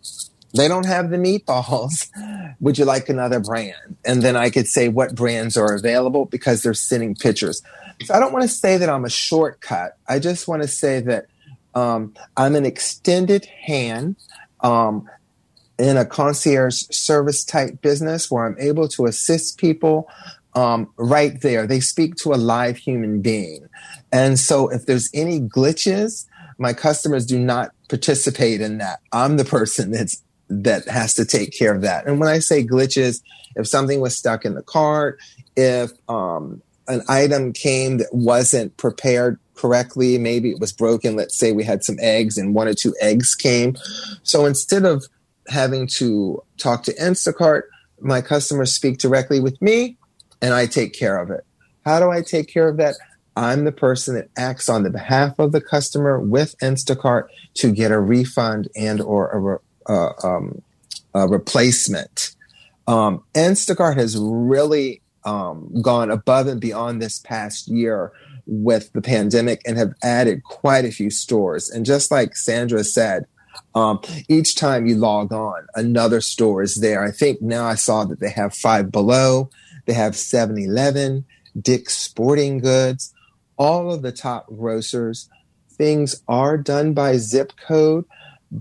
they 0.57 0.69
don't 0.69 0.87
have 0.87 1.11
the 1.11 1.17
meatballs. 1.17 2.09
Would 2.61 2.79
you 2.79 2.85
like 2.85 3.09
another 3.09 3.41
brand?" 3.41 3.97
And 4.05 4.23
then 4.23 4.37
I 4.37 4.51
could 4.51 4.67
say 4.67 4.89
what 4.89 5.15
brands 5.15 5.57
are 5.57 5.75
available 5.75 6.27
because 6.27 6.63
they're 6.63 6.75
sending 6.75 7.15
pictures. 7.15 7.63
So 8.05 8.15
I 8.15 8.21
don't 8.21 8.33
want 8.33 8.43
to 8.43 8.49
say 8.49 8.77
that 8.77 8.89
I'm 8.89 9.05
a 9.05 9.11
shortcut. 9.11 9.93
I 10.09 10.19
just 10.19 10.49
want 10.49 10.63
to 10.63 10.69
say 10.69 11.01
that 11.01 11.27
um, 11.75 12.15
I'm 12.37 12.57
an 12.57 12.67
extended 12.67 13.45
hand 13.45 14.17
um, 14.61 15.09
in 15.79 15.97
a 15.97 16.05
concierge 16.05 16.85
service 16.91 17.45
type 17.45 17.81
business 17.83 18.31
where 18.31 18.47
I'm 18.47 18.57
able 18.59 18.89
to 18.89 19.07
assist 19.07 19.59
people 19.59 20.09
um, 20.55 20.91
right 20.97 21.39
there. 21.43 21.67
They 21.67 21.81
speak 21.81 22.17
to 22.17 22.33
a 22.33 22.37
live 22.37 22.79
human 22.79 23.21
being. 23.21 23.69
And 24.11 24.39
so 24.39 24.69
if 24.69 24.87
there's 24.87 25.11
any 25.13 25.39
glitches, 25.39 26.27
my 26.59 26.73
customers 26.73 27.27
do 27.27 27.39
not 27.39 27.73
participate 27.89 28.63
in 28.63 28.79
that. 28.79 29.01
I'm 29.13 29.37
the 29.37 29.45
person 29.45 29.91
that's 29.91 30.23
that 30.49 30.87
has 30.89 31.15
to 31.15 31.25
take 31.25 31.57
care 31.57 31.75
of 31.75 31.83
that. 31.83 32.07
And 32.07 32.21
when 32.21 32.29
I 32.29 32.39
say 32.39 32.65
glitches, 32.65 33.23
if 33.57 33.67
something 33.67 34.01
was 34.01 34.17
stuck 34.17 34.45
in 34.45 34.55
the 34.55 34.63
cart, 34.63 35.19
if 35.57 35.91
um, 36.09 36.63
an 36.89 37.03
item 37.09 37.53
came 37.53 37.99
that 37.99 38.13
wasn't 38.13 38.77
prepared 38.77 39.39
correctly, 39.55 40.19
maybe 40.19 40.51
it 40.51 40.61
was 40.61 40.73
broken. 40.73 41.17
Let's 41.17 41.37
say 41.37 41.53
we 41.53 41.65
had 41.65 41.83
some 41.83 41.97
eggs 42.01 42.37
and 42.37 42.55
one 42.55 42.69
or 42.69 42.75
two 42.75 42.95
eggs 43.01 43.35
came. 43.35 43.77
So 44.23 44.45
instead 44.45 44.85
of 44.85 45.05
having 45.49 45.87
to 45.87 46.43
talk 46.59 46.83
to 46.85 46.95
Instacart. 46.95 47.63
My 48.01 48.21
customers 48.21 48.75
speak 48.75 48.99
directly 48.99 49.41
with 49.41 49.61
me 49.63 49.97
and 50.43 50.55
I 50.55 50.67
take 50.67 50.93
care 50.93 51.19
of 51.19 51.31
it. 51.31 51.45
How 51.85 52.01
do 52.01 52.11
I 52.11 52.23
take 52.23 52.49
care 52.49 52.69
of 52.69 52.77
that? 52.79 52.97
I'm 53.37 53.65
the 53.65 53.73
person 53.73 54.15
that 54.15 54.31
acts 54.37 54.69
on 54.69 54.83
the 54.83 54.91
behalf 54.91 55.39
of 55.39 55.53
the 55.53 55.61
customer 55.61 56.19
with 56.19 56.55
Instacart 56.59 57.29
to 57.55 57.71
get 57.71 57.93
a 57.93 58.01
refund 58.01 58.69
and 58.75 59.01
or 59.01 59.61
uh, 59.89 60.11
um, 60.23 60.63
a 61.15 61.27
replacement. 61.27 62.35
Um, 62.87 63.25
Instacart 63.35 63.97
has 63.97 64.17
really 64.19 65.01
um, 65.25 65.71
gone 65.83 66.11
above 66.11 66.47
and 66.47 66.61
beyond 66.61 67.03
this 67.03 67.19
past 67.19 67.69
year 67.69 68.13
with 68.47 68.93
the 68.93 69.03
pandemic 69.03 69.61
and 69.67 69.77
have 69.77 69.93
added 70.03 70.45
quite 70.45 70.85
a 70.85 70.93
few 70.93 71.11
stores. 71.11 71.69
And 71.69 71.85
just 71.85 72.11
like 72.11 72.37
Sandra 72.37 72.85
said, 72.85 73.27
um, 73.75 74.01
each 74.29 74.55
time 74.55 74.87
you 74.87 74.97
log 74.97 75.33
on, 75.33 75.67
another 75.75 76.21
store 76.21 76.63
is 76.63 76.77
there. 76.77 77.03
I 77.03 77.11
think 77.11 77.43
now 77.43 77.67
I 77.67 77.75
saw 77.75 78.05
that 78.05 78.21
they 78.21 78.31
have 78.31 78.55
Five 78.55 78.93
Below, 78.93 79.51
they 79.87 79.95
have 79.95 80.17
7 80.17 80.59
Eleven, 80.59 81.25
Dick's 81.61 81.97
Sporting 81.97 82.59
Goods, 82.59 83.13
all 83.57 83.93
of 83.93 84.03
the 84.03 84.13
top 84.13 84.47
grocers. 84.49 85.29
Things 85.71 86.23
are 86.29 86.57
done 86.57 86.95
by 86.95 87.17
zip 87.17 87.53
code, 87.67 88.05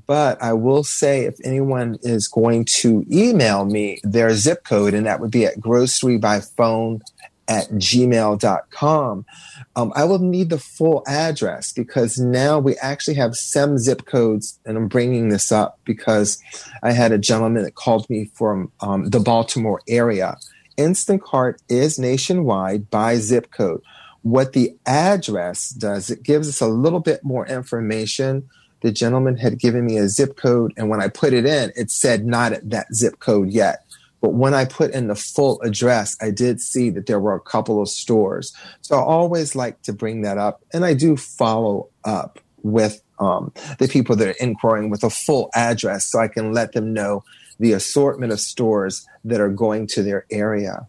but 0.08 0.42
I 0.42 0.54
will 0.54 0.84
say 0.84 1.26
if 1.26 1.36
anyone 1.44 1.98
is 2.02 2.28
going 2.28 2.66
to 2.66 3.06
email 3.12 3.66
me 3.66 4.00
their 4.04 4.34
zip 4.34 4.64
code, 4.64 4.94
and 4.94 5.06
that 5.06 5.20
would 5.20 5.32
be 5.32 5.46
at 5.46 5.60
grocery 5.60 6.18
by 6.18 6.40
phone 6.40 7.02
at 7.48 7.70
gmail.com. 7.70 9.26
Um, 9.76 9.94
I 9.96 10.04
will 10.06 10.20
need 10.20 10.50
the 10.50 10.58
full 10.58 11.04
address 11.08 11.72
because 11.72 12.18
now 12.18 12.60
we 12.60 12.76
actually 12.78 13.16
have 13.16 13.36
some 13.36 13.78
zip 13.78 14.06
codes, 14.06 14.60
and 14.66 14.78
I'm 14.78 14.88
bringing 14.88 15.30
this 15.30 15.52
up 15.52 15.80
because 15.86 16.42
I 16.82 16.92
had 16.92 17.12
a 17.12 17.18
gentleman 17.18 17.64
that 17.64 17.76
called 17.76 18.10
me 18.10 18.32
from 18.34 18.72
um, 18.80 19.10
the 19.10 19.20
Baltimore 19.20 19.82
area. 19.88 20.38
Instacart 20.78 21.60
is 21.70 22.00
nationwide 22.00 22.90
by 22.90 23.18
zip 23.18 23.52
code. 23.52 23.82
What 24.24 24.54
the 24.54 24.76
address 24.86 25.70
does, 25.70 26.10
it 26.10 26.24
gives 26.24 26.50
us 26.50 26.60
a 26.60 26.68
little 26.68 27.00
bit 27.00 27.24
more 27.24 27.46
information. 27.46 28.50
The 28.86 28.91
gentleman 28.91 29.36
had 29.36 29.57
given 29.57 29.84
me 29.84 29.98
a 29.98 30.07
zip 30.07 30.38
code, 30.38 30.72
and 30.78 30.90
when 30.90 31.02
I 31.02 31.07
put 31.07 31.34
it 31.34 31.48
in, 31.48 31.74
it 31.76 31.90
said 31.90 32.24
not 32.24 32.53
at 32.53 32.70
that 32.70 32.94
zip 32.94 33.18
code 33.18 33.49
yet. 33.49 33.84
But 34.22 34.36
when 34.36 34.53
I 34.53 34.66
put 34.66 34.91
in 34.91 35.07
the 35.07 35.16
full 35.16 35.60
address, 35.64 36.16
I 36.22 36.30
did 36.30 36.62
see 36.62 36.91
that 36.91 37.07
there 37.07 37.20
were 37.20 37.34
a 37.34 37.40
couple 37.40 37.82
of 37.82 37.90
stores. 37.90 38.56
So 38.82 38.95
I 38.95 39.02
always 39.02 39.56
like 39.56 39.82
to 39.82 39.91
bring 39.91 40.22
that 40.22 40.38
up. 40.38 40.62
And 40.72 40.86
I 40.86 40.94
do 40.94 41.18
follow 41.18 41.90
up 42.03 42.40
with 42.62 43.02
um, 43.18 43.52
the 43.80 43.88
people 43.88 44.16
that 44.18 44.28
are 44.28 44.40
inquiring 44.40 44.91
with 44.91 45.03
a 45.03 45.10
full 45.10 45.49
address 45.56 46.06
so 46.06 46.20
I 46.20 46.28
can 46.28 46.53
let 46.53 46.74
them 46.74 46.94
know 46.94 47.24
the 47.60 47.72
assortment 47.72 48.34
of 48.34 48.40
stores 48.40 49.07
that 49.24 49.41
are 49.41 49.49
going 49.49 49.88
to 49.88 50.03
their 50.03 50.28
area. 50.30 50.86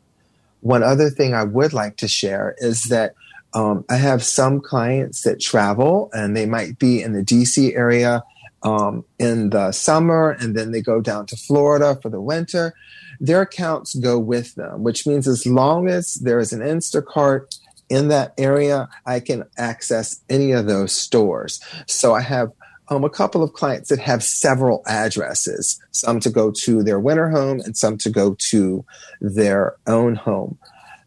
One 0.60 0.82
other 0.82 1.08
thing 1.08 1.32
I 1.32 1.44
would 1.44 1.72
like 1.72 1.96
to 1.96 2.08
share 2.08 2.56
is 2.58 2.82
that 2.90 3.14
um, 3.56 3.84
I 3.88 3.96
have 3.96 4.22
some 4.22 4.60
clients 4.60 5.22
that 5.22 5.40
travel 5.40 6.10
and 6.12 6.36
they 6.36 6.46
might 6.46 6.78
be 6.78 7.02
in 7.02 7.12
the 7.12 7.22
DC 7.22 7.74
area 7.74 8.22
um, 8.62 9.04
in 9.18 9.50
the 9.50 9.72
summer 9.72 10.30
and 10.30 10.56
then 10.56 10.70
they 10.70 10.80
go 10.80 11.00
down 11.00 11.26
to 11.26 11.36
Florida 11.36 11.98
for 12.00 12.08
the 12.08 12.20
winter 12.20 12.74
their 13.20 13.42
accounts 13.42 13.94
go 13.94 14.18
with 14.18 14.54
them, 14.54 14.82
which 14.82 15.06
means 15.06 15.26
as 15.28 15.46
long 15.46 15.88
as 15.88 16.14
there 16.14 16.38
is 16.38 16.52
an 16.52 16.60
Instacart 16.60 17.56
in 17.88 18.08
that 18.08 18.34
area, 18.36 18.88
I 19.04 19.20
can 19.20 19.44
access 19.56 20.20
any 20.28 20.52
of 20.52 20.66
those 20.66 20.92
stores. 20.92 21.60
So 21.86 22.14
I 22.14 22.20
have 22.22 22.52
um, 22.88 23.04
a 23.04 23.10
couple 23.10 23.42
of 23.42 23.52
clients 23.52 23.88
that 23.90 23.98
have 24.00 24.22
several 24.22 24.82
addresses, 24.86 25.80
some 25.90 26.20
to 26.20 26.30
go 26.30 26.52
to 26.64 26.82
their 26.82 27.00
winter 27.00 27.30
home 27.30 27.60
and 27.60 27.76
some 27.76 27.96
to 27.98 28.10
go 28.10 28.36
to 28.50 28.84
their 29.20 29.76
own 29.86 30.14
home. 30.14 30.58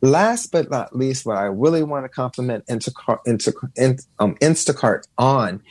Last 0.02 0.52
but 0.52 0.70
not 0.70 0.96
least, 0.96 1.26
what 1.26 1.38
I 1.38 1.44
really 1.44 1.84
want 1.84 2.06
to 2.06 2.10
compliment 2.10 2.66
Instacart, 2.68 3.20
um, 4.20 4.36
Instacart 4.36 5.04
on 5.18 5.62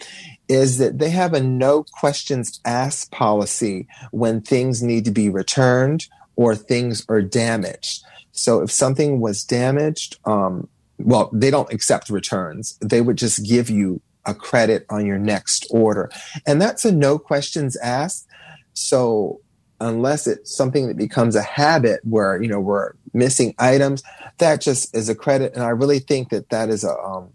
is 0.49 0.79
that 0.79 0.99
they 0.99 1.11
have 1.11 1.35
a 1.35 1.41
no 1.41 1.85
questions 1.85 2.61
asked 2.65 3.11
policy 3.11 3.87
when 4.11 4.41
things 4.41 4.83
need 4.83 5.05
to 5.07 5.11
be 5.11 5.29
returned 5.29 6.07
or 6.37 6.55
things 6.55 7.05
are 7.09 7.23
damaged. 7.23 8.05
So 8.33 8.63
if 8.63 8.71
something 8.71 9.21
was 9.21 9.45
damaged, 9.45 10.19
um, 10.25 10.69
well, 10.99 11.31
they 11.33 11.51
don't 11.51 11.73
accept 11.73 12.11
returns. 12.11 12.79
They 12.81 13.01
would 13.01 13.17
just 13.17 13.47
give 13.47 13.71
you 13.71 14.01
a 14.27 14.35
credit 14.35 14.85
on 14.91 15.07
your 15.07 15.19
next 15.19 15.67
order. 15.71 16.11
And 16.47 16.61
that's 16.61 16.85
a 16.85 16.93
no 16.93 17.19
questions 17.19 17.77
asked. 17.77 18.27
So 18.75 19.41
unless 19.81 20.27
it's 20.27 20.55
something 20.55 20.89
that 20.89 20.97
becomes 20.97 21.35
a 21.35 21.43
habit 21.43 22.01
where, 22.05 22.41
you 22.43 22.49
know, 22.49 22.61
we're 22.61 22.93
missing 23.12 23.55
items, 23.59 24.02
that 24.39 24.60
just 24.60 24.94
is 24.97 25.09
a 25.09 25.14
credit. 25.14 25.55
And 25.55 25.62
I 25.62 25.70
really 25.70 25.98
think 25.98 26.30
that 26.30 26.51
that 26.51 26.68
is 26.68 26.85
a, 26.85 26.97
um, 26.98 27.30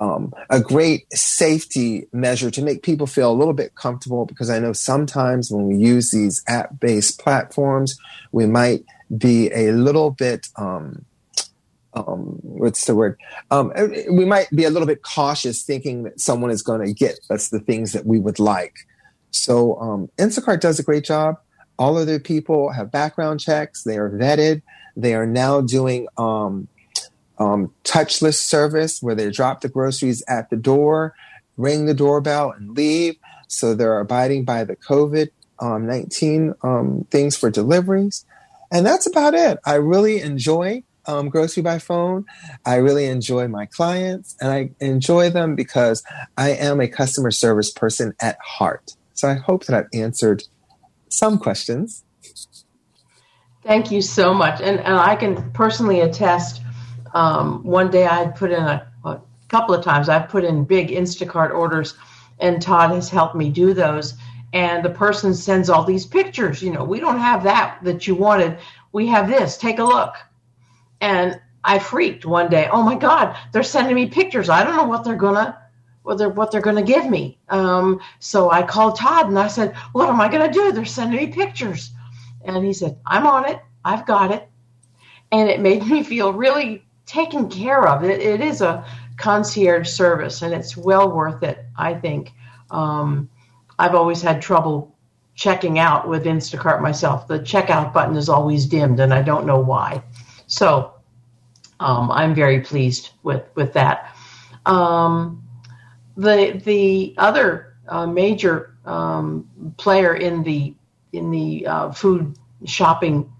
um, 0.00 0.32
a 0.50 0.60
great 0.60 1.12
safety 1.12 2.06
measure 2.12 2.50
to 2.50 2.62
make 2.62 2.82
people 2.82 3.06
feel 3.06 3.32
a 3.32 3.34
little 3.34 3.54
bit 3.54 3.74
comfortable 3.74 4.26
because 4.26 4.50
I 4.50 4.58
know 4.58 4.72
sometimes 4.72 5.50
when 5.50 5.66
we 5.66 5.76
use 5.76 6.10
these 6.10 6.42
app 6.46 6.78
based 6.78 7.18
platforms, 7.20 7.98
we 8.32 8.46
might 8.46 8.84
be 9.16 9.50
a 9.52 9.72
little 9.72 10.10
bit. 10.10 10.46
Um, 10.56 11.04
um, 11.94 12.38
what's 12.42 12.84
the 12.84 12.94
word? 12.94 13.18
Um, 13.50 13.72
we 14.12 14.24
might 14.24 14.48
be 14.50 14.64
a 14.64 14.70
little 14.70 14.86
bit 14.86 15.02
cautious 15.02 15.62
thinking 15.62 16.04
that 16.04 16.20
someone 16.20 16.50
is 16.50 16.62
going 16.62 16.86
to 16.86 16.92
get 16.92 17.18
us 17.30 17.48
the 17.48 17.60
things 17.60 17.92
that 17.92 18.06
we 18.06 18.20
would 18.20 18.38
like. 18.38 18.74
So 19.30 19.78
um, 19.80 20.08
Instacart 20.18 20.60
does 20.60 20.78
a 20.78 20.82
great 20.82 21.04
job. 21.04 21.36
All 21.78 21.98
of 21.98 22.06
their 22.06 22.20
people 22.20 22.70
have 22.72 22.92
background 22.92 23.40
checks. 23.40 23.82
They 23.82 23.96
are 23.96 24.10
vetted. 24.10 24.62
They 24.98 25.14
are 25.14 25.26
now 25.26 25.60
doing 25.60 26.08
um, 26.18 26.68
um, 27.38 27.72
touchless 27.84 28.34
service 28.34 29.00
where 29.00 29.14
they 29.14 29.30
drop 29.30 29.60
the 29.60 29.68
groceries 29.68 30.22
at 30.28 30.50
the 30.50 30.56
door, 30.56 31.14
ring 31.56 31.86
the 31.86 31.94
doorbell, 31.94 32.50
and 32.50 32.76
leave. 32.76 33.16
So 33.46 33.74
they're 33.74 34.00
abiding 34.00 34.44
by 34.44 34.64
the 34.64 34.76
COVID 34.76 35.30
um, 35.60 35.86
19 35.86 36.54
um, 36.62 37.06
things 37.10 37.36
for 37.36 37.50
deliveries. 37.50 38.24
And 38.70 38.84
that's 38.84 39.06
about 39.06 39.34
it. 39.34 39.58
I 39.64 39.74
really 39.74 40.20
enjoy 40.20 40.82
um, 41.06 41.30
grocery 41.30 41.62
by 41.62 41.78
phone. 41.78 42.26
I 42.66 42.76
really 42.76 43.06
enjoy 43.06 43.48
my 43.48 43.66
clients 43.66 44.36
and 44.40 44.50
I 44.50 44.70
enjoy 44.80 45.30
them 45.30 45.54
because 45.54 46.02
I 46.36 46.50
am 46.50 46.80
a 46.80 46.88
customer 46.88 47.30
service 47.30 47.70
person 47.70 48.14
at 48.20 48.36
heart. 48.44 48.94
So 49.14 49.28
I 49.28 49.34
hope 49.34 49.64
that 49.66 49.76
I've 49.76 49.98
answered 49.98 50.44
some 51.08 51.38
questions. 51.38 52.04
Thank 53.68 53.90
you 53.90 54.00
so 54.00 54.32
much. 54.32 54.62
And, 54.62 54.80
and 54.80 54.94
I 54.94 55.14
can 55.14 55.50
personally 55.50 56.00
attest 56.00 56.62
um, 57.12 57.62
one 57.62 57.90
day 57.90 58.06
I 58.06 58.28
put 58.28 58.50
in 58.50 58.62
a, 58.62 58.90
a 59.04 59.20
couple 59.48 59.74
of 59.74 59.84
times, 59.84 60.08
I've 60.08 60.30
put 60.30 60.42
in 60.42 60.64
big 60.64 60.88
Instacart 60.88 61.52
orders, 61.52 61.94
and 62.38 62.62
Todd 62.62 62.92
has 62.92 63.10
helped 63.10 63.34
me 63.34 63.50
do 63.50 63.74
those. 63.74 64.14
And 64.54 64.82
the 64.82 64.88
person 64.88 65.34
sends 65.34 65.68
all 65.68 65.84
these 65.84 66.06
pictures. 66.06 66.62
You 66.62 66.72
know, 66.72 66.82
we 66.82 66.98
don't 66.98 67.18
have 67.18 67.42
that 67.42 67.80
that 67.82 68.06
you 68.06 68.14
wanted. 68.14 68.56
We 68.92 69.06
have 69.08 69.28
this. 69.28 69.58
Take 69.58 69.80
a 69.80 69.84
look. 69.84 70.14
And 71.02 71.38
I 71.62 71.78
freaked 71.78 72.24
one 72.24 72.48
day. 72.48 72.70
Oh 72.72 72.82
my 72.82 72.94
God, 72.94 73.36
they're 73.52 73.62
sending 73.62 73.94
me 73.94 74.06
pictures. 74.06 74.48
I 74.48 74.64
don't 74.64 74.76
know 74.76 74.84
what 74.84 75.04
they're 75.04 75.14
gonna 75.14 75.58
what 76.04 76.16
they're 76.16 76.30
what 76.30 76.50
they're 76.50 76.62
gonna 76.62 76.82
give 76.82 77.10
me. 77.10 77.36
Um, 77.50 78.00
so 78.18 78.50
I 78.50 78.62
called 78.62 78.96
Todd 78.96 79.28
and 79.28 79.38
I 79.38 79.48
said, 79.48 79.76
What 79.92 80.08
am 80.08 80.22
I 80.22 80.28
gonna 80.28 80.50
do? 80.50 80.72
They're 80.72 80.86
sending 80.86 81.20
me 81.20 81.26
pictures. 81.26 81.90
And 82.56 82.64
he 82.64 82.72
said, 82.72 82.98
I'm 83.06 83.26
on 83.26 83.48
it. 83.48 83.60
I've 83.84 84.06
got 84.06 84.30
it. 84.32 84.48
And 85.32 85.48
it 85.48 85.60
made 85.60 85.86
me 85.86 86.02
feel 86.02 86.32
really 86.32 86.84
taken 87.06 87.48
care 87.48 87.86
of. 87.86 88.04
It, 88.04 88.20
it 88.20 88.40
is 88.40 88.60
a 88.60 88.84
concierge 89.16 89.88
service, 89.88 90.42
and 90.42 90.54
it's 90.54 90.76
well 90.76 91.10
worth 91.10 91.42
it. 91.42 91.64
I 91.76 91.94
think. 91.94 92.32
Um, 92.70 93.28
I've 93.78 93.94
always 93.94 94.20
had 94.20 94.42
trouble 94.42 94.94
checking 95.34 95.78
out 95.78 96.08
with 96.08 96.24
Instacart 96.24 96.82
myself. 96.82 97.28
The 97.28 97.38
checkout 97.38 97.92
button 97.92 98.16
is 98.16 98.28
always 98.28 98.66
dimmed, 98.66 99.00
and 99.00 99.14
I 99.14 99.22
don't 99.22 99.46
know 99.46 99.60
why. 99.60 100.02
So 100.46 100.94
um, 101.80 102.10
I'm 102.10 102.34
very 102.34 102.60
pleased 102.60 103.10
with 103.22 103.44
with 103.54 103.72
that. 103.74 104.14
Um, 104.66 105.42
the 106.16 106.60
the 106.64 107.14
other 107.18 107.76
uh, 107.88 108.06
major 108.06 108.76
um, 108.84 109.48
player 109.76 110.14
in 110.14 110.42
the 110.42 110.74
in 111.12 111.30
the 111.30 111.66
uh, 111.66 111.92
food 111.92 112.36
shopping 112.64 113.32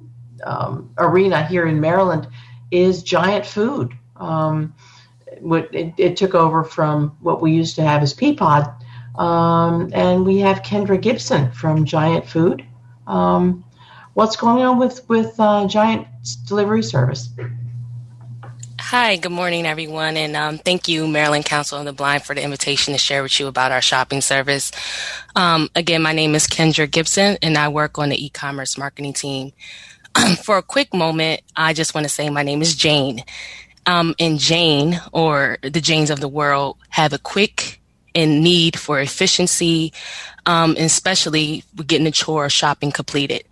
um, 0.45 0.91
arena 0.99 1.45
here 1.47 1.67
in 1.67 1.81
Maryland 1.81 2.29
is 2.71 3.03
giant 3.03 3.47
food. 3.47 3.93
Um, 4.17 4.75
it, 5.31 5.95
it, 5.97 6.17
took 6.17 6.35
over 6.35 6.65
from 6.65 7.17
what 7.21 7.41
we 7.41 7.53
used 7.53 7.77
to 7.77 7.83
have 7.83 8.03
as 8.03 8.15
Peapod. 8.15 8.75
Um, 9.19 9.91
and 9.93 10.25
we 10.25 10.39
have 10.39 10.63
Kendra 10.63 11.01
Gibson 11.01 11.51
from 11.53 11.85
Giant 11.85 12.29
Food. 12.29 12.65
Um, 13.07 13.65
what's 14.15 14.37
going 14.37 14.63
on 14.65 14.79
with, 14.79 15.09
with 15.09 15.39
uh, 15.39 15.67
Giant 15.67 16.07
Delivery 16.47 16.83
Service? 16.83 17.31
Hi, 18.91 19.17
good 19.17 19.33
morning, 19.33 19.67
everyone, 19.67 20.17
and 20.17 20.35
um, 20.35 20.57
thank 20.57 20.89
you, 20.89 21.07
Maryland 21.07 21.45
Council 21.45 21.79
of 21.79 21.85
the 21.85 21.93
Blind, 21.93 22.23
for 22.23 22.35
the 22.35 22.43
invitation 22.43 22.95
to 22.95 22.99
share 22.99 23.23
with 23.23 23.39
you 23.39 23.47
about 23.47 23.71
our 23.71 23.83
shopping 23.83 24.23
service. 24.23 24.73
Um, 25.37 25.69
again, 25.77 26.01
my 26.01 26.15
name 26.15 26.35
is 26.35 26.47
Kendra 26.47 26.91
Gibson, 26.91 27.37
and 27.43 27.59
I 27.59 27.69
work 27.69 27.99
on 27.99 28.09
the 28.09 28.25
e-commerce 28.25 28.79
marketing 28.79 29.13
team. 29.13 29.53
for 30.43 30.57
a 30.57 30.63
quick 30.63 30.95
moment, 30.95 31.43
I 31.55 31.75
just 31.75 31.95
want 31.95 32.07
to 32.07 32.09
say 32.09 32.31
my 32.31 32.43
name 32.43 32.63
is 32.63 32.75
Jane. 32.75 33.23
Um, 33.85 34.15
and 34.19 34.39
Jane, 34.39 34.99
or 35.13 35.59
the 35.61 35.83
Janes 35.83 36.09
of 36.09 36.21
the 36.21 36.27
world, 36.27 36.79
have 36.89 37.13
a 37.13 37.19
quick 37.19 37.83
and 38.15 38.43
need 38.43 38.79
for 38.79 38.99
efficiency, 39.01 39.93
um, 40.47 40.75
especially 40.79 41.63
getting 41.87 42.05
the 42.05 42.11
chore 42.11 42.47
of 42.47 42.53
shopping 42.53 42.91
completed. 42.91 43.45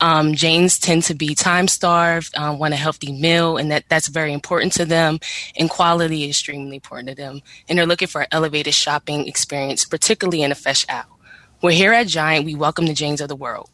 Um, 0.00 0.34
Janes 0.34 0.78
tend 0.78 1.02
to 1.04 1.14
be 1.14 1.34
time 1.34 1.68
starved, 1.68 2.36
um, 2.36 2.58
want 2.58 2.74
a 2.74 2.76
healthy 2.76 3.12
meal, 3.12 3.58
and 3.58 3.70
that, 3.70 3.84
that's 3.88 4.08
very 4.08 4.32
important 4.32 4.72
to 4.74 4.84
them. 4.84 5.18
And 5.56 5.68
quality 5.68 6.24
is 6.24 6.30
extremely 6.30 6.76
important 6.76 7.10
to 7.10 7.14
them. 7.14 7.42
And 7.68 7.78
they're 7.78 7.86
looking 7.86 8.08
for 8.08 8.22
an 8.22 8.28
elevated 8.32 8.74
shopping 8.74 9.28
experience, 9.28 9.84
particularly 9.84 10.42
in 10.42 10.52
a 10.52 10.54
fresh 10.54 10.86
aisle. 10.88 11.18
We're 11.62 11.72
here 11.72 11.92
at 11.92 12.06
Giant. 12.06 12.46
We 12.46 12.54
welcome 12.54 12.86
the 12.86 12.94
Janes 12.94 13.20
of 13.20 13.28
the 13.28 13.36
world. 13.36 13.68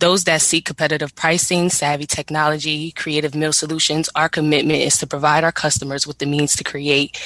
Those 0.00 0.24
that 0.24 0.40
seek 0.40 0.64
competitive 0.64 1.14
pricing, 1.14 1.68
savvy 1.68 2.06
technology, 2.06 2.90
creative 2.90 3.34
meal 3.34 3.52
solutions, 3.52 4.08
our 4.14 4.28
commitment 4.28 4.80
is 4.80 4.96
to 4.98 5.06
provide 5.06 5.44
our 5.44 5.52
customers 5.52 6.06
with 6.06 6.18
the 6.18 6.26
means 6.26 6.56
to 6.56 6.64
create 6.64 7.20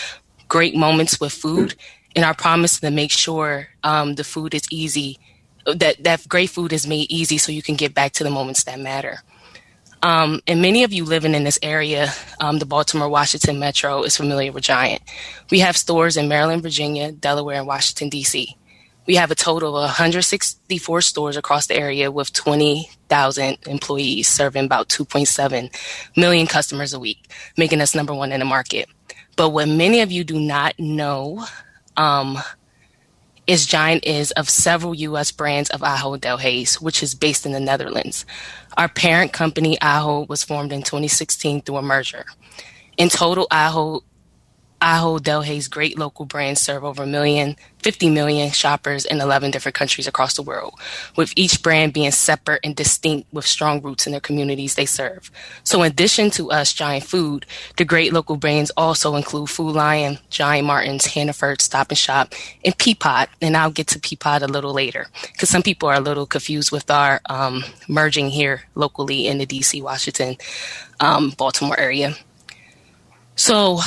great 0.49 0.77
moments 0.77 1.21
with 1.21 1.33
food 1.33 1.75
and 2.15 2.25
our 2.25 2.35
promise 2.35 2.81
to 2.81 2.91
make 2.91 3.11
sure 3.11 3.69
um, 3.83 4.17
the 4.17 4.25
food 4.25 4.55
is 4.55 4.67
easy, 4.71 5.19
that, 5.67 6.03
that 6.03 6.29
great 6.29 6.51
food 6.51 6.73
is 6.73 6.87
made 6.87 7.11
easy 7.11 7.39
so 7.39 7.53
you 7.53 7.63
can 7.63 7.77
get 7.77 7.95
back 7.95 8.13
to 8.13 8.25
the 8.25 8.31
moments 8.31 8.65
that 8.65 8.81
matter. 8.81 9.21
Um, 10.03 10.43
and 10.47 10.61
many 10.61 10.85
of 10.85 10.93
you 10.93 11.05
living 11.05 11.35
in 11.35 11.45
this 11.45 11.59
area, 11.63 12.13
um, 12.39 12.59
the 12.59 12.67
Baltimore 12.67 13.09
Washington 13.09 13.59
Metro, 13.59 14.03
is 14.03 14.19
familiar 14.19 14.53
with 14.53 14.65
Giant. 14.65 15.01
We 15.51 15.61
have 15.61 15.79
stores 15.79 16.19
in 16.19 16.29
Maryland, 16.29 16.63
Virginia, 16.63 17.11
Delaware, 17.11 17.57
and 17.57 17.67
Washington, 17.67 18.11
D.C. 18.11 18.55
We 19.07 19.15
have 19.17 19.31
a 19.31 19.35
total 19.35 19.79
of 19.79 19.85
164 19.85 21.01
stores 21.01 21.39
across 21.39 21.69
the 21.69 21.77
area 21.77 22.11
with 22.11 22.35
20,000 22.35 23.59
employees 23.67 24.29
serving 24.29 24.67
about 24.67 24.91
2.7 24.91 25.75
million 26.17 26.47
customers 26.47 26.93
a 26.93 27.01
week, 27.01 27.31
making 27.57 27.81
us 27.81 27.95
number 27.95 28.15
one 28.15 28.31
in 28.31 28.41
the 28.41 28.47
market. 28.47 28.89
But 29.37 29.51
what 29.51 29.69
many 29.69 30.01
of 30.01 30.13
you 30.13 30.23
do 30.23 30.39
not 30.39 30.79
know 30.79 31.47
um, 31.97 32.39
is 33.47 33.67
Giant 33.67 34.05
is 34.05 34.31
of 34.33 34.49
several 34.49 34.95
U.S. 34.95 35.31
brands 35.31 35.71
of 35.71 35.81
Ahold 35.81 36.21
Delhaize, 36.21 36.81
which 36.81 37.03
is 37.03 37.15
based 37.15 37.45
in 37.45 37.53
the 37.53 37.61
Netherlands. 37.61 38.25
Our 38.77 38.89
parent 38.89 39.33
company, 39.33 39.77
Ahold, 39.83 40.29
was 40.29 40.45
formed 40.45 40.73
in 40.73 40.83
2016 40.83 41.63
through 41.63 41.77
a 41.77 41.83
merger. 41.83 42.25
In 42.97 43.09
total, 43.09 43.47
Ahold 43.51 44.03
Ahold 44.85 45.21
Delhaize 45.21 45.71
great 45.71 45.99
local 45.99 46.27
brands 46.27 46.61
serve 46.61 46.85
over 46.85 47.05
a 47.05 47.07
million, 47.07 47.57
50 47.79 48.11
million 48.11 48.51
shoppers 48.51 49.07
in 49.07 49.19
11 49.19 49.51
different 49.51 49.75
countries 49.75 50.07
across 50.07 50.35
the 50.35 50.43
world, 50.43 50.79
with 51.17 51.33
each 51.37 51.63
brand 51.63 51.95
being 51.95 52.11
separate 52.11 52.61
and 52.63 52.77
distinct 52.77 53.33
with 53.33 53.47
strong 53.47 53.81
roots 53.81 54.07
in 54.07 54.13
their 54.13 54.21
communities 54.21 54.75
they 54.75 54.85
serve. 54.85 55.31
So 55.63 55.83
in 55.83 55.91
addition 55.91 56.31
to 56.33 56.51
us, 56.51 56.75
Giant 56.75 57.05
Food, 57.05 57.47
the 57.79 57.87
great 57.87 58.13
local 58.13 58.37
brands 58.37 58.71
also 58.77 59.17
include 59.17 59.49
Food 59.49 59.75
Lion, 59.75 60.19
Giant 60.29 60.67
Martin's, 60.67 61.07
Hannaford, 61.07 61.63
Stop 61.63 61.89
and 61.89 61.97
Shop, 61.97 62.35
and 62.63 62.77
Peapod. 62.77 63.29
And 63.41 63.57
I'll 63.57 63.71
get 63.71 63.87
to 63.89 63.99
Peapod 63.99 64.43
a 64.43 64.47
little 64.47 64.75
later 64.75 65.07
because 65.33 65.49
some 65.49 65.63
people 65.63 65.89
are 65.89 65.97
a 65.97 66.01
little 66.01 66.27
confused 66.27 66.73
with 66.73 66.91
our 66.91 67.23
um, 67.31 67.65
merging 67.89 68.29
here 68.29 68.65
locally 68.75 69.29
in 69.29 69.39
the 69.39 69.47
DC, 69.47 69.83
Washington, 69.83 70.37
um, 71.01 71.31
Baltimore 71.31 71.81
area. 71.81 72.17
So 73.37 73.81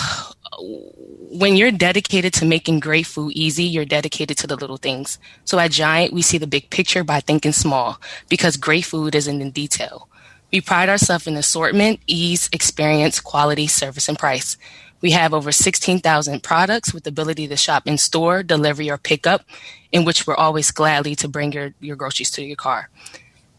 when 0.59 1.55
you're 1.55 1.71
dedicated 1.71 2.33
to 2.35 2.45
making 2.45 2.79
great 2.79 3.05
food 3.05 3.33
easy, 3.33 3.63
you're 3.63 3.85
dedicated 3.85 4.37
to 4.39 4.47
the 4.47 4.55
little 4.55 4.77
things. 4.77 5.19
So 5.45 5.59
at 5.59 5.71
Giant, 5.71 6.13
we 6.13 6.21
see 6.21 6.37
the 6.37 6.47
big 6.47 6.69
picture 6.69 7.03
by 7.03 7.19
thinking 7.19 7.51
small 7.51 7.99
because 8.29 8.57
great 8.57 8.85
food 8.85 9.15
isn't 9.15 9.41
in 9.41 9.51
detail. 9.51 10.09
We 10.51 10.61
pride 10.61 10.89
ourselves 10.89 11.27
in 11.27 11.35
assortment, 11.35 11.99
ease, 12.07 12.49
experience, 12.53 13.19
quality, 13.19 13.67
service, 13.67 14.07
and 14.07 14.17
price. 14.17 14.57
We 15.01 15.11
have 15.11 15.33
over 15.33 15.51
16,000 15.51 16.41
products 16.41 16.93
with 16.93 17.03
the 17.03 17.09
ability 17.09 17.47
to 17.49 17.57
shop 17.57 17.85
in 17.85 17.97
store, 17.97 18.41
delivery, 18.43 18.89
or 18.89 18.97
pickup, 18.97 19.43
in 19.91 20.05
which 20.05 20.25
we're 20.25 20.35
always 20.35 20.71
gladly 20.71 21.15
to 21.15 21.27
bring 21.27 21.51
your, 21.51 21.73
your 21.79 21.95
groceries 21.95 22.31
to 22.31 22.43
your 22.43 22.55
car. 22.55 22.89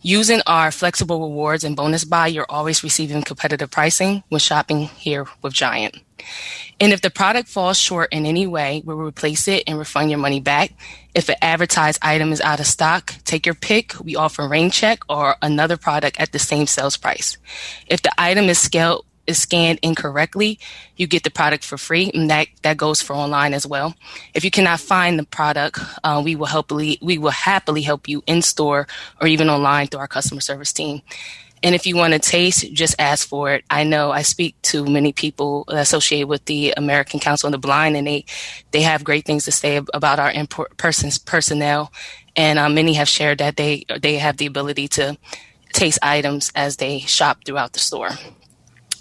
Using 0.01 0.41
our 0.47 0.71
flexible 0.71 1.21
rewards 1.21 1.65
and 1.65 1.75
bonus 1.75 2.05
buy, 2.05 2.29
you're 2.29 2.47
always 2.49 2.85
receiving 2.85 3.23
competitive 3.23 3.71
pricing 3.71 4.23
when 4.29 4.39
shopping 4.39 4.83
here 4.83 5.27
with 5.43 5.53
Giant. 5.53 5.99
And 6.81 6.93
if 6.93 7.01
the 7.01 7.11
product 7.11 7.49
falls 7.49 7.77
short 7.77 8.13
in 8.13 8.25
any 8.25 8.47
way, 8.47 8.83
we'll 8.85 8.97
replace 8.97 9.49
it 9.49 9.65
and 9.67 9.77
refund 9.77 10.11
your 10.11 10.21
money 10.21 10.39
back. 10.39 10.73
If 11.15 11.29
an 11.29 11.35
advertised 11.43 11.99
item 12.01 12.31
is 12.31 12.41
out 12.41 12.61
of 12.61 12.67
stock, 12.67 13.15
take 13.25 13.45
your 13.45 13.57
pick. 13.57 13.95
We 14.01 14.15
offer 14.15 14.47
rain 14.47 14.71
check 14.71 15.01
or 15.09 15.37
another 15.43 15.77
product 15.77 16.21
at 16.21 16.31
the 16.31 16.39
same 16.39 16.69
sales 16.69 16.97
price. 16.97 17.37
If 17.89 18.03
the 18.03 18.13
item 18.17 18.45
is 18.45 18.59
scaled 18.59 19.05
is 19.29 19.41
scanned 19.41 19.79
incorrectly, 19.83 20.59
you 20.97 21.07
get 21.07 21.23
the 21.23 21.31
product 21.31 21.65
for 21.65 21.79
free, 21.79 22.11
and 22.13 22.31
that, 22.31 22.49
that 22.63 22.77
goes 22.77 23.03
for 23.03 23.15
online 23.15 23.55
as 23.55 23.67
well. 23.67 23.95
If 24.35 24.45
you 24.45 24.51
cannot 24.51 24.81
find 24.81 25.19
the 25.19 25.25
product, 25.25 25.79
uh, 26.03 26.21
we 26.25 26.35
will 26.35 26.47
happily 26.47 26.99
we 27.01 27.19
will 27.19 27.31
happily 27.31 27.83
help 27.83 28.09
you 28.09 28.23
in 28.27 28.43
store 28.43 28.89
or 29.21 29.27
even 29.29 29.49
online 29.51 29.87
through 29.87 30.01
our 30.01 30.09
customer 30.09 30.41
service 30.41 30.73
team. 30.73 31.03
And 31.63 31.75
if 31.75 31.87
you 31.87 31.97
want 31.97 32.13
to 32.13 32.19
taste, 32.19 32.73
just 32.73 32.95
ask 32.99 33.27
for 33.27 33.53
it. 33.53 33.65
I 33.69 33.85
know 33.85 34.13
I 34.13 34.23
speak 34.23 34.61
to 34.63 34.87
many 34.87 35.13
people 35.13 35.65
associated 35.69 36.29
with 36.29 36.45
the 36.45 36.73
American 36.77 37.21
Council 37.21 37.49
on 37.49 37.53
the 37.53 37.59
Blind, 37.59 37.97
and 37.97 38.07
they 38.07 38.25
they 38.71 38.83
have 38.83 39.05
great 39.05 39.25
things 39.25 39.45
to 39.45 39.53
say 39.53 39.81
about 39.93 40.19
our 40.19 40.31
import 40.31 40.77
persons 40.77 41.19
personnel. 41.19 41.93
And 42.37 42.59
uh, 42.59 42.69
many 42.69 42.95
have 42.95 43.09
shared 43.09 43.39
that 43.39 43.57
they 43.57 43.85
they 44.01 44.17
have 44.19 44.37
the 44.37 44.47
ability 44.47 44.89
to 44.89 45.19
taste 45.73 45.99
items 46.03 46.53
as 46.55 46.77
they 46.77 47.01
shop 47.01 47.39
throughout 47.45 47.73
the 47.73 47.81
store. 47.81 48.11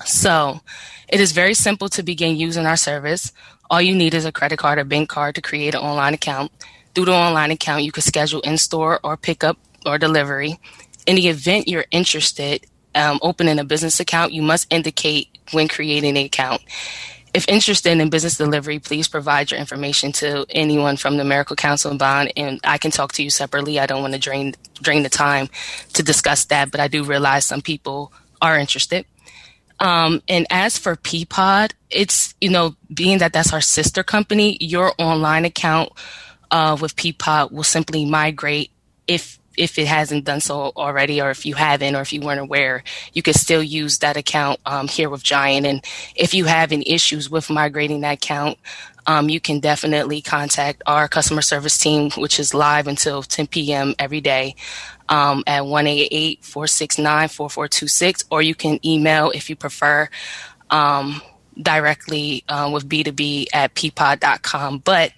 So, 0.05 0.61
it 1.07 1.19
is 1.19 1.31
very 1.31 1.53
simple 1.53 1.89
to 1.89 2.03
begin 2.03 2.37
using 2.37 2.65
our 2.65 2.77
service. 2.77 3.31
All 3.69 3.81
you 3.81 3.95
need 3.95 4.13
is 4.13 4.25
a 4.25 4.31
credit 4.31 4.59
card 4.59 4.79
or 4.79 4.83
bank 4.83 5.09
card 5.09 5.35
to 5.35 5.41
create 5.41 5.75
an 5.75 5.81
online 5.81 6.13
account. 6.13 6.51
Through 6.93 7.05
the 7.05 7.13
online 7.13 7.51
account, 7.51 7.83
you 7.83 7.91
can 7.91 8.03
schedule 8.03 8.41
in 8.41 8.57
store 8.57 8.99
or 9.03 9.17
pickup 9.17 9.57
or 9.85 9.97
delivery 9.97 10.59
in 11.07 11.15
the 11.15 11.29
event 11.29 11.67
you're 11.67 11.85
interested 11.89 12.67
um, 12.93 13.19
opening 13.21 13.57
a 13.57 13.63
business 13.63 13.99
account, 13.99 14.33
you 14.33 14.41
must 14.41 14.71
indicate 14.71 15.29
when 15.51 15.67
creating 15.67 16.17
an 16.17 16.25
account. 16.25 16.61
If 17.33 17.47
interested 17.47 17.97
in 17.97 18.09
business 18.09 18.37
delivery, 18.37 18.79
please 18.79 19.07
provide 19.07 19.51
your 19.51 19.59
information 19.59 20.11
to 20.13 20.45
anyone 20.49 20.97
from 20.97 21.17
the 21.17 21.23
Maryland 21.23 21.57
Council 21.57 21.91
of 21.91 21.97
Blind, 21.97 22.33
and 22.35 22.59
I 22.63 22.77
can 22.77 22.91
talk 22.91 23.13
to 23.13 23.23
you 23.23 23.29
separately. 23.29 23.79
I 23.79 23.85
don't 23.85 24.01
want 24.01 24.13
to 24.13 24.19
drain 24.19 24.55
drain 24.81 25.03
the 25.03 25.09
time 25.09 25.47
to 25.93 26.03
discuss 26.03 26.45
that, 26.45 26.71
but 26.71 26.79
I 26.79 26.87
do 26.87 27.03
realize 27.03 27.45
some 27.45 27.61
people 27.61 28.11
are 28.41 28.57
interested. 28.57 29.05
Um, 29.79 30.21
and 30.27 30.47
as 30.49 30.77
for 30.77 30.95
Peapod, 30.95 31.73
it's 31.89 32.33
you 32.41 32.49
know 32.49 32.75
being 32.93 33.19
that 33.19 33.33
that's 33.33 33.53
our 33.53 33.61
sister 33.61 34.03
company, 34.03 34.57
your 34.59 34.93
online 34.97 35.45
account 35.45 35.91
uh, 36.51 36.77
with 36.79 36.95
Peapod 36.95 37.51
will 37.51 37.63
simply 37.63 38.05
migrate 38.05 38.71
if 39.07 39.39
if 39.57 39.79
it 39.79 39.87
hasn't 39.87 40.23
done 40.25 40.39
so 40.39 40.71
already, 40.75 41.19
or 41.19 41.31
if 41.31 41.45
you 41.45 41.55
haven't, 41.55 41.95
or 41.95 42.01
if 42.01 42.13
you 42.13 42.21
weren't 42.21 42.39
aware, 42.39 42.83
you 43.13 43.23
can 43.23 43.33
still 43.33 43.63
use 43.63 43.97
that 43.99 44.15
account 44.15 44.59
um, 44.67 44.87
here 44.87 45.09
with 45.09 45.23
Giant. 45.23 45.65
And 45.65 45.83
if 46.15 46.33
you 46.35 46.45
have 46.45 46.71
any 46.71 46.87
issues 46.87 47.29
with 47.29 47.49
migrating 47.49 48.01
that 48.01 48.13
account, 48.23 48.59
um, 49.07 49.29
you 49.29 49.39
can 49.39 49.59
definitely 49.59 50.21
contact 50.21 50.83
our 50.85 51.07
customer 51.07 51.41
service 51.41 51.77
team, 51.77 52.11
which 52.17 52.39
is 52.39 52.53
live 52.53 52.87
until 52.87 53.23
10 53.23 53.47
p.m. 53.47 53.95
every 53.97 54.21
day 54.21 54.55
um, 55.09 55.43
at 55.47 55.65
188 55.65 56.43
469 56.43 57.27
4426, 57.29 58.25
or 58.29 58.41
you 58.41 58.55
can 58.55 58.79
email 58.85 59.31
if 59.31 59.49
you 59.49 59.55
prefer 59.55 60.09
um, 60.69 61.21
directly 61.61 62.43
uh, 62.49 62.69
with 62.73 62.87
B2B 62.87 63.47
at 63.53 63.73
peapod.com. 63.75 64.79
But 64.79 65.11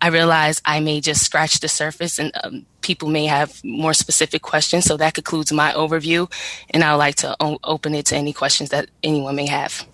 I 0.00 0.08
realize 0.08 0.62
I 0.64 0.80
may 0.80 1.00
just 1.00 1.24
scratch 1.24 1.60
the 1.60 1.68
surface 1.68 2.18
and 2.18 2.32
um, 2.44 2.66
people 2.82 3.08
may 3.08 3.26
have 3.26 3.62
more 3.64 3.92
specific 3.92 4.42
questions. 4.42 4.84
So 4.84 4.96
that 4.96 5.14
concludes 5.14 5.52
my 5.52 5.72
overview, 5.72 6.30
and 6.70 6.84
I 6.84 6.92
would 6.92 6.98
like 6.98 7.16
to 7.16 7.36
o- 7.40 7.58
open 7.64 7.94
it 7.94 8.06
to 8.06 8.16
any 8.16 8.32
questions 8.32 8.70
that 8.70 8.88
anyone 9.02 9.36
may 9.36 9.46
have. 9.46 9.86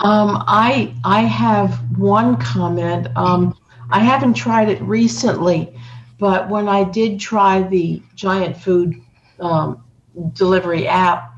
Um, 0.00 0.44
I 0.46 0.94
I 1.04 1.22
have 1.22 1.72
one 1.98 2.36
comment. 2.36 3.08
Um, 3.16 3.56
I 3.90 4.00
haven't 4.00 4.34
tried 4.34 4.68
it 4.68 4.80
recently, 4.82 5.74
but 6.18 6.48
when 6.48 6.68
I 6.68 6.84
did 6.84 7.20
try 7.20 7.62
the 7.62 8.02
Giant 8.14 8.56
Food 8.56 9.00
um, 9.40 9.84
delivery 10.32 10.88
app, 10.88 11.32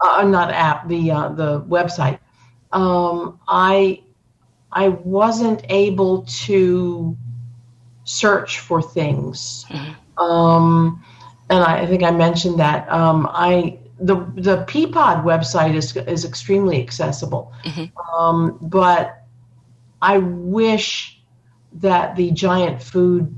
uh, 0.00 0.22
not 0.22 0.50
app, 0.52 0.88
the 0.88 1.10
uh, 1.10 1.28
the 1.30 1.60
website, 1.62 2.18
um, 2.72 3.40
I 3.48 4.02
I 4.70 4.88
wasn't 4.88 5.64
able 5.68 6.22
to 6.46 7.16
search 8.04 8.60
for 8.60 8.80
things. 8.80 9.66
Um, 10.18 11.04
and 11.50 11.62
I, 11.62 11.80
I, 11.80 11.86
think 11.86 12.02
I 12.02 12.10
mentioned 12.10 12.58
that. 12.58 12.90
Um, 12.90 13.28
I 13.30 13.78
the 13.98 14.16
the 14.34 14.64
Peapod 14.68 15.24
website 15.24 15.74
is 15.74 15.96
is 15.96 16.24
extremely 16.24 16.80
accessible, 16.80 17.52
mm-hmm. 17.64 18.16
um, 18.16 18.58
but 18.62 19.24
I 20.00 20.18
wish 20.18 21.20
that 21.74 22.16
the 22.16 22.30
Giant 22.32 22.82
Food 22.82 23.34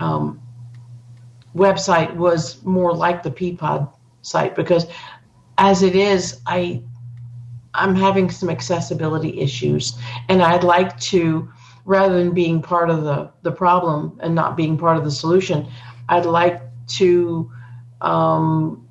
um, 0.00 0.40
website 1.54 2.14
was 2.16 2.62
more 2.64 2.92
like 2.92 3.22
the 3.22 3.30
Peapod 3.30 3.92
site 4.22 4.54
because, 4.56 4.86
as 5.58 5.82
it 5.82 5.94
is, 5.94 6.40
I 6.46 6.82
I'm 7.74 7.94
having 7.94 8.30
some 8.30 8.50
accessibility 8.50 9.40
issues, 9.40 9.96
and 10.28 10.42
I'd 10.42 10.64
like 10.64 10.98
to 11.00 11.48
rather 11.84 12.22
than 12.22 12.32
being 12.32 12.62
part 12.62 12.90
of 12.90 13.04
the, 13.04 13.30
the 13.42 13.52
problem 13.52 14.18
and 14.22 14.34
not 14.34 14.56
being 14.56 14.76
part 14.76 14.96
of 14.96 15.04
the 15.04 15.10
solution, 15.10 15.68
I'd 16.08 16.26
like 16.26 16.62
to 16.98 17.50
um, 18.00 18.86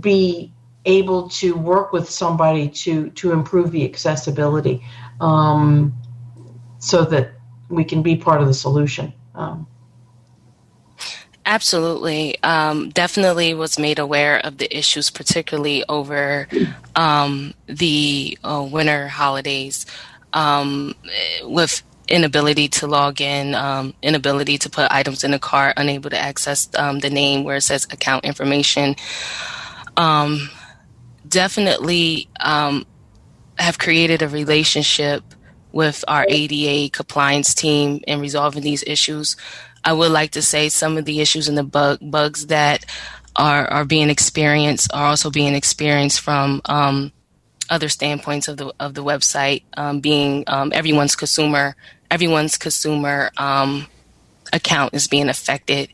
be 0.00 0.52
able 0.84 1.28
to 1.30 1.56
work 1.56 1.92
with 1.92 2.08
somebody 2.08 2.68
to 2.68 3.10
to 3.10 3.32
improve 3.32 3.70
the 3.70 3.84
accessibility 3.84 4.84
um, 5.20 5.94
so 6.78 7.04
that 7.04 7.32
we 7.68 7.84
can 7.84 8.02
be 8.02 8.16
part 8.16 8.40
of 8.40 8.46
the 8.46 8.54
solution. 8.54 9.12
Um, 9.34 9.66
Absolutely. 11.46 12.42
Um, 12.42 12.88
definitely 12.88 13.52
was 13.52 13.78
made 13.78 13.98
aware 13.98 14.38
of 14.38 14.56
the 14.56 14.76
issues, 14.76 15.10
particularly 15.10 15.84
over 15.88 16.48
um, 16.96 17.52
the 17.66 18.38
uh, 18.42 18.66
winter 18.70 19.08
holidays 19.08 19.84
um, 20.32 20.94
with 21.42 21.82
inability 22.08 22.68
to 22.68 22.86
log 22.86 23.20
in, 23.20 23.54
um, 23.54 23.94
inability 24.02 24.56
to 24.58 24.70
put 24.70 24.90
items 24.90 25.22
in 25.22 25.32
the 25.32 25.38
cart, 25.38 25.74
unable 25.76 26.08
to 26.10 26.18
access 26.18 26.68
um, 26.76 27.00
the 27.00 27.10
name 27.10 27.44
where 27.44 27.56
it 27.56 27.62
says 27.62 27.86
account 27.90 28.24
information. 28.24 28.96
Um, 29.98 30.48
definitely 31.28 32.28
have 32.40 33.78
created 33.78 34.22
a 34.22 34.28
relationship 34.28 35.22
with 35.72 36.04
our 36.08 36.24
ADA 36.28 36.90
compliance 36.90 37.54
team 37.54 38.00
in 38.06 38.20
resolving 38.20 38.62
these 38.62 38.84
issues. 38.86 39.36
I 39.84 39.92
would 39.92 40.10
like 40.10 40.32
to 40.32 40.42
say 40.42 40.68
some 40.70 40.96
of 40.96 41.04
the 41.04 41.20
issues 41.20 41.48
and 41.48 41.58
the 41.58 41.62
bug, 41.62 41.98
bugs 42.00 42.46
that 42.46 42.86
are, 43.36 43.66
are 43.66 43.84
being 43.84 44.10
experienced 44.10 44.92
are 44.94 45.06
also 45.06 45.30
being 45.30 45.54
experienced 45.54 46.20
from 46.20 46.62
um, 46.64 47.12
other 47.68 47.88
standpoints 47.88 48.48
of 48.48 48.56
the 48.56 48.72
of 48.78 48.94
the 48.94 49.04
website 49.04 49.64
um, 49.76 50.00
being 50.00 50.44
um, 50.46 50.72
everyone's 50.74 51.16
consumer 51.16 51.76
everyone's 52.10 52.56
consumer 52.56 53.30
um, 53.38 53.86
account 54.52 54.94
is 54.94 55.08
being 55.08 55.28
affected. 55.28 55.88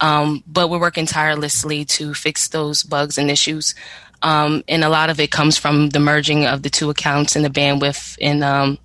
Um, 0.00 0.44
but 0.46 0.68
we're 0.68 0.78
working 0.78 1.06
tirelessly 1.06 1.86
to 1.86 2.12
fix 2.12 2.48
those 2.48 2.82
bugs 2.82 3.16
and 3.16 3.30
issues. 3.30 3.74
Um, 4.22 4.62
and 4.68 4.84
a 4.84 4.90
lot 4.90 5.08
of 5.08 5.18
it 5.18 5.30
comes 5.30 5.56
from 5.56 5.88
the 5.88 6.00
merging 6.00 6.46
of 6.46 6.62
the 6.62 6.70
two 6.70 6.90
accounts 6.90 7.34
and 7.34 7.44
the 7.44 7.50
bandwidth, 7.50 8.18
and 8.20 8.78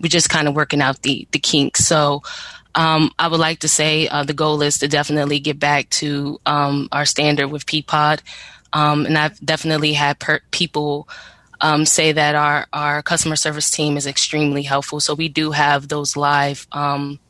we're 0.00 0.08
just 0.08 0.30
kind 0.30 0.48
of 0.48 0.54
working 0.54 0.80
out 0.80 1.02
the 1.02 1.28
the 1.32 1.38
kinks. 1.38 1.84
So. 1.84 2.22
Um, 2.74 3.10
I 3.18 3.28
would 3.28 3.40
like 3.40 3.60
to 3.60 3.68
say 3.68 4.08
uh, 4.08 4.24
the 4.24 4.34
goal 4.34 4.62
is 4.62 4.78
to 4.78 4.88
definitely 4.88 5.38
get 5.38 5.58
back 5.58 5.88
to 5.90 6.40
um, 6.44 6.88
our 6.90 7.04
standard 7.04 7.48
with 7.48 7.66
Peapod. 7.66 8.20
and 8.72 9.16
I've 9.16 9.38
definitely 9.40 9.92
had 9.92 10.18
per- 10.18 10.40
people 10.50 11.08
um, 11.60 11.86
say 11.86 12.12
that 12.12 12.34
our, 12.34 12.66
our 12.72 13.02
customer 13.02 13.36
service 13.36 13.70
team 13.70 13.96
is 13.96 14.06
extremely 14.06 14.62
helpful. 14.62 15.00
So 15.00 15.14
we 15.14 15.28
do 15.28 15.52
have 15.52 15.88
those 15.88 16.16
live 16.16 16.66
um, 16.72 17.20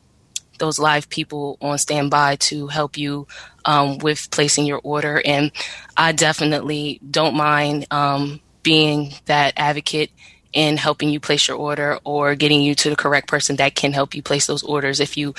those 0.58 0.78
live 0.78 1.08
people 1.08 1.58
on 1.60 1.78
standby 1.78 2.36
to 2.36 2.68
help 2.68 2.96
you 2.96 3.26
um, 3.64 3.98
with 3.98 4.28
placing 4.30 4.66
your 4.66 4.80
order. 4.82 5.20
And 5.24 5.50
I 5.96 6.12
definitely 6.12 7.00
don't 7.08 7.34
mind 7.34 7.86
um, 7.90 8.40
being 8.62 9.14
that 9.26 9.54
advocate 9.56 10.10
in 10.54 10.76
helping 10.76 11.10
you 11.10 11.20
place 11.20 11.48
your 11.48 11.56
order 11.56 11.98
or 12.04 12.34
getting 12.34 12.62
you 12.62 12.74
to 12.76 12.88
the 12.88 12.96
correct 12.96 13.28
person 13.28 13.56
that 13.56 13.74
can 13.74 13.92
help 13.92 14.14
you 14.14 14.22
place 14.22 14.46
those 14.46 14.62
orders 14.62 15.00
if 15.00 15.16
you 15.16 15.34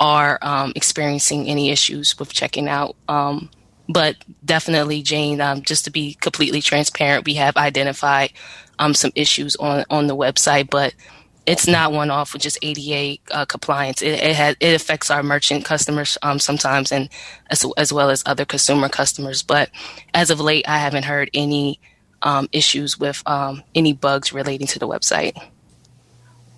are 0.00 0.38
um, 0.40 0.72
experiencing 0.76 1.48
any 1.48 1.70
issues 1.70 2.18
with 2.18 2.32
checking 2.32 2.68
out. 2.68 2.96
Um, 3.08 3.50
but 3.88 4.16
definitely, 4.44 5.02
Jane, 5.02 5.40
um, 5.40 5.62
just 5.62 5.84
to 5.84 5.90
be 5.90 6.14
completely 6.14 6.62
transparent, 6.62 7.26
we 7.26 7.34
have 7.34 7.56
identified 7.56 8.32
um, 8.78 8.94
some 8.94 9.10
issues 9.14 9.56
on, 9.56 9.84
on 9.90 10.06
the 10.06 10.16
website, 10.16 10.70
but 10.70 10.94
it's 11.44 11.66
not 11.66 11.92
one 11.92 12.10
off 12.10 12.32
with 12.32 12.42
just 12.42 12.58
ADA 12.62 13.20
uh, 13.32 13.44
compliance. 13.44 14.00
It, 14.00 14.12
it, 14.12 14.36
has, 14.36 14.56
it 14.60 14.74
affects 14.74 15.10
our 15.10 15.24
merchant 15.24 15.64
customers 15.64 16.16
um, 16.22 16.38
sometimes, 16.38 16.92
and 16.92 17.08
as, 17.50 17.66
as 17.76 17.92
well 17.92 18.10
as 18.10 18.22
other 18.24 18.44
consumer 18.44 18.88
customers. 18.88 19.42
But 19.42 19.70
as 20.14 20.30
of 20.30 20.40
late, 20.40 20.68
I 20.68 20.78
haven't 20.78 21.04
heard 21.04 21.30
any 21.34 21.80
um, 22.22 22.48
issues 22.52 22.98
with 22.98 23.22
um, 23.26 23.62
any 23.74 23.92
bugs 23.92 24.32
relating 24.32 24.66
to 24.68 24.78
the 24.78 24.88
website. 24.88 25.40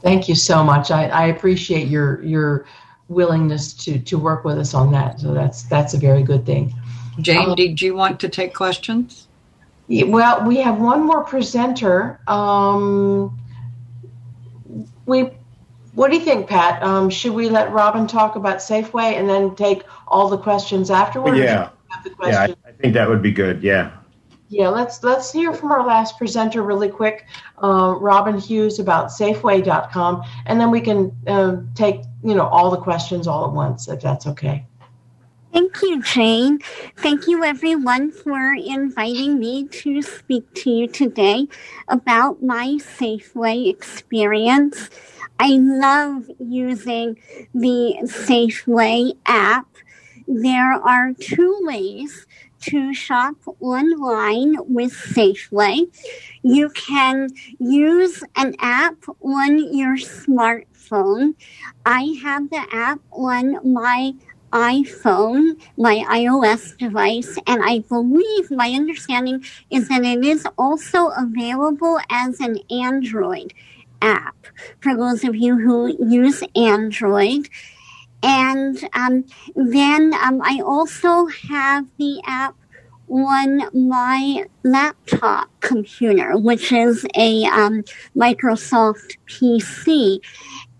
Thank 0.02 0.28
you 0.28 0.34
so 0.34 0.62
much. 0.62 0.90
I, 0.90 1.06
I 1.08 1.26
appreciate 1.26 1.88
your 1.88 2.22
your 2.22 2.66
willingness 3.08 3.72
to 3.84 3.98
to 3.98 4.18
work 4.18 4.44
with 4.44 4.58
us 4.58 4.74
on 4.74 4.92
that. 4.92 5.20
So 5.20 5.32
that's 5.32 5.62
that's 5.64 5.94
a 5.94 5.98
very 5.98 6.22
good 6.22 6.44
thing. 6.44 6.74
Jane, 7.20 7.50
um, 7.50 7.54
did 7.54 7.80
you 7.80 7.94
want 7.94 8.20
to 8.20 8.28
take 8.28 8.54
questions? 8.54 9.28
Well, 9.88 10.46
we 10.46 10.56
have 10.58 10.80
one 10.80 11.02
more 11.06 11.24
presenter. 11.24 12.18
Um, 12.26 13.38
we, 15.06 15.30
what 15.92 16.10
do 16.10 16.16
you 16.16 16.24
think, 16.24 16.48
Pat? 16.48 16.82
Um, 16.82 17.10
should 17.10 17.32
we 17.32 17.50
let 17.50 17.70
Robin 17.70 18.06
talk 18.06 18.36
about 18.36 18.58
Safeway 18.58 19.18
and 19.18 19.28
then 19.28 19.54
take 19.54 19.82
all 20.08 20.28
the 20.28 20.38
questions 20.38 20.90
afterwards? 20.90 21.38
Yeah, 21.38 21.68
yeah, 22.22 22.40
I, 22.40 22.54
I 22.66 22.72
think 22.72 22.94
that 22.94 23.08
would 23.08 23.22
be 23.22 23.30
good. 23.30 23.62
Yeah. 23.62 23.92
Yeah, 24.54 24.68
let's 24.68 25.02
let's 25.02 25.32
hear 25.32 25.52
from 25.52 25.72
our 25.72 25.84
last 25.84 26.16
presenter 26.16 26.62
really 26.62 26.88
quick, 26.88 27.26
uh, 27.60 27.96
Robin 27.98 28.38
Hughes 28.38 28.78
about 28.78 29.08
Safeway.com, 29.08 30.22
and 30.46 30.60
then 30.60 30.70
we 30.70 30.80
can 30.80 31.10
uh, 31.26 31.56
take 31.74 32.02
you 32.22 32.36
know 32.36 32.46
all 32.46 32.70
the 32.70 32.76
questions 32.76 33.26
all 33.26 33.44
at 33.46 33.52
once 33.52 33.88
if 33.88 34.00
that's 34.00 34.28
okay. 34.28 34.64
Thank 35.52 35.82
you, 35.82 36.00
Jane. 36.04 36.60
Thank 36.98 37.26
you, 37.26 37.42
everyone, 37.42 38.12
for 38.12 38.54
inviting 38.54 39.40
me 39.40 39.66
to 39.66 40.02
speak 40.02 40.44
to 40.54 40.70
you 40.70 40.86
today 40.86 41.48
about 41.88 42.40
my 42.40 42.78
Safeway 42.78 43.68
experience. 43.68 44.88
I 45.40 45.58
love 45.58 46.30
using 46.38 47.18
the 47.52 47.96
Safeway 48.04 49.16
app. 49.26 49.66
There 50.28 50.74
are 50.74 51.12
two 51.12 51.58
ways 51.62 52.24
to 52.68 52.94
shop 52.94 53.36
online 53.60 54.56
with 54.72 54.92
Safeway. 54.92 55.86
You 56.42 56.70
can 56.70 57.28
use 57.58 58.22
an 58.36 58.54
app 58.58 58.96
on 59.22 59.76
your 59.76 59.96
smartphone. 59.96 61.34
I 61.84 62.16
have 62.22 62.50
the 62.50 62.64
app 62.72 63.00
on 63.12 63.72
my 63.72 64.14
iPhone, 64.52 65.60
my 65.76 66.04
iOS 66.08 66.78
device, 66.78 67.36
and 67.46 67.62
I 67.62 67.80
believe 67.80 68.50
my 68.50 68.70
understanding 68.70 69.44
is 69.68 69.88
that 69.88 70.04
it 70.04 70.24
is 70.24 70.46
also 70.56 71.08
available 71.08 71.98
as 72.08 72.40
an 72.40 72.58
Android 72.70 73.52
app 74.00 74.46
for 74.80 74.96
those 74.96 75.24
of 75.24 75.34
you 75.34 75.58
who 75.58 75.96
use 76.06 76.42
Android. 76.54 77.48
And 78.24 78.88
um, 78.94 79.26
then 79.54 80.14
um, 80.14 80.40
I 80.42 80.62
also 80.64 81.26
have 81.26 81.86
the 81.98 82.22
app 82.24 82.56
on 83.10 83.68
my 83.74 84.46
laptop 84.62 85.50
computer, 85.60 86.38
which 86.38 86.72
is 86.72 87.04
a 87.16 87.44
um, 87.44 87.84
Microsoft 88.16 89.18
PC. 89.26 90.20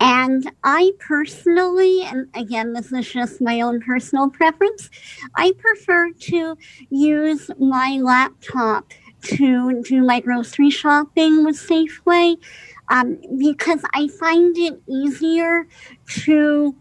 And 0.01 0.51
I 0.65 0.93
personally, 0.99 2.03
and 2.05 2.29
again, 2.35 2.73
this 2.73 2.91
is 2.93 3.13
just 3.13 3.43
my 3.43 3.61
own 3.61 3.83
personal 3.83 4.31
preference, 4.31 4.89
I 5.37 5.53
prefer 5.59 6.13
to 6.13 6.57
use 6.89 7.51
my 7.59 7.99
laptop 8.03 8.91
to 9.25 9.83
do 9.83 10.03
my 10.03 10.21
grocery 10.21 10.71
shopping 10.71 11.45
with 11.45 11.57
Safeway 11.57 12.37
um, 12.89 13.19
because 13.39 13.81
I 13.95 14.09
find 14.09 14.57
it 14.57 14.81
easier 14.89 15.67
to 16.25 16.75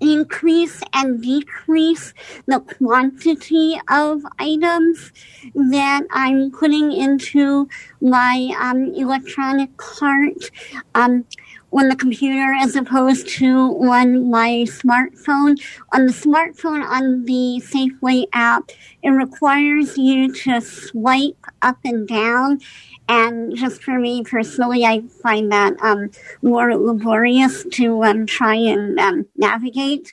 increase 0.00 0.82
and 0.92 1.22
decrease 1.22 2.12
the 2.46 2.60
quantity 2.60 3.80
of 3.88 4.22
items 4.38 5.12
that 5.54 6.02
I'm 6.10 6.50
putting 6.50 6.92
into 6.92 7.68
my 8.00 8.54
um, 8.60 8.92
electronic 8.94 9.76
cart. 9.76 10.50
Um, 10.94 11.24
on 11.72 11.88
the 11.88 11.96
computer 11.96 12.54
as 12.54 12.74
opposed 12.74 13.28
to 13.28 13.48
on 13.90 14.30
my 14.30 14.64
smartphone. 14.66 15.60
On 15.92 16.06
the 16.06 16.12
smartphone, 16.12 16.82
on 16.88 17.24
the 17.24 17.60
Safeway 17.62 18.26
app, 18.32 18.70
it 19.02 19.10
requires 19.10 19.96
you 19.98 20.32
to 20.32 20.60
swipe 20.60 21.44
up 21.62 21.78
and 21.84 22.08
down. 22.08 22.60
And 23.08 23.56
just 23.56 23.82
for 23.82 23.98
me 23.98 24.24
personally, 24.24 24.84
I 24.84 25.02
find 25.22 25.52
that 25.52 25.74
um, 25.80 26.10
more 26.42 26.76
laborious 26.76 27.64
to 27.72 28.02
um, 28.04 28.26
try 28.26 28.54
and 28.54 28.98
um, 28.98 29.26
navigate. 29.36 30.12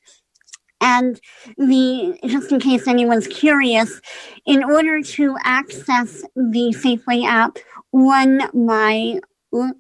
And 0.79 1.19
the, 1.57 2.19
just 2.27 2.51
in 2.51 2.59
case 2.59 2.87
anyone's 2.87 3.27
curious, 3.27 4.01
in 4.45 4.63
order 4.63 5.01
to 5.01 5.37
access 5.43 6.21
the 6.35 6.75
Safeway 6.77 7.25
app 7.25 7.57
on 7.93 8.49
my 8.53 9.19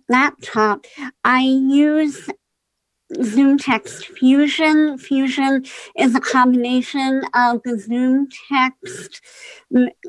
laptop, 0.07 0.85
I 1.25 1.41
use 1.41 2.29
ZoomText 3.17 4.05
Fusion. 4.17 4.97
Fusion 4.97 5.65
is 5.97 6.15
a 6.15 6.19
combination 6.19 7.23
of 7.33 7.61
the 7.63 7.73
ZoomText 7.73 9.21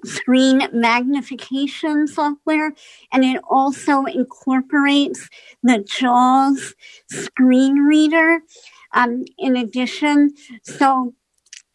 screen 0.05 0.69
magnification 0.73 2.07
software, 2.07 2.73
and 3.13 3.25
it 3.25 3.41
also 3.49 4.05
incorporates 4.05 5.29
the 5.63 5.79
JAWS 5.79 6.75
screen 7.09 7.79
reader. 7.81 8.41
Um, 8.93 9.25
in 9.39 9.57
addition, 9.57 10.35
so 10.63 11.15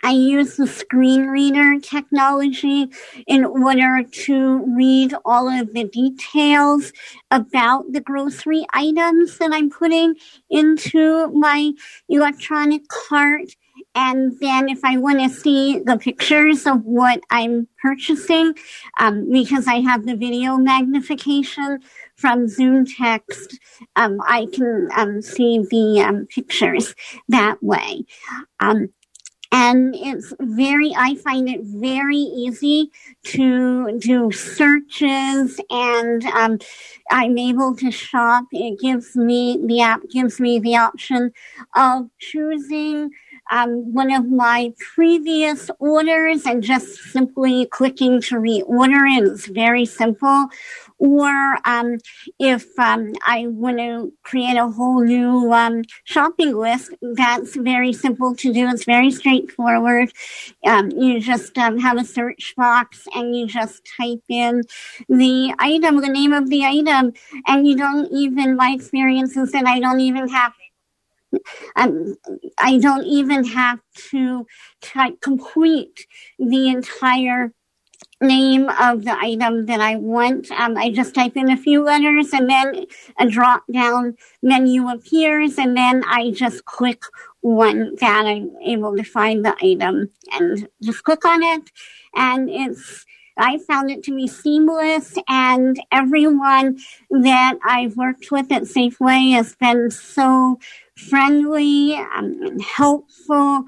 I 0.02 0.12
use 0.12 0.56
the 0.56 0.68
screen 0.68 1.28
reader 1.28 1.80
technology 1.80 2.88
in 3.28 3.44
order 3.44 4.04
to 4.04 4.64
read 4.76 5.14
all 5.26 5.50
of 5.50 5.74
the 5.74 5.84
details 5.84 6.94
about 7.32 7.92
the 7.92 8.02
grocery 8.02 8.66
items 8.74 9.38
that 9.40 9.52
I'm 9.52 9.70
putting 9.70 10.16
into 10.50 11.28
my 11.32 11.74
electronic 12.08 12.88
cart. 12.88 13.56
And 13.96 14.40
then 14.40 14.70
if 14.70 14.86
I 14.86 14.98
want 14.98 15.20
to 15.20 15.30
see 15.30 15.80
the 15.80 15.98
pictures 15.98 16.66
of 16.66 16.86
what 16.86 17.22
I'm 17.30 17.68
purchasing, 17.82 18.54
um, 19.00 19.30
because 19.32 19.68
I 19.68 19.82
have 19.82 20.06
the 20.06 20.16
video 20.16 20.58
magnification 20.58 21.80
from 22.16 22.46
ZoomText, 22.46 23.58
um, 23.96 24.20
I 24.28 24.48
can 24.54 24.90
um, 24.96 25.22
see 25.22 25.60
the 25.70 26.02
um, 26.02 26.28
pictures 26.28 26.96
that 27.30 27.62
way. 27.64 28.06
And 29.52 29.96
it's 29.96 30.32
very 30.40 30.94
i 30.96 31.16
find 31.16 31.50
it 31.50 31.62
very 31.64 32.18
easy 32.18 32.92
to 33.24 33.98
do 34.00 34.32
searches 34.32 35.60
and 35.72 36.24
um, 36.26 36.60
i'm 37.10 37.38
able 37.38 37.76
to 37.78 37.90
shop 37.90 38.46
it 38.52 38.80
gives 38.80 39.16
me 39.16 39.60
the 39.66 39.82
app 39.82 40.02
gives 40.12 40.40
me 40.40 40.60
the 40.60 40.76
option 40.76 41.32
of 41.76 42.10
choosing 42.20 43.10
um, 43.52 43.94
one 43.94 44.12
of 44.12 44.30
my 44.30 44.74
previous 44.94 45.70
orders 45.80 46.46
and 46.46 46.62
just 46.64 46.98
simply 47.12 47.66
clicking 47.68 48.22
to 48.22 48.36
reorder 48.36 49.18
it. 49.18 49.24
It's 49.28 49.48
very 49.48 49.86
simple. 49.86 50.50
Or 51.00 51.58
um, 51.66 51.98
if 52.40 52.78
um, 52.78 53.14
I 53.26 53.48
want 53.48 53.78
to 53.78 54.14
create 54.24 54.58
a 54.58 54.68
whole 54.68 55.02
new 55.02 55.52
um, 55.54 55.84
shopping 56.04 56.56
list, 56.56 56.94
that's 57.02 57.56
very 57.56 57.94
simple 57.94 58.36
to 58.36 58.54
do. 58.54 58.68
It's 58.70 58.84
very 58.84 59.10
straightforward. 59.12 60.12
Um, 60.66 60.92
you 60.92 61.22
just 61.22 61.58
um, 61.58 61.80
have 61.80 61.98
a 61.98 62.04
search 62.04 62.54
box 62.58 63.08
and 63.16 63.36
you 63.36 63.48
just 63.48 63.82
type 63.98 64.24
in 64.30 64.64
the 65.08 65.54
item, 65.58 66.02
the 66.02 66.10
name 66.10 66.34
of 66.34 66.50
the 66.50 66.66
item, 66.66 67.14
and 67.48 67.66
you 67.66 67.78
don't 67.78 68.12
even, 68.12 68.58
my 68.58 68.72
experience 68.72 69.38
is 69.38 69.54
that 69.54 69.66
I 69.66 69.80
don't 69.80 70.02
even 70.02 70.28
have 70.28 70.54
um, 71.76 72.16
I 72.58 72.80
don't 72.80 73.06
even 73.06 73.44
have 73.46 73.80
to 74.12 74.46
type 74.82 75.22
complete 75.22 76.06
the 76.40 76.70
entire 76.70 77.54
name 78.22 78.70
of 78.70 79.06
the 79.06 79.18
item 79.18 79.66
that 79.68 79.80
I 79.80 79.96
want. 79.96 80.52
Um, 80.52 80.78
I 80.78 80.92
just 80.92 81.16
type 81.16 81.38
in 81.38 81.52
a 81.52 81.58
few 81.58 81.84
letters 81.84 82.34
and 82.34 82.50
then 82.50 82.86
a 83.18 83.28
drop 83.28 83.64
down 83.72 84.18
menu 84.42 84.90
appears 84.90 85.58
and 85.58 85.76
then 85.78 86.04
I 86.06 86.32
just 86.32 86.66
click 86.66 87.04
one 87.42 87.96
that 88.02 88.26
I'm 88.26 88.52
able 88.66 88.96
to 88.98 89.04
find 89.04 89.46
the 89.46 89.56
item 89.62 90.12
and 90.34 90.68
just 90.84 91.04
click 91.04 91.26
on 91.26 91.42
it 91.44 91.72
and 92.16 92.50
it's 92.50 93.06
I 93.40 93.58
found 93.60 93.90
it 93.90 94.04
to 94.04 94.16
be 94.16 94.28
seamless 94.28 95.16
and 95.28 95.80
everyone 95.92 96.80
that 97.10 97.58
I've 97.64 97.96
worked 97.96 98.32
with 98.32 98.52
at 98.52 98.64
Safeway 98.64 99.34
has 99.34 99.56
been 99.56 99.90
so 99.90 100.60
friendly 100.96 101.96
um, 101.96 102.40
and 102.44 102.62
helpful. 102.62 103.64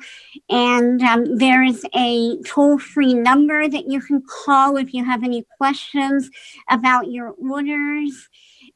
And 0.50 1.02
um, 1.02 1.38
there's 1.38 1.86
a 1.96 2.38
toll 2.44 2.78
free 2.78 3.14
number 3.14 3.68
that 3.68 3.90
you 3.90 4.02
can 4.02 4.22
call 4.22 4.78
if 4.78 4.94
you 4.94 5.06
have 5.06 5.24
any 5.24 5.46
questions 5.58 6.30
about 6.70 7.10
your 7.10 7.30
orders. 7.32 8.30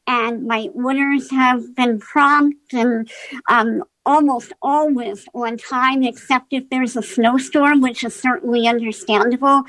And 0.06 0.46
my 0.46 0.68
orders 0.74 1.30
have 1.30 1.74
been 1.74 1.98
prompt 1.98 2.72
and 2.72 3.10
um, 3.48 3.82
almost 4.06 4.52
always 4.62 5.26
on 5.34 5.58
time, 5.58 6.02
except 6.04 6.52
if 6.52 6.70
there's 6.70 6.96
a 6.96 7.02
snowstorm, 7.02 7.80
which 7.82 8.04
is 8.04 8.14
certainly 8.14 8.66
understandable. 8.66 9.64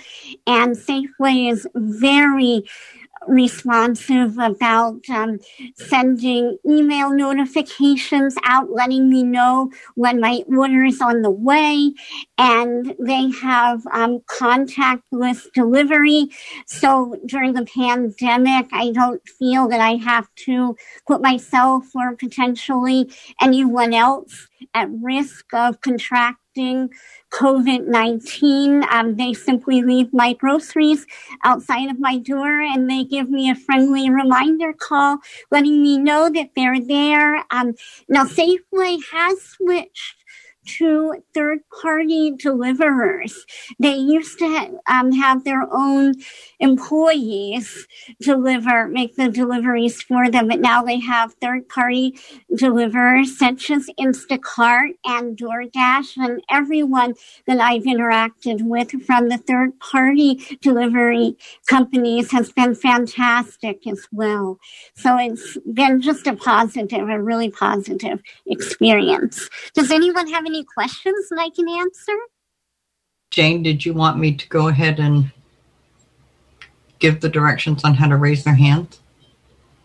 And 0.46 0.78
Safeway 0.78 1.52
is 1.52 1.68
very 1.76 2.64
responsive 3.28 4.38
about 4.38 5.02
um, 5.10 5.40
sending 5.76 6.58
email 6.66 7.12
notifications 7.12 8.36
out, 8.44 8.72
letting 8.72 9.10
me 9.10 9.24
know 9.24 9.72
when 9.96 10.20
my 10.20 10.44
order 10.48 10.84
is 10.84 11.02
on 11.02 11.22
the 11.22 11.32
way. 11.32 11.94
And 12.38 12.96
they 13.00 13.30
have 13.42 13.86
um, 13.92 14.20
contactless 14.30 15.52
delivery. 15.54 16.30
So 16.66 17.18
during 17.26 17.54
the 17.54 17.66
pandemic, 17.66 18.68
I 18.72 18.92
don't 18.92 19.22
feel 19.28 19.68
that 19.70 19.80
I 19.80 19.96
have 19.96 20.28
to 20.46 20.76
put 21.08 21.22
myself 21.22 21.96
or 21.96 22.16
potentially 22.16 23.12
anyone 23.42 23.94
else 23.94 24.48
at 24.74 24.90
risk 24.92 25.54
of 25.54 25.82
contracting 25.82 26.47
COVID 27.32 27.88
19. 27.88 28.84
Um, 28.90 29.16
they 29.16 29.34
simply 29.34 29.82
leave 29.82 30.14
my 30.14 30.34
groceries 30.34 31.06
outside 31.44 31.90
of 31.90 32.00
my 32.00 32.18
door 32.18 32.62
and 32.62 32.90
they 32.90 33.04
give 33.04 33.30
me 33.30 33.50
a 33.50 33.56
friendly 33.56 34.10
reminder 34.10 34.74
call 34.74 35.18
letting 35.52 35.82
me 35.82 35.98
know 35.98 36.30
that 36.30 36.52
they're 36.56 36.80
there. 36.80 37.44
Um, 37.52 37.74
now, 38.08 38.26
Safeway 38.26 39.00
has 39.12 39.42
switched 39.42 40.24
to 40.68 41.24
third 41.34 41.60
party 41.82 42.32
deliverers. 42.32 43.46
They 43.80 43.96
used 43.96 44.40
to 44.40 44.80
um, 44.90 45.12
have 45.12 45.44
their 45.44 45.68
own 45.72 46.16
employees 46.60 47.88
deliver, 48.22 48.88
make 48.88 49.16
the 49.16 49.30
deliveries 49.30 50.02
for 50.02 50.30
them, 50.30 50.48
but 50.48 50.60
now 50.60 50.84
they 50.84 51.00
have 51.00 51.34
third 51.36 51.68
party 51.70 52.18
deliverers 52.56 53.38
such 53.38 53.70
as 53.72 53.90
Instacart 54.00 54.92
and 55.06 55.38
DoorDash 55.38 56.18
and 56.18 56.42
everyone 56.50 57.14
that 57.46 57.60
I've 57.60 57.84
interacted 57.84 58.62
with 58.62 58.92
from 59.06 59.30
the 59.30 59.38
third 59.38 59.80
party 59.80 60.58
delivery 60.62 61.38
companies 61.68 62.32
has 62.32 62.52
been 62.52 62.76
fantastic 62.76 63.86
as 63.88 64.08
well. 64.12 64.60
So 64.96 65.18
it's 65.18 65.58
been 65.74 66.02
just 66.02 66.28
a 66.28 66.36
positive, 66.36 67.08
a 67.10 67.22
really 67.22 67.50
positive 67.50 68.22
experience. 68.48 69.50
Does 69.74 69.92
anyone 69.92 70.28
have 70.28 70.46
any 70.46 70.57
questions 70.64 71.30
that 71.30 71.40
I 71.40 71.50
can 71.50 71.68
answer? 71.70 72.14
Jane, 73.32 73.64
did 73.64 73.86
you 73.86 73.94
want 73.94 74.18
me 74.18 74.34
to 74.34 74.48
go 74.48 74.68
ahead 74.68 75.00
and 75.00 75.32
give 77.00 77.22
the 77.22 77.30
directions 77.30 77.84
on 77.84 77.96
how 77.96 78.08
to 78.08 78.16
raise 78.16 78.44
their 78.44 78.56
hand? 78.56 78.98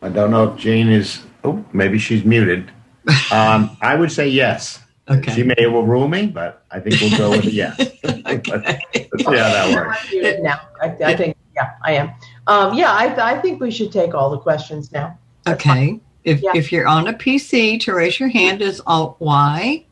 I 0.00 0.08
don't 0.08 0.30
know 0.30 0.52
if 0.52 0.58
Jane 0.58 0.88
is. 0.88 1.22
Oh, 1.44 1.64
maybe 1.72 1.98
she's 1.98 2.24
muted. 2.24 2.70
Um, 3.32 3.76
I 3.80 3.96
would 3.96 4.12
say 4.12 4.28
yes. 4.28 4.78
Okay. 5.08 5.34
She 5.34 5.42
may 5.42 5.66
overrule 5.66 6.06
me, 6.06 6.26
but 6.26 6.64
I 6.70 6.78
think 6.78 7.00
we'll 7.00 7.18
go 7.18 7.30
with 7.30 7.46
a 7.46 7.50
yes. 7.50 7.76
Let's 8.04 8.46
see 8.46 9.08
how 9.24 9.30
that 9.32 9.74
works. 9.74 10.06
I'm 10.12 10.42
now. 10.42 10.60
I, 10.80 10.86
I 11.04 11.16
think, 11.16 11.36
yeah, 11.56 11.70
I 11.82 11.92
am. 11.94 12.12
Um, 12.46 12.74
yeah, 12.74 12.92
I, 12.92 13.32
I 13.32 13.40
think 13.40 13.60
we 13.60 13.70
should 13.70 13.90
take 13.90 14.14
all 14.14 14.30
the 14.30 14.38
questions 14.38 14.92
now. 14.92 15.18
Okay. 15.48 15.98
If, 16.24 16.42
if 16.54 16.70
you're 16.70 16.86
on 16.86 17.08
a 17.08 17.12
PC, 17.12 17.80
to 17.80 17.94
raise 17.94 18.20
your 18.20 18.28
hand 18.28 18.62
is 18.62 18.80
Alt 18.86 19.16
Y. 19.18 19.84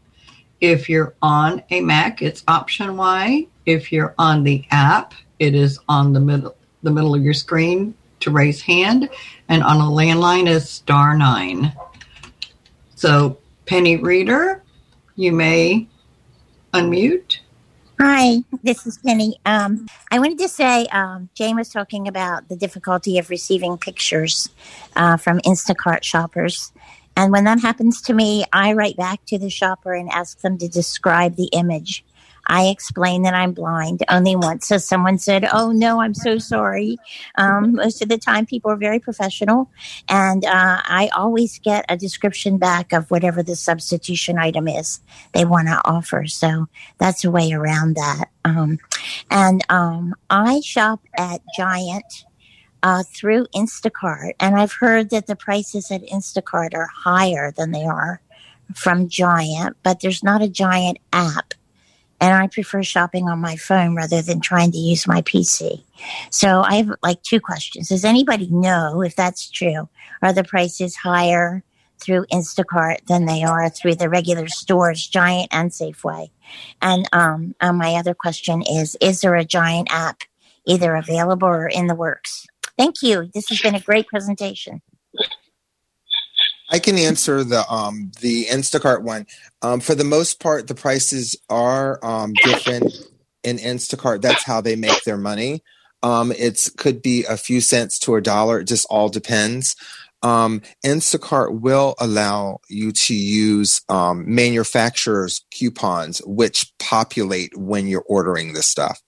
If 0.60 0.88
you're 0.88 1.14
on 1.22 1.62
a 1.70 1.80
Mac, 1.80 2.20
it's 2.20 2.44
Option 2.46 2.96
Y. 2.96 3.46
If 3.64 3.92
you're 3.92 4.14
on 4.18 4.44
the 4.44 4.64
app, 4.70 5.14
it 5.38 5.54
is 5.54 5.78
on 5.88 6.12
the 6.12 6.20
middle 6.20 6.56
the 6.82 6.90
middle 6.90 7.14
of 7.14 7.22
your 7.22 7.34
screen 7.34 7.94
to 8.20 8.30
raise 8.30 8.62
hand, 8.62 9.08
and 9.48 9.62
on 9.62 9.76
a 9.78 9.84
landline 9.84 10.48
is 10.48 10.68
star 10.68 11.16
nine. 11.16 11.72
So, 12.94 13.38
Penny 13.66 13.96
Reader, 13.96 14.62
you 15.16 15.32
may 15.32 15.88
unmute. 16.74 17.38
Hi, 18.00 18.38
this 18.62 18.86
is 18.86 18.98
Penny. 18.98 19.38
Um, 19.44 19.86
I 20.10 20.18
wanted 20.18 20.38
to 20.38 20.48
say 20.48 20.86
um, 20.86 21.28
Jane 21.34 21.56
was 21.56 21.68
talking 21.68 22.08
about 22.08 22.48
the 22.48 22.56
difficulty 22.56 23.18
of 23.18 23.28
receiving 23.28 23.76
pictures 23.76 24.48
uh, 24.96 25.18
from 25.18 25.38
Instacart 25.40 26.02
shoppers. 26.02 26.72
And 27.20 27.32
when 27.32 27.44
that 27.44 27.60
happens 27.60 28.00
to 28.02 28.14
me, 28.14 28.46
I 28.50 28.72
write 28.72 28.96
back 28.96 29.26
to 29.26 29.38
the 29.38 29.50
shopper 29.50 29.92
and 29.92 30.08
ask 30.08 30.40
them 30.40 30.56
to 30.56 30.68
describe 30.68 31.36
the 31.36 31.50
image. 31.52 32.02
I 32.46 32.68
explain 32.68 33.24
that 33.24 33.34
I'm 33.34 33.52
blind 33.52 34.02
only 34.08 34.34
once. 34.36 34.66
So 34.66 34.78
someone 34.78 35.18
said, 35.18 35.46
Oh, 35.52 35.70
no, 35.70 36.00
I'm 36.00 36.14
so 36.14 36.38
sorry. 36.38 36.96
Um, 37.34 37.74
most 37.74 38.00
of 38.00 38.08
the 38.08 38.16
time, 38.16 38.46
people 38.46 38.70
are 38.70 38.76
very 38.76 39.00
professional. 39.00 39.70
And 40.08 40.46
uh, 40.46 40.80
I 40.82 41.10
always 41.14 41.58
get 41.58 41.84
a 41.90 41.96
description 41.98 42.56
back 42.56 42.94
of 42.94 43.10
whatever 43.10 43.42
the 43.42 43.54
substitution 43.54 44.38
item 44.38 44.66
is 44.66 45.02
they 45.34 45.44
want 45.44 45.68
to 45.68 45.78
offer. 45.84 46.26
So 46.26 46.68
that's 46.96 47.22
a 47.22 47.30
way 47.30 47.52
around 47.52 47.96
that. 47.96 48.30
Um, 48.46 48.78
and 49.30 49.62
um, 49.68 50.14
I 50.30 50.60
shop 50.60 51.00
at 51.18 51.42
Giant. 51.54 52.24
Uh, 52.82 53.02
through 53.14 53.46
Instacart, 53.54 54.32
and 54.40 54.56
I've 54.56 54.72
heard 54.72 55.10
that 55.10 55.26
the 55.26 55.36
prices 55.36 55.90
at 55.90 56.06
Instacart 56.06 56.72
are 56.74 56.86
higher 56.86 57.52
than 57.52 57.72
they 57.72 57.84
are 57.84 58.22
from 58.74 59.08
Giant, 59.08 59.76
but 59.82 60.00
there's 60.00 60.24
not 60.24 60.40
a 60.40 60.48
Giant 60.48 60.98
app 61.12 61.52
and 62.20 62.34
I 62.34 62.46
prefer 62.48 62.82
shopping 62.82 63.28
on 63.28 63.38
my 63.38 63.56
phone 63.56 63.96
rather 63.96 64.20
than 64.20 64.40
trying 64.40 64.72
to 64.72 64.78
use 64.78 65.06
my 65.06 65.22
PC. 65.22 65.82
So 66.30 66.60
I 66.60 66.74
have 66.74 66.92
like 67.02 67.22
two 67.22 67.40
questions. 67.40 67.88
Does 67.88 68.04
anybody 68.04 68.48
know 68.50 69.02
if 69.02 69.16
that's 69.16 69.50
true? 69.50 69.88
Are 70.22 70.32
the 70.32 70.44
prices 70.44 70.96
higher 70.96 71.64
through 71.98 72.26
Instacart 72.32 73.06
than 73.06 73.24
they 73.24 73.42
are 73.42 73.70
through 73.70 73.94
the 73.94 74.08
regular 74.08 74.48
stores, 74.48 75.06
Giant 75.06 75.48
and 75.50 75.70
Safeway? 75.70 76.30
And 76.82 77.08
um, 77.12 77.54
uh, 77.60 77.72
my 77.72 77.94
other 77.94 78.14
question 78.14 78.62
is: 78.62 78.96
Is 79.00 79.22
there 79.22 79.34
a 79.34 79.44
Giant 79.44 79.88
app 79.90 80.22
either 80.66 80.94
available 80.94 81.48
or 81.48 81.68
in 81.68 81.86
the 81.86 81.94
works? 81.94 82.46
Thank 82.80 83.02
you. 83.02 83.28
This 83.34 83.50
has 83.50 83.60
been 83.60 83.74
a 83.74 83.80
great 83.80 84.06
presentation. 84.08 84.80
I 86.70 86.78
can 86.78 86.96
answer 86.96 87.44
the 87.44 87.70
um 87.70 88.10
the 88.22 88.46
Instacart 88.46 89.02
one. 89.02 89.26
Um, 89.60 89.80
for 89.80 89.94
the 89.94 90.04
most 90.04 90.40
part, 90.40 90.66
the 90.66 90.74
prices 90.74 91.36
are 91.50 92.02
um, 92.02 92.32
different 92.42 92.90
in 93.44 93.58
Instacart. 93.58 94.22
That's 94.22 94.44
how 94.44 94.62
they 94.62 94.76
make 94.76 95.04
their 95.04 95.18
money. 95.18 95.62
Um, 96.02 96.32
it's 96.32 96.70
could 96.70 97.02
be 97.02 97.24
a 97.24 97.36
few 97.36 97.60
cents 97.60 97.98
to 97.98 98.14
a 98.14 98.22
dollar. 98.22 98.60
It 98.60 98.68
just 98.68 98.86
all 98.88 99.10
depends. 99.10 99.76
Um, 100.22 100.62
Instacart 100.82 101.60
will 101.60 101.96
allow 102.00 102.60
you 102.70 102.92
to 102.92 103.14
use 103.14 103.82
um, 103.90 104.24
manufacturers' 104.34 105.44
coupons, 105.50 106.22
which 106.24 106.72
populate 106.78 107.54
when 107.58 107.88
you're 107.88 108.06
ordering 108.08 108.54
the 108.54 108.62
stuff. 108.62 109.02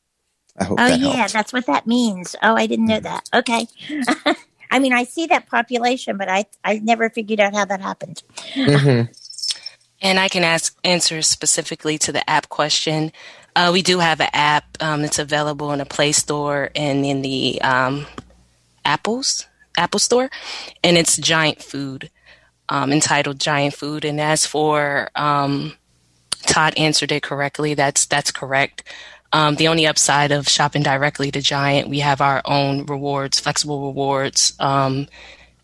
I 0.59 0.65
hope 0.65 0.79
Oh 0.79 0.87
that 0.87 1.01
yeah, 1.01 1.29
helps. 1.29 1.33
that's 1.33 1.53
what 1.53 1.67
that 1.67 1.87
means. 1.87 2.37
Oh, 2.43 2.55
I 2.57 2.67
didn't 2.67 2.87
know 2.87 3.01
that. 3.01 3.29
Okay. 3.35 3.67
I 4.71 4.79
mean, 4.81 4.93
I 4.95 5.05
see 5.05 5.27
that 5.27 5.49
population, 5.49 6.17
but 6.19 6.29
I 6.29 6.47
I 6.65 6.81
never 6.81 7.11
figured 7.11 7.41
out 7.41 7.55
how 7.55 7.65
that 7.67 7.81
happened. 7.81 8.23
And 10.01 10.19
I 10.19 10.29
can 10.29 10.45
ask 10.45 10.77
answer 10.85 11.23
specifically 11.23 11.99
to 11.99 12.13
the 12.13 12.29
app 12.29 12.49
question. 12.49 13.13
Uh, 13.55 13.71
we 13.73 13.83
do 13.83 14.01
have 14.01 14.21
an 14.21 14.31
app 14.33 14.65
um, 14.81 15.03
that's 15.03 15.19
available 15.19 15.73
in 15.73 15.79
the 15.79 15.87
Play 15.87 16.13
Store 16.13 16.71
and 16.75 17.05
in 17.07 17.23
the 17.23 17.61
um, 17.63 18.07
Apple's 18.85 19.47
Apple 19.77 20.01
Store, 20.01 20.31
and 20.83 20.99
it's 20.99 21.17
Giant 21.19 21.63
Food, 21.63 22.11
um, 22.69 22.93
entitled 22.93 23.39
Giant 23.41 23.75
Food. 23.75 24.05
And 24.05 24.21
as 24.21 24.45
for 24.47 25.11
um, 25.15 25.75
Todd 26.43 26.75
answered 26.77 27.13
it 27.13 27.23
correctly. 27.23 27.75
That's 27.75 28.07
that's 28.07 28.33
correct. 28.33 28.83
Um, 29.33 29.57
the 29.57 29.69
only 29.69 29.87
upside 29.87 30.31
of 30.31 30.49
shopping 30.49 30.83
directly 30.83 31.31
to 31.31 31.41
Giant, 31.41 31.89
we 31.89 32.01
have 32.01 32.21
our 32.21 32.43
own 32.45 32.85
rewards, 32.85 33.41
flexible 33.41 33.87
rewards, 33.87 34.53
um, 34.59 35.09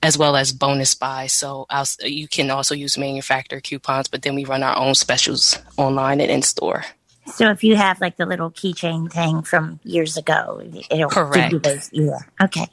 as 0.03 0.17
well 0.17 0.37
as 0.37 0.53
bonus 0.53 0.95
buys. 0.95 1.33
So 1.33 1.67
I'll, 1.69 1.87
you 2.03 2.29
can 2.29 2.51
also 2.51 2.75
use 2.75 2.97
manufacturer 2.97 3.61
coupons, 3.61 4.09
but 4.09 4.23
then 4.23 4.35
we 4.35 4.45
run 4.45 4.63
our 4.63 4.77
own 4.77 4.95
specials 4.95 5.59
online 5.77 6.21
and 6.21 6.31
in 6.31 6.43
store. 6.43 6.85
So 7.27 7.51
if 7.51 7.63
you 7.63 7.77
have 7.77 8.01
like 8.01 8.17
the 8.17 8.27
little 8.27 8.51
keychain 8.51 9.13
thing 9.13 9.43
from 9.43 9.81
years 9.85 10.17
ago, 10.17 10.63
it'll 10.91 11.09
give 11.09 11.11
Correct. 11.11 11.63
those. 11.63 11.91
Yeah. 11.93 12.19
Okay. 12.43 12.67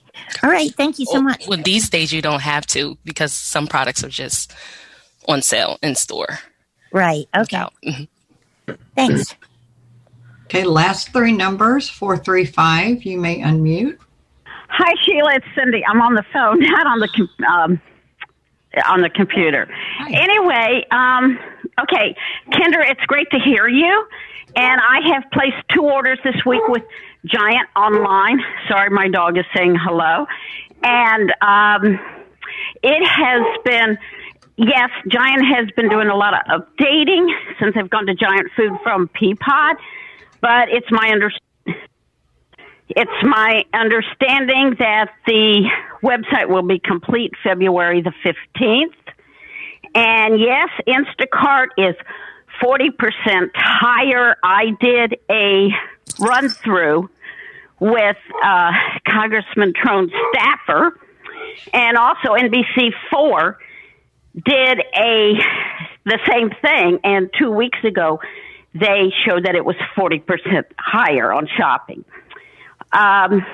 All 0.44 0.50
right. 0.50 0.74
Thank 0.76 0.98
you 1.00 1.06
so 1.06 1.22
much. 1.22 1.48
Well, 1.48 1.62
these 1.62 1.90
days 1.90 2.14
you 2.14 2.22
don't 2.22 2.42
have 2.42 2.66
to 2.68 2.98
because 3.04 3.34
some 3.34 3.68
products 3.68 4.04
are 4.04 4.10
just 4.10 4.54
on 5.28 5.42
sale 5.42 5.78
in 5.82 5.96
store. 5.96 6.40
Right. 6.94 7.28
Okay. 7.36 7.66
Thanks. 8.96 9.36
Okay, 10.56 10.64
last 10.64 11.12
three 11.12 11.34
numbers 11.34 11.90
435. 11.90 13.04
You 13.04 13.20
may 13.20 13.42
unmute. 13.42 13.98
Hi, 14.70 14.94
Sheila. 15.04 15.34
It's 15.36 15.46
Cindy. 15.54 15.84
I'm 15.86 16.00
on 16.00 16.14
the 16.16 16.24
phone, 16.32 16.60
not 16.62 16.88
on 16.88 17.00
the 17.02 17.10
com- 17.10 17.46
um, 17.46 17.82
on 18.88 19.02
the 19.02 19.10
computer. 19.10 19.68
Anyway, 20.08 20.86
um, 20.92 21.38
okay, 21.82 22.16
Kendra, 22.52 22.90
it's 22.90 23.02
great 23.02 23.30
to 23.32 23.40
hear 23.40 23.68
you. 23.68 24.08
And 24.56 24.80
I 24.80 25.02
have 25.14 25.24
placed 25.34 25.58
two 25.74 25.82
orders 25.82 26.20
this 26.24 26.46
week 26.46 26.66
with 26.70 26.84
Giant 27.26 27.68
online. 27.76 28.40
Sorry, 28.70 28.90
my 28.90 29.10
dog 29.10 29.38
is 29.38 29.44
saying 29.54 29.76
hello. 29.78 30.26
And 30.84 31.34
um, 31.42 32.00
it 32.82 33.06
has 33.06 33.58
been, 33.66 33.98
yes, 34.56 34.90
Giant 35.10 35.46
has 35.54 35.70
been 35.76 35.90
doing 35.90 36.08
a 36.08 36.16
lot 36.16 36.34
of 36.34 36.62
updating 36.62 37.28
since 37.60 37.76
I've 37.76 37.90
gone 37.90 38.06
to 38.06 38.16
Giant 38.16 38.52
Food 38.56 38.72
from 38.84 39.10
Peapod. 39.10 39.76
But 40.42 40.70
it's 40.70 40.92
my 40.92 41.10
understanding 41.10 41.42
it's 42.88 43.24
my 43.24 43.64
understanding 43.74 44.76
that 44.80 45.10
the 45.26 45.68
website 46.04 46.50
will 46.50 46.62
be 46.62 46.80
complete 46.80 47.34
February 47.44 48.02
the 48.02 48.14
15th. 48.24 48.94
And 49.96 50.40
yes, 50.40 50.70
Instacart 50.88 51.68
is 51.78 51.96
40% 52.62 53.52
higher. 53.56 54.36
I 54.44 54.72
did 54.80 55.18
a 55.30 55.70
run 56.20 56.50
through 56.50 57.10
with 57.80 58.18
uh, 58.44 58.72
Congressman 59.08 59.74
Trone 59.76 60.12
Staffer 60.34 61.00
and 61.74 61.98
also 61.98 62.36
NBC4 62.36 63.56
did 64.46 64.80
a 64.96 65.34
the 66.04 66.20
same 66.30 66.52
thing 66.62 67.00
and 67.04 67.30
2 67.40 67.52
weeks 67.52 67.80
ago 67.84 68.20
they 68.76 69.12
showed 69.26 69.46
that 69.46 69.56
it 69.56 69.64
was 69.64 69.76
40% 69.98 70.66
higher 70.78 71.32
on 71.32 71.48
shopping. 71.58 72.04
Um, 72.92 73.46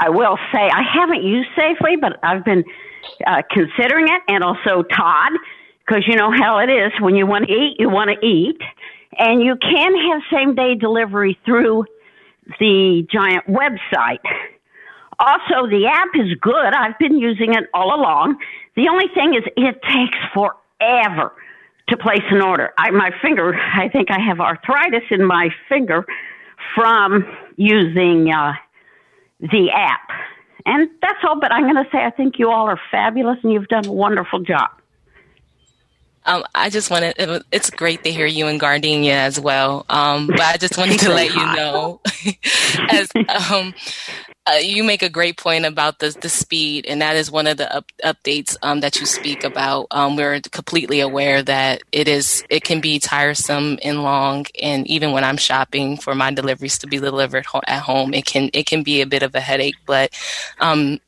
I 0.00 0.08
will 0.08 0.38
say 0.52 0.58
I 0.58 0.82
haven't 0.82 1.22
used 1.22 1.50
Safeway, 1.56 2.00
but 2.00 2.18
I've 2.22 2.44
been 2.44 2.64
uh, 3.26 3.42
considering 3.50 4.06
it, 4.08 4.22
and 4.28 4.42
also 4.42 4.82
Todd, 4.82 5.32
because 5.86 6.04
you 6.06 6.16
know 6.16 6.30
how 6.30 6.58
it 6.58 6.70
is 6.70 6.92
when 7.00 7.14
you 7.14 7.26
want 7.26 7.46
to 7.46 7.52
eat, 7.52 7.76
you 7.78 7.90
want 7.90 8.10
to 8.10 8.26
eat, 8.26 8.60
and 9.18 9.42
you 9.42 9.56
can 9.56 9.94
have 10.10 10.22
same 10.32 10.54
day 10.54 10.76
delivery 10.76 11.38
through 11.44 11.84
the 12.58 13.06
Giant 13.12 13.46
website. 13.46 14.24
Also, 15.18 15.68
the 15.68 15.86
app 15.92 16.08
is 16.14 16.34
good. 16.40 16.74
I've 16.74 16.98
been 16.98 17.18
using 17.18 17.54
it 17.54 17.64
all 17.74 17.94
along. 17.94 18.38
The 18.76 18.88
only 18.88 19.08
thing 19.14 19.34
is, 19.34 19.44
it 19.56 19.80
takes 19.82 20.18
forever 20.32 21.32
to 21.88 21.96
place 21.96 22.22
an 22.30 22.42
order. 22.42 22.70
I, 22.78 22.90
my 22.90 23.10
finger, 23.20 23.54
I 23.54 23.88
think 23.88 24.10
I 24.10 24.20
have 24.20 24.40
arthritis 24.40 25.02
in 25.10 25.24
my 25.24 25.50
finger 25.68 26.06
from 26.74 27.24
using 27.56 28.32
uh, 28.32 28.52
the 29.40 29.70
app. 29.74 30.08
And 30.64 30.88
that's 31.00 31.18
all, 31.26 31.40
but 31.40 31.52
I'm 31.52 31.62
going 31.62 31.84
to 31.84 31.90
say 31.90 31.98
I 31.98 32.10
think 32.10 32.38
you 32.38 32.50
all 32.50 32.66
are 32.66 32.80
fabulous 32.90 33.38
and 33.42 33.52
you've 33.52 33.68
done 33.68 33.86
a 33.86 33.92
wonderful 33.92 34.40
job. 34.40 34.70
Um, 36.24 36.44
I 36.54 36.70
just 36.70 36.88
wanted, 36.88 37.14
it, 37.18 37.42
it's 37.50 37.70
great 37.70 38.04
to 38.04 38.12
hear 38.12 38.26
you 38.26 38.46
in 38.46 38.58
Gardenia 38.58 39.14
as 39.16 39.40
well. 39.40 39.84
Um, 39.88 40.28
but 40.28 40.40
I 40.40 40.56
just 40.56 40.78
wanted 40.78 41.00
to 41.00 41.08
let 41.08 41.30
you 41.30 41.44
know, 41.56 42.00
as, 42.90 43.10
um, 43.50 43.74
uh, 44.44 44.54
you 44.54 44.82
make 44.82 45.02
a 45.02 45.08
great 45.08 45.36
point 45.36 45.64
about 45.64 46.00
the 46.00 46.16
the 46.20 46.28
speed, 46.28 46.84
and 46.88 47.00
that 47.00 47.14
is 47.14 47.30
one 47.30 47.46
of 47.46 47.58
the 47.58 47.76
up, 47.76 47.84
updates 48.04 48.56
um, 48.62 48.80
that 48.80 48.98
you 48.98 49.06
speak 49.06 49.44
about. 49.44 49.86
Um, 49.92 50.16
we're 50.16 50.40
completely 50.40 50.98
aware 50.98 51.42
that 51.42 51.82
it 51.92 52.08
is 52.08 52.44
it 52.50 52.64
can 52.64 52.80
be 52.80 52.98
tiresome 52.98 53.78
and 53.84 54.02
long, 54.02 54.46
and 54.60 54.84
even 54.88 55.12
when 55.12 55.22
I'm 55.22 55.36
shopping 55.36 55.96
for 55.96 56.16
my 56.16 56.32
deliveries 56.32 56.78
to 56.78 56.88
be 56.88 56.98
delivered 56.98 57.46
ho- 57.46 57.62
at 57.68 57.82
home, 57.82 58.14
it 58.14 58.24
can 58.24 58.50
it 58.52 58.66
can 58.66 58.82
be 58.82 59.00
a 59.00 59.06
bit 59.06 59.22
of 59.22 59.32
a 59.36 59.40
headache. 59.40 59.76
But 59.86 60.12
um, 60.58 60.98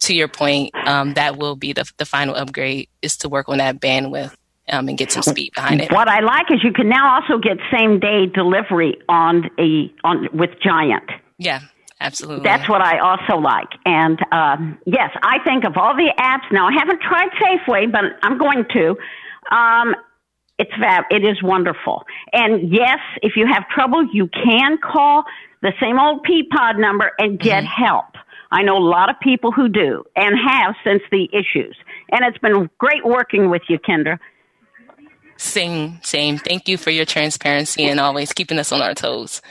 to 0.00 0.14
your 0.14 0.28
point, 0.28 0.72
um, 0.86 1.14
that 1.14 1.36
will 1.36 1.56
be 1.56 1.72
the 1.72 1.90
the 1.96 2.06
final 2.06 2.36
upgrade 2.36 2.88
is 3.02 3.16
to 3.18 3.28
work 3.28 3.48
on 3.48 3.58
that 3.58 3.80
bandwidth. 3.80 4.34
Um, 4.66 4.88
and 4.88 4.96
get 4.96 5.12
some 5.12 5.22
speed 5.22 5.52
behind 5.54 5.82
it. 5.82 5.92
What 5.92 6.08
I 6.08 6.20
like 6.20 6.50
is 6.50 6.64
you 6.64 6.72
can 6.72 6.88
now 6.88 7.16
also 7.16 7.36
get 7.36 7.58
same 7.70 8.00
day 8.00 8.24
delivery 8.24 8.96
on 9.10 9.50
a 9.58 9.92
on 10.04 10.26
with 10.32 10.58
Giant. 10.62 11.04
Yeah, 11.36 11.60
absolutely. 12.04 12.44
That's 12.44 12.68
what 12.68 12.80
I 12.80 12.98
also 12.98 13.40
like. 13.40 13.68
And 13.84 14.18
um, 14.32 14.78
yes, 14.86 15.10
I 15.22 15.36
think 15.44 15.64
of 15.64 15.76
all 15.76 15.94
the 15.96 16.12
apps. 16.18 16.46
Now 16.52 16.68
I 16.68 16.72
haven't 16.72 17.00
tried 17.00 17.30
Safeway, 17.42 17.90
but 17.90 18.04
I'm 18.22 18.38
going 18.38 18.64
to. 18.74 18.84
Um, 19.54 19.94
it's 20.58 20.70
fab. 20.80 21.04
It 21.10 21.24
is 21.24 21.42
wonderful. 21.42 22.04
And 22.32 22.72
yes, 22.72 23.00
if 23.22 23.32
you 23.36 23.46
have 23.52 23.68
trouble, 23.68 24.06
you 24.12 24.28
can 24.28 24.78
call 24.78 25.24
the 25.62 25.72
same 25.80 25.98
old 25.98 26.24
Peapod 26.24 26.78
number 26.78 27.10
and 27.18 27.38
get 27.40 27.64
Mm-hmm. 27.64 27.84
help. 27.84 28.06
I 28.52 28.62
know 28.62 28.76
a 28.76 28.86
lot 28.86 29.10
of 29.10 29.16
people 29.20 29.50
who 29.50 29.68
do 29.68 30.04
and 30.14 30.36
have 30.38 30.76
since 30.84 31.02
the 31.10 31.28
issues. 31.32 31.76
And 32.12 32.20
it's 32.24 32.38
been 32.38 32.70
great 32.78 33.04
working 33.04 33.50
with 33.50 33.62
you, 33.68 33.80
Kendra. 33.80 34.18
Same, 35.36 35.98
same. 36.02 36.38
Thank 36.38 36.68
you 36.68 36.76
for 36.76 36.90
your 36.90 37.04
transparency 37.04 37.84
and 37.86 37.98
always 37.98 38.32
keeping 38.32 38.60
us 38.60 38.70
on 38.70 38.80
our 38.80 38.94
toes. 38.94 39.42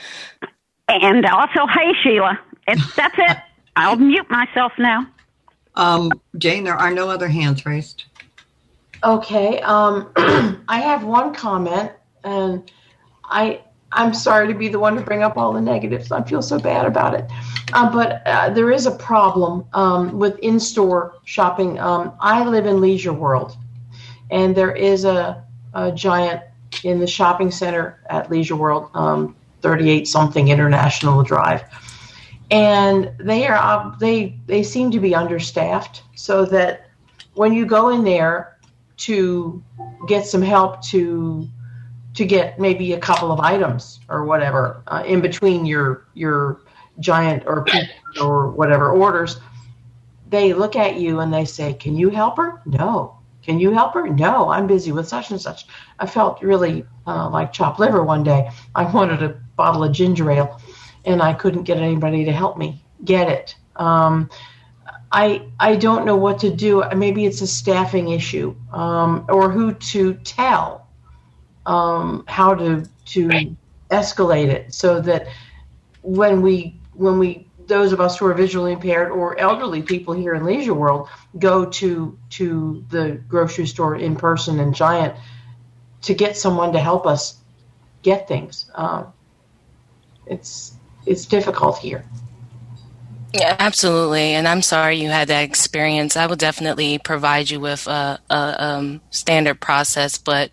And 0.88 1.24
also, 1.26 1.66
hey, 1.66 1.92
Sheila. 2.02 2.38
It's, 2.68 2.94
that's 2.94 3.14
it. 3.18 3.38
I'll 3.76 3.96
mute 3.96 4.30
myself 4.30 4.72
now. 4.78 5.06
Um, 5.74 6.10
Jane, 6.38 6.64
there 6.64 6.76
are 6.76 6.92
no 6.92 7.10
other 7.10 7.28
hands 7.28 7.66
raised. 7.66 8.04
Okay. 9.02 9.60
Um, 9.60 10.10
I 10.68 10.78
have 10.80 11.04
one 11.04 11.34
comment, 11.34 11.90
and 12.22 12.70
I 13.24 13.62
I'm 13.94 14.12
sorry 14.12 14.48
to 14.48 14.54
be 14.54 14.68
the 14.68 14.78
one 14.78 14.96
to 14.96 15.02
bring 15.02 15.22
up 15.22 15.36
all 15.36 15.52
the 15.52 15.60
negatives. 15.60 16.10
I 16.10 16.22
feel 16.22 16.42
so 16.42 16.58
bad 16.58 16.84
about 16.84 17.14
it. 17.14 17.30
Uh, 17.72 17.90
but 17.90 18.26
uh, 18.26 18.50
there 18.50 18.70
is 18.70 18.86
a 18.86 18.90
problem 18.90 19.64
um, 19.72 20.18
with 20.18 20.38
in-store 20.40 21.14
shopping. 21.24 21.78
Um, 21.78 22.12
I 22.20 22.44
live 22.44 22.66
in 22.66 22.80
Leisure 22.80 23.12
World, 23.12 23.56
and 24.30 24.54
there 24.54 24.74
is 24.74 25.04
a, 25.04 25.44
a 25.74 25.92
giant 25.92 26.42
in 26.82 26.98
the 26.98 27.06
shopping 27.06 27.52
center 27.52 28.00
at 28.10 28.30
Leisure 28.30 28.56
World, 28.56 28.90
um, 28.94 29.36
38 29.64 30.06
something 30.06 30.48
International 30.48 31.24
Drive, 31.24 31.64
and 32.50 33.10
they 33.18 33.48
are 33.48 33.96
they 33.98 34.38
they 34.46 34.62
seem 34.62 34.92
to 34.92 35.00
be 35.00 35.14
understaffed, 35.14 36.04
so 36.14 36.44
that 36.44 36.88
when 37.32 37.52
you 37.52 37.66
go 37.66 37.88
in 37.88 38.04
there 38.04 38.58
to 38.98 39.62
get 40.06 40.26
some 40.26 40.42
help 40.42 40.82
to 40.82 41.48
to 42.14 42.24
get 42.24 42.60
maybe 42.60 42.92
a 42.92 43.00
couple 43.00 43.32
of 43.32 43.40
items 43.40 43.98
or 44.08 44.24
whatever 44.24 44.82
uh, 44.86 45.02
in 45.06 45.20
between 45.20 45.66
your 45.66 46.06
your 46.14 46.60
giant 47.00 47.42
or 47.46 47.66
or 48.20 48.50
whatever 48.50 48.92
orders 48.92 49.40
they 50.28 50.52
look 50.52 50.76
at 50.76 50.96
you 50.96 51.20
and 51.20 51.32
they 51.32 51.44
say 51.44 51.74
can 51.74 51.96
you 51.96 52.10
help 52.10 52.36
her? 52.36 52.60
No. 52.66 53.18
Can 53.42 53.60
you 53.60 53.72
help 53.72 53.94
her? 53.94 54.08
No 54.08 54.48
i'm 54.48 54.66
busy 54.66 54.92
with 54.92 55.06
such 55.06 55.30
and 55.30 55.40
such. 55.40 55.66
I 55.98 56.06
felt 56.06 56.42
really 56.42 56.84
uh, 57.06 57.28
like 57.30 57.52
chopped 57.52 57.78
liver 57.78 58.02
one 58.02 58.22
day. 58.22 58.50
I 58.74 58.84
wanted 58.84 59.22
a 59.22 59.40
bottle 59.56 59.84
of 59.84 59.92
ginger 59.92 60.30
ale 60.30 60.60
and 61.04 61.22
i 61.22 61.32
couldn't 61.32 61.64
get 61.64 61.78
anybody 61.78 62.24
to 62.24 62.32
help 62.32 62.56
me 62.56 62.82
get 63.04 63.28
it 63.28 63.56
um, 63.76 64.30
I 65.14 65.46
I 65.60 65.76
don't 65.76 66.04
know 66.04 66.16
what 66.16 66.40
to 66.40 66.50
do. 66.50 66.82
Maybe 66.94 67.24
it's 67.24 67.40
a 67.40 67.46
staffing 67.46 68.08
issue, 68.08 68.54
um, 68.72 69.24
or 69.28 69.50
who 69.50 69.72
to 69.72 70.14
tell, 70.14 70.88
um, 71.66 72.24
how 72.26 72.54
to 72.54 72.84
to 73.06 73.56
escalate 73.90 74.48
it 74.48 74.74
so 74.74 75.00
that 75.00 75.28
when 76.02 76.42
we 76.42 76.80
when 76.94 77.18
we 77.18 77.46
those 77.66 77.92
of 77.92 78.00
us 78.00 78.18
who 78.18 78.26
are 78.26 78.34
visually 78.34 78.72
impaired 78.72 79.10
or 79.10 79.38
elderly 79.38 79.82
people 79.82 80.14
here 80.14 80.34
in 80.34 80.44
Leisure 80.44 80.74
World 80.74 81.08
go 81.38 81.64
to 81.64 82.18
to 82.30 82.84
the 82.90 83.22
grocery 83.28 83.66
store 83.66 83.96
in 83.96 84.16
person 84.16 84.58
and 84.58 84.74
Giant 84.74 85.14
to 86.02 86.14
get 86.14 86.36
someone 86.36 86.72
to 86.72 86.80
help 86.80 87.06
us 87.06 87.40
get 88.02 88.28
things. 88.28 88.70
Um, 88.74 89.12
it's 90.26 90.74
it's 91.06 91.26
difficult 91.26 91.78
here. 91.78 92.04
Yeah, 93.34 93.56
absolutely. 93.58 94.34
And 94.34 94.46
I'm 94.46 94.62
sorry 94.62 95.02
you 95.02 95.08
had 95.08 95.26
that 95.26 95.42
experience. 95.42 96.16
I 96.16 96.26
will 96.26 96.36
definitely 96.36 96.98
provide 96.98 97.50
you 97.50 97.58
with 97.58 97.88
a, 97.88 98.20
a 98.30 98.64
um, 98.64 99.00
standard 99.10 99.58
process. 99.58 100.18
But 100.18 100.50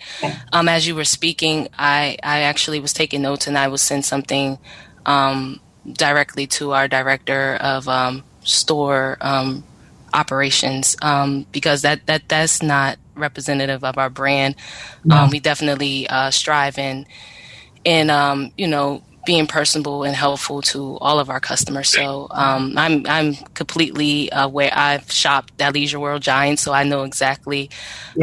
um, 0.52 0.68
as 0.68 0.88
you 0.88 0.96
were 0.96 1.04
speaking, 1.04 1.68
I, 1.78 2.18
I 2.24 2.42
actually 2.42 2.80
was 2.80 2.92
taking 2.92 3.22
notes 3.22 3.46
and 3.46 3.56
I 3.56 3.68
will 3.68 3.78
send 3.78 4.04
something 4.04 4.58
um, 5.06 5.60
directly 5.94 6.48
to 6.48 6.72
our 6.72 6.88
director 6.88 7.56
of 7.62 7.88
um, 7.88 8.24
store 8.44 9.18
um, 9.22 9.64
operations 10.12 10.96
um, 11.04 11.46
because 11.52 11.84
that, 11.84 12.08
that 12.08 12.28
that's 12.28 12.64
not 12.64 12.98
representative 13.14 13.84
of 13.84 14.00
our 14.00 14.10
brand. 14.10 14.56
No. 15.04 15.18
Um, 15.18 15.30
we 15.30 15.40
definitely 15.40 16.08
uh, 16.10 16.32
strive 16.32 16.80
in 16.80 17.06
in 17.84 18.10
um, 18.10 18.52
you 18.58 18.68
know 18.68 19.04
being 19.26 19.48
personable 19.48 20.04
and 20.04 20.16
helpful 20.16 20.62
to 20.62 20.98
all 20.98 21.20
of 21.20 21.30
our 21.30 21.40
customers. 21.40 21.90
So 21.90 22.28
um, 22.32 22.78
I'm 22.78 23.06
I'm 23.08 23.36
completely 23.54 24.30
aware. 24.32 24.72
I've 24.74 25.12
shopped 25.12 25.62
at 25.62 25.74
Leisure 25.74 26.00
World 26.00 26.22
Giant, 26.22 26.60
so 26.60 26.74
I 26.74 26.84
know 26.84 27.04
exactly 27.04 27.70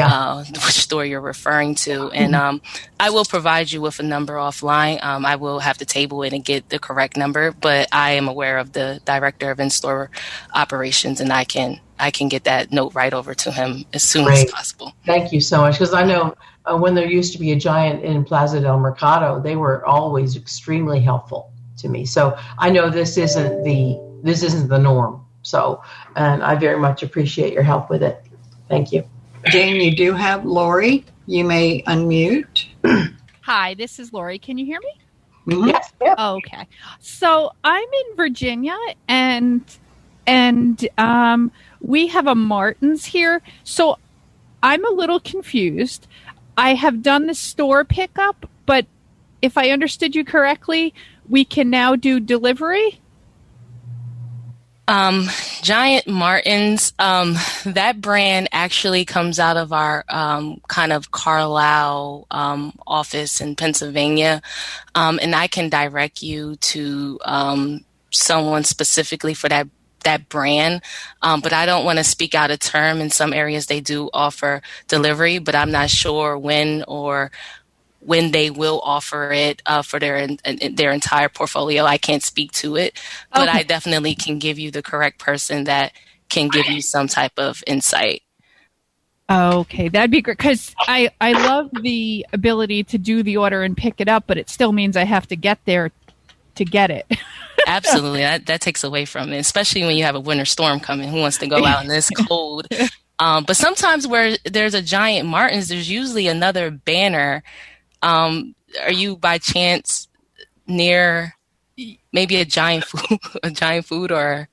uh, 0.01 0.44
which 0.49 0.78
store 0.78 1.05
you're 1.05 1.20
referring 1.20 1.75
to. 1.77 2.10
And 2.10 2.35
um, 2.35 2.60
I 2.99 3.10
will 3.10 3.25
provide 3.25 3.70
you 3.70 3.81
with 3.81 4.01
a 4.01 4.02
number 4.02 4.35
offline. 4.35 5.02
Um, 5.02 5.25
I 5.25 5.36
will 5.36 5.60
have 5.60 5.78
to 5.78 5.86
table 5.86 6.23
it 6.23 6.33
and 6.33 6.44
get 6.44 6.68
the 6.68 6.78
correct 6.78 7.17
number, 7.17 7.52
but 7.52 7.89
I 7.93 8.12
am 8.12 8.28
aware 8.28 8.59
of 8.59 8.73
the 8.73 9.01
director 9.05 9.51
of 9.51 9.60
in-store 9.60 10.10
operations, 10.55 11.20
and 11.20 11.33
I 11.33 11.44
can 11.44 11.81
I 11.99 12.10
can 12.10 12.28
get 12.28 12.44
that 12.44 12.73
note 12.73 12.94
right 12.94 13.12
over 13.12 13.35
to 13.35 13.51
him 13.51 13.85
as 13.93 14.02
soon 14.02 14.28
as 14.28 14.44
possible. 14.51 14.93
Thank 15.05 15.33
you 15.33 15.41
so 15.41 15.60
much. 15.60 15.75
Because 15.75 15.94
I 15.94 16.05
know 16.05 16.35
uh, 16.68 16.76
when 16.76 16.94
there 16.94 17.06
used 17.06 17.32
to 17.32 17.38
be 17.38 17.52
a 17.52 17.56
giant 17.56 18.05
in 18.05 18.24
Plaza 18.24 18.60
del 18.60 18.78
Mercado, 18.78 19.40
they 19.40 19.56
were 19.56 19.84
always 19.86 20.36
extremely 20.36 21.00
helpful 21.00 21.52
to 21.78 21.88
me. 21.88 22.05
So 22.05 22.36
I 22.58 22.70
know 22.70 22.90
this 22.90 23.16
isn't 23.16 23.64
the 23.64 23.98
this 24.22 24.42
isn't 24.42 24.68
the 24.68 24.78
norm. 24.78 25.24
So, 25.42 25.82
and 26.16 26.42
I 26.42 26.56
very 26.56 26.78
much 26.78 27.02
appreciate 27.02 27.52
your 27.52 27.62
help 27.62 27.88
with 27.88 28.02
it. 28.02 28.22
Thank 28.68 28.92
you. 28.92 29.05
Jane, 29.47 29.76
you 29.76 29.97
do 29.97 30.12
have 30.12 30.44
Lori. 30.44 31.05
You 31.26 31.44
may 31.44 31.82
unmute. 31.82 32.66
Hi, 33.42 33.74
this 33.74 33.98
is 33.98 34.12
Lori. 34.12 34.38
Can 34.38 34.58
you 34.58 34.66
hear 34.66 34.80
me? 34.80 35.66
Yes. 35.66 35.92
Okay. 36.02 36.66
So 37.00 37.52
I'm 37.64 37.88
in 37.88 38.16
Virginia 38.16 38.76
and 39.06 39.64
and 40.26 40.86
um, 40.98 41.50
we 41.80 42.08
have 42.08 42.26
a 42.26 42.34
Martin's 42.34 43.06
here. 43.06 43.40
So 43.64 43.98
I'm 44.62 44.84
a 44.84 44.90
little 44.90 45.20
confused. 45.20 46.06
I 46.58 46.74
have 46.74 47.02
done 47.02 47.26
the 47.26 47.34
store 47.34 47.84
pickup, 47.84 48.44
but 48.66 48.84
if 49.40 49.56
I 49.56 49.70
understood 49.70 50.16
you 50.16 50.24
correctly, 50.24 50.92
we 51.28 51.44
can 51.44 51.70
now 51.70 51.94
do 51.94 52.18
delivery. 52.18 53.00
Um, 54.88 55.28
Giant 55.62 56.08
Martins, 56.08 56.94
um, 56.98 57.36
that 57.64 58.00
brand 58.00 58.48
actually 58.50 59.04
comes 59.04 59.38
out 59.38 59.56
of 59.56 59.72
our 59.72 60.04
um, 60.08 60.60
kind 60.66 60.92
of 60.92 61.12
Carlisle 61.12 62.26
um, 62.32 62.76
office 62.88 63.40
in 63.40 63.54
Pennsylvania, 63.54 64.42
um, 64.96 65.20
and 65.22 65.36
I 65.36 65.46
can 65.46 65.68
direct 65.68 66.24
you 66.24 66.56
to 66.56 67.20
um, 67.24 67.84
someone 68.10 68.64
specifically 68.64 69.34
for 69.34 69.48
that 69.48 69.68
that 70.01 70.28
brand. 70.28 70.83
Um, 71.23 71.41
but 71.41 71.52
I 71.52 71.67
don't 71.67 71.85
want 71.85 71.99
to 71.99 72.05
speak 72.05 72.35
out 72.35 72.51
of 72.51 72.60
term. 72.60 73.01
In 73.01 73.10
some 73.10 73.33
areas, 73.33 73.67
they 73.67 73.81
do 73.81 74.10
offer 74.12 74.62
delivery, 74.89 75.39
but 75.39 75.55
I'm 75.55 75.70
not 75.70 75.91
sure 75.91 76.39
when 76.39 76.85
or 76.89 77.31
when 78.01 78.31
they 78.31 78.51
will 78.51 78.81
offer 78.85 79.33
it 79.33 79.62
uh, 79.67 79.83
for 79.83 79.99
their 79.99 80.27
their 80.73 80.93
entire 80.93 81.28
portfolio. 81.28 81.85
I 81.85 81.99
can't 81.99 82.23
speak 82.23 82.52
to 82.52 82.77
it, 82.77 82.99
but 83.35 83.49
Okay. 83.49 83.49
I 83.49 83.62
definitely 83.65 84.15
can 84.15 84.39
give 84.39 84.59
you 84.59 84.70
the 84.70 84.83
correct 84.83 85.18
person 85.18 85.65
that 85.65 85.93
can 86.28 86.51
give 86.51 86.68
you 86.68 86.81
some 86.83 87.09
type 87.09 87.39
of 87.39 87.62
insight. 87.67 88.23
Okay, 89.31 89.89
that'd 89.89 90.10
be 90.10 90.23
great 90.23 90.39
because 90.39 90.75
I 90.86 91.10
I 91.20 91.35
love 91.35 91.68
the 91.73 92.25
ability 92.33 92.85
to 92.85 92.99
do 92.99 93.23
the 93.23 93.36
order 93.36 93.62
and 93.62 93.77
pick 93.77 94.01
it 94.01 94.09
up, 94.09 94.25
but 94.27 94.39
it 94.39 94.49
still 94.49 94.73
means 94.73 94.97
I 94.97 95.05
have 95.05 95.27
to 95.28 95.36
get 95.36 95.59
there 95.67 95.91
to 96.58 96.64
get 96.64 96.90
it. 96.90 97.06
Absolutely, 97.66 98.20
that 98.20 98.46
that 98.46 98.60
takes 98.60 98.84
away 98.84 99.04
from 99.04 99.32
it, 99.32 99.38
especially 99.38 99.82
when 99.84 99.96
you 99.96 100.04
have 100.04 100.14
a 100.14 100.20
winter 100.20 100.44
storm 100.44 100.78
coming. 100.80 101.08
Who 101.08 101.18
wants 101.20 101.38
to 101.38 101.46
go 101.46 101.64
out 101.66 101.82
in 101.82 101.88
this 101.88 102.08
cold? 102.28 102.68
Um, 103.18 103.44
but 103.44 103.56
sometimes 103.56 104.06
where 104.06 104.36
there's 104.44 104.74
a 104.74 104.80
giant 104.82 105.28
Martins, 105.28 105.68
there's 105.68 105.90
usually 105.90 106.28
another 106.28 106.70
banner. 106.70 107.42
Um, 108.00 108.54
are 108.82 108.92
you 108.92 109.16
by 109.16 109.38
chance 109.38 110.06
near 110.66 111.34
maybe 112.12 112.36
a 112.36 112.44
giant 112.44 112.84
food, 112.86 113.18
a 113.42 113.50
giant 113.50 113.86
food, 113.86 114.12
or 114.12 114.48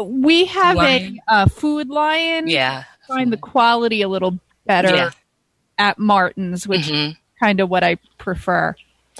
we 0.00 0.44
have 0.46 0.76
Lion? 0.76 1.18
a, 1.28 1.32
uh 1.32 1.46
food 1.46 1.88
lion. 1.88 2.48
Yeah. 2.48 2.84
find 3.06 3.32
the 3.32 3.36
quality 3.36 4.02
a 4.02 4.08
little 4.08 4.38
better 4.66 4.94
Yeah. 4.94 5.10
at 5.78 5.98
Martin's, 5.98 6.66
which 6.66 6.86
Mhm. 6.88 7.10
is 7.10 7.16
kind 7.40 7.60
of 7.60 7.68
what 7.68 7.84
I 7.84 7.96
prefer. 8.18 8.74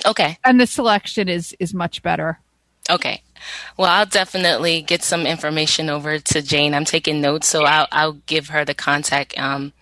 Okay? 0.04 0.38
And 0.44 0.60
the 0.60 0.66
selection 0.66 1.28
is 1.28 1.56
is 1.58 1.72
much 1.72 2.02
better. 2.02 2.40
Okay. 2.88 3.22
Well, 3.76 3.90
I'll 3.90 4.06
definitely 4.06 4.82
get 4.82 5.02
some 5.02 5.26
information 5.26 5.90
over 5.90 6.18
to 6.18 6.42
Jane. 6.42 6.74
I'm 6.74 6.84
taking 6.84 7.20
notes, 7.20 7.46
so 7.48 7.64
I'll 7.64 7.88
I'll 7.92 8.12
give 8.12 8.48
her 8.48 8.64
the 8.64 8.74
contact 8.74 9.38
um, 9.38 9.72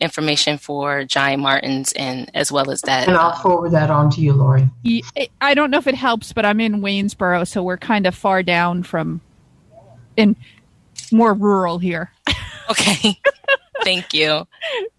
information 0.00 0.58
for 0.58 1.04
Giant 1.04 1.42
Martins 1.42 1.92
and 1.92 2.30
as 2.34 2.50
well 2.50 2.70
as 2.70 2.82
that. 2.82 3.08
And 3.08 3.16
I'll 3.16 3.32
um, 3.32 3.42
forward 3.42 3.70
that 3.72 3.90
on 3.90 4.10
to 4.10 4.20
you, 4.20 4.32
Lori. 4.32 4.68
I 5.40 5.54
don't 5.54 5.70
know 5.70 5.78
if 5.78 5.86
it 5.86 5.94
helps, 5.94 6.32
but 6.32 6.44
I'm 6.44 6.60
in 6.60 6.80
Waynesboro, 6.80 7.46
so 7.46 7.62
we're 7.62 7.76
kind 7.76 8.06
of 8.06 8.14
far 8.14 8.42
down 8.42 8.82
from 8.82 9.20
in 10.16 10.36
more 11.12 11.34
rural 11.34 11.78
here. 11.78 12.10
okay. 12.70 13.18
Thank 13.82 14.14
you. 14.14 14.46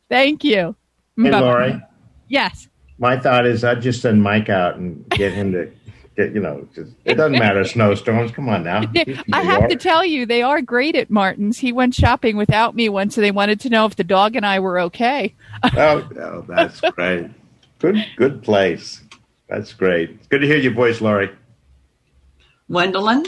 Thank 0.10 0.44
you. 0.44 0.76
Hey, 1.18 1.32
Bye-bye. 1.32 1.40
Lori. 1.40 1.82
Yes. 2.28 2.68
My 2.98 3.20
thought 3.20 3.46
is 3.46 3.64
I'd 3.64 3.82
just 3.82 4.02
send 4.02 4.24
Mike 4.24 4.50
out 4.50 4.78
and 4.78 5.08
get 5.10 5.34
him 5.34 5.52
to 5.52 5.72
get, 6.16 6.34
you 6.34 6.40
know, 6.40 6.68
just, 6.74 6.94
it 7.04 7.16
doesn't 7.16 7.38
matter 7.38 7.64
snowstorms. 7.66 8.32
Come 8.32 8.48
on 8.48 8.64
now. 8.64 8.84
I 9.34 9.44
have 9.44 9.68
to 9.70 9.76
tell 9.76 10.06
you, 10.06 10.26
they 10.26 10.42
are 10.42 10.62
great 10.62 10.96
at 10.96 11.10
Martin's. 11.10 11.58
He 11.58 11.72
went 11.72 11.94
shopping 11.94 12.38
without 12.38 12.76
me 12.76 12.88
once, 12.90 13.16
so 13.16 13.22
they 13.22 13.32
wanted 13.32 13.60
to 13.62 13.70
know 13.70 13.86
if 13.86 13.96
the 13.96 14.04
dog 14.04 14.36
and 14.36 14.46
I 14.46 14.60
were 14.60 14.80
okay. 14.82 15.36
oh, 15.64 16.08
oh, 16.20 16.46
that's 16.48 16.80
great. 16.80 17.30
Good, 17.80 18.06
good 18.16 18.44
place. 18.44 19.02
That's 19.50 19.74
great. 19.74 20.12
It's 20.12 20.28
good 20.28 20.40
to 20.40 20.48
hear 20.48 20.58
your 20.58 20.74
voice, 20.74 21.02
Lori 21.02 21.30
Gwendolyn? 22.70 23.26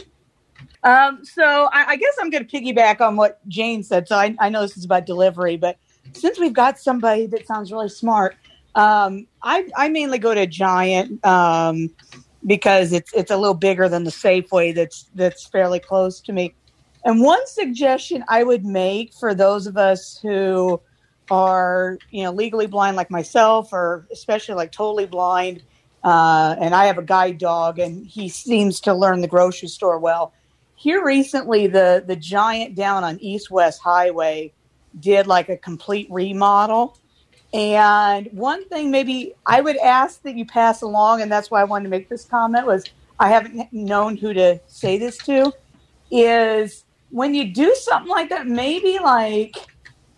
Um, 0.84 1.24
so 1.24 1.70
I, 1.72 1.86
I 1.90 1.96
guess 1.98 2.16
I'm 2.20 2.30
going 2.30 2.46
to 2.46 2.50
piggyback 2.50 3.02
on 3.02 3.16
what 3.16 3.46
Jane 3.48 3.84
said. 3.84 4.08
So 4.08 4.16
I, 4.16 4.36
I 4.40 4.50
know 4.50 4.62
this 4.62 4.78
is 4.78 4.86
about 4.86 5.06
delivery, 5.06 5.58
but 5.58 5.78
since 6.14 6.40
we've 6.40 6.54
got 6.54 6.80
somebody 6.80 7.28
that 7.28 7.46
sounds 7.46 7.72
really 7.72 7.90
smart, 7.90 8.36
um, 8.76 9.28
I, 9.48 9.70
I 9.78 9.90
mainly 9.90 10.18
go 10.18 10.34
to 10.34 10.46
Giant 10.46 11.26
um, 11.26 11.90
because 12.46 12.92
it's 12.92 13.14
it's 13.14 13.32
a 13.32 13.38
little 13.38 13.56
bigger 13.56 13.88
than 13.88 14.04
the 14.04 14.12
Safeway 14.12 14.76
that's 14.76 15.10
that's 15.16 15.48
fairly 15.48 15.80
close 15.80 16.20
to 16.22 16.34
me. 16.34 16.54
And 17.06 17.22
one 17.22 17.46
suggestion 17.48 18.26
I 18.28 18.44
would 18.44 18.66
make 18.66 19.14
for 19.14 19.34
those 19.34 19.66
of 19.66 19.78
us 19.78 20.20
who 20.22 20.82
are 21.32 21.98
you 22.12 22.24
know 22.24 22.32
legally 22.32 22.68
blind 22.68 22.98
like 22.98 23.10
myself, 23.10 23.72
or 23.72 24.06
especially 24.12 24.56
like 24.56 24.74
totally 24.74 25.06
blind, 25.06 25.64
uh, 26.04 26.58
and 26.60 26.76
I 26.76 26.86
have 26.86 26.98
a 26.98 27.04
guide 27.04 27.38
dog, 27.38 27.80
and 27.80 28.06
he 28.06 28.28
seems 28.28 28.82
to 28.82 28.94
learn 28.94 29.22
the 29.22 29.30
grocery 29.30 29.70
store 29.70 29.98
well 29.98 30.34
here 30.76 31.04
recently 31.04 31.66
the 31.66 32.04
the 32.06 32.16
giant 32.16 32.76
down 32.76 33.04
on 33.04 33.18
east 33.20 33.50
west 33.50 33.82
highway 33.82 34.54
did 35.00 35.26
like 35.26 35.50
a 35.50 35.58
complete 35.58 36.08
remodel 36.12 36.98
and 37.58 38.30
one 38.32 38.64
thing 38.70 38.92
maybe 38.92 39.34
i 39.46 39.60
would 39.60 39.78
ask 39.78 40.22
that 40.22 40.36
you 40.36 40.46
pass 40.46 40.82
along 40.82 41.22
and 41.22 41.32
that's 41.32 41.50
why 41.50 41.60
i 41.60 41.64
wanted 41.64 41.84
to 41.84 41.90
make 41.90 42.08
this 42.08 42.24
comment 42.24 42.66
was 42.66 42.86
i 43.20 43.30
haven't 43.30 43.72
known 43.74 44.16
who 44.16 44.34
to 44.34 44.60
say 44.68 44.98
this 44.98 45.18
to 45.18 45.52
is 46.12 46.86
when 47.10 47.34
you 47.34 47.52
do 47.52 47.74
something 47.76 48.10
like 48.10 48.30
that 48.30 48.48
maybe 48.48 49.00
like 49.00 49.56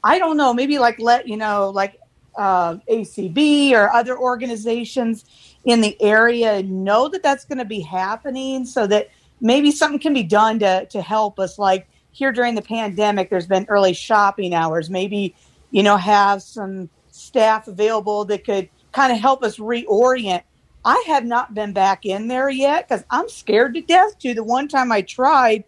i 0.04 0.20
don't 0.20 0.38
know 0.38 0.54
maybe 0.54 0.78
like 0.78 1.00
let 1.00 1.28
you 1.28 1.38
know 1.38 1.70
like 1.70 1.98
uh, 2.38 2.76
acb 2.90 3.72
or 3.72 3.92
other 3.94 4.18
organizations 4.18 5.26
in 5.66 5.82
the 5.82 6.02
area 6.02 6.64
know 6.64 7.08
that 7.10 7.24
that's 7.24 7.46
going 7.46 7.58
to 7.58 7.66
be 7.66 7.82
happening 7.82 8.66
so 8.66 8.88
that 8.88 9.10
maybe 9.42 9.72
something 9.72 10.00
can 10.00 10.14
be 10.14 10.24
done 10.24 10.60
to 10.60 10.86
to 10.88 11.02
help 11.02 11.40
us. 11.40 11.60
Like 11.60 11.88
here 12.12 12.32
during 12.32 12.56
the 12.56 12.62
pandemic 12.62 13.30
there's 13.30 13.48
been 13.48 13.66
early 13.70 13.94
shopping 13.94 14.54
hours. 14.54 14.90
Maybe 14.90 15.36
you 15.72 15.84
know 15.84 15.98
have 15.98 16.42
some 16.42 16.90
staff 17.30 17.68
available 17.68 18.26
that 18.26 18.44
could 18.44 18.68
kind 18.92 19.14
of 19.14 19.20
help 19.20 19.44
us 19.44 19.58
reorient. 19.58 20.42
I 20.84 21.04
have 21.08 21.26
not 21.26 21.54
been 21.54 21.74
back 21.74 22.06
in 22.06 22.28
there 22.28 22.50
yet 22.50 22.88
because 22.88 23.04
i'm 23.12 23.30
scared 23.30 23.76
to 23.76 23.82
death 23.82 24.18
to 24.20 24.34
the 24.34 24.44
one 24.44 24.68
time 24.68 24.92
i 24.92 25.02
tried 25.02 25.64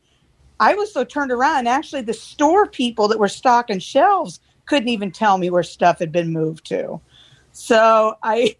i 0.59 0.73
was 0.73 0.91
so 0.91 1.03
turned 1.03 1.31
around 1.31 1.67
actually 1.67 2.01
the 2.01 2.13
store 2.13 2.65
people 2.65 3.07
that 3.09 3.19
were 3.19 3.27
stocking 3.27 3.77
shelves 3.77 4.39
couldn't 4.65 4.89
even 4.89 5.11
tell 5.11 5.37
me 5.37 5.49
where 5.49 5.63
stuff 5.63 5.99
had 5.99 6.11
been 6.11 6.31
moved 6.31 6.65
to. 6.67 6.99
So 7.51 8.15
i 8.23 8.55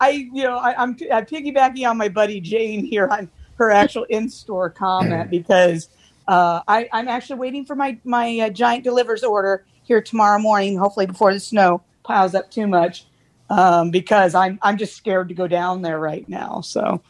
i 0.00 0.10
you 0.10 0.42
know 0.42 0.58
I, 0.58 0.82
i'm 0.82 0.96
i'm 1.12 1.24
piggybacking 1.24 1.88
on 1.88 1.96
my 1.96 2.08
buddy 2.10 2.40
jane 2.40 2.84
here 2.84 3.08
on 3.08 3.30
her 3.56 3.70
actual 3.70 4.04
in-store 4.04 4.68
comment 4.70 5.30
because 5.38 5.88
uh, 6.28 6.60
I, 6.66 6.88
I'm 6.92 7.08
actually 7.08 7.38
waiting 7.38 7.64
for 7.64 7.76
my 7.76 7.98
my 8.04 8.40
uh, 8.40 8.50
giant 8.50 8.84
delivers 8.84 9.22
order 9.22 9.64
here 9.84 10.02
tomorrow 10.02 10.38
morning, 10.40 10.76
hopefully 10.76 11.06
before 11.06 11.32
the 11.32 11.40
snow 11.40 11.82
piles 12.06 12.34
up 12.34 12.50
too 12.50 12.66
much, 12.68 13.06
um, 13.50 13.90
because 13.90 14.34
I'm 14.34 14.58
I'm 14.62 14.78
just 14.78 14.96
scared 14.96 15.28
to 15.30 15.34
go 15.34 15.48
down 15.48 15.82
there 15.82 15.98
right 16.00 16.28
now. 16.28 16.62
So 16.62 17.02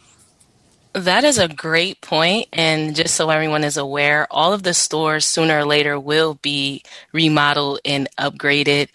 That 0.95 1.25
is 1.25 1.39
a 1.39 1.49
great 1.49 2.01
point, 2.01 2.49
and 2.53 2.97
just 2.97 3.17
so 3.17 3.31
everyone 3.31 3.65
is 3.65 3.77
aware, 3.77 4.27
all 4.31 4.53
of 4.55 4.63
the 4.65 4.75
stores 4.75 5.27
sooner 5.27 5.61
or 5.61 5.65
later 5.67 6.01
will 6.01 6.35
be 6.43 6.83
remodeled 7.13 7.81
and 7.85 8.09
upgraded. 8.19 8.89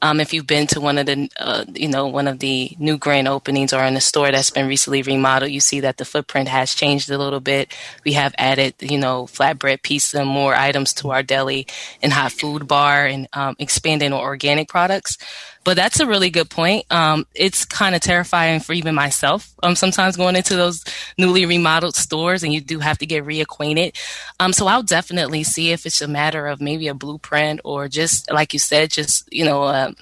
Um, 0.00 0.20
if 0.20 0.32
you've 0.32 0.46
been 0.46 0.68
to 0.68 0.80
one 0.80 0.96
of 0.96 1.06
the, 1.06 1.28
uh, 1.40 1.64
you 1.74 1.88
know, 1.88 2.06
one 2.06 2.28
of 2.28 2.38
the 2.38 2.70
new 2.78 2.98
grand 2.98 3.26
openings 3.26 3.72
or 3.72 3.82
in 3.84 3.96
a 3.96 4.00
store 4.00 4.30
that's 4.30 4.50
been 4.50 4.68
recently 4.68 5.02
remodeled, 5.02 5.50
you 5.50 5.60
see 5.60 5.80
that 5.80 5.96
the 5.96 6.04
footprint 6.04 6.48
has 6.48 6.74
changed 6.74 7.10
a 7.10 7.18
little 7.18 7.40
bit. 7.40 7.74
We 8.04 8.12
have 8.12 8.34
added, 8.38 8.74
you 8.80 8.98
know, 8.98 9.24
flatbread 9.26 9.82
pizza, 9.82 10.24
more 10.24 10.54
items 10.54 10.94
to 10.94 11.10
our 11.10 11.24
deli 11.24 11.66
and 12.00 12.12
hot 12.12 12.32
food 12.32 12.68
bar, 12.68 13.06
and 13.06 13.26
um, 13.32 13.56
expanding 13.58 14.12
on 14.12 14.20
organic 14.20 14.68
products. 14.68 15.18
But 15.64 15.76
that's 15.76 16.00
a 16.00 16.06
really 16.06 16.30
good 16.30 16.48
point. 16.48 16.86
Um, 16.90 17.26
it's 17.34 17.64
kind 17.64 17.94
of 17.94 18.00
terrifying 18.00 18.60
for 18.60 18.72
even 18.72 18.94
myself. 18.94 19.52
Um, 19.62 19.76
sometimes 19.76 20.16
going 20.16 20.36
into 20.36 20.56
those 20.56 20.84
newly 21.18 21.44
remodeled 21.44 21.96
stores, 21.96 22.42
and 22.42 22.52
you 22.52 22.60
do 22.60 22.78
have 22.78 22.98
to 22.98 23.06
get 23.06 23.24
reacquainted. 23.24 23.96
Um, 24.40 24.52
so 24.52 24.66
I'll 24.66 24.82
definitely 24.82 25.42
see 25.44 25.72
if 25.72 25.84
it's 25.84 26.00
a 26.00 26.08
matter 26.08 26.46
of 26.46 26.60
maybe 26.60 26.88
a 26.88 26.94
blueprint 26.94 27.60
or 27.64 27.88
just 27.88 28.30
like 28.30 28.52
you 28.52 28.58
said, 28.58 28.90
just 28.90 29.28
you 29.32 29.44
know, 29.44 29.64
uh, 29.64 29.92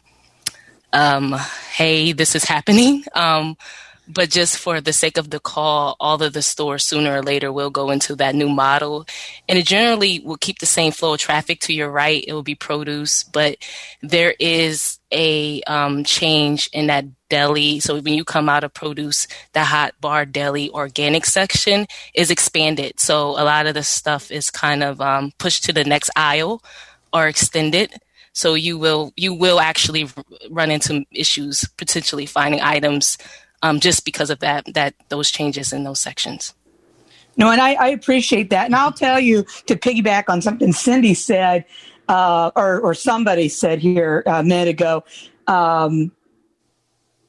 um, 0.93 1.35
hey, 1.73 2.12
this 2.12 2.35
is 2.35 2.44
happening. 2.44 3.05
Um, 3.15 3.57
but 4.09 4.31
just 4.31 4.59
for 4.59 4.81
the 4.81 4.93
sake 4.93 5.17
of 5.17 5.31
the 5.31 5.41
call, 5.41 5.97
all 5.99 6.23
of 6.23 6.33
the 6.33 6.43
stores 6.43 6.85
sooner 6.85 7.18
or 7.18 7.23
later 7.23 7.52
will 7.52 7.70
go 7.70 7.91
into 7.91 8.15
that 8.17 8.35
new 8.35 8.49
model. 8.49 9.07
And 9.49 9.59
it 9.59 9.67
generally 9.67 10.20
will 10.20 10.36
keep 10.36 10.59
the 10.59 10.67
same 10.67 10.93
flow 10.93 11.15
of 11.15 11.20
traffic 11.20 11.60
to 11.60 11.75
your 11.75 11.91
right. 11.91 12.25
It 12.26 12.33
will 12.33 12.43
be 12.43 12.55
produce, 12.55 13.25
but 13.25 13.59
there 14.02 14.35
is 14.39 14.99
a 15.10 15.62
um, 15.62 16.05
change 16.05 16.68
in 16.73 16.86
that 16.86 17.07
deli. 17.28 17.81
So 17.81 18.01
when 18.01 18.15
you 18.15 18.25
come 18.25 18.49
out 18.49 18.65
of 18.65 18.75
produce, 18.75 19.26
the 19.52 19.65
hot 19.65 19.94
bar 20.01 20.25
deli 20.25 20.70
organic 20.70 21.26
section 21.26 21.86
is 22.15 22.31
expanded. 22.31 23.01
So 23.01 23.31
a 23.31 23.43
lot 23.44 23.67
of 23.67 23.75
the 23.75 23.83
stuff 23.83 24.31
is 24.31 24.51
kind 24.51 24.83
of 24.83 25.01
um, 25.01 25.33
pushed 25.39 25.65
to 25.65 25.73
the 25.73 25.85
next 25.85 26.10
aisle 26.17 26.62
or 27.12 27.26
extended. 27.26 27.93
So 28.33 28.52
you 28.52 28.76
will 28.76 29.12
you 29.17 29.33
will 29.33 29.60
actually 29.60 30.09
run 30.51 30.70
into 30.70 31.07
issues 31.10 31.65
potentially 31.78 32.26
finding 32.26 32.60
items 32.60 33.17
um, 33.62 33.81
just 33.81 34.05
because 34.05 34.31
of 34.31 34.41
that 34.41 34.67
that 34.75 34.94
those 35.09 35.31
changes 35.31 35.73
in 35.73 35.85
those 35.85 36.01
sections. 36.01 36.55
No, 37.36 37.51
and 37.51 37.60
I, 37.60 37.75
I 37.75 37.89
appreciate 37.89 38.51
that. 38.51 38.67
And 38.67 38.75
I'll 38.75 38.93
tell 38.93 39.20
you 39.20 39.44
to 39.67 39.76
piggyback 39.76 40.25
on 40.28 40.41
something 40.41 40.73
Cindy 40.73 41.15
said, 41.15 41.67
uh, 42.09 42.51
or 42.57 42.81
or 42.81 42.94
somebody 42.94 43.49
said 43.49 43.81
here 43.81 44.23
a 44.26 44.43
minute 44.43 44.68
ago. 44.68 45.05
Um, 45.47 46.12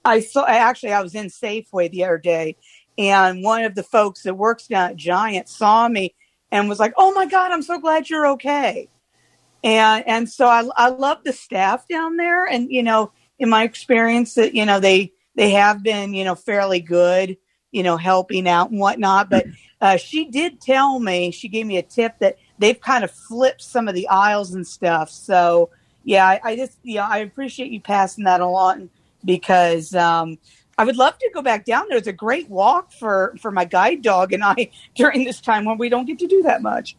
I 0.06 0.22
saw 0.22 0.46
actually 0.46 0.94
I 0.94 1.02
was 1.02 1.16
in 1.16 1.28
Safeway 1.28 1.92
the 1.92 2.06
other 2.06 2.18
day, 2.18 2.56
and 2.98 3.44
one 3.44 3.64
of 3.64 3.76
the 3.76 3.84
folks 3.84 4.24
that 4.24 4.36
works 4.36 4.68
down 4.68 4.92
at 4.92 4.96
Giant 4.96 5.50
saw 5.50 5.88
me 5.90 6.16
and 6.52 6.70
was 6.70 6.80
like, 6.80 6.94
"Oh 6.98 7.14
my 7.14 7.26
God, 7.26 7.52
I'm 7.52 7.62
so 7.62 7.80
glad 7.80 8.10
you're 8.10 8.28
okay." 8.28 8.90
And 9.64 10.08
and 10.08 10.30
so 10.30 10.48
I 10.48 10.68
I 10.78 10.90
love 10.90 11.20
the 11.26 11.34
staff 11.34 11.88
down 11.88 12.16
there, 12.16 12.46
and 12.46 12.72
you 12.72 12.84
know, 12.84 13.12
in 13.40 13.50
my 13.50 13.64
experience, 13.64 14.36
that 14.36 14.56
you 14.56 14.66
know 14.66 14.80
they 14.80 15.12
they 15.38 15.52
have 15.52 15.84
been, 15.84 16.14
you 16.14 16.26
know, 16.26 16.36
fairly 16.36 16.82
good, 16.82 17.38
you 17.72 17.84
know, 17.84 17.96
helping 17.96 18.50
out 18.50 18.72
and 18.72 18.80
whatnot. 18.80 19.30
But 19.30 19.46
uh, 19.80 19.96
she 19.96 20.26
did 20.26 20.60
tell 20.60 21.00
me, 21.00 21.32
she 21.32 21.48
gave 21.48 21.68
me 21.68 21.78
a 21.78 21.84
tip 21.84 22.16
that 22.20 22.38
they've 22.58 22.82
kind 22.82 23.04
of 23.04 23.12
flipped 23.12 23.62
some 23.62 23.88
of 23.88 23.94
the 23.94 24.08
aisles 24.10 24.54
and 24.56 24.68
stuff. 24.68 25.12
So, 25.12 25.70
yeah, 26.04 26.26
I, 26.26 26.42
I 26.44 26.56
just, 26.56 26.80
you 26.84 26.96
know, 26.96 27.08
I 27.08 27.20
appreciate 27.20 27.72
you 27.72 27.80
passing 27.80 28.24
that 28.24 28.42
along 28.42 28.90
because 29.24 29.94
um, 29.94 30.40
I 30.76 30.84
would 30.84 30.98
love 30.98 31.20
to 31.20 31.30
go 31.36 31.44
back 31.44 31.66
down 31.66 31.86
there. 31.88 32.00
It's 32.00 32.08
a 32.08 32.14
great 32.14 32.50
walk 32.50 32.92
for, 32.92 33.36
for 33.40 33.52
my 33.52 33.66
guide 33.66 34.02
dog 34.02 34.34
and 34.34 34.44
I 34.44 34.72
during 34.96 35.24
this 35.24 35.40
time 35.40 35.66
when 35.66 35.78
we 35.78 35.88
don't 35.88 36.06
get 36.06 36.18
to 36.20 36.28
do 36.28 36.42
that 36.44 36.64
much. 36.64 36.98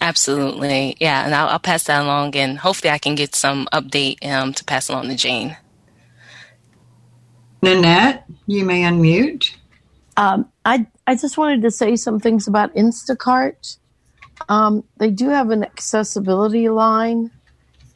Absolutely. 0.00 0.96
Yeah. 1.00 1.24
And 1.24 1.34
I'll, 1.34 1.48
I'll 1.48 1.58
pass 1.58 1.84
that 1.84 2.02
along 2.02 2.36
and 2.36 2.56
hopefully 2.56 2.90
I 2.90 2.98
can 2.98 3.16
get 3.16 3.34
some 3.34 3.66
update 3.72 4.24
um, 4.24 4.52
to 4.52 4.64
pass 4.64 4.88
along 4.88 5.08
to 5.08 5.16
Jane. 5.16 5.56
Nanette, 7.62 8.24
you 8.46 8.64
may 8.64 8.82
unmute. 8.82 9.54
Um, 10.16 10.48
I 10.64 10.86
I 11.06 11.14
just 11.14 11.36
wanted 11.36 11.62
to 11.62 11.70
say 11.70 11.96
some 11.96 12.20
things 12.20 12.46
about 12.48 12.74
Instacart. 12.74 13.76
Um, 14.48 14.84
they 14.98 15.10
do 15.10 15.28
have 15.28 15.50
an 15.50 15.64
accessibility 15.64 16.68
line, 16.68 17.30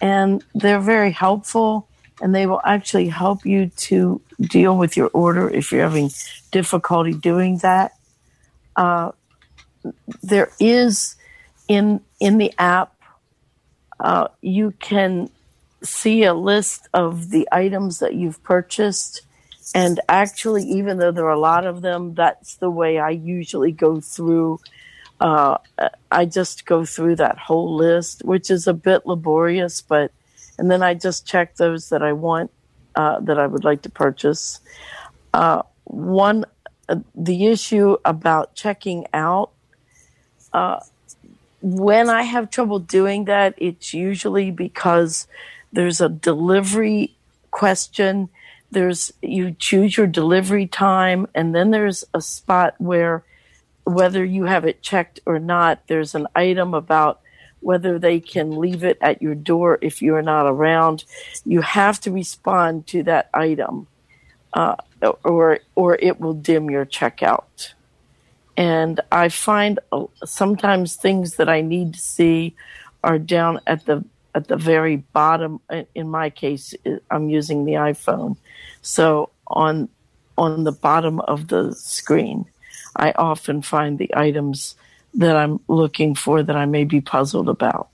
and 0.01 0.45
they're 0.55 0.81
very 0.81 1.13
helpful. 1.13 1.87
And 2.23 2.35
they 2.35 2.47
will 2.47 2.61
actually 2.65 3.09
help 3.09 3.47
you 3.47 3.69
to 3.69 4.21
deal 4.43 4.77
with 4.77 4.95
your 4.95 5.09
order 5.15 5.49
if 5.49 5.73
you're 5.73 5.83
having 5.83 6.11
difficulty 6.51 7.15
doing 7.15 7.59
that. 7.59 7.93
Uh, 8.77 9.13
there 10.23 10.51
is 10.61 11.17
in 11.69 12.01
in 12.21 12.37
the 12.39 12.53
app, 12.59 12.95
uh, 14.01 14.29
you 14.43 14.73
can 14.81 15.31
see 15.83 16.25
a 16.25 16.35
list 16.35 16.89
of 16.93 17.31
the 17.31 17.49
items 17.53 18.01
that 18.01 18.15
you've 18.15 18.43
purchased 18.43 19.23
and 19.75 20.01
actually, 20.09 20.65
even 20.65 20.99
though 20.99 21.13
there 21.13 21.27
are 21.27 21.33
a 21.33 21.39
lot 21.39 21.67
of 21.67 21.83
them, 21.83 22.15
that's 22.15 22.57
the 22.57 22.71
way 22.71 22.99
I 22.99 23.11
usually 23.11 23.73
go 23.73 24.01
through. 24.01 24.61
Uh, 25.21 25.59
I 26.11 26.25
just 26.25 26.67
go 26.67 26.85
through 26.85 27.17
that 27.17 27.39
whole 27.39 27.77
list, 27.77 28.25
which 28.25 28.51
is 28.51 28.67
a 28.67 28.75
bit 28.75 29.07
laborious, 29.07 29.81
but, 29.81 30.13
and 30.59 30.71
then 30.71 30.83
I 30.83 30.95
just 30.95 31.27
check 31.27 31.57
those 31.57 31.91
that 31.91 32.03
I 32.03 32.13
want, 32.13 32.51
uh, 32.97 33.21
that 33.21 33.39
I 33.39 33.47
would 33.47 33.65
like 33.65 33.83
to 33.83 33.91
purchase. 33.91 34.61
Uh, 35.33 35.63
one, 35.85 36.47
uh, 36.89 36.97
the 37.15 37.47
issue 37.47 37.97
about 38.05 38.55
checking 38.55 39.07
out, 39.13 39.51
uh, 40.53 40.81
when 41.63 42.09
I 42.09 42.23
have 42.23 42.51
trouble 42.51 42.79
doing 42.79 43.27
that, 43.27 43.55
it's 43.59 43.93
usually 43.93 44.51
because 44.51 45.29
there's 45.73 46.01
a 46.01 46.09
delivery 46.09 47.15
question 47.51 48.31
there's 48.71 49.13
you 49.23 49.53
choose 49.59 49.97
your 49.97 50.07
delivery 50.07 50.67
time 50.67 51.27
and 51.35 51.55
then 51.55 51.71
there's 51.71 52.05
a 52.15 52.21
spot 52.21 52.75
where 52.79 53.25
whether 53.85 54.25
you 54.25 54.45
have 54.45 54.65
it 54.65 54.83
checked 54.83 55.21
or 55.27 55.39
not 55.39 55.81
there's 55.87 56.15
an 56.15 56.27
item 56.35 56.75
about 56.75 57.21
whether 57.61 57.99
they 57.99 58.21
can 58.21 58.59
leave 58.59 58.83
it 58.83 58.99
at 59.01 59.23
your 59.23 59.35
door 59.35 59.79
if 59.81 60.03
you're 60.03 60.23
not 60.23 60.47
around. 60.47 61.05
You 61.45 61.61
have 61.61 62.01
to 62.01 62.11
respond 62.11 62.87
to 62.89 63.03
that 63.05 63.29
item 63.33 63.87
uh, 64.53 64.77
or 65.23 65.61
or 65.75 65.95
it 65.97 66.21
will 66.21 66.35
dim 66.35 66.71
your 66.71 66.87
checkout. 66.87 67.75
And 68.57 69.01
i 69.13 69.29
find 69.29 69.79
uh, 69.93 70.07
sometimes 70.25 70.97
things 70.97 71.37
that 71.37 71.49
i 71.49 71.61
need 71.61 71.95
to 71.95 72.01
see 72.01 72.55
are 73.03 73.19
down 73.19 73.61
at 73.67 73.87
the 73.87 74.05
at 74.35 74.49
the 74.49 74.57
very 74.57 74.97
bottom 74.97 75.61
in 75.95 76.09
my 76.09 76.31
case 76.31 76.75
i'm 77.11 77.29
using 77.29 77.65
the 77.65 77.73
iphone 77.73 78.37
so 78.83 79.31
on 79.47 79.89
on 80.41 80.65
the 80.65 80.73
bottom 80.73 81.21
of 81.21 81.49
the 81.49 81.73
screen, 81.75 82.47
I 82.97 83.13
often 83.13 83.61
find 83.61 83.99
the 83.99 84.11
items 84.17 84.75
that 85.15 85.37
I'm 85.37 85.61
looking 85.69 86.15
for 86.15 86.43
that 86.43 86.57
I 86.57 86.65
may 86.65 86.85
be 86.85 87.03
puzzled 87.03 87.49
about. 87.49 87.89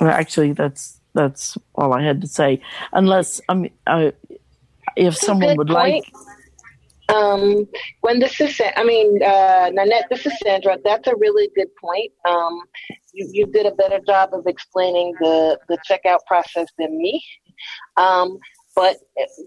Actually, 0.00 0.52
that's 0.52 0.98
that's 1.12 1.58
all 1.74 1.92
I 1.92 2.02
had 2.02 2.22
to 2.22 2.26
say. 2.26 2.62
Unless 2.92 3.42
I 3.48 3.54
mean, 3.54 3.72
uh, 3.86 4.12
if 4.96 5.16
someone 5.16 5.56
would 5.58 5.68
point. 5.68 6.06
like. 6.06 6.12
Um, 7.12 7.66
when 8.00 8.20
this 8.20 8.40
is, 8.40 8.60
I 8.76 8.84
mean, 8.84 9.22
uh, 9.22 9.70
Nanette, 9.72 10.06
this 10.10 10.26
is 10.26 10.32
Sandra. 10.42 10.78
That's 10.84 11.08
a 11.08 11.16
really 11.16 11.50
good 11.56 11.68
point. 11.76 12.12
Um, 12.28 12.60
you, 13.12 13.28
you 13.32 13.46
did 13.46 13.66
a 13.66 13.72
better 13.72 13.98
job 14.06 14.30
of 14.32 14.46
explaining 14.46 15.14
the, 15.20 15.58
the 15.68 15.78
checkout 15.88 16.20
process 16.26 16.68
than 16.78 16.96
me. 16.96 17.22
Um, 17.96 18.38
but 18.76 18.96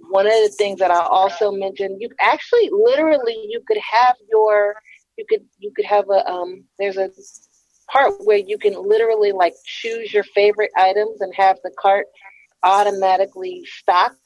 one 0.09 0.25
of 0.25 0.33
the 0.33 0.53
things 0.57 0.79
that 0.79 0.91
I 0.91 1.05
also 1.05 1.51
mentioned, 1.51 1.97
you 2.01 2.09
actually 2.19 2.69
literally 2.71 3.37
you 3.49 3.61
could 3.65 3.79
have 3.91 4.15
your 4.29 4.75
you 5.17 5.25
could 5.29 5.45
you 5.59 5.71
could 5.75 5.85
have 5.85 6.05
a 6.09 6.27
um 6.29 6.63
there's 6.77 6.97
a 6.97 7.09
part 7.91 8.13
where 8.25 8.37
you 8.37 8.57
can 8.57 8.73
literally 8.73 9.31
like 9.31 9.53
choose 9.65 10.13
your 10.13 10.23
favorite 10.35 10.71
items 10.77 11.21
and 11.21 11.33
have 11.35 11.57
the 11.63 11.71
cart 11.79 12.07
automatically 12.63 13.63
stocked 13.65 14.17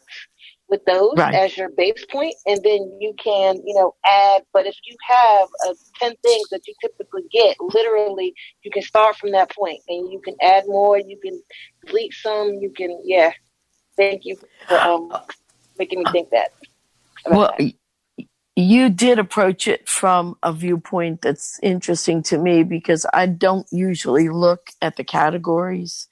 with 0.69 0.83
those 0.85 1.13
right. 1.15 1.33
as 1.33 1.55
your 1.55 1.69
base 1.69 2.05
point 2.11 2.35
and 2.45 2.61
then 2.63 2.97
you 2.99 3.13
can 3.23 3.55
you 3.65 3.73
know 3.73 3.95
add 4.05 4.41
but 4.53 4.65
if 4.65 4.75
you 4.85 4.95
have 5.07 5.47
uh, 5.67 5.73
10 5.99 6.13
things 6.23 6.49
that 6.49 6.61
you 6.67 6.73
typically 6.81 7.23
get 7.31 7.55
literally 7.59 8.33
you 8.63 8.71
can 8.71 8.83
start 8.83 9.15
from 9.15 9.31
that 9.31 9.49
point 9.55 9.79
and 9.87 10.11
you 10.11 10.19
can 10.23 10.35
add 10.41 10.63
more 10.67 10.97
you 10.97 11.17
can 11.23 11.41
delete 11.85 12.13
some 12.13 12.53
you 12.55 12.71
can 12.75 12.99
yeah 13.05 13.31
thank 13.97 14.23
you 14.23 14.37
for 14.67 14.77
um, 14.77 15.11
making 15.77 15.99
me 15.99 16.05
think 16.11 16.29
that. 16.29 16.53
Well, 17.29 17.53
that. 17.57 17.73
you 18.55 18.89
did 18.89 19.19
approach 19.19 19.67
it 19.67 19.89
from 19.89 20.37
a 20.43 20.53
viewpoint 20.53 21.21
that's 21.21 21.59
interesting 21.61 22.23
to 22.23 22.37
me 22.37 22.63
because 22.63 23.05
I 23.11 23.25
don't 23.25 23.67
usually 23.71 24.29
look 24.29 24.69
at 24.81 24.95
the 24.95 25.03
categories, 25.03 26.07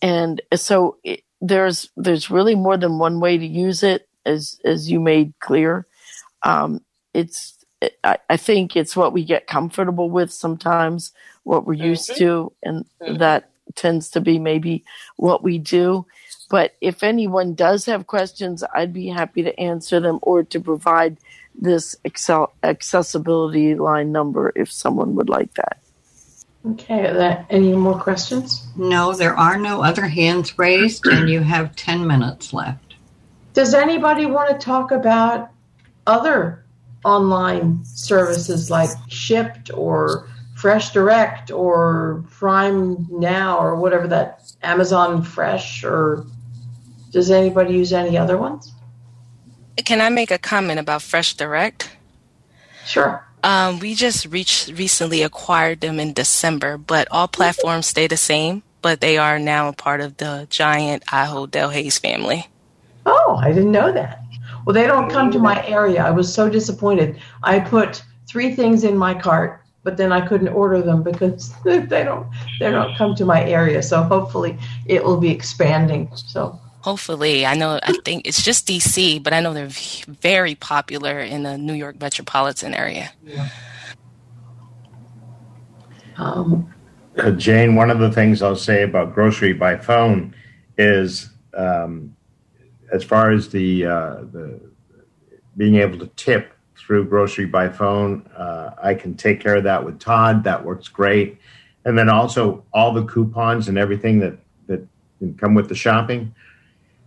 and 0.00 0.40
so 0.54 0.96
it, 1.04 1.22
there's 1.44 1.90
there's 1.96 2.30
really 2.30 2.54
more 2.54 2.76
than 2.76 2.98
one 2.98 3.20
way 3.20 3.36
to 3.36 3.46
use 3.46 3.82
it, 3.82 4.08
as 4.24 4.58
as 4.64 4.90
you 4.90 4.98
made 4.98 5.34
clear. 5.40 5.86
Um, 6.42 6.80
it's 7.12 7.58
I, 8.02 8.16
I, 8.30 8.36
think 8.38 8.76
it's 8.76 8.96
what 8.96 9.12
we 9.12 9.24
get 9.24 9.46
comfortable 9.46 10.08
with 10.08 10.32
sometimes, 10.32 11.12
what 11.42 11.66
we're 11.66 11.74
used 11.74 12.10
mm-hmm. 12.10 12.18
to, 12.18 12.52
and 12.62 12.86
mm-hmm. 13.02 13.16
that 13.18 13.50
tends 13.74 14.08
to 14.10 14.20
be 14.20 14.38
maybe 14.38 14.84
what 15.16 15.42
we 15.42 15.58
do. 15.58 16.06
But 16.48 16.74
if 16.80 17.02
anyone 17.02 17.54
does 17.54 17.84
have 17.86 18.06
questions, 18.06 18.64
I'd 18.74 18.92
be 18.92 19.08
happy 19.08 19.42
to 19.42 19.58
answer 19.60 20.00
them 20.00 20.18
or 20.22 20.44
to 20.44 20.60
provide 20.60 21.18
this 21.54 21.94
Excel 22.04 22.52
accessibility 22.62 23.74
line 23.74 24.12
number 24.12 24.52
if 24.56 24.72
someone 24.72 25.14
would 25.14 25.28
like 25.28 25.54
that. 25.54 25.78
Okay, 26.66 27.06
are 27.06 27.14
there 27.14 27.46
any 27.50 27.74
more 27.74 28.00
questions? 28.00 28.66
No, 28.74 29.12
there 29.12 29.36
are 29.36 29.58
no 29.58 29.82
other 29.82 30.06
hands 30.06 30.58
raised, 30.58 31.06
and 31.06 31.28
you 31.28 31.40
have 31.40 31.76
10 31.76 32.06
minutes 32.06 32.54
left. 32.54 32.94
Does 33.52 33.74
anybody 33.74 34.24
want 34.24 34.48
to 34.50 34.64
talk 34.64 34.90
about 34.90 35.50
other 36.06 36.64
online 37.04 37.84
services 37.84 38.70
like 38.70 38.90
Shipt 39.08 39.70
or 39.76 40.28
Fresh 40.56 40.92
Direct 40.92 41.50
or 41.50 42.24
Prime 42.30 43.06
Now 43.10 43.58
or 43.58 43.76
whatever 43.76 44.08
that 44.08 44.40
Amazon 44.62 45.22
Fresh 45.22 45.84
or 45.84 46.24
does 47.10 47.30
anybody 47.30 47.74
use 47.74 47.92
any 47.92 48.16
other 48.16 48.38
ones? 48.38 48.72
can 49.84 50.00
I 50.00 50.08
make 50.08 50.30
a 50.30 50.38
comment 50.38 50.78
about 50.78 51.02
Fresh 51.02 51.34
Direct? 51.34 51.96
Sure. 52.86 53.26
Um, 53.44 53.78
we 53.78 53.94
just 53.94 54.24
reached 54.26 54.68
recently 54.68 55.22
acquired 55.22 55.82
them 55.82 56.00
in 56.00 56.14
December, 56.14 56.78
but 56.78 57.06
all 57.10 57.28
platforms 57.28 57.84
stay 57.86 58.06
the 58.06 58.16
same. 58.16 58.62
But 58.80 59.02
they 59.02 59.18
are 59.18 59.38
now 59.38 59.68
a 59.68 59.74
part 59.74 60.00
of 60.00 60.16
the 60.16 60.46
giant 60.48 61.04
Ahold 61.06 61.50
Delhaize 61.50 62.00
family. 62.00 62.48
Oh, 63.04 63.38
I 63.42 63.48
didn't 63.48 63.70
know 63.70 63.92
that. 63.92 64.22
Well, 64.64 64.72
they 64.72 64.86
don't 64.86 65.10
come 65.10 65.30
to 65.30 65.38
my 65.38 65.66
area. 65.66 66.02
I 66.02 66.10
was 66.10 66.32
so 66.32 66.48
disappointed. 66.48 67.18
I 67.42 67.60
put 67.60 68.02
three 68.26 68.54
things 68.54 68.82
in 68.82 68.96
my 68.96 69.12
cart, 69.12 69.60
but 69.82 69.98
then 69.98 70.10
I 70.10 70.26
couldn't 70.26 70.48
order 70.48 70.80
them 70.80 71.02
because 71.02 71.52
they 71.64 72.02
don't 72.02 72.26
they 72.60 72.70
don't 72.70 72.96
come 72.96 73.14
to 73.16 73.26
my 73.26 73.44
area. 73.44 73.82
So 73.82 74.02
hopefully 74.02 74.58
it 74.86 75.04
will 75.04 75.18
be 75.18 75.30
expanding. 75.30 76.10
So 76.14 76.58
Hopefully, 76.84 77.46
I 77.46 77.54
know. 77.54 77.80
I 77.82 77.94
think 78.04 78.26
it's 78.26 78.42
just 78.42 78.68
DC, 78.68 79.22
but 79.22 79.32
I 79.32 79.40
know 79.40 79.54
they're 79.54 79.68
very 79.70 80.54
popular 80.54 81.18
in 81.18 81.42
the 81.42 81.56
New 81.56 81.72
York 81.72 81.98
metropolitan 81.98 82.74
area. 82.74 83.10
Yeah. 83.24 83.48
Um, 86.18 86.70
uh, 87.16 87.30
Jane, 87.30 87.74
one 87.74 87.90
of 87.90 88.00
the 88.00 88.12
things 88.12 88.42
I'll 88.42 88.54
say 88.54 88.82
about 88.82 89.14
grocery 89.14 89.54
by 89.54 89.78
phone 89.78 90.34
is, 90.76 91.30
um, 91.54 92.14
as 92.92 93.02
far 93.02 93.30
as 93.30 93.48
the 93.48 93.86
uh, 93.86 94.16
the 94.30 94.60
being 95.56 95.76
able 95.76 95.98
to 96.00 96.08
tip 96.16 96.52
through 96.76 97.08
grocery 97.08 97.46
by 97.46 97.70
phone, 97.70 98.28
uh, 98.36 98.72
I 98.82 98.92
can 98.92 99.14
take 99.14 99.40
care 99.40 99.56
of 99.56 99.64
that 99.64 99.82
with 99.86 100.00
Todd. 100.00 100.44
That 100.44 100.62
works 100.62 100.88
great, 100.88 101.38
and 101.86 101.96
then 101.96 102.10
also 102.10 102.62
all 102.74 102.92
the 102.92 103.06
coupons 103.06 103.68
and 103.68 103.78
everything 103.78 104.18
that 104.18 104.36
that 104.66 104.86
can 105.18 105.34
come 105.38 105.54
with 105.54 105.70
the 105.70 105.74
shopping 105.74 106.34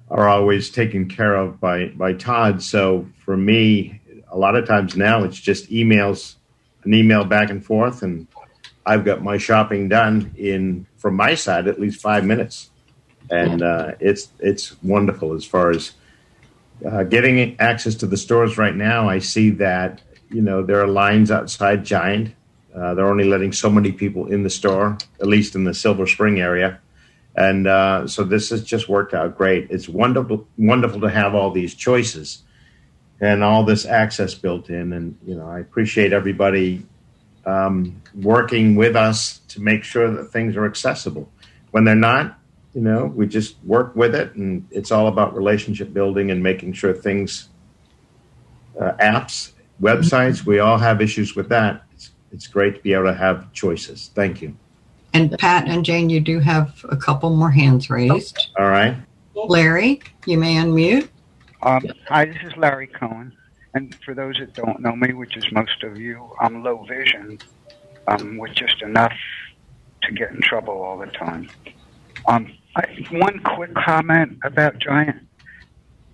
are 0.09 0.27
always 0.27 0.69
taken 0.69 1.09
care 1.09 1.35
of 1.35 1.59
by 1.59 1.87
by 1.89 2.13
Todd. 2.13 2.61
So 2.61 3.07
for 3.19 3.35
me, 3.35 4.01
a 4.29 4.37
lot 4.37 4.55
of 4.55 4.67
times 4.67 4.95
now 4.95 5.23
it's 5.23 5.39
just 5.39 5.69
emails, 5.69 6.35
an 6.83 6.93
email 6.93 7.25
back 7.25 7.49
and 7.49 7.63
forth, 7.63 8.03
and 8.03 8.27
I've 8.85 9.03
got 9.03 9.21
my 9.21 9.37
shopping 9.37 9.89
done 9.89 10.33
in 10.37 10.87
from 10.97 11.15
my 11.15 11.35
side 11.35 11.67
at 11.67 11.79
least 11.79 12.01
five 12.01 12.25
minutes, 12.25 12.69
and 13.29 13.61
uh, 13.61 13.91
it's 13.99 14.29
it's 14.39 14.81
wonderful 14.81 15.33
as 15.33 15.43
far 15.43 15.71
as 15.71 15.93
uh, 16.85 17.03
getting 17.03 17.59
access 17.59 17.95
to 17.95 18.07
the 18.07 18.17
stores 18.17 18.57
right 18.57 18.75
now. 18.75 19.09
I 19.09 19.19
see 19.19 19.49
that 19.51 20.01
you 20.29 20.41
know 20.41 20.63
there 20.63 20.81
are 20.81 20.87
lines 20.87 21.31
outside 21.31 21.83
Giant. 21.83 22.33
Uh, 22.73 22.93
they're 22.93 23.07
only 23.07 23.23
letting 23.23 23.51
so 23.51 23.71
many 23.71 23.91
people 23.91 24.27
in 24.27 24.43
the 24.43 24.51
store, 24.51 24.97
at 25.19 25.25
least 25.25 25.55
in 25.55 25.63
the 25.63 25.73
Silver 25.73 26.05
Spring 26.05 26.39
area 26.39 26.79
and 27.37 27.67
uh, 27.67 28.07
so 28.07 28.23
this 28.23 28.49
has 28.49 28.63
just 28.63 28.89
worked 28.89 29.13
out 29.13 29.37
great. 29.37 29.67
It's 29.69 29.87
wonderful, 29.87 30.47
wonderful 30.57 31.01
to 31.01 31.09
have 31.09 31.35
all 31.35 31.51
these 31.51 31.75
choices 31.75 32.41
and 33.21 33.43
all 33.43 33.63
this 33.63 33.85
access 33.85 34.33
built 34.33 34.71
in. 34.71 34.91
And 34.91 35.17
you 35.25 35.35
know, 35.35 35.47
I 35.47 35.59
appreciate 35.59 36.13
everybody 36.13 36.83
um, 37.45 38.01
working 38.15 38.75
with 38.75 38.95
us 38.95 39.39
to 39.49 39.61
make 39.61 39.83
sure 39.83 40.09
that 40.09 40.31
things 40.31 40.57
are 40.57 40.65
accessible. 40.65 41.31
When 41.69 41.83
they're 41.83 41.95
not, 41.95 42.39
you 42.73 42.81
know, 42.81 43.05
we 43.05 43.27
just 43.27 43.55
work 43.63 43.95
with 43.95 44.15
it, 44.15 44.33
and 44.33 44.67
it's 44.71 44.91
all 44.91 45.07
about 45.07 45.35
relationship 45.35 45.93
building 45.93 46.31
and 46.31 46.41
making 46.41 46.73
sure 46.73 46.93
things, 46.93 47.49
uh, 48.79 48.93
apps, 48.99 49.51
websites, 49.79 50.43
we 50.43 50.57
all 50.57 50.77
have 50.79 51.01
issues 51.01 51.35
with 51.35 51.49
that. 51.49 51.83
It's, 51.93 52.11
it's 52.31 52.47
great 52.47 52.75
to 52.75 52.81
be 52.81 52.93
able 52.93 53.05
to 53.05 53.13
have 53.13 53.51
choices. 53.53 54.09
Thank 54.15 54.41
you. 54.41 54.57
And 55.13 55.37
Pat 55.39 55.67
and 55.67 55.83
Jane, 55.83 56.09
you 56.09 56.19
do 56.19 56.39
have 56.39 56.85
a 56.89 56.97
couple 56.97 57.35
more 57.35 57.51
hands 57.51 57.89
raised. 57.89 58.49
All 58.59 58.67
right. 58.67 58.95
Larry, 59.33 60.01
you 60.25 60.37
may 60.37 60.55
unmute. 60.55 61.09
Um, 61.61 61.85
hi, 62.07 62.25
this 62.25 62.37
is 62.43 62.55
Larry 62.57 62.87
Cohen. 62.87 63.33
And 63.73 63.95
for 64.03 64.13
those 64.13 64.37
that 64.39 64.53
don't 64.53 64.79
know 64.79 64.95
me, 64.95 65.13
which 65.13 65.37
is 65.37 65.51
most 65.51 65.83
of 65.83 65.97
you, 65.97 66.29
I'm 66.39 66.63
low 66.63 66.83
vision 66.85 67.39
um, 68.07 68.37
with 68.37 68.53
just 68.55 68.81
enough 68.81 69.13
to 70.03 70.11
get 70.11 70.31
in 70.31 70.41
trouble 70.41 70.81
all 70.81 70.97
the 70.97 71.07
time. 71.07 71.49
Um, 72.27 72.53
I, 72.75 73.05
one 73.11 73.39
quick 73.39 73.73
comment 73.75 74.39
about 74.43 74.79
Giant. 74.79 75.27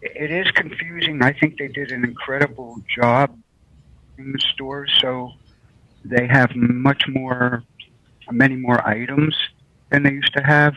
It 0.01 0.31
is 0.31 0.49
confusing. 0.51 1.22
I 1.22 1.33
think 1.33 1.57
they 1.57 1.69
did 1.69 1.91
an 1.91 2.03
incredible 2.03 2.81
job 2.93 3.38
in 4.17 4.31
the 4.31 4.39
stores. 4.39 4.91
So 4.99 5.31
they 6.03 6.27
have 6.27 6.55
much 6.55 7.07
more 7.07 7.63
many 8.32 8.56
more 8.56 8.85
items 8.88 9.35
than 9.92 10.03
they 10.03 10.11
used 10.11 10.34
to 10.34 10.43
have. 10.43 10.74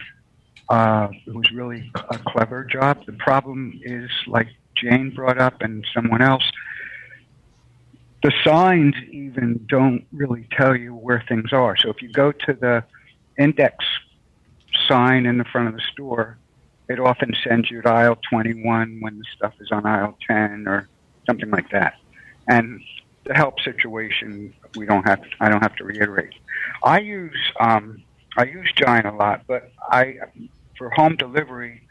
Uh, 0.69 1.09
it 1.27 1.35
was 1.35 1.51
really 1.53 1.91
a 2.11 2.19
clever 2.19 2.65
job. 2.65 3.05
The 3.07 3.13
problem 3.13 3.81
is, 3.83 4.11
like 4.27 4.49
Jane 4.77 5.11
brought 5.11 5.39
up 5.39 5.63
and 5.63 5.87
someone 5.95 6.23
else, 6.23 6.45
the 8.23 8.33
signs 8.45 8.95
even 9.11 9.65
don't 9.69 10.05
really 10.13 10.49
tell 10.51 10.75
you 10.75 10.95
where 10.95 11.23
things 11.29 11.53
are. 11.53 11.77
So 11.77 11.91
if 11.91 12.03
you 12.03 12.11
go 12.11 12.33
to 12.33 12.53
the 12.53 12.85
index 13.39 13.85
sign 14.89 15.27
in 15.27 15.39
the 15.39 15.45
front 15.45 15.69
of 15.69 15.75
the 15.75 15.83
store, 15.93 16.39
it 16.89 16.99
often 17.01 17.35
sends 17.45 17.71
you 17.71 17.83
to 17.83 17.89
aisle 17.89 18.19
21 18.29 18.99
when 19.01 19.19
the 19.19 19.25
stuff 19.37 19.55
is 19.61 19.71
on 19.71 19.87
aisle 19.87 20.17
10 20.27 20.67
or 20.67 20.89
something 21.27 21.51
like 21.51 21.71
that. 21.71 21.95
And 22.49 22.81
the 23.27 23.35
help 23.35 23.61
situation, 23.61 24.55
we 24.77 24.87
don't 24.87 25.07
have. 25.07 25.21
I 25.41 25.49
don't 25.49 25.63
have 25.63 25.75
to 25.77 25.85
reiterate. 25.85 26.35
I 26.83 27.01
use 27.01 27.37
um, 27.61 28.03
I 28.37 28.45
use 28.45 28.71
Giant 28.77 29.07
a 29.07 29.13
lot, 29.13 29.43
but 29.47 29.71
I 29.91 30.17
for 30.77 30.91
home 30.91 31.17
delivery, 31.17 31.83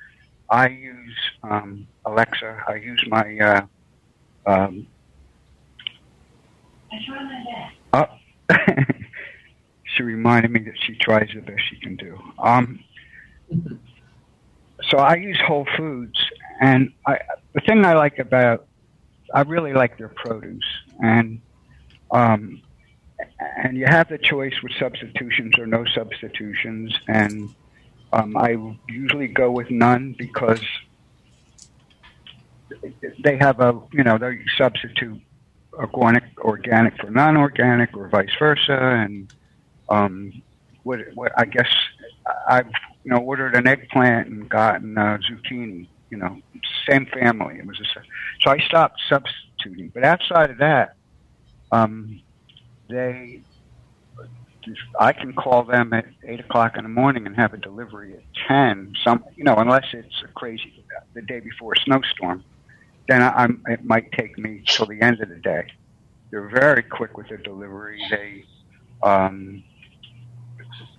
I 0.49 0.67
use 0.67 1.15
um, 1.43 1.87
Alexa. 2.05 2.63
I 2.67 2.75
use 2.75 3.03
my. 3.07 3.37
Uh, 3.39 3.61
um, 4.47 4.87
uh, 7.93 8.05
she 9.83 10.03
reminded 10.03 10.51
me 10.51 10.59
that 10.61 10.75
she 10.85 10.95
tries 10.95 11.29
the 11.33 11.41
best 11.41 11.61
she 11.69 11.79
can 11.79 11.95
do. 11.95 12.17
Um, 12.37 12.83
so 14.89 14.97
I 14.97 15.15
use 15.15 15.39
Whole 15.45 15.67
Foods, 15.75 16.17
and 16.61 16.93
I, 17.07 17.19
the 17.53 17.61
thing 17.61 17.83
I 17.83 17.93
like 17.93 18.19
about, 18.19 18.67
I 19.33 19.41
really 19.41 19.73
like 19.73 19.97
their 19.97 20.09
produce, 20.09 20.65
and 21.01 21.41
um, 22.11 22.61
and 23.39 23.77
you 23.77 23.85
have 23.85 24.09
the 24.09 24.17
choice 24.17 24.53
with 24.61 24.73
substitutions 24.79 25.57
or 25.57 25.65
no 25.65 25.85
substitutions. 25.93 26.93
And 27.07 27.53
um, 28.13 28.37
I 28.37 28.57
usually 28.87 29.27
go 29.27 29.51
with 29.51 29.69
none 29.69 30.15
because 30.17 30.61
they 33.23 33.37
have 33.37 33.59
a 33.59 33.79
you 33.91 34.03
know 34.03 34.17
they 34.17 34.39
substitute 34.57 35.21
organic 35.73 36.23
organic 36.39 36.97
for 36.99 37.09
non-organic 37.09 37.95
or 37.95 38.07
vice 38.09 38.29
versa. 38.39 38.77
And 38.77 39.33
um, 39.89 40.41
what, 40.83 40.99
what 41.15 41.31
I 41.37 41.45
guess 41.45 41.69
I've 42.47 42.69
you 43.03 43.11
know 43.11 43.17
ordered 43.17 43.55
an 43.55 43.67
eggplant 43.67 44.27
and 44.27 44.49
gotten 44.49 44.97
uh, 44.97 45.17
zucchini. 45.29 45.87
You 46.15 46.21
know, 46.21 46.41
same 46.89 47.07
family. 47.07 47.57
It 47.57 47.65
was 47.65 47.77
a, 47.77 47.99
so 48.39 48.51
I 48.51 48.59
stopped 48.59 49.01
substituting. 49.09 49.91
But 49.93 50.05
outside 50.05 50.49
of 50.49 50.59
that, 50.59 50.95
um, 51.73 52.21
they 52.87 53.41
I 54.97 55.11
can 55.11 55.33
call 55.33 55.63
them 55.63 55.91
at 55.91 56.05
eight 56.23 56.39
o'clock 56.39 56.77
in 56.77 56.83
the 56.83 56.89
morning 56.89 57.27
and 57.27 57.35
have 57.35 57.53
a 57.53 57.57
delivery 57.57 58.13
at 58.13 58.23
ten. 58.47 58.93
Some, 59.03 59.25
you 59.35 59.43
know, 59.43 59.55
unless 59.55 59.87
it's 59.91 60.23
a 60.23 60.27
crazy 60.29 60.85
the 61.13 61.21
day 61.21 61.41
before 61.41 61.73
a 61.73 61.79
snowstorm, 61.81 62.45
then 63.09 63.21
I, 63.21 63.43
I'm, 63.43 63.61
it 63.67 63.83
might 63.83 64.09
take 64.13 64.37
me 64.37 64.63
till 64.65 64.85
the 64.85 65.01
end 65.01 65.19
of 65.19 65.27
the 65.27 65.35
day. 65.35 65.67
They're 66.31 66.47
very 66.47 66.83
quick 66.83 67.17
with 67.17 67.27
their 67.27 67.37
delivery. 67.39 68.01
They, 68.09 68.45
um, 69.03 69.65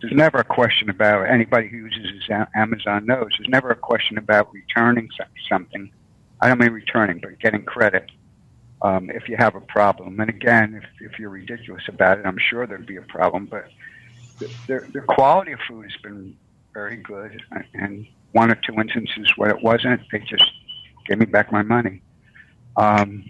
there's 0.07 0.17
never 0.17 0.39
a 0.39 0.45
question 0.45 0.89
about 0.89 1.29
anybody 1.29 1.67
who 1.67 1.79
uses 1.79 2.29
Amazon 2.55 3.07
knows. 3.07 3.29
There's 3.37 3.49
never 3.49 3.71
a 3.71 3.77
question 3.77 4.19
about 4.19 4.53
returning 4.53 5.09
something. 5.49 5.91
I 6.41 6.47
don't 6.49 6.61
mean 6.61 6.71
returning, 6.71 7.19
but 7.19 7.41
getting 7.41 7.65
credit 7.65 8.09
um, 8.83 9.11
if 9.11 9.29
you 9.29 9.37
have 9.37 9.57
a 9.57 9.61
problem. 9.61 10.21
And 10.21 10.31
again, 10.31 10.81
if, 10.81 11.13
if 11.13 11.19
you're 11.19 11.31
ridiculous 11.31 11.83
about 11.89 12.21
it, 12.21 12.27
I'm 12.27 12.39
sure 12.39 12.69
there'd 12.69 12.87
be 12.87 12.99
a 12.99 13.03
problem. 13.03 13.47
But 13.47 13.69
the, 14.39 14.47
the, 14.69 14.87
the 14.93 15.01
quality 15.01 15.51
of 15.53 15.59
food 15.67 15.91
has 15.91 16.01
been 16.03 16.37
very 16.73 16.99
good. 16.99 17.43
And 17.75 18.07
one 18.31 18.53
or 18.53 18.61
two 18.65 18.75
instances 18.75 19.33
where 19.35 19.51
it 19.51 19.61
wasn't, 19.61 20.03
they 20.13 20.21
just 20.21 20.49
gave 21.09 21.19
me 21.19 21.27
back 21.27 21.51
my 21.51 21.63
money. 21.63 22.01
Um, 22.77 23.25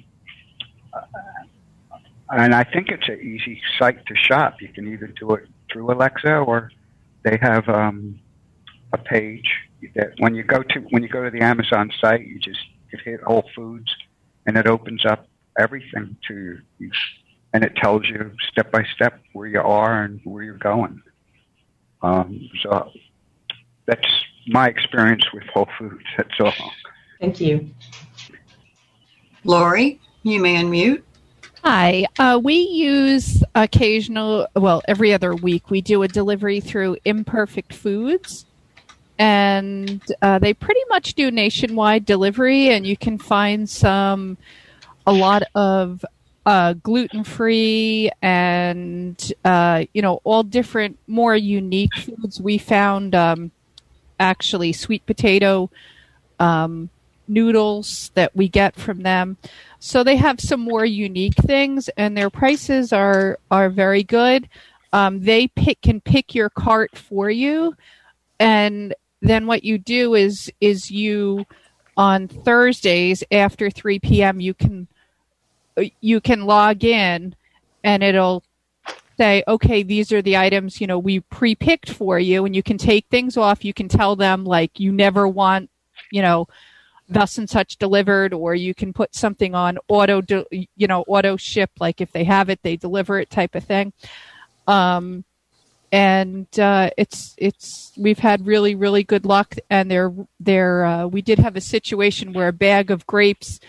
and 2.29 2.55
I 2.55 2.65
think 2.65 2.91
it's 2.91 3.09
an 3.09 3.21
easy 3.21 3.63
site 3.79 4.05
to 4.05 4.15
shop. 4.15 4.61
You 4.61 4.69
can 4.69 4.93
either 4.93 5.07
do 5.07 5.33
it 5.37 5.49
through 5.71 5.93
Alexa 5.93 6.39
or 6.39 6.71
they 7.25 7.39
have 7.41 7.69
um, 7.69 8.19
a 8.93 8.99
page 8.99 9.49
that 9.95 10.13
when 10.19 10.35
you 10.35 10.43
go 10.43 10.63
to 10.63 10.81
when 10.91 11.03
you 11.03 11.09
go 11.09 11.25
to 11.25 11.31
the 11.31 11.43
Amazon 11.43 11.91
site, 12.01 12.27
you 12.27 12.39
just 12.39 12.61
you 12.93 12.99
hit 13.05 13.21
Whole 13.23 13.49
Foods, 13.55 13.95
and 14.47 14.57
it 14.57 14.67
opens 14.67 15.05
up 15.05 15.29
everything 15.59 16.17
to 16.29 16.59
you, 16.79 16.91
and 17.53 17.65
it 17.65 17.75
tells 17.77 18.05
you 18.09 18.33
step 18.51 18.71
by 18.71 18.85
step 18.95 19.21
where 19.33 19.49
you 19.49 19.61
are 19.61 20.03
and 20.03 20.21
where 20.25 20.43
you're 20.43 20.55
going. 20.55 21.03
Um, 22.03 22.49
so 22.63 22.91
that's 23.87 24.07
my 24.47 24.69
experience 24.69 25.25
with 25.33 25.45
Whole 25.53 25.69
Foods. 25.79 26.05
That's 26.17 26.41
all. 26.41 26.73
Thank 27.21 27.41
you. 27.41 27.71
Lori, 29.45 30.01
you 30.23 30.41
may 30.41 30.57
unmute. 30.57 31.03
Hi. 31.69 32.07
Uh, 32.17 32.41
we 32.41 32.55
use 32.55 33.43
occasional, 33.57 34.47
well, 34.55 34.83
every 34.87 35.13
other 35.13 35.35
week, 35.35 35.69
we 35.69 35.81
do 35.81 36.05
a 36.05 36.07
delivery 36.07 36.61
through 36.61 36.99
Imperfect 37.05 37.75
Foods. 37.75 38.47
And 39.19 40.01
uh, 40.23 40.39
they 40.39 40.55
pretty 40.55 40.83
much 40.89 41.15
do 41.15 41.29
nationwide 41.33 42.07
delivery, 42.07 42.69
and 42.69 42.87
you 42.87 42.97
can 42.97 43.19
find 43.19 43.69
some, 43.69 44.37
a 45.09 45.13
lot 45.13 45.43
of 45.57 46.05
uh, 46.47 46.75
gluten 46.75 47.25
free 47.25 48.13
and, 48.23 49.33
uh, 49.45 49.87
you 49.93 50.03
know, 50.03 50.21
all 50.23 50.45
different, 50.45 51.01
more 51.09 51.35
unique 51.35 51.97
foods. 51.97 52.41
We 52.41 52.59
found 52.59 53.13
um, 53.17 53.51
actually 54.21 54.73
sweet 54.73 55.05
potato 55.05 55.69
um, 56.39 56.91
noodles 57.29 58.11
that 58.15 58.35
we 58.35 58.49
get 58.49 58.77
from 58.77 59.03
them. 59.03 59.37
So 59.79 60.03
they 60.03 60.17
have 60.17 60.41
some 60.41 60.61
more 60.61 60.85
unique 60.85 61.35
things, 61.35 61.89
and 61.97 62.17
their 62.17 62.31
prices 62.31 62.93
are 62.93 63.39
are 63.51 63.71
very 63.71 64.03
good. 64.03 64.49
Um, 64.93 65.21
they 65.21 65.49
pick 65.49 65.81
can 65.83 66.01
pick 66.01 66.35
your 66.35 66.49
cart 66.49 66.97
for 66.97 67.29
you, 67.29 67.77
and 68.41 68.95
then 69.21 69.47
what 69.47 69.65
you 69.65 69.79
do 69.79 70.15
is 70.15 70.51
is 70.61 70.91
you 70.91 71.45
on 71.97 72.29
Thursdays 72.29 73.23
after 73.31 73.71
three 73.71 73.99
p.m. 73.99 74.41
you 74.41 74.55
can 74.55 74.87
you 76.01 76.21
can 76.21 76.47
log 76.47 76.85
in, 76.85 77.35
and 77.85 78.03
it'll 78.03 78.43
say, 79.19 79.43
okay, 79.49 79.83
these 79.83 80.13
are 80.13 80.23
the 80.23 80.37
items 80.37 80.81
you 80.81 80.87
know 80.87 80.99
we 80.99 81.21
pre-picked 81.21 81.91
for 81.91 82.19
you, 82.19 82.45
and 82.45 82.57
you 82.57 82.63
can 82.63 82.79
take 82.79 83.07
things 83.11 83.37
off. 83.37 83.65
You 83.65 83.75
can 83.75 83.89
tell 83.89 84.17
them 84.17 84.45
like 84.45 84.81
you 84.81 84.93
never 84.93 85.29
want 85.29 85.71
you 86.11 86.23
know 86.23 86.49
thus 87.09 87.39
and 87.39 87.49
such 87.49 87.77
delivered 87.77 88.33
or 88.33 88.55
you 88.55 88.75
can 88.75 88.93
put 88.93 89.15
something 89.15 89.55
on 89.55 89.79
auto 89.89 90.21
de- 90.21 90.69
you 90.77 90.87
know 90.87 91.05
auto 91.07 91.37
ship 91.37 91.71
like 91.79 92.01
if 92.01 92.13
they 92.13 92.25
have 92.25 92.49
it 92.49 92.61
they 92.63 92.77
deliver 92.77 93.19
it 93.19 93.31
type 93.31 93.55
of 93.55 93.65
thing. 93.65 93.93
Um 94.67 95.25
and 95.93 96.49
uh, 96.59 96.91
it's 96.99 97.35
it's 97.39 97.93
we've 97.97 98.19
had 98.19 98.45
really 98.45 98.75
really 98.75 99.05
good 99.05 99.25
luck 99.25 99.55
and 99.71 99.89
they're 99.89 100.13
they're 100.41 100.85
uh, 100.85 101.07
we 101.07 101.23
did 101.23 101.39
have 101.39 101.55
a 101.55 101.61
situation 101.61 102.33
where 102.33 102.49
a 102.49 102.53
bag 102.53 102.91
of 102.91 103.07
grapes 103.07 103.61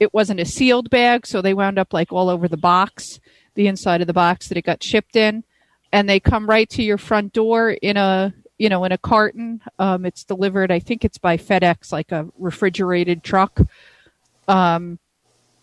it 0.00 0.12
wasn't 0.12 0.40
a 0.40 0.44
sealed 0.44 0.90
bag 0.90 1.24
so 1.24 1.40
they 1.40 1.54
wound 1.54 1.78
up 1.78 1.92
like 1.92 2.12
all 2.12 2.28
over 2.28 2.48
the 2.48 2.56
box 2.56 3.20
the 3.54 3.66
inside 3.66 4.00
of 4.00 4.06
the 4.06 4.12
box 4.12 4.48
that 4.48 4.58
it 4.58 4.64
got 4.64 4.82
shipped 4.82 5.16
in. 5.16 5.44
And 5.92 6.08
they 6.08 6.20
come 6.20 6.48
right 6.48 6.68
to 6.70 6.82
your 6.82 6.98
front 6.98 7.32
door 7.32 7.70
in 7.70 7.96
a 7.96 8.32
you 8.62 8.68
know, 8.68 8.84
in 8.84 8.92
a 8.92 8.98
carton. 8.98 9.60
Um, 9.80 10.06
it's 10.06 10.22
delivered. 10.22 10.70
I 10.70 10.78
think 10.78 11.04
it's 11.04 11.18
by 11.18 11.36
FedEx, 11.36 11.90
like 11.90 12.12
a 12.12 12.28
refrigerated 12.38 13.24
truck. 13.24 13.60
Um, 14.46 15.00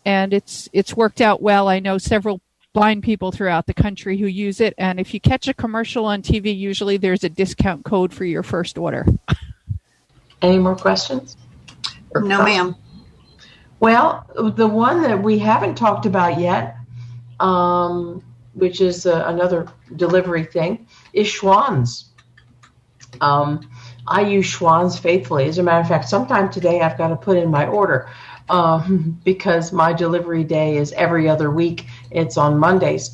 and 0.03 0.33
it's 0.33 0.67
it's 0.73 0.97
worked 0.97 1.21
out 1.21 1.41
well. 1.41 1.69
I 1.69 1.79
know 1.79 1.97
several 1.97 2.41
blind 2.73 3.03
people 3.03 3.31
throughout 3.31 3.67
the 3.67 3.73
country 3.73 4.17
who 4.17 4.25
use 4.27 4.59
it. 4.59 4.73
And 4.77 4.99
if 4.99 5.13
you 5.13 5.21
catch 5.21 5.47
a 5.47 5.53
commercial 5.53 6.03
on 6.03 6.21
TV, 6.21 6.53
usually 6.57 6.97
there's 6.97 7.23
a 7.23 7.29
discount 7.29 7.85
code 7.85 8.13
for 8.13 8.25
your 8.25 8.43
first 8.43 8.77
order. 8.77 9.05
Any 10.41 10.59
more 10.59 10.75
questions? 10.75 11.37
No, 12.13 12.43
ma'am. 12.43 12.75
Well, 13.79 14.29
the 14.57 14.67
one 14.67 15.03
that 15.03 15.23
we 15.23 15.39
haven't 15.39 15.75
talked 15.75 16.05
about 16.05 16.37
yet, 16.37 16.75
um, 17.39 18.21
which 18.55 18.81
is 18.81 19.05
uh, 19.05 19.23
another 19.25 19.69
delivery 19.95 20.43
thing, 20.43 20.85
is 21.13 21.27
Schwan's. 21.27 22.08
Um, 23.21 23.69
I 24.07 24.21
use 24.21 24.45
Schwan's 24.45 24.97
faithfully. 24.97 25.45
As 25.45 25.57
a 25.57 25.63
matter 25.63 25.81
of 25.81 25.87
fact, 25.87 26.09
sometime 26.09 26.49
today 26.49 26.81
I've 26.81 26.97
got 26.97 27.09
to 27.09 27.15
put 27.15 27.37
in 27.37 27.49
my 27.49 27.67
order 27.67 28.09
um, 28.49 29.19
because 29.23 29.71
my 29.71 29.93
delivery 29.93 30.43
day 30.43 30.77
is 30.77 30.91
every 30.93 31.29
other 31.29 31.51
week. 31.51 31.85
It's 32.11 32.37
on 32.37 32.57
Mondays. 32.57 33.11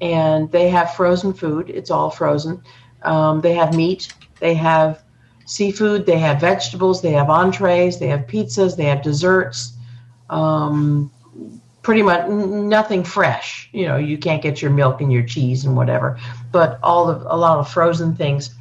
And 0.00 0.50
they 0.50 0.68
have 0.68 0.94
frozen 0.94 1.32
food, 1.32 1.70
it's 1.70 1.90
all 1.90 2.10
frozen. 2.10 2.62
Um, 3.02 3.40
they 3.40 3.54
have 3.54 3.74
meat, 3.74 4.12
they 4.40 4.54
have 4.54 5.02
seafood, 5.46 6.04
they 6.04 6.18
have 6.18 6.40
vegetables, 6.40 7.00
they 7.00 7.12
have 7.12 7.30
entrees, 7.30 7.98
they 7.98 8.08
have 8.08 8.26
pizzas, 8.26 8.76
they 8.76 8.84
have 8.84 9.02
desserts. 9.02 9.72
Um, 10.28 11.10
pretty 11.82 12.02
much 12.02 12.28
nothing 12.28 13.04
fresh. 13.04 13.68
You 13.72 13.86
know, 13.86 13.96
you 13.96 14.18
can't 14.18 14.42
get 14.42 14.60
your 14.60 14.70
milk 14.70 15.00
and 15.00 15.12
your 15.12 15.22
cheese 15.22 15.64
and 15.64 15.76
whatever, 15.76 16.18
but 16.50 16.78
all 16.82 17.08
of 17.08 17.22
a 17.26 17.36
lot 17.36 17.58
of 17.58 17.70
frozen 17.70 18.16
things 18.16 18.54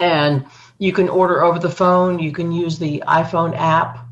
and 0.00 0.44
you 0.78 0.92
can 0.92 1.08
order 1.08 1.42
over 1.42 1.58
the 1.58 1.70
phone. 1.70 2.18
You 2.18 2.32
can 2.32 2.52
use 2.52 2.78
the 2.78 3.02
iPhone 3.06 3.56
app. 3.56 4.06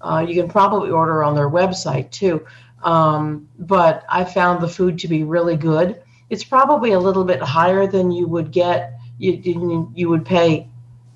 Uh, 0.00 0.24
you 0.26 0.40
can 0.40 0.50
probably 0.50 0.90
order 0.90 1.22
on 1.22 1.34
their 1.34 1.50
website 1.50 2.10
too. 2.10 2.46
Um, 2.82 3.48
but 3.58 4.04
I 4.08 4.24
found 4.24 4.62
the 4.62 4.68
food 4.68 4.98
to 5.00 5.08
be 5.08 5.24
really 5.24 5.56
good. 5.56 6.00
It's 6.30 6.44
probably 6.44 6.92
a 6.92 7.00
little 7.00 7.24
bit 7.24 7.40
higher 7.40 7.86
than 7.86 8.10
you 8.10 8.26
would 8.28 8.52
get 8.52 8.94
you 9.18 9.90
you 9.94 10.08
would 10.08 10.24
pay 10.24 10.68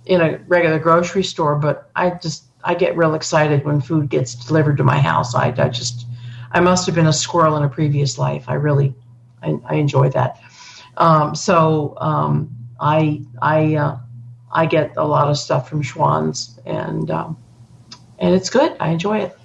in 0.06 0.20
a 0.20 0.38
regular 0.48 0.78
grocery 0.78 1.22
store. 1.22 1.54
But 1.56 1.90
I 1.94 2.10
just 2.10 2.44
I 2.64 2.74
get 2.74 2.96
real 2.96 3.14
excited 3.14 3.64
when 3.64 3.80
food 3.80 4.08
gets 4.08 4.34
delivered 4.34 4.76
to 4.78 4.84
my 4.84 4.98
house. 4.98 5.34
I, 5.34 5.54
I 5.56 5.68
just 5.68 6.06
I 6.50 6.60
must 6.60 6.86
have 6.86 6.94
been 6.94 7.06
a 7.06 7.12
squirrel 7.12 7.56
in 7.56 7.62
a 7.62 7.68
previous 7.68 8.18
life. 8.18 8.44
I 8.48 8.54
really 8.54 8.94
I, 9.42 9.54
I 9.64 9.74
enjoy 9.76 10.08
that. 10.10 10.40
Um, 10.96 11.34
so 11.34 11.94
um, 11.98 12.50
I 12.80 13.22
I 13.40 13.76
uh, 13.76 13.98
I 14.52 14.66
get 14.66 14.96
a 14.96 15.06
lot 15.06 15.28
of 15.28 15.38
stuff 15.38 15.68
from 15.68 15.82
Schwan's, 15.82 16.58
and 16.66 17.10
um, 17.10 17.36
and 18.18 18.34
it's 18.34 18.50
good. 18.50 18.76
I 18.78 18.90
enjoy 18.90 19.18
it. 19.18 19.38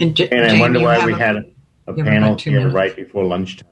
And, 0.00 0.16
J- 0.16 0.28
and 0.30 0.56
I 0.56 0.60
wonder 0.60 0.80
why 0.80 1.04
we 1.06 1.12
a, 1.12 1.16
had 1.16 1.36
a, 1.36 1.44
a 1.86 1.94
panel 1.94 2.36
here 2.36 2.58
minutes. 2.58 2.74
right 2.74 2.96
before 2.96 3.24
lunchtime. 3.24 3.68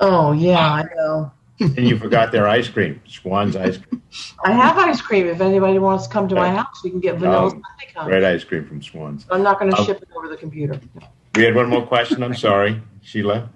Oh 0.00 0.32
yeah, 0.32 0.58
I 0.58 0.84
know. 0.96 1.32
and 1.60 1.86
you 1.86 1.98
forgot 1.98 2.32
their 2.32 2.48
ice 2.48 2.68
cream, 2.68 3.02
Schwan's 3.06 3.54
ice 3.54 3.76
cream. 3.76 4.02
I 4.42 4.52
have 4.52 4.78
ice 4.78 5.02
cream. 5.02 5.26
If 5.26 5.42
anybody 5.42 5.78
wants 5.78 6.06
to 6.06 6.12
come 6.12 6.26
to 6.28 6.34
my 6.34 6.50
house, 6.50 6.82
we 6.82 6.88
can 6.88 7.00
get 7.00 7.16
vanilla 7.16 7.52
oh, 7.96 8.08
Red 8.08 8.24
ice 8.24 8.44
cream 8.44 8.64
from 8.64 8.80
Schwan's. 8.80 9.26
I'm 9.30 9.42
not 9.42 9.60
going 9.60 9.70
to 9.70 9.78
oh. 9.78 9.84
ship 9.84 10.00
it 10.00 10.08
over 10.16 10.28
the 10.28 10.38
computer. 10.38 10.80
No. 10.98 11.06
We 11.34 11.44
had 11.44 11.54
one 11.54 11.68
more 11.68 11.86
question. 11.86 12.22
I'm 12.22 12.34
sorry, 12.34 12.80
Sheila. 13.02 13.50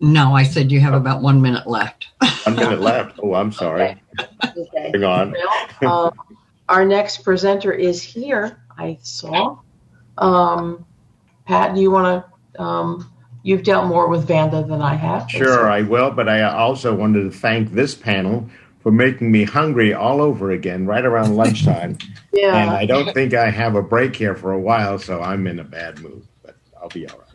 No, 0.00 0.34
I 0.34 0.42
said 0.42 0.70
you 0.70 0.80
have 0.80 0.94
about 0.94 1.22
one 1.22 1.40
minute 1.40 1.66
left. 1.66 2.08
one 2.44 2.56
minute 2.56 2.80
left. 2.82 3.18
Oh, 3.22 3.34
I'm 3.34 3.52
sorry. 3.52 4.00
Okay. 4.20 4.90
Hang 4.92 5.04
on. 5.04 5.34
Well, 5.80 6.06
um, 6.06 6.36
our 6.68 6.84
next 6.84 7.18
presenter 7.18 7.72
is 7.72 8.02
here. 8.02 8.60
I 8.76 8.98
saw. 9.02 9.58
Um, 10.18 10.84
Pat, 11.46 11.74
do 11.74 11.80
you 11.80 11.90
want 11.90 12.24
to? 12.54 12.62
Um, 12.62 13.10
you've 13.42 13.62
dealt 13.62 13.86
more 13.86 14.08
with 14.08 14.26
Vanda 14.26 14.64
than 14.64 14.82
I 14.82 14.94
have. 14.94 15.30
Sure, 15.30 15.70
I 15.70 15.82
will. 15.82 16.10
But 16.10 16.28
I 16.28 16.42
also 16.42 16.94
wanted 16.94 17.22
to 17.24 17.30
thank 17.30 17.72
this 17.72 17.94
panel 17.94 18.48
for 18.80 18.92
making 18.92 19.32
me 19.32 19.44
hungry 19.44 19.94
all 19.94 20.20
over 20.20 20.50
again 20.50 20.86
right 20.86 21.04
around 21.04 21.36
lunchtime. 21.36 21.96
yeah. 22.32 22.54
And 22.56 22.70
I 22.70 22.84
don't 22.84 23.12
think 23.14 23.32
I 23.34 23.50
have 23.50 23.74
a 23.76 23.82
break 23.82 24.14
here 24.14 24.34
for 24.34 24.52
a 24.52 24.60
while, 24.60 24.98
so 24.98 25.22
I'm 25.22 25.46
in 25.46 25.58
a 25.58 25.64
bad 25.64 26.00
mood. 26.00 26.26
But 26.42 26.56
I'll 26.80 26.88
be 26.88 27.08
all 27.08 27.18
right. 27.18 27.28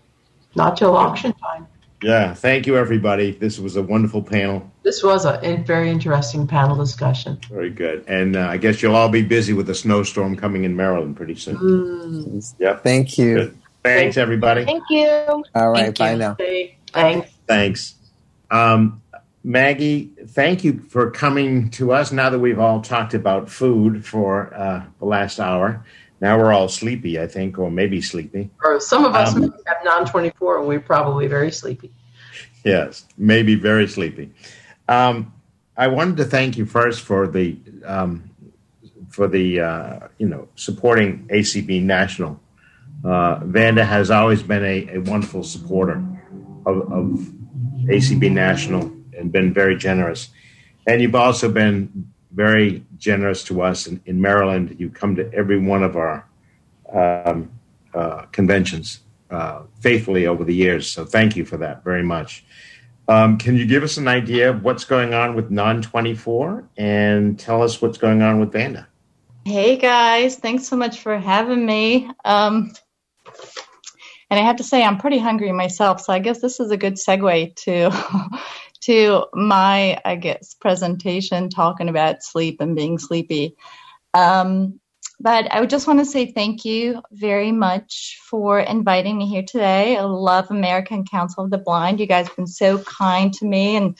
Not 0.55 0.77
till 0.77 0.95
auction 0.95 1.33
time. 1.33 1.67
Yeah, 2.01 2.33
thank 2.33 2.65
you, 2.65 2.77
everybody. 2.77 3.31
This 3.31 3.59
was 3.59 3.75
a 3.75 3.83
wonderful 3.83 4.23
panel. 4.23 4.71
This 4.83 5.03
was 5.03 5.25
a 5.25 5.63
very 5.65 5.89
interesting 5.91 6.47
panel 6.47 6.75
discussion. 6.75 7.39
Very 7.49 7.69
good. 7.69 8.03
And 8.07 8.35
uh, 8.35 8.47
I 8.47 8.57
guess 8.57 8.81
you'll 8.81 8.95
all 8.95 9.09
be 9.09 9.21
busy 9.21 9.53
with 9.53 9.69
a 9.69 9.75
snowstorm 9.75 10.35
coming 10.35 10.63
in 10.63 10.75
Maryland 10.75 11.15
pretty 11.15 11.35
soon. 11.35 11.57
Mm. 11.57 12.55
Yep. 12.57 12.83
Thank 12.83 13.17
you. 13.17 13.35
Good. 13.35 13.57
Thanks, 13.83 14.17
everybody. 14.17 14.65
Thank 14.65 14.83
you. 14.89 15.43
All 15.55 15.69
right. 15.69 15.95
Thank 15.95 15.97
bye 15.97 16.11
you. 16.13 16.17
now. 16.17 16.37
Thanks. 16.93 17.31
Thanks. 17.47 17.95
Um, 18.49 19.01
Maggie, 19.43 20.11
thank 20.27 20.63
you 20.63 20.79
for 20.89 21.09
coming 21.09 21.69
to 21.71 21.91
us 21.91 22.11
now 22.11 22.29
that 22.29 22.39
we've 22.39 22.59
all 22.59 22.81
talked 22.81 23.13
about 23.13 23.49
food 23.49 24.05
for 24.05 24.53
uh, 24.53 24.83
the 24.99 25.05
last 25.05 25.39
hour. 25.39 25.83
Now 26.21 26.37
we're 26.37 26.53
all 26.53 26.69
sleepy, 26.69 27.19
I 27.19 27.25
think, 27.25 27.57
or 27.57 27.71
maybe 27.71 27.99
sleepy. 27.99 28.51
Or 28.63 28.79
some 28.79 29.05
of 29.05 29.15
us 29.15 29.35
um, 29.35 29.41
have 29.65 29.77
non 29.83 30.05
24 30.05 30.59
and 30.59 30.67
we're 30.67 30.79
probably 30.79 31.27
very 31.27 31.51
sleepy. 31.51 31.91
Yes, 32.63 33.05
maybe 33.17 33.55
very 33.55 33.87
sleepy. 33.87 34.31
Um, 34.87 35.33
I 35.75 35.87
wanted 35.87 36.17
to 36.17 36.25
thank 36.25 36.57
you 36.57 36.65
first 36.67 37.01
for 37.01 37.27
the 37.27 37.57
um, 37.83 38.29
for 39.09 39.27
the 39.27 39.61
uh, 39.61 39.99
you 40.19 40.27
know 40.27 40.47
supporting 40.55 41.27
ACB 41.29 41.81
National. 41.81 42.39
Uh, 43.03 43.39
Vanda 43.43 43.83
has 43.83 44.11
always 44.11 44.43
been 44.43 44.63
a, 44.63 44.95
a 44.95 44.97
wonderful 44.99 45.43
supporter 45.43 46.03
of, 46.67 46.91
of 46.91 47.33
ACB 47.85 48.31
National 48.31 48.91
and 49.17 49.31
been 49.31 49.53
very 49.53 49.75
generous. 49.75 50.29
And 50.85 51.01
you've 51.01 51.15
also 51.15 51.51
been 51.51 52.11
very 52.33 52.83
generous 52.97 53.43
to 53.45 53.61
us 53.61 53.87
in, 53.87 54.01
in 54.05 54.21
Maryland. 54.21 54.75
You 54.79 54.89
come 54.89 55.15
to 55.15 55.31
every 55.33 55.59
one 55.59 55.83
of 55.83 55.95
our 55.95 56.27
um, 56.93 57.51
uh, 57.93 58.23
conventions 58.31 59.01
uh, 59.29 59.63
faithfully 59.79 60.27
over 60.27 60.43
the 60.43 60.55
years. 60.55 60.91
So 60.91 61.05
thank 61.05 61.35
you 61.35 61.45
for 61.45 61.57
that 61.57 61.83
very 61.83 62.03
much. 62.03 62.43
Um, 63.07 63.37
can 63.37 63.55
you 63.55 63.65
give 63.65 63.83
us 63.83 63.97
an 63.97 64.07
idea 64.07 64.49
of 64.49 64.63
what's 64.63 64.85
going 64.85 65.13
on 65.13 65.35
with 65.35 65.51
Non 65.51 65.81
24 65.81 66.69
and 66.77 67.37
tell 67.37 67.61
us 67.61 67.81
what's 67.81 67.97
going 67.97 68.21
on 68.21 68.39
with 68.39 68.53
Vanda? 68.53 68.87
Hey 69.43 69.75
guys, 69.75 70.35
thanks 70.35 70.67
so 70.67 70.75
much 70.75 70.99
for 70.99 71.17
having 71.17 71.65
me. 71.65 72.09
Um, 72.23 72.71
and 74.29 74.39
I 74.39 74.43
have 74.43 74.57
to 74.57 74.63
say, 74.63 74.83
I'm 74.83 74.97
pretty 74.97 75.17
hungry 75.17 75.51
myself, 75.51 75.99
so 75.99 76.13
I 76.13 76.19
guess 76.19 76.39
this 76.39 76.59
is 76.59 76.71
a 76.71 76.77
good 76.77 76.93
segue 76.93 77.55
to 77.55 77.89
to 78.81 79.25
my, 79.33 79.99
I 80.03 80.15
guess, 80.15 80.53
presentation 80.53 81.49
talking 81.49 81.89
about 81.89 82.23
sleep 82.23 82.61
and 82.61 82.75
being 82.75 82.97
sleepy. 82.97 83.55
Um, 84.13 84.79
but 85.19 85.51
I 85.51 85.59
would 85.59 85.69
just 85.69 85.85
want 85.85 85.99
to 85.99 86.05
say 86.05 86.31
thank 86.31 86.65
you 86.65 87.01
very 87.11 87.51
much 87.51 88.19
for 88.23 88.59
inviting 88.59 89.19
me 89.19 89.27
here 89.27 89.43
today. 89.43 89.95
I 89.95 90.01
love 90.01 90.49
American 90.49 91.05
Council 91.05 91.43
of 91.43 91.51
the 91.51 91.59
Blind. 91.59 91.99
You 91.99 92.07
guys 92.07 92.27
have 92.27 92.35
been 92.35 92.47
so 92.47 92.79
kind 92.79 93.31
to 93.33 93.45
me 93.45 93.75
and 93.75 93.97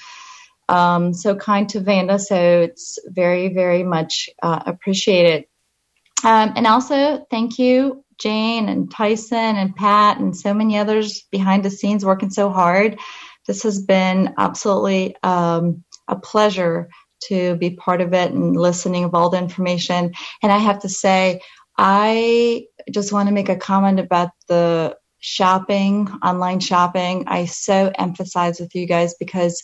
um, 0.67 1.13
so 1.13 1.35
kind 1.35 1.69
to 1.69 1.79
Vanda. 1.79 2.17
So 2.17 2.61
it's 2.61 2.97
very, 3.05 3.49
very 3.53 3.83
much 3.83 4.29
uh, 4.41 4.63
appreciated. 4.65 5.45
Um, 6.23 6.53
and 6.55 6.65
also, 6.65 7.25
thank 7.29 7.59
you, 7.59 8.03
Jane 8.17 8.69
and 8.69 8.89
Tyson 8.91 9.37
and 9.37 9.75
Pat 9.75 10.19
and 10.19 10.35
so 10.35 10.53
many 10.53 10.77
others 10.77 11.21
behind 11.31 11.63
the 11.63 11.69
scenes 11.69 12.05
working 12.05 12.29
so 12.29 12.49
hard. 12.49 12.99
This 13.51 13.63
has 13.63 13.81
been 13.81 14.33
absolutely 14.37 15.13
um, 15.23 15.83
a 16.07 16.15
pleasure 16.15 16.87
to 17.23 17.57
be 17.57 17.71
part 17.71 17.99
of 17.99 18.13
it 18.13 18.31
and 18.31 18.55
listening 18.55 19.03
of 19.03 19.13
all 19.13 19.29
the 19.29 19.39
information. 19.39 20.13
And 20.41 20.53
I 20.53 20.57
have 20.57 20.79
to 20.83 20.87
say, 20.87 21.41
I 21.77 22.67
just 22.89 23.11
want 23.11 23.27
to 23.27 23.35
make 23.35 23.49
a 23.49 23.57
comment 23.57 23.99
about 23.99 24.29
the 24.47 24.95
shopping, 25.19 26.07
online 26.23 26.61
shopping. 26.61 27.25
I 27.27 27.43
so 27.43 27.91
emphasize 27.99 28.61
with 28.61 28.73
you 28.73 28.85
guys 28.85 29.15
because 29.19 29.61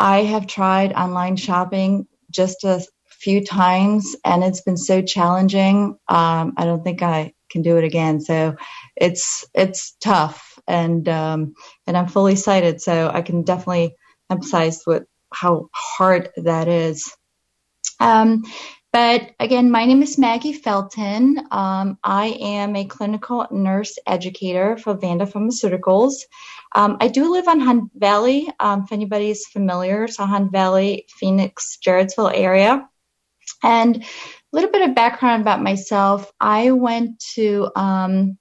I 0.00 0.24
have 0.24 0.48
tried 0.48 0.92
online 0.92 1.36
shopping 1.36 2.08
just 2.32 2.64
a 2.64 2.84
few 3.06 3.44
times 3.44 4.16
and 4.24 4.42
it's 4.42 4.62
been 4.62 4.76
so 4.76 5.02
challenging. 5.02 5.96
Um, 6.08 6.54
I 6.56 6.64
don't 6.64 6.82
think 6.82 7.02
I 7.02 7.32
can 7.48 7.62
do 7.62 7.76
it 7.76 7.84
again. 7.84 8.20
So 8.20 8.56
it's 8.96 9.44
it's 9.54 9.92
tough 10.00 10.47
and 10.68 11.08
um, 11.08 11.54
and 11.86 11.96
I'm 11.96 12.06
fully 12.06 12.36
sighted, 12.36 12.80
so 12.80 13.10
I 13.12 13.22
can 13.22 13.42
definitely 13.42 13.96
emphasize 14.30 14.82
what 14.84 15.04
how 15.32 15.68
hard 15.72 16.30
that 16.36 16.68
is. 16.68 17.12
Um, 18.00 18.44
but 18.92 19.32
again, 19.38 19.70
my 19.70 19.84
name 19.84 20.02
is 20.02 20.18
Maggie 20.18 20.54
Felton. 20.54 21.38
Um, 21.50 21.98
I 22.02 22.38
am 22.40 22.74
a 22.74 22.86
clinical 22.86 23.46
nurse 23.50 23.98
educator 24.06 24.78
for 24.78 24.94
Vanda 24.94 25.26
Pharmaceuticals. 25.26 26.14
Um, 26.74 26.96
I 27.00 27.08
do 27.08 27.30
live 27.30 27.48
on 27.48 27.60
Hunt 27.60 27.90
Valley, 27.94 28.48
um, 28.60 28.84
if 28.84 28.92
anybody's 28.92 29.46
familiar, 29.46 30.08
so 30.08 30.24
Hunt 30.24 30.52
Valley, 30.52 31.06
Phoenix, 31.10 31.78
Jarrettsville 31.84 32.32
area. 32.34 32.88
And 33.62 34.02
a 34.02 34.06
little 34.52 34.70
bit 34.70 34.88
of 34.88 34.94
background 34.94 35.42
about 35.42 35.62
myself. 35.62 36.30
I 36.40 36.70
went 36.70 37.18
to 37.34 37.70
um, 37.76 38.38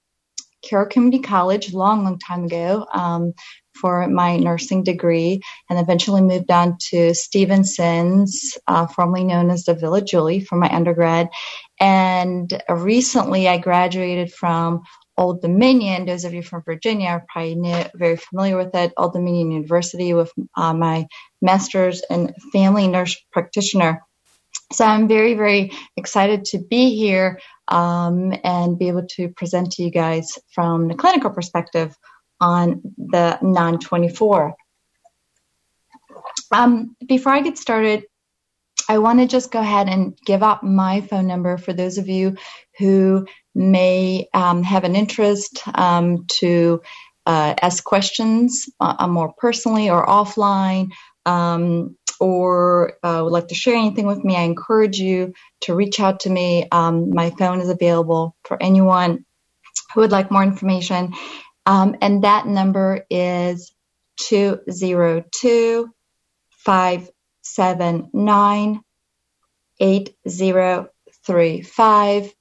Carroll 0.68 0.90
Community 0.90 1.22
College 1.22 1.74
long, 1.74 2.04
long 2.04 2.20
time 2.20 2.46
ago 2.46 2.86
um, 2.94 3.34
for 3.80 4.08
my 4.08 4.38
nursing 4.38 4.84
degree 4.84 5.42
and 5.70 5.80
eventually 5.80 6.22
moved 6.22 6.52
on 6.52 6.78
to 6.90 7.14
Stevenson's, 7.14 8.58
uh, 8.68 8.88
formerly 8.88 9.24
known 9.24 9.50
as 9.50 9.66
the 9.66 9.76
Villa 9.76 10.02
Julie, 10.02 10.42
for 10.42 10.56
my 10.56 10.70
undergrad. 10.74 11.30
And 11.80 12.52
recently 12.70 13.48
I 13.48 13.58
graduated 13.58 14.34
from 14.34 14.82
Old 15.18 15.42
Dominion. 15.42 16.06
Those 16.06 16.26
of 16.26 16.34
you 16.34 16.44
from 16.44 16.64
Virginia 16.64 17.10
are 17.10 17.26
probably 17.32 17.56
new, 17.56 17.84
very 17.96 18.18
familiar 18.18 18.58
with 18.58 18.74
it. 18.76 18.94
Old 18.98 19.14
Dominion 19.14 19.52
University 19.52 20.14
with 20.14 20.32
uh, 20.56 20.74
my 20.74 21.08
master's 21.42 22.04
in 22.10 22.34
family 22.54 22.88
nurse 22.88 23.18
practitioner. 23.32 24.02
So 24.74 24.86
I'm 24.86 25.08
very, 25.08 25.34
very 25.34 25.72
excited 25.96 26.46
to 26.46 26.60
be 26.60 26.96
here 26.96 27.40
um, 27.68 28.34
and 28.44 28.78
be 28.78 28.90
able 28.90 29.06
to 29.16 29.30
present 29.30 29.72
to 29.74 29.84
you 29.84 29.92
guys 29.92 30.38
from 30.54 30.88
the 30.88 30.96
clinical 30.96 31.30
perspective 31.30 31.96
on 32.40 32.82
the 32.98 33.40
non 33.42 33.80
24. 33.80 34.56
Um, 36.52 36.96
before 37.06 37.32
I 37.32 37.42
get 37.42 37.58
started, 37.58 38.04
I 38.90 39.00
want 39.00 39.20
to 39.20 39.28
just 39.28 39.52
go 39.52 39.60
ahead 39.60 39.90
and 39.90 40.18
give 40.26 40.44
up 40.44 40.64
my 40.64 41.02
phone 41.02 41.28
number 41.28 41.58
for 41.58 41.74
those 41.74 41.98
of 41.98 42.08
you 42.08 42.38
who 42.78 43.26
may 43.54 44.28
um, 44.34 44.64
have 44.64 44.84
an 44.84 44.96
interest 44.96 45.62
um, 45.76 46.26
to 46.40 46.82
uh, 47.26 47.54
ask 47.62 47.84
questions 47.84 48.70
uh, 48.80 49.08
more 49.08 49.34
personally 49.38 49.90
or 49.90 50.06
offline. 50.06 50.92
Um, 51.28 51.98
or 52.20 52.94
uh, 53.04 53.22
would 53.24 53.32
like 53.32 53.50
to 53.50 53.56
share 53.56 53.76
anything 53.76 54.08
with 54.08 54.24
me, 54.24 54.36
I 54.36 54.42
encourage 54.42 55.00
you 55.00 55.34
to 55.62 55.76
reach 55.76 56.00
out 56.00 56.22
to 56.22 56.30
me. 56.30 56.68
Um, 56.72 57.14
my 57.14 57.30
phone 57.32 57.62
is 57.62 57.70
available 57.70 58.36
for 58.44 58.62
anyone 58.62 59.26
who 59.94 60.02
would 60.02 60.12
like 60.12 60.32
more 60.32 60.44
information. 60.44 61.14
Um, 61.66 61.96
and 62.02 62.24
that 62.24 62.48
number 62.48 63.06
is 63.10 63.74
202 64.22 65.90
579 66.50 68.82
8035. 69.80 72.34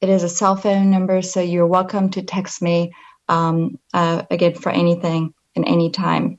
It 0.00 0.08
is 0.08 0.22
a 0.22 0.28
cell 0.28 0.56
phone 0.56 0.90
number, 0.90 1.22
so 1.22 1.40
you're 1.40 1.66
welcome 1.66 2.10
to 2.10 2.22
text 2.22 2.60
me 2.60 2.92
um, 3.28 3.78
uh, 3.92 4.22
again 4.30 4.54
for 4.54 4.70
anything 4.70 5.34
and 5.56 5.66
anytime. 5.66 6.38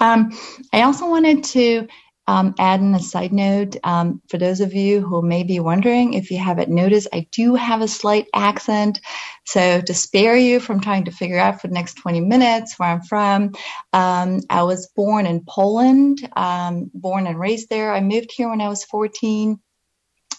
Um, 0.00 0.32
I 0.72 0.82
also 0.82 1.08
wanted 1.08 1.44
to 1.44 1.86
um, 2.26 2.54
add 2.60 2.80
in 2.80 2.94
a 2.94 3.00
side 3.00 3.32
note 3.32 3.76
um, 3.82 4.22
for 4.28 4.38
those 4.38 4.60
of 4.60 4.72
you 4.72 5.00
who 5.00 5.20
may 5.20 5.42
be 5.42 5.58
wondering 5.58 6.14
if 6.14 6.30
you 6.30 6.38
haven't 6.38 6.68
noticed, 6.70 7.08
I 7.12 7.26
do 7.32 7.56
have 7.56 7.80
a 7.80 7.88
slight 7.88 8.28
accent. 8.34 9.00
So 9.46 9.80
to 9.80 9.94
spare 9.94 10.36
you 10.36 10.60
from 10.60 10.80
trying 10.80 11.06
to 11.06 11.10
figure 11.10 11.40
out 11.40 11.60
for 11.60 11.66
the 11.66 11.74
next 11.74 11.94
20 11.94 12.20
minutes 12.20 12.78
where 12.78 12.88
I'm 12.88 13.02
from, 13.02 13.54
um, 13.92 14.40
I 14.48 14.62
was 14.62 14.88
born 14.94 15.26
in 15.26 15.44
Poland, 15.48 16.28
um, 16.36 16.90
born 16.94 17.26
and 17.26 17.38
raised 17.38 17.68
there. 17.68 17.92
I 17.92 18.00
moved 18.00 18.30
here 18.32 18.48
when 18.48 18.60
I 18.60 18.68
was 18.68 18.84
14. 18.84 19.58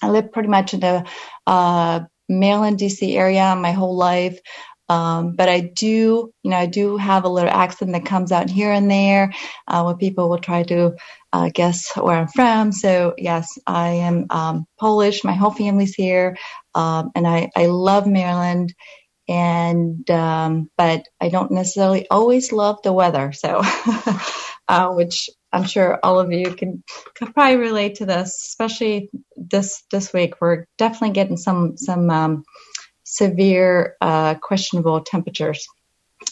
I 0.01 0.09
lived 0.09 0.31
pretty 0.31 0.49
much 0.49 0.73
in 0.73 0.79
the 0.79 1.05
uh, 1.45 2.01
Maryland, 2.29 2.79
DC 2.79 3.15
area 3.15 3.55
my 3.55 3.73
whole 3.73 3.97
life. 3.97 4.39
Um, 4.91 5.37
but 5.37 5.47
I 5.47 5.61
do, 5.61 6.33
you 6.43 6.51
know, 6.51 6.57
I 6.57 6.65
do 6.65 6.97
have 6.97 7.23
a 7.23 7.29
little 7.29 7.49
accent 7.49 7.93
that 7.93 8.05
comes 8.05 8.33
out 8.33 8.49
here 8.49 8.73
and 8.73 8.91
there 8.91 9.33
uh, 9.67 9.83
when 9.83 9.95
people 9.97 10.29
will 10.29 10.39
try 10.39 10.63
to 10.63 10.97
uh, 11.33 11.49
guess 11.53 11.95
where 11.95 12.17
I'm 12.17 12.27
from. 12.27 12.73
So 12.73 13.15
yes, 13.17 13.57
I 13.65 13.89
am 13.89 14.27
um, 14.31 14.65
Polish. 14.81 15.23
My 15.23 15.33
whole 15.33 15.51
family's 15.51 15.95
here, 15.95 16.37
um, 16.75 17.11
and 17.15 17.25
I, 17.25 17.51
I 17.55 17.67
love 17.67 18.05
Maryland. 18.05 18.75
And 19.29 20.09
um, 20.11 20.69
but 20.77 21.05
I 21.21 21.29
don't 21.29 21.51
necessarily 21.51 22.07
always 22.09 22.51
love 22.51 22.79
the 22.83 22.93
weather. 22.93 23.31
So, 23.33 23.61
uh, 24.69 24.89
which 24.89 25.29
I'm 25.53 25.65
sure 25.65 25.99
all 26.03 26.19
of 26.19 26.31
you 26.33 26.53
can, 26.53 26.83
can 27.15 27.33
probably 27.33 27.57
relate 27.57 27.95
to 27.95 28.05
this, 28.07 28.29
especially 28.49 29.09
this 29.37 29.83
this 29.91 30.13
week. 30.13 30.41
We're 30.41 30.65
definitely 30.77 31.11
getting 31.11 31.37
some 31.37 31.77
some 31.77 32.09
um, 32.09 32.43
severe, 33.11 33.97
uh, 33.99 34.35
questionable 34.35 35.01
temperatures. 35.01 35.67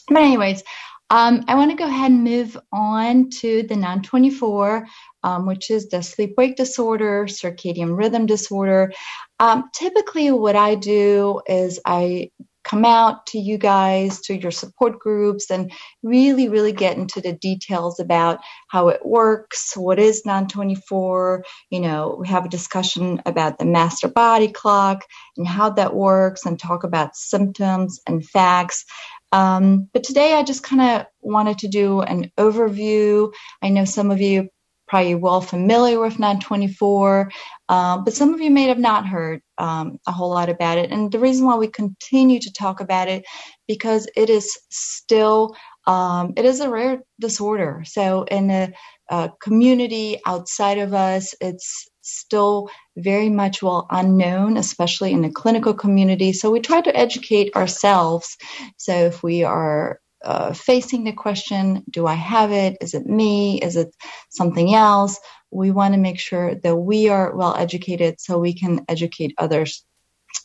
But, 0.07 0.21
anyways, 0.21 0.63
um, 1.09 1.43
I 1.47 1.55
want 1.55 1.71
to 1.71 1.77
go 1.77 1.85
ahead 1.85 2.11
and 2.11 2.23
move 2.23 2.57
on 2.71 3.29
to 3.41 3.63
the 3.63 3.75
non 3.75 4.01
24, 4.01 4.87
um, 5.23 5.45
which 5.45 5.71
is 5.71 5.89
the 5.89 6.01
sleep 6.01 6.35
wake 6.37 6.55
disorder, 6.55 7.25
circadian 7.25 7.97
rhythm 7.97 8.25
disorder. 8.25 8.93
Um, 9.39 9.69
typically, 9.73 10.31
what 10.31 10.55
I 10.55 10.75
do 10.75 11.41
is 11.47 11.79
I 11.85 12.31
come 12.63 12.85
out 12.85 13.25
to 13.27 13.39
you 13.39 13.57
guys, 13.57 14.21
to 14.21 14.37
your 14.37 14.51
support 14.51 14.99
groups, 14.99 15.49
and 15.49 15.71
really, 16.03 16.49
really 16.49 16.71
get 16.71 16.97
into 16.97 17.21
the 17.21 17.33
details 17.33 17.99
about 17.99 18.39
how 18.67 18.89
it 18.89 19.05
works, 19.05 19.75
what 19.75 19.99
is 19.99 20.25
non 20.25 20.47
24. 20.47 21.43
You 21.69 21.79
know, 21.79 22.17
we 22.19 22.27
have 22.27 22.45
a 22.45 22.49
discussion 22.49 23.21
about 23.25 23.57
the 23.57 23.65
master 23.65 24.07
body 24.07 24.47
clock 24.47 25.05
and 25.37 25.47
how 25.47 25.69
that 25.71 25.95
works, 25.95 26.45
and 26.45 26.59
talk 26.59 26.83
about 26.83 27.15
symptoms 27.15 27.99
and 28.07 28.25
facts. 28.25 28.85
Um, 29.31 29.89
but 29.93 30.03
today 30.03 30.33
I 30.33 30.43
just 30.43 30.63
kind 30.63 30.81
of 30.81 31.05
wanted 31.21 31.59
to 31.59 31.67
do 31.67 32.01
an 32.01 32.31
overview. 32.37 33.31
I 33.61 33.69
know 33.69 33.85
some 33.85 34.11
of 34.11 34.21
you 34.21 34.49
probably 34.89 35.15
well 35.15 35.39
familiar 35.39 35.99
with 35.99 36.19
non 36.19 36.39
24, 36.39 37.31
um, 37.69 38.03
but 38.03 38.13
some 38.13 38.33
of 38.33 38.41
you 38.41 38.49
may 38.49 38.63
have 38.63 38.79
not 38.79 39.07
heard 39.07 39.41
um, 39.57 39.99
a 40.07 40.11
whole 40.11 40.31
lot 40.31 40.49
about 40.49 40.79
it. 40.79 40.91
And 40.91 41.11
the 41.11 41.19
reason 41.19 41.45
why 41.45 41.55
we 41.55 41.67
continue 41.67 42.39
to 42.39 42.53
talk 42.53 42.81
about 42.81 43.07
it 43.07 43.23
because 43.67 44.09
it 44.17 44.29
is 44.29 44.57
still 44.69 45.55
um, 45.87 46.33
it 46.37 46.45
is 46.45 46.59
a 46.59 46.69
rare 46.69 47.01
disorder. 47.19 47.83
So 47.85 48.23
in 48.23 48.47
the 48.47 48.73
uh, 49.09 49.29
community 49.41 50.19
outside 50.25 50.77
of 50.77 50.93
us, 50.93 51.33
it's 51.41 51.87
still 52.01 52.69
very 52.97 53.29
much 53.29 53.61
well 53.63 53.87
unknown, 53.89 54.57
especially 54.57 55.13
in 55.13 55.21
the 55.21 55.31
clinical 55.31 55.73
community. 55.73 56.33
So 56.33 56.51
we 56.51 56.59
try 56.59 56.81
to 56.81 56.95
educate 56.95 57.55
ourselves. 57.55 58.37
So 58.77 58.93
if 58.93 59.23
we 59.23 59.43
are 59.43 59.99
uh, 60.23 60.53
facing 60.53 61.03
the 61.03 61.13
question, 61.13 61.83
do 61.89 62.05
I 62.05 62.15
have 62.15 62.51
it? 62.51 62.77
Is 62.81 62.93
it 62.93 63.05
me? 63.05 63.61
Is 63.61 63.75
it 63.75 63.95
something 64.29 64.73
else? 64.73 65.19
We 65.51 65.71
want 65.71 65.93
to 65.93 65.99
make 65.99 66.19
sure 66.19 66.55
that 66.55 66.75
we 66.75 67.09
are 67.09 67.35
well 67.35 67.55
educated 67.55 68.19
so 68.19 68.37
we 68.37 68.53
can 68.53 68.85
educate 68.87 69.33
others. 69.37 69.85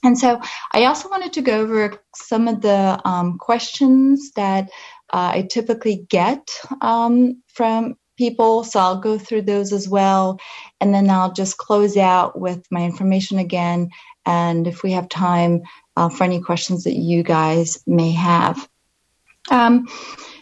And 0.03 0.19
so 0.19 0.41
I 0.73 0.85
also 0.85 1.09
wanted 1.09 1.35
to 1.35 1.43
go 1.43 1.61
over 1.61 2.03
some 2.15 2.49
of 2.49 2.61
the 2.61 3.01
um, 3.05 3.39
questions 3.39 4.33
that 4.33 4.70
uh, 5.12 5.33
I 5.35 5.49
typically 5.51 6.07
get 6.09 6.49
um, 6.81 7.43
from 7.49 7.97
people. 8.17 8.65
So 8.65 8.81
I'll 8.81 9.01
go 9.01 9.19
through 9.19 9.43
those 9.43 9.73
as 9.73 9.89
well. 9.89 10.39
And 10.81 10.94
then 10.94 11.11
I'll 11.11 11.33
just 11.33 11.59
close 11.59 11.97
out 11.97 12.39
with 12.39 12.65
my 12.70 12.85
information 12.85 13.39
again. 13.39 13.91
And 14.27 14.67
if 14.67 14.83
we 14.83 14.93
have 14.93 15.09
time 15.09 15.62
uh, 15.97 16.09
for 16.09 16.25
any 16.25 16.41
questions 16.41 16.85
that 16.85 16.94
you 16.94 17.23
guys 17.23 17.83
may 17.86 18.12
have. 18.12 18.69
Um, 19.50 19.86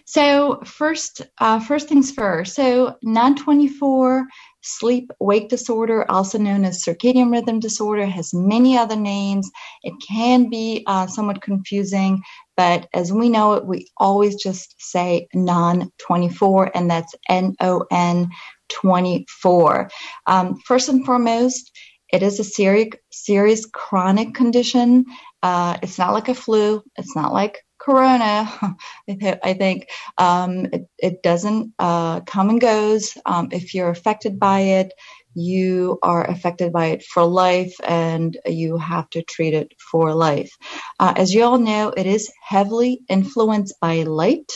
so 0.07 0.61
first, 0.65 1.23
uh, 1.39 1.61
first 1.61 1.89
things 1.89 2.13
first. 2.13 2.55
So 2.55 2.97
non-24 3.03 4.25
sleep 4.63 5.11
wake 5.21 5.49
disorder, 5.49 6.09
also 6.11 6.39
known 6.39 6.65
as 6.65 6.85
circadian 6.85 7.33
rhythm 7.33 7.61
disorder, 7.61 8.07
has 8.07 8.33
many 8.35 8.77
other 8.77 8.97
names. 8.97 9.51
It 9.83 9.95
can 10.07 10.51
be 10.51 10.85
uh, 10.87 11.07
somewhat 11.07 11.43
confusing, 11.43 12.23
but 12.57 12.89
as 12.95 13.13
we 13.13 13.29
know 13.29 13.55
it, 13.55 13.67
we 13.67 13.89
always 13.97 14.37
just 14.37 14.75
say 14.79 15.29
non-24, 15.35 16.71
and 16.75 16.91
that's 16.91 17.15
N-O-N 17.29 18.29
24. 18.69 19.91
Um, 20.27 20.57
first 20.67 20.89
and 20.89 21.05
foremost, 21.05 21.71
it 22.13 22.23
is 22.23 22.39
a 22.39 22.45
serious, 22.45 22.91
serious 23.11 23.67
chronic 23.67 24.35
condition. 24.35 25.07
Uh, 25.43 25.79
it's 25.83 25.99
not 25.99 26.13
like 26.13 26.29
a 26.29 26.35
flu. 26.35 26.83
It's 26.97 27.17
not 27.17 27.33
like 27.33 27.59
corona, 27.83 28.49
I 29.09 29.55
think 29.55 29.89
um, 30.19 30.67
it, 30.67 30.89
it, 30.99 31.23
doesn't 31.23 31.75
uh, 31.79 32.21
come 32.21 32.51
and 32.51 32.61
goes. 32.61 33.17
Um, 33.27 33.49
if 33.51 33.75
you're 33.75 33.91
affected 33.91 34.39
by 34.39 34.61
it, 34.61 34.93
you 35.35 35.99
are 36.03 36.29
affected 36.29 36.73
by 36.73 36.87
it 36.87 37.03
for 37.03 37.25
life 37.25 37.75
and 37.87 38.37
you 38.47 38.77
have 38.77 39.09
to 39.11 39.23
treat 39.23 39.55
it 39.55 39.73
for 39.79 40.15
life. 40.15 40.53
Uh, 41.01 41.15
as 41.17 41.35
you 41.35 41.43
all 41.43 41.59
know, 41.59 41.89
it 41.89 42.07
is 42.07 42.31
heavily 42.43 43.01
influenced 43.09 43.75
by 43.81 44.03
light. 44.03 44.53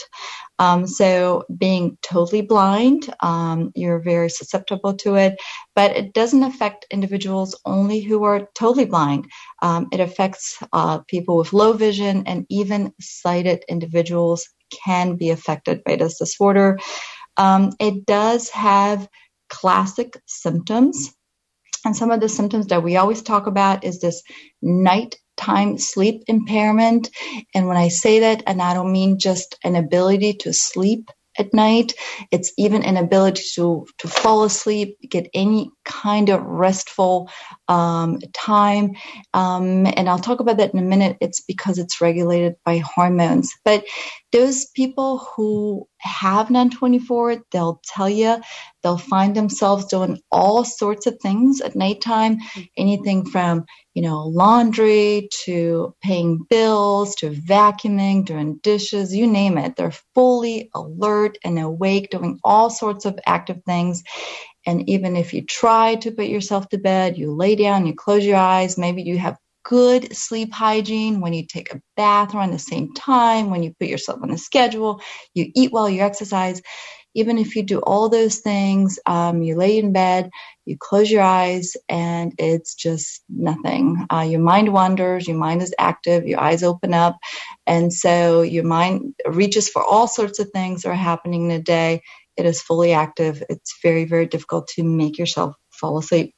Um, 0.59 0.87
so 0.87 1.43
being 1.57 1.97
totally 2.01 2.41
blind, 2.41 3.13
um, 3.21 3.71
you're 3.75 3.99
very 3.99 4.29
susceptible 4.29 4.95
to 4.95 5.15
it, 5.15 5.37
but 5.75 5.91
it 5.91 6.13
doesn't 6.13 6.43
affect 6.43 6.87
individuals 6.91 7.59
only 7.65 8.01
who 8.01 8.23
are 8.23 8.47
totally 8.55 8.85
blind. 8.85 9.27
Um, 9.61 9.87
it 9.91 9.99
affects 9.99 10.57
uh, 10.73 10.99
people 11.07 11.37
with 11.37 11.53
low 11.53 11.73
vision 11.73 12.23
and 12.25 12.45
even 12.49 12.93
sighted 12.99 13.63
individuals 13.69 14.47
can 14.83 15.15
be 15.15 15.29
affected 15.29 15.83
by 15.83 15.95
this 15.95 16.17
disorder. 16.17 16.79
Um, 17.37 17.73
it 17.79 18.05
does 18.05 18.49
have 18.49 19.07
classic 19.49 20.17
symptoms. 20.25 21.13
And 21.85 21.95
some 21.95 22.11
of 22.11 22.19
the 22.19 22.29
symptoms 22.29 22.67
that 22.67 22.83
we 22.83 22.97
always 22.97 23.21
talk 23.21 23.47
about 23.47 23.83
is 23.83 23.99
this 23.99 24.21
nighttime 25.37 25.77
sleep 25.77 26.23
impairment. 26.27 27.09
And 27.53 27.67
when 27.67 27.77
I 27.77 27.89
say 27.89 28.19
that, 28.19 28.43
and 28.47 28.61
I 28.61 28.73
don't 28.73 28.91
mean 28.91 29.19
just 29.19 29.57
an 29.63 29.75
ability 29.75 30.33
to 30.41 30.53
sleep, 30.53 31.09
at 31.39 31.53
night. 31.53 31.93
It's 32.31 32.51
even 32.57 32.81
an 32.81 32.97
ability 32.97 33.43
to, 33.53 33.85
to 33.99 34.07
fall 34.07 34.43
asleep, 34.43 34.97
get 35.07 35.29
any 35.35 35.69
kind 35.85 36.29
of 36.29 36.43
restful 36.43 37.29
um, 37.67 38.17
time. 38.33 38.93
Um, 39.35 39.85
and 39.85 40.09
I'll 40.09 40.17
talk 40.17 40.39
about 40.39 40.57
that 40.57 40.73
in 40.73 40.79
a 40.79 40.81
minute. 40.81 41.15
It's 41.21 41.41
because 41.41 41.77
it's 41.77 42.01
regulated 42.01 42.55
by 42.65 42.79
hormones. 42.79 43.51
But 43.63 43.85
those 44.31 44.65
people 44.75 45.19
who 45.35 45.87
have 46.07 46.49
non 46.49 46.69
24, 46.69 47.43
they'll 47.51 47.81
tell 47.85 48.09
you 48.09 48.41
they'll 48.81 48.97
find 48.97 49.35
themselves 49.35 49.85
doing 49.85 50.19
all 50.31 50.63
sorts 50.63 51.05
of 51.05 51.19
things 51.21 51.61
at 51.61 51.75
nighttime, 51.75 52.37
mm-hmm. 52.39 52.61
anything 52.77 53.25
from 53.25 53.65
you 53.97 54.03
know, 54.03 54.27
laundry 54.27 55.27
to 55.45 55.95
paying 56.03 56.45
bills 56.51 57.15
to 57.15 57.31
vacuuming, 57.31 58.23
doing 58.23 58.59
dishes, 58.61 59.15
you 59.15 59.25
name 59.25 59.57
it. 59.57 59.75
They're 59.75 59.91
fully 60.13 60.69
alert 60.75 61.39
and 61.43 61.57
awake, 61.57 62.11
doing 62.11 62.39
all 62.43 62.69
sorts 62.69 63.05
of 63.05 63.17
active 63.25 63.63
things. 63.65 64.03
And 64.67 64.87
even 64.87 65.15
if 65.15 65.33
you 65.33 65.43
try 65.43 65.95
to 65.95 66.11
put 66.11 66.27
yourself 66.27 66.69
to 66.69 66.77
bed, 66.77 67.17
you 67.17 67.33
lay 67.33 67.55
down, 67.55 67.87
you 67.87 67.95
close 67.95 68.23
your 68.23 68.37
eyes, 68.37 68.77
maybe 68.77 69.01
you 69.01 69.17
have 69.17 69.39
good 69.67 70.15
sleep 70.15 70.53
hygiene 70.53 71.21
when 71.21 71.33
you 71.33 71.45
take 71.45 71.73
a 71.73 71.81
bath 71.97 72.33
around 72.35 72.51
the 72.53 72.59
same 72.59 72.93
time, 72.95 73.51
when 73.51 73.63
you 73.63 73.73
put 73.79 73.89
yourself 73.89 74.21
on 74.23 74.31
a 74.31 74.39
schedule, 74.39 75.01
you 75.35 75.51
eat 75.55 75.73
well, 75.73 75.89
you 75.89 76.01
exercise. 76.03 76.61
Even 77.15 77.37
if 77.39 77.57
you 77.57 77.63
do 77.63 77.79
all 77.81 78.09
those 78.09 78.37
things, 78.39 78.99
um, 79.05 79.43
you 79.43 79.57
lay 79.57 79.77
in 79.79 79.93
bed, 79.93 80.29
you 80.65 80.77
close 80.79 81.11
your 81.11 81.23
eyes, 81.23 81.73
and 81.89 82.33
it's 82.39 82.75
just 82.75 83.23
nothing. 83.29 84.07
Uh, 84.13 84.21
your 84.21 84.39
mind 84.41 84.73
wanders, 84.73 85.27
your 85.27 85.37
mind 85.37 85.61
is 85.61 85.75
active, 85.77 86.27
your 86.27 86.39
eyes 86.41 86.63
open 86.63 86.95
up, 86.95 87.17
and 87.67 87.93
so 87.93 88.43
your 88.43 88.65
mind 88.65 89.13
reaches 89.27 89.69
for 89.69 89.83
all 89.83 90.07
sorts 90.07 90.39
of 90.39 90.49
things 90.51 90.83
that 90.83 90.91
are 90.91 90.95
happening 90.95 91.47
in 91.47 91.51
a 91.51 91.63
day. 91.63 92.01
It 92.37 92.47
is 92.47 92.63
fully 92.63 92.93
active. 92.93 93.43
It's 93.49 93.75
very, 93.83 94.05
very 94.05 94.27
difficult 94.27 94.69
to 94.77 94.83
make 94.85 95.19
yourself 95.19 95.55
fall 95.71 95.99
asleep. 95.99 96.33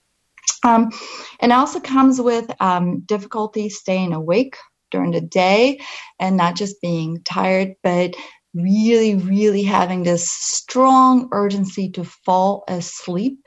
Um, 0.63 0.91
and 1.39 1.51
also 1.51 1.79
comes 1.79 2.19
with 2.21 2.49
um, 2.61 3.01
difficulty 3.01 3.69
staying 3.69 4.13
awake 4.13 4.55
during 4.91 5.11
the 5.11 5.21
day 5.21 5.79
and 6.19 6.37
not 6.37 6.55
just 6.55 6.81
being 6.81 7.21
tired, 7.23 7.75
but 7.83 8.15
really, 8.53 9.15
really 9.15 9.63
having 9.63 10.03
this 10.03 10.29
strong 10.29 11.29
urgency 11.31 11.91
to 11.91 12.03
fall 12.03 12.63
asleep 12.67 13.39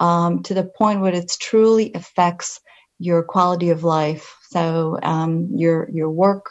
um, 0.00 0.42
to 0.42 0.54
the 0.54 0.64
point 0.64 1.00
where 1.00 1.14
it 1.14 1.30
truly 1.40 1.92
affects 1.94 2.60
your 2.98 3.22
quality 3.22 3.70
of 3.70 3.84
life. 3.84 4.36
So 4.50 4.98
um, 5.02 5.48
your 5.54 5.88
your 5.92 6.10
work, 6.10 6.46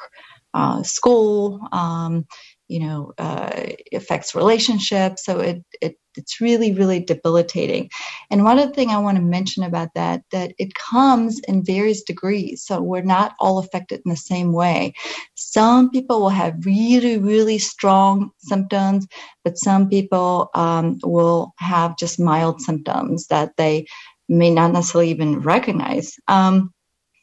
uh, 0.54 0.84
school, 0.84 1.60
um, 1.72 2.26
you 2.70 2.80
know, 2.80 3.12
uh, 3.18 3.72
affects 3.92 4.36
relationships. 4.36 5.26
So 5.26 5.40
it, 5.40 5.64
it 5.82 5.98
it's 6.16 6.42
really, 6.42 6.74
really 6.74 7.00
debilitating. 7.00 7.90
And 8.30 8.44
one 8.44 8.60
other 8.60 8.72
thing 8.72 8.90
I 8.90 9.00
want 9.00 9.18
to 9.18 9.24
mention 9.24 9.64
about 9.64 9.90
that, 9.96 10.22
that 10.32 10.54
it 10.58 10.74
comes 10.76 11.40
in 11.48 11.64
various 11.64 12.04
degrees. 12.04 12.64
So 12.66 12.82
we're 12.82 13.02
not 13.02 13.36
all 13.40 13.58
affected 13.58 14.02
in 14.06 14.12
the 14.12 14.18
same 14.18 14.52
way. 14.52 14.94
Some 15.36 15.90
people 15.90 16.20
will 16.20 16.30
have 16.30 16.66
really, 16.66 17.18
really 17.18 17.58
strong 17.58 18.32
symptoms, 18.40 19.08
but 19.44 19.58
some 19.58 19.90
people 19.90 20.50
um, 20.54 21.00
will 21.04 21.54
have 21.58 21.98
just 21.98 22.20
mild 22.20 22.62
symptoms 22.62 23.28
that 23.28 23.54
they 23.58 23.86
may 24.28 24.52
not 24.52 24.74
necessarily 24.74 25.10
even 25.10 25.40
recognize. 25.40 26.16
Um, 26.28 26.74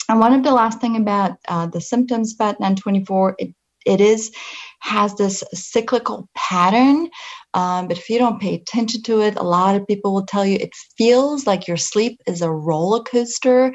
and 0.08 0.20
one 0.20 0.32
of 0.32 0.42
the 0.42 0.52
last 0.52 0.80
thing 0.80 0.96
about 0.96 1.32
uh, 1.48 1.66
the 1.66 1.80
symptoms 1.80 2.34
about 2.34 2.60
non-24, 2.60 3.34
it, 3.38 3.54
it 3.84 4.00
is 4.00 4.32
has 4.80 5.14
this 5.14 5.42
cyclical 5.52 6.28
pattern. 6.34 7.08
Um, 7.54 7.88
but 7.88 7.96
if 7.96 8.10
you 8.10 8.18
don't 8.18 8.40
pay 8.40 8.54
attention 8.54 9.02
to 9.04 9.22
it, 9.22 9.36
a 9.36 9.42
lot 9.42 9.76
of 9.76 9.86
people 9.86 10.12
will 10.12 10.26
tell 10.26 10.44
you 10.44 10.58
it 10.58 10.74
feels 10.98 11.46
like 11.46 11.66
your 11.66 11.78
sleep 11.78 12.20
is 12.26 12.42
a 12.42 12.50
roller 12.50 13.02
coaster. 13.02 13.74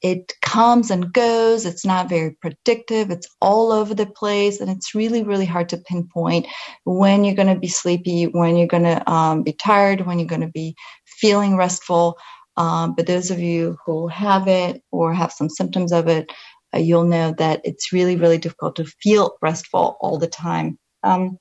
It 0.00 0.32
comes 0.42 0.90
and 0.90 1.12
goes. 1.12 1.66
It's 1.66 1.84
not 1.84 2.08
very 2.08 2.36
predictive. 2.40 3.10
It's 3.10 3.28
all 3.40 3.72
over 3.72 3.94
the 3.94 4.06
place. 4.06 4.60
And 4.60 4.70
it's 4.70 4.94
really, 4.94 5.24
really 5.24 5.46
hard 5.46 5.68
to 5.70 5.78
pinpoint 5.78 6.46
when 6.84 7.24
you're 7.24 7.34
going 7.34 7.52
to 7.52 7.58
be 7.58 7.68
sleepy, 7.68 8.24
when 8.24 8.56
you're 8.56 8.68
going 8.68 8.84
to 8.84 9.10
um, 9.10 9.42
be 9.42 9.52
tired, 9.52 10.06
when 10.06 10.20
you're 10.20 10.28
going 10.28 10.40
to 10.42 10.46
be 10.46 10.76
feeling 11.04 11.56
restful. 11.56 12.16
Um, 12.56 12.94
but 12.94 13.06
those 13.06 13.30
of 13.30 13.38
you 13.38 13.76
who 13.84 14.08
have 14.08 14.48
it 14.48 14.82
or 14.90 15.12
have 15.12 15.32
some 15.32 15.50
symptoms 15.50 15.92
of 15.92 16.08
it, 16.08 16.30
uh, 16.74 16.78
you'll 16.78 17.04
know 17.04 17.34
that 17.38 17.60
it's 17.64 17.92
really, 17.92 18.16
really 18.16 18.38
difficult 18.38 18.76
to 18.76 18.84
feel 18.84 19.36
restful 19.40 19.96
all 20.00 20.18
the 20.18 20.26
time. 20.26 20.78
Um, 21.02 21.38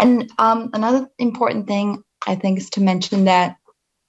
and 0.00 0.30
um, 0.38 0.70
another 0.72 1.08
important 1.18 1.66
thing 1.66 2.02
I 2.26 2.34
think 2.34 2.58
is 2.58 2.70
to 2.70 2.80
mention 2.80 3.24
that, 3.24 3.56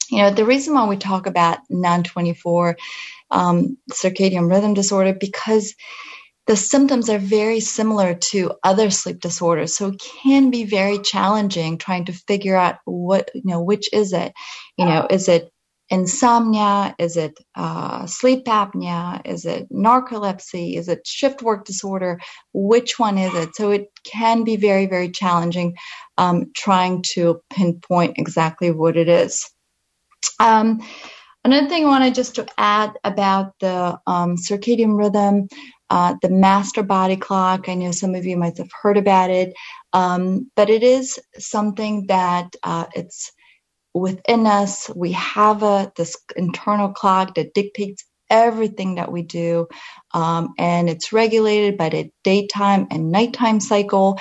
you 0.09 0.19
know, 0.19 0.31
the 0.31 0.45
reason 0.45 0.73
why 0.73 0.87
we 0.87 0.97
talk 0.97 1.25
about 1.25 1.59
non 1.69 2.03
24 2.03 2.77
um, 3.31 3.77
circadian 3.91 4.49
rhythm 4.49 4.73
disorder 4.73 5.13
because 5.13 5.75
the 6.47 6.55
symptoms 6.55 7.09
are 7.09 7.17
very 7.17 7.59
similar 7.59 8.13
to 8.13 8.53
other 8.63 8.91
sleep 8.91 9.19
disorders 9.19 9.75
so 9.75 9.87
it 9.87 10.03
can 10.21 10.51
be 10.51 10.63
very 10.63 10.99
challenging 10.99 11.77
trying 11.77 12.05
to 12.05 12.13
figure 12.13 12.55
out 12.55 12.75
what 12.85 13.31
you 13.33 13.41
know 13.45 13.61
which 13.61 13.91
is 13.91 14.13
it 14.13 14.31
you 14.77 14.85
know 14.85 15.07
is 15.09 15.27
it 15.27 15.51
insomnia? 15.89 16.95
Is 16.97 17.17
it 17.17 17.37
uh, 17.55 18.05
sleep 18.05 18.45
apnea? 18.45 19.21
Is 19.25 19.45
it 19.45 19.71
narcolepsy? 19.71 20.77
Is 20.77 20.87
it 20.87 21.05
shift 21.05 21.41
work 21.41 21.65
disorder? 21.65 22.19
Which 22.53 22.97
one 22.97 23.17
is 23.17 23.33
it? 23.35 23.55
So 23.55 23.71
it 23.71 23.87
can 24.03 24.43
be 24.43 24.55
very, 24.55 24.85
very 24.87 25.09
challenging 25.09 25.75
um, 26.17 26.51
trying 26.55 27.03
to 27.13 27.41
pinpoint 27.49 28.17
exactly 28.17 28.71
what 28.71 28.97
it 28.97 29.07
is. 29.07 29.49
Um, 30.39 30.81
another 31.43 31.67
thing 31.67 31.85
I 31.85 31.89
wanted 31.89 32.15
just 32.15 32.35
to 32.35 32.47
add 32.57 32.93
about 33.03 33.53
the 33.59 33.99
um, 34.07 34.35
circadian 34.37 34.97
rhythm, 34.97 35.47
uh, 35.89 36.15
the 36.21 36.29
master 36.29 36.83
body 36.83 37.15
clock. 37.15 37.69
I 37.69 37.75
know 37.75 37.91
some 37.91 38.15
of 38.15 38.25
you 38.25 38.37
might 38.37 38.57
have 38.57 38.71
heard 38.81 38.97
about 38.97 39.29
it, 39.29 39.53
um, 39.93 40.49
but 40.55 40.69
it 40.69 40.83
is 40.83 41.19
something 41.37 42.07
that 42.07 42.55
uh, 42.63 42.85
it's 42.95 43.31
within 43.95 44.47
us. 44.47 44.91
We 44.95 45.13
have 45.13 45.63
a 45.63 45.93
this 45.97 46.17
internal 46.37 46.93
clock 46.93 47.35
that 47.37 47.55
dictates 47.55 48.05
everything 48.31 48.97
that 48.97 49.11
we 49.11 49.23
do, 49.23 49.67
um, 50.13 50.55
and 50.59 50.89
it's 50.89 51.13
regulated 51.13 51.77
by 51.77 51.89
the 51.89 52.11
daytime 52.25 52.87
and 52.91 53.11
nighttime 53.11 53.61
cycle. 53.61 54.19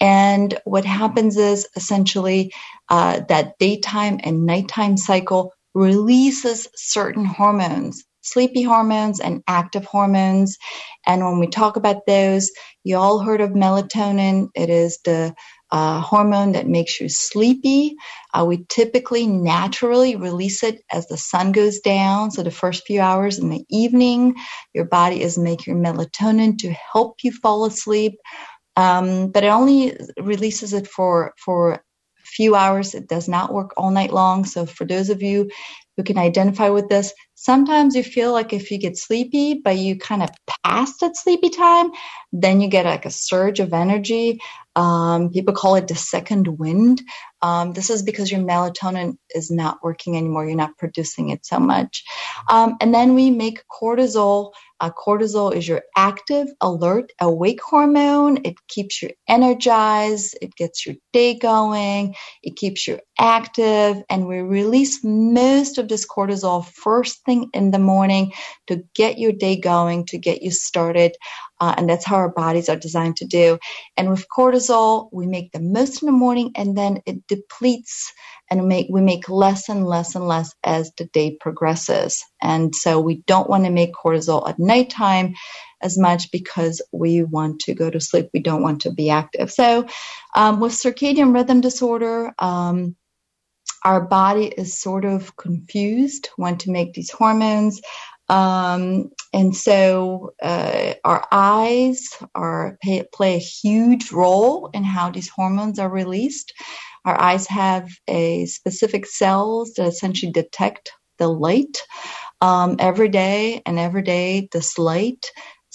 And 0.00 0.58
what 0.66 0.86
happens 0.86 1.38
is 1.38 1.68
essentially 1.76 2.52
uh, 2.90 3.22
that 3.30 3.58
daytime 3.60 4.20
and 4.24 4.46
nighttime 4.46 4.98
cycle 4.98 5.54
releases 5.74 6.68
certain 6.76 7.26
hormones 7.26 8.04
sleepy 8.22 8.62
hormones 8.62 9.20
and 9.20 9.42
active 9.48 9.86
hormones. 9.86 10.58
And 11.06 11.24
when 11.24 11.40
we 11.40 11.48
talk 11.48 11.76
about 11.76 12.06
those, 12.06 12.50
you 12.84 12.96
all 12.98 13.20
heard 13.20 13.42
of 13.42 13.50
melatonin. 13.52 14.48
It 14.54 14.70
is 14.70 15.00
the 15.04 15.34
uh, 15.72 16.00
hormone 16.00 16.52
that 16.52 16.68
makes 16.68 17.00
you 17.00 17.08
sleepy. 17.08 17.96
Uh, 18.34 18.44
we 18.46 18.64
typically 18.68 19.26
naturally 19.26 20.16
release 20.16 20.62
it 20.62 20.82
as 20.92 21.08
the 21.08 21.18
sun 21.18 21.52
goes 21.52 21.80
down. 21.80 22.30
So 22.30 22.42
the 22.42 22.50
first 22.50 22.86
few 22.86 23.00
hours 23.00 23.38
in 23.38 23.50
the 23.50 23.64
evening, 23.70 24.36
your 24.74 24.86
body 24.86 25.22
is 25.22 25.38
making 25.38 25.82
melatonin 25.82 26.58
to 26.58 26.72
help 26.72 27.16
you 27.22 27.32
fall 27.32 27.66
asleep. 27.66 28.14
Um, 28.76 29.30
but 29.32 29.44
it 29.44 29.48
only 29.48 29.96
releases 30.20 30.74
it 30.74 30.88
for 30.88 31.34
for 31.44 31.72
a 31.74 31.80
few 32.24 32.56
hours. 32.56 32.94
It 32.94 33.08
does 33.08 33.28
not 33.28 33.52
work 33.54 33.72
all 33.76 33.90
night 33.92 34.12
long. 34.12 34.44
So 34.46 34.66
for 34.66 34.86
those 34.86 35.10
of 35.10 35.22
you 35.22 35.50
who 35.96 36.02
can 36.02 36.18
identify 36.18 36.68
with 36.68 36.88
this, 36.88 37.12
sometimes 37.34 37.94
you 37.94 38.02
feel 38.02 38.32
like 38.32 38.52
if 38.52 38.70
you 38.70 38.78
get 38.78 38.98
sleepy, 38.98 39.54
but 39.54 39.76
you 39.78 39.96
kind 39.98 40.22
of 40.22 40.30
pass 40.64 40.96
that 40.98 41.16
sleepy 41.16 41.48
time, 41.48 41.90
then 42.32 42.60
you 42.60 42.68
get 42.68 42.84
like 42.84 43.06
a 43.06 43.10
surge 43.10 43.60
of 43.60 43.72
energy. 43.72 44.40
Um, 44.74 45.30
people 45.30 45.54
call 45.54 45.76
it 45.76 45.88
the 45.88 45.94
second 45.94 46.58
wind. 46.58 47.00
Um, 47.40 47.72
this 47.72 47.88
is 47.88 48.02
because 48.02 48.30
your 48.30 48.40
melatonin 48.40 49.16
is 49.34 49.50
not 49.50 49.78
working 49.82 50.16
anymore. 50.16 50.46
You're 50.46 50.56
not 50.56 50.76
producing 50.76 51.30
it 51.30 51.46
so 51.46 51.58
much. 51.58 52.04
Um, 52.50 52.76
and 52.80 52.92
then 52.92 53.14
we 53.14 53.30
make 53.30 53.64
cortisol 53.70 54.52
uh, 54.80 54.90
cortisol 54.90 55.54
is 55.54 55.66
your 55.66 55.82
active, 55.96 56.48
alert, 56.60 57.12
awake 57.20 57.60
hormone. 57.62 58.38
It 58.44 58.56
keeps 58.68 59.02
you 59.02 59.10
energized. 59.28 60.36
It 60.42 60.54
gets 60.56 60.84
your 60.84 60.96
day 61.12 61.38
going. 61.38 62.14
It 62.42 62.56
keeps 62.56 62.86
you 62.86 62.98
active. 63.18 64.02
And 64.10 64.26
we 64.26 64.40
release 64.40 65.00
most 65.02 65.78
of 65.78 65.88
this 65.88 66.06
cortisol 66.06 66.64
first 66.66 67.24
thing 67.24 67.48
in 67.54 67.70
the 67.70 67.78
morning 67.78 68.32
to 68.66 68.82
get 68.94 69.18
your 69.18 69.32
day 69.32 69.58
going, 69.58 70.04
to 70.06 70.18
get 70.18 70.42
you 70.42 70.50
started. 70.50 71.16
Uh, 71.60 71.74
and 71.76 71.88
that's 71.88 72.04
how 72.04 72.16
our 72.16 72.28
bodies 72.28 72.68
are 72.68 72.76
designed 72.76 73.16
to 73.16 73.24
do. 73.24 73.58
And 73.96 74.10
with 74.10 74.26
cortisol, 74.36 75.08
we 75.12 75.26
make 75.26 75.52
the 75.52 75.60
most 75.60 76.02
in 76.02 76.06
the 76.06 76.12
morning 76.12 76.52
and 76.54 76.76
then 76.76 77.02
it 77.06 77.26
depletes 77.26 78.12
and 78.50 78.68
make, 78.68 78.86
we 78.90 79.00
make 79.00 79.28
less 79.28 79.68
and 79.68 79.86
less 79.86 80.14
and 80.14 80.28
less 80.28 80.54
as 80.64 80.92
the 80.98 81.06
day 81.06 81.36
progresses. 81.40 82.22
And 82.42 82.74
so 82.74 83.00
we 83.00 83.22
don't 83.26 83.50
want 83.50 83.64
to 83.64 83.70
make 83.70 83.94
cortisol 83.94 84.48
at 84.48 84.58
nighttime 84.58 85.34
as 85.82 85.98
much 85.98 86.30
because 86.30 86.80
we 86.92 87.22
want 87.22 87.60
to 87.60 87.74
go 87.74 87.90
to 87.90 88.00
sleep. 88.00 88.30
We 88.32 88.40
don't 88.40 88.62
want 88.62 88.82
to 88.82 88.92
be 88.92 89.10
active. 89.10 89.50
So 89.50 89.86
um, 90.34 90.60
with 90.60 90.72
circadian 90.72 91.34
rhythm 91.34 91.60
disorder, 91.60 92.32
um, 92.38 92.96
our 93.84 94.00
body 94.00 94.46
is 94.46 94.78
sort 94.78 95.04
of 95.04 95.36
confused 95.36 96.30
when 96.36 96.58
to 96.58 96.70
make 96.70 96.92
these 96.92 97.10
hormones. 97.10 97.80
Um, 98.28 99.10
and 99.32 99.54
so 99.54 100.32
uh, 100.42 100.94
our 101.04 101.26
eyes 101.30 102.08
are 102.34 102.78
pay, 102.82 103.04
play 103.12 103.36
a 103.36 103.38
huge 103.38 104.10
role 104.10 104.70
in 104.72 104.84
how 104.84 105.10
these 105.10 105.28
hormones 105.28 105.78
are 105.78 105.90
released. 105.90 106.52
Our 107.04 107.20
eyes 107.20 107.46
have 107.46 107.88
a 108.08 108.46
specific 108.46 109.06
cells 109.06 109.74
that 109.74 109.86
essentially 109.86 110.32
detect 110.32 110.92
the 111.18 111.28
light 111.28 111.82
um, 112.40 112.76
every 112.78 113.08
day, 113.08 113.62
and 113.64 113.78
every 113.78 114.02
day 114.02 114.48
this 114.52 114.78
light 114.78 115.24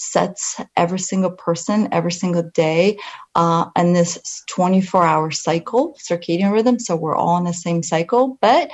sets 0.01 0.59
every 0.75 0.97
single 0.97 1.31
person 1.31 1.87
every 1.91 2.11
single 2.11 2.43
day 2.55 2.97
uh, 3.35 3.65
in 3.77 3.93
this 3.93 4.43
24 4.49 5.03
hour 5.03 5.29
cycle 5.29 5.95
circadian 6.01 6.51
rhythm 6.51 6.79
so 6.79 6.95
we're 6.95 7.15
all 7.15 7.37
in 7.37 7.43
the 7.43 7.53
same 7.53 7.83
cycle 7.83 8.37
but 8.41 8.71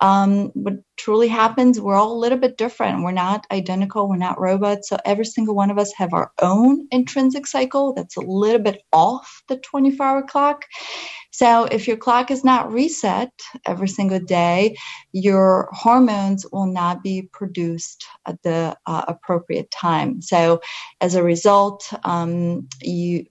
um, 0.00 0.50
what 0.54 0.74
truly 0.96 1.28
happens, 1.28 1.80
we're 1.80 1.94
all 1.94 2.12
a 2.12 2.18
little 2.18 2.38
bit 2.38 2.56
different. 2.56 3.02
We're 3.02 3.12
not 3.12 3.46
identical. 3.50 4.08
We're 4.08 4.16
not 4.16 4.40
robots. 4.40 4.88
So 4.88 4.98
every 5.04 5.24
single 5.24 5.54
one 5.54 5.70
of 5.70 5.78
us 5.78 5.92
have 5.94 6.12
our 6.14 6.32
own 6.40 6.86
intrinsic 6.90 7.46
cycle 7.46 7.94
that's 7.94 8.16
a 8.16 8.20
little 8.20 8.60
bit 8.60 8.82
off 8.92 9.42
the 9.48 9.56
24 9.56 10.06
hour 10.06 10.22
clock. 10.22 10.64
So 11.30 11.64
if 11.64 11.86
your 11.86 11.96
clock 11.96 12.30
is 12.30 12.44
not 12.44 12.72
reset 12.72 13.30
every 13.66 13.88
single 13.88 14.20
day, 14.20 14.76
your 15.12 15.68
hormones 15.72 16.46
will 16.52 16.66
not 16.66 17.02
be 17.02 17.28
produced 17.32 18.04
at 18.26 18.42
the 18.42 18.76
uh, 18.86 19.04
appropriate 19.08 19.70
time. 19.70 20.22
So 20.22 20.60
as 21.00 21.14
a 21.14 21.22
result, 21.22 21.92
um, 22.04 22.68
you 22.80 23.26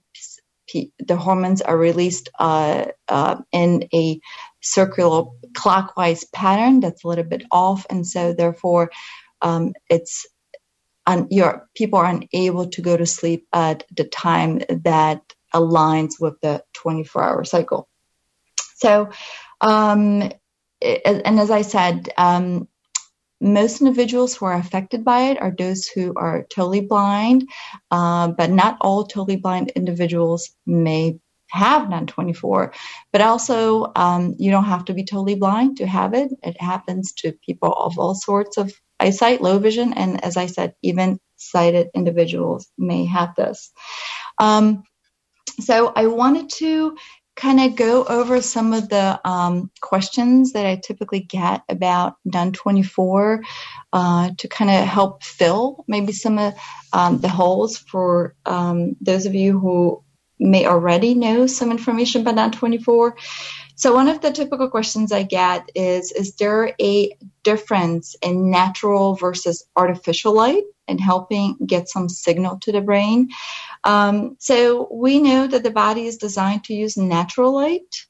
the 0.98 1.16
hormones 1.16 1.62
are 1.62 1.78
released 1.78 2.28
uh, 2.38 2.86
uh, 3.08 3.36
in 3.52 3.88
a 3.94 4.20
circular 4.60 5.24
clockwise 5.54 6.24
pattern 6.24 6.80
that's 6.80 7.04
a 7.04 7.08
little 7.08 7.24
bit 7.24 7.44
off, 7.50 7.86
and 7.90 8.06
so 8.06 8.32
therefore 8.32 8.90
um, 9.42 9.72
it's 9.88 10.26
un- 11.06 11.28
your 11.30 11.68
people 11.74 11.98
are 11.98 12.20
unable 12.32 12.68
to 12.68 12.82
go 12.82 12.96
to 12.96 13.06
sleep 13.06 13.46
at 13.52 13.84
the 13.96 14.04
time 14.04 14.60
that 14.68 15.22
aligns 15.54 16.20
with 16.20 16.40
the 16.42 16.62
24 16.74 17.22
hour 17.22 17.44
cycle. 17.44 17.88
So, 18.76 19.10
um, 19.60 20.30
it, 20.80 21.02
and 21.04 21.40
as 21.40 21.50
I 21.50 21.62
said, 21.62 22.10
um, 22.16 22.68
most 23.40 23.80
individuals 23.80 24.34
who 24.34 24.46
are 24.46 24.54
affected 24.54 25.04
by 25.04 25.30
it 25.30 25.40
are 25.40 25.54
those 25.56 25.86
who 25.86 26.12
are 26.16 26.44
totally 26.50 26.80
blind, 26.80 27.48
uh, 27.90 28.28
but 28.28 28.50
not 28.50 28.78
all 28.80 29.04
totally 29.04 29.36
blind 29.36 29.70
individuals 29.70 30.50
may 30.66 31.18
have 31.50 31.88
non 31.88 32.06
24. 32.06 32.72
But 33.12 33.20
also, 33.20 33.92
um, 33.96 34.34
you 34.38 34.50
don't 34.50 34.64
have 34.64 34.84
to 34.86 34.94
be 34.94 35.04
totally 35.04 35.34
blind 35.34 35.78
to 35.78 35.86
have 35.86 36.14
it. 36.14 36.30
It 36.42 36.60
happens 36.60 37.12
to 37.14 37.32
people 37.44 37.72
of 37.72 37.98
all 37.98 38.14
sorts 38.14 38.56
of 38.56 38.72
eyesight, 39.00 39.40
low 39.40 39.58
vision, 39.58 39.92
and 39.92 40.22
as 40.24 40.36
I 40.36 40.46
said, 40.46 40.74
even 40.82 41.18
sighted 41.36 41.88
individuals 41.94 42.68
may 42.76 43.06
have 43.06 43.34
this. 43.36 43.70
Um, 44.38 44.82
so 45.60 45.92
I 45.94 46.06
wanted 46.06 46.50
to 46.50 46.96
kind 47.38 47.60
of 47.60 47.76
go 47.76 48.04
over 48.04 48.42
some 48.42 48.72
of 48.72 48.88
the 48.88 49.20
um, 49.24 49.70
questions 49.80 50.52
that 50.52 50.66
I 50.66 50.74
typically 50.74 51.20
get 51.20 51.62
about 51.68 52.14
non 52.24 52.52
24 52.52 53.42
uh, 53.92 54.30
to 54.36 54.48
kind 54.48 54.70
of 54.70 54.84
help 54.84 55.22
fill 55.22 55.84
maybe 55.86 56.12
some 56.12 56.38
of 56.38 56.54
um, 56.92 57.20
the 57.20 57.28
holes 57.28 57.78
for 57.78 58.34
um, 58.44 58.96
those 59.00 59.24
of 59.24 59.34
you 59.34 59.58
who 59.58 60.02
may 60.38 60.66
already 60.66 61.14
know 61.14 61.46
some 61.46 61.70
information 61.70 62.22
about 62.22 62.36
non 62.36 62.52
24. 62.52 63.16
So, 63.74 63.94
one 63.94 64.08
of 64.08 64.20
the 64.20 64.32
typical 64.32 64.68
questions 64.68 65.12
I 65.12 65.22
get 65.22 65.70
is 65.74 66.12
Is 66.12 66.34
there 66.36 66.74
a 66.80 67.16
difference 67.44 68.16
in 68.22 68.50
natural 68.50 69.14
versus 69.14 69.64
artificial 69.76 70.34
light 70.34 70.64
in 70.88 70.98
helping 70.98 71.56
get 71.64 71.88
some 71.88 72.08
signal 72.08 72.58
to 72.60 72.72
the 72.72 72.80
brain? 72.80 73.28
Um, 73.84 74.36
so, 74.40 74.88
we 74.92 75.20
know 75.20 75.46
that 75.46 75.62
the 75.62 75.70
body 75.70 76.06
is 76.06 76.16
designed 76.16 76.64
to 76.64 76.74
use 76.74 76.96
natural 76.96 77.54
light. 77.54 78.07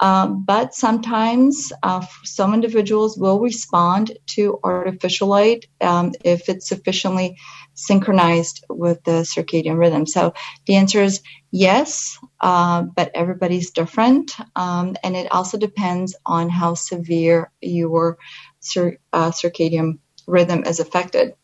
Um, 0.00 0.44
but 0.44 0.74
sometimes 0.74 1.72
uh, 1.82 2.04
some 2.24 2.54
individuals 2.54 3.18
will 3.18 3.40
respond 3.40 4.16
to 4.28 4.60
artificial 4.62 5.28
light 5.28 5.66
um, 5.80 6.12
if 6.24 6.48
it's 6.48 6.68
sufficiently 6.68 7.36
synchronized 7.74 8.64
with 8.68 9.02
the 9.04 9.22
circadian 9.22 9.78
rhythm. 9.78 10.06
So 10.06 10.34
the 10.66 10.76
answer 10.76 11.02
is 11.02 11.20
yes, 11.50 12.18
uh, 12.40 12.82
but 12.82 13.10
everybody's 13.14 13.70
different. 13.70 14.32
Um, 14.54 14.96
and 15.02 15.16
it 15.16 15.32
also 15.32 15.58
depends 15.58 16.16
on 16.24 16.48
how 16.48 16.74
severe 16.74 17.50
your 17.60 18.18
cir- 18.60 18.98
uh, 19.12 19.30
circadian 19.30 19.98
rhythm 20.26 20.64
is 20.64 20.78
affected. 20.78 21.34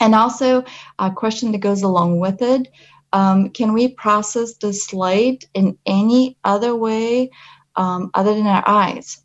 And 0.00 0.14
also, 0.14 0.64
a 0.98 1.10
question 1.10 1.52
that 1.52 1.58
goes 1.58 1.82
along 1.82 2.18
with 2.18 2.42
it 2.42 2.68
um, 3.12 3.50
can 3.50 3.72
we 3.72 3.88
process 3.88 4.56
this 4.56 4.92
light 4.92 5.44
in 5.54 5.78
any 5.86 6.36
other 6.44 6.74
way 6.74 7.30
um, 7.76 8.10
other 8.14 8.34
than 8.34 8.46
our 8.46 8.66
eyes? 8.66 9.18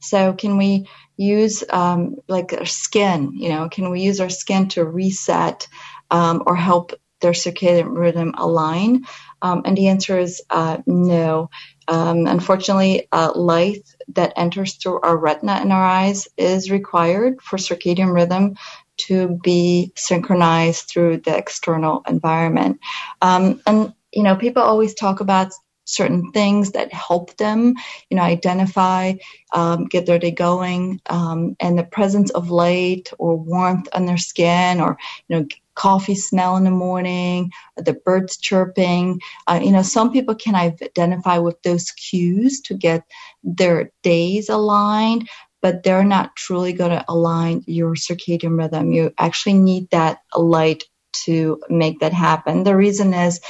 So, 0.00 0.32
can 0.32 0.56
we 0.56 0.88
use 1.16 1.62
um, 1.68 2.16
like 2.28 2.52
our 2.52 2.66
skin? 2.66 3.32
You 3.34 3.50
know, 3.50 3.68
can 3.68 3.90
we 3.90 4.00
use 4.00 4.20
our 4.20 4.30
skin 4.30 4.68
to 4.70 4.84
reset 4.84 5.68
um, 6.10 6.42
or 6.46 6.56
help 6.56 6.92
their 7.20 7.32
circadian 7.32 7.96
rhythm 7.96 8.34
align? 8.36 9.04
Um, 9.42 9.62
and 9.64 9.76
the 9.76 9.88
answer 9.88 10.18
is 10.18 10.42
uh, 10.50 10.78
no. 10.86 11.50
Um, 11.88 12.26
unfortunately, 12.26 13.08
uh, 13.12 13.32
light 13.34 13.82
that 14.14 14.32
enters 14.36 14.74
through 14.74 15.00
our 15.00 15.16
retina 15.16 15.60
in 15.60 15.72
our 15.72 15.84
eyes 15.84 16.28
is 16.36 16.70
required 16.70 17.42
for 17.42 17.56
circadian 17.56 18.14
rhythm 18.14 18.56
to 18.96 19.38
be 19.42 19.92
synchronized 19.96 20.88
through 20.88 21.18
the 21.18 21.36
external 21.36 22.02
environment. 22.06 22.80
Um, 23.22 23.60
and, 23.66 23.94
you 24.12 24.22
know, 24.22 24.36
people 24.36 24.62
always 24.62 24.94
talk 24.94 25.20
about 25.20 25.52
certain 25.90 26.32
things 26.32 26.72
that 26.72 26.92
help 26.92 27.36
them, 27.38 27.74
you 28.10 28.16
know, 28.16 28.22
identify, 28.22 29.14
um, 29.54 29.86
get 29.86 30.06
their 30.06 30.18
day 30.20 30.32
going, 30.32 31.00
um, 31.10 31.56
and 31.60 31.78
the 31.78 31.84
presence 31.84 32.30
of 32.32 32.50
light 32.50 33.10
or 33.18 33.36
warmth 33.36 33.88
on 33.94 34.06
their 34.06 34.18
skin, 34.18 34.80
or 34.80 34.98
you 35.28 35.38
know, 35.38 35.46
coffee 35.74 36.16
smell 36.16 36.56
in 36.56 36.64
the 36.64 36.72
morning, 36.72 37.50
the 37.76 37.94
birds 37.94 38.38
chirping. 38.38 39.20
Uh, 39.46 39.60
you 39.62 39.72
know, 39.72 39.82
some 39.82 40.12
people 40.12 40.36
can 40.36 40.56
identify 40.56 41.38
with 41.38 41.62
those 41.62 41.90
cues 41.92 42.62
to 42.62 42.74
get 42.74 43.04
their 43.44 43.92
days 44.02 44.50
aligned. 44.50 45.28
But 45.62 45.82
they're 45.82 46.04
not 46.04 46.36
truly 46.36 46.74
going 46.74 46.92
to 46.92 47.04
align 47.08 47.64
your 47.66 47.94
circadian 47.94 48.58
rhythm. 48.58 48.92
You 48.92 49.12
actually 49.18 49.54
need 49.54 49.90
that 49.90 50.20
light 50.36 50.84
to 51.24 51.60
make 51.70 52.00
that 52.00 52.12
happen. 52.14 52.64
The 52.64 52.76
reason 52.76 53.14
is 53.14 53.40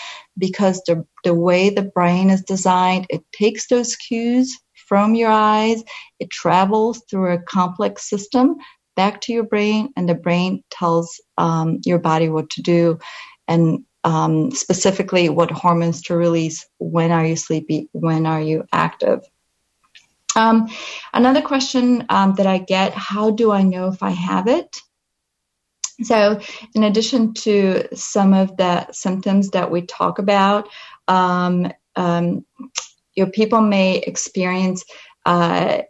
because 0.40 0.82
the, 0.86 1.04
the 1.22 1.34
way 1.34 1.70
the 1.70 1.82
brain 1.82 2.30
is 2.30 2.42
designed, 2.42 3.06
it 3.10 3.22
takes 3.32 3.68
those 3.68 3.94
cues 3.94 4.58
from 4.88 5.14
your 5.14 5.30
eyes, 5.30 5.84
it 6.18 6.30
travels 6.30 7.02
through 7.08 7.32
a 7.32 7.42
complex 7.42 8.10
system 8.10 8.56
back 8.96 9.20
to 9.20 9.32
your 9.32 9.44
brain, 9.44 9.92
and 9.96 10.08
the 10.08 10.14
brain 10.14 10.64
tells 10.70 11.20
um, 11.38 11.78
your 11.84 12.00
body 12.00 12.28
what 12.28 12.50
to 12.50 12.62
do. 12.62 12.98
And 13.46 13.84
um, 14.04 14.50
specifically 14.50 15.28
what 15.28 15.50
hormones 15.50 16.02
to 16.02 16.16
release 16.16 16.66
when 16.78 17.10
are 17.10 17.24
you 17.24 17.36
sleepy 17.36 17.88
when 17.92 18.26
are 18.26 18.40
you 18.40 18.64
active 18.72 19.22
um, 20.36 20.68
another 21.12 21.42
question 21.42 22.06
um, 22.08 22.34
that 22.36 22.46
i 22.46 22.58
get 22.58 22.94
how 22.94 23.30
do 23.30 23.52
i 23.52 23.62
know 23.62 23.88
if 23.88 24.02
i 24.02 24.10
have 24.10 24.46
it 24.46 24.80
so, 26.02 26.40
in 26.74 26.84
addition 26.84 27.34
to 27.34 27.88
some 27.94 28.34
of 28.34 28.56
the 28.56 28.90
symptoms 28.92 29.50
that 29.50 29.70
we 29.70 29.82
talk 29.82 30.18
about, 30.18 30.68
um, 31.08 31.70
um, 31.96 32.44
your 33.14 33.28
people 33.28 33.60
may 33.60 33.98
experience 33.98 34.84
uh, 35.26 35.82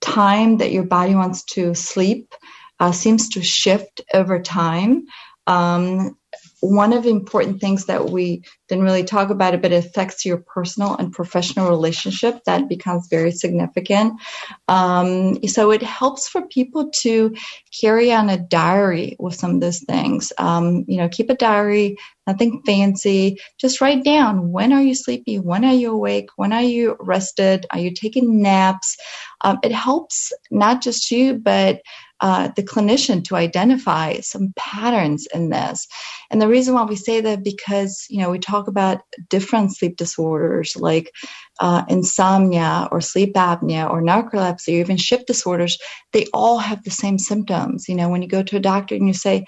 time 0.00 0.58
that 0.58 0.72
your 0.72 0.84
body 0.84 1.14
wants 1.14 1.44
to 1.44 1.74
sleep 1.74 2.34
uh, 2.80 2.92
seems 2.92 3.30
to 3.30 3.42
shift 3.42 4.00
over 4.14 4.40
time. 4.40 5.06
Um, 5.46 6.17
one 6.60 6.92
of 6.92 7.04
the 7.04 7.10
important 7.10 7.60
things 7.60 7.86
that 7.86 8.10
we 8.10 8.42
didn't 8.68 8.84
really 8.84 9.04
talk 9.04 9.30
about 9.30 9.54
it, 9.54 9.62
but 9.62 9.72
it 9.72 9.84
affects 9.84 10.24
your 10.24 10.38
personal 10.38 10.96
and 10.96 11.12
professional 11.12 11.68
relationship. 11.70 12.42
That 12.44 12.68
becomes 12.68 13.08
very 13.08 13.30
significant. 13.30 14.20
Um, 14.66 15.42
so 15.46 15.70
it 15.70 15.82
helps 15.82 16.28
for 16.28 16.42
people 16.48 16.90
to 17.02 17.34
carry 17.80 18.12
on 18.12 18.28
a 18.28 18.38
diary 18.38 19.16
with 19.18 19.34
some 19.34 19.54
of 19.54 19.60
those 19.60 19.80
things. 19.80 20.32
Um, 20.38 20.84
you 20.88 20.96
know, 20.96 21.08
keep 21.08 21.30
a 21.30 21.36
diary, 21.36 21.96
nothing 22.26 22.62
fancy. 22.66 23.38
Just 23.58 23.80
write 23.80 24.04
down 24.04 24.50
when 24.50 24.72
are 24.72 24.82
you 24.82 24.94
sleepy, 24.94 25.38
when 25.38 25.64
are 25.64 25.74
you 25.74 25.92
awake, 25.92 26.28
when 26.36 26.52
are 26.52 26.62
you 26.62 26.96
rested, 27.00 27.66
are 27.70 27.78
you 27.78 27.92
taking 27.92 28.42
naps. 28.42 28.96
Um, 29.42 29.58
it 29.62 29.72
helps 29.72 30.32
not 30.50 30.82
just 30.82 31.10
you, 31.10 31.34
but 31.34 31.80
uh, 32.20 32.48
the 32.56 32.62
clinician 32.62 33.24
to 33.24 33.36
identify 33.36 34.18
some 34.20 34.52
patterns 34.56 35.26
in 35.34 35.50
this. 35.50 35.86
And 36.30 36.42
the 36.42 36.48
reason 36.48 36.74
why 36.74 36.84
we 36.84 36.96
say 36.96 37.20
that 37.20 37.44
because 37.44 38.06
you 38.08 38.20
know 38.20 38.30
we 38.30 38.38
talk 38.38 38.68
about 38.68 39.00
different 39.28 39.76
sleep 39.76 39.96
disorders 39.96 40.76
like 40.76 41.12
uh, 41.60 41.84
insomnia 41.88 42.88
or 42.90 43.00
sleep 43.00 43.34
apnea 43.34 43.90
or 43.90 44.02
narcolepsy 44.02 44.74
or 44.74 44.80
even 44.80 44.96
shift 44.96 45.26
disorders. 45.26 45.78
They 46.12 46.26
all 46.32 46.58
have 46.58 46.82
the 46.84 46.90
same 46.90 47.18
symptoms. 47.18 47.88
You 47.88 47.94
know, 47.94 48.08
when 48.08 48.22
you 48.22 48.28
go 48.28 48.42
to 48.42 48.56
a 48.56 48.60
doctor 48.60 48.94
and 48.94 49.06
you 49.06 49.14
say, 49.14 49.44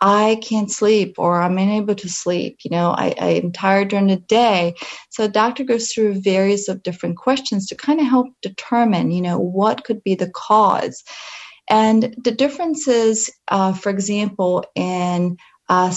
I 0.00 0.38
can't 0.42 0.70
sleep 0.70 1.14
or 1.18 1.40
I'm 1.40 1.56
unable 1.56 1.94
to 1.94 2.08
sleep. 2.08 2.58
You 2.62 2.70
know, 2.70 2.90
I, 2.90 3.14
I 3.18 3.28
am 3.42 3.52
tired 3.52 3.88
during 3.88 4.08
the 4.08 4.16
day. 4.16 4.74
So 5.08 5.24
a 5.24 5.28
doctor 5.28 5.64
goes 5.64 5.90
through 5.90 6.20
various 6.20 6.68
of 6.68 6.82
different 6.82 7.16
questions 7.16 7.66
to 7.68 7.74
kind 7.74 8.00
of 8.00 8.06
help 8.06 8.26
determine, 8.42 9.12
you 9.12 9.22
know, 9.22 9.38
what 9.38 9.84
could 9.84 10.02
be 10.02 10.14
the 10.14 10.30
cause. 10.30 11.02
And 11.68 12.14
the 12.22 12.32
differences, 12.32 13.30
uh, 13.48 13.72
for 13.72 13.90
example, 13.90 14.64
in 14.74 15.38
uh, 15.68 15.94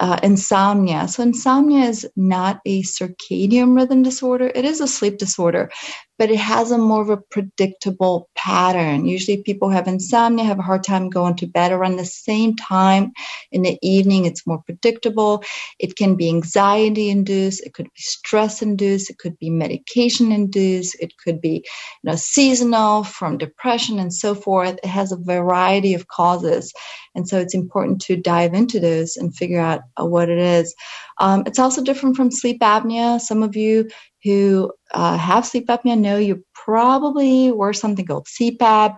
uh, 0.00 0.20
insomnia. 0.22 1.08
So, 1.08 1.22
insomnia 1.24 1.86
is 1.86 2.08
not 2.16 2.60
a 2.66 2.82
circadian 2.82 3.76
rhythm 3.76 4.02
disorder, 4.02 4.50
it 4.54 4.64
is 4.64 4.80
a 4.80 4.88
sleep 4.88 5.18
disorder, 5.18 5.70
but 6.18 6.30
it 6.30 6.38
has 6.38 6.70
a 6.70 6.78
more 6.78 7.00
of 7.00 7.10
a 7.10 7.16
predictable 7.16 8.28
pattern. 8.34 9.06
Usually, 9.06 9.42
people 9.42 9.70
have 9.70 9.86
insomnia, 9.86 10.44
have 10.44 10.58
a 10.58 10.62
hard 10.62 10.82
time 10.82 11.08
going 11.08 11.36
to 11.36 11.46
bed 11.46 11.70
around 11.70 11.96
the 11.96 12.04
same 12.04 12.56
time 12.56 13.12
in 13.52 13.62
the 13.62 13.78
evening. 13.82 14.24
It's 14.24 14.46
more 14.46 14.60
predictable. 14.62 15.44
It 15.78 15.96
can 15.96 16.16
be 16.16 16.28
anxiety 16.28 17.08
induced, 17.08 17.64
it 17.64 17.74
could 17.74 17.86
be 17.86 18.00
stress 18.00 18.62
induced, 18.62 19.10
it 19.10 19.18
could 19.18 19.38
be 19.38 19.50
medication 19.50 20.32
induced, 20.32 20.96
it 21.00 21.12
could 21.22 21.40
be 21.40 21.64
you 22.02 22.10
know, 22.10 22.16
seasonal 22.16 23.04
from 23.04 23.38
depression 23.38 23.98
and 23.98 24.12
so 24.12 24.34
forth. 24.34 24.78
It 24.82 24.86
has 24.86 25.12
a 25.12 25.16
variety 25.16 25.94
of 25.94 26.08
causes. 26.08 26.72
And 27.14 27.28
so, 27.28 27.38
it's 27.38 27.54
important 27.54 28.00
to 28.02 28.16
dive 28.16 28.54
into 28.54 28.80
those 28.80 29.16
and 29.16 29.34
figure 29.34 29.60
out 29.60 29.80
uh, 30.00 30.04
what 30.04 30.28
it 30.28 30.38
is. 30.38 30.74
Um, 31.20 31.42
it's 31.46 31.58
also 31.58 31.82
different 31.82 32.16
from 32.16 32.30
sleep 32.30 32.60
apnea. 32.60 33.20
Some 33.20 33.42
of 33.42 33.56
you 33.56 33.88
who 34.24 34.72
uh, 34.92 35.16
have 35.16 35.46
sleep 35.46 35.68
apnea 35.68 35.98
know 35.98 36.16
you 36.16 36.44
probably 36.54 37.52
wear 37.52 37.72
something 37.72 38.06
called 38.06 38.26
CPAP. 38.26 38.96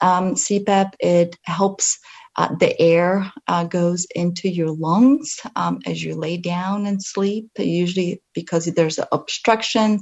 Um, 0.00 0.34
CPAP 0.34 0.92
it 1.00 1.36
helps 1.44 1.98
uh, 2.36 2.54
the 2.58 2.78
air 2.80 3.30
uh, 3.46 3.64
goes 3.64 4.06
into 4.14 4.48
your 4.48 4.70
lungs 4.70 5.40
um, 5.54 5.78
as 5.86 6.02
you 6.02 6.16
lay 6.16 6.36
down 6.36 6.84
and 6.86 7.02
sleep, 7.02 7.48
usually 7.56 8.20
because 8.34 8.64
there's 8.66 8.98
obstruction. 9.12 10.00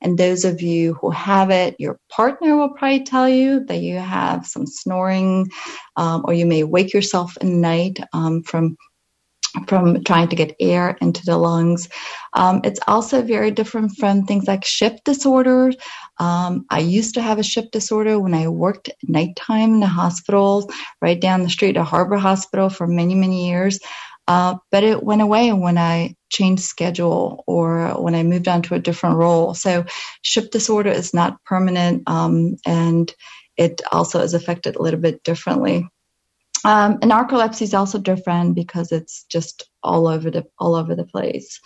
And 0.00 0.16
those 0.16 0.44
of 0.44 0.62
you 0.62 0.94
who 0.94 1.10
have 1.10 1.50
it, 1.50 1.76
your 1.78 1.98
partner 2.10 2.56
will 2.56 2.70
probably 2.70 3.04
tell 3.04 3.28
you 3.28 3.64
that 3.66 3.80
you 3.80 3.98
have 3.98 4.46
some 4.46 4.66
snoring, 4.66 5.48
um, 5.96 6.24
or 6.26 6.32
you 6.32 6.46
may 6.46 6.64
wake 6.64 6.94
yourself 6.94 7.36
at 7.40 7.46
night 7.46 8.00
um, 8.14 8.42
from 8.42 8.76
from 9.68 10.02
trying 10.04 10.28
to 10.28 10.36
get 10.36 10.56
air 10.60 10.96
into 11.00 11.24
the 11.24 11.36
lungs. 11.36 11.88
Um, 12.34 12.60
it's 12.64 12.80
also 12.86 13.22
very 13.22 13.50
different 13.50 13.92
from 13.96 14.24
things 14.24 14.46
like 14.46 14.64
shift 14.64 15.04
disorder. 15.04 15.72
Um, 16.18 16.66
I 16.70 16.80
used 16.80 17.14
to 17.14 17.22
have 17.22 17.38
a 17.38 17.44
shift 17.44 17.72
disorder 17.72 18.18
when 18.18 18.34
I 18.34 18.48
worked 18.48 18.90
nighttime 19.04 19.74
in 19.74 19.80
the 19.80 19.86
hospitals 19.86 20.66
right 21.00 21.20
down 21.20 21.42
the 21.42 21.50
street 21.50 21.76
at 21.76 21.86
Harbor 21.86 22.16
Hospital 22.16 22.68
for 22.68 22.86
many, 22.86 23.14
many 23.14 23.48
years. 23.48 23.78
Uh, 24.26 24.56
but 24.70 24.84
it 24.84 25.02
went 25.02 25.20
away 25.20 25.52
when 25.52 25.76
I 25.76 26.14
changed 26.30 26.62
schedule 26.62 27.44
or 27.46 27.90
when 28.02 28.14
I 28.14 28.22
moved 28.22 28.48
on 28.48 28.62
to 28.62 28.74
a 28.74 28.78
different 28.80 29.16
role. 29.16 29.54
So 29.54 29.84
shift 30.22 30.50
disorder 30.52 30.90
is 30.90 31.12
not 31.12 31.42
permanent 31.44 32.08
um, 32.08 32.56
and 32.64 33.12
it 33.56 33.82
also 33.92 34.20
is 34.20 34.34
affected 34.34 34.76
a 34.76 34.82
little 34.82 35.00
bit 35.00 35.22
differently. 35.22 35.88
Um, 36.64 36.98
and 37.02 37.10
narcolepsy 37.10 37.62
is 37.62 37.74
also 37.74 37.98
different 37.98 38.54
because 38.54 38.90
it's 38.90 39.24
just 39.24 39.68
all 39.82 40.08
over 40.08 40.30
the 40.30 40.46
all 40.58 40.74
over 40.74 40.94
the 40.94 41.04
place. 41.04 41.60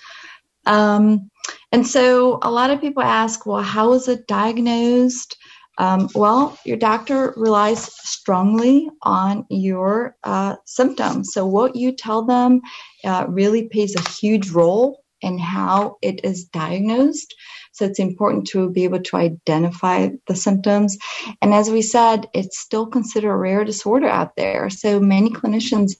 Um, 0.66 1.30
and 1.72 1.86
so 1.86 2.38
a 2.42 2.50
lot 2.50 2.70
of 2.70 2.80
people 2.80 3.02
ask, 3.02 3.46
well, 3.46 3.62
how 3.62 3.92
is 3.92 4.08
it 4.08 4.26
diagnosed? 4.26 5.36
Um, 5.78 6.08
well, 6.14 6.58
your 6.64 6.76
doctor 6.76 7.32
relies 7.36 7.84
strongly 8.08 8.90
on 9.02 9.46
your 9.48 10.16
uh, 10.24 10.56
symptoms. 10.66 11.32
So 11.32 11.46
what 11.46 11.76
you 11.76 11.92
tell 11.92 12.24
them 12.24 12.60
uh, 13.04 13.26
really 13.28 13.68
plays 13.68 13.94
a 13.94 14.10
huge 14.10 14.50
role 14.50 15.04
in 15.20 15.38
how 15.38 15.96
it 16.02 16.24
is 16.24 16.44
diagnosed. 16.44 17.34
So 17.72 17.84
it's 17.84 17.98
important 17.98 18.46
to 18.48 18.70
be 18.70 18.84
able 18.84 19.02
to 19.02 19.16
identify 19.16 20.08
the 20.26 20.34
symptoms. 20.36 20.98
And 21.42 21.54
as 21.54 21.70
we 21.70 21.82
said, 21.82 22.28
it's 22.34 22.58
still 22.58 22.86
considered 22.86 23.30
a 23.30 23.36
rare 23.36 23.64
disorder 23.64 24.08
out 24.08 24.36
there. 24.36 24.70
So 24.70 25.00
many 25.00 25.30
clinicians 25.30 25.92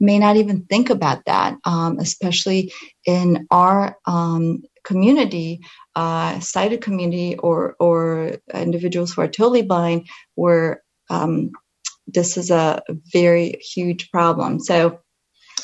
may 0.00 0.18
not 0.18 0.36
even 0.36 0.64
think 0.64 0.90
about 0.90 1.24
that, 1.26 1.56
um, 1.64 1.98
especially 1.98 2.72
in 3.06 3.46
our 3.50 3.96
um, 4.06 4.62
community, 4.82 5.60
uh, 5.94 6.40
sighted 6.40 6.80
community, 6.80 7.36
or 7.36 7.76
or 7.78 8.36
individuals 8.52 9.12
who 9.12 9.22
are 9.22 9.28
totally 9.28 9.62
blind, 9.62 10.08
where 10.34 10.82
um, 11.10 11.50
this 12.06 12.36
is 12.36 12.50
a 12.50 12.82
very 13.12 13.60
huge 13.60 14.10
problem. 14.10 14.58
So 14.58 15.00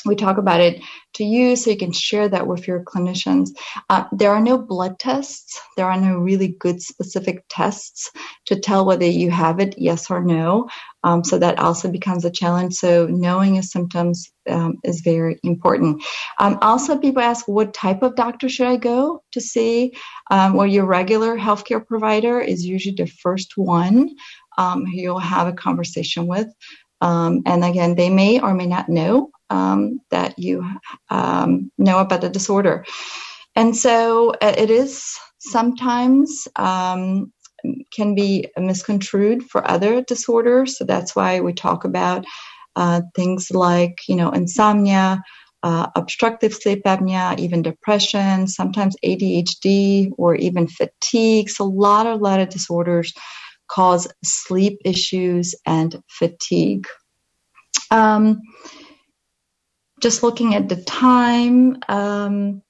we 0.07 0.15
talk 0.15 0.37
about 0.37 0.61
it 0.61 0.81
to 1.15 1.23
you 1.23 1.55
so 1.55 1.71
you 1.71 1.77
can 1.77 1.91
share 1.91 2.29
that 2.29 2.47
with 2.47 2.67
your 2.67 2.83
clinicians. 2.83 3.49
Uh, 3.89 4.05
there 4.11 4.31
are 4.31 4.41
no 4.41 4.57
blood 4.57 4.99
tests. 4.99 5.59
There 5.75 5.89
are 5.89 5.99
no 5.99 6.17
really 6.17 6.55
good 6.59 6.81
specific 6.81 7.43
tests 7.49 8.11
to 8.45 8.59
tell 8.59 8.85
whether 8.85 9.05
you 9.05 9.31
have 9.31 9.59
it, 9.59 9.75
yes 9.77 10.09
or 10.09 10.23
no. 10.23 10.69
Um, 11.03 11.23
so 11.23 11.39
that 11.39 11.59
also 11.59 11.91
becomes 11.91 12.25
a 12.25 12.31
challenge. 12.31 12.73
So 12.75 13.07
knowing 13.07 13.55
your 13.55 13.63
symptoms 13.63 14.31
um, 14.49 14.77
is 14.83 15.01
very 15.01 15.39
important. 15.43 16.03
Um, 16.39 16.57
also, 16.61 16.97
people 16.97 17.21
ask, 17.21 17.47
what 17.47 17.73
type 17.73 18.03
of 18.03 18.15
doctor 18.15 18.49
should 18.49 18.67
I 18.67 18.77
go 18.77 19.23
to 19.33 19.41
see? 19.41 19.93
Um, 20.31 20.53
well, 20.53 20.67
your 20.67 20.85
regular 20.85 21.37
healthcare 21.37 21.85
provider 21.85 22.39
is 22.39 22.65
usually 22.65 22.95
the 22.95 23.07
first 23.07 23.53
one 23.57 24.15
um, 24.57 24.85
who 24.85 24.97
you'll 24.97 25.19
have 25.19 25.47
a 25.47 25.53
conversation 25.53 26.27
with. 26.27 26.47
Um, 26.99 27.43
and 27.45 27.63
again, 27.63 27.95
they 27.95 28.09
may 28.09 28.39
or 28.39 28.53
may 28.53 28.65
not 28.65 28.89
know 28.89 29.31
um, 29.49 30.01
that 30.11 30.37
you 30.37 30.65
um, 31.09 31.71
know 31.77 31.99
about 31.99 32.21
the 32.21 32.29
disorder. 32.29 32.85
And 33.55 33.75
so 33.75 34.31
uh, 34.41 34.53
it 34.57 34.69
is 34.69 35.17
sometimes 35.39 36.47
um, 36.55 37.31
can 37.91 38.15
be 38.15 38.47
misconstrued 38.57 39.43
for 39.43 39.67
other 39.69 40.01
disorders. 40.01 40.77
So 40.77 40.85
that's 40.85 41.15
why 41.15 41.39
we 41.39 41.53
talk 41.53 41.83
about 41.83 42.25
uh, 42.75 43.01
things 43.15 43.49
like, 43.51 43.97
you 44.07 44.15
know, 44.15 44.29
insomnia, 44.29 45.21
uh, 45.63 45.87
obstructive 45.95 46.53
sleep 46.53 46.83
apnea, 46.85 47.37
even 47.39 47.63
depression, 47.63 48.47
sometimes 48.47 48.95
ADHD 49.03 50.11
or 50.17 50.35
even 50.35 50.67
fatigue. 50.67 51.49
So 51.49 51.65
a 51.65 51.67
lot, 51.67 52.05
a 52.05 52.15
lot 52.15 52.39
of 52.39 52.49
disorders 52.49 53.11
cause 53.67 54.07
sleep 54.23 54.79
issues 54.85 55.55
and 55.65 56.01
fatigue. 56.07 56.85
Um, 57.89 58.41
just 60.01 60.23
looking 60.23 60.55
at 60.55 60.69
the 60.69 60.83
time, 60.83 61.77
um, 61.87 62.61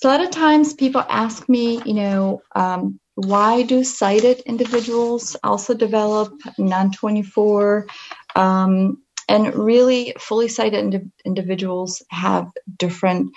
so 0.00 0.08
a 0.08 0.12
lot 0.12 0.24
of 0.24 0.30
times 0.30 0.72
people 0.72 1.04
ask 1.10 1.46
me, 1.46 1.82
you 1.84 1.92
know, 1.92 2.40
um, 2.56 2.98
why 3.16 3.62
do 3.62 3.84
sighted 3.84 4.40
individuals 4.46 5.36
also 5.44 5.74
develop 5.74 6.32
non-24? 6.56 7.86
Um, 8.34 9.02
and 9.28 9.54
really, 9.54 10.14
fully 10.18 10.48
sighted 10.48 10.94
ind- 10.94 11.12
individuals 11.26 12.02
have 12.08 12.48
different 12.78 13.30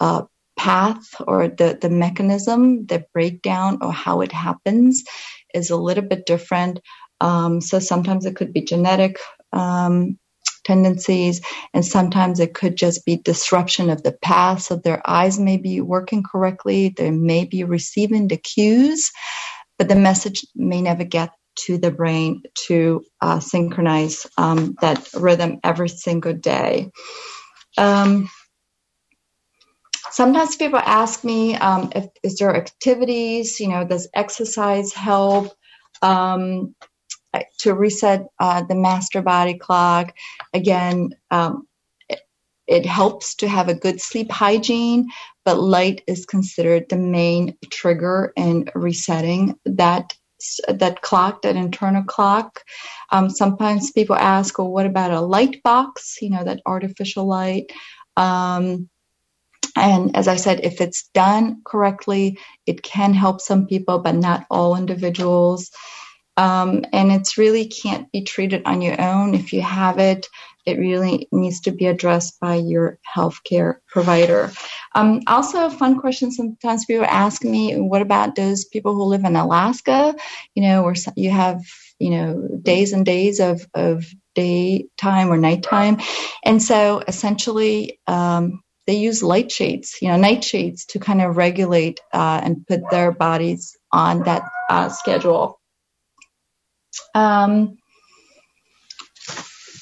uh, 0.00 0.22
path 0.58 1.06
or 1.26 1.48
the, 1.48 1.78
the 1.80 1.88
mechanism, 1.88 2.84
the 2.86 3.04
breakdown 3.14 3.78
or 3.80 3.92
how 3.92 4.20
it 4.20 4.32
happens 4.32 5.04
is 5.54 5.70
a 5.70 5.76
little 5.76 6.04
bit 6.04 6.26
different. 6.26 6.80
Um, 7.20 7.60
so 7.60 7.78
sometimes 7.78 8.26
it 8.26 8.34
could 8.34 8.52
be 8.52 8.62
genetic 8.62 9.18
um, 9.52 10.18
tendencies, 10.68 11.40
and 11.72 11.84
sometimes 11.84 12.40
it 12.40 12.54
could 12.54 12.76
just 12.76 13.04
be 13.06 13.16
disruption 13.16 13.90
of 13.90 14.02
the 14.02 14.12
path. 14.12 14.62
So 14.62 14.76
their 14.76 15.02
eyes 15.08 15.38
may 15.38 15.56
be 15.56 15.80
working 15.80 16.22
correctly, 16.22 16.94
they 16.96 17.10
may 17.10 17.44
be 17.44 17.64
receiving 17.64 18.28
the 18.28 18.36
cues, 18.36 19.10
but 19.78 19.88
the 19.88 19.96
message 20.08 20.44
may 20.54 20.82
never 20.82 21.04
get 21.04 21.30
to 21.66 21.78
the 21.78 21.90
brain 21.90 22.42
to 22.66 23.02
uh, 23.20 23.40
synchronize 23.40 24.26
um, 24.36 24.76
that 24.80 25.08
rhythm 25.14 25.58
every 25.64 25.88
single 25.88 26.34
day. 26.34 26.90
Um, 27.76 28.28
sometimes 30.10 30.56
people 30.56 30.78
ask 30.78 31.24
me 31.24 31.56
um, 31.56 31.90
if 31.94 32.06
is 32.22 32.36
there 32.36 32.54
activities, 32.54 33.60
you 33.60 33.68
know, 33.68 33.84
does 33.84 34.08
exercise 34.14 34.92
help 34.92 35.52
um, 36.02 36.74
to 37.58 37.74
reset 37.74 38.26
uh, 38.38 38.62
the 38.62 38.74
master 38.74 39.22
body 39.22 39.54
clock? 39.54 40.14
Again, 40.54 41.10
um, 41.30 41.66
it, 42.08 42.20
it 42.66 42.86
helps 42.86 43.34
to 43.36 43.48
have 43.48 43.68
a 43.68 43.74
good 43.74 44.00
sleep 44.00 44.30
hygiene, 44.30 45.08
but 45.44 45.58
light 45.58 46.02
is 46.06 46.26
considered 46.26 46.88
the 46.88 46.96
main 46.96 47.56
trigger 47.70 48.32
in 48.36 48.68
resetting 48.74 49.58
that 49.64 50.14
that 50.68 51.02
clock, 51.02 51.42
that 51.42 51.56
internal 51.56 52.04
clock. 52.04 52.62
Um, 53.10 53.28
sometimes 53.28 53.90
people 53.90 54.14
ask, 54.14 54.56
well, 54.58 54.70
what 54.70 54.86
about 54.86 55.10
a 55.10 55.20
light 55.20 55.62
box? 55.64 56.18
You 56.20 56.30
know, 56.30 56.44
that 56.44 56.62
artificial 56.64 57.26
light. 57.26 57.72
Um, 58.16 58.88
and 59.76 60.16
as 60.16 60.28
I 60.28 60.36
said, 60.36 60.60
if 60.64 60.80
it's 60.80 61.08
done 61.14 61.62
correctly, 61.64 62.38
it 62.66 62.82
can 62.82 63.14
help 63.14 63.40
some 63.40 63.66
people, 63.66 63.98
but 64.00 64.14
not 64.14 64.46
all 64.50 64.76
individuals. 64.76 65.70
Um, 66.38 66.84
and 66.92 67.12
it's 67.12 67.36
really 67.36 67.66
can't 67.66 68.10
be 68.12 68.22
treated 68.22 68.62
on 68.64 68.80
your 68.80 69.00
own. 69.00 69.34
If 69.34 69.52
you 69.52 69.62
have 69.62 69.98
it, 69.98 70.26
it 70.66 70.78
really 70.78 71.28
needs 71.32 71.62
to 71.62 71.72
be 71.72 71.86
addressed 71.86 72.38
by 72.40 72.56
your 72.56 72.98
healthcare 73.16 73.76
provider. 73.88 74.52
Um, 74.94 75.22
also, 75.26 75.66
a 75.66 75.70
fun 75.70 75.98
question 76.00 76.30
sometimes 76.30 76.84
people 76.84 77.04
ask 77.04 77.44
me, 77.44 77.74
what 77.80 78.02
about 78.02 78.36
those 78.36 78.66
people 78.66 78.94
who 78.94 79.04
live 79.04 79.24
in 79.24 79.36
Alaska, 79.36 80.14
you 80.54 80.62
know, 80.62 80.82
where 80.84 80.94
you 81.16 81.30
have, 81.30 81.62
you 81.98 82.10
know, 82.10 82.48
days 82.62 82.92
and 82.92 83.04
days 83.04 83.40
of, 83.40 83.66
of 83.74 84.06
daytime 84.34 85.32
or 85.32 85.38
nighttime. 85.38 85.98
And 86.44 86.62
so 86.62 87.02
essentially, 87.08 88.00
um, 88.06 88.62
they 88.86 88.96
use 88.96 89.22
light 89.22 89.52
shades, 89.52 89.98
you 90.00 90.08
know, 90.08 90.16
night 90.16 90.44
shades 90.44 90.86
to 90.86 90.98
kind 90.98 91.20
of 91.22 91.36
regulate 91.36 92.00
uh, 92.12 92.40
and 92.42 92.66
put 92.66 92.80
their 92.90 93.12
bodies 93.12 93.76
on 93.92 94.24
that 94.24 94.42
uh, 94.70 94.88
schedule. 94.88 95.57
Um, 97.14 97.78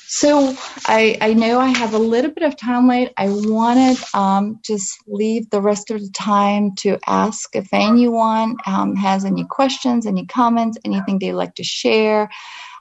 so 0.08 0.56
I, 0.86 1.18
I 1.20 1.34
know 1.34 1.58
I 1.58 1.68
have 1.68 1.92
a 1.92 1.98
little 1.98 2.30
bit 2.30 2.44
of 2.44 2.56
time 2.56 2.88
left. 2.88 3.12
I 3.18 3.28
wanted 3.28 4.02
um, 4.14 4.60
just 4.62 4.96
leave 5.06 5.50
the 5.50 5.60
rest 5.60 5.90
of 5.90 6.00
the 6.00 6.10
time 6.10 6.74
to 6.76 6.98
ask 7.06 7.54
if 7.54 7.68
anyone 7.72 8.56
um, 8.66 8.96
has 8.96 9.24
any 9.24 9.44
questions, 9.44 10.06
any 10.06 10.24
comments, 10.24 10.78
anything 10.84 11.18
they'd 11.18 11.32
like 11.34 11.54
to 11.56 11.64
share. 11.64 12.30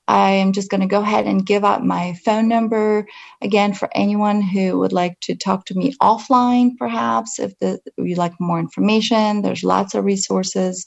I 0.08 0.32
am 0.32 0.54
just 0.54 0.70
going 0.70 0.82
to 0.82 0.88
go 0.88 1.02
ahead 1.02 1.26
and 1.26 1.46
give 1.46 1.64
out 1.64 1.86
my 1.86 2.16
phone 2.26 2.48
number 2.48 3.08
again 3.42 3.74
for 3.74 3.90
anyone 3.96 4.42
who 4.42 4.80
would 4.80 4.94
like 4.94 5.20
to 5.22 5.36
talk 5.36 5.66
to 5.66 5.76
me 5.76 5.96
offline, 6.02 6.78
perhaps, 6.78 7.40
if 7.40 7.58
the, 7.60 7.80
you'd 7.98 8.18
like 8.18 8.34
more 8.40 8.60
information. 8.60 9.42
There's 9.42 9.64
lots 9.64 9.96
of 9.96 10.06
resources 10.06 10.86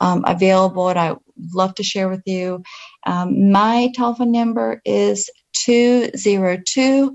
um, 0.00 0.24
available 0.26 0.88
and 0.88 0.98
I 0.98 1.12
would 1.12 1.54
love 1.54 1.74
to 1.76 1.82
share 1.82 2.08
with 2.08 2.22
you. 2.26 2.62
Um, 3.06 3.52
my 3.52 3.90
telephone 3.94 4.32
number 4.32 4.80
is 4.84 5.30
202 5.64 7.14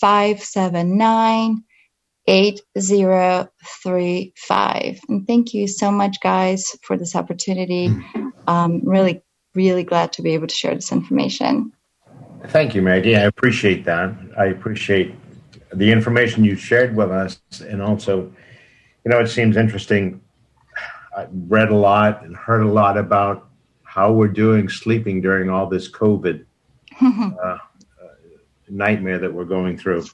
579 0.00 1.64
8035. 2.28 5.00
And 5.08 5.26
thank 5.26 5.54
you 5.54 5.66
so 5.66 5.90
much, 5.90 6.20
guys, 6.20 6.66
for 6.82 6.98
this 6.98 7.16
opportunity. 7.16 7.90
Um, 8.46 8.82
really 8.84 9.22
really 9.54 9.84
glad 9.84 10.12
to 10.14 10.22
be 10.22 10.34
able 10.34 10.46
to 10.46 10.54
share 10.54 10.74
this 10.74 10.92
information. 10.92 11.72
Thank 12.46 12.74
you, 12.74 12.82
Maggie. 12.82 13.16
I 13.16 13.22
appreciate 13.22 13.84
that. 13.84 14.14
I 14.38 14.46
appreciate 14.46 15.14
the 15.72 15.90
information 15.90 16.44
you 16.44 16.56
shared 16.56 16.94
with 16.94 17.10
us. 17.10 17.40
And 17.60 17.82
also, 17.82 18.32
you 19.04 19.10
know, 19.10 19.18
it 19.20 19.28
seems 19.28 19.56
interesting. 19.56 20.20
I 21.16 21.26
read 21.32 21.70
a 21.70 21.76
lot 21.76 22.22
and 22.24 22.36
heard 22.36 22.62
a 22.62 22.68
lot 22.68 22.96
about 22.96 23.48
how 23.82 24.12
we're 24.12 24.28
doing 24.28 24.68
sleeping 24.68 25.20
during 25.20 25.50
all 25.50 25.66
this 25.66 25.90
COVID 25.90 26.44
uh, 27.00 27.58
nightmare 28.68 29.18
that 29.18 29.32
we're 29.32 29.44
going 29.44 29.76
through. 29.76 30.04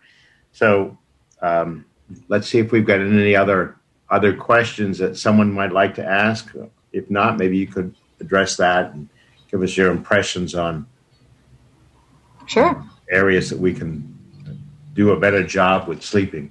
So 0.52 0.96
um, 1.42 1.84
let's 2.28 2.48
see 2.48 2.58
if 2.58 2.72
we've 2.72 2.86
got 2.86 3.00
any 3.00 3.36
other 3.36 3.76
other 4.10 4.34
questions 4.34 4.98
that 4.98 5.16
someone 5.16 5.52
might 5.52 5.72
like 5.72 5.94
to 5.94 6.04
ask. 6.04 6.54
If 6.92 7.10
not, 7.10 7.38
maybe 7.38 7.56
you 7.56 7.66
could 7.66 7.94
address 8.20 8.56
that 8.56 8.92
and 8.92 9.08
give 9.54 9.62
us 9.62 9.76
your 9.76 9.92
impressions 9.92 10.56
on 10.56 10.84
sure 12.46 12.84
areas 13.08 13.48
that 13.50 13.58
we 13.58 13.72
can 13.72 14.02
do 14.94 15.12
a 15.12 15.20
better 15.20 15.46
job 15.46 15.86
with 15.86 16.02
sleeping 16.02 16.50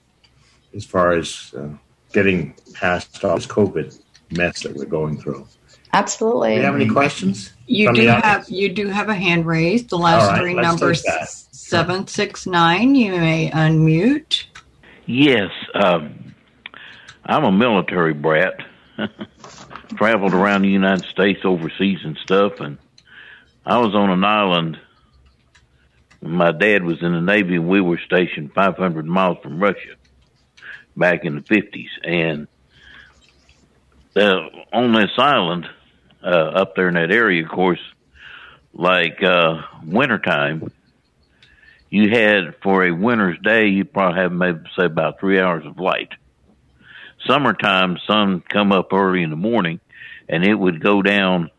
as 0.73 0.85
far 0.85 1.11
as 1.11 1.53
uh, 1.57 1.67
getting 2.14 2.56
past 2.73 3.22
all 3.25 3.35
this 3.35 3.45
COVID 3.45 3.99
mess 4.32 4.64
that 4.64 4.73
we're 4.73 4.85
going 4.85 5.19
through. 5.19 5.45
Absolutely. 5.91 6.51
Do 6.51 6.56
you 6.56 6.61
have 6.61 6.75
any 6.75 6.88
questions? 6.88 7.51
You 7.67 7.93
do 7.93 8.07
have 8.07 8.49
you 8.49 8.69
do 8.69 8.88
have 8.88 9.09
a 9.09 9.15
hand 9.15 9.45
raised. 9.45 9.90
The 9.90 9.98
last 9.98 10.30
right, 10.30 10.40
three 10.40 10.53
numbers 10.53 11.03
seven 11.51 12.07
six 12.07 12.48
nine. 12.48 12.95
You 12.95 13.11
may 13.11 13.49
unmute. 13.49 14.45
Yes, 15.07 15.51
um, 15.75 16.33
I'm 17.25 17.43
a 17.43 17.51
military 17.51 18.14
brat. 18.14 18.53
Traveled 19.98 20.33
around 20.33 20.61
the 20.61 20.69
United 20.69 21.06
States 21.06 21.41
overseas 21.43 21.99
and 22.03 22.17
stuff, 22.17 22.59
and 22.61 22.77
I 23.66 23.77
was 23.77 23.95
on 23.95 24.09
an 24.09 24.24
island. 24.25 24.77
My 26.22 26.51
dad 26.51 26.83
was 26.83 27.01
in 27.01 27.14
the 27.14 27.22
Navy, 27.22 27.56
and 27.56 27.67
we 27.67 27.80
were 27.80 28.00
stationed 28.06 28.53
500 28.53 29.06
miles 29.06 29.38
from 29.42 29.61
Russia 29.61 29.95
back 30.98 31.24
in 31.24 31.35
the 31.35 31.42
50s. 31.42 31.88
And 32.03 32.48
uh, 34.16 34.50
on 34.74 34.93
this 34.93 35.11
island, 35.17 35.67
uh, 36.24 36.27
up 36.27 36.75
there 36.75 36.90
in 36.90 36.95
that 36.95 37.11
area, 37.11 37.43
of 37.43 37.50
course, 37.50 37.80
like 38.74 39.24
uh, 39.24 39.61
wintertime, 39.85 40.72
you 41.90 42.09
had 42.09 42.56
for 42.61 42.83
a 42.83 42.92
winter's 42.92 43.40
day, 43.40 43.67
you 43.67 43.85
probably 43.85 44.19
have 44.19 44.32
maybe 44.32 44.59
say 44.77 44.85
about 44.85 45.19
three 45.19 45.40
hours 45.40 45.66
of 45.66 45.80
light. 45.80 46.09
Summertime, 47.27 47.98
sun 48.08 48.42
come 48.42 48.74
up 48.74 48.92
early 48.92 49.24
in 49.24 49.30
the 49.30 49.35
morning, 49.38 49.80
and 50.27 50.43
it 50.43 50.56
would 50.56 50.82
go 50.82 51.01
down 51.01 51.50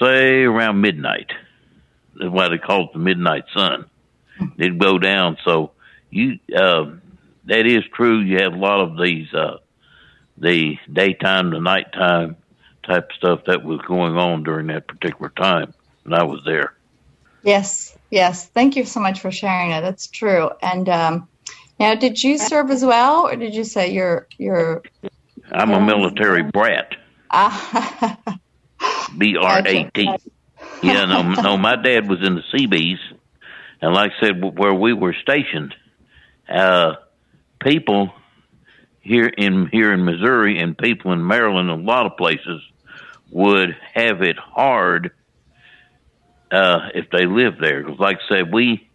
say 0.00 0.42
around 0.44 0.80
midnight. 0.80 1.30
That's 2.16 2.30
why 2.30 2.48
they 2.48 2.58
call 2.58 2.84
it 2.84 2.92
the 2.92 2.98
midnight 2.98 3.44
sun. 3.54 3.88
It'd 4.56 4.78
go 4.78 4.98
down. 4.98 5.36
So 5.44 5.72
you, 6.10 6.38
uh, 6.54 6.92
that 7.44 7.66
is 7.66 7.84
true. 7.94 8.20
You 8.20 8.38
have 8.42 8.54
a 8.54 8.58
lot 8.58 8.80
of 8.80 8.98
these, 8.98 9.32
uh, 9.34 9.58
the 10.36 10.76
daytime 10.92 11.50
to 11.50 11.60
nighttime 11.60 12.36
type 12.84 13.10
stuff 13.12 13.40
that 13.46 13.64
was 13.64 13.80
going 13.82 14.16
on 14.16 14.42
during 14.42 14.68
that 14.68 14.86
particular 14.86 15.30
time 15.30 15.74
when 16.04 16.14
I 16.14 16.24
was 16.24 16.42
there. 16.44 16.74
Yes, 17.42 17.96
yes. 18.10 18.48
Thank 18.48 18.76
you 18.76 18.84
so 18.84 19.00
much 19.00 19.20
for 19.20 19.30
sharing 19.30 19.70
that. 19.70 19.80
That's 19.80 20.06
true. 20.06 20.50
And 20.62 20.88
um, 20.88 21.28
now, 21.78 21.94
did 21.94 22.22
you 22.22 22.38
serve 22.38 22.70
as 22.70 22.84
well, 22.84 23.26
or 23.26 23.36
did 23.36 23.54
you 23.54 23.64
say 23.64 23.92
you're 23.92 24.26
you're? 24.38 24.82
I'm 25.52 25.70
a 25.70 25.80
military 25.80 26.42
brat. 26.42 26.96
B 29.16 29.36
R 29.36 29.62
A 29.66 29.90
T. 29.90 30.10
Yeah, 30.82 31.04
no, 31.04 31.22
no. 31.42 31.56
My 31.56 31.76
dad 31.76 32.08
was 32.08 32.18
in 32.22 32.34
the 32.34 32.42
Seabees, 32.52 32.98
and 33.80 33.94
like 33.94 34.12
I 34.20 34.26
said, 34.26 34.58
where 34.58 34.74
we 34.74 34.92
were 34.92 35.14
stationed, 35.22 35.74
uh, 36.48 36.94
people 37.60 38.12
here 39.00 39.26
in 39.26 39.68
here 39.72 39.92
in 39.92 40.04
Missouri 40.04 40.58
and 40.58 40.76
people 40.76 41.12
in 41.12 41.26
Maryland, 41.26 41.70
a 41.70 41.74
lot 41.74 42.06
of 42.06 42.16
places 42.16 42.62
would 43.30 43.76
have 43.94 44.22
it 44.22 44.36
hard 44.38 45.12
uh, 46.50 46.88
if 46.94 47.10
they 47.10 47.26
lived 47.26 47.60
there. 47.60 47.82
Because, 47.82 47.98
like 47.98 48.18
I 48.18 48.36
said, 48.36 48.52
we 48.52 48.88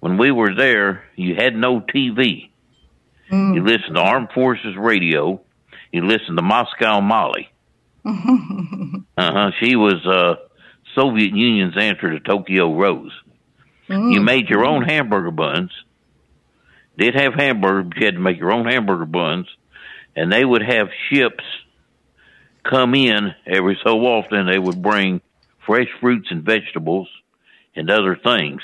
when 0.00 0.18
we 0.18 0.30
were 0.30 0.54
there, 0.54 1.04
you 1.16 1.34
had 1.34 1.54
no 1.54 1.80
TV. 1.80 2.50
Mm. 3.30 3.54
You 3.54 3.64
listened 3.64 3.96
to 3.96 4.00
Armed 4.02 4.30
Forces 4.34 4.76
radio. 4.76 5.40
You 5.92 6.06
listened 6.06 6.36
to 6.36 6.42
Moscow 6.42 7.00
Molly. 7.00 7.48
Uh 9.16 9.32
huh. 9.32 9.50
She 9.60 9.76
was 9.76 10.04
uh, 10.06 10.34
Soviet 10.96 11.34
Union's 11.34 11.76
answer 11.76 12.10
to 12.10 12.20
Tokyo 12.20 12.74
Rose. 12.76 13.12
Mm. 13.88 14.12
You 14.12 14.20
made 14.20 14.48
your 14.48 14.64
own 14.64 14.82
hamburger 14.82 15.30
buns. 15.30 15.70
Did 16.98 17.14
have 17.14 17.34
hamburger, 17.34 17.84
but 17.84 17.96
you 17.98 18.06
had 18.06 18.14
to 18.14 18.20
make 18.20 18.38
your 18.38 18.52
own 18.52 18.66
hamburger 18.66 19.06
buns, 19.06 19.46
and 20.16 20.32
they 20.32 20.44
would 20.44 20.62
have 20.62 20.88
ships 21.10 21.44
come 22.64 22.94
in 22.94 23.34
every 23.46 23.78
so 23.84 24.00
often. 24.00 24.46
They 24.46 24.58
would 24.58 24.82
bring 24.82 25.20
fresh 25.66 25.88
fruits 26.00 26.28
and 26.30 26.42
vegetables 26.42 27.08
and 27.76 27.90
other 27.90 28.16
things. 28.16 28.62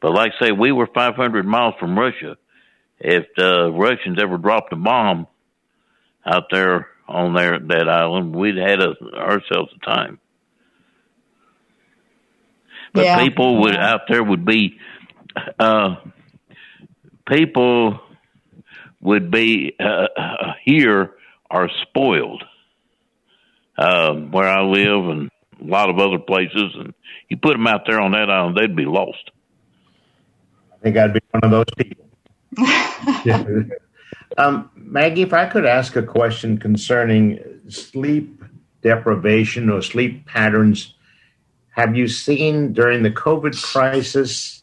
But 0.00 0.12
like 0.12 0.32
I 0.40 0.46
say, 0.46 0.52
we 0.52 0.72
were 0.72 0.86
500 0.86 1.46
miles 1.46 1.74
from 1.78 1.98
Russia. 1.98 2.36
If 2.98 3.26
the 3.36 3.70
Russians 3.72 4.18
ever 4.20 4.36
dropped 4.36 4.72
a 4.72 4.76
bomb 4.76 5.26
out 6.24 6.44
there 6.50 6.88
on 7.12 7.34
there 7.34 7.58
that 7.58 7.88
island, 7.88 8.34
we'd 8.34 8.56
had 8.56 8.80
a, 8.80 8.94
ourselves 9.16 9.72
a 9.80 9.84
time. 9.84 10.18
But 12.92 13.04
Yeah. 13.04 13.22
people 13.22 13.60
would 13.62 13.76
out 13.76 14.02
there 14.08 14.22
would 14.22 14.44
be, 14.44 14.78
uh, 15.58 15.96
people 17.26 18.00
would 19.00 19.30
be 19.30 19.74
uh, 19.80 20.06
uh, 20.16 20.52
here 20.64 21.12
are 21.50 21.68
spoiled. 21.82 22.44
Um, 23.78 24.30
where 24.30 24.46
I 24.48 24.62
live 24.62 25.08
and 25.08 25.30
a 25.60 25.64
lot 25.64 25.88
of 25.88 25.98
other 25.98 26.18
places, 26.18 26.74
and 26.74 26.92
you 27.28 27.38
put 27.38 27.52
them 27.52 27.66
out 27.66 27.86
there 27.86 28.00
on 28.00 28.12
that 28.12 28.28
island, 28.30 28.56
they'd 28.56 28.76
be 28.76 28.84
lost. 28.84 29.30
I 30.72 30.76
think 30.82 30.98
I'd 30.98 31.14
be 31.14 31.20
one 31.30 31.42
of 31.42 31.50
those 31.50 31.64
people. 31.78 32.04
yeah. 33.24 33.42
Um, 34.38 34.70
Maggie, 34.74 35.22
if 35.22 35.32
I 35.32 35.46
could 35.46 35.66
ask 35.66 35.96
a 35.96 36.02
question 36.02 36.58
concerning 36.58 37.38
sleep 37.68 38.42
deprivation 38.82 39.70
or 39.70 39.82
sleep 39.82 40.26
patterns, 40.26 40.94
have 41.70 41.96
you 41.96 42.08
seen 42.08 42.72
during 42.72 43.02
the 43.02 43.10
COVID 43.10 43.60
crisis 43.62 44.62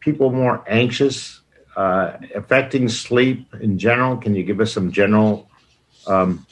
people 0.00 0.30
more 0.30 0.64
anxious, 0.66 1.40
uh, 1.76 2.16
affecting 2.34 2.88
sleep 2.88 3.46
in 3.60 3.78
general? 3.78 4.16
Can 4.16 4.34
you 4.34 4.42
give 4.42 4.60
us 4.60 4.72
some 4.72 4.92
general 4.92 5.50
um, 6.06 6.46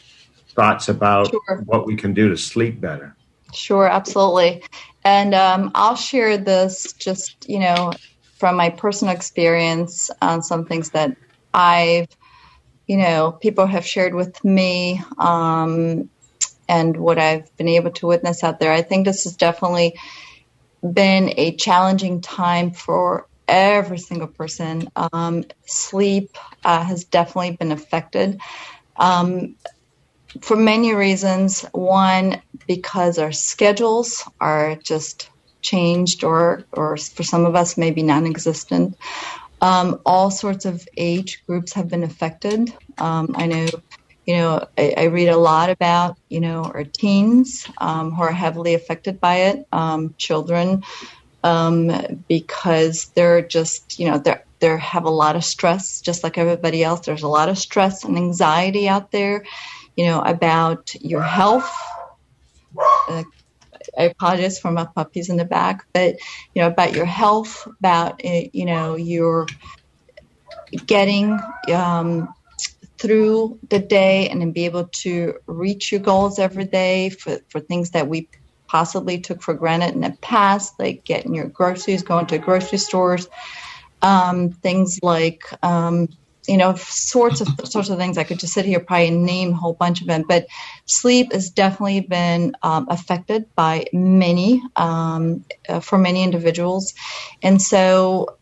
thoughts 0.50 0.88
about 0.88 1.30
Sure. 1.30 1.62
what 1.64 1.86
we 1.86 1.96
can 1.96 2.12
do 2.12 2.28
to 2.28 2.36
sleep 2.36 2.80
better? 2.80 3.14
Sure, 3.54 3.88
absolutely. 3.88 4.62
And 5.04 5.34
um, 5.34 5.70
I'll 5.74 5.96
share 5.96 6.36
this 6.36 6.92
just, 6.92 7.48
you 7.48 7.60
know, 7.60 7.92
from 8.36 8.56
my 8.56 8.68
personal 8.68 9.14
experience 9.14 10.10
on 10.20 10.42
some 10.42 10.66
things 10.66 10.90
that 10.90 11.16
I've, 11.54 12.08
you 12.88 12.96
know, 12.96 13.32
people 13.32 13.66
have 13.66 13.86
shared 13.86 14.14
with 14.14 14.42
me 14.44 15.00
um, 15.18 16.10
and 16.68 16.96
what 16.96 17.18
I've 17.18 17.54
been 17.56 17.68
able 17.68 17.90
to 17.92 18.06
witness 18.06 18.42
out 18.42 18.58
there. 18.58 18.72
I 18.72 18.82
think 18.82 19.04
this 19.04 19.24
has 19.24 19.36
definitely 19.36 19.94
been 20.82 21.34
a 21.36 21.54
challenging 21.54 22.20
time 22.20 22.72
for 22.72 23.28
every 23.46 23.98
single 23.98 24.28
person. 24.28 24.90
Um, 24.96 25.44
sleep 25.66 26.36
uh, 26.64 26.82
has 26.82 27.04
definitely 27.04 27.56
been 27.56 27.72
affected. 27.72 28.40
Um, 28.96 29.54
for 30.42 30.56
many 30.56 30.94
reasons. 30.94 31.62
One, 31.72 32.40
because 32.66 33.18
our 33.18 33.32
schedules 33.32 34.24
are 34.40 34.76
just 34.76 35.30
changed, 35.60 36.24
or 36.24 36.64
or 36.72 36.96
for 36.96 37.22
some 37.22 37.44
of 37.44 37.54
us, 37.54 37.76
maybe 37.76 38.02
non-existent. 38.02 38.96
Um, 39.60 40.00
all 40.06 40.30
sorts 40.30 40.64
of 40.64 40.86
age 40.96 41.42
groups 41.46 41.72
have 41.74 41.88
been 41.88 42.04
affected. 42.04 42.72
Um, 42.98 43.34
I 43.34 43.46
know, 43.46 43.66
you 44.26 44.36
know, 44.36 44.66
I, 44.76 44.94
I 44.96 45.04
read 45.04 45.28
a 45.28 45.36
lot 45.36 45.70
about 45.70 46.16
you 46.28 46.40
know 46.40 46.64
our 46.64 46.84
teens 46.84 47.66
um, 47.78 48.12
who 48.12 48.22
are 48.22 48.32
heavily 48.32 48.74
affected 48.74 49.20
by 49.20 49.36
it, 49.36 49.64
um, 49.72 50.14
children, 50.18 50.82
um, 51.42 52.24
because 52.28 53.10
they're 53.14 53.42
just 53.42 53.98
you 53.98 54.10
know 54.10 54.18
they're 54.18 54.44
they 54.60 54.76
have 54.76 55.04
a 55.04 55.10
lot 55.10 55.36
of 55.36 55.44
stress, 55.44 56.00
just 56.00 56.24
like 56.24 56.36
everybody 56.36 56.82
else. 56.82 57.06
There's 57.06 57.22
a 57.22 57.28
lot 57.28 57.48
of 57.48 57.58
stress 57.58 58.04
and 58.04 58.16
anxiety 58.16 58.88
out 58.88 59.12
there 59.12 59.44
you 59.98 60.04
know, 60.04 60.20
about 60.20 60.94
your 61.00 61.22
health. 61.22 61.68
Uh, 63.08 63.24
I 63.98 64.04
apologize 64.04 64.58
for 64.58 64.70
my 64.70 64.86
puppies 64.94 65.28
in 65.28 65.36
the 65.36 65.44
back, 65.44 65.84
but 65.92 66.14
you 66.54 66.62
know, 66.62 66.68
about 66.68 66.94
your 66.94 67.06
health, 67.06 67.66
about 67.80 68.24
uh, 68.24 68.42
you 68.52 68.64
know, 68.64 68.96
your 68.96 69.46
getting 70.86 71.38
um, 71.72 72.28
through 72.98 73.58
the 73.70 73.78
day 73.78 74.28
and 74.28 74.40
then 74.40 74.52
be 74.52 74.64
able 74.64 74.88
to 74.88 75.34
reach 75.46 75.92
your 75.92 76.00
goals 76.00 76.38
every 76.38 76.64
day 76.64 77.10
for, 77.10 77.38
for 77.48 77.60
things 77.60 77.90
that 77.90 78.08
we 78.08 78.28
possibly 78.68 79.20
took 79.20 79.42
for 79.42 79.54
granted 79.54 79.94
in 79.94 80.00
the 80.00 80.16
past, 80.20 80.74
like 80.78 81.04
getting 81.04 81.34
your 81.34 81.48
groceries, 81.48 82.02
going 82.02 82.26
to 82.26 82.38
grocery 82.38 82.78
stores, 82.78 83.26
um, 84.02 84.50
things 84.50 84.98
like 85.02 85.42
um, 85.62 86.08
you 86.48 86.56
know 86.56 86.74
sorts 86.74 87.40
of 87.40 87.48
sorts 87.64 87.90
of 87.90 87.98
things. 87.98 88.18
I 88.18 88.24
could 88.24 88.38
just 88.38 88.54
sit 88.54 88.64
here 88.64 88.80
probably 88.80 89.10
name 89.10 89.52
a 89.52 89.56
whole 89.56 89.74
bunch 89.74 90.00
of 90.00 90.06
them, 90.06 90.24
but 90.26 90.46
sleep 90.86 91.32
has 91.32 91.50
definitely 91.50 92.00
been 92.00 92.56
um, 92.62 92.86
affected 92.88 93.44
by 93.54 93.86
many 93.92 94.62
um, 94.76 95.44
uh, 95.68 95.80
for 95.80 95.98
many 95.98 96.22
individuals, 96.22 96.94
and 97.42 97.60
so 97.60 98.38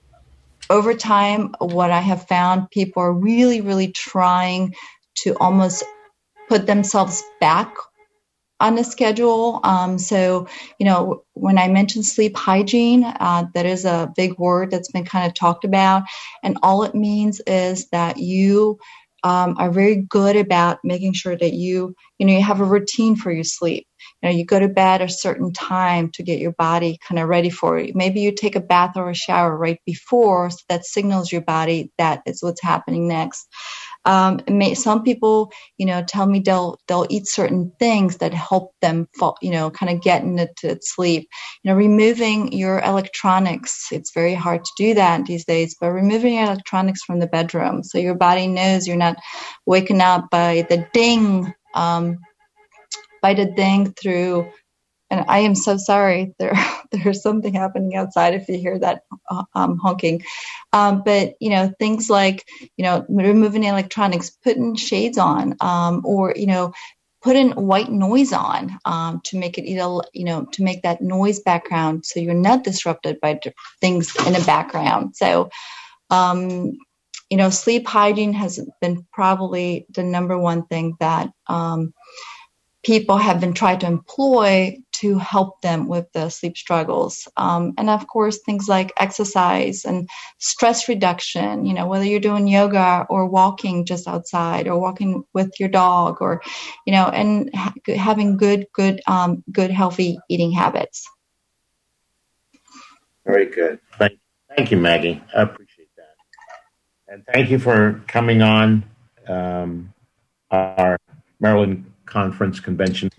over 0.70 0.94
time, 0.94 1.54
what 1.58 1.90
I 1.90 2.00
have 2.00 2.26
found, 2.26 2.70
people 2.70 3.02
are 3.02 3.12
really, 3.12 3.60
really 3.60 3.88
trying 3.88 4.74
to 5.16 5.36
almost 5.38 5.84
put 6.48 6.66
themselves 6.66 7.22
back 7.40 7.74
on 8.60 8.76
the 8.76 8.84
schedule. 8.84 9.60
Um, 9.64 9.98
so, 9.98 10.48
you 10.78 10.86
know, 10.86 11.24
when 11.34 11.58
I 11.58 11.68
mentioned 11.68 12.06
sleep 12.06 12.36
hygiene, 12.36 13.04
uh, 13.04 13.46
that 13.54 13.66
is 13.66 13.84
a 13.84 14.12
big 14.16 14.38
word 14.38 14.70
that's 14.70 14.92
been 14.92 15.04
kind 15.04 15.26
of 15.26 15.34
talked 15.34 15.64
about. 15.64 16.04
And 16.42 16.58
all 16.62 16.84
it 16.84 16.94
means 16.94 17.40
is 17.46 17.88
that 17.90 18.18
you 18.18 18.78
um, 19.24 19.56
are 19.58 19.70
very 19.72 19.96
good 19.96 20.36
about 20.36 20.78
making 20.84 21.14
sure 21.14 21.36
that 21.36 21.52
you, 21.52 21.94
you 22.18 22.26
know, 22.26 22.34
you 22.34 22.42
have 22.42 22.60
a 22.60 22.64
routine 22.64 23.16
for 23.16 23.32
your 23.32 23.44
sleep. 23.44 23.86
You 24.22 24.30
know, 24.30 24.36
you 24.36 24.46
go 24.46 24.60
to 24.60 24.68
bed 24.68 25.02
a 25.02 25.08
certain 25.08 25.52
time 25.52 26.10
to 26.14 26.22
get 26.22 26.38
your 26.40 26.52
body 26.52 26.98
kind 27.08 27.18
of 27.20 27.28
ready 27.28 27.50
for 27.50 27.78
it. 27.78 27.96
Maybe 27.96 28.20
you 28.20 28.32
take 28.32 28.56
a 28.56 28.60
bath 28.60 28.92
or 28.96 29.10
a 29.10 29.14
shower 29.14 29.56
right 29.56 29.80
before, 29.86 30.50
so 30.50 30.58
that 30.68 30.86
signals 30.86 31.32
your 31.32 31.42
body 31.42 31.92
that 31.98 32.22
is 32.26 32.42
what's 32.42 32.62
happening 32.62 33.08
next. 33.08 33.48
Um, 34.06 34.40
may, 34.48 34.74
some 34.74 35.04
people, 35.04 35.52
you 35.78 35.86
know, 35.86 36.04
tell 36.04 36.26
me 36.26 36.40
they'll 36.40 36.78
they'll 36.88 37.06
eat 37.10 37.28
certain 37.28 37.72
things 37.80 38.18
that 38.18 38.34
help 38.34 38.72
them, 38.82 39.08
fall, 39.18 39.36
you 39.42 39.52
know, 39.52 39.70
kind 39.70 39.92
of 39.94 40.02
get 40.02 40.24
into 40.24 40.48
sleep. 40.82 41.28
You 41.64 41.72
know, 41.72 41.76
removing 41.78 42.52
your 42.52 42.80
electronics. 42.80 43.88
It's 43.92 44.12
very 44.14 44.34
hard 44.34 44.64
to 44.64 44.72
do 44.78 44.94
that 44.94 45.26
these 45.26 45.46
days, 45.46 45.76
but 45.80 45.90
removing 45.92 46.34
your 46.36 46.44
electronics 46.46 47.02
from 47.04 47.20
the 47.20 47.28
bedroom 47.28 47.84
so 47.84 47.98
your 47.98 48.16
body 48.16 48.48
knows 48.48 48.88
you're 48.88 48.96
not 48.96 49.18
waking 49.66 50.02
up 50.02 50.26
by 50.30 50.66
the 50.70 50.88
ding, 50.94 51.52
um, 51.74 52.18
by 53.22 53.34
the 53.34 53.46
ding 53.46 53.94
through. 53.94 54.50
And 55.10 55.24
I 55.28 55.40
am 55.40 55.54
so 55.54 55.76
sorry. 55.76 56.34
There, 56.38 56.54
there's 56.92 57.22
something 57.22 57.54
happening 57.54 57.96
outside. 57.96 58.34
If 58.34 58.48
you 58.48 58.58
hear 58.58 58.78
that 58.78 59.02
uh, 59.30 59.42
um, 59.54 59.78
honking, 59.78 60.22
um, 60.72 61.02
but 61.04 61.34
you 61.40 61.50
know 61.50 61.72
things 61.80 62.08
like 62.08 62.46
you 62.76 62.84
know 62.84 63.04
removing 63.08 63.64
electronics, 63.64 64.30
putting 64.30 64.76
shades 64.76 65.18
on, 65.18 65.56
um, 65.60 66.02
or 66.04 66.32
you 66.36 66.46
know 66.46 66.72
putting 67.22 67.50
white 67.52 67.90
noise 67.90 68.32
on 68.32 68.78
um, 68.84 69.20
to 69.24 69.36
make 69.36 69.58
it 69.58 69.64
you 69.64 70.24
know 70.24 70.44
to 70.52 70.62
make 70.62 70.82
that 70.82 71.02
noise 71.02 71.40
background 71.40 72.06
so 72.06 72.20
you're 72.20 72.34
not 72.34 72.62
disrupted 72.62 73.20
by 73.20 73.38
things 73.80 74.14
in 74.26 74.32
the 74.32 74.44
background. 74.46 75.16
So 75.16 75.50
um, 76.10 76.72
you 77.30 77.36
know 77.36 77.50
sleep 77.50 77.86
hygiene 77.88 78.32
has 78.32 78.60
been 78.80 79.04
probably 79.12 79.86
the 79.94 80.04
number 80.04 80.38
one 80.38 80.66
thing 80.66 80.96
that 81.00 81.30
um, 81.48 81.92
people 82.84 83.16
have 83.16 83.40
been 83.40 83.52
trying 83.52 83.80
to 83.80 83.86
employ 83.86 84.78
to 85.00 85.18
help 85.18 85.60
them 85.60 85.88
with 85.88 86.06
the 86.12 86.28
sleep 86.28 86.56
struggles. 86.56 87.28
Um, 87.36 87.74
and 87.76 87.90
of 87.90 88.06
course, 88.06 88.38
things 88.38 88.68
like 88.68 88.92
exercise 88.96 89.84
and 89.84 90.08
stress 90.38 90.88
reduction, 90.88 91.66
you 91.66 91.74
know, 91.74 91.86
whether 91.86 92.04
you're 92.04 92.20
doing 92.20 92.46
yoga 92.46 93.06
or 93.10 93.26
walking 93.26 93.84
just 93.84 94.08
outside 94.08 94.68
or 94.68 94.78
walking 94.78 95.24
with 95.34 95.52
your 95.60 95.68
dog 95.68 96.18
or, 96.20 96.42
you 96.86 96.92
know, 96.92 97.06
and 97.06 97.54
ha- 97.54 97.74
having 97.96 98.36
good, 98.36 98.66
good, 98.72 99.00
um, 99.06 99.42
good, 99.52 99.70
healthy 99.70 100.18
eating 100.28 100.52
habits. 100.52 101.06
Very 103.24 103.46
good. 103.46 103.80
Thank, 103.98 104.18
thank 104.56 104.70
you, 104.70 104.76
Maggie. 104.76 105.22
I 105.34 105.42
appreciate 105.42 105.88
that. 105.96 106.14
And 107.08 107.24
thank 107.32 107.50
you 107.50 107.58
for 107.58 108.02
coming 108.06 108.40
on 108.40 108.84
um, 109.28 109.92
our 110.50 110.96
Maryland 111.40 111.92
Conference 112.06 112.60
Convention. 112.60 113.10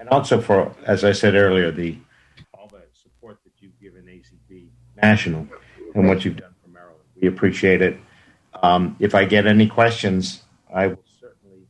And 0.00 0.08
also 0.08 0.40
for, 0.40 0.74
as 0.86 1.04
I 1.04 1.12
said 1.12 1.34
earlier, 1.34 1.70
the 1.70 1.98
all 2.54 2.66
the 2.68 2.80
support 2.94 3.38
that 3.44 3.52
you've 3.58 3.78
given 3.78 4.06
ACB 4.06 4.68
National 4.96 5.46
and 5.94 6.08
what 6.08 6.24
you've 6.24 6.36
done 6.36 6.54
for 6.62 6.70
Maryland. 6.70 7.00
We 7.20 7.28
appreciate 7.28 7.82
it. 7.82 7.98
Um, 8.62 8.96
if 8.98 9.14
I 9.14 9.26
get 9.26 9.46
any 9.46 9.66
questions, 9.66 10.42
I 10.74 10.86
will 10.86 11.04
certainly 11.20 11.66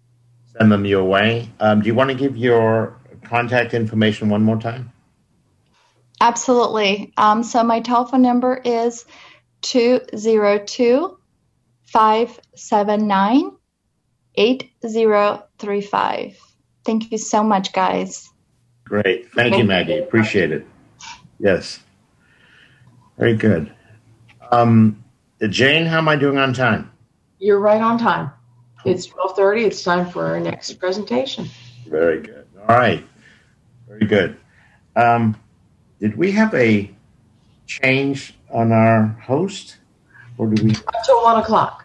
send 0.46 0.70
them 0.70 0.84
your 0.84 1.02
way. 1.02 1.48
Um, 1.58 1.80
do 1.80 1.88
you 1.88 1.94
want 1.96 2.10
to 2.10 2.14
give 2.14 2.36
your 2.36 2.96
contact 3.24 3.74
information 3.74 4.28
one 4.28 4.44
more 4.44 4.60
time? 4.60 4.92
Absolutely. 6.20 7.12
Um, 7.16 7.42
so 7.42 7.64
my 7.64 7.80
telephone 7.80 8.22
number 8.22 8.60
is 8.64 9.06
202 9.62 11.18
579 11.82 13.50
8035. 14.36 16.49
Thank 16.84 17.10
you 17.10 17.18
so 17.18 17.42
much, 17.42 17.72
guys. 17.72 18.30
Great. 18.84 19.30
Thank 19.32 19.56
you, 19.56 19.64
Maggie. 19.64 19.98
Appreciate 19.98 20.50
it. 20.50 20.66
Yes. 21.38 21.80
Very 23.18 23.36
good. 23.36 23.72
Um, 24.50 25.04
Jane, 25.48 25.86
how 25.86 25.98
am 25.98 26.08
I 26.08 26.16
doing 26.16 26.38
on 26.38 26.52
time? 26.52 26.90
You're 27.38 27.60
right 27.60 27.80
on 27.80 27.98
time. 27.98 28.30
It's 28.84 29.06
12:30. 29.06 29.66
It's 29.66 29.82
time 29.82 30.08
for 30.08 30.26
our 30.26 30.40
next 30.40 30.72
presentation. 30.74 31.48
Very 31.86 32.20
good. 32.20 32.46
All 32.60 32.76
right. 32.76 33.04
Very 33.86 34.06
good. 34.06 34.36
Um, 34.96 35.36
did 36.00 36.16
we 36.16 36.32
have 36.32 36.54
a 36.54 36.90
change 37.66 38.34
on 38.50 38.72
our 38.72 39.06
host, 39.22 39.76
or 40.38 40.48
do 40.48 40.64
we? 40.64 40.70
Until 40.70 41.22
one 41.22 41.38
o'clock. 41.40 41.84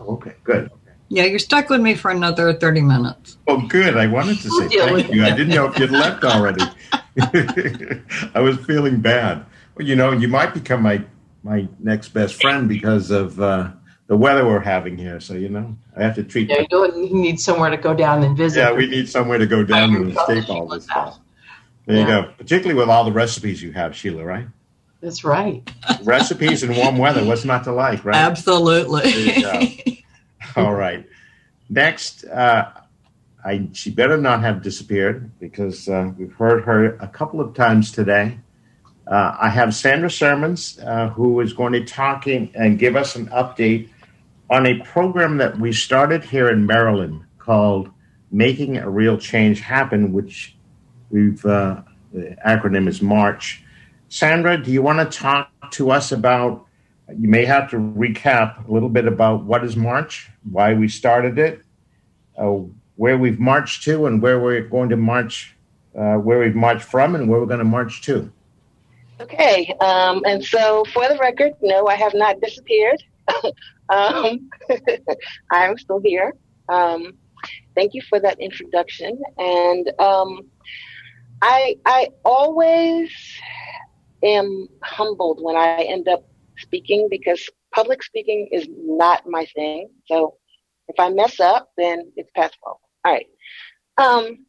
Okay, 0.00 0.34
good. 0.44 0.70
Yeah, 1.08 1.24
you're 1.24 1.38
stuck 1.38 1.68
with 1.68 1.80
me 1.80 1.94
for 1.94 2.10
another 2.10 2.52
30 2.54 2.80
minutes. 2.80 3.36
Oh, 3.46 3.60
good. 3.68 3.96
I 3.96 4.06
wanted 4.06 4.38
to 4.38 4.50
say 4.50 4.68
thank 4.68 5.12
you. 5.12 5.24
I 5.24 5.30
didn't 5.30 5.48
know 5.48 5.66
if 5.66 5.78
you'd 5.78 5.90
left 5.90 6.24
already. 6.24 6.64
I 8.34 8.40
was 8.40 8.56
feeling 8.58 9.00
bad. 9.00 9.44
Well, 9.76 9.86
you 9.86 9.96
know, 9.96 10.12
you 10.12 10.28
might 10.28 10.54
become 10.54 10.82
my 10.82 11.04
my 11.42 11.68
next 11.78 12.08
best 12.08 12.40
friend 12.40 12.68
because 12.68 13.10
of 13.10 13.38
uh, 13.40 13.70
the 14.06 14.16
weather 14.16 14.46
we're 14.46 14.60
having 14.60 14.96
here. 14.96 15.20
So 15.20 15.34
you 15.34 15.48
know, 15.48 15.76
I 15.96 16.02
have 16.02 16.14
to 16.16 16.24
treat. 16.24 16.48
Yeah, 16.48 16.60
you 16.60 16.68
don't 16.68 16.96
you 16.96 17.14
need 17.14 17.38
somewhere 17.38 17.70
to 17.70 17.76
go 17.76 17.94
down 17.94 18.22
and 18.22 18.36
visit. 18.36 18.60
Yeah, 18.60 18.72
we 18.72 18.86
need 18.86 19.08
somewhere 19.08 19.38
to 19.38 19.46
go 19.46 19.62
down 19.62 19.94
and 19.94 20.10
escape 20.10 20.48
all 20.48 20.66
this 20.66 20.84
stuff. 20.84 21.18
There 21.86 22.00
you 22.00 22.06
go. 22.06 22.32
Particularly 22.38 22.78
with 22.78 22.88
all 22.88 23.04
the 23.04 23.12
recipes 23.12 23.62
you 23.62 23.72
have, 23.72 23.94
Sheila. 23.94 24.24
Right? 24.24 24.46
That's 25.00 25.22
right. 25.22 25.70
recipes 26.02 26.62
in 26.62 26.74
warm 26.74 26.96
weather. 26.96 27.24
What's 27.24 27.44
not 27.44 27.64
to 27.64 27.72
like, 27.72 28.04
right? 28.06 28.16
Absolutely. 28.16 29.44
There 30.54 30.64
you 30.64 30.68
go. 30.68 30.70
All 30.70 30.74
right. 30.74 31.06
Next, 31.68 32.24
uh, 32.24 32.70
I 33.44 33.68
she 33.72 33.90
better 33.90 34.16
not 34.16 34.40
have 34.40 34.62
disappeared 34.62 35.38
because 35.38 35.88
uh, 35.88 36.12
we've 36.16 36.32
heard 36.32 36.64
her 36.64 36.96
a 36.96 37.08
couple 37.08 37.40
of 37.40 37.54
times 37.54 37.92
today. 37.92 38.38
Uh, 39.06 39.36
I 39.38 39.50
have 39.50 39.74
Sandra 39.74 40.10
Sermons, 40.10 40.78
uh, 40.78 41.08
who 41.10 41.40
is 41.40 41.52
going 41.52 41.74
to 41.74 41.84
talking 41.84 42.50
and 42.54 42.78
give 42.78 42.96
us 42.96 43.16
an 43.16 43.26
update 43.28 43.90
on 44.48 44.66
a 44.66 44.80
program 44.80 45.38
that 45.38 45.58
we 45.58 45.72
started 45.72 46.24
here 46.24 46.48
in 46.48 46.64
Maryland 46.66 47.22
called 47.38 47.90
"Making 48.30 48.78
a 48.78 48.88
Real 48.88 49.18
Change 49.18 49.60
Happen," 49.60 50.12
which 50.12 50.56
we've 51.10 51.44
uh, 51.44 51.82
the 52.12 52.36
acronym 52.46 52.88
is 52.88 53.02
March. 53.02 53.62
Sandra, 54.08 54.62
do 54.62 54.70
you 54.70 54.80
want 54.80 55.10
to 55.10 55.18
talk 55.18 55.50
to 55.72 55.90
us 55.90 56.12
about? 56.12 56.66
You 57.18 57.28
may 57.28 57.44
have 57.44 57.68
to 57.70 57.76
recap 57.76 58.66
a 58.66 58.72
little 58.72 58.88
bit 58.88 59.06
about 59.06 59.44
what 59.44 59.64
is 59.64 59.76
March, 59.76 60.30
why 60.50 60.74
we 60.74 60.88
started 60.88 61.38
it, 61.38 61.62
uh, 62.38 62.58
where 62.96 63.18
we've 63.18 63.40
marched 63.40 63.82
to, 63.84 64.06
and 64.06 64.22
where 64.22 64.38
we're 64.38 64.62
going 64.62 64.88
to 64.90 64.96
march, 64.96 65.56
uh, 65.98 66.14
where 66.14 66.38
we've 66.40 66.54
marched 66.54 66.84
from, 66.84 67.14
and 67.14 67.28
where 67.28 67.40
we're 67.40 67.46
going 67.46 67.58
to 67.58 67.64
march 67.64 68.02
to. 68.02 68.30
Okay, 69.20 69.72
um, 69.80 70.22
and 70.26 70.44
so 70.44 70.84
for 70.92 71.08
the 71.08 71.16
record, 71.18 71.52
no, 71.62 71.86
I 71.86 71.94
have 71.94 72.14
not 72.14 72.40
disappeared. 72.40 73.02
um, 73.88 74.50
I'm 75.50 75.78
still 75.78 76.00
here. 76.00 76.34
Um, 76.68 77.14
thank 77.74 77.94
you 77.94 78.02
for 78.08 78.18
that 78.20 78.40
introduction, 78.40 79.20
and 79.38 79.88
um, 80.00 80.40
I 81.42 81.76
I 81.86 82.08
always 82.24 83.10
am 84.22 84.68
humbled 84.82 85.42
when 85.42 85.56
I 85.56 85.82
end 85.82 86.08
up 86.08 86.24
speaking 86.58 87.08
because 87.10 87.48
public 87.74 88.02
speaking 88.02 88.48
is 88.52 88.66
not 88.70 89.22
my 89.26 89.46
thing. 89.54 89.90
So 90.06 90.36
if 90.88 90.96
I 90.98 91.10
mess 91.10 91.40
up, 91.40 91.70
then 91.76 92.12
it's 92.16 92.30
past 92.34 92.56
fault. 92.62 92.80
All 93.04 93.12
right. 93.12 93.26
Um, 93.96 94.46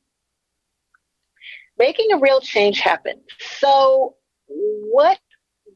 making 1.78 2.12
a 2.12 2.20
real 2.20 2.42
change 2.42 2.80
happen. 2.80 3.22
So 3.60 4.16
what 4.48 5.20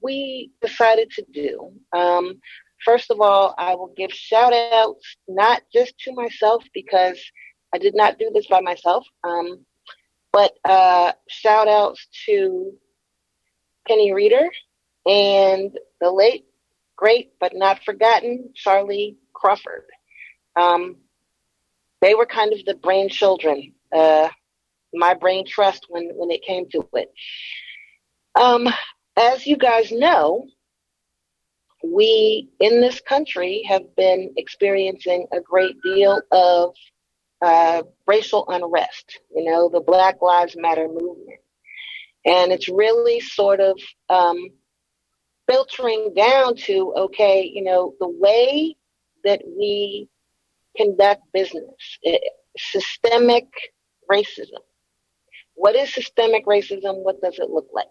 we 0.01 0.51
decided 0.61 1.11
to 1.11 1.25
do, 1.33 1.71
um, 1.93 2.39
first 2.85 3.11
of 3.11 3.19
all, 3.21 3.55
I 3.57 3.75
will 3.75 3.93
give 3.95 4.11
shout 4.11 4.53
outs 4.53 5.17
not 5.27 5.61
just 5.73 5.97
to 5.99 6.13
myself 6.13 6.63
because 6.73 7.19
I 7.73 7.77
did 7.77 7.95
not 7.95 8.17
do 8.17 8.31
this 8.33 8.47
by 8.47 8.61
myself, 8.61 9.05
um, 9.23 9.65
but 10.31 10.53
uh, 10.65 11.13
shout 11.27 11.67
outs 11.67 12.07
to 12.25 12.73
Penny 13.87 14.13
Reeder 14.13 14.49
and 15.05 15.71
the 16.01 16.11
late, 16.11 16.45
great, 16.99 17.31
but 17.39 17.53
not 17.55 17.83
forgotten 17.85 18.49
Charlie 18.53 19.17
Crawford. 19.33 19.85
Um, 20.57 20.97
they 22.01 22.13
were 22.13 22.25
kind 22.25 22.51
of 22.51 22.65
the 22.65 22.75
brain 22.75 23.07
children, 23.07 23.73
uh, 23.95 24.27
my 24.93 25.13
brain 25.13 25.45
trust 25.47 25.85
when, 25.87 26.09
when 26.15 26.29
it 26.29 26.43
came 26.43 26.69
to 26.71 26.85
it. 26.93 27.09
Um, 28.39 28.67
as 29.15 29.47
you 29.47 29.55
guys 29.55 29.93
know, 29.93 30.45
we 31.83 32.49
in 32.59 32.81
this 32.81 32.99
country 32.99 33.63
have 33.69 33.95
been 33.95 34.33
experiencing 34.35 35.25
a 35.31 35.39
great 35.39 35.77
deal 35.81 36.21
of 36.31 36.75
uh, 37.41 37.83
racial 38.07 38.43
unrest, 38.49 39.19
you 39.33 39.45
know, 39.45 39.69
the 39.69 39.79
Black 39.79 40.21
Lives 40.21 40.57
Matter 40.57 40.89
movement. 40.89 41.39
And 42.25 42.51
it's 42.51 42.67
really 42.67 43.21
sort 43.21 43.61
of 43.61 43.79
um, 44.09 44.49
filtering 45.49 46.13
down 46.13 46.55
to 46.55 46.93
okay, 46.95 47.49
you 47.51 47.63
know, 47.63 47.93
the 47.99 48.07
way 48.07 48.75
that 49.23 49.41
we 49.45 50.07
conduct 50.77 51.21
business, 51.33 51.97
it, 52.03 52.21
systemic 52.57 53.47
racism. 54.11 54.61
What 55.55 55.75
is 55.75 55.93
systemic 55.93 56.45
racism? 56.45 57.03
What 57.03 57.21
does 57.21 57.37
it 57.39 57.49
look 57.49 57.67
like? 57.73 57.87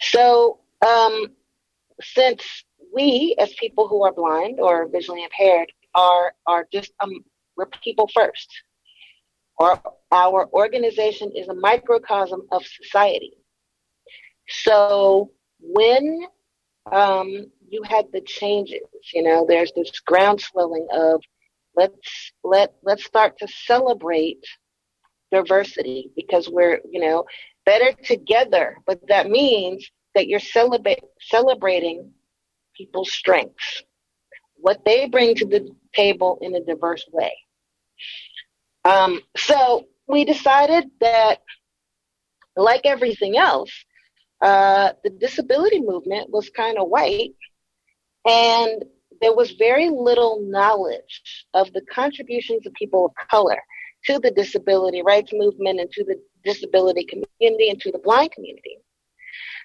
So, 0.00 0.60
um, 0.86 1.26
since 2.00 2.64
we, 2.94 3.36
as 3.38 3.52
people 3.54 3.86
who 3.86 4.02
are 4.04 4.12
blind 4.12 4.58
or 4.58 4.88
visually 4.88 5.22
impaired, 5.22 5.70
are 5.94 6.32
are 6.46 6.66
just 6.72 6.92
um, 7.00 7.24
we're 7.56 7.66
people 7.84 8.08
first, 8.14 8.48
or 9.58 9.80
our 10.10 10.48
organization 10.52 11.32
is 11.36 11.48
a 11.48 11.54
microcosm 11.54 12.46
of 12.50 12.64
society. 12.64 13.32
So 14.48 15.30
when 15.62 16.26
um, 16.90 17.46
you 17.68 17.82
had 17.82 18.06
the 18.12 18.20
changes, 18.20 18.80
you 19.12 19.22
know, 19.22 19.46
there's 19.48 19.72
this 19.72 19.92
groundswelling 20.00 20.86
of 20.92 21.22
let's 21.76 22.32
let 22.42 22.74
let's 22.82 23.04
start 23.04 23.38
to 23.38 23.48
celebrate 23.48 24.44
diversity 25.30 26.10
because 26.16 26.48
we're 26.48 26.80
you 26.90 27.00
know 27.00 27.24
better 27.64 27.92
together. 28.02 28.76
But 28.86 29.06
that 29.08 29.30
means 29.30 29.88
that 30.14 30.26
you're 30.26 30.40
celebrate 30.40 31.02
celebrating 31.20 32.12
people's 32.76 33.12
strengths, 33.12 33.82
what 34.56 34.84
they 34.84 35.08
bring 35.08 35.34
to 35.36 35.46
the 35.46 35.68
table 35.94 36.38
in 36.40 36.54
a 36.54 36.64
diverse 36.64 37.04
way. 37.12 37.32
Um, 38.84 39.20
so 39.36 39.86
we 40.06 40.24
decided 40.24 40.90
that, 41.00 41.40
like 42.56 42.82
everything 42.84 43.36
else, 43.36 43.70
uh, 44.40 44.92
the 45.04 45.10
disability 45.10 45.80
movement 45.80 46.30
was 46.30 46.50
kind 46.50 46.78
of 46.78 46.88
white, 46.88 47.34
and 48.26 48.84
there 49.20 49.34
was 49.34 49.52
very 49.52 49.90
little 49.90 50.40
knowledge 50.42 51.46
of 51.54 51.72
the 51.72 51.82
contributions 51.92 52.66
of 52.66 52.72
people 52.74 53.06
of 53.06 53.28
color. 53.30 53.60
to 54.06 54.18
the 54.18 54.30
disability 54.30 55.02
rights 55.02 55.30
movement 55.34 55.78
and 55.78 55.90
to 55.92 56.02
the 56.04 56.18
disability 56.42 57.04
community 57.04 57.68
and 57.68 57.78
to 57.82 57.92
the 57.92 57.98
blind 57.98 58.32
community. 58.32 58.78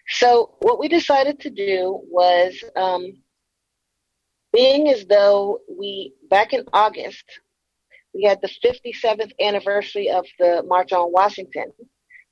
So 0.10 0.56
what 0.60 0.78
we 0.78 0.90
decided 0.90 1.40
to 1.40 1.50
do 1.50 2.02
was, 2.10 2.62
um, 2.76 3.04
being 4.52 4.90
as 4.90 5.06
though 5.06 5.60
we 5.70 6.14
back 6.30 6.52
in 6.54 6.66
August 6.74 7.24
we 8.16 8.24
had 8.24 8.40
the 8.42 8.48
57th 8.48 9.34
anniversary 9.42 10.10
of 10.10 10.26
the 10.40 10.64
March 10.66 10.94
on 10.94 11.12
Washington. 11.12 11.74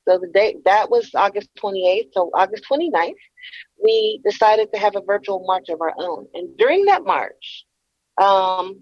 So 0.06 0.18
the 0.18 0.28
date 0.28 0.64
that 0.64 0.90
was 0.90 1.10
August 1.14 1.48
28th. 1.62 2.08
So 2.12 2.30
August 2.34 2.64
29th, 2.70 3.14
we 3.82 4.20
decided 4.24 4.72
to 4.72 4.78
have 4.78 4.96
a 4.96 5.00
virtual 5.00 5.44
march 5.46 5.68
of 5.68 5.80
our 5.80 5.94
own. 5.96 6.26
And 6.34 6.56
during 6.56 6.84
that 6.86 7.04
march, 7.04 7.64
um, 8.20 8.80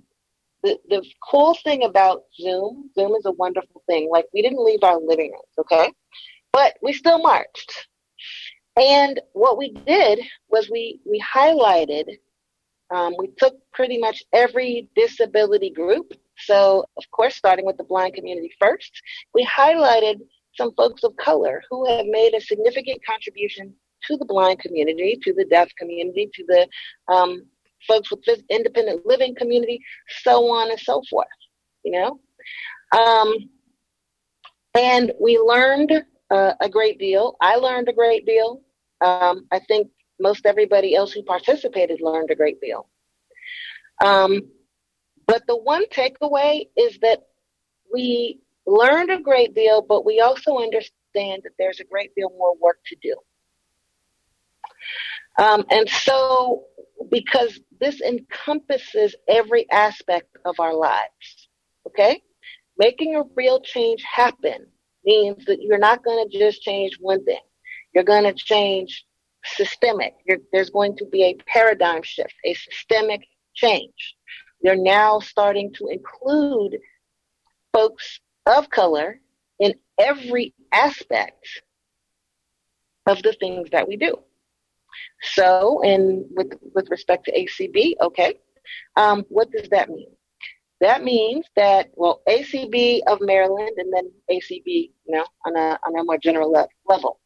the, 0.62 0.78
the 0.88 1.04
cool 1.28 1.56
thing 1.64 1.84
about 1.84 2.24
Zoom, 2.40 2.90
Zoom 2.94 3.12
is 3.14 3.24
a 3.24 3.32
wonderful 3.32 3.82
thing. 3.88 4.08
Like 4.10 4.26
we 4.32 4.42
didn't 4.42 4.64
leave 4.64 4.82
our 4.82 4.98
living 5.00 5.32
rooms, 5.32 5.58
okay? 5.58 5.92
But 6.52 6.74
we 6.82 6.92
still 6.92 7.20
marched. 7.20 7.88
And 8.76 9.20
what 9.32 9.58
we 9.58 9.72
did 9.86 10.20
was 10.48 10.70
we, 10.70 11.00
we 11.04 11.20
highlighted, 11.20 12.04
um, 12.94 13.14
we 13.18 13.28
took 13.38 13.56
pretty 13.72 13.98
much 13.98 14.22
every 14.32 14.88
disability 14.96 15.70
group. 15.70 16.12
So, 16.38 16.86
of 16.96 17.04
course, 17.10 17.36
starting 17.36 17.66
with 17.66 17.76
the 17.76 17.84
blind 17.84 18.14
community 18.14 18.50
first, 18.58 19.02
we 19.34 19.46
highlighted 19.46 20.20
some 20.54 20.74
folks 20.74 21.02
of 21.02 21.16
color 21.16 21.62
who 21.70 21.86
have 21.86 22.06
made 22.06 22.34
a 22.34 22.40
significant 22.40 23.04
contribution 23.04 23.74
to 24.06 24.16
the 24.16 24.24
blind 24.24 24.58
community, 24.58 25.18
to 25.22 25.32
the 25.32 25.44
deaf 25.44 25.70
community, 25.78 26.28
to 26.34 26.44
the 26.46 26.68
um, 27.12 27.46
folks 27.86 28.10
with 28.10 28.20
independent 28.50 29.06
living 29.06 29.34
community, 29.34 29.80
so 30.22 30.50
on 30.50 30.70
and 30.70 30.80
so 30.80 31.02
forth, 31.08 31.26
you 31.84 31.92
know? 31.92 32.20
Um, 32.98 33.34
and 34.74 35.12
we 35.20 35.38
learned 35.38 36.04
uh, 36.30 36.54
a 36.60 36.68
great 36.68 36.98
deal. 36.98 37.36
I 37.40 37.56
learned 37.56 37.88
a 37.88 37.92
great 37.92 38.26
deal. 38.26 38.62
Um, 39.04 39.46
I 39.50 39.60
think 39.60 39.88
most 40.20 40.46
everybody 40.46 40.94
else 40.94 41.12
who 41.12 41.22
participated 41.22 42.00
learned 42.00 42.30
a 42.30 42.36
great 42.36 42.60
deal. 42.60 42.88
Um, 44.04 44.42
but 45.26 45.42
the 45.46 45.56
one 45.56 45.84
takeaway 45.86 46.68
is 46.76 46.98
that 47.02 47.22
we 47.92 48.41
learned 48.66 49.10
a 49.10 49.20
great 49.20 49.54
deal, 49.54 49.82
but 49.82 50.04
we 50.04 50.20
also 50.20 50.58
understand 50.58 51.42
that 51.44 51.52
there's 51.58 51.80
a 51.80 51.84
great 51.84 52.14
deal 52.14 52.30
more 52.30 52.54
work 52.60 52.78
to 52.86 52.96
do. 53.02 53.14
Um, 55.38 55.64
and 55.70 55.88
so, 55.88 56.64
because 57.10 57.58
this 57.80 58.00
encompasses 58.00 59.14
every 59.28 59.70
aspect 59.70 60.36
of 60.44 60.60
our 60.60 60.74
lives, 60.74 61.48
okay? 61.86 62.22
Making 62.78 63.16
a 63.16 63.24
real 63.34 63.60
change 63.60 64.02
happen 64.02 64.66
means 65.04 65.44
that 65.46 65.62
you're 65.62 65.78
not 65.78 66.04
going 66.04 66.28
to 66.28 66.38
just 66.38 66.62
change 66.62 66.96
one 67.00 67.24
thing. 67.24 67.40
You're 67.94 68.04
going 68.04 68.24
to 68.24 68.34
change 68.34 69.04
systemic. 69.44 70.14
You're, 70.26 70.38
there's 70.52 70.70
going 70.70 70.96
to 70.98 71.06
be 71.06 71.24
a 71.24 71.34
paradigm 71.46 72.02
shift, 72.02 72.34
a 72.44 72.54
systemic 72.54 73.26
change. 73.54 74.16
You're 74.62 74.76
now 74.76 75.18
starting 75.18 75.72
to 75.74 75.88
include 75.88 76.78
folks 77.72 78.20
of 78.46 78.70
color 78.70 79.20
in 79.58 79.74
every 79.98 80.54
aspect 80.72 81.62
of 83.06 83.22
the 83.22 83.32
things 83.34 83.70
that 83.70 83.86
we 83.86 83.96
do. 83.96 84.16
So, 85.22 85.82
and 85.82 86.24
with 86.30 86.52
with 86.74 86.90
respect 86.90 87.24
to 87.26 87.32
ACB, 87.32 87.94
okay, 88.00 88.38
um, 88.96 89.24
what 89.28 89.50
does 89.50 89.68
that 89.70 89.88
mean? 89.88 90.10
That 90.80 91.02
means 91.02 91.46
that 91.56 91.90
well, 91.94 92.22
ACB 92.28 93.00
of 93.06 93.20
Maryland, 93.20 93.72
and 93.78 93.92
then 93.92 94.10
ACB, 94.30 94.64
you 94.66 94.92
know, 95.06 95.24
on 95.46 95.56
a 95.56 95.78
on 95.86 95.98
a 95.98 96.04
more 96.04 96.18
general 96.18 96.52
le- 96.52 96.68
level. 96.86 97.20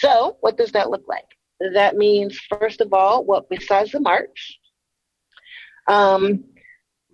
So, 0.00 0.36
what 0.40 0.56
does 0.58 0.72
that 0.72 0.90
look 0.90 1.04
like? 1.06 1.26
That 1.74 1.96
means, 1.96 2.38
first 2.60 2.80
of 2.80 2.92
all, 2.92 3.24
what 3.24 3.48
besides 3.48 3.92
the 3.92 4.00
march, 4.00 4.58
um, 5.88 6.44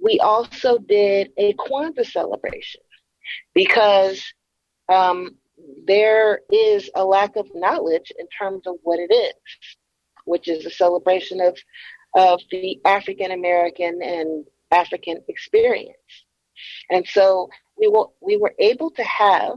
we 0.02 0.18
also 0.18 0.78
did 0.78 1.30
a 1.36 1.52
Kwanzaa 1.54 2.06
celebration 2.06 2.80
because 3.54 4.22
um, 4.88 5.36
there 5.86 6.40
is 6.50 6.90
a 6.94 7.04
lack 7.04 7.36
of 7.36 7.46
knowledge 7.54 8.12
in 8.18 8.26
terms 8.28 8.66
of 8.66 8.76
what 8.82 8.98
it 8.98 9.12
is, 9.12 9.34
which 10.24 10.48
is 10.48 10.66
a 10.66 10.70
celebration 10.70 11.40
of 11.40 11.56
of 12.14 12.40
the 12.50 12.78
African 12.84 13.30
American 13.30 14.00
and 14.02 14.44
African 14.70 15.22
experience. 15.28 15.96
And 16.90 17.06
so 17.06 17.48
we 17.78 17.88
were 17.88 18.06
we 18.20 18.36
were 18.36 18.54
able 18.58 18.90
to 18.90 19.02
have 19.02 19.54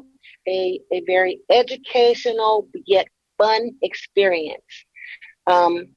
a, 0.48 0.80
a 0.92 1.02
very 1.06 1.40
educational 1.50 2.68
yet 2.86 3.08
fun 3.38 3.72
experience. 3.82 4.62
Um, 5.48 5.90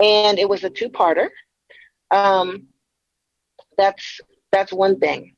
and 0.00 0.38
it 0.38 0.48
was 0.48 0.64
a 0.64 0.70
two-parter. 0.70 1.28
Um, 2.10 2.68
that's 3.76 4.20
that's 4.50 4.72
one 4.72 4.98
thing. 4.98 5.34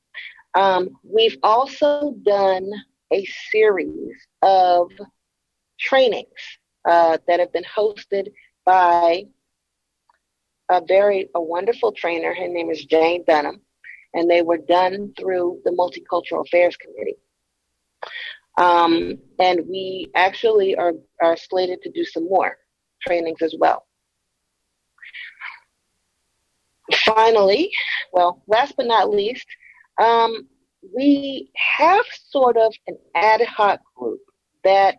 Um, 0.55 0.91
we've 1.03 1.39
also 1.43 2.15
done 2.25 2.69
a 3.13 3.25
series 3.51 4.17
of 4.43 4.91
trainings 5.79 6.29
uh, 6.89 7.19
that 7.27 7.41
have 7.41 7.53
been 7.53 7.65
hosted 7.65 8.29
by 8.65 9.25
a 10.71 10.81
very 10.87 11.29
a 11.35 11.41
wonderful 11.41 11.93
trainer. 11.93 12.35
Her 12.35 12.49
name 12.49 12.71
is 12.71 12.85
Jane 12.85 13.25
Dunham, 13.27 13.61
and 14.15 14.31
they 14.31 14.43
were 14.43 14.59
done 14.59 15.13
through 15.19 15.61
the 15.65 15.71
Multicultural 15.73 16.47
Affairs 16.47 16.77
Committee. 16.77 17.17
Um, 18.59 19.19
and 19.39 19.61
we 19.69 20.11
actually 20.15 20.77
are, 20.77 20.93
are 21.23 21.37
slated 21.37 21.83
to 21.83 21.91
do 21.91 22.05
some 22.05 22.29
more 22.29 22.57
trainings 23.03 23.43
as 23.43 23.55
well. 23.59 23.87
Finally, 27.05 27.71
well, 28.13 28.43
last 28.47 28.75
but 28.77 28.87
not 28.87 29.11
least, 29.11 29.47
um, 30.01 30.47
we 30.95 31.51
have 31.57 32.05
sort 32.31 32.57
of 32.57 32.73
an 32.87 32.97
ad 33.15 33.43
hoc 33.43 33.81
group 33.97 34.21
that 34.65 34.97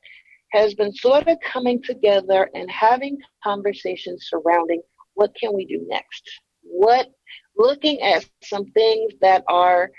has 0.51 0.73
been 0.73 0.93
sort 0.93 1.27
of 1.27 1.37
coming 1.43 1.81
together 1.81 2.49
and 2.53 2.69
having 2.69 3.17
conversations 3.43 4.27
surrounding 4.29 4.81
what 5.13 5.31
can 5.39 5.53
we 5.53 5.65
do 5.65 5.85
next? 5.87 6.29
What, 6.61 7.07
looking 7.57 8.01
at 8.01 8.25
some 8.43 8.65
things 8.71 9.13
that 9.21 9.43
are 9.47 9.91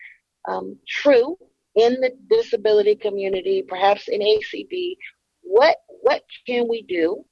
um, 0.49 0.79
true 0.89 1.37
in 1.75 2.01
the 2.01 2.13
disability 2.31 2.95
community, 2.95 3.63
perhaps 3.67 4.09
in 4.09 4.21
ACB, 4.21 4.97
what, 5.43 5.77
what 6.03 6.23
can 6.47 6.69
we 6.69 6.83
do 6.83 7.25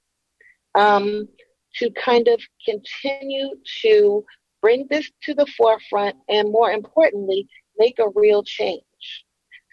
um, 0.75 1.29
to 1.77 1.91
kind 1.91 2.29
of 2.29 2.41
continue 2.65 3.51
to 3.83 4.25
bring 4.61 4.87
this 4.91 5.11
to 5.23 5.35
the 5.35 5.47
forefront 5.57 6.17
and 6.29 6.51
more 6.51 6.73
importantly, 6.73 7.47
make 7.81 7.99
a 7.99 8.11
real 8.15 8.43
change 8.45 8.83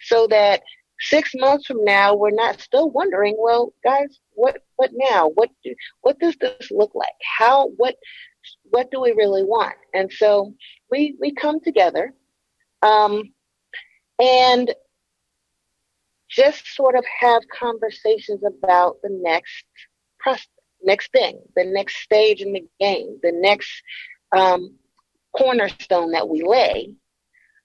so 0.00 0.26
that 0.28 0.62
six 1.00 1.32
months 1.36 1.66
from 1.66 1.84
now, 1.84 2.14
we're 2.14 2.30
not 2.30 2.60
still 2.60 2.90
wondering, 2.90 3.36
well, 3.38 3.72
guys, 3.84 4.18
what, 4.32 4.56
what 4.76 4.90
now? 4.94 5.28
What 5.28 5.50
do, 5.62 5.74
what 6.00 6.18
does 6.18 6.36
this 6.40 6.70
look 6.70 6.94
like? 6.94 7.18
How, 7.38 7.68
what, 7.76 7.94
what 8.64 8.90
do 8.90 9.00
we 9.00 9.12
really 9.12 9.44
want? 9.44 9.76
And 9.94 10.10
so 10.12 10.54
we, 10.90 11.16
we 11.20 11.34
come 11.34 11.60
together, 11.60 12.12
um, 12.82 13.22
and 14.20 14.74
just 16.28 16.66
sort 16.74 16.96
of 16.96 17.04
have 17.20 17.42
conversations 17.58 18.42
about 18.44 18.96
the 19.02 19.10
next 19.10 19.64
next 20.82 21.10
thing, 21.12 21.40
the 21.56 21.64
next 21.64 21.96
stage 22.02 22.40
in 22.40 22.52
the 22.52 22.64
game, 22.80 23.18
the 23.22 23.32
next 23.32 23.70
um, 24.36 24.76
cornerstone 25.36 26.12
that 26.12 26.28
we 26.28 26.42
lay. 26.42 26.94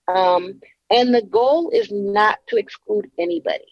Um, 0.07 0.59
and 0.89 1.13
the 1.13 1.21
goal 1.21 1.69
is 1.71 1.91
not 1.91 2.39
to 2.47 2.57
exclude 2.57 3.09
anybody. 3.17 3.65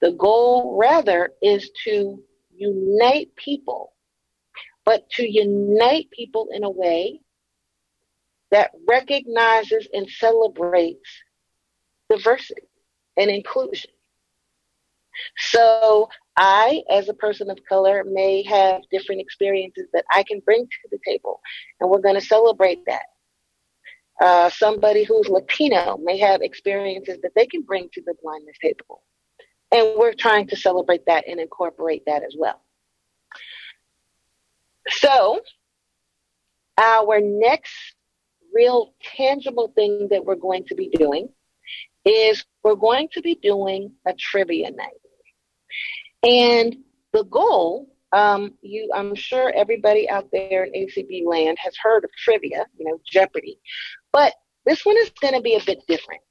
The 0.00 0.12
goal, 0.12 0.76
rather, 0.78 1.30
is 1.42 1.70
to 1.84 2.22
unite 2.54 3.34
people, 3.36 3.92
but 4.84 5.08
to 5.10 5.28
unite 5.28 6.10
people 6.10 6.48
in 6.52 6.64
a 6.64 6.70
way 6.70 7.20
that 8.50 8.70
recognizes 8.88 9.88
and 9.92 10.08
celebrates 10.08 11.08
diversity 12.08 12.68
and 13.16 13.30
inclusion. 13.30 13.90
So 15.38 16.08
I, 16.36 16.82
as 16.90 17.08
a 17.08 17.14
person 17.14 17.50
of 17.50 17.58
color, 17.68 18.04
may 18.04 18.42
have 18.44 18.82
different 18.90 19.20
experiences 19.20 19.86
that 19.92 20.04
I 20.12 20.22
can 20.22 20.40
bring 20.40 20.64
to 20.64 20.88
the 20.90 20.98
table, 21.04 21.40
and 21.80 21.90
we're 21.90 22.00
going 22.00 22.14
to 22.14 22.20
celebrate 22.20 22.84
that. 22.86 23.06
Uh, 24.20 24.48
somebody 24.50 25.04
who's 25.04 25.28
Latino 25.28 25.98
may 25.98 26.18
have 26.18 26.40
experiences 26.40 27.18
that 27.22 27.32
they 27.34 27.46
can 27.46 27.62
bring 27.62 27.88
to 27.92 28.02
the 28.02 28.14
blindness 28.22 28.56
table, 28.62 29.02
and 29.72 29.92
we're 29.98 30.14
trying 30.14 30.46
to 30.48 30.56
celebrate 30.56 31.04
that 31.06 31.24
and 31.28 31.38
incorporate 31.38 32.02
that 32.06 32.22
as 32.22 32.34
well. 32.38 32.62
So, 34.88 35.40
our 36.78 37.20
next 37.20 37.74
real 38.54 38.94
tangible 39.02 39.72
thing 39.74 40.08
that 40.10 40.24
we're 40.24 40.34
going 40.34 40.64
to 40.66 40.74
be 40.74 40.88
doing 40.88 41.28
is 42.04 42.44
we're 42.62 42.74
going 42.74 43.08
to 43.12 43.20
be 43.20 43.34
doing 43.34 43.92
a 44.06 44.14
trivia 44.14 44.70
night. 44.70 45.00
And 46.22 46.76
the 47.12 47.24
goal, 47.24 47.88
um, 48.12 48.54
you, 48.62 48.90
I'm 48.94 49.14
sure 49.14 49.52
everybody 49.54 50.08
out 50.08 50.28
there 50.32 50.64
in 50.64 50.72
ACB 50.72 51.26
land 51.26 51.58
has 51.60 51.76
heard 51.76 52.04
of 52.04 52.10
trivia, 52.16 52.66
you 52.78 52.86
know, 52.86 53.00
Jeopardy, 53.04 53.58
but 54.16 54.32
this 54.64 54.86
one 54.86 54.96
is 54.96 55.10
going 55.20 55.34
to 55.34 55.42
be 55.42 55.56
a 55.56 55.64
bit 55.66 55.80
different. 55.86 56.22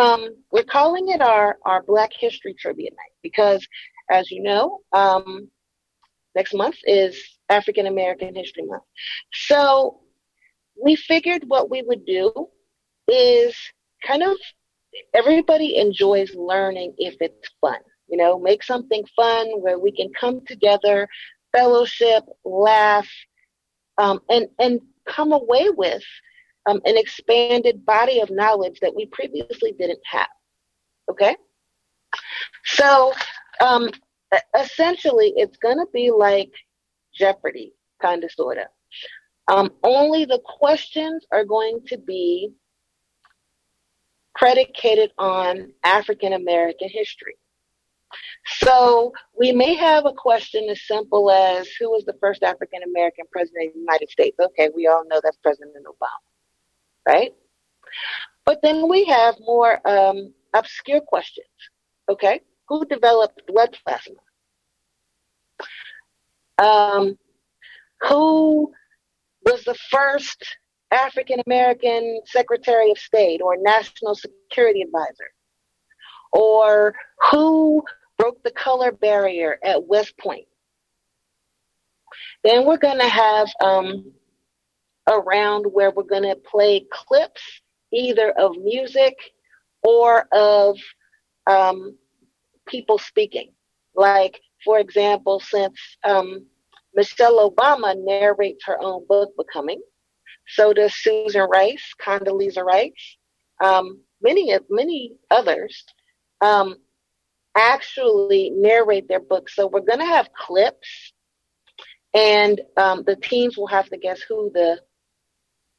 Um, 0.00 0.36
we're 0.50 0.64
calling 0.64 1.10
it 1.10 1.20
our, 1.20 1.58
our 1.66 1.82
Black 1.82 2.12
History 2.18 2.54
Trivia 2.58 2.88
Night 2.92 3.14
because, 3.22 3.68
as 4.10 4.30
you 4.30 4.42
know, 4.42 4.78
um, 4.94 5.50
next 6.34 6.54
month 6.54 6.76
is 6.84 7.22
African 7.50 7.86
American 7.86 8.34
History 8.34 8.64
Month. 8.64 8.84
So 9.34 10.00
we 10.82 10.96
figured 10.96 11.44
what 11.46 11.70
we 11.70 11.82
would 11.82 12.06
do 12.06 12.32
is 13.06 13.54
kind 14.02 14.22
of 14.22 14.38
everybody 15.12 15.76
enjoys 15.76 16.34
learning 16.34 16.94
if 16.96 17.16
it's 17.20 17.50
fun. 17.60 17.80
You 18.08 18.16
know, 18.16 18.38
make 18.38 18.62
something 18.62 19.04
fun 19.14 19.60
where 19.60 19.78
we 19.78 19.92
can 19.92 20.10
come 20.18 20.40
together, 20.46 21.06
fellowship, 21.52 22.24
laugh, 22.46 23.08
um, 23.98 24.20
and 24.30 24.46
and 24.58 24.80
come 25.06 25.32
away 25.32 25.68
with 25.68 26.02
um, 26.66 26.80
an 26.84 26.96
expanded 26.96 27.84
body 27.84 28.20
of 28.20 28.30
knowledge 28.30 28.80
that 28.80 28.94
we 28.94 29.06
previously 29.06 29.72
didn't 29.72 30.00
have. 30.04 30.28
Okay, 31.10 31.36
so 32.64 33.12
um, 33.60 33.90
essentially, 34.58 35.32
it's 35.36 35.56
going 35.58 35.78
to 35.78 35.86
be 35.92 36.10
like 36.10 36.52
Jeopardy, 37.14 37.72
kind 38.00 38.24
of, 38.24 38.30
sort 38.32 38.58
of. 38.58 38.66
Um, 39.48 39.72
only 39.82 40.24
the 40.24 40.40
questions 40.44 41.26
are 41.32 41.44
going 41.44 41.80
to 41.88 41.98
be 41.98 42.52
predicated 44.36 45.10
on 45.18 45.72
African 45.84 46.32
American 46.32 46.88
history. 46.88 47.34
So 48.46 49.12
we 49.38 49.52
may 49.52 49.74
have 49.74 50.06
a 50.06 50.12
question 50.12 50.68
as 50.70 50.86
simple 50.86 51.30
as 51.30 51.68
who 51.78 51.90
was 51.90 52.04
the 52.04 52.16
first 52.20 52.42
African 52.42 52.82
American 52.82 53.26
president 53.30 53.68
of 53.68 53.74
the 53.74 53.80
United 53.80 54.08
States? 54.10 54.36
Okay, 54.40 54.70
we 54.74 54.86
all 54.86 55.04
know 55.06 55.20
that's 55.22 55.36
President 55.38 55.74
Obama, 55.84 56.24
right? 57.06 57.32
But 58.44 58.60
then 58.62 58.88
we 58.88 59.04
have 59.04 59.36
more 59.40 59.86
um, 59.88 60.32
obscure 60.54 61.00
questions. 61.00 61.46
Okay, 62.08 62.40
who 62.68 62.84
developed 62.86 63.42
blood 63.46 63.76
plasma? 63.84 64.16
Um, 66.58 67.18
who 68.02 68.72
was 69.44 69.64
the 69.64 69.76
first 69.90 70.56
African 70.90 71.40
American 71.46 72.20
Secretary 72.26 72.90
of 72.90 72.98
State 72.98 73.40
or 73.40 73.56
National 73.56 74.14
Security 74.14 74.82
Advisor? 74.82 75.30
Or 76.32 76.94
who 77.30 77.82
broke 78.18 78.42
the 78.42 78.50
color 78.50 78.92
barrier 78.92 79.58
at 79.64 79.86
West 79.86 80.16
Point? 80.18 80.46
Then 82.44 82.64
we're 82.66 82.78
going 82.78 82.98
to 82.98 83.08
have 83.08 83.48
um, 83.62 84.12
a 85.10 85.18
round 85.18 85.66
where 85.70 85.90
we're 85.90 86.04
going 86.04 86.22
to 86.22 86.36
play 86.36 86.86
clips 86.90 87.42
either 87.92 88.30
of 88.30 88.56
music 88.56 89.16
or 89.82 90.26
of 90.32 90.78
um, 91.46 91.96
people 92.66 92.98
speaking. 92.98 93.52
Like, 93.94 94.40
for 94.64 94.78
example, 94.78 95.40
since 95.40 95.76
um, 96.04 96.46
Michelle 96.94 97.50
Obama 97.50 97.94
narrates 97.96 98.64
her 98.66 98.80
own 98.80 99.04
book, 99.08 99.30
Becoming, 99.36 99.82
so 100.46 100.72
does 100.72 100.94
Susan 100.94 101.48
Rice, 101.50 101.92
Condoleezza 102.00 102.62
Rice, 102.62 103.16
um, 103.62 104.00
many 104.22 104.56
many 104.68 105.12
others 105.30 105.84
um, 106.40 106.76
actually 107.56 108.50
narrate 108.50 109.08
their 109.08 109.20
books. 109.20 109.56
So 109.56 109.66
we're 109.66 109.80
going 109.80 109.98
to 109.98 110.06
have 110.06 110.32
clips, 110.32 111.12
and 112.14 112.60
um, 112.76 113.02
the 113.04 113.16
teams 113.16 113.56
will 113.56 113.66
have 113.68 113.88
to 113.90 113.96
guess 113.96 114.20
who 114.22 114.50
the 114.54 114.78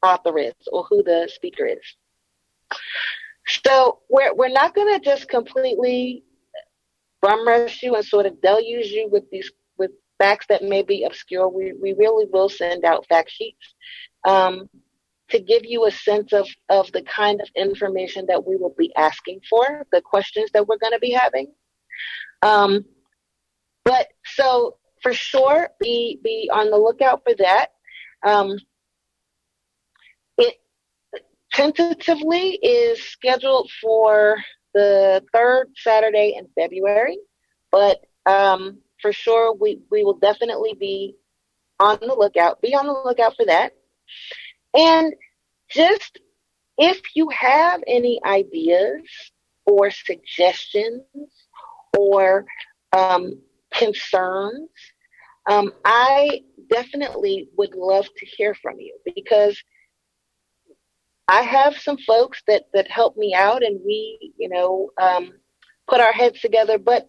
author 0.02 0.38
is 0.38 0.54
or 0.70 0.84
who 0.84 1.02
the 1.02 1.30
speaker 1.32 1.66
is. 1.66 1.96
So 3.46 4.00
we're 4.08 4.34
we're 4.34 4.48
not 4.48 4.74
going 4.74 4.98
to 4.98 5.04
just 5.04 5.28
completely 5.28 6.24
bum 7.20 7.46
rush 7.46 7.82
you 7.82 7.94
and 7.94 8.04
sort 8.04 8.26
of 8.26 8.40
deluge 8.40 8.86
you 8.86 9.08
with 9.10 9.24
these 9.30 9.50
with 9.78 9.90
facts 10.18 10.46
that 10.48 10.62
may 10.62 10.82
be 10.82 11.04
obscure. 11.04 11.48
We 11.48 11.72
we 11.72 11.92
really 11.92 12.26
will 12.32 12.48
send 12.48 12.84
out 12.84 13.06
fact 13.08 13.30
sheets 13.30 13.74
um, 14.26 14.68
to 15.30 15.40
give 15.40 15.64
you 15.64 15.86
a 15.86 15.90
sense 15.90 16.32
of, 16.32 16.46
of 16.68 16.92
the 16.92 17.02
kind 17.02 17.40
of 17.40 17.48
information 17.56 18.26
that 18.28 18.46
we 18.46 18.56
will 18.56 18.74
be 18.76 18.94
asking 18.96 19.40
for, 19.48 19.86
the 19.90 20.00
questions 20.00 20.50
that 20.52 20.66
we're 20.66 20.78
going 20.78 20.92
to 20.92 20.98
be 20.98 21.10
having. 21.12 21.52
Um, 22.42 22.84
but 23.84 24.08
so 24.24 24.76
for 25.02 25.12
sure, 25.12 25.68
be 25.80 26.20
be 26.22 26.48
on 26.52 26.70
the 26.70 26.76
lookout 26.76 27.22
for 27.24 27.34
that. 27.38 27.68
Um, 28.24 28.56
tentatively 31.52 32.58
is 32.62 33.02
scheduled 33.02 33.70
for 33.80 34.36
the 34.74 35.22
third 35.32 35.68
Saturday 35.76 36.34
in 36.36 36.48
February, 36.58 37.18
but 37.70 38.00
um, 38.26 38.78
for 39.00 39.12
sure 39.12 39.54
we 39.54 39.80
we 39.90 40.04
will 40.04 40.18
definitely 40.18 40.74
be 40.74 41.16
on 41.78 41.98
the 42.00 42.14
lookout. 42.14 42.62
Be 42.62 42.74
on 42.74 42.86
the 42.86 42.92
lookout 42.92 43.36
for 43.36 43.46
that. 43.46 43.72
And 44.74 45.14
just 45.70 46.18
if 46.78 47.00
you 47.14 47.28
have 47.30 47.82
any 47.86 48.20
ideas 48.24 49.02
or 49.66 49.90
suggestions 49.90 51.02
or 51.98 52.46
um, 52.96 53.38
concerns, 53.72 54.70
um, 55.48 55.72
I 55.84 56.42
definitely 56.70 57.48
would 57.56 57.74
love 57.74 58.06
to 58.16 58.26
hear 58.26 58.54
from 58.54 58.78
you 58.78 58.96
because 59.14 59.60
I 61.28 61.42
have 61.42 61.76
some 61.76 61.98
folks 61.98 62.42
that 62.46 62.64
that 62.74 62.90
help 62.90 63.16
me 63.16 63.34
out, 63.34 63.62
and 63.62 63.80
we, 63.84 64.34
you 64.38 64.48
know, 64.48 64.90
um, 65.00 65.32
put 65.88 66.00
our 66.00 66.12
heads 66.12 66.40
together, 66.40 66.78
but 66.78 67.06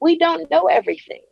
we 0.00 0.18
don't 0.18 0.50
know 0.50 0.66
everything. 0.66 1.22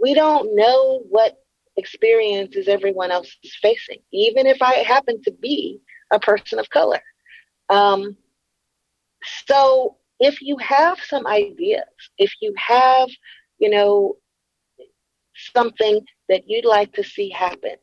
We 0.00 0.14
don't 0.14 0.54
know 0.54 1.02
what 1.08 1.38
experiences 1.76 2.68
everyone 2.68 3.10
else 3.10 3.36
is 3.42 3.54
facing, 3.60 3.98
even 4.12 4.46
if 4.46 4.60
I 4.60 4.74
happen 4.76 5.22
to 5.22 5.32
be 5.32 5.80
a 6.12 6.20
person 6.20 6.58
of 6.58 6.68
color. 6.70 7.00
Um, 7.70 8.16
so 9.46 9.96
if 10.20 10.42
you 10.42 10.56
have 10.58 10.98
some 11.00 11.26
ideas, 11.26 11.84
if 12.18 12.32
you 12.40 12.52
have, 12.56 13.08
you 13.58 13.70
know, 13.70 14.16
something 15.54 16.00
that 16.28 16.42
you'd 16.46 16.64
like 16.64 16.92
to 16.94 17.04
see 17.04 17.30
happen, 17.30 17.76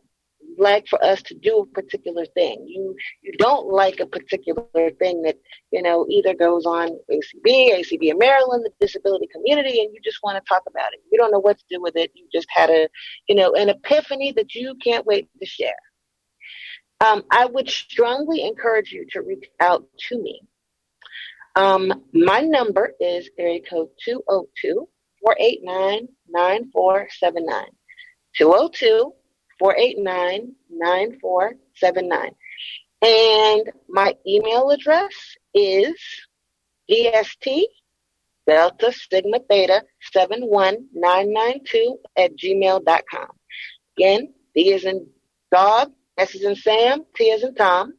like 0.60 0.88
for 0.88 1.04
us 1.04 1.22
to 1.24 1.34
do 1.36 1.60
a 1.60 1.66
particular 1.66 2.26
thing. 2.26 2.66
You 2.68 2.96
you 3.22 3.32
don't 3.38 3.68
like 3.68 4.00
a 4.00 4.06
particular 4.06 4.92
thing 5.00 5.22
that 5.24 5.38
you 5.72 5.82
know 5.82 6.06
either 6.10 6.34
goes 6.34 6.66
on 6.66 6.90
ACB, 7.10 7.74
ACB 7.80 8.12
in 8.12 8.18
Maryland, 8.18 8.66
the 8.66 8.86
disability 8.86 9.28
community, 9.32 9.82
and 9.82 9.94
you 9.94 10.00
just 10.04 10.20
want 10.22 10.38
to 10.38 10.48
talk 10.48 10.64
about 10.68 10.94
it. 10.94 11.00
You 11.12 11.18
don't 11.18 11.32
know 11.32 11.40
what 11.40 11.58
to 11.58 11.66
do 11.70 11.82
with 11.82 11.96
it. 11.96 12.12
You 12.14 12.28
just 12.32 12.48
had 12.54 12.70
a 12.70 12.90
you 13.28 13.36
know 13.36 13.54
an 13.54 13.70
epiphany 13.70 14.34
that 14.34 14.54
you 14.54 14.76
can't 14.84 15.06
wait 15.06 15.30
to 15.40 15.46
share. 15.46 15.74
Um, 17.02 17.24
I 17.32 17.46
would 17.46 17.70
strongly 17.70 18.44
encourage 18.44 18.92
you 18.92 19.06
to 19.12 19.22
reach 19.22 19.46
out 19.62 19.86
to 20.10 20.22
me. 20.22 20.42
Um, 21.56 22.04
my 22.14 22.42
number 22.42 22.94
is 23.00 23.30
area 23.40 23.62
code 23.62 23.90
202 24.04 24.88
489 25.24 26.08
9479. 26.30 27.66
202 28.38 29.14
489 29.60 30.56
9479. 30.70 32.32
And 33.02 33.72
my 33.88 34.14
email 34.28 34.72
address 34.72 35.14
is 35.54 35.96
DST 36.90 37.64
Delta 38.48 38.92
Sigma 38.92 39.40
Theta 39.48 39.84
71992 40.12 42.00
at 42.18 42.36
gmail.com. 42.36 43.30
Again, 43.98 44.34
D 44.56 44.74
is 44.74 44.84
in 44.86 45.08
dog, 45.52 45.92
S 46.18 46.34
is 46.36 46.44
in 46.44 46.56
Sam, 46.56 47.06
T 47.16 47.26
is 47.26 47.44
in 47.44 47.54
Tom, 47.56 47.94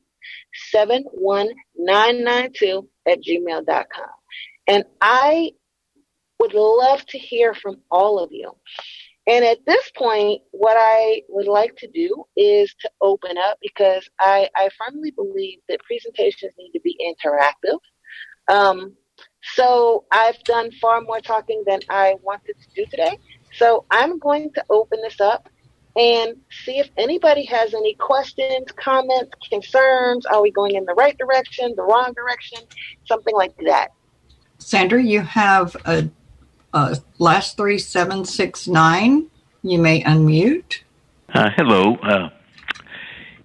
71992 0.73 2.89
at 3.07 3.23
gmail.com. 3.23 4.11
And 4.67 4.85
I 5.01 5.53
would 6.41 6.55
love 6.55 7.07
to 7.07 7.19
hear 7.19 7.55
from 7.55 7.79
all 7.91 8.19
of 8.19 8.33
you. 8.33 8.51
And 9.27 9.45
at 9.45 9.59
this 9.67 9.91
point, 9.97 10.43
what 10.51 10.77
I 10.79 11.23
would 11.29 11.47
like 11.47 11.77
to 11.77 11.89
do 11.89 12.25
is 12.37 12.75
to 12.81 12.91
open 13.01 13.37
up 13.39 13.59
because 13.61 14.09
I, 14.19 14.49
I 14.57 14.71
firmly 14.79 15.11
believe 15.11 15.59
that 15.69 15.81
presentations 15.81 16.53
need 16.59 16.73
to 16.73 16.81
be 16.81 16.97
interactive. 17.05 17.79
Um, 18.53 18.97
so 19.43 20.05
I've 20.11 20.43
done 20.45 20.71
far 20.81 21.01
more 21.03 21.21
talking 21.21 21.63
than 21.67 21.81
I 21.89 22.17
wanted 22.23 22.57
to 22.61 22.75
do 22.75 22.87
today. 22.91 23.19
So 23.53 23.85
I'm 23.91 24.19
going 24.19 24.51
to 24.55 24.65
open 24.71 25.01
this 25.03 25.21
up 25.21 25.49
and 25.97 26.37
see 26.65 26.79
if 26.79 26.89
anybody 26.97 27.45
has 27.45 27.75
any 27.75 27.95
questions, 27.95 28.69
comments, 28.77 29.33
concerns. 29.49 30.25
Are 30.27 30.41
we 30.41 30.51
going 30.51 30.77
in 30.77 30.85
the 30.85 30.95
right 30.95 31.17
direction, 31.19 31.75
the 31.77 31.83
wrong 31.83 32.13
direction, 32.15 32.61
something 33.07 33.35
like 33.35 33.55
that. 33.67 33.89
Sandra, 34.59 35.03
you 35.03 35.21
have 35.21 35.77
a, 35.85 36.09
a 36.73 36.99
last 37.19 37.57
three 37.57 37.79
seven 37.79 38.25
six 38.25 38.69
nine. 38.69 39.27
You 39.63 39.79
may 39.79 40.03
unmute. 40.03 40.81
Uh, 41.33 41.51
hello. 41.57 41.97
Uh, 41.97 42.31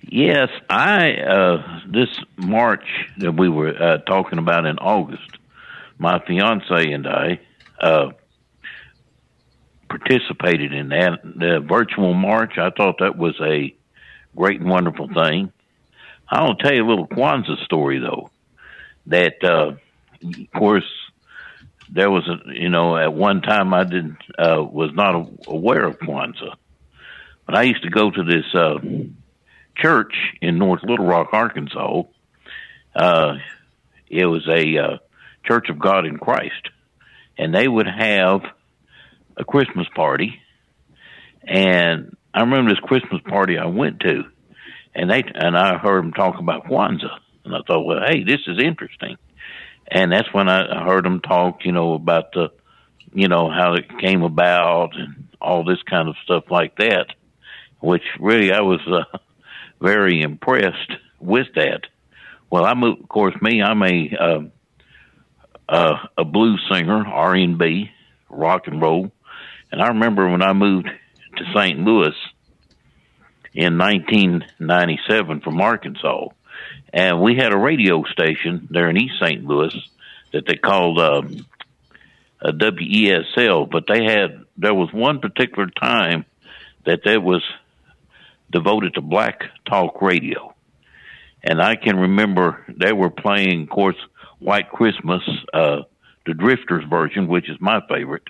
yes, 0.01 0.49
I 0.69 1.13
uh, 1.13 1.81
this 1.87 2.09
March 2.37 2.85
that 3.17 3.33
we 3.33 3.49
were 3.49 3.75
uh, 3.75 3.97
talking 3.99 4.39
about 4.39 4.65
in 4.65 4.77
August, 4.77 5.29
my 5.97 6.19
fiance 6.25 6.91
and 6.91 7.07
I 7.07 7.39
uh, 7.79 8.11
participated 9.89 10.73
in 10.73 10.89
that 10.89 11.19
the 11.23 11.59
virtual 11.67 12.13
march. 12.13 12.57
I 12.57 12.69
thought 12.69 12.99
that 12.99 13.17
was 13.17 13.35
a 13.41 13.75
great 14.35 14.59
and 14.59 14.69
wonderful 14.69 15.07
thing. 15.07 15.51
I'll 16.27 16.55
tell 16.55 16.73
you 16.73 16.85
a 16.85 16.89
little 16.89 17.07
Kwanzaa 17.07 17.63
story 17.65 17.99
though. 17.99 18.29
That 19.07 19.43
uh, 19.43 19.73
of 20.23 20.51
course 20.55 20.89
there 21.91 22.09
was 22.09 22.27
a 22.27 22.53
you 22.53 22.69
know 22.69 22.97
at 22.97 23.13
one 23.13 23.41
time 23.41 23.73
I 23.73 23.83
didn't 23.83 24.17
uh, 24.37 24.63
was 24.63 24.91
not 24.93 25.29
aware 25.47 25.85
of 25.85 25.99
Kwanzaa, 25.99 26.55
but 27.45 27.55
I 27.55 27.63
used 27.63 27.83
to 27.83 27.89
go 27.89 28.09
to 28.09 28.23
this 28.23 28.45
uh, 28.53 28.79
church 29.77 30.13
in 30.41 30.57
North 30.57 30.81
Little 30.83 31.05
Rock, 31.05 31.29
Arkansas. 31.33 32.03
Uh, 32.95 33.33
it 34.07 34.25
was 34.25 34.47
a 34.47 34.77
uh, 34.77 34.97
Church 35.45 35.69
of 35.69 35.79
God 35.79 36.05
in 36.05 36.17
Christ, 36.17 36.69
and 37.37 37.53
they 37.53 37.67
would 37.67 37.87
have 37.87 38.41
a 39.37 39.43
Christmas 39.43 39.87
party. 39.95 40.39
And 41.43 42.15
I 42.33 42.41
remember 42.41 42.71
this 42.71 42.79
Christmas 42.79 43.21
party 43.27 43.57
I 43.57 43.67
went 43.67 43.99
to, 44.01 44.23
and 44.95 45.09
they 45.09 45.23
and 45.33 45.57
I 45.57 45.77
heard 45.77 46.03
them 46.03 46.13
talk 46.13 46.39
about 46.39 46.65
Kwanzaa, 46.65 47.19
and 47.43 47.53
I 47.53 47.59
thought, 47.67 47.85
well, 47.85 47.99
hey, 48.07 48.23
this 48.23 48.41
is 48.47 48.57
interesting. 48.63 49.17
And 49.87 50.11
that's 50.11 50.33
when 50.33 50.49
I 50.49 50.83
heard 50.83 51.05
them 51.05 51.21
talk, 51.21 51.63
you 51.63 51.71
know, 51.71 51.93
about 51.93 52.33
the, 52.33 52.49
you 53.13 53.27
know, 53.27 53.49
how 53.49 53.73
it 53.73 53.99
came 53.99 54.23
about 54.23 54.95
and 54.95 55.27
all 55.39 55.63
this 55.63 55.81
kind 55.87 56.09
of 56.09 56.15
stuff 56.23 56.45
like 56.49 56.75
that, 56.77 57.07
which 57.79 58.03
really 58.19 58.51
I 58.51 58.61
was 58.61 58.81
uh, 58.87 59.17
very 59.81 60.21
impressed 60.21 60.91
with 61.19 61.47
that. 61.55 61.81
Well, 62.49 62.65
I'm 62.65 62.83
of 62.83 63.07
course 63.09 63.35
me. 63.41 63.61
I'm 63.61 63.81
a 63.83 64.17
uh, 64.19 64.39
uh, 65.67 65.95
a 66.17 66.25
blues 66.25 66.63
singer, 66.71 67.05
R 67.05 67.35
and 67.35 67.57
B, 67.57 67.91
rock 68.29 68.67
and 68.67 68.81
roll, 68.81 69.11
and 69.71 69.81
I 69.81 69.87
remember 69.87 70.29
when 70.29 70.41
I 70.41 70.53
moved 70.53 70.87
to 71.37 71.43
St. 71.53 71.79
Louis 71.79 72.15
in 73.53 73.77
1997 73.77 75.41
from 75.41 75.61
Arkansas, 75.61 76.27
and 76.95 77.21
we 77.21 77.35
had 77.35 77.53
a 77.53 77.57
radio 77.57 78.03
station 78.05 78.67
there 78.71 78.89
in 78.89 78.97
East 78.97 79.15
St. 79.21 79.43
Louis 79.45 79.75
that 80.31 80.47
they 80.47 80.55
called 80.55 80.99
um, 80.99 81.45
a 82.41 82.51
WESL. 82.51 83.69
But 83.69 83.83
they 83.87 84.03
had 84.05 84.45
there 84.57 84.73
was 84.73 84.91
one 84.91 85.19
particular 85.19 85.69
time 85.69 86.25
that 86.85 87.01
that 87.03 87.21
was 87.21 87.43
devoted 88.49 88.95
to 88.95 89.01
black 89.01 89.43
talk 89.69 90.01
radio, 90.01 90.55
and 91.43 91.61
I 91.61 91.75
can 91.75 91.97
remember 91.97 92.65
they 92.67 92.93
were 92.93 93.11
playing, 93.11 93.63
of 93.63 93.69
course, 93.69 93.97
White 94.39 94.69
Christmas, 94.69 95.21
uh, 95.53 95.81
the 96.25 96.33
Drifters 96.33 96.85
version, 96.89 97.27
which 97.27 97.49
is 97.49 97.57
my 97.59 97.81
favorite 97.89 98.23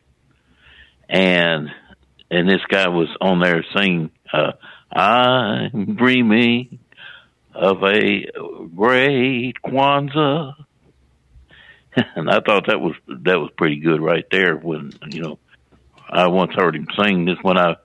and 1.10 1.70
and 2.32 2.50
this 2.50 2.62
guy 2.68 2.88
was 2.88 3.08
on 3.22 3.40
there 3.40 3.64
singing 3.76 4.10
uh, 4.34 4.54
I'm 4.92 5.96
dreaming 5.96 6.80
of 7.56 7.84
a 7.84 8.26
great 8.76 9.54
Kwanzaa 9.66 10.54
and 12.16 12.30
I 12.30 12.42
thought 12.42 12.68
that 12.68 12.82
was 12.82 12.96
that 13.08 13.40
was 13.40 13.50
pretty 13.58 13.78
good 13.78 14.02
right 14.02 14.26
there 14.30 14.56
when 14.56 14.92
you 15.10 15.22
know 15.22 15.40
I 16.10 16.28
once 16.28 16.54
heard 16.54 16.76
him 16.76 16.88
sing 17.00 17.26
this 17.26 17.38
when 17.42 17.58
I 17.58 17.76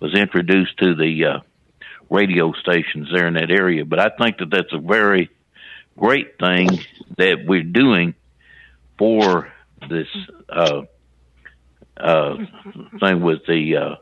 was 0.00 0.14
introduced 0.14 0.76
to 0.78 0.94
the 0.94 1.24
uh, 1.24 1.38
radio 2.10 2.52
stations 2.52 3.08
there 3.12 3.26
in 3.26 3.34
that 3.34 3.50
area 3.50 3.84
but 3.84 3.98
I 3.98 4.10
think 4.10 4.38
that 4.38 4.50
that's 4.50 4.72
a 4.72 4.78
very 4.78 5.30
great 5.96 6.38
thing 6.38 6.68
that 7.16 7.44
we're 7.46 7.62
doing 7.62 8.14
for 8.98 9.52
this 9.88 10.08
uh, 10.48 10.82
uh, 11.96 12.36
thing 13.00 13.22
with 13.22 13.46
the 13.46 13.76
uh, 13.76 13.94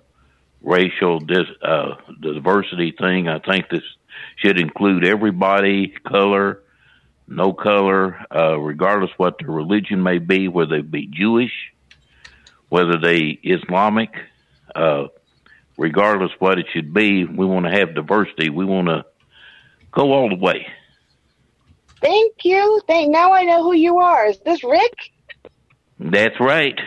racial 0.62 1.18
dis, 1.18 1.46
uh, 1.62 1.96
diversity 2.20 2.94
thing. 2.98 3.28
I 3.28 3.38
think 3.38 3.68
this 3.68 3.82
should 4.36 4.58
include 4.58 5.04
everybody, 5.04 5.94
color, 6.06 6.62
no 7.28 7.52
color, 7.52 8.18
uh, 8.34 8.58
regardless 8.58 9.10
what 9.16 9.38
their 9.38 9.50
religion 9.50 10.02
may 10.02 10.18
be, 10.18 10.48
whether 10.48 10.76
they 10.76 10.82
be 10.82 11.06
Jewish, 11.06 11.52
whether 12.68 12.98
they 12.98 13.38
Islamic, 13.42 14.10
uh, 14.74 15.04
regardless 15.76 16.30
what 16.38 16.58
it 16.58 16.66
should 16.72 16.92
be. 16.92 17.24
We 17.24 17.46
want 17.46 17.66
to 17.66 17.72
have 17.72 17.94
diversity. 17.94 18.50
We 18.50 18.64
want 18.64 18.88
to 18.88 19.04
go 19.90 20.12
all 20.12 20.28
the 20.28 20.36
way. 20.36 20.66
Thank 22.00 22.44
you. 22.44 22.80
Thank. 22.86 23.12
Now 23.12 23.32
I 23.32 23.44
know 23.44 23.62
who 23.62 23.74
you 23.74 23.98
are. 23.98 24.26
Is 24.26 24.38
this 24.40 24.64
Rick? 24.64 24.94
That's 26.00 26.38
right. 26.40 26.78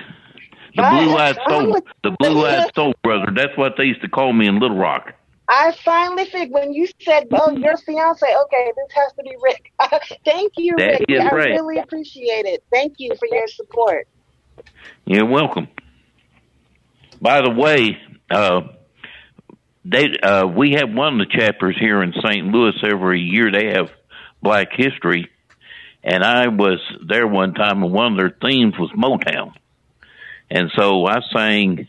The 0.76 0.82
blue 0.82 1.16
eyed 1.16 1.38
soul, 1.48 1.80
the 2.04 2.12
blue 2.20 2.46
eyed 2.46 2.72
soul 2.76 2.94
brother. 3.02 3.32
That's 3.34 3.58
what 3.58 3.76
they 3.78 3.86
used 3.86 4.02
to 4.02 4.10
call 4.10 4.34
me 4.34 4.48
in 4.48 4.60
Little 4.60 4.78
Rock. 4.78 5.14
I 5.48 5.76
finally 5.84 6.26
figured 6.26 6.52
when 6.52 6.74
you 6.74 6.88
said, 7.02 7.28
"Oh, 7.32 7.52
your 7.52 7.78
fiance," 7.78 8.26
okay, 8.26 8.72
this 8.76 8.96
has 8.96 9.14
to 9.14 9.24
be 9.24 9.36
Rick. 9.42 9.72
Thank 10.26 10.54
you, 10.58 10.76
That 10.78 11.02
Rick. 11.02 11.20
I 11.20 11.36
right. 11.36 11.50
really 11.52 11.78
appreciate 11.78 12.46
it. 12.46 12.64
Thank 12.72 12.96
you 12.98 13.12
for 13.20 13.28
your 13.32 13.48
support. 13.48 14.08
You're 15.06 15.28
welcome. 15.28 15.68
By 17.22 17.42
the 17.42 17.52
way, 17.52 17.98
uh, 18.32 18.62
they 19.84 20.08
uh, 20.22 20.48
we 20.48 20.72
have 20.72 20.92
one 20.92 21.20
of 21.22 21.28
the 21.28 21.38
chapters 21.40 21.76
here 21.80 22.02
in 22.02 22.14
St. 22.14 22.48
Louis 22.48 22.74
every 22.84 23.22
year. 23.22 23.52
They 23.52 23.68
have 23.68 23.90
Black 24.42 24.70
History, 24.72 25.30
and 26.04 26.24
I 26.24 26.48
was 26.48 26.80
there 27.08 27.28
one 27.28 27.54
time, 27.54 27.84
and 27.84 27.94
one 27.94 28.14
of 28.14 28.18
their 28.18 28.36
themes 28.42 28.74
was 28.80 28.92
Motown, 28.98 29.54
and 30.50 30.72
so 30.76 31.06
I 31.06 31.20
sang 31.32 31.88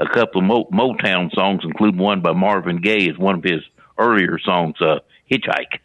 a 0.00 0.08
couple 0.08 0.40
of 0.40 0.46
Mo- 0.46 0.68
Motown 0.72 1.32
songs, 1.34 1.62
including 1.64 2.00
one 2.00 2.20
by 2.20 2.32
Marvin 2.32 2.80
Gaye, 2.80 3.06
is 3.06 3.18
one 3.18 3.36
of 3.36 3.44
his 3.44 3.62
earlier 3.98 4.38
songs, 4.38 4.80
uh, 4.80 5.00
"Hitchhike." 5.30 5.78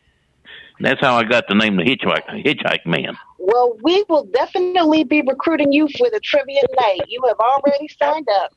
And 0.77 0.85
that's 0.85 1.01
how 1.01 1.15
I 1.15 1.23
got 1.23 1.47
the 1.47 1.55
name 1.55 1.75
the 1.77 1.83
Hitchhike 1.83 2.43
Hitchhike 2.43 2.85
Man. 2.85 3.17
Well, 3.37 3.77
we 3.83 4.03
will 4.09 4.25
definitely 4.25 5.03
be 5.03 5.21
recruiting 5.21 5.71
you 5.71 5.87
for 5.97 6.09
the 6.09 6.19
trivia 6.19 6.61
night. 6.81 7.01
You 7.07 7.21
have 7.27 7.39
already 7.39 7.87
signed 7.87 8.27
up. 8.41 8.53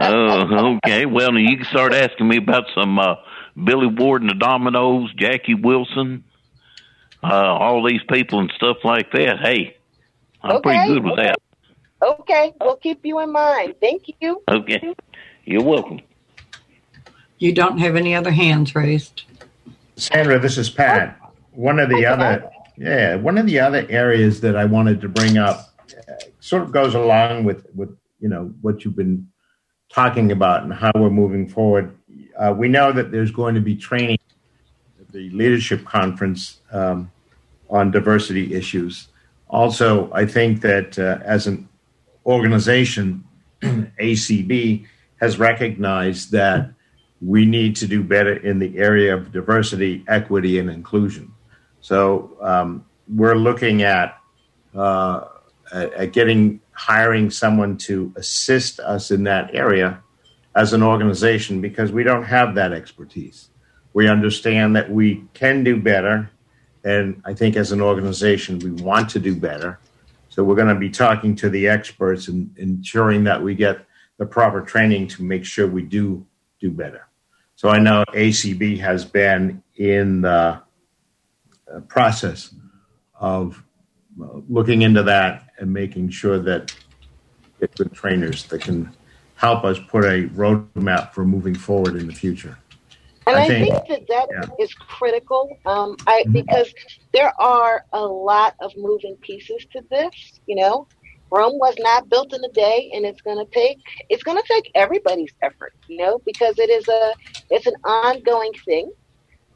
Oh, 0.00 0.78
okay. 0.84 1.04
Well, 1.06 1.36
you 1.36 1.58
can 1.58 1.66
start 1.66 1.92
asking 1.92 2.26
me 2.26 2.38
about 2.38 2.64
some 2.74 2.98
uh, 2.98 3.16
Billy 3.62 3.86
Ward 3.86 4.22
and 4.22 4.30
the 4.30 4.34
Dominoes, 4.34 5.12
Jackie 5.14 5.54
Wilson, 5.54 6.24
uh, 7.22 7.26
all 7.26 7.86
these 7.86 8.02
people 8.10 8.40
and 8.40 8.50
stuff 8.56 8.78
like 8.82 9.12
that. 9.12 9.40
Hey, 9.40 9.76
I'm 10.42 10.62
pretty 10.62 10.94
good 10.94 11.04
with 11.04 11.16
that. 11.16 11.36
Okay, 12.02 12.52
we'll 12.60 12.76
keep 12.76 13.04
you 13.04 13.20
in 13.20 13.32
mind. 13.32 13.74
Thank 13.80 14.04
you. 14.20 14.42
Okay, 14.48 14.94
you're 15.44 15.62
welcome. 15.62 16.00
You 17.38 17.52
don't 17.52 17.78
have 17.78 17.96
any 17.96 18.14
other 18.14 18.30
hands 18.30 18.74
raised. 18.74 19.24
Sandra, 19.96 20.38
this 20.38 20.58
is 20.58 20.70
Pat. 20.70 21.18
One 21.52 21.78
of 21.78 21.88
the 21.88 22.06
other, 22.06 22.50
yeah, 22.76 23.16
one 23.16 23.38
of 23.38 23.46
the 23.46 23.58
other 23.60 23.86
areas 23.88 24.40
that 24.40 24.56
I 24.56 24.64
wanted 24.64 25.00
to 25.02 25.08
bring 25.08 25.38
up 25.38 25.74
uh, 26.08 26.12
sort 26.40 26.62
of 26.62 26.72
goes 26.72 26.94
along 26.94 27.44
with 27.44 27.66
with 27.74 27.96
you 28.20 28.28
know 28.28 28.52
what 28.60 28.84
you've 28.84 28.96
been 28.96 29.28
talking 29.88 30.32
about 30.32 30.62
and 30.62 30.72
how 30.72 30.92
we're 30.94 31.10
moving 31.10 31.48
forward. 31.48 31.96
Uh, 32.38 32.54
we 32.56 32.68
know 32.68 32.92
that 32.92 33.10
there's 33.10 33.30
going 33.30 33.54
to 33.54 33.60
be 33.60 33.74
training 33.74 34.18
at 35.00 35.10
the 35.12 35.30
leadership 35.30 35.84
conference 35.84 36.60
um, 36.72 37.10
on 37.70 37.90
diversity 37.90 38.54
issues. 38.54 39.08
Also, 39.48 40.10
I 40.12 40.26
think 40.26 40.60
that 40.62 40.98
uh, 40.98 41.18
as 41.24 41.46
an 41.46 41.68
organization, 42.26 43.24
ACB 43.62 44.86
has 45.20 45.38
recognized 45.38 46.32
that 46.32 46.70
we 47.22 47.46
need 47.46 47.76
to 47.76 47.86
do 47.86 48.02
better 48.02 48.34
in 48.36 48.58
the 48.58 48.76
area 48.76 49.14
of 49.14 49.32
diversity, 49.32 50.04
equity, 50.08 50.58
and 50.58 50.68
inclusion. 50.68 51.32
So 51.80 52.36
um, 52.42 52.84
we're 53.08 53.36
looking 53.36 53.82
at, 53.82 54.18
uh, 54.74 55.24
at 55.72 56.12
getting 56.12 56.60
hiring 56.72 57.30
someone 57.30 57.78
to 57.78 58.12
assist 58.16 58.80
us 58.80 59.10
in 59.10 59.24
that 59.24 59.54
area 59.54 60.02
as 60.54 60.72
an 60.72 60.82
organization 60.82 61.60
because 61.60 61.92
we 61.92 62.02
don't 62.02 62.24
have 62.24 62.54
that 62.56 62.72
expertise. 62.72 63.48
We 63.94 64.08
understand 64.08 64.76
that 64.76 64.90
we 64.90 65.24
can 65.32 65.64
do 65.64 65.80
better, 65.80 66.30
and 66.84 67.22
I 67.24 67.32
think 67.32 67.56
as 67.56 67.72
an 67.72 67.80
organization 67.80 68.58
we 68.58 68.70
want 68.70 69.08
to 69.10 69.18
do 69.18 69.34
better. 69.34 69.78
So 70.36 70.44
we're 70.44 70.54
going 70.54 70.68
to 70.68 70.74
be 70.74 70.90
talking 70.90 71.34
to 71.36 71.48
the 71.48 71.66
experts 71.66 72.28
and 72.28 72.54
ensuring 72.58 73.24
that 73.24 73.42
we 73.42 73.54
get 73.54 73.86
the 74.18 74.26
proper 74.26 74.60
training 74.60 75.08
to 75.08 75.22
make 75.22 75.46
sure 75.46 75.66
we 75.66 75.80
do 75.80 76.26
do 76.60 76.70
better. 76.70 77.08
So 77.54 77.70
I 77.70 77.78
know 77.78 78.04
ACB 78.12 78.78
has 78.80 79.02
been 79.02 79.62
in 79.76 80.20
the 80.20 80.60
uh, 81.74 81.80
process 81.88 82.54
of 83.18 83.64
uh, 84.22 84.40
looking 84.46 84.82
into 84.82 85.02
that 85.04 85.48
and 85.58 85.72
making 85.72 86.10
sure 86.10 86.38
that 86.40 86.76
get 87.58 87.74
good 87.74 87.94
trainers 87.94 88.44
that 88.48 88.60
can 88.60 88.94
help 89.36 89.64
us 89.64 89.78
put 89.88 90.04
a 90.04 90.28
roadmap 90.34 91.14
for 91.14 91.24
moving 91.24 91.54
forward 91.54 91.96
in 91.96 92.06
the 92.08 92.14
future. 92.14 92.58
And 93.26 93.36
I, 93.36 93.44
I 93.44 93.48
think, 93.48 93.86
think, 93.86 93.88
that 93.88 94.06
that 94.08 94.28
yeah. 94.30 94.64
is 94.64 94.72
critical. 94.74 95.58
Um, 95.66 95.96
I 96.06 96.22
mm-hmm. 96.22 96.32
because 96.32 96.72
there 97.12 97.32
are 97.40 97.84
a 97.92 98.00
lot 98.00 98.54
of 98.60 98.72
moving 98.76 99.16
pieces 99.16 99.66
to 99.72 99.82
this. 99.90 100.40
You 100.46 100.56
know, 100.56 100.86
Rome 101.30 101.58
was 101.58 101.74
not 101.78 102.08
built 102.08 102.32
in 102.32 102.44
a 102.44 102.48
day, 102.50 102.90
and 102.94 103.04
it's 103.04 103.20
going 103.20 103.44
to 103.44 103.50
take 103.52 103.78
it's 104.08 104.22
going 104.22 104.40
to 104.40 104.48
take 104.48 104.70
everybody's 104.76 105.32
effort. 105.42 105.74
You 105.88 105.98
know, 105.98 106.20
because 106.24 106.58
it 106.58 106.70
is 106.70 106.86
a 106.86 107.12
it's 107.50 107.66
an 107.66 107.74
ongoing 107.84 108.52
thing. 108.64 108.92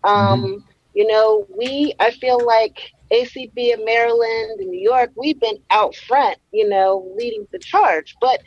Um, 0.03 0.43
mm-hmm. 0.43 0.59
You 0.95 1.07
know, 1.07 1.47
we 1.57 1.95
I 2.01 2.11
feel 2.11 2.45
like 2.45 2.91
ACB 3.13 3.75
of 3.75 3.85
Maryland 3.85 4.59
and 4.59 4.69
New 4.69 4.81
York, 4.81 5.13
we've 5.15 5.39
been 5.39 5.59
out 5.71 5.95
front. 5.95 6.39
You 6.51 6.69
know, 6.69 7.09
leading 7.17 7.47
the 7.53 7.61
charge, 7.61 8.17
but 8.21 8.41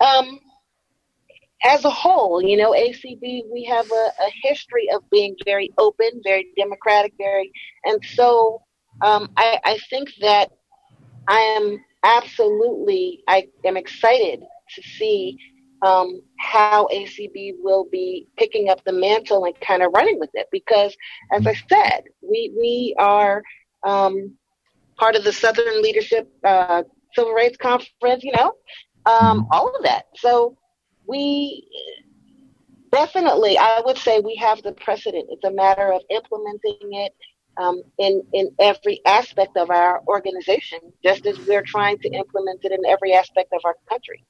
um, 0.00 0.40
as 1.64 1.84
a 1.84 1.90
whole, 1.90 2.42
you 2.42 2.56
know, 2.56 2.72
ACB, 2.72 3.42
we 3.52 3.64
have 3.64 3.90
a, 3.90 4.10
a 4.22 4.30
history 4.42 4.88
of 4.94 5.02
being 5.10 5.36
very 5.44 5.72
open, 5.78 6.20
very 6.24 6.48
democratic, 6.56 7.12
very, 7.18 7.50
and 7.84 8.02
so 8.14 8.62
um, 9.02 9.30
I, 9.36 9.58
I 9.64 9.78
think 9.90 10.10
that 10.20 10.50
I 11.26 11.40
am 11.40 11.84
absolutely, 12.04 13.22
I 13.28 13.48
am 13.64 13.76
excited 13.76 14.40
to 14.74 14.82
see 14.82 15.36
um, 15.82 16.20
how 16.38 16.88
ACB 16.92 17.54
will 17.60 17.86
be 17.90 18.28
picking 18.36 18.68
up 18.68 18.84
the 18.84 18.92
mantle 18.92 19.44
and 19.44 19.58
kind 19.60 19.82
of 19.82 19.92
running 19.94 20.18
with 20.18 20.30
it 20.34 20.46
because, 20.50 20.96
as 21.32 21.46
I 21.46 21.54
said, 21.54 22.04
we 22.20 22.52
we 22.56 22.94
are 22.98 23.42
um, 23.84 24.34
part 24.96 25.14
of 25.14 25.24
the 25.24 25.32
Southern 25.32 25.82
Leadership 25.82 26.28
uh, 26.44 26.82
Civil 27.14 27.32
Rights 27.32 27.56
Conference, 27.56 28.24
you 28.24 28.32
know, 28.32 28.52
um, 29.06 29.46
all 29.52 29.68
of 29.68 29.82
that. 29.84 30.06
So 30.16 30.56
we 31.08 31.66
definitely, 32.92 33.58
I 33.58 33.82
would 33.84 33.98
say 33.98 34.20
we 34.20 34.36
have 34.36 34.62
the 34.62 34.72
precedent. 34.72 35.26
It's 35.30 35.44
a 35.44 35.50
matter 35.50 35.92
of 35.92 36.02
implementing 36.10 36.92
it 36.92 37.14
um, 37.56 37.82
in 37.98 38.22
in 38.32 38.50
every 38.60 39.00
aspect 39.04 39.56
of 39.56 39.70
our 39.70 40.02
organization, 40.06 40.78
just 41.02 41.26
as 41.26 41.38
we're 41.40 41.62
trying 41.62 41.98
to 41.98 42.08
implement 42.10 42.64
it 42.64 42.72
in 42.72 42.84
every 42.86 43.12
aspect 43.14 43.52
of 43.52 43.60
our 43.64 43.74
country. 43.88 44.24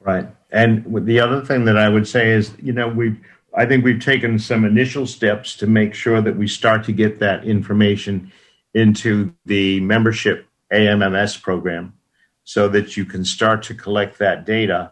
Right, 0.00 0.26
and 0.50 0.84
the 1.06 1.20
other 1.20 1.44
thing 1.44 1.64
that 1.66 1.76
I 1.76 1.88
would 1.88 2.08
say 2.08 2.30
is, 2.30 2.52
you 2.60 2.72
know, 2.72 2.88
we've, 2.88 3.18
I 3.54 3.66
think 3.66 3.84
we've 3.84 4.00
taken 4.00 4.38
some 4.38 4.64
initial 4.64 5.06
steps 5.06 5.54
to 5.56 5.66
make 5.66 5.94
sure 5.94 6.20
that 6.22 6.36
we 6.36 6.48
start 6.48 6.82
to 6.84 6.92
get 6.92 7.18
that 7.20 7.44
information 7.44 8.32
into 8.74 9.32
the 9.44 9.80
membership 9.80 10.48
AMMS 10.72 11.36
program, 11.36 11.92
so 12.44 12.68
that 12.68 12.96
you 12.96 13.04
can 13.04 13.24
start 13.24 13.62
to 13.64 13.74
collect 13.74 14.18
that 14.18 14.46
data 14.46 14.91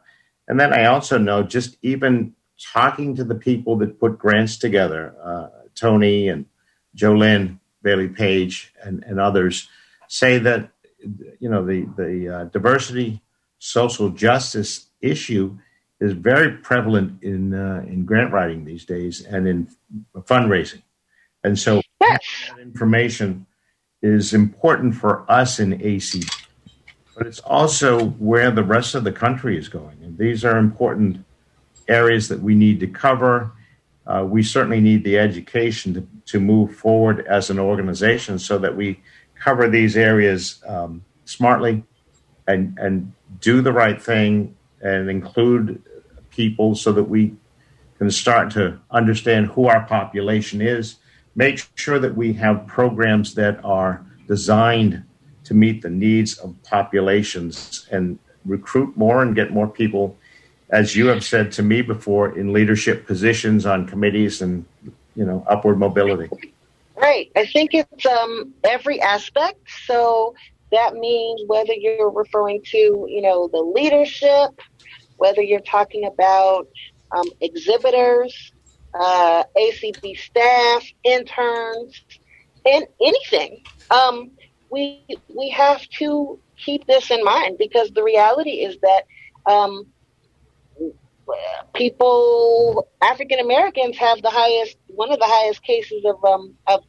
and 0.50 0.58
then 0.58 0.72
I 0.72 0.86
also 0.86 1.16
know 1.16 1.44
just 1.44 1.76
even 1.80 2.34
talking 2.72 3.14
to 3.14 3.22
the 3.22 3.36
people 3.36 3.76
that 3.78 4.00
put 4.00 4.18
grants 4.18 4.56
together, 4.58 5.14
uh, 5.22 5.46
Tony 5.76 6.28
and 6.28 6.44
Jolynn, 6.96 7.60
Bailey 7.82 8.08
Page, 8.08 8.74
and, 8.82 9.04
and 9.04 9.20
others, 9.20 9.68
say 10.08 10.38
that 10.38 10.72
you 11.38 11.48
know 11.48 11.64
the 11.64 11.88
the 11.96 12.28
uh, 12.28 12.44
diversity, 12.46 13.22
social 13.60 14.10
justice 14.10 14.88
issue 15.00 15.56
is 16.00 16.14
very 16.14 16.58
prevalent 16.58 17.22
in 17.22 17.54
uh, 17.54 17.84
in 17.86 18.04
grant 18.04 18.32
writing 18.32 18.64
these 18.64 18.84
days 18.84 19.24
and 19.24 19.46
in 19.46 19.68
fundraising, 20.16 20.82
and 21.44 21.60
so 21.60 21.80
that 22.00 22.20
information 22.60 23.46
is 24.02 24.34
important 24.34 24.96
for 24.96 25.30
us 25.30 25.60
in 25.60 25.80
AC 25.80 26.22
but 27.20 27.26
it's 27.26 27.40
also 27.40 28.06
where 28.12 28.50
the 28.50 28.64
rest 28.64 28.94
of 28.94 29.04
the 29.04 29.12
country 29.12 29.58
is 29.58 29.68
going. 29.68 29.98
And 30.02 30.16
these 30.16 30.42
are 30.42 30.56
important 30.56 31.22
areas 31.86 32.28
that 32.28 32.40
we 32.40 32.54
need 32.54 32.80
to 32.80 32.86
cover. 32.86 33.52
Uh, 34.06 34.24
we 34.26 34.42
certainly 34.42 34.80
need 34.80 35.04
the 35.04 35.18
education 35.18 35.92
to, 35.92 36.08
to 36.24 36.40
move 36.40 36.74
forward 36.74 37.26
as 37.26 37.50
an 37.50 37.58
organization 37.58 38.38
so 38.38 38.56
that 38.60 38.74
we 38.74 39.02
cover 39.34 39.68
these 39.68 39.98
areas 39.98 40.62
um, 40.66 41.04
smartly 41.26 41.84
and, 42.46 42.78
and 42.78 43.12
do 43.42 43.60
the 43.60 43.72
right 43.74 44.00
thing 44.00 44.56
and 44.80 45.10
include 45.10 45.82
people 46.30 46.74
so 46.74 46.90
that 46.90 47.04
we 47.04 47.36
can 47.98 48.10
start 48.10 48.50
to 48.52 48.80
understand 48.90 49.48
who 49.48 49.66
our 49.66 49.84
population 49.84 50.62
is, 50.62 50.96
make 51.34 51.68
sure 51.74 51.98
that 51.98 52.16
we 52.16 52.32
have 52.32 52.66
programs 52.66 53.34
that 53.34 53.62
are 53.62 54.06
designed 54.26 55.04
to 55.50 55.54
meet 55.54 55.82
the 55.82 55.90
needs 55.90 56.38
of 56.38 56.54
populations 56.62 57.88
and 57.90 58.20
recruit 58.44 58.96
more 58.96 59.20
and 59.20 59.34
get 59.34 59.50
more 59.50 59.66
people, 59.66 60.16
as 60.70 60.94
you 60.94 61.08
have 61.08 61.24
said 61.24 61.50
to 61.50 61.60
me 61.60 61.82
before, 61.82 62.38
in 62.38 62.52
leadership 62.52 63.04
positions 63.04 63.66
on 63.66 63.84
committees 63.84 64.40
and 64.40 64.64
you 65.16 65.24
know 65.24 65.44
upward 65.48 65.76
mobility. 65.76 66.30
Right. 66.94 67.32
I 67.34 67.46
think 67.46 67.74
it's 67.74 68.06
um, 68.06 68.54
every 68.62 69.00
aspect. 69.00 69.58
So 69.86 70.36
that 70.70 70.94
means 70.94 71.40
whether 71.48 71.72
you're 71.72 72.10
referring 72.10 72.62
to 72.66 73.06
you 73.08 73.20
know 73.20 73.48
the 73.48 73.58
leadership, 73.58 74.50
whether 75.16 75.42
you're 75.42 75.68
talking 75.78 76.04
about 76.04 76.68
um, 77.10 77.26
exhibitors, 77.40 78.52
uh, 78.94 79.42
ACB 79.58 80.16
staff, 80.16 80.84
interns, 81.02 82.02
and 82.64 82.86
anything. 83.00 83.64
Um, 83.90 84.30
we 84.70 85.04
we 85.34 85.50
have 85.50 85.86
to 85.98 86.38
keep 86.56 86.86
this 86.86 87.10
in 87.10 87.24
mind 87.24 87.58
because 87.58 87.90
the 87.90 88.02
reality 88.02 88.50
is 88.50 88.76
that 88.82 89.02
um, 89.50 89.86
people, 91.74 92.88
African 93.00 93.40
Americans, 93.40 93.96
have 93.98 94.22
the 94.22 94.30
highest 94.30 94.76
one 94.88 95.12
of 95.12 95.18
the 95.18 95.26
highest 95.26 95.62
cases 95.62 96.04
of 96.04 96.24
um, 96.24 96.54
of 96.66 96.84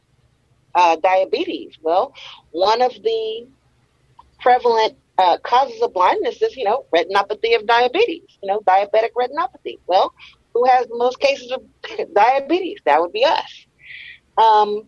uh, 0.74 0.96
diabetes. 0.96 1.76
Well, 1.82 2.14
one 2.50 2.82
of 2.82 2.92
the 3.02 3.46
prevalent 4.40 4.96
uh, 5.18 5.38
causes 5.38 5.80
of 5.82 5.92
blindness 5.92 6.40
is, 6.42 6.56
you 6.56 6.64
know, 6.64 6.86
retinopathy 6.94 7.56
of 7.56 7.66
diabetes. 7.66 8.38
You 8.42 8.48
know, 8.48 8.60
diabetic 8.60 9.10
retinopathy. 9.16 9.78
Well, 9.86 10.12
who 10.54 10.64
has 10.66 10.86
the 10.86 10.96
most 10.96 11.20
cases 11.20 11.52
of 11.52 11.62
diabetes? 12.14 12.78
That 12.84 13.00
would 13.00 13.12
be 13.12 13.24
us. 13.24 13.66
Um, 14.38 14.86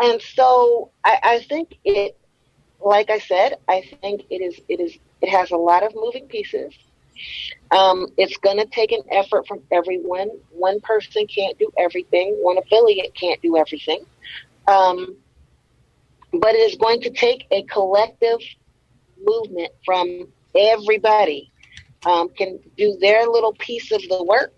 and 0.00 0.20
so 0.22 0.92
I, 1.04 1.18
I 1.22 1.38
think 1.40 1.78
it 1.84 2.16
like 2.84 3.10
I 3.10 3.18
said, 3.18 3.58
I 3.68 3.82
think 4.00 4.22
it 4.30 4.40
is 4.40 4.60
it 4.68 4.80
is 4.80 4.98
it 5.20 5.30
has 5.30 5.50
a 5.50 5.56
lot 5.56 5.82
of 5.82 5.94
moving 5.94 6.26
pieces. 6.26 6.74
Um, 7.70 8.06
it's 8.16 8.36
going 8.38 8.58
to 8.58 8.66
take 8.66 8.92
an 8.92 9.02
effort 9.10 9.46
from 9.46 9.60
everyone. 9.70 10.30
One 10.50 10.80
person 10.80 11.26
can't 11.26 11.58
do 11.58 11.70
everything. 11.78 12.36
One 12.40 12.56
affiliate 12.58 13.14
can't 13.14 13.40
do 13.42 13.56
everything. 13.56 14.04
Um, 14.66 15.16
but 16.32 16.54
it 16.54 16.70
is 16.70 16.76
going 16.76 17.02
to 17.02 17.10
take 17.10 17.46
a 17.50 17.62
collective 17.64 18.38
movement 19.22 19.72
from 19.84 20.28
everybody 20.54 21.52
um, 22.06 22.30
can 22.30 22.58
do 22.76 22.96
their 23.00 23.26
little 23.26 23.52
piece 23.52 23.92
of 23.92 24.00
the 24.08 24.24
work 24.24 24.54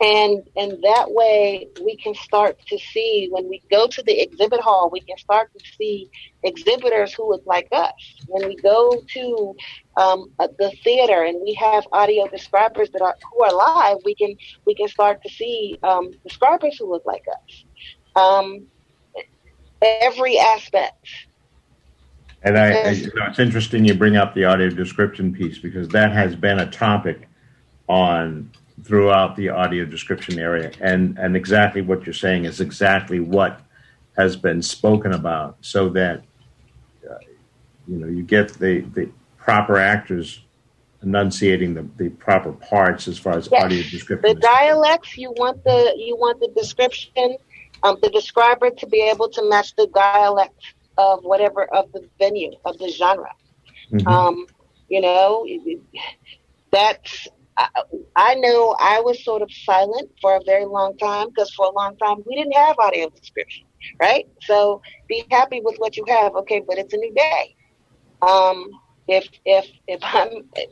and 0.00 0.42
and 0.56 0.72
that 0.82 1.06
way 1.08 1.68
we 1.84 1.96
can 1.96 2.14
start 2.14 2.58
to 2.66 2.78
see 2.78 3.28
when 3.30 3.48
we 3.48 3.62
go 3.70 3.86
to 3.86 4.02
the 4.02 4.20
exhibit 4.20 4.60
hall 4.60 4.88
we 4.90 5.00
can 5.00 5.16
start 5.18 5.50
to 5.56 5.64
see 5.76 6.08
exhibitors 6.42 7.12
who 7.12 7.28
look 7.28 7.42
like 7.44 7.68
us. 7.72 7.92
When 8.26 8.48
we 8.48 8.56
go 8.56 9.02
to 9.14 9.54
um, 9.96 10.32
uh, 10.38 10.48
the 10.58 10.70
theater 10.82 11.24
and 11.24 11.38
we 11.42 11.52
have 11.54 11.86
audio 11.92 12.26
describers 12.28 12.88
that 12.92 13.02
are 13.02 13.16
who 13.32 13.44
are 13.44 13.52
live 13.52 13.98
we 14.04 14.14
can 14.14 14.34
we 14.66 14.74
can 14.74 14.88
start 14.88 15.22
to 15.22 15.28
see 15.28 15.78
um, 15.82 16.10
describers 16.24 16.76
who 16.78 16.90
look 16.90 17.04
like 17.04 17.24
us. 17.28 17.64
Um, 18.16 18.66
every 19.82 20.38
aspect. 20.38 21.08
And 22.42 22.58
I, 22.58 22.72
I 22.72 22.90
you 22.90 23.06
know, 23.06 23.26
it's 23.28 23.38
interesting 23.38 23.84
you 23.84 23.94
bring 23.94 24.16
up 24.16 24.34
the 24.34 24.46
audio 24.46 24.70
description 24.70 25.32
piece 25.32 25.58
because 25.58 25.88
that 25.88 26.12
has 26.12 26.34
been 26.34 26.58
a 26.60 26.70
topic 26.70 27.28
on 27.86 28.50
throughout 28.90 29.36
the 29.36 29.48
audio 29.48 29.84
description 29.84 30.36
area. 30.40 30.72
And, 30.80 31.16
and 31.16 31.36
exactly 31.36 31.80
what 31.80 32.04
you're 32.04 32.12
saying 32.12 32.44
is 32.44 32.60
exactly 32.60 33.20
what 33.20 33.60
has 34.16 34.34
been 34.34 34.60
spoken 34.62 35.12
about 35.12 35.58
so 35.60 35.88
that, 35.90 36.24
uh, 37.08 37.14
you 37.86 37.98
know, 37.98 38.08
you 38.08 38.24
get 38.24 38.52
the, 38.54 38.80
the 38.80 39.08
proper 39.36 39.78
actors 39.78 40.42
enunciating 41.02 41.72
the, 41.72 41.88
the 41.98 42.08
proper 42.08 42.50
parts 42.50 43.06
as 43.06 43.16
far 43.16 43.38
as 43.38 43.48
yes. 43.52 43.62
audio 43.62 43.80
description. 43.84 44.34
The 44.34 44.40
dialects, 44.40 45.16
you 45.16 45.30
want 45.36 45.62
the, 45.62 45.94
you 45.96 46.16
want 46.16 46.40
the 46.40 46.48
description, 46.60 47.36
um, 47.84 47.96
the 48.02 48.10
describer 48.10 48.70
to 48.70 48.86
be 48.88 49.08
able 49.08 49.28
to 49.28 49.48
match 49.48 49.76
the 49.76 49.86
dialect 49.94 50.60
of 50.98 51.22
whatever, 51.22 51.72
of 51.72 51.92
the 51.92 52.08
venue, 52.18 52.54
of 52.64 52.76
the 52.78 52.88
genre. 52.88 53.32
Mm-hmm. 53.92 54.08
Um, 54.08 54.46
you 54.88 55.00
know, 55.00 55.46
that's 56.72 57.28
I, 57.56 57.68
I 58.16 58.34
know 58.36 58.76
I 58.78 59.00
was 59.00 59.24
sort 59.24 59.42
of 59.42 59.50
silent 59.52 60.10
for 60.20 60.36
a 60.36 60.40
very 60.46 60.64
long 60.64 60.96
time 60.98 61.28
because 61.28 61.52
for 61.52 61.66
a 61.66 61.72
long 61.72 61.96
time 61.98 62.22
we 62.26 62.36
didn't 62.36 62.54
have 62.54 62.76
audio 62.78 63.10
description, 63.10 63.66
right? 64.00 64.26
So 64.42 64.82
be 65.08 65.24
happy 65.30 65.60
with 65.62 65.76
what 65.78 65.96
you 65.96 66.04
have, 66.08 66.34
okay? 66.36 66.62
But 66.66 66.78
it's 66.78 66.94
a 66.94 66.96
new 66.96 67.12
day. 67.14 67.56
Um, 68.22 68.70
if 69.08 69.28
if 69.44 69.66
if 69.88 70.00
I'm 70.02 70.28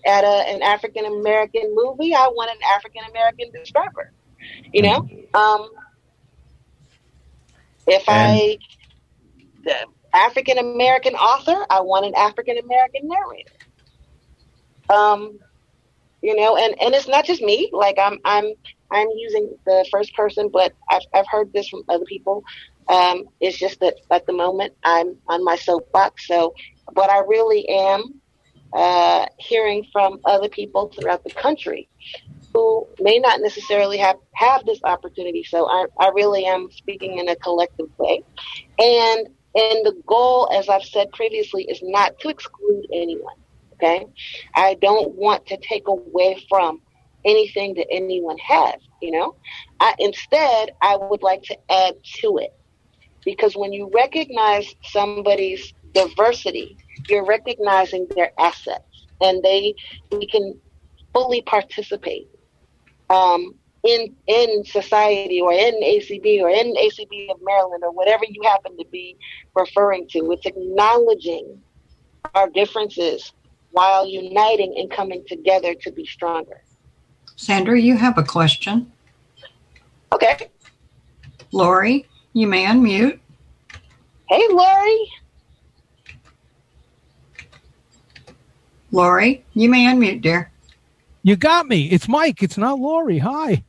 at 0.06 0.24
a, 0.24 0.48
an 0.48 0.62
African 0.62 1.04
American 1.04 1.74
movie, 1.74 2.14
I 2.14 2.28
want 2.28 2.50
an 2.50 2.58
African 2.74 3.02
American 3.10 3.50
describer. 3.52 4.12
You 4.72 4.82
know, 4.82 5.08
um, 5.34 5.68
if 7.86 8.04
I 8.06 8.58
the 9.64 9.74
African 10.14 10.58
American 10.58 11.14
author, 11.14 11.66
I 11.70 11.80
want 11.80 12.06
an 12.06 12.14
African 12.16 12.58
American 12.58 13.08
narrator. 13.08 13.50
Um, 14.90 15.38
you 16.22 16.34
know, 16.34 16.56
and 16.56 16.74
and 16.80 16.94
it's 16.94 17.08
not 17.08 17.24
just 17.24 17.42
me. 17.42 17.70
Like 17.72 17.96
I'm 17.98 18.18
I'm 18.24 18.46
I'm 18.90 19.08
using 19.16 19.56
the 19.66 19.86
first 19.90 20.14
person, 20.14 20.50
but 20.52 20.72
I've 20.90 21.02
I've 21.14 21.26
heard 21.30 21.52
this 21.52 21.68
from 21.68 21.82
other 21.88 22.04
people. 22.04 22.42
Um, 22.88 23.24
it's 23.40 23.58
just 23.58 23.80
that 23.80 23.96
at 24.10 24.26
the 24.26 24.32
moment 24.32 24.74
I'm 24.84 25.16
on 25.28 25.44
my 25.44 25.56
soapbox. 25.56 26.26
So, 26.26 26.54
but 26.94 27.10
I 27.10 27.18
really 27.20 27.68
am 27.68 28.20
uh, 28.74 29.26
hearing 29.38 29.84
from 29.92 30.20
other 30.24 30.48
people 30.48 30.92
throughout 30.94 31.24
the 31.24 31.30
country 31.30 31.88
who 32.54 32.86
may 33.00 33.18
not 33.18 33.40
necessarily 33.40 33.98
have, 33.98 34.16
have 34.34 34.64
this 34.64 34.80
opportunity. 34.84 35.44
So 35.44 35.66
I, 35.68 35.86
I 36.00 36.08
really 36.14 36.44
am 36.46 36.68
speaking 36.70 37.18
in 37.18 37.28
a 37.28 37.36
collective 37.36 37.88
way. 37.98 38.22
And 38.78 39.28
and 39.54 39.84
the 39.84 39.94
goal, 40.06 40.48
as 40.52 40.68
I've 40.68 40.84
said 40.84 41.10
previously, 41.12 41.64
is 41.64 41.80
not 41.82 42.18
to 42.20 42.28
exclude 42.28 42.86
anyone. 42.92 43.34
Okay. 43.80 44.06
I 44.54 44.74
don't 44.74 45.14
want 45.14 45.46
to 45.46 45.56
take 45.56 45.86
away 45.86 46.44
from 46.48 46.80
anything 47.24 47.74
that 47.74 47.86
anyone 47.90 48.38
has, 48.38 48.74
you 49.00 49.12
know. 49.12 49.36
I, 49.80 49.94
instead, 49.98 50.70
I 50.82 50.96
would 50.96 51.22
like 51.22 51.42
to 51.44 51.56
add 51.70 51.94
to 52.22 52.38
it. 52.38 52.52
Because 53.24 53.56
when 53.56 53.72
you 53.72 53.90
recognize 53.94 54.74
somebody's 54.82 55.72
diversity, 55.92 56.76
you're 57.08 57.26
recognizing 57.26 58.06
their 58.14 58.30
assets 58.38 59.06
and 59.20 59.42
they 59.42 59.74
we 60.10 60.26
can 60.26 60.58
fully 61.12 61.42
participate 61.42 62.28
um, 63.10 63.54
in 63.84 64.14
in 64.26 64.64
society 64.64 65.40
or 65.40 65.52
in 65.52 65.74
ACB 65.82 66.40
or 66.40 66.48
in 66.48 66.74
ACB 66.74 67.30
of 67.30 67.38
Maryland 67.42 67.82
or 67.84 67.92
whatever 67.92 68.24
you 68.28 68.42
happen 68.44 68.76
to 68.76 68.84
be 68.90 69.16
referring 69.54 70.08
to. 70.10 70.32
It's 70.32 70.46
acknowledging 70.46 71.60
our 72.34 72.48
differences 72.50 73.32
while 73.78 74.04
uniting 74.04 74.74
and 74.76 74.90
coming 74.90 75.22
together 75.28 75.72
to 75.72 75.92
be 75.92 76.04
stronger. 76.04 76.60
Sandra, 77.36 77.80
you 77.80 77.96
have 77.96 78.18
a 78.18 78.24
question. 78.24 78.90
Okay. 80.12 80.50
Lori, 81.52 82.04
you 82.32 82.48
may 82.48 82.64
unmute. 82.64 83.20
Hey, 84.28 84.44
Lori. 84.50 85.12
Lori, 88.90 89.44
you 89.54 89.68
may 89.68 89.84
unmute, 89.86 90.22
dear. 90.22 90.50
You 91.22 91.36
got 91.36 91.68
me. 91.68 91.88
It's 91.88 92.08
Mike. 92.08 92.42
It's 92.42 92.58
not 92.58 92.80
Lori. 92.80 93.18
Hi. 93.18 93.62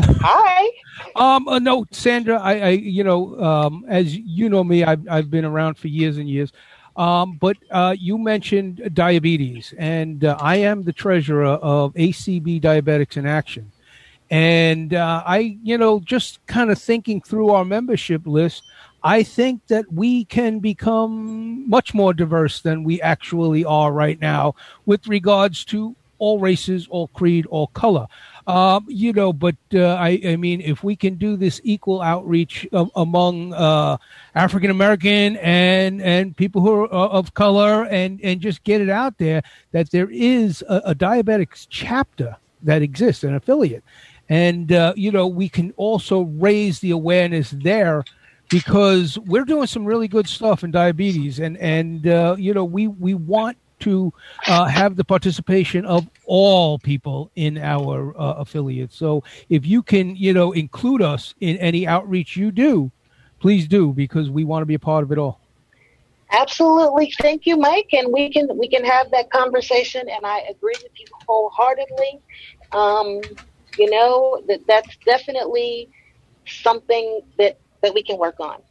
Hi. 0.00 0.70
Um, 1.16 1.48
uh, 1.48 1.58
no, 1.58 1.84
Sandra. 1.90 2.38
I, 2.40 2.52
I, 2.60 2.68
you 2.70 3.02
know, 3.02 3.38
um, 3.40 3.84
as 3.88 4.16
you 4.16 4.48
know 4.48 4.62
me, 4.62 4.84
I've 4.84 5.06
I've 5.10 5.30
been 5.30 5.44
around 5.44 5.76
for 5.76 5.88
years 5.88 6.16
and 6.16 6.28
years. 6.28 6.52
Um, 6.96 7.38
but 7.40 7.56
uh, 7.70 7.96
you 7.98 8.18
mentioned 8.18 8.90
diabetes, 8.92 9.72
and 9.78 10.24
uh, 10.24 10.36
I 10.40 10.56
am 10.56 10.82
the 10.82 10.92
treasurer 10.92 11.46
of 11.46 11.94
ACB 11.94 12.60
Diabetics 12.60 13.16
in 13.16 13.26
Action. 13.26 13.72
And 14.30 14.94
uh, 14.94 15.22
I, 15.26 15.58
you 15.62 15.76
know, 15.76 16.00
just 16.00 16.44
kind 16.46 16.70
of 16.70 16.80
thinking 16.80 17.20
through 17.20 17.50
our 17.50 17.64
membership 17.64 18.26
list, 18.26 18.62
I 19.02 19.22
think 19.22 19.66
that 19.66 19.92
we 19.92 20.24
can 20.24 20.58
become 20.58 21.68
much 21.68 21.92
more 21.92 22.14
diverse 22.14 22.60
than 22.60 22.84
we 22.84 23.00
actually 23.02 23.64
are 23.64 23.92
right 23.92 24.20
now 24.20 24.54
with 24.86 25.06
regards 25.06 25.64
to 25.66 25.96
all 26.18 26.38
races, 26.38 26.86
all 26.88 27.08
creed, 27.08 27.46
all 27.46 27.66
color. 27.68 28.06
Um, 28.46 28.86
you 28.88 29.12
know, 29.12 29.32
but 29.32 29.54
uh, 29.72 29.94
I, 29.94 30.20
I 30.24 30.36
mean, 30.36 30.60
if 30.60 30.82
we 30.82 30.96
can 30.96 31.14
do 31.14 31.36
this 31.36 31.60
equal 31.62 32.00
outreach 32.02 32.66
um, 32.72 32.90
among 32.96 33.52
uh, 33.54 33.98
African 34.34 34.70
American 34.70 35.36
and 35.36 36.02
and 36.02 36.36
people 36.36 36.60
who 36.60 36.72
are 36.72 36.92
uh, 36.92 37.08
of 37.08 37.34
color, 37.34 37.84
and 37.84 38.20
and 38.22 38.40
just 38.40 38.64
get 38.64 38.80
it 38.80 38.88
out 38.90 39.18
there 39.18 39.42
that 39.70 39.90
there 39.92 40.10
is 40.10 40.62
a, 40.68 40.82
a 40.86 40.94
diabetics 40.94 41.68
chapter 41.70 42.36
that 42.62 42.82
exists, 42.82 43.22
an 43.22 43.36
affiliate, 43.36 43.84
and 44.28 44.72
uh, 44.72 44.92
you 44.96 45.12
know, 45.12 45.28
we 45.28 45.48
can 45.48 45.72
also 45.76 46.22
raise 46.22 46.80
the 46.80 46.90
awareness 46.90 47.50
there 47.50 48.02
because 48.48 49.18
we're 49.20 49.44
doing 49.44 49.66
some 49.66 49.84
really 49.84 50.08
good 50.08 50.28
stuff 50.28 50.64
in 50.64 50.72
diabetes, 50.72 51.38
and 51.38 51.56
and 51.58 52.08
uh, 52.08 52.34
you 52.36 52.52
know, 52.52 52.64
we 52.64 52.88
we 52.88 53.14
want 53.14 53.56
to 53.82 54.12
uh, 54.46 54.66
have 54.66 54.96
the 54.96 55.04
participation 55.04 55.84
of 55.84 56.08
all 56.24 56.78
people 56.78 57.30
in 57.34 57.58
our 57.58 58.14
uh, 58.18 58.34
affiliates. 58.34 58.96
So 58.96 59.24
if 59.48 59.66
you 59.66 59.82
can, 59.82 60.16
you 60.16 60.32
know, 60.32 60.52
include 60.52 61.02
us 61.02 61.34
in 61.40 61.56
any 61.58 61.86
outreach 61.86 62.36
you 62.36 62.50
do, 62.50 62.90
please 63.40 63.66
do 63.66 63.92
because 63.92 64.30
we 64.30 64.44
want 64.44 64.62
to 64.62 64.66
be 64.66 64.74
a 64.74 64.78
part 64.78 65.02
of 65.02 65.12
it 65.12 65.18
all. 65.18 65.40
Absolutely, 66.30 67.12
thank 67.20 67.44
you, 67.44 67.58
Mike, 67.58 67.90
and 67.92 68.10
we 68.10 68.30
can 68.30 68.48
we 68.56 68.66
can 68.66 68.84
have 68.84 69.10
that 69.10 69.30
conversation. 69.30 70.08
And 70.08 70.24
I 70.24 70.38
agree 70.48 70.74
with 70.82 70.92
you 70.98 71.06
wholeheartedly. 71.28 72.20
Um, 72.72 73.20
you 73.76 73.90
know 73.90 74.42
that 74.48 74.60
that's 74.66 74.96
definitely 75.04 75.90
something 76.46 77.20
that 77.38 77.58
that 77.82 77.92
we 77.92 78.02
can 78.02 78.16
work 78.16 78.40
on. 78.40 78.62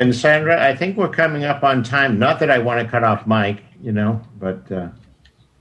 And 0.00 0.14
Sandra, 0.16 0.62
I 0.66 0.74
think 0.74 0.96
we're 0.96 1.10
coming 1.10 1.44
up 1.44 1.62
on 1.62 1.82
time. 1.82 2.18
Not 2.18 2.40
that 2.40 2.50
I 2.50 2.58
want 2.58 2.80
to 2.84 2.90
cut 2.90 3.04
off 3.04 3.26
Mike, 3.26 3.62
you 3.82 3.92
know, 3.92 4.22
but 4.38 4.70
uh, 4.72 4.88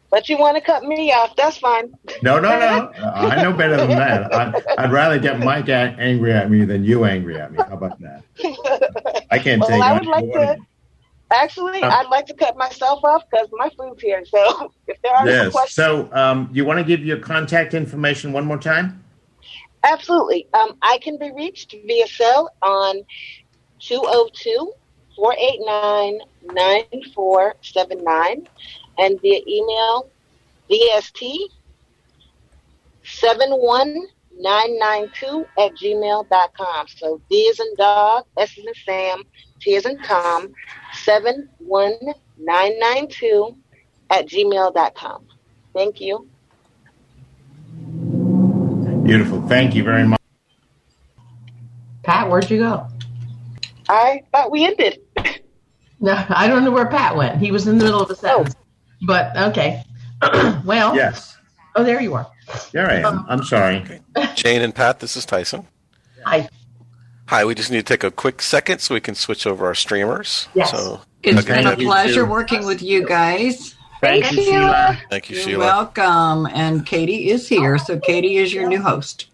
But 0.10 0.30
you 0.30 0.38
want 0.38 0.56
to 0.56 0.62
cut 0.62 0.84
me 0.84 1.12
off? 1.12 1.36
That's 1.36 1.58
fine. 1.58 1.92
no, 2.24 2.40
no, 2.40 2.58
no. 2.58 2.92
I 3.04 3.42
know 3.44 3.52
better 3.52 3.76
than 3.76 3.90
that. 3.90 4.34
I, 4.34 4.54
I'd 4.78 4.92
rather 4.94 5.20
get 5.20 5.40
Mike 5.40 5.68
angry 5.68 6.32
at 6.32 6.50
me 6.50 6.64
than 6.64 6.86
you 6.86 7.04
angry 7.04 7.38
at 7.40 7.52
me. 7.52 7.58
How 7.68 7.74
about 7.74 8.00
that? 8.00 8.24
I 9.30 9.40
can't 9.40 9.60
well, 9.60 9.70
take 9.70 9.84
I 9.84 9.94
would 9.94 10.06
like 10.08 10.32
to. 10.34 10.58
Actually, 11.32 11.82
Oh. 11.84 11.90
I'd 11.90 12.08
like 12.10 12.26
to 12.28 12.34
cut 12.34 12.58
myself 12.58 13.02
off 13.04 13.22
because 13.30 13.50
my 13.52 13.70
food's 13.78 14.02
here. 14.02 14.24
So 14.26 14.72
if 14.88 15.00
there 15.04 15.14
are 15.16 15.26
no 15.26 15.32
Yes. 15.32 15.52
questions, 15.52 15.74
So, 15.76 16.10
um, 16.14 16.50
you 16.54 16.64
want 16.66 16.80
to 16.80 16.84
give 16.86 17.06
your 17.06 17.18
contact 17.20 17.74
information 17.74 18.32
one 18.32 18.46
more 18.46 18.58
time? 18.58 19.04
absolutely. 19.84 20.48
Um, 20.54 20.72
I 20.82 20.98
can 21.04 21.18
be 21.20 21.32
reached 21.32 21.76
via 21.86 22.08
cell 22.08 22.50
on 22.64 23.02
202 23.80 24.74
489 25.16 26.20
9479 26.54 28.48
and 28.98 29.22
via 29.22 29.40
email 29.48 30.10
DST 30.70 31.38
71992 33.04 35.46
at 35.58 35.74
gmail.com. 35.76 36.88
So 36.88 37.22
D 37.30 37.36
is 37.36 37.60
in 37.60 37.76
dog, 37.76 38.26
S 38.38 38.58
is 38.58 38.66
in 38.66 38.74
Sam, 38.86 39.24
T 39.60 39.76
is 39.76 39.86
in 39.86 39.98
Tom, 40.00 40.54
71992 40.94 43.58
at 44.10 44.26
gmail.com. 44.28 45.26
Thank 45.74 46.00
you. 46.02 46.28
Beautiful. 49.04 49.42
Thank 49.48 49.76
you 49.76 49.84
very 49.84 50.06
much. 50.06 50.20
Pat, 52.04 52.30
where'd 52.30 52.50
you 52.50 52.60
go? 52.60 52.88
I 53.90 54.24
thought 54.32 54.52
we 54.52 54.66
ended. 54.66 55.02
No, 56.00 56.24
I 56.30 56.48
don't 56.48 56.64
know 56.64 56.72
where 56.72 56.88
Pat 56.88 57.16
went. 57.16 57.42
He 57.42 57.52
was 57.52 57.68
in 57.68 57.78
the 57.78 57.84
middle 57.84 58.02
of 58.02 58.10
a 58.10 58.14
oh. 58.14 58.16
sentence. 58.16 58.56
But 59.06 59.36
okay. 59.36 59.84
well. 60.66 60.96
Yes. 60.96 61.36
Oh, 61.76 61.84
there 61.84 62.02
you 62.02 62.14
are. 62.14 62.28
There 62.72 62.90
I 62.90 62.96
am. 62.96 63.26
I'm 63.28 63.44
sorry. 63.44 63.84
Jane 64.36 64.62
and 64.62 64.74
Pat, 64.74 65.00
this 65.00 65.16
is 65.16 65.26
Tyson. 65.26 65.68
Hi. 66.26 66.50
Hi, 67.28 67.46
we 67.46 67.54
just 67.54 67.70
need 67.70 67.78
to 67.78 67.84
take 67.84 68.04
a 68.04 68.12
quick 68.12 68.42
second 68.42 68.80
so 68.80 68.96
we 68.96 69.02
can 69.02 69.14
switch 69.16 69.46
over 69.46 69.66
our 69.66 69.76
streamers. 69.76 70.48
Yes. 70.56 70.72
So, 70.72 71.02
It's 71.22 71.40
okay, 71.40 71.64
been 71.64 71.68
a 71.68 71.76
pleasure 71.76 72.26
working 72.26 72.66
with 72.66 72.82
you 72.82 73.06
guys. 73.06 73.76
Thank 74.02 74.32
you, 74.32 74.44
Sheila. 74.44 74.98
Thank 75.10 75.30
you, 75.30 75.36
You're 75.36 75.46
Sheila. 75.46 75.66
welcome. 75.66 76.48
And 76.48 76.86
Katie 76.86 77.30
is 77.30 77.48
here. 77.48 77.78
So 77.78 78.00
Katie 78.00 78.38
is 78.38 78.54
your 78.54 78.68
new 78.68 78.82
host. 78.82 79.29